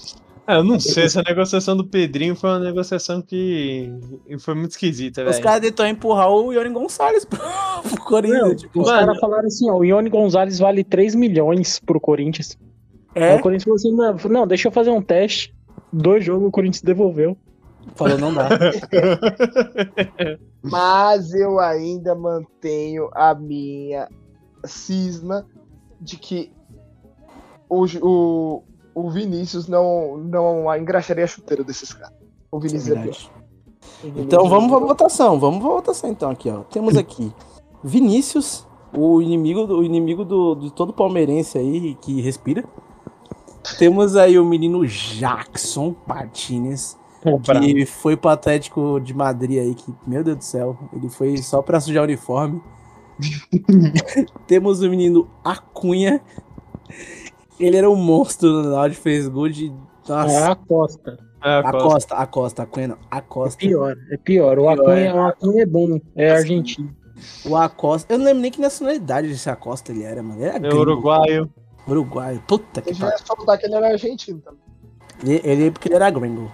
Ah, 0.46 0.56
eu 0.56 0.64
não 0.64 0.80
sei, 0.80 1.04
essa 1.04 1.22
negociação 1.24 1.76
do 1.76 1.84
Pedrinho 1.86 2.34
foi 2.34 2.50
uma 2.52 2.60
negociação 2.60 3.22
que 3.22 3.92
foi 4.40 4.54
muito 4.56 4.72
esquisita, 4.72 5.22
Os 5.26 5.32
velho. 5.32 5.44
caras 5.44 5.60
tentou 5.62 5.86
empurrar 5.86 6.30
o 6.32 6.54
Ione 6.54 6.70
Gonçalves 6.70 7.26
pro, 7.26 7.38
pro 7.84 8.02
Corinthians. 8.06 8.42
Não, 8.48 8.56
tipo, 8.56 8.80
Os 8.82 8.88
mano. 8.88 9.00
caras 9.08 9.20
falaram 9.20 9.48
assim, 9.48 9.70
ó, 9.70 9.78
o 9.78 9.84
Ione 9.84 10.10
Gonzalez 10.10 10.60
vale 10.60 10.84
3 10.86 11.16
milhões 11.16 11.82
pro 11.86 12.00
Corinthians. 12.00 12.58
Aí 13.14 13.24
é, 13.24 13.36
o 13.36 13.42
Corinthians 13.42 13.64
falou 13.66 13.76
assim, 13.76 13.92
não, 13.94 14.40
não, 14.42 14.48
deixa 14.48 14.68
eu 14.70 14.72
fazer 14.72 14.92
um 14.92 15.02
teste. 15.02 15.54
Dois 15.92 16.24
jogos 16.24 16.48
o 16.48 16.52
Corinthians 16.52 16.82
devolveu. 16.82 17.36
Falou 17.96 18.18
não 18.18 18.34
dá. 18.34 18.50
Mas 20.62 21.34
eu 21.34 21.60
ainda 21.60 22.16
mantenho 22.16 23.10
a 23.14 23.34
minha 23.34 24.08
cisma 24.66 25.46
de 26.00 26.18
que 26.18 26.52
o, 27.70 27.86
o, 28.02 28.64
o 28.94 29.10
Vinícius 29.10 29.68
não, 29.68 30.18
não 30.18 30.76
engraxaria 30.76 31.24
a 31.24 31.28
chuteira 31.28 31.64
desses 31.64 31.94
caras. 31.94 32.16
O 32.52 32.60
Vinícius 32.60 32.98
é, 32.98 33.02
pior. 33.02 33.18
Verdade. 34.04 34.22
Então 34.22 34.48
vamos 34.48 34.70
pra 34.70 34.80
votação, 34.80 35.40
vamos 35.40 35.60
pra 35.60 35.70
votação 35.70 36.10
então 36.10 36.30
aqui, 36.30 36.50
ó. 36.50 36.64
Temos 36.64 36.96
aqui 36.98 37.32
Vinícius, 37.84 38.68
o 38.96 39.22
inimigo 39.22 39.66
do 39.66 39.80
o 39.80 39.84
inimigo 39.84 40.26
do, 40.26 40.56
de 40.56 40.72
todo 40.72 40.94
palmeirense 40.94 41.58
aí 41.58 41.96
que 41.96 42.22
respira. 42.22 42.64
Temos 43.78 44.16
aí 44.16 44.40
o 44.40 44.46
menino 44.46 44.88
Jackson 44.88 45.94
Martinez, 46.08 46.98
que 47.22 47.86
foi 47.86 48.16
pro 48.18 48.30
Atlético 48.30 49.00
de 49.00 49.14
Madrid 49.14 49.60
aí, 49.60 49.74
que, 49.76 49.94
meu 50.06 50.24
Deus 50.24 50.38
do 50.38 50.44
céu, 50.44 50.78
ele 50.94 51.10
foi 51.10 51.38
só 51.38 51.62
pra 51.62 51.80
sujar 51.80 52.02
o 52.02 52.06
uniforme. 52.06 52.62
Temos 54.48 54.82
o 54.82 54.90
menino 54.90 55.28
Acunha. 55.44 56.22
Ele 57.60 57.76
era 57.78 57.90
um 57.90 57.96
monstro 57.96 58.50
no 58.52 58.70
Náutico, 58.72 59.02
fez 59.02 59.28
gol 59.28 59.50
de. 59.50 59.74
É 60.10 60.38
a 60.44 60.56
Costa. 60.56 61.18
Ah, 61.42 61.60
a 61.60 61.72
Costa. 61.72 61.84
Costa, 61.90 62.16
a 62.16 62.26
Costa, 62.28 62.64
a 62.64 62.66
Cunha 62.66 62.88
não, 62.90 62.98
a 63.12 63.18
É 63.18 63.22
Costa. 63.22 63.58
pior, 63.60 63.96
é 64.12 64.18
pior. 64.18 64.58
O 64.60 64.70
Acunha, 64.70 64.96
é. 65.06 65.14
o 65.14 65.22
Acunha 65.26 65.64
é 65.64 65.66
bom, 65.66 66.00
é 66.16 66.32
argentino. 66.32 66.96
O 67.46 67.56
Acosta. 67.56 68.14
Eu 68.14 68.20
não 68.20 68.26
lembro 68.26 68.42
nem 68.42 68.52
que 68.52 68.62
nacionalidade 68.62 69.28
desse 69.28 69.50
Acosta 69.50 69.92
ele 69.92 70.04
era, 70.04 70.22
mano. 70.22 70.40
Ele 70.40 70.46
era 70.50 70.58
É 70.58 70.60
gringo. 70.60 70.78
uruguaio. 70.78 71.50
Uruguaio. 71.88 72.42
Puta 72.48 72.82
que 72.82 72.92
Eu 72.92 72.94
já 72.94 73.06
pariu. 73.08 73.20
ia 73.20 73.26
soltar 73.26 73.58
que 73.58 73.66
ele 73.66 73.76
era 73.76 73.88
argentino 73.88 74.40
também. 74.42 74.60
Ele, 75.24 75.42
ele 75.44 75.72
porque 75.72 75.88
ele 75.88 75.96
era 75.96 76.10
gringo. 76.12 76.52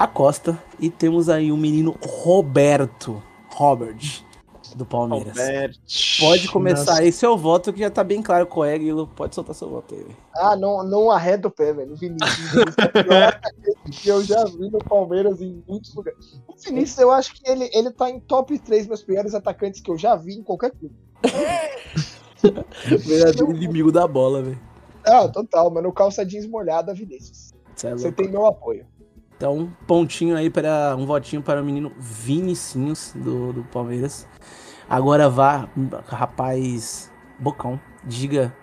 Acosta. 0.00 0.58
E 0.78 0.88
temos 0.88 1.28
aí 1.28 1.52
o 1.52 1.58
menino 1.58 1.94
Roberto. 2.02 3.22
Robert. 3.50 4.24
Do 4.74 4.86
Palmeiras. 4.86 5.36
Albert. 5.36 5.76
Pode 6.20 6.48
começar 6.48 6.92
Nossa. 6.92 7.02
aí 7.02 7.12
seu 7.12 7.36
voto, 7.36 7.70
que 7.70 7.80
já 7.80 7.90
tá 7.90 8.02
bem 8.02 8.22
claro 8.22 8.46
qual 8.46 8.64
é, 8.64 8.78
Guilo. 8.78 9.06
Pode 9.08 9.34
soltar 9.34 9.54
seu 9.54 9.68
voto 9.68 9.94
aí, 9.94 10.02
velho. 10.02 10.16
Ah, 10.34 10.56
não, 10.56 10.82
não 10.84 11.10
arreda 11.10 11.48
o 11.48 11.50
pé, 11.50 11.74
velho. 11.74 11.92
O 11.92 11.96
Vinícius. 11.96 12.30
O 12.32 12.54
Vinícius 12.54 12.78
é 12.78 12.84
o 12.86 13.04
pior 13.04 13.22
atacante 13.24 13.90
que 13.90 14.08
eu 14.08 14.22
já 14.22 14.44
vi 14.44 14.70
no 14.70 14.78
Palmeiras 14.78 15.42
em 15.42 15.62
muitos 15.68 15.94
lugares. 15.94 16.40
O 16.48 16.54
Vinícius, 16.56 16.98
eu 16.98 17.10
acho 17.10 17.34
que 17.34 17.50
ele, 17.50 17.68
ele 17.74 17.90
tá 17.90 18.08
em 18.08 18.20
top 18.20 18.58
3 18.58 18.86
meus 18.86 19.02
piores 19.02 19.34
atacantes 19.34 19.80
que 19.80 19.90
eu 19.90 19.98
já 19.98 20.16
vi 20.16 20.34
em 20.34 20.42
qualquer 20.42 20.70
clube. 20.70 20.94
Verdadeiro 22.86 23.52
inimigo 23.52 23.92
da 23.92 24.06
bola, 24.06 24.40
velho. 24.40 24.60
Ah, 25.04 25.28
total, 25.28 25.70
mano. 25.70 25.92
Calça 25.92 26.24
jeans 26.24 26.46
molhada, 26.46 26.94
Vinícius. 26.94 27.52
Cê 27.74 27.88
é 27.88 27.90
Você 27.90 28.04
louco. 28.04 28.22
tem 28.22 28.30
meu 28.30 28.46
apoio. 28.46 28.86
Então, 29.40 29.56
um 29.56 29.70
pontinho 29.86 30.36
aí 30.36 30.50
para 30.50 30.94
um 30.98 31.06
votinho 31.06 31.40
para 31.40 31.62
o 31.62 31.64
menino 31.64 31.90
Vinicinhos 31.98 33.14
do, 33.16 33.54
do 33.54 33.64
Palmeiras. 33.64 34.28
Agora 34.86 35.30
vá, 35.30 35.66
rapaz, 36.08 37.10
Bocão, 37.38 37.80
diga 38.04 38.54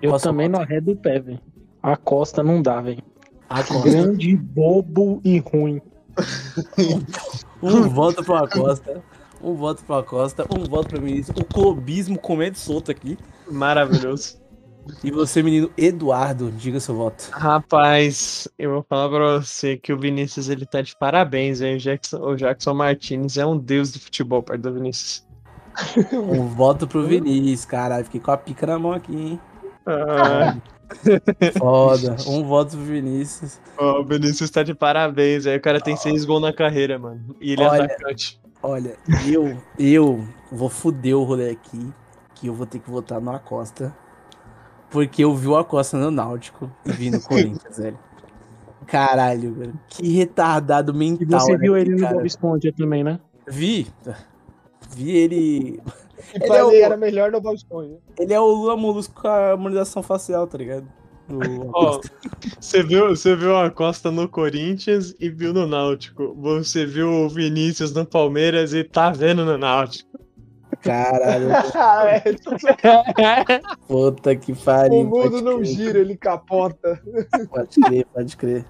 Eu 0.00 0.14
a 0.14 0.20
também 0.20 0.48
nota? 0.48 0.60
não 0.60 0.64
arredo 0.64 0.92
o 0.92 0.96
pé, 0.96 1.18
velho. 1.18 1.40
A 1.82 1.96
Costa 1.96 2.44
não 2.44 2.62
dá, 2.62 2.80
velho. 2.80 3.02
a 3.50 3.64
Costa. 3.64 3.90
Grande, 3.90 4.36
bobo 4.36 5.20
e 5.24 5.40
ruim. 5.40 5.82
Um 7.60 7.88
voto 7.88 8.22
pro 8.22 8.34
Acosta, 8.36 9.02
um 9.42 9.54
voto 9.54 9.82
pro 9.84 9.96
Acosta, 9.96 10.46
um 10.54 10.64
voto 10.64 10.90
pro 10.90 11.00
Vinícius. 11.00 11.36
O 11.36 11.44
clubismo 11.44 12.18
comendo 12.18 12.58
solto 12.58 12.90
aqui. 12.90 13.18
Maravilhoso. 13.50 14.38
E 15.02 15.10
você, 15.10 15.42
menino 15.42 15.70
Eduardo, 15.76 16.50
diga 16.52 16.78
seu 16.80 16.94
voto. 16.94 17.28
Rapaz, 17.32 18.48
eu 18.58 18.70
vou 18.70 18.86
falar 18.88 19.08
pra 19.08 19.38
você 19.40 19.76
que 19.76 19.92
o 19.92 19.98
Vinícius 19.98 20.48
ele 20.48 20.66
tá 20.66 20.82
de 20.82 20.96
parabéns, 20.96 21.60
hein? 21.60 21.76
O 21.76 21.78
Jackson, 21.78 22.18
o 22.18 22.36
Jackson 22.36 22.74
Martinez 22.74 23.36
é 23.38 23.46
um 23.46 23.56
deus 23.58 23.92
do 23.92 24.00
futebol 24.00 24.42
perto 24.42 24.62
do 24.62 24.74
Vinícius. 24.74 25.24
Um 26.12 26.46
voto 26.46 26.86
pro 26.86 27.06
Vinícius, 27.06 27.64
caralho. 27.64 28.04
Fiquei 28.04 28.20
com 28.20 28.30
a 28.30 28.36
pica 28.36 28.66
na 28.66 28.78
mão 28.78 28.92
aqui, 28.92 29.12
hein? 29.14 29.40
Ah, 29.86 30.56
Foda. 31.58 32.16
Um 32.26 32.44
voto 32.44 32.76
pro 32.76 32.84
Vinícius. 32.84 33.60
ó, 33.76 34.00
o 34.00 34.04
Vinícius 34.04 34.50
tá 34.50 34.62
de 34.62 34.74
parabéns, 34.74 35.46
aí 35.46 35.56
o 35.56 35.60
cara 35.60 35.80
tem 35.80 35.96
seis 35.96 36.24
gols 36.24 36.42
na 36.42 36.52
carreira, 36.52 36.98
mano. 36.98 37.34
E 37.40 37.52
ele 37.52 37.62
é 37.62 37.68
Olha. 37.68 37.84
atacante. 37.84 38.40
Olha, 38.62 38.96
eu, 39.26 39.58
eu 39.78 40.24
vou 40.50 40.70
fuder 40.70 41.16
o 41.16 41.22
rolê 41.24 41.50
aqui, 41.50 41.92
que 42.34 42.46
eu 42.46 42.54
vou 42.54 42.66
ter 42.66 42.78
que 42.78 42.90
votar 42.90 43.20
no 43.20 43.30
Acosta, 43.30 43.94
porque 44.94 45.24
eu 45.24 45.34
vi 45.34 45.48
o 45.48 45.56
Acosta 45.56 45.98
no 45.98 46.08
Náutico 46.08 46.70
e 46.86 46.92
vi 46.92 47.10
no 47.10 47.20
Corinthians, 47.26 47.76
velho. 47.78 47.98
Caralho, 48.86 49.52
velho. 49.54 49.74
Que 49.88 50.08
retardado 50.12 50.92
E 50.92 50.96
mental. 50.96 51.40
você 51.40 51.52
né, 51.52 51.58
viu 51.58 51.76
ele 51.76 51.82
aquele 51.90 51.96
no 51.96 52.02
cara. 52.06 52.14
Bob 52.16 52.26
Esponja 52.26 52.72
também, 52.76 53.02
né? 53.02 53.18
Vi. 53.48 53.88
Vi 54.94 55.10
ele. 55.16 55.80
E 56.32 56.42
Ele 56.42 56.52
é 56.56 56.64
o- 56.64 56.70
era 56.72 56.96
melhor 56.96 57.32
no 57.32 57.40
Bob 57.40 57.56
Esponja. 57.56 57.96
Ele 58.18 58.32
é 58.32 58.38
o 58.40 58.46
Lula 58.46 58.76
Molusco 58.76 59.20
com 59.20 59.26
a 59.26 59.50
harmonização 59.52 60.00
facial, 60.02 60.46
tá 60.46 60.56
ligado? 60.58 60.86
Acosta. 61.70 62.10
você 62.60 62.82
viu, 62.82 63.08
você 63.08 63.34
viu 63.34 63.56
a 63.56 63.70
Costa 63.70 64.10
no 64.12 64.28
Corinthians 64.28 65.14
e 65.18 65.28
viu 65.28 65.52
no 65.52 65.66
Náutico. 65.66 66.34
Você 66.38 66.86
viu 66.86 67.08
o 67.10 67.28
Vinícius 67.28 67.92
no 67.92 68.04
Palmeiras 68.06 68.72
e 68.74 68.84
tá 68.84 69.10
vendo 69.10 69.44
no 69.44 69.58
Náutico. 69.58 70.13
Caralho. 70.84 71.48
Puta 73.88 74.36
que 74.36 74.54
pariu. 74.54 75.00
o 75.00 75.04
mundo 75.04 75.40
não 75.40 75.56
crer, 75.56 75.66
gira, 75.66 75.98
ele 75.98 76.16
capota. 76.16 77.00
Pode 77.48 77.80
crer, 77.80 78.06
pode 78.12 78.36
crer. 78.36 78.66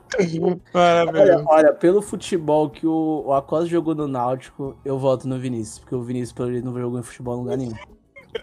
Olha, 0.73 1.45
olha, 1.47 1.73
pelo 1.73 2.01
futebol 2.01 2.71
que 2.71 2.87
o, 2.87 3.25
o 3.27 3.33
Acosta 3.33 3.67
jogou 3.67 3.95
no 3.95 4.07
Náutico, 4.07 4.77
eu 4.85 4.97
voto 4.97 5.27
no 5.27 5.39
Vinícius. 5.39 5.81
Porque 5.81 5.95
o 5.95 6.03
Vinícius, 6.03 6.33
pelo 6.33 6.53
jeito, 6.53 6.65
não 6.65 6.79
jogou 6.79 7.01
em 7.01 7.03
futebol 7.03 7.35
em 7.35 7.39
lugar 7.41 7.59
nenhum. 7.59 7.75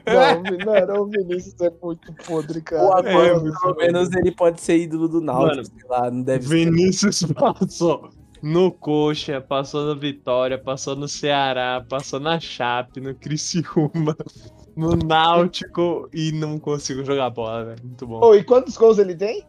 Não, 0.05 0.65
mano, 0.65 1.01
o 1.01 1.05
Vinícius 1.07 1.59
é 1.61 1.71
muito 1.81 2.13
podre, 2.25 2.61
cara. 2.61 2.83
O 2.83 2.91
Acosta, 2.91 3.09
é 3.09 3.39
pelo 3.39 3.75
menos, 3.77 4.11
ele 4.13 4.31
pode 4.31 4.61
ser 4.61 4.77
ídolo 4.77 5.07
do 5.07 5.21
Náutico, 5.21 5.55
Mano, 5.55 5.65
sei 5.65 5.89
lá, 5.89 6.11
não 6.11 6.21
deve 6.21 6.45
ser. 6.45 6.55
Vinícius 6.55 7.23
passou 7.33 8.09
no 8.41 8.71
Coxa, 8.71 9.39
passou 9.39 9.85
no 9.85 9.99
Vitória, 9.99 10.57
passou 10.57 10.95
no 10.95 11.07
Ceará, 11.07 11.85
passou 11.87 12.19
na 12.19 12.39
Chape, 12.39 12.99
no 12.99 13.13
Criciúma, 13.13 14.15
no 14.75 14.95
Náutico 14.95 16.09
e 16.13 16.31
não 16.31 16.57
conseguiu 16.57 17.05
jogar 17.05 17.29
bola, 17.29 17.65
velho. 17.65 17.79
Muito 17.83 18.07
bom. 18.07 18.19
Ô, 18.23 18.35
e 18.35 18.43
quantos 18.43 18.75
gols 18.77 18.97
ele 18.97 19.15
tem? 19.15 19.45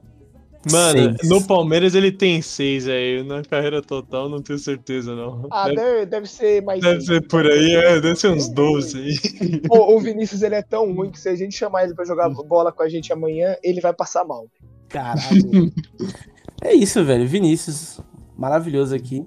Mano, 0.71 1.17
Seis. 1.17 1.29
no 1.29 1.45
Palmeiras 1.45 1.95
ele 1.95 2.13
tem 2.13 2.41
seis 2.41 2.87
aí. 2.87 3.25
Na 3.25 3.43
carreira 3.43 3.83
total, 3.83 4.29
não 4.29 4.41
tenho 4.41 4.59
certeza, 4.59 5.15
não. 5.15 5.49
Ah, 5.51 5.69
deve, 5.69 6.07
deve, 6.07 6.29
ser 6.29 6.63
mais. 6.63 6.81
deve 6.81 7.01
ser 7.01 7.27
por 7.27 7.45
aí, 7.45 7.75
é, 7.75 8.01
deve 8.01 8.15
ser 8.15 8.29
uns 8.29 8.49
12 8.49 8.99
aí. 8.99 9.61
Ô, 9.69 9.97
o 9.97 9.99
Vinícius 9.99 10.43
ele 10.43 10.55
é 10.55 10.63
tão 10.63 10.93
ruim 10.93 11.11
que 11.11 11.19
se 11.19 11.29
a 11.29 11.35
gente 11.35 11.57
chamar 11.57 11.85
ele 11.85 11.95
pra 11.95 12.05
jogar 12.05 12.31
bola 12.31 12.71
com 12.71 12.83
a 12.85 12.89
gente 12.89 13.13
amanhã, 13.13 13.57
ele 13.63 13.81
vai 13.81 13.93
passar 13.93 14.25
mal. 14.25 14.47
Caralho. 14.89 15.73
é 16.63 16.75
isso, 16.75 17.03
velho. 17.05 17.27
Vinícius, 17.27 18.01
maravilhoso 18.37 18.95
aqui. 18.95 19.27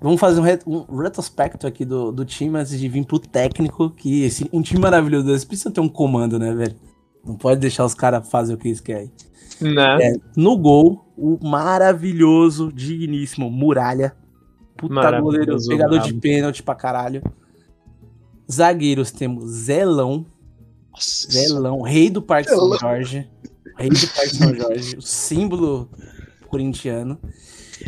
Vamos 0.00 0.20
fazer 0.20 0.40
um, 0.40 0.42
re- 0.42 0.60
um 0.66 0.96
retrospecto 0.96 1.66
aqui 1.66 1.84
do, 1.84 2.12
do 2.12 2.24
time 2.24 2.58
antes 2.58 2.78
de 2.78 2.88
vir 2.88 3.04
pro 3.04 3.18
técnico. 3.18 3.90
Que 3.90 4.22
esse, 4.22 4.48
um 4.52 4.62
time 4.62 4.80
maravilhoso 4.80 5.26
desse 5.26 5.46
precisa 5.46 5.70
ter 5.70 5.80
um 5.80 5.88
comando, 5.88 6.38
né, 6.38 6.54
velho? 6.54 6.76
Não 7.24 7.36
pode 7.36 7.60
deixar 7.60 7.84
os 7.84 7.94
caras 7.94 8.28
fazer 8.28 8.54
o 8.54 8.58
que 8.58 8.68
eles 8.68 8.80
querem. 8.80 9.10
Né? 9.60 9.98
É, 10.02 10.16
no 10.36 10.56
gol, 10.56 11.12
o 11.16 11.38
maravilhoso, 11.42 12.72
digníssimo 12.72 13.50
Muralha. 13.50 14.14
Puta 14.76 15.20
goleiro, 15.20 15.56
pegador 15.66 16.00
de 16.00 16.12
pênalti 16.14 16.62
pra 16.62 16.74
caralho. 16.74 17.22
Zagueiros 18.50 19.10
temos 19.10 19.50
Zelão, 19.50 20.26
Nossa, 20.92 21.30
Zelão, 21.30 21.80
rei 21.80 22.10
do 22.10 22.20
Parque 22.20 22.50
São 22.50 22.58
Zelão. 22.58 22.78
Jorge. 22.78 23.28
Rei 23.78 23.88
do 23.88 24.06
Parque 24.08 24.36
São 24.36 24.54
Jorge, 24.54 24.96
o 24.96 25.02
símbolo 25.02 25.88
corintiano. 26.48 27.18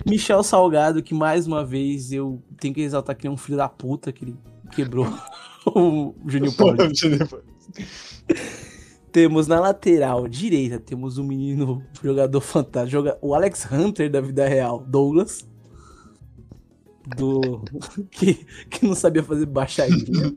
Michel 0.04 0.42
Salgado, 0.42 1.02
que 1.02 1.14
mais 1.14 1.46
uma 1.46 1.64
vez 1.64 2.12
eu 2.12 2.42
tenho 2.58 2.74
que 2.74 2.80
exaltar 2.80 3.16
que 3.16 3.26
é 3.26 3.30
um 3.30 3.36
filho 3.36 3.58
da 3.58 3.68
puta, 3.68 4.12
que 4.12 4.24
ele 4.24 4.36
quebrou 4.72 5.06
o 5.66 6.14
Juninho 6.26 6.52
Paulo. 6.56 6.76
Temos 9.10 9.46
na 9.46 9.58
lateral 9.60 10.28
direita, 10.28 10.78
temos 10.78 11.16
um 11.16 11.24
menino 11.24 11.82
jogador 12.02 12.40
fantástico, 12.40 12.92
joga, 12.92 13.18
o 13.22 13.34
Alex 13.34 13.66
Hunter 13.70 14.10
da 14.10 14.20
vida 14.20 14.46
real, 14.46 14.84
Douglas. 14.86 15.46
Do. 17.16 17.62
Que, 18.10 18.34
que 18.68 18.84
não 18.84 18.94
sabia 18.94 19.22
fazer 19.22 19.46
baixadinha. 19.46 20.34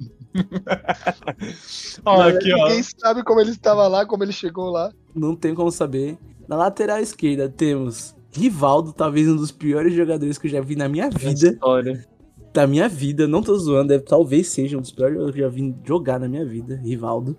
Ó, 2.06 2.22
aqui, 2.22 2.54
ó. 2.54 2.68
Ninguém 2.68 2.84
sabe 2.84 3.24
como 3.24 3.42
ele 3.42 3.50
estava 3.52 3.88
lá, 3.88 4.06
como 4.06 4.24
ele 4.24 4.32
chegou 4.32 4.70
lá. 4.70 4.92
Não 5.16 5.36
tem 5.36 5.56
como 5.56 5.72
saber. 5.72 6.18
Na 6.48 6.56
lateral 6.56 7.00
esquerda 7.00 7.50
temos 7.50 8.16
Rivaldo, 8.32 8.94
talvez 8.94 9.28
um 9.28 9.36
dos 9.36 9.52
piores 9.52 9.94
jogadores 9.94 10.38
que 10.38 10.48
eu 10.48 10.52
já 10.52 10.62
vi 10.62 10.76
na 10.76 10.88
minha 10.88 11.10
vida. 11.10 11.50
História. 11.50 12.06
Da 12.54 12.66
minha 12.66 12.90
vida, 12.90 13.28
não 13.28 13.42
tô 13.44 13.56
zoando, 13.58 13.90
deve, 13.90 14.04
talvez 14.04 14.48
seja 14.48 14.78
um 14.78 14.82
dos 14.82 14.92
piores 14.92 15.14
jogadores 15.14 15.36
que 15.36 15.42
eu 15.42 15.50
já 15.50 15.56
vi 15.56 15.76
jogar 15.86 16.20
na 16.20 16.28
minha 16.28 16.46
vida, 16.46 16.76
Rivaldo. 16.84 17.38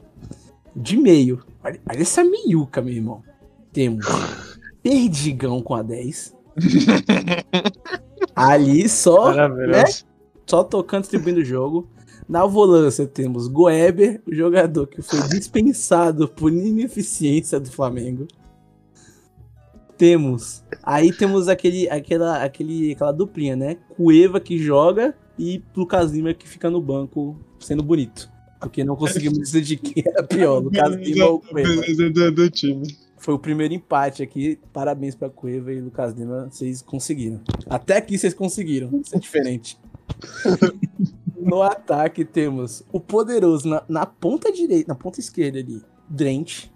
De 0.74 0.96
meio, 0.96 1.42
olha, 1.64 1.80
olha 1.88 2.00
essa 2.00 2.22
meiuca, 2.22 2.80
meu 2.80 2.94
irmão. 2.94 3.22
Temos 3.72 4.06
Perdigão 4.82 5.60
com 5.62 5.74
a 5.74 5.82
10. 5.82 6.34
Ali 8.34 8.88
só, 8.88 9.26
Maravilhoso. 9.26 10.04
só 10.46 10.64
tocando, 10.64 11.02
distribuindo 11.02 11.40
o 11.40 11.44
jogo. 11.44 11.88
Na 12.28 12.46
volância 12.46 13.06
temos 13.06 13.48
Goeber, 13.48 14.22
o 14.26 14.32
jogador 14.34 14.86
que 14.86 15.02
foi 15.02 15.20
dispensado 15.28 16.28
por 16.28 16.52
ineficiência 16.52 17.58
do 17.58 17.70
Flamengo. 17.70 18.28
Temos. 20.00 20.64
Aí 20.82 21.12
temos 21.12 21.46
aquele, 21.46 21.86
aquela, 21.90 22.42
aquele, 22.42 22.92
aquela 22.92 23.12
duplinha, 23.12 23.54
né? 23.54 23.76
Cueva 23.90 24.40
que 24.40 24.56
joga 24.56 25.14
e 25.38 25.62
Lucas 25.76 26.10
Lima 26.10 26.32
que 26.32 26.48
fica 26.48 26.70
no 26.70 26.80
banco 26.80 27.38
sendo 27.58 27.82
bonito. 27.82 28.32
Porque 28.58 28.82
não 28.82 28.96
conseguimos 28.96 29.36
dizer 29.44 29.60
de 29.60 29.76
quem 29.76 30.02
era 30.06 30.22
pior, 30.22 30.60
Lucas 30.60 30.96
Lima 30.96 31.26
ou 31.26 31.40
Cueva. 31.40 32.30
Do 32.32 32.48
time. 32.48 32.96
Foi 33.18 33.34
o 33.34 33.38
primeiro 33.38 33.74
empate 33.74 34.22
aqui. 34.22 34.58
Parabéns 34.72 35.14
pra 35.14 35.28
Cueva 35.28 35.70
e 35.70 35.82
Lucas 35.82 36.14
Lima. 36.14 36.48
Vocês 36.50 36.80
conseguiram. 36.80 37.42
Até 37.68 37.98
aqui 37.98 38.16
vocês 38.16 38.32
conseguiram. 38.32 39.02
Isso 39.04 39.14
é 39.14 39.18
diferente. 39.18 39.78
no 41.36 41.62
ataque 41.62 42.24
temos 42.24 42.82
o 42.90 42.98
poderoso 42.98 43.68
na, 43.68 43.82
na 43.86 44.06
ponta 44.06 44.50
direita, 44.50 44.88
na 44.88 44.94
ponta 44.94 45.20
esquerda 45.20 45.58
ali, 45.58 45.82
Drent. 46.08 46.70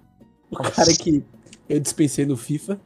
O 0.50 0.56
cara 0.56 0.92
que 0.92 1.24
eu 1.70 1.80
dispensei 1.80 2.26
no 2.26 2.36
FIFA. 2.36 2.78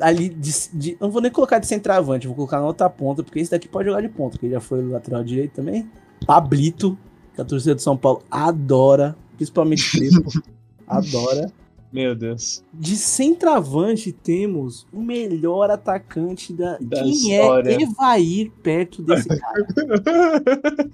Ali, 0.00 0.28
de, 0.28 0.52
de- 0.72 0.96
não 1.00 1.10
vou 1.10 1.20
nem 1.20 1.30
colocar 1.32 1.58
de 1.58 1.66
centroavante, 1.66 2.26
vou 2.26 2.36
colocar 2.36 2.60
na 2.60 2.66
outra 2.66 2.88
ponta, 2.88 3.22
porque 3.24 3.40
esse 3.40 3.50
daqui 3.50 3.66
pode 3.66 3.88
jogar 3.88 4.00
de 4.02 4.08
ponta, 4.08 4.32
porque 4.32 4.46
ele 4.46 4.54
já 4.54 4.60
foi 4.60 4.86
lateral 4.86 5.24
direito 5.24 5.52
também. 5.54 5.90
Pablito, 6.26 6.96
que 7.34 7.40
a 7.40 7.44
torcida 7.44 7.74
de 7.74 7.82
São 7.82 7.96
Paulo 7.96 8.22
adora, 8.30 9.16
principalmente 9.36 9.90
Crespo, 9.90 10.30
adora. 10.86 11.50
Meu 11.92 12.14
Deus. 12.14 12.62
De 12.72 12.94
centroavante 12.94 14.12
temos 14.12 14.86
o 14.92 15.00
melhor 15.00 15.70
atacante 15.72 16.52
da. 16.52 16.78
Da 16.80 17.02
Quem 17.02 17.10
história. 17.10 17.70
é 17.72 17.82
Evair 17.82 18.52
perto 18.62 19.02
desse 19.02 19.26
cara? 19.36 19.66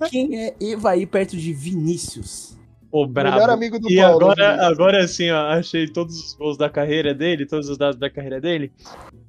Quem 0.08 0.38
é 0.38 0.54
Evair 0.58 1.06
perto 1.06 1.36
de 1.36 1.52
Vinícius? 1.52 2.55
O 2.98 3.06
brabo. 3.06 3.36
Melhor 3.36 3.50
amigo 3.50 3.78
do 3.78 3.90
E 3.90 3.96
Paulo. 3.96 4.16
agora, 4.16 4.66
agora 4.66 5.04
assim, 5.04 5.30
ó, 5.30 5.48
achei 5.48 5.86
todos 5.86 6.18
os 6.18 6.32
gols 6.34 6.56
da 6.56 6.70
carreira 6.70 7.12
dele, 7.12 7.44
todos 7.46 7.68
os 7.68 7.76
dados 7.76 7.98
da 8.00 8.08
carreira 8.08 8.40
dele. 8.40 8.72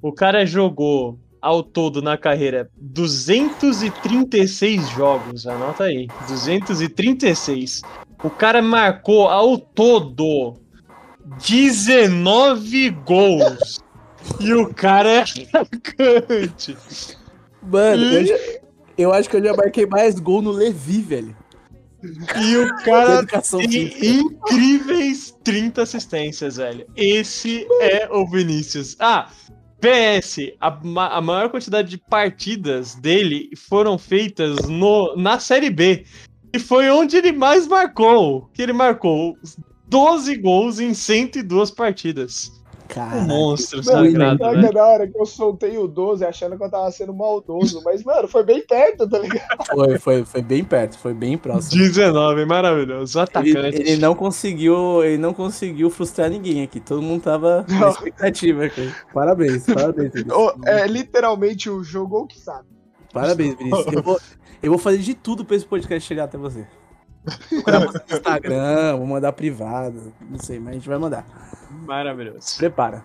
O 0.00 0.10
cara 0.12 0.46
jogou 0.46 1.18
ao 1.40 1.62
todo 1.62 2.00
na 2.00 2.16
carreira 2.16 2.70
236 2.76 4.88
jogos, 4.90 5.46
anota 5.46 5.84
aí, 5.84 6.06
236. 6.28 7.82
O 8.24 8.30
cara 8.30 8.62
marcou 8.62 9.28
ao 9.28 9.58
todo 9.58 10.54
19 11.46 12.90
gols. 13.04 13.80
E 14.40 14.52
o 14.52 14.68
cara 14.74 15.08
é 15.08 15.24
atacante. 15.54 16.76
Mano, 17.62 18.02
eu, 18.04 18.26
já- 18.26 18.38
eu 18.98 19.12
acho 19.12 19.30
que 19.30 19.36
eu 19.36 19.42
já 19.44 19.54
marquei 19.54 19.86
mais 19.86 20.18
gol 20.20 20.42
no 20.42 20.50
Levi, 20.50 21.00
velho. 21.00 21.34
E 22.02 22.56
o 22.56 22.76
cara 22.84 23.26
tem 23.26 24.18
incríveis 24.20 25.34
30 25.42 25.82
assistências, 25.82 26.56
velho. 26.56 26.86
Esse 26.96 27.66
é 27.80 28.08
o 28.10 28.26
Vinícius. 28.28 28.96
Ah, 29.00 29.28
PS, 29.80 30.52
a, 30.60 30.70
ma- 30.84 31.08
a 31.08 31.20
maior 31.20 31.50
quantidade 31.50 31.88
de 31.90 31.98
partidas 31.98 32.94
dele 32.94 33.50
foram 33.56 33.98
feitas 33.98 34.68
no, 34.68 35.14
na 35.16 35.38
Série 35.40 35.70
B. 35.70 36.04
E 36.52 36.58
foi 36.58 36.88
onde 36.90 37.16
ele 37.16 37.32
mais 37.32 37.66
marcou. 37.66 38.48
Que 38.54 38.62
ele 38.62 38.72
marcou 38.72 39.36
12 39.88 40.36
gols 40.36 40.80
em 40.80 40.94
102 40.94 41.70
partidas. 41.70 42.50
Um 42.90 42.94
Cara, 42.94 43.20
monstro 43.22 43.84
Mano, 43.84 44.10
sagrado, 44.10 44.44
né? 44.44 44.60
que 44.60 44.66
é 44.66 44.72
da 44.72 44.86
hora 44.86 45.06
que 45.06 45.20
eu 45.20 45.26
soltei 45.26 45.76
o 45.76 45.86
12 45.86 46.24
achando 46.24 46.56
que 46.56 46.64
eu 46.64 46.70
tava 46.70 46.90
sendo 46.90 47.12
maldoso, 47.12 47.82
mas, 47.84 48.02
mano, 48.02 48.26
foi 48.26 48.42
bem 48.42 48.64
perto, 48.66 49.06
tá 49.08 49.18
ligado? 49.18 49.64
foi, 49.66 49.98
foi, 49.98 50.24
foi 50.24 50.42
bem 50.42 50.64
perto, 50.64 50.98
foi 50.98 51.12
bem 51.12 51.36
próximo. 51.36 51.82
19, 51.82 52.46
maravilhoso. 52.46 53.18
Ele, 53.18 53.24
Atacante. 53.24 53.80
ele 53.82 53.96
não 53.98 54.14
conseguiu, 54.14 55.04
ele 55.04 55.18
não 55.18 55.34
conseguiu 55.34 55.90
frustrar 55.90 56.30
ninguém 56.30 56.62
aqui. 56.62 56.80
Todo 56.80 57.02
mundo 57.02 57.22
tava 57.22 57.64
na 57.68 57.80
Não. 57.80 57.90
expectativa 57.90 58.64
aqui. 58.64 58.90
Parabéns, 59.12 59.66
parabéns. 59.66 60.12
É 60.64 60.86
literalmente 60.86 61.68
o 61.68 61.84
jogo 61.84 62.16
ou 62.16 62.26
que 62.26 62.38
sabe. 62.38 62.66
Parabéns, 63.12 63.56
Vinícius. 63.56 63.92
Eu 63.92 64.02
vou, 64.02 64.18
eu 64.62 64.70
vou 64.70 64.78
fazer 64.78 64.98
de 64.98 65.14
tudo 65.14 65.44
pra 65.44 65.56
esse 65.56 65.66
podcast 65.66 66.06
chegar 66.06 66.24
até 66.24 66.38
você. 66.38 66.66
Vou 67.28 67.62
procurar 67.62 67.78
você 67.80 67.98
no 67.98 68.16
Instagram, 68.16 68.96
vou 68.96 69.06
mandar 69.06 69.32
privado, 69.32 70.12
não 70.28 70.38
sei, 70.38 70.58
mas 70.58 70.68
a 70.68 70.72
gente 70.74 70.88
vai 70.88 70.98
mandar. 70.98 71.26
Maravilhoso. 71.86 72.56
Prepara. 72.56 73.02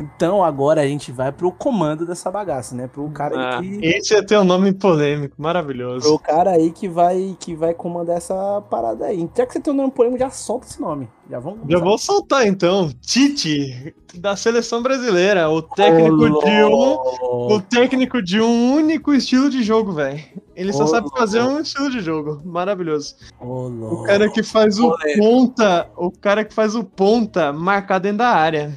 Então 0.00 0.42
agora 0.42 0.80
a 0.80 0.86
gente 0.86 1.12
vai 1.12 1.30
pro 1.30 1.52
comando 1.52 2.06
dessa 2.06 2.30
bagaça, 2.30 2.74
né? 2.74 2.88
Pro 2.88 3.08
cara 3.10 3.58
Ah, 3.58 3.60
que. 3.60 3.80
esse 3.82 4.20
ter 4.22 4.38
um 4.38 4.44
nome 4.44 4.72
polêmico, 4.72 5.34
maravilhoso. 5.38 6.08
Pro 6.08 6.18
cara 6.18 6.50
aí 6.52 6.70
que 6.70 6.88
vai, 6.88 7.36
que 7.38 7.54
vai 7.54 7.74
comandar 7.74 8.16
essa 8.16 8.62
parada 8.70 9.06
aí. 9.06 9.28
Já 9.36 9.46
que 9.46 9.52
você 9.52 9.60
tem 9.60 9.72
um 9.72 9.76
nome 9.76 9.90
polêmico, 9.90 10.18
já 10.18 10.30
solta 10.30 10.66
esse 10.66 10.80
nome. 10.80 11.08
Já 11.30 11.38
vamos. 11.38 11.60
Já 11.68 11.78
vou 11.78 11.98
soltar 11.98 12.46
então. 12.46 12.90
Tite, 13.00 13.94
da 14.14 14.34
seleção 14.34 14.82
brasileira, 14.82 15.48
o 15.48 15.62
técnico 15.62 16.40
de 16.44 16.64
um. 16.64 16.96
O 17.22 17.60
técnico 17.60 18.22
de 18.22 18.40
um 18.40 18.74
único 18.74 19.12
estilo 19.12 19.48
de 19.48 19.62
jogo, 19.62 19.92
velho. 19.92 20.20
Ele 20.56 20.72
só 20.72 20.86
sabe 20.86 21.08
fazer 21.16 21.40
um 21.40 21.60
estilo 21.60 21.90
de 21.90 22.00
jogo. 22.00 22.42
Maravilhoso. 22.44 23.14
O 23.40 24.02
cara 24.02 24.28
que 24.28 24.42
faz 24.42 24.78
o 24.78 24.94
ponta. 25.16 25.88
O 25.96 26.10
cara 26.10 26.44
que 26.44 26.52
faz 26.52 26.74
o 26.74 26.84
ponta 26.84 27.52
marcar 27.52 27.98
dentro 27.98 28.18
da 28.18 28.28
área. 28.28 28.76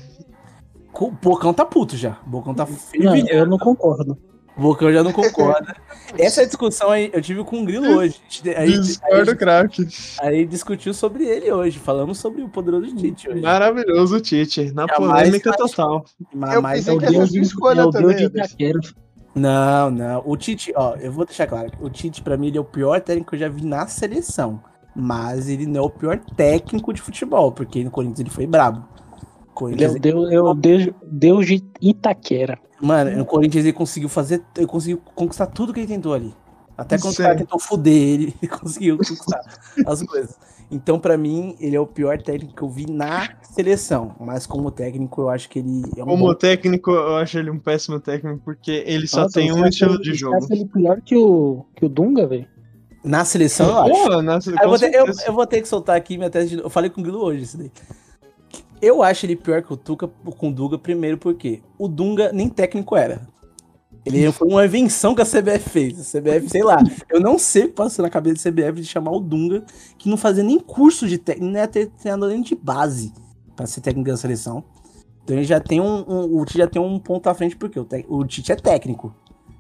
O 0.94 1.12
Bocão 1.12 1.54
tá 1.54 1.66
puto 1.66 1.98
já. 1.98 2.18
O 2.26 2.30
Bocão 2.30 2.54
tá 2.54 2.66
Não, 2.66 2.74
fervilhando. 2.76 3.30
eu 3.30 3.46
não 3.48 3.58
concordo. 3.58 4.18
O 4.56 4.62
Bocão 4.62 4.94
já 4.94 5.04
não 5.04 5.12
concorda. 5.14 5.76
Essa 6.18 6.46
discussão 6.46 6.92
aí 6.92 7.10
eu 7.12 7.22
tive 7.22 7.44
com 7.44 7.64
o 7.64 7.66
Grilo 7.66 7.88
hoje. 7.98 8.22
Aí, 8.56 8.72
Discordo, 8.80 9.36
craque. 9.36 9.88
aí 10.22 10.46
discutiu 10.46 10.94
sobre 10.94 11.26
ele 11.26 11.52
hoje. 11.52 11.80
Falamos 11.80 12.20
sobre 12.20 12.44
o 12.44 12.50
poderoso 12.50 12.96
Tite 12.96 13.28
hoje. 13.30 13.42
Maravilhoso, 13.42 14.20
Tite. 14.22 14.72
Na 14.74 14.88
polêmica 14.88 15.50
acho- 15.50 15.58
total. 15.60 16.06
Mas- 16.34 16.54
Eu 16.54 16.62
mas 16.62 16.78
pensei 16.86 16.94
É 16.94 16.96
o 16.96 17.00
que 17.00 17.06
era 17.06 17.14
Deus 17.14 17.30
sua 17.30 17.40
de, 17.40 17.46
escolha 17.46 17.82
é 17.82 17.86
o 17.86 17.90
Deus 17.90 18.16
também. 18.16 18.74
Não, 19.36 19.90
não. 19.90 20.22
O 20.26 20.38
Tite, 20.38 20.72
ó, 20.76 20.96
eu 20.98 21.12
vou 21.12 21.26
deixar 21.26 21.48
claro. 21.48 21.72
O 21.82 21.90
Tite, 21.90 22.22
pra 22.22 22.38
mim, 22.38 22.48
ele 22.48 22.58
é 22.58 22.62
o 22.62 22.66
pior 22.66 23.02
técnico 23.02 23.32
que 23.32 23.36
eu 23.36 23.40
já 23.40 23.50
vi 23.50 23.66
na 23.66 23.88
seleção. 23.88 24.62
Mas 24.96 25.50
ele 25.50 25.66
não 25.66 25.82
é 25.82 25.84
o 25.84 25.90
pior 25.90 26.20
técnico 26.38 26.94
de 26.94 27.02
futebol, 27.02 27.52
porque 27.52 27.84
no 27.84 27.90
Corinthians 27.90 28.20
ele 28.20 28.30
foi 28.30 28.46
brabo. 28.46 28.88
É 29.54 29.60
Corinthians, 29.60 29.96
o 29.96 30.00
Deus, 30.00 30.32
é 30.32 30.42
o 30.42 30.54
Deus, 30.54 30.90
Deus 31.04 31.46
de 31.48 31.64
Itaquera. 31.82 32.60
Mano, 32.82 33.16
no 33.18 33.26
Corinthians 33.26 33.64
ele 33.64 33.74
conseguiu 33.74 34.10
fazer. 34.10 34.42
Ele 34.58 34.68
conseguiu 34.68 35.02
conquistar 35.16 35.48
tudo 35.48 35.74
que 35.74 35.80
ele 35.80 35.88
tentou 35.88 36.14
ali. 36.14 36.34
Até 36.78 36.98
quando 36.98 37.14
o 37.14 37.18
cara 37.18 37.30
Sério? 37.30 37.46
tentou 37.46 37.60
fuder 37.60 37.94
ele, 37.94 38.34
ele 38.42 38.52
conseguiu 38.52 38.98
conquistar 38.98 39.40
as 39.86 40.02
coisas. 40.04 40.36
Então, 40.72 41.00
pra 41.00 41.16
mim, 41.18 41.56
ele 41.60 41.76
é 41.76 41.80
o 41.80 41.86
pior 41.86 42.20
técnico 42.20 42.56
que 42.56 42.62
eu 42.64 42.70
vi 42.70 42.90
na 42.90 43.30
seleção. 43.44 44.16
Mas 44.20 44.48
como 44.48 44.72
técnico, 44.72 45.22
eu 45.22 45.30
acho 45.30 45.48
que 45.50 45.60
ele 45.60 45.84
é 45.96 46.04
um 46.04 46.08
Como 46.08 46.26
bom- 46.26 46.34
técnico, 46.34 46.90
eu 46.90 47.16
acho 47.18 47.38
ele 47.38 47.52
um 47.52 47.60
péssimo 47.60 48.00
técnico, 48.00 48.42
porque 48.44 48.84
ele 48.88 49.06
só 49.08 49.22
Nossa, 49.22 49.36
tem 49.40 49.52
você 49.52 49.60
um 49.62 49.66
estilo 49.68 50.02
de 50.02 50.10
você 50.12 50.16
jogo. 50.18 50.36
acha 50.38 50.48
ele 50.54 50.66
pior 50.66 51.00
que 51.02 51.16
o, 51.16 51.64
que 51.76 51.86
o 51.86 51.90
Dunga, 51.90 52.26
velho? 52.26 52.48
Na 53.04 53.24
seleção, 53.24 53.68
eu 53.68 53.80
acho. 53.82 53.92
Porra, 54.04 54.22
nossa, 54.24 54.52
Ah, 54.58 54.64
eu, 54.64 54.70
vou 54.70 54.80
ter, 54.80 54.94
eu, 54.96 55.06
eu 55.28 55.34
vou 55.34 55.46
ter 55.46 55.62
que 55.62 55.68
soltar 55.68 55.96
aqui 55.96 56.18
minha 56.18 56.30
tese 56.30 56.56
de 56.56 56.64
Eu 56.64 56.70
falei 56.72 56.90
com 56.90 57.02
o 57.02 57.04
Grilo 57.04 57.20
hoje 57.22 57.44
isso 57.44 57.58
daí. 57.58 57.72
Eu 58.84 59.02
acho 59.02 59.26
ele 59.26 59.36
pior 59.36 59.62
que 59.64 59.72
o 59.72 59.78
Tuca 59.78 60.08
com 60.08 60.50
o 60.50 60.54
Dunga, 60.54 60.78
primeiro 60.78 61.18
porque 61.18 61.62
o 61.78 61.88
Dunga 61.88 62.32
nem 62.34 62.50
técnico 62.50 62.96
era. 62.96 63.28
Ele 64.06 64.30
foi 64.34 64.50
uma 64.50 64.66
invenção 64.66 65.16
que 65.16 65.22
a 65.22 65.26
CBF 65.26 65.70
fez. 65.70 66.16
A 66.16 66.20
CBF, 66.20 66.50
sei 66.50 66.62
lá, 66.64 66.78
eu 67.10 67.22
não 67.22 67.40
sei 67.40 67.64
o 67.64 67.68
que 67.70 67.74
passou 67.76 68.04
na 68.04 68.10
cabeça 68.10 68.52
da 68.52 68.62
CBF 68.64 68.82
de 68.82 68.88
chamar 68.88 69.12
o 69.12 69.20
Dunga, 69.22 69.64
que 69.98 70.10
não 70.10 70.18
fazia 70.18 70.44
nem 70.44 70.60
curso 70.60 71.08
de 71.08 71.18
técnico, 71.18 71.54
nem 71.54 71.66
ter 71.68 71.90
treinador 71.92 72.30
nem 72.30 72.42
de 72.42 72.54
base 72.56 73.14
pra 73.56 73.66
ser 73.66 73.80
técnico 73.80 74.10
da 74.10 74.18
seleção. 74.18 74.64
Então 75.24 75.38
ele 75.38 75.46
já 75.46 75.62
tem 75.62 75.80
um, 75.80 76.04
um- 76.06 76.42
o 76.42 76.46
Tite 76.46 76.58
já 76.58 76.68
tem 76.68 76.82
um 76.82 77.00
ponto 77.00 77.28
à 77.28 77.34
frente, 77.34 77.56
porque 77.56 77.80
o, 77.80 77.88
o 78.10 78.26
Tite 78.26 78.52
é 78.52 78.56
técnico, 78.58 79.16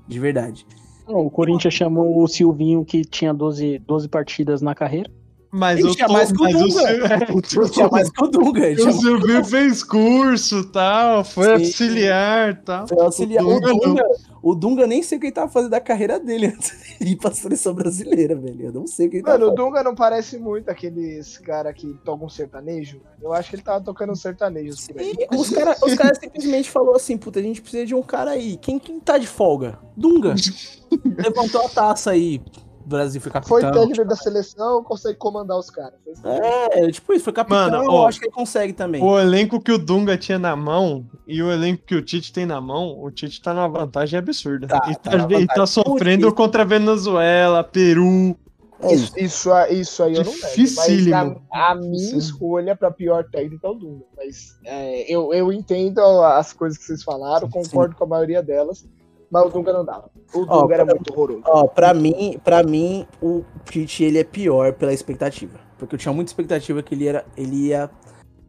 de 0.06 0.20
verdade. 0.20 0.68
O 1.08 1.30
Corinthians 1.30 1.74
chamou 1.74 2.22
o 2.22 2.28
Silvinho, 2.28 2.84
que 2.84 3.06
tinha 3.06 3.34
12, 3.34 3.80
12 3.80 4.10
partidas 4.10 4.62
na 4.62 4.76
carreira. 4.76 5.10
Mas 5.56 5.78
Ele 5.78 5.88
eu 5.90 5.94
tinha 5.96 6.08
tô- 6.08 6.14
mais 6.14 6.32
que 6.32 6.42
o 6.42 6.48
Dunga. 6.48 7.70
Tinha 7.72 7.88
mais 7.88 8.10
que 8.10 8.24
o 8.24 8.28
Dunga. 8.28 8.72
O 8.72 8.92
Silvio 8.92 9.46
fez 9.46 9.84
curso 9.84 10.64
tal, 10.72 11.24
foi 11.24 11.46
Sim. 11.46 11.52
auxiliar 11.52 12.62
tal. 12.64 12.88
Foi 12.88 13.00
auxiliar. 13.00 13.46
O 13.46 13.60
Dunga 13.60 13.68
não. 13.72 13.78
Dunga, 13.78 14.04
o 14.42 14.56
Dunga 14.56 14.88
nem 14.88 15.04
sei 15.04 15.20
o 15.20 15.22
que 15.22 15.28
ele 15.28 15.34
tava 15.34 15.52
fazendo 15.52 15.70
da 15.70 15.80
carreira 15.80 16.20
dele 16.20 16.48
antes 16.58 16.74
de 17.00 17.08
ir 17.08 17.16
pra 17.18 17.30
seleção 17.32 17.72
brasileira, 17.76 18.36
velho. 18.36 18.66
Eu 18.66 18.72
não 18.74 18.88
sei 18.88 19.06
o 19.06 19.10
que 19.12 19.18
ele 19.18 19.24
tava 19.24 19.38
Mano, 19.38 19.52
o. 19.52 19.56
Dunga 19.56 19.84
não 19.84 19.94
parece 19.94 20.40
muito 20.40 20.70
aqueles 20.70 21.38
cara 21.38 21.72
que 21.72 21.94
tocam 22.04 22.28
sertanejo. 22.28 23.00
Eu 23.22 23.32
acho 23.32 23.52
que 23.52 23.56
ele 23.56 23.64
tava 23.64 23.80
tocando 23.80 24.12
um 24.12 24.16
sertanejo. 24.16 24.76
E 24.98 25.36
os 25.38 25.52
caras 25.52 25.78
os 25.84 25.94
cara 25.94 26.16
simplesmente 26.16 26.72
falou 26.72 26.96
assim, 26.96 27.16
puta, 27.16 27.40
a 27.40 27.44
gente 27.44 27.62
precisa 27.62 27.86
de 27.86 27.94
um 27.94 28.02
cara 28.02 28.32
aí. 28.32 28.58
Quem, 28.58 28.80
quem 28.80 29.00
tá 29.00 29.20
de 29.20 29.28
folga? 29.28 29.78
Dunga. 29.96 30.34
Levantou 31.18 31.62
a 31.64 31.70
taça 31.70 32.10
aí. 32.10 32.42
O 32.86 32.90
Brasil 32.90 33.22
foi 33.22 33.32
capitão. 33.32 33.60
Foi 33.60 33.72
técnico 33.72 34.06
da 34.06 34.16
seleção, 34.16 34.84
consegue 34.84 35.18
comandar 35.18 35.58
os 35.58 35.70
caras. 35.70 36.00
Isso. 36.06 36.28
É, 36.28 36.92
tipo 36.92 37.14
isso, 37.14 37.24
foi 37.24 37.34
capitão, 37.34 37.58
Mano, 37.72 37.84
eu 37.84 37.92
ó, 37.92 38.08
acho 38.08 38.20
que 38.20 38.26
ele 38.26 38.34
consegue 38.34 38.74
também. 38.74 39.02
O 39.02 39.18
elenco 39.18 39.62
que 39.62 39.72
o 39.72 39.78
Dunga 39.78 40.18
tinha 40.18 40.38
na 40.38 40.56
mão 40.56 41.06
e 41.26 41.42
o 41.42 41.50
elenco 41.52 41.84
que 41.86 41.96
o 41.96 42.02
Tite 42.02 42.34
tem 42.34 42.46
na 42.46 42.60
mão, 42.60 43.02
o 43.02 43.10
Tite 43.10 43.42
tá 43.42 43.54
numa 43.54 43.70
vantagem 43.70 44.20
absurda. 44.20 44.68
Tá, 44.68 44.82
e, 44.90 44.96
tá 44.96 45.12
tá, 45.12 45.18
na 45.18 45.18
e 45.18 45.22
vantagem. 45.22 45.48
tá 45.48 45.66
sofrendo 45.66 46.28
Putz. 46.28 46.38
contra 46.38 46.64
a 46.64 46.66
Venezuela, 46.66 47.64
Peru. 47.64 48.36
É 48.82 48.94
Isso, 48.94 49.14
isso, 49.18 49.50
isso 49.70 50.04
aí 50.04 50.14
eu 50.16 50.26
não 50.26 50.34
lembro. 50.34 51.42
A, 51.50 51.72
a 51.72 51.76
minha 51.76 51.92
Dificílimo. 51.92 52.20
escolha 52.20 52.76
pra 52.76 52.92
pior 52.92 53.24
técnico 53.24 53.66
é 53.66 53.70
o 53.70 53.74
Dunga. 53.76 54.04
Mas 54.18 54.60
é, 54.66 55.10
eu, 55.10 55.34
eu 55.34 55.54
entendo 55.54 56.02
as 56.02 56.52
coisas 56.52 56.78
que 56.78 56.84
vocês 56.84 57.02
falaram, 57.02 57.50
concordo 57.50 57.96
com 57.96 58.04
a 58.04 58.08
maioria 58.08 58.44
delas. 58.44 58.86
Mas 59.34 59.46
o 59.46 59.50
Dunga 59.50 59.74
não 59.74 59.84
dava. 59.84 60.10
O 60.34 60.40
Dunga 60.46 60.54
Ó, 60.56 60.72
era 60.72 60.86
pra- 60.86 60.94
muito 60.96 61.12
horroroso. 61.12 61.42
Ó, 61.48 61.66
pra 61.68 61.94
mim, 61.94 62.40
pra 62.44 62.62
mim, 62.64 63.08
o 63.22 63.44
Tite 63.66 64.04
ele 64.04 64.20
é 64.20 64.24
pior 64.24 64.74
pela 64.74 64.94
expectativa. 64.94 65.60
Porque 65.80 65.96
eu 65.96 66.00
tinha 66.00 66.14
muita 66.14 66.30
expectativa 66.30 66.84
que 66.84 66.94
ele 66.94 67.08
era. 67.08 67.26
Ele 67.36 67.68
ia. 67.70 67.90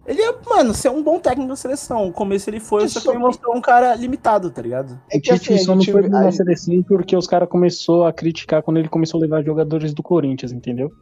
Ele 0.07 0.21
ia, 0.21 0.35
mano, 0.47 0.75
ser 0.75 0.91
um 0.91 1.03
bom 1.03 1.19
técnico 1.19 1.49
da 1.49 1.57
seleção. 1.57 2.05
No 2.07 2.13
começo 2.13 2.51
ele 2.51 2.61
foi, 2.61 2.87
só 2.89 3.01
que 3.01 3.07
Isso. 3.07 3.11
ele 3.11 3.19
mostrou 3.19 3.57
um 3.57 3.61
cara 3.63 3.95
limitado, 3.95 4.51
tá 4.51 4.61
ligado? 4.61 5.01
É 5.11 5.17
o 5.17 5.21
que 5.23 5.33
Tite 5.33 5.55
assim, 5.55 5.65
só 5.65 5.75
não 5.75 5.83
foi 5.83 6.07
na 6.09 6.31
seleção 6.31 6.83
porque 6.83 7.17
os 7.17 7.27
caras 7.27 7.49
começaram 7.49 8.05
a 8.05 8.13
criticar 8.13 8.63
quando 8.63 8.77
ele 8.77 8.89
começou 8.91 9.19
a 9.19 9.23
levar 9.23 9.43
jogadores 9.43 9.95
do 9.95 10.03
Corinthians, 10.03 10.53
entendeu? 10.53 10.93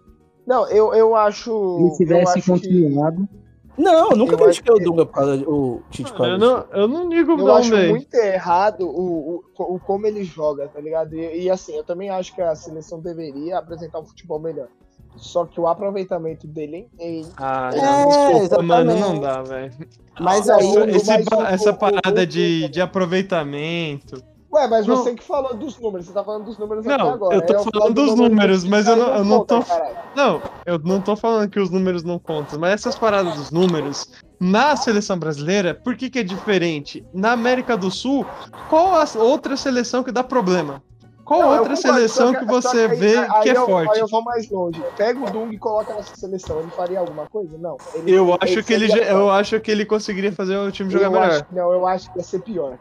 Não, 0.46 0.68
eu, 0.68 0.94
eu 0.94 1.16
acho. 1.16 1.90
Se 1.94 2.04
tivesse 2.04 2.38
acho 2.38 2.42
que- 2.42 2.50
continuado, 2.50 3.28
Não, 3.76 4.10
eu 4.10 4.16
nunca 4.16 4.34
Eu 4.34 4.38
critiquei 4.38 4.74
o 4.74 4.78
Dunga 4.78 5.06
por 5.06 5.14
causa 5.14 5.36
do 5.38 5.80
Tite 5.90 6.12
causa 6.12 6.32
Eu 6.32 6.38
não, 6.38 6.66
eu 6.72 6.88
não 6.88 7.08
ligo 7.08 7.32
Eu 7.38 7.54
acho 7.54 7.74
muito 7.88 8.14
errado 8.14 8.82
o, 8.86 9.42
o, 9.58 9.74
o 9.74 9.80
como 9.80 10.06
ele 10.06 10.22
joga, 10.24 10.68
tá 10.68 10.80
ligado? 10.80 11.14
E, 11.14 11.44
e, 11.44 11.50
assim, 11.50 11.74
eu 11.74 11.82
também 11.84 12.10
acho 12.10 12.34
que 12.34 12.42
a 12.42 12.54
seleção 12.54 13.00
deveria 13.00 13.58
apresentar 13.58 14.00
um 14.00 14.04
futebol 14.04 14.38
melhor. 14.38 14.68
Só 15.16 15.44
que 15.44 15.60
o 15.60 15.66
aproveitamento 15.66 16.46
dele 16.46 16.88
em. 16.98 17.26
Ah, 17.36 17.70
É, 17.72 17.80
não, 17.82 18.08
desculpa, 18.08 18.44
exatamente. 18.44 18.68
mano, 18.68 18.94
não 18.98 19.20
dá, 19.20 19.42
velho. 19.42 19.72
Mas 20.18 20.46
Não, 20.46 20.56
aí. 20.56 20.74
Esse 20.96 21.10
o- 21.34 21.42
essa 21.42 21.72
parada 21.72 22.26
de, 22.26 22.68
de 22.68 22.80
aproveitamento. 22.80 24.22
Ué, 24.52 24.68
mas 24.68 24.86
Não. 24.86 24.96
você 24.96 25.14
que 25.14 25.24
falou 25.24 25.54
dos 25.56 25.78
números, 25.78 26.06
você 26.06 26.12
tá 26.12 26.22
falando 26.22 26.44
dos 26.44 26.58
números 26.58 26.84
Não, 26.84 26.94
até 26.94 27.08
agora. 27.08 27.34
eu 27.36 27.46
tô 27.46 27.56
Aí 27.56 27.64
falando 27.72 27.94
dos 27.94 28.10
do 28.10 28.16
número 28.16 28.30
números, 28.34 28.64
mas 28.64 28.86
eu 28.86 28.96
cara 28.96 29.06
não- 29.08 29.16
eu 29.16 29.24
não 29.24 29.38
conta, 29.38 29.58
tô- 29.60 29.64
caralho. 29.64 29.96
Não, 30.14 30.42
eu 30.66 30.78
não 30.80 31.00
tô 31.00 31.16
falando 31.16 31.50
que 31.50 31.58
os 31.58 31.70
números 31.70 32.02
não 32.04 32.18
contam, 32.18 32.58
mas 32.60 32.72
essas 32.72 32.98
paradas 32.98 33.34
dos 33.34 33.50
números, 33.50 34.10
na 34.38 34.76
seleção 34.76 35.18
brasileira, 35.18 35.74
por 35.82 35.96
que 35.96 36.10
que 36.10 36.18
é 36.18 36.22
diferente? 36.22 37.02
Na 37.14 37.32
América 37.32 37.76
do 37.78 37.90
Sul, 37.90 38.26
qual 38.68 38.94
a 38.94 39.04
outra 39.16 39.56
seleção 39.56 40.04
que 40.04 40.12
dá 40.12 40.22
problema? 40.22 40.82
Qual 41.24 41.40
Não, 41.40 41.58
outra 41.58 41.76
seleção 41.76 42.34
que 42.34 42.40
só 42.44 42.60
você 42.60 42.80
aí- 42.80 42.96
vê 42.98 43.16
aí 43.16 43.42
que 43.44 43.48
é 43.50 43.56
eu- 43.56 43.64
forte? 43.64 43.94
Aí 43.94 44.00
eu 44.00 44.08
vou 44.08 44.22
mais 44.22 44.50
longe. 44.50 44.82
Pega 44.96 45.18
o 45.20 45.30
Dung 45.30 45.50
e 45.52 45.56
coloca 45.58 45.94
nessa 45.94 46.14
seleção. 46.16 46.60
Ele 46.60 46.70
faria 46.72 46.98
alguma 46.98 47.26
coisa? 47.26 47.56
Não. 47.58 47.78
Ele- 47.94 48.10
Eu 48.12 48.36
acho 48.40 48.62
que 48.64 48.72
ele, 48.74 48.88
seria 48.88 49.04
já- 49.04 49.10
eu 49.12 49.30
acho 49.30 49.60
que 49.60 49.70
ele 49.70 49.86
conseguiria 49.86 50.32
fazer 50.32 50.56
o 50.58 50.70
time 50.72 50.90
jogar 50.90 51.06
eu 51.06 51.10
melhor. 51.12 51.28
acho- 51.30 51.44
não, 51.50 51.72
eu 51.72 51.86
acho 51.86 52.12
que 52.12 52.18
ia 52.18 52.24
ser 52.24 52.40
pior. 52.40 52.76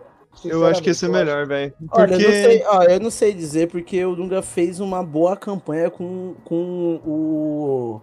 Eu 0.46 0.66
acho 0.66 0.82
que 0.82 0.90
ia 0.90 0.94
ser 0.94 1.06
Sinceramente, 1.08 1.30
eu 1.30 1.36
melhor, 1.36 1.48
velho. 1.48 1.74
Olha, 1.92 2.14
eu 2.16 2.20
não, 2.20 2.30
sei, 2.30 2.60
Porque 2.60 2.76
ó, 2.78 2.84
eu 2.84 3.00
não 3.00 3.12
sei 3.12 3.34
dizer 3.34 3.68
porque 3.70 4.06
o 4.06 4.16
Dunga 4.16 4.42
fez 4.42 4.80
uma 4.80 5.04
boa 5.04 5.36
campanha 5.38 5.90
com, 5.92 6.34
com 6.46 7.02
o, 7.06 8.02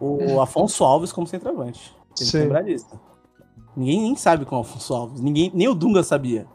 o 0.00 0.40
Afonso 0.40 0.84
Alves 0.84 1.12
como 1.12 1.26
centroavante. 1.26 1.94
Tem 2.16 2.26
que 2.26 2.32
Sim. 2.32 2.38
lembrar 2.40 2.62
disso. 2.62 2.86
Ninguém 3.76 4.00
nem 4.02 4.16
sabe 4.16 4.44
com 4.44 4.56
o 4.56 4.60
Afonso 4.60 4.92
Alves. 4.92 5.20
Ninguém, 5.20 5.50
nem 5.54 5.68
o 5.68 5.74
Dunga 5.74 6.02
sabia. 6.02 6.46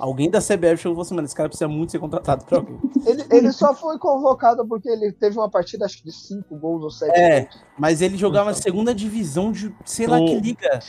Alguém 0.00 0.28
da 0.28 0.40
CBF 0.40 0.48
chegou 0.48 0.76
e 0.76 0.82
falou 0.82 1.02
assim, 1.02 1.14
mano, 1.14 1.26
esse 1.26 1.36
cara 1.36 1.48
precisa 1.48 1.68
muito 1.68 1.92
ser 1.92 2.00
contratado 2.00 2.44
pra 2.44 2.58
alguém. 2.58 2.76
Ele, 3.06 3.24
ele 3.30 3.52
só 3.52 3.72
foi 3.74 3.96
convocado 3.96 4.66
porque 4.66 4.88
ele 4.88 5.12
teve 5.12 5.38
uma 5.38 5.48
partida, 5.48 5.84
acho 5.84 5.98
que 5.98 6.04
de 6.04 6.12
5 6.12 6.56
gols 6.56 6.82
ou 6.82 6.90
7 6.90 7.12
É. 7.16 7.40
gols. 7.42 7.54
Mas 7.78 8.02
ele 8.02 8.16
jogava 8.16 8.50
na 8.50 8.56
segunda 8.56 8.92
divisão 8.92 9.52
de 9.52 9.72
sei 9.84 10.08
lá 10.08 10.18
O- 10.18 10.24
que 10.24 10.40
liga. 10.40 10.80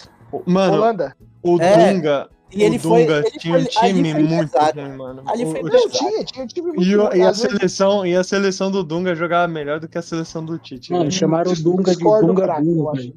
Mano, 0.48 0.74
Holanda. 0.78 1.16
o 1.44 1.62
É, 1.62 1.94
Dunga, 1.94 2.30
E 2.52 2.64
ele 2.64 2.78
o 2.78 2.80
foi. 2.80 3.02
Ele 3.02 3.24
tinha 3.32 3.54
foi 3.56 3.64
um 3.64 3.66
time 3.66 4.14
muito 4.14 4.58
ruim, 4.58 4.98
mano. 4.98 5.24
Ali 5.26 5.46
foi 5.46 5.60
o- 5.62 5.64
Não, 5.64 5.68
empresário. 5.68 5.90
tinha, 5.92 6.24
tinha 6.24 6.44
um 6.44 6.48
time 6.48 6.68
muito 6.68 6.82
E, 6.84 6.96
ruim. 6.96 7.18
e 7.18 7.22
a 7.24 7.34
seleção, 7.34 8.06
e 8.06 8.16
a 8.16 8.24
seleção 8.24 8.72
do 8.72 8.84
Dunga 8.84 9.16
jogava 9.16 9.48
melhor 9.52 9.80
do 9.80 9.88
que 9.88 9.98
a 9.98 10.02
seleção 10.02 10.46
do 10.46 10.58
Tite. 10.58 10.92
mano, 10.94 11.12
chamaram 11.12 11.52
o 11.52 11.56
Dunga 11.56 11.96
de 11.96 12.04
Dunga 12.04 12.44
craque, 12.44 12.70
eu 12.70 12.90
acho. 12.90 13.14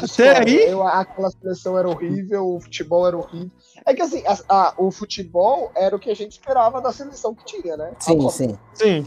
Até 0.00 0.38
aí? 0.38 0.68
eu- 0.70 0.82
aquela 0.86 1.30
seleção 1.30 1.76
era 1.78 1.88
horrível, 1.88 2.46
o 2.56 2.60
futebol 2.60 3.06
era 3.06 3.16
horrível. 3.16 3.50
É 3.86 3.94
que 3.94 4.02
assim, 4.02 4.22
a- 4.26 4.38
a- 4.48 4.74
o 4.76 4.90
futebol 4.90 5.72
era 5.74 5.96
o 5.96 5.98
que 5.98 6.10
a 6.10 6.14
gente 6.14 6.32
esperava 6.32 6.80
da 6.80 6.92
seleção 6.92 7.34
que 7.34 7.44
tinha, 7.44 7.76
né? 7.76 7.92
Sim, 7.98 8.12
Agora- 8.12 8.30
sim. 8.30 8.58
Sim. 8.74 9.06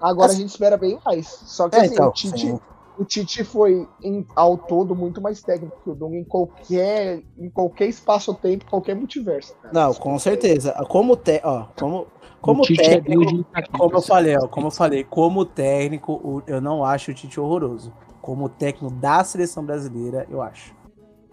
Agora 0.00 0.26
Assim- 0.26 0.36
a 0.36 0.40
gente 0.42 0.50
espera 0.50 0.76
bem 0.76 0.98
mais. 1.04 1.26
Só 1.26 1.68
que 1.68 1.76
É, 1.76 1.80
assim, 1.80 1.94
então, 1.94 2.08
o 2.08 2.12
Tite, 2.12 2.38
sim. 2.40 2.60
O 2.98 3.04
Tite 3.04 3.44
foi 3.44 3.88
em, 4.02 4.26
ao 4.34 4.58
todo 4.58 4.94
muito 4.94 5.20
mais 5.20 5.42
técnico 5.42 5.76
que 5.84 5.90
o 5.90 5.94
Dunga 5.94 6.16
em 6.16 6.24
qualquer, 6.24 7.22
em 7.38 7.48
qualquer 7.48 7.86
espaço-tempo, 7.86 8.66
qualquer 8.68 8.96
multiverso. 8.96 9.54
cara. 9.62 9.72
Não, 9.72 9.94
com 9.94 10.18
certeza. 10.18 10.72
Como, 10.88 11.16
te, 11.16 11.40
ó, 11.44 11.66
como, 11.78 12.06
como 12.40 12.64
é 12.64 12.66
técnico, 12.66 13.44
técnico, 13.44 13.78
como 13.78 13.92
eu 13.94 13.98
assim. 13.98 14.08
falei, 14.08 14.36
ó, 14.36 14.48
como 14.48 14.66
eu 14.66 14.70
falei, 14.70 15.04
como 15.04 15.44
técnico, 15.44 16.42
eu 16.46 16.60
não 16.60 16.84
acho 16.84 17.10
o 17.10 17.14
Tite 17.14 17.38
horroroso. 17.38 17.92
Como 18.20 18.48
técnico 18.48 18.92
da 18.94 19.22
seleção 19.22 19.64
brasileira, 19.64 20.26
eu 20.28 20.42
acho. 20.42 20.74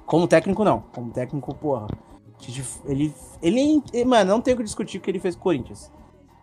Como 0.06 0.28
técnico, 0.28 0.64
não. 0.64 0.84
Como 0.94 1.12
técnico, 1.12 1.54
porra. 1.56 1.88
o 1.88 2.38
Tite, 2.38 2.64
ele, 2.86 3.14
ele, 3.42 3.84
ele- 3.92 4.06
mano, 4.06 4.30
não 4.32 4.40
tem 4.42 4.54
o 4.54 4.58
que 4.58 4.64
discutir 4.64 5.00
o 5.00 5.02
que 5.02 5.10
ele 5.10 5.20
fez 5.20 5.36
com 5.36 5.42
o 5.42 5.44
Corinthians. 5.44 5.92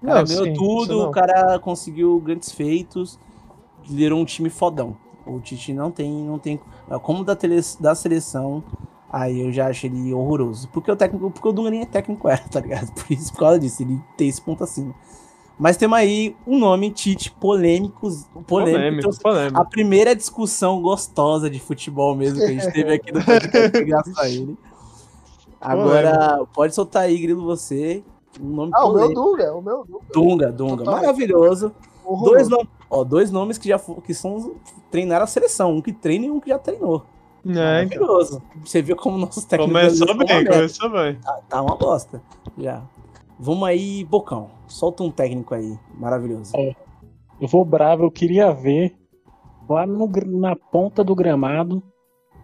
O 0.03 0.07
cara 0.07 0.19
Não, 0.21 0.27
ganhou 0.27 0.45
sim, 0.47 0.55
tudo, 0.55 0.99
não. 0.99 1.09
o 1.09 1.13
cara 1.13 1.59
conseguiu 1.61 2.19
grandes 2.21 2.51
feitos, 2.51 3.21
liderou 3.89 4.19
um 4.19 4.25
time 4.25 4.51
fodão. 4.51 4.97
O 5.27 5.41
Tite 5.41 5.73
não 5.73 5.91
tem, 5.91 6.11
não 6.13 6.39
tem. 6.39 6.59
Como 7.03 7.25
da, 7.25 7.35
tele, 7.37 7.61
da 7.81 7.95
seleção, 7.95 8.63
aí 9.11 9.41
eu 9.41 9.53
já 9.53 9.69
acho 9.69 9.87
ele 9.87 10.13
horroroso. 10.13 10.69
Porque 10.69 10.91
o 10.91 10.97
técnico, 10.97 11.31
porque 11.31 11.49
o 11.49 11.53
Dunga 11.53 11.71
nem 11.71 11.83
é 11.83 11.87
técnico, 11.87 12.29
era, 12.29 12.43
tá 12.51 12.61
ligado? 12.61 12.93
Por 12.93 13.13
isso, 13.13 13.33
por 13.33 13.41
causa 13.41 13.59
disso, 13.59 13.83
ele 13.83 14.01
tem 14.17 14.29
esse 14.29 14.41
ponto 14.41 14.63
acima. 14.65 14.95
Mas 15.59 15.77
temos 15.77 15.97
aí 15.97 16.35
um 16.47 16.59
nome, 16.59 16.91
Tite, 16.91 17.31
polêmicos, 17.31 18.25
polêmico. 18.47 18.47
Polêmico, 18.79 19.09
Então, 19.11 19.19
polêmico. 19.23 19.61
a 19.61 19.65
primeira 19.65 20.17
discussão 20.17 20.81
gostosa 20.83 21.49
de 21.49 21.61
futebol 21.61 22.17
mesmo 22.17 22.39
que 22.39 22.45
a 22.47 22.49
gente 22.49 22.73
teve 22.73 22.95
aqui 22.95 23.13
no 23.13 23.25
podcast, 23.25 23.85
graças 23.85 24.19
a 24.19 24.29
ele. 24.29 24.57
Agora, 25.61 26.45
pode 26.53 26.75
soltar 26.75 27.03
aí, 27.05 27.19
Grilo, 27.19 27.45
você. 27.45 28.03
Um 28.41 28.49
nome 28.49 28.73
Ah, 28.75 28.85
o 28.87 28.93
meu 28.95 29.13
polêmico. 29.13 29.23
Dunga, 29.23 29.55
o 29.55 29.63
meu 29.63 29.85
Dunga. 29.85 30.05
Dunga, 30.13 30.53
Dunga. 30.53 30.77
Total. 30.85 30.95
Maravilhoso. 30.95 31.73
Dois, 32.25 32.49
nom- 32.49 32.65
ó, 32.93 33.03
dois 33.03 33.31
nomes 33.31 33.57
que 33.57 33.69
já 33.69 33.79
que 33.79 34.13
são 34.13 34.55
treinaram 34.91 35.25
a 35.25 35.27
seleção. 35.27 35.77
Um 35.77 35.81
que 35.81 35.93
treina 35.93 36.27
e 36.27 36.31
um 36.31 36.39
que 36.39 36.51
já 36.51 36.59
treinou. 36.59 37.07
É, 37.47 37.51
então. 37.51 37.63
Maravilhoso. 37.63 38.43
Você 38.65 38.83
viu 38.83 38.95
como 38.95 39.17
nossos 39.17 39.45
técnicos 39.47 39.99
Começou 39.99 40.15
bem, 40.19 40.45
começou 40.45 40.91
bem. 40.91 41.15
Tá, 41.17 41.41
tá 41.49 41.63
uma 41.63 41.75
bosta. 41.75 42.23
Já. 42.59 42.83
Vamos 43.41 43.67
aí, 43.67 44.05
Bocão. 44.05 44.51
Solta 44.69 45.03
um 45.03 45.11
técnico 45.11 45.55
aí. 45.55 45.77
Maravilhoso. 45.95 46.53
Eu 47.41 47.49
vou 47.49 47.65
bravo, 47.65 48.05
eu 48.05 48.11
queria 48.11 48.53
ver 48.53 48.95
lá 49.69 49.87
no 49.87 50.09
na 50.27 50.55
ponta 50.55 51.03
do 51.03 51.15
gramado 51.15 51.83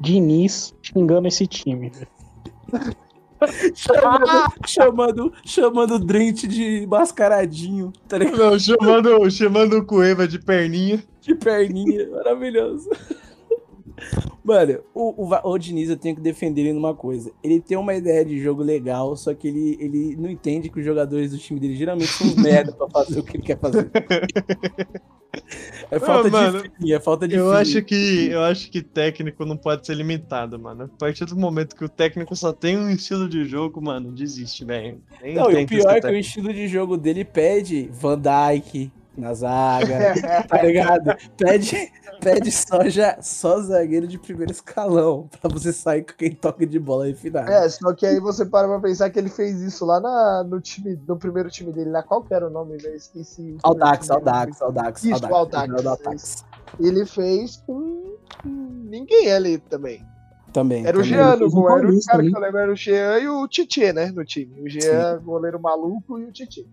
Diniz 0.00 0.74
xingando 0.82 1.28
esse 1.28 1.46
time. 1.46 1.92
Chamando, 3.75 4.52
chamando, 4.67 5.33
chamando 5.44 5.94
o 5.94 5.99
Drent 5.99 6.44
de 6.47 6.86
mascaradinho, 6.86 7.92
tá 8.08 8.18
ligado? 8.18 8.39
Não, 8.39 8.58
chamando, 8.58 9.31
chamando 9.31 9.78
o 9.78 9.84
Cueva 9.84 10.26
de 10.26 10.39
perninha. 10.39 11.02
De 11.20 11.34
perninha. 11.34 12.08
Maravilhoso. 12.10 12.89
Mano, 14.44 14.78
o, 14.94 15.25
o, 15.25 15.50
o 15.50 15.58
Diniz 15.58 15.91
eu 15.91 15.97
tenho 15.97 16.17
que 16.17 16.23
defender 16.23 16.62
ele 16.62 16.73
numa 16.73 16.94
coisa. 16.94 17.31
Ele 17.42 17.60
tem 17.60 17.76
uma 17.76 17.94
ideia 17.94 18.25
de 18.25 18.41
jogo 18.41 18.62
legal, 18.62 19.15
só 19.17 19.34
que 19.34 19.49
ele, 19.49 19.76
ele 19.81 20.17
não 20.17 20.31
entende 20.31 20.70
que 20.70 20.78
os 20.78 20.84
jogadores 20.84 21.33
do 21.33 21.39
time 21.39 21.60
dele 21.60 21.76
geralmente 21.76 22.08
são 22.08 22.34
merda 22.36 22.73
pra 22.73 22.89
fazer 22.89 23.20
o 23.20 23.23
que 23.23 23.36
ele 23.36 23.44
quer 23.44 23.58
fazer. 23.58 23.91
É 25.90 25.98
falta 25.98 26.31
de 26.31 26.60
feeling, 26.60 26.92
é 26.92 27.00
falta 27.00 27.28
de 27.28 27.34
Eu 27.34 27.52
acho 27.52 27.82
que 27.82 28.28
eu 28.31 28.42
acho 28.42 28.70
que 28.70 28.82
técnico 28.82 29.44
não 29.44 29.57
pode 29.57 29.86
ser 29.86 29.94
limitado, 29.94 30.58
mano. 30.58 30.84
A 30.84 30.98
partir 30.98 31.24
do 31.24 31.36
momento 31.36 31.76
que 31.76 31.84
o 31.84 31.89
técnico 31.89 32.34
só 32.36 32.52
tem 32.52 32.76
um 32.76 32.90
estilo 32.90 33.28
de 33.28 33.44
jogo, 33.44 33.81
mano, 33.81 34.12
desiste, 34.12 34.65
velho. 34.65 35.00
Não, 35.34 35.50
e 35.50 35.65
o 35.65 35.66
pior 35.66 35.97
é 35.97 36.00
que 36.00 36.07
o 36.07 36.16
estilo 36.16 36.52
de 36.52 36.68
jogo 36.68 36.97
dele 36.97 37.24
pede 37.24 37.89
Van 37.92 38.18
Dyke 38.18 38.90
na 39.18 39.34
zaga, 39.34 40.14
tá 40.48 40.62
ligado? 40.62 41.16
Pede, 41.36 41.92
pede 42.20 42.52
só, 42.52 42.88
já, 42.88 43.20
só 43.20 43.60
zagueiro 43.60 44.06
de 44.06 44.18
primeiro 44.18 44.52
escalão, 44.52 45.28
pra 45.40 45.50
você 45.50 45.72
sair 45.72 46.02
com 46.02 46.12
quem 46.14 46.32
toca 46.32 46.66
de 46.66 46.78
bola 46.78 47.06
refinada. 47.06 47.50
É, 47.50 47.68
só 47.68 47.92
que 47.92 48.06
aí 48.06 48.20
você 48.20 48.47
para 48.47 48.68
pra 48.68 48.80
pensar 48.80 49.10
que 49.10 49.18
ele 49.18 49.28
fez 49.28 49.60
isso 49.60 49.84
lá 49.84 50.00
na, 50.00 50.44
no 50.44 50.60
time, 50.60 50.98
no 51.06 51.16
primeiro 51.16 51.50
time 51.50 51.72
dele, 51.72 51.90
lá 51.90 52.02
qual 52.02 52.22
que 52.22 52.32
era 52.32 52.47
o 52.47 52.50
nome, 52.50 52.76
velho? 52.76 52.94
Esqueci. 52.94 53.42
o 53.42 53.44
dele. 53.44 53.60
Audax, 53.64 54.10
Audax, 54.10 55.05
Isso, 55.05 55.26
Audax. 55.26 56.44
Ele 56.78 57.05
fez 57.05 57.56
com 57.66 58.16
ninguém 58.44 59.32
ali 59.32 59.58
também. 59.58 60.06
Também. 60.52 60.86
Era 60.86 60.97
o 60.98 61.02
também. 61.02 61.16
Jean 61.16 61.36
no 61.36 61.47
um 61.47 61.50
gol, 61.50 61.78
era 61.78 61.88
o 61.88 62.05
cara 62.05 62.18
ali. 62.18 62.30
que 62.30 62.36
eu 62.36 62.40
lembro, 62.40 62.58
era 62.58 62.72
o 62.72 62.76
Jean 62.76 63.18
e 63.18 63.28
o 63.28 63.48
Titi, 63.48 63.92
né, 63.92 64.10
no 64.10 64.24
time. 64.24 64.62
O 64.62 64.68
Jean, 64.68 65.20
goleiro 65.22 65.60
maluco, 65.60 66.18
e 66.18 66.24
o 66.24 66.32
Titi. 66.32 66.66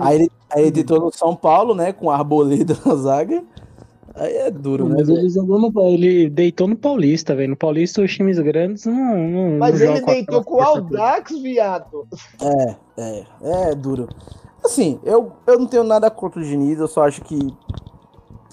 Aí 0.00 0.16
ele, 0.16 0.30
aí 0.50 0.62
ele 0.62 0.72
tentou 0.72 1.00
no 1.00 1.12
São 1.12 1.34
Paulo, 1.34 1.74
né, 1.74 1.92
com 1.92 2.10
arboleda 2.10 2.76
na 2.84 2.94
zaga. 2.96 3.42
Aí 4.14 4.34
é 4.34 4.50
duro, 4.50 4.88
né? 4.88 4.96
Mas 4.98 5.06
velho? 5.06 5.20
ele 5.20 5.30
jogou 5.30 5.60
no. 5.60 5.72
Ele 5.86 6.28
deitou 6.28 6.66
no 6.66 6.76
Paulista, 6.76 7.36
velho. 7.36 7.50
No 7.50 7.56
Paulista, 7.56 8.02
os 8.02 8.12
times 8.12 8.38
grandes 8.40 8.84
não. 8.84 8.94
não 8.94 9.58
Mas 9.58 9.80
não 9.80 9.94
ele 9.94 10.04
deitou 10.04 10.42
com 10.42 10.56
o. 10.56 10.60
Audax, 10.60 11.38
viado. 11.40 12.06
É, 12.42 12.76
é, 12.96 13.24
é 13.70 13.74
duro. 13.76 14.08
Assim, 14.64 14.98
eu, 15.04 15.32
eu 15.46 15.58
não 15.58 15.66
tenho 15.66 15.84
nada 15.84 16.10
contra 16.10 16.40
o 16.40 16.44
Diniz, 16.44 16.80
eu 16.80 16.88
só 16.88 17.04
acho 17.04 17.22
que 17.22 17.38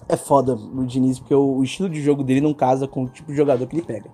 é 0.07 0.15
foda 0.15 0.53
o 0.53 0.85
Diniz, 0.85 1.17
porque 1.17 1.33
o, 1.33 1.57
o 1.57 1.63
estilo 1.63 1.89
de 1.89 1.99
jogo 1.99 2.23
dele 2.23 2.41
não 2.41 2.53
casa 2.53 2.87
com 2.87 3.03
o 3.03 3.09
tipo 3.09 3.31
de 3.31 3.37
jogador 3.37 3.65
que 3.65 3.75
ele 3.75 3.85
pega. 3.85 4.09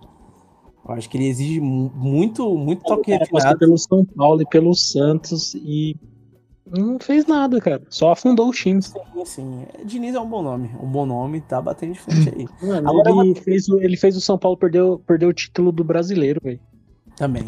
Eu 0.88 0.96
acho 0.96 1.10
que 1.10 1.18
ele 1.18 1.28
exige 1.28 1.60
mu- 1.60 1.92
muito, 1.94 2.50
muito 2.56 2.82
toque 2.84 3.12
passou 3.12 3.36
refinado. 3.36 3.60
pelo 3.60 3.78
São 3.78 4.06
Paulo 4.06 4.42
e 4.42 4.46
pelo 4.46 4.74
Santos 4.74 5.54
e 5.54 5.98
não 6.72 7.00
fez 7.00 7.26
nada, 7.26 7.60
cara. 7.60 7.82
Só 7.90 8.12
afundou 8.12 8.48
o 8.50 8.52
time. 8.52 8.82
Sim, 8.82 9.00
sim. 9.26 9.66
Diniz 9.86 10.16
é 10.16 10.20
um 10.20 10.28
bom 10.30 10.42
nome. 10.42 10.70
Um 10.82 10.88
bom 10.88 11.06
nome, 11.06 11.42
tá 11.42 11.62
batendo 11.62 11.94
de 11.94 12.00
frente 12.00 12.30
aí. 12.36 12.48
Mano, 12.68 12.90
Agora 12.90 13.12
ele, 13.26 13.36
fez, 13.36 13.68
o- 13.70 13.80
ele 13.80 13.98
fez 13.98 14.16
o 14.18 14.22
São 14.22 14.38
Paulo 14.38 14.58
perder, 14.58 14.82
o- 14.82 15.00
perder 15.00 15.26
o 15.28 15.34
título 15.34 15.72
do 15.72 15.84
brasileiro, 15.84 16.40
velho. 16.44 16.60
Também. 17.18 17.44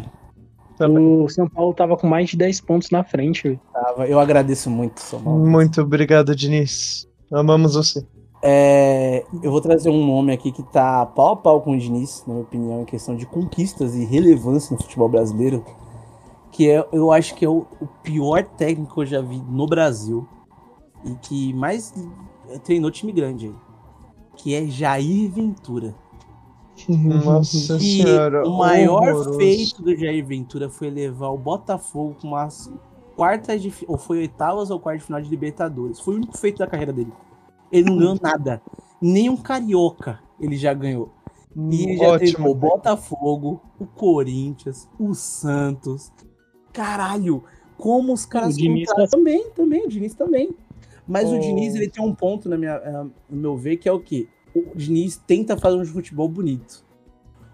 O 0.79 1.29
São 1.29 1.47
Paulo 1.47 1.73
tava 1.73 1.95
com 1.95 2.07
mais 2.07 2.29
de 2.31 2.37
10 2.37 2.59
pontos 2.61 2.89
na 2.89 3.03
frente, 3.03 3.43
velho. 3.43 3.59
Tava. 3.71 4.07
Eu 4.07 4.19
agradeço 4.19 4.69
muito, 4.69 4.99
São 4.99 5.21
Paulo. 5.21 5.45
Muito 5.47 5.81
obrigado, 5.81 6.35
Diniz. 6.35 7.07
Amamos 7.31 7.75
você. 7.75 8.05
É, 8.45 9.23
eu 9.41 9.49
vou 9.51 9.61
trazer 9.61 9.89
um 9.89 10.05
nome 10.05 10.33
aqui 10.33 10.51
que 10.51 10.61
tá 10.63 11.05
pau 11.05 11.31
a 11.31 11.35
pau 11.37 11.61
com 11.61 11.71
o 11.71 11.77
Diniz, 11.77 12.23
na 12.27 12.33
minha 12.33 12.43
opinião, 12.45 12.81
em 12.81 12.85
questão 12.85 13.15
de 13.15 13.25
conquistas 13.25 13.95
e 13.95 14.03
relevância 14.03 14.75
no 14.75 14.81
futebol 14.81 15.07
brasileiro. 15.07 15.63
Que 16.53 16.69
é, 16.69 16.87
eu 16.93 17.11
acho 17.11 17.35
que 17.35 17.43
é 17.43 17.49
o, 17.49 17.65
o 17.81 17.87
pior 18.03 18.43
técnico 18.43 18.93
que 18.93 19.01
eu 19.01 19.05
já 19.05 19.21
vi 19.21 19.41
no 19.49 19.67
Brasil. 19.67 20.25
E 21.03 21.15
que 21.15 21.53
mais 21.53 21.93
treinou 22.63 22.89
time 22.91 23.11
grande 23.11 23.47
aí. 23.47 23.55
Que 24.37 24.55
é 24.55 24.65
Jair 24.67 25.29
Ventura. 25.29 25.93
Nossa 26.87 27.75
E 27.77 28.01
senhora. 28.01 28.47
o 28.47 28.57
maior 28.57 29.01
horroroso. 29.03 29.37
feito 29.37 29.81
do 29.81 29.95
Jair 29.95 30.25
Ventura 30.25 30.69
foi 30.69 30.89
levar 30.89 31.29
o 31.29 31.37
Botafogo 31.37 32.15
com 32.21 32.29
umas 32.29 32.71
quartas 33.15 33.61
de 33.61 33.71
ou 33.87 33.97
foi 33.97 34.19
oitavas 34.19 34.71
ou 34.71 34.79
quartas 34.79 35.01
de 35.01 35.05
final 35.07 35.21
de 35.21 35.29
Libertadores. 35.29 35.99
Foi 35.99 36.13
o 36.13 36.17
único 36.17 36.37
feito 36.37 36.59
da 36.59 36.67
carreira 36.67 36.93
dele. 36.93 37.11
Ele 37.71 37.89
não 37.89 37.97
ganhou 37.97 38.17
nada. 38.21 38.61
Nem 39.01 39.29
um 39.29 39.37
carioca 39.37 40.19
ele 40.39 40.55
já 40.55 40.73
ganhou. 40.73 41.11
E 41.55 41.83
ele 41.83 41.97
já 41.97 42.17
treinou 42.17 42.41
o 42.41 42.51
Ótimo. 42.51 42.55
Botafogo, 42.55 43.61
o 43.79 43.85
Corinthians, 43.85 44.89
o 44.99 45.13
Santos. 45.13 46.11
Caralho, 46.73 47.43
como 47.77 48.11
os 48.13 48.25
caras 48.25 48.55
O 48.55 48.57
Diniz 48.57 48.89
contaram- 48.89 49.09
também, 49.09 49.49
também, 49.55 49.85
o 49.85 49.87
Diniz 49.89 50.13
também. 50.13 50.49
Mas 51.07 51.29
o 51.29 51.35
Oh. 51.35 51.39
Diniz 51.39 51.75
ele 51.75 51.89
tem 51.89 52.03
um 52.03 52.13
ponto 52.13 52.49
na 52.49 52.57
minha, 52.57 52.73
eh, 52.75 53.05
no 53.29 53.37
meu 53.37 53.55
ver 53.57 53.77
que 53.77 53.87
é 53.87 53.91
o 53.91 53.99
quê? 53.99 54.27
O 54.55 54.75
Diniz 54.75 55.17
tenta 55.17 55.55
fazer 55.57 55.77
um 55.77 55.85
futebol 55.85 56.27
bonito. 56.27 56.83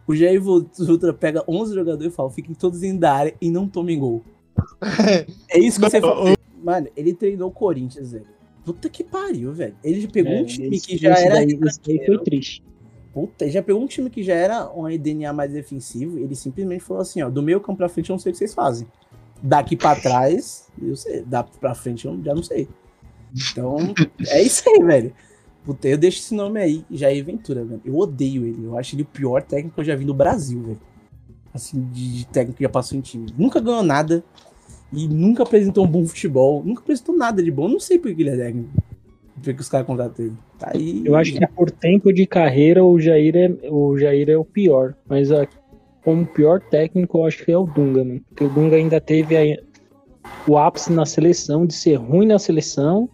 O 0.07 0.15
Jair 0.15 0.41
Ventura 0.41 1.13
pega 1.13 1.43
11 1.47 1.73
jogadores 1.75 2.11
e 2.11 2.15
fala, 2.15 2.29
fiquem 2.31 2.55
todos 2.55 2.79
dentro 2.79 2.99
da 2.99 3.13
área 3.13 3.35
e 3.39 3.49
não 3.51 3.67
tomem 3.67 3.99
gol. 3.99 4.21
É 5.49 5.59
isso 5.59 5.79
que 5.79 5.89
você 5.89 6.01
fala. 6.01 6.35
Mano, 6.63 6.87
ele 6.95 7.13
treinou 7.13 7.49
o 7.49 7.51
Corinthians, 7.51 8.11
velho. 8.11 8.25
Puta 8.65 8.89
que 8.89 9.03
pariu, 9.03 9.53
velho. 9.53 9.75
Ele 9.83 10.07
pegou 10.07 10.31
É, 10.33 10.41
um 10.41 10.45
time 10.45 10.79
que 10.79 10.97
já 10.97 11.11
era 11.17 11.35
daí- 11.35 11.57
foi 12.05 12.17
triste. 12.23 12.61
Puta, 13.13 13.45
ele 13.45 13.51
já 13.51 13.63
pegou 13.63 13.81
um 13.81 13.87
time 13.87 14.09
que 14.09 14.21
já 14.21 14.33
era 14.35 14.69
um 14.71 14.83
DNA 14.97 15.31
mais 15.33 15.51
defensivo. 15.53 16.19
Ele 16.19 16.35
simplesmente 16.35 16.81
falou 16.83 17.01
assim: 17.01 17.21
ó, 17.21 17.29
do 17.29 17.41
meio 17.41 17.59
campo 17.61 17.77
pra 17.77 17.89
frente 17.89 18.09
eu 18.09 18.13
não 18.15 18.19
sei 18.19 18.31
o 18.31 18.33
que 18.33 18.37
vocês 18.37 18.53
fazem. 18.53 18.87
Daqui 19.41 19.75
pra 19.75 19.95
trás, 19.95 20.67
eu 20.81 20.95
sei. 20.95 21.21
Da 21.23 21.43
pra 21.43 21.73
frente 21.73 22.05
eu 22.05 22.19
já 22.23 22.33
não 22.33 22.43
sei. 22.43 22.67
Então, 23.51 23.77
é 24.27 24.41
isso 24.41 24.63
aí, 24.67 24.83
velho. 24.83 25.13
Puta, 25.63 25.87
eu 25.87 25.97
deixo 25.97 26.19
esse 26.19 26.33
nome 26.33 26.59
aí, 26.59 26.85
Jair 26.89 27.23
Ventura, 27.23 27.63
velho. 27.63 27.81
Eu 27.85 27.97
odeio 27.97 28.45
ele. 28.45 28.65
Eu 28.65 28.77
acho 28.77 28.95
ele 28.95 29.03
o 29.03 29.05
pior 29.05 29.43
técnico 29.43 29.75
que 29.75 29.81
eu 29.81 29.85
já 29.85 29.95
vi 29.95 30.05
no 30.05 30.13
Brasil, 30.13 30.61
velho. 30.63 30.81
Assim, 31.53 31.87
de, 31.91 32.19
de 32.19 32.27
técnico 32.27 32.57
que 32.57 32.63
já 32.63 32.69
passou 32.69 32.97
em 32.97 33.01
time. 33.01 33.27
Nunca 33.37 33.59
ganhou 33.59 33.83
nada. 33.83 34.23
E 34.91 35.07
nunca 35.07 35.43
apresentou 35.43 35.85
um 35.85 35.87
bom 35.87 36.05
futebol. 36.05 36.63
Nunca 36.63 36.81
apresentou 36.81 37.15
nada 37.15 37.43
de 37.43 37.51
bom. 37.51 37.67
Não 37.67 37.79
sei 37.79 37.99
por 37.99 38.13
que 38.13 38.21
ele 38.21 38.31
é 38.31 38.37
técnico. 38.37 38.69
Por 39.35 39.53
que 39.53 39.61
os 39.61 39.69
caras 39.69 39.85
contratam 39.85 40.25
ele. 40.25 40.35
Tá 40.57 40.71
aí. 40.73 41.03
Eu 41.05 41.15
acho 41.15 41.33
que 41.33 41.47
por 41.47 41.69
tempo 41.69 42.11
de 42.11 42.25
carreira 42.25 42.83
o 42.83 42.99
Jair 42.99 43.35
é 43.35 43.69
o, 43.69 43.97
Jair 43.97 44.29
é 44.29 44.37
o 44.37 44.45
pior. 44.45 44.95
Mas 45.07 45.31
a, 45.31 45.47
como 46.03 46.25
pior 46.25 46.59
técnico 46.61 47.17
eu 47.19 47.25
acho 47.25 47.43
que 47.45 47.51
é 47.51 47.57
o 47.57 47.65
Dunga, 47.65 48.03
mano. 48.03 48.21
Porque 48.29 48.43
o 48.45 48.49
Dunga 48.49 48.75
ainda 48.75 48.99
teve 49.01 49.35
a- 49.37 49.57
o 50.47 50.57
ápice 50.57 50.91
na 50.91 51.05
seleção, 51.05 51.65
de 51.65 51.73
ser 51.73 51.95
ruim 51.95 52.25
na 52.27 52.39
seleção 52.39 53.09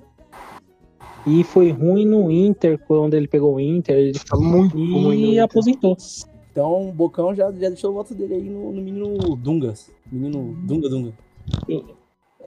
E 1.27 1.43
foi 1.43 1.71
ruim 1.71 2.05
no 2.05 2.29
Inter, 2.29 2.77
quando 2.87 3.15
ele 3.15 3.27
pegou 3.27 3.55
o 3.55 3.59
Inter, 3.59 3.95
ele 3.97 4.19
Tá 4.19 4.37
muito 4.37 4.75
ruim 4.77 5.01
no 5.01 5.13
e 5.13 5.31
Inter. 5.31 5.43
aposentou. 5.43 5.97
Então 6.51 6.89
o 6.89 6.91
Bocão 6.93 7.33
já, 7.33 7.51
já 7.51 7.67
deixou 7.69 7.89
o 7.91 7.93
voto 7.95 8.13
dele 8.13 8.35
aí 8.35 8.43
no, 8.43 8.71
no 8.71 8.81
menino 8.81 9.35
Dungas. 9.35 9.91
Menino 10.11 10.55
Dunga 10.65 10.87
Dunga. 10.87 11.13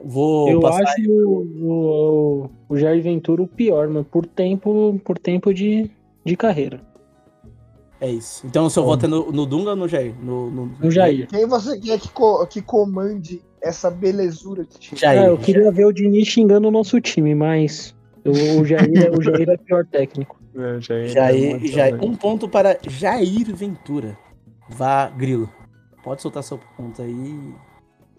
Vou 0.04 0.48
Eu 0.48 0.60
passar 0.60 0.84
acho 0.84 1.10
o, 1.10 1.42
o, 1.60 2.50
o 2.68 2.76
Jair 2.76 3.02
Ventura 3.02 3.42
o 3.42 3.48
pior, 3.48 3.88
mano, 3.88 4.04
por 4.04 4.24
tempo, 4.24 4.98
por 5.04 5.18
tempo 5.18 5.52
de, 5.52 5.90
de 6.24 6.36
carreira. 6.36 6.80
É 8.00 8.08
isso. 8.10 8.46
Então 8.46 8.66
o 8.66 8.70
seu 8.70 8.84
voto 8.84 9.06
é 9.06 9.08
no, 9.08 9.32
no 9.32 9.44
Dunga 9.44 9.70
ou 9.70 9.76
no 9.76 9.88
Jair? 9.88 10.14
No, 10.22 10.50
no... 10.50 10.70
O 10.82 10.90
Jair. 10.90 11.26
Quem 11.28 11.46
você 11.46 11.78
quer 11.80 11.98
que, 11.98 12.08
co- 12.10 12.46
que 12.46 12.62
comande 12.62 13.42
essa 13.60 13.90
belezura 13.90 14.64
de 14.64 14.78
time? 14.78 15.00
Jair. 15.00 15.22
É, 15.24 15.28
eu 15.28 15.36
queria 15.38 15.70
ver 15.72 15.84
o 15.86 15.92
Diniz 15.92 16.28
xingando 16.28 16.68
o 16.68 16.70
nosso 16.70 17.00
time, 17.00 17.34
mas 17.34 17.94
o, 18.24 18.60
o 18.60 18.64
Jair, 18.64 19.06
é- 19.06 19.10
o 19.10 19.20
Jair 19.20 19.48
é 19.48 19.54
o 19.54 19.58
pior 19.58 19.84
técnico. 19.86 20.36
É, 20.58 20.80
já 20.80 20.98
ia- 20.98 21.08
Jair, 21.08 21.60
já- 21.66 21.76
Jair. 21.90 22.04
Um 22.04 22.16
ponto 22.16 22.48
para 22.48 22.76
Jair 22.88 23.54
Ventura. 23.54 24.18
Vá, 24.68 25.08
Grilo. 25.08 25.48
Pode 26.02 26.20
soltar 26.20 26.42
seu 26.42 26.58
ponto 26.76 27.00
aí. 27.00 27.52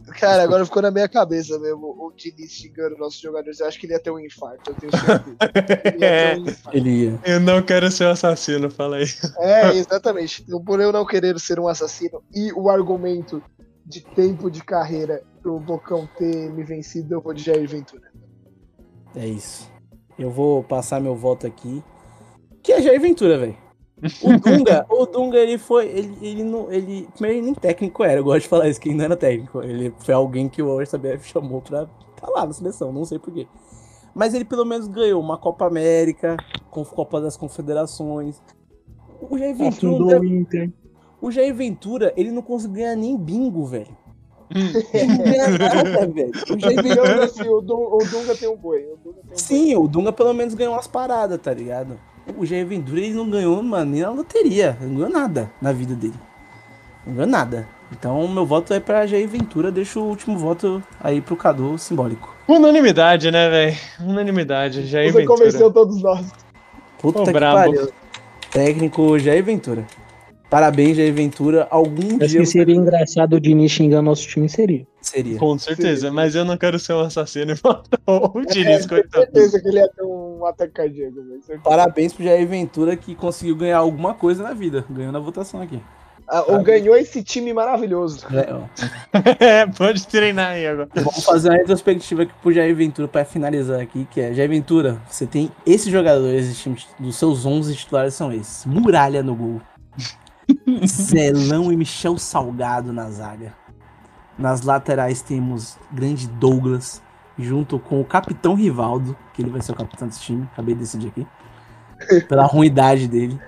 Cara, 0.10 0.44
agora 0.44 0.66
ficou 0.66 0.82
na 0.82 0.92
minha 0.92 1.08
cabeça 1.08 1.58
mesmo 1.60 1.88
o 1.88 2.12
Diniz 2.16 2.52
xingando 2.52 2.98
nossos 2.98 3.20
jogadores. 3.20 3.60
Eu 3.60 3.68
acho 3.68 3.80
que 3.80 3.86
ele 3.86 3.94
ia 3.94 4.00
ter 4.00 4.12
um 4.12 4.20
infarto, 4.20 4.72
eu 4.72 4.76
tenho 4.76 4.92
certeza. 4.92 5.38
Ele 5.96 6.06
ia 6.06 6.38
um 6.38 6.48
infarto. 6.48 6.78
Ele 6.78 6.90
ia. 6.90 7.20
Eu 7.26 7.40
não 7.40 7.62
quero 7.62 7.92
ser 7.92 8.06
o 8.06 8.10
assassino, 8.10 8.70
fala 8.70 8.98
aí. 8.98 9.06
É, 9.40 9.76
exatamente. 9.76 10.44
Então, 10.44 10.64
por 10.64 10.80
eu 10.80 10.92
não 10.92 11.06
querer 11.06 11.40
ser 11.40 11.60
um 11.60 11.68
assassino 11.68 12.24
e 12.34 12.52
o 12.54 12.70
argumento 12.70 13.42
de 13.86 14.02
tempo 14.02 14.52
de 14.52 14.64
carreira 14.64 15.24
pro 15.42 15.60
Bocão 15.60 16.08
ter 16.18 16.52
me 16.52 16.64
vencido, 16.64 17.16
eu 17.16 17.22
vou 17.22 17.34
de 17.34 17.44
Jair 17.44 17.68
Ventura. 17.68 18.12
É 19.16 19.26
isso. 19.26 19.70
Eu 20.18 20.30
vou 20.30 20.64
passar 20.64 21.02
meu 21.02 21.16
voto 21.16 21.48
aqui. 21.48 21.84
Que 22.62 22.74
é 22.74 22.82
Jair 22.82 23.02
Ventura, 23.02 23.38
velho. 23.38 23.69
O 24.24 24.40
Dunga, 24.40 24.86
o 24.90 25.06
Dunga, 25.06 25.38
ele 25.38 25.58
foi. 25.58 25.88
Ele, 25.88 26.18
ele 26.22 26.44
não. 26.44 26.72
Ele. 26.72 27.08
Primeiro, 27.14 27.38
ele 27.38 27.46
nem 27.48 27.54
técnico 27.54 28.04
era. 28.04 28.20
Eu 28.20 28.24
gosto 28.24 28.42
de 28.44 28.48
falar 28.48 28.70
isso, 28.70 28.80
que 28.80 28.90
ele 28.90 28.98
não 28.98 29.06
era 29.06 29.18
técnico. 29.18 29.62
Ele 29.62 29.94
foi 30.00 30.14
alguém 30.14 30.48
que 30.48 30.62
o 30.62 30.80
RCBF 30.80 31.28
chamou 31.30 31.62
pra 31.62 31.86
tá 32.16 32.30
lá 32.30 32.46
na 32.46 32.54
seleção, 32.54 32.92
não 32.94 33.04
sei 33.06 33.20
porquê. 33.20 33.48
Mas 34.16 34.34
ele 34.34 34.44
pelo 34.46 34.66
menos 34.66 34.88
ganhou 34.88 35.22
uma 35.22 35.38
Copa 35.38 35.66
América, 35.68 36.36
com 36.72 36.84
Copa 36.86 37.22
das 37.22 37.36
Confederações. 37.38 38.42
O 39.22 39.38
Jair 39.38 39.56
Ventura, 39.56 39.92
não 39.92 39.96
Afundou 39.96 40.08
deve- 40.08 40.26
o 40.28 40.40
Inter. 40.40 40.72
o 41.22 41.32
Jair 41.32 41.54
Ventura, 41.54 42.14
ele 42.18 42.32
não 42.32 42.42
conseguiu 42.42 42.76
ganhar 42.78 42.96
nem 42.96 43.18
bingo, 43.18 43.66
velho. 43.66 43.98
Ele 44.94 45.08
não 45.08 45.24
ganha 45.24 45.48
nada, 45.50 46.08
velho. 46.08 46.32
O 46.50 46.60
Jair 46.60 46.82
Ventura 46.82 47.24
assim, 47.26 47.48
o, 47.48 47.62
Dun- 47.62 47.90
o 47.94 47.98
Dunga 48.00 48.36
tem 48.36 48.50
um 48.50 48.58
boi. 48.58 48.84
O 48.94 48.98
Dunga 48.98 49.22
tem 49.24 49.34
um 49.34 49.38
Sim, 49.38 49.76
o 49.76 49.88
Dunga 49.88 50.12
pelo 50.12 50.34
menos 50.34 50.54
ganhou 50.56 50.74
umas 50.74 50.88
paradas, 50.88 51.40
tá 51.40 51.54
ligado? 51.54 52.00
O 52.38 52.46
Jair 52.46 52.66
Ventura 52.66 53.00
ele 53.00 53.14
não 53.14 53.30
ganhou, 53.30 53.62
mano, 53.64 53.92
nem 53.92 54.02
na 54.02 54.12
loteria. 54.12 54.78
Não 54.82 54.96
ganhou 54.96 55.10
nada 55.10 55.50
na 55.62 55.72
vida 55.72 55.94
dele. 55.96 56.14
Não 57.06 57.14
ganhou 57.16 57.30
nada. 57.30 57.68
Então, 57.92 58.28
meu 58.28 58.46
voto 58.46 58.74
é 58.74 58.80
pra 58.80 59.08
Jair 59.08 59.28
Ventura. 59.28 59.72
Deixa 59.72 60.00
o 60.00 60.04
último 60.04 60.38
voto 60.38 60.82
aí 61.02 61.22
pro 61.22 61.36
Cadu, 61.36 61.78
simbólico. 61.78 62.36
Unanimidade, 62.48 63.32
né, 63.32 63.50
velho? 63.50 63.78
Unanimidade. 64.02 64.86
Jair 64.86 65.12
Você 65.12 65.20
Ventura. 65.20 65.38
convenceu 65.38 65.72
todos 65.72 66.02
nós. 66.02 66.26
Puta 67.00 67.22
Ô, 67.22 67.26
que 67.26 67.32
brabo. 67.32 67.56
pariu. 67.74 67.90
Técnico 68.52 69.18
Jair 69.18 69.44
Ventura. 69.44 69.86
Parabéns, 70.50 70.98
Jair 70.98 71.14
Ventura. 71.14 71.68
Algum 71.70 72.18
Acho 72.18 72.28
dia 72.28 72.40
que 72.42 72.46
seria 72.48 72.76
engraçado 72.76 73.34
o 73.34 73.40
Diniz 73.40 73.72
xingando 73.72 74.04
nosso 74.04 74.28
time, 74.28 74.50
seria. 74.50 74.86
seria. 75.02 75.38
Com 75.38 75.58
certeza, 75.60 76.10
Sim. 76.10 76.14
mas 76.14 76.34
eu 76.36 76.44
não 76.44 76.58
quero 76.58 76.78
ser 76.80 76.94
um 76.94 77.02
assassino 77.02 77.52
e 77.54 77.58
matar 77.64 78.00
o 78.08 78.42
Diniz, 78.46 78.86
Tenho 78.86 78.90
coitado. 78.90 79.24
certeza 79.26 79.62
que 79.62 79.68
ele 79.68 79.78
ia 79.80 79.88
ter 79.90 80.04
um 80.04 80.29
ataque 80.46 80.74
cardíaco, 80.74 81.16
velho. 81.16 81.42
certeza. 81.42 81.62
Parabéns 81.64 82.14
pro 82.14 82.24
Jair 82.24 82.48
Ventura 82.48 82.96
que 82.96 83.16
conseguiu 83.16 83.56
ganhar 83.56 83.78
alguma 83.78 84.14
coisa 84.14 84.44
na 84.44 84.54
vida. 84.54 84.86
Ganhou 84.90 85.12
na 85.12 85.20
votação 85.20 85.62
aqui. 85.62 85.82
Ah, 86.32 86.44
ou 86.48 86.62
ganhou 86.62 86.96
esse 86.96 87.24
time 87.24 87.52
maravilhoso. 87.54 88.26
É. 88.32 88.50
É, 89.40 89.66
pode 89.66 90.06
treinar 90.08 90.52
aí 90.52 90.68
agora. 90.68 90.88
Vamos 90.94 91.24
fazer 91.24 91.50
uma 91.50 91.58
retrospectiva 91.58 92.24
aqui 92.24 92.34
pro 92.42 92.54
Jair 92.54 92.76
Ventura 92.76 93.08
pra 93.08 93.26
finalizar 93.26 93.82
aqui, 93.82 94.08
que 94.12 94.22
é 94.22 94.34
Jair 94.34 94.50
Ventura, 94.50 95.02
você 95.10 95.26
tem 95.26 95.52
esses 95.66 95.92
jogadores 95.92 96.46
esse 96.46 96.62
time, 96.62 96.78
dos 97.00 97.16
seus 97.16 97.46
11 97.46 97.76
titulares 97.76 98.14
são 98.14 98.32
esses. 98.32 98.66
Muralha 98.66 99.24
no 99.24 99.36
gol. 99.36 99.62
Zelão 100.86 101.72
e 101.72 101.78
Michel 101.78 102.18
Salgado 102.18 102.94
na 102.94 103.10
zaga. 103.10 103.54
Nas 104.38 104.62
laterais 104.62 105.22
temos 105.22 105.78
grande 105.92 106.28
Douglas, 106.28 107.02
junto 107.40 107.80
com 107.80 108.02
o 108.02 108.06
capitão 108.06 108.54
Rivaldo, 108.54 109.16
que 109.34 109.42
ele 109.42 109.50
vai 109.50 109.62
ser 109.62 109.72
o 109.72 109.76
capitão 109.76 110.08
desse 110.08 110.20
time, 110.20 110.48
acabei 110.52 110.76
de 110.76 110.82
decidir 110.82 111.08
aqui. 111.08 111.28
Pela 112.28 112.46
ruindade 112.46 113.08
dele. 113.08 113.40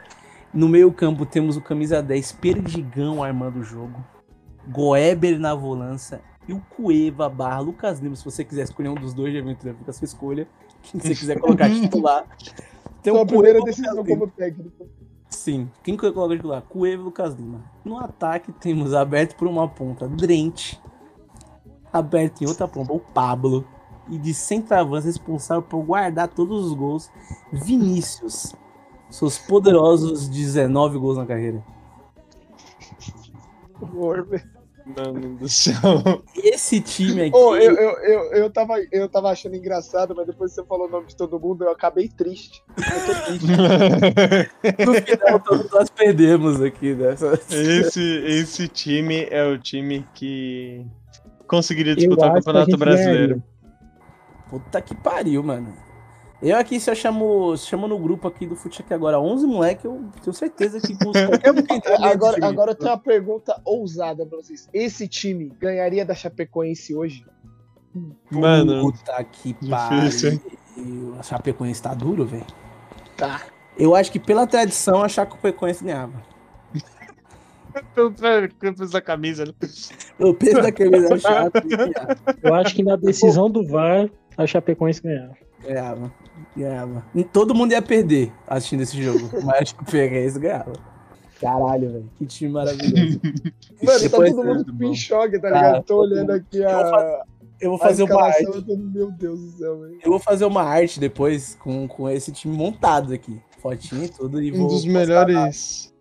No 0.54 0.68
meio 0.68 0.92
campo 0.92 1.26
temos 1.26 1.56
o 1.56 1.62
camisa 1.62 2.02
10 2.02 2.32
Perdigão 2.34 3.24
armando 3.24 3.60
o 3.60 3.64
jogo. 3.64 4.04
Goeber 4.68 5.40
na 5.40 5.54
volância 5.54 6.22
e 6.48 6.54
o 6.54 6.62
Cueva 6.76 7.30
barra 7.30 7.60
Lucas 7.60 8.00
Lima. 8.00 8.16
Se 8.16 8.26
você 8.26 8.44
quiser 8.44 8.64
escolher 8.64 8.90
um 8.90 8.96
dos 8.96 9.14
dois 9.14 9.32
de 9.32 9.40
aventura, 9.40 9.74
fica 9.74 9.92
a 9.92 9.94
sua 9.94 10.06
escolha. 10.06 10.48
Quem 10.84 11.00
você 11.00 11.16
quiser 11.16 11.40
colocar 11.40 11.70
titular. 11.70 12.26
Tem 13.02 13.14
Sua 13.14 13.24
o 13.24 13.26
primeira 13.26 13.60
Cueva, 13.60 13.66
decisão 13.66 14.06
como 14.06 14.28
técnico. 14.28 14.88
Sim. 15.30 15.70
Quem 15.84 15.96
coloco 15.96 16.36
titular? 16.36 16.62
Cueva 16.64 17.02
e 17.02 17.06
Lucas 17.06 17.34
Lima. 17.34 17.64
No 17.84 17.98
ataque 17.98 18.52
temos 18.52 18.94
aberto 18.94 19.36
por 19.36 19.48
uma 19.48 19.68
ponta 19.68 20.08
Drente. 20.08 20.80
Aberto 21.92 22.44
em 22.44 22.48
outra 22.48 22.68
ponta 22.68 22.94
o 22.94 23.00
Pablo. 23.00 23.66
E 24.12 24.18
de 24.18 24.34
centroavante 24.34 25.08
responsável 25.08 25.64
por 25.64 25.82
guardar 25.84 26.28
todos 26.28 26.66
os 26.66 26.74
gols, 26.74 27.10
Vinícius. 27.52 28.54
Seus 29.10 29.38
poderosos 29.38 30.30
19 30.30 31.00
gols 31.00 31.18
na 31.18 31.26
carreira. 31.26 31.64
Mano 34.86 35.36
do 35.38 35.48
céu. 35.48 36.24
Esse 36.36 36.82
time 36.82 37.24
aqui. 37.24 37.38
Ô, 37.38 37.56
eu, 37.56 37.76
eu, 37.76 37.92
eu, 38.00 38.22
eu, 38.34 38.50
tava, 38.50 38.74
eu 38.92 39.08
tava 39.08 39.30
achando 39.30 39.56
engraçado, 39.56 40.14
mas 40.16 40.26
depois 40.26 40.52
que 40.52 40.56
você 40.56 40.68
falou 40.68 40.88
o 40.88 40.92
nome 40.92 41.08
de 41.08 41.16
todo 41.16 41.40
mundo, 41.40 41.64
eu 41.64 41.72
acabei 41.72 42.10
triste. 42.10 42.64
Eu 42.78 43.06
tô 43.06 43.26
triste. 43.26 43.46
No 44.86 44.94
final, 44.94 45.40
todos 45.40 45.72
nós 45.72 45.90
perdemos 45.90 46.62
aqui 46.62 46.94
nessa. 46.94 47.40
esse, 47.50 48.02
esse 48.26 48.68
time 48.68 49.28
é 49.30 49.46
o 49.46 49.58
time 49.58 50.06
que 50.14 50.86
conseguiria 51.48 51.96
disputar 51.96 52.32
o 52.32 52.34
Campeonato 52.36 52.78
Brasileiro. 52.78 53.44
Puta 54.52 54.82
que 54.82 54.94
pariu, 54.94 55.42
mano. 55.42 55.74
Eu 56.42 56.58
aqui, 56.58 56.78
se 56.78 56.92
eu 56.92 56.96
chamo, 56.96 57.56
se 57.56 57.68
chamo 57.68 57.88
no 57.88 57.98
grupo 57.98 58.28
aqui 58.28 58.46
do 58.46 58.56
Fute 58.56 58.82
aqui 58.82 58.94
agora 58.94 59.18
11 59.18 59.48
moleque, 59.48 59.86
eu 59.86 60.10
tenho 60.22 60.34
certeza 60.34 60.82
que 60.82 60.94
com 60.98 61.12
qualquer 61.14 61.52
um 61.52 61.64
que 61.64 61.74
entrar 61.74 62.04
Agora, 62.04 62.46
agora 62.46 62.72
eu 62.72 62.76
tenho 62.76 62.92
uma 62.92 62.98
pergunta 62.98 63.62
ousada 63.64 64.26
pra 64.26 64.38
vocês. 64.38 64.68
Esse 64.74 65.08
time 65.08 65.54
ganharia 65.58 66.04
da 66.04 66.14
Chapecoense 66.14 66.94
hoje? 66.94 67.26
Mano, 68.30 68.82
Puta 68.82 69.24
que 69.24 69.54
difícil, 69.54 70.42
pariu. 70.76 71.16
A 71.18 71.24
Chapecoense 71.24 71.82
tá 71.82 71.94
duro, 71.94 72.26
velho. 72.26 72.46
Tá. 73.16 73.42
Eu 73.78 73.96
acho 73.96 74.12
que 74.12 74.20
pela 74.20 74.46
tradição 74.46 75.02
a 75.02 75.08
Chapecoense 75.08 75.84
ganhava. 75.84 76.22
pelo 77.96 78.12
peso 78.12 78.92
da 78.92 79.02
camisa, 79.02 79.46
né? 79.46 79.54
O 80.20 80.34
peso 80.34 80.62
da 80.62 80.72
camisa 80.72 81.14
é 81.14 81.20
chato. 81.20 81.62
Eu 82.44 82.54
acho 82.56 82.76
que 82.76 82.84
na 82.84 82.96
decisão 82.96 83.50
do 83.50 83.66
VAR, 83.66 84.10
a 84.38 84.48
Chapecoense 84.48 85.02
ganhava. 85.02 85.36
Ganhava. 85.64 86.14
Ganhava. 86.58 87.06
E 87.14 87.24
Todo 87.24 87.54
mundo 87.54 87.72
ia 87.72 87.82
perder 87.82 88.32
assistindo 88.48 88.82
esse 88.82 89.02
jogo. 89.02 89.30
Mas 89.46 89.62
a 89.62 89.66
Chapecoense 89.66 90.40
ganhava. 90.40 90.74
Caralho, 91.40 91.92
velho. 91.92 92.10
Que 92.18 92.26
time 92.26 92.52
maravilhoso. 92.52 93.20
Mano, 93.84 94.00
Depois- 94.00 94.30
tá 94.36 94.36
todo 94.44 94.46
mundo 94.74 94.84
em 94.86 94.96
choque, 94.96 95.40
tá 95.40 95.50
Tá, 95.50 95.56
ligado? 95.56 95.76
Tô 95.84 95.96
todo 95.96 96.12
olhando 96.12 96.32
aqui 96.32 96.64
a, 96.64 97.24
Eu 97.60 97.70
vou 97.72 97.80
fazer 97.80 98.04
uma 98.04 98.24
arte. 98.24 98.46
tô, 98.46 98.78
Meu 98.78 99.12
Deus 99.12 99.40
do 99.40 99.52
céu, 99.58 99.80
velho. 99.82 99.98
Eu 100.04 100.12
vou 100.12 100.20
fazer 100.20 100.46
uma 100.46 100.62
arte 100.64 101.00
depois 101.00 101.56
com, 101.56 101.88
com 101.88 102.08
esse 102.10 102.32
time 102.32 102.56
montado 102.56 103.12
aqui. 103.14 103.40
Fotinho 103.60 104.04
e 104.06 104.10
tudo. 104.10 104.42
E 104.42 104.52
Um 104.52 104.58
vou 104.60 104.68
dos 104.68 104.86
postar- 104.86 104.92
melhores. 105.00 105.94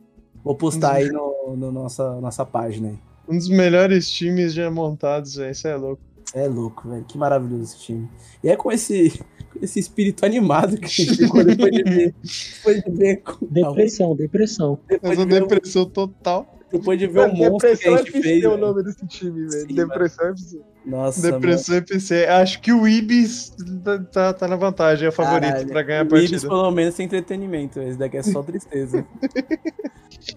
Vou 0.45 0.55
postar 0.55 0.93
aí 0.95 1.09
no, 1.11 1.55
no 1.57 1.71
nossa, 1.73 2.19
nossa 2.21 2.45
página 2.47 2.89
aí. 2.89 2.99
Um 3.29 3.37
dos 3.37 3.49
melhores 3.49 4.11
times 4.11 4.53
já 4.55 4.71
montados, 4.71 5.35
velho. 5.37 5.53
Isso 5.53 5.69
é 5.69 5.77
louco. 5.77 6.03
É 6.35 6.47
louco, 6.47 6.89
velho. 6.89 7.05
Que 7.05 7.19
maravilhoso 7.19 7.65
esse 7.65 7.79
time. 7.79 8.09
E 8.43 8.49
é 8.49 8.57
com 8.57 8.71
esse, 8.71 9.11
com 9.53 9.59
esse 9.63 9.79
espírito 9.81 10.25
animado 10.25 10.77
que 10.77 10.85
a 10.85 10.89
gente 10.89 11.17
ficou 11.19 11.45
depois 11.45 11.73
de 11.73 11.83
ver. 11.83 12.15
Depois 12.57 12.83
de 12.83 12.91
ver, 12.93 13.23
Depressão, 13.51 14.15
depressão. 14.17 14.79
depois 14.89 15.19
Essa 15.19 15.27
de 15.27 15.41
depressão 15.41 15.87
total. 15.87 16.60
Depois 16.73 16.99
de 16.99 17.07
ver 17.07 17.19
o 17.21 17.23
Mano, 17.23 17.35
monstro 17.37 17.59
que 17.71 17.77
Depressão 17.77 17.93
a 17.93 17.95
é 17.95 17.99
gente 17.99 18.09
FC 18.17 18.23
fez. 18.23 18.45
o 18.45 18.49
velho. 18.51 18.61
nome 18.61 18.83
desse 18.85 19.07
time, 19.07 19.47
velho. 19.49 19.51
Sim, 19.69 19.75
Depressão 19.75 20.27
é 20.27 20.31
FC. 20.31 20.61
Nossa, 20.87 21.33
Depressão 21.33 21.77
EPC. 21.77 22.27
Acho 22.27 22.61
que 22.63 22.73
o 22.73 22.89
Ibis 22.89 23.53
tá, 23.85 23.99
tá, 23.99 24.33
tá 24.33 24.49
na 24.49 24.57
vantagem, 24.57 25.07
é 25.07 25.09
o 25.09 25.13
favorito 25.13 25.49
Caralho. 25.51 25.69
pra 25.69 25.83
ganhar 25.83 26.01
a 26.01 26.05
mano. 26.05 26.17
O 26.17 26.19
Ibis, 26.19 26.31
partida. 26.31 26.49
pelo 26.49 26.71
menos, 26.71 26.95
tem 26.95 27.07
entretenimento. 27.07 27.81
Esse 27.81 27.99
daqui 27.99 28.17
é 28.17 28.23
só 28.23 28.43
tristeza. 28.45 29.05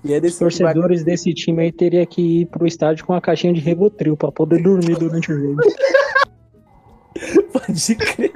e 0.03 0.13
é 0.13 0.15
Os 0.17 0.21
desse 0.21 0.39
torcedores 0.39 1.03
desse 1.03 1.33
time 1.33 1.63
aí 1.63 1.71
teria 1.71 2.05
que 2.05 2.41
ir 2.41 2.45
pro 2.47 2.67
estádio 2.67 3.05
com 3.05 3.13
a 3.13 3.21
caixinha 3.21 3.53
de 3.53 3.61
Revotril 3.61 4.17
pra 4.17 4.31
poder 4.31 4.61
dormir 4.61 4.97
durante 4.97 5.31
o 5.31 5.39
jogo. 5.39 5.61
Pode 7.53 7.95
crer. 7.95 8.31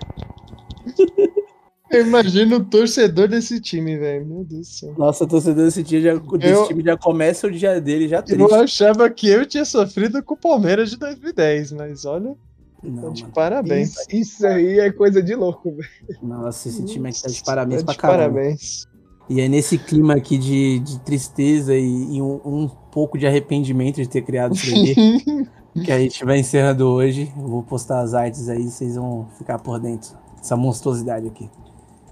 Eu 1.90 2.06
imagino 2.06 2.58
o 2.58 2.66
torcedor 2.66 3.28
desse 3.28 3.60
time, 3.62 3.98
velho. 3.98 4.26
Meu 4.26 4.44
Deus 4.44 4.68
do 4.68 4.74
céu. 4.74 4.94
Nossa, 4.98 5.24
o 5.24 5.28
torcedor 5.28 5.66
desse, 5.66 5.82
dia 5.84 6.02
já, 6.02 6.16
desse 6.16 6.54
Eu- 6.54 6.68
time 6.68 6.84
já 6.84 6.98
começa 6.98 7.48
o 7.48 7.52
dia 7.52 7.80
dele 7.80 8.08
já 8.08 8.22
triste. 8.22 8.42
Eu 8.42 8.54
achava 8.56 9.10
que 9.10 9.28
eu 9.28 9.46
tinha 9.46 9.64
sofrido 9.64 10.22
com 10.22 10.34
o 10.34 10.38
Palmeiras 10.38 10.90
de 10.90 10.98
2010, 10.98 11.72
mas 11.72 12.04
olha, 12.06 12.36
Não, 12.84 13.04
tá 13.04 13.10
de 13.10 13.22
mano. 13.24 13.34
parabéns. 13.34 13.92
Isso, 13.92 14.06
isso 14.12 14.48
aí 14.48 14.80
é 14.80 14.92
coisa 14.92 15.24
de 15.24 15.34
louco, 15.34 15.72
velho. 15.76 15.90
Nossa, 16.22 16.68
esse 16.68 16.84
time 16.86 17.10
aqui 17.10 17.22
tá 17.22 17.30
de 17.30 17.44
parabéns 17.44 17.82
Tá 17.82 17.86
pra 17.86 17.94
de 17.94 18.00
caramba. 18.00 18.34
parabéns. 18.36 18.86
E 19.30 19.42
é 19.42 19.48
nesse 19.50 19.78
clima 19.78 20.14
aqui 20.16 20.38
de, 20.38 20.80
de 20.80 21.00
tristeza 21.02 21.76
e, 21.76 22.16
e 22.16 22.22
um, 22.22 22.40
um 22.46 22.68
pouco 22.92 23.18
de 23.18 23.28
arrependimento 23.28 23.98
de 23.98 24.08
ter 24.08 24.22
criado 24.22 24.56
isso 24.56 24.70
aqui 24.74 25.48
que 25.84 25.92
a 25.92 26.00
gente 26.00 26.24
vai 26.26 26.40
encerrando 26.40 26.86
hoje. 26.88 27.32
Eu 27.38 27.48
vou 27.48 27.62
postar 27.64 28.00
as 28.02 28.14
artes 28.14 28.48
aí, 28.50 28.64
vocês 28.70 28.96
vão 28.96 29.28
ficar 29.38 29.60
por 29.60 29.80
dentro 29.80 30.12
dessa 30.38 30.56
monstruosidade 30.56 31.28
aqui. 31.28 31.50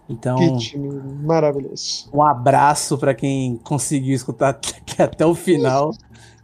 Então, 0.08 0.36
que 0.36 0.58
time 0.58 0.90
maravilhoso. 1.24 2.10
um 2.14 2.22
abraço 2.24 2.98
pra 2.98 3.14
quem 3.14 3.58
conseguiu 3.58 4.16
escutar 4.16 4.50
aqui 4.78 5.02
até 5.02 5.26
o 5.26 5.34
final 5.34 5.92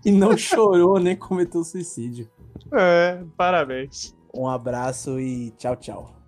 e 0.04 0.12
não 0.12 0.36
chorou 0.38 1.00
nem 1.00 1.16
cometeu 1.16 1.64
suicídio. 1.64 2.30
É, 2.74 3.24
parabéns. 3.38 4.16
Um 4.34 4.48
abraço 4.48 5.20
e 5.20 5.52
tchau, 5.52 5.76
tchau. 5.76 6.21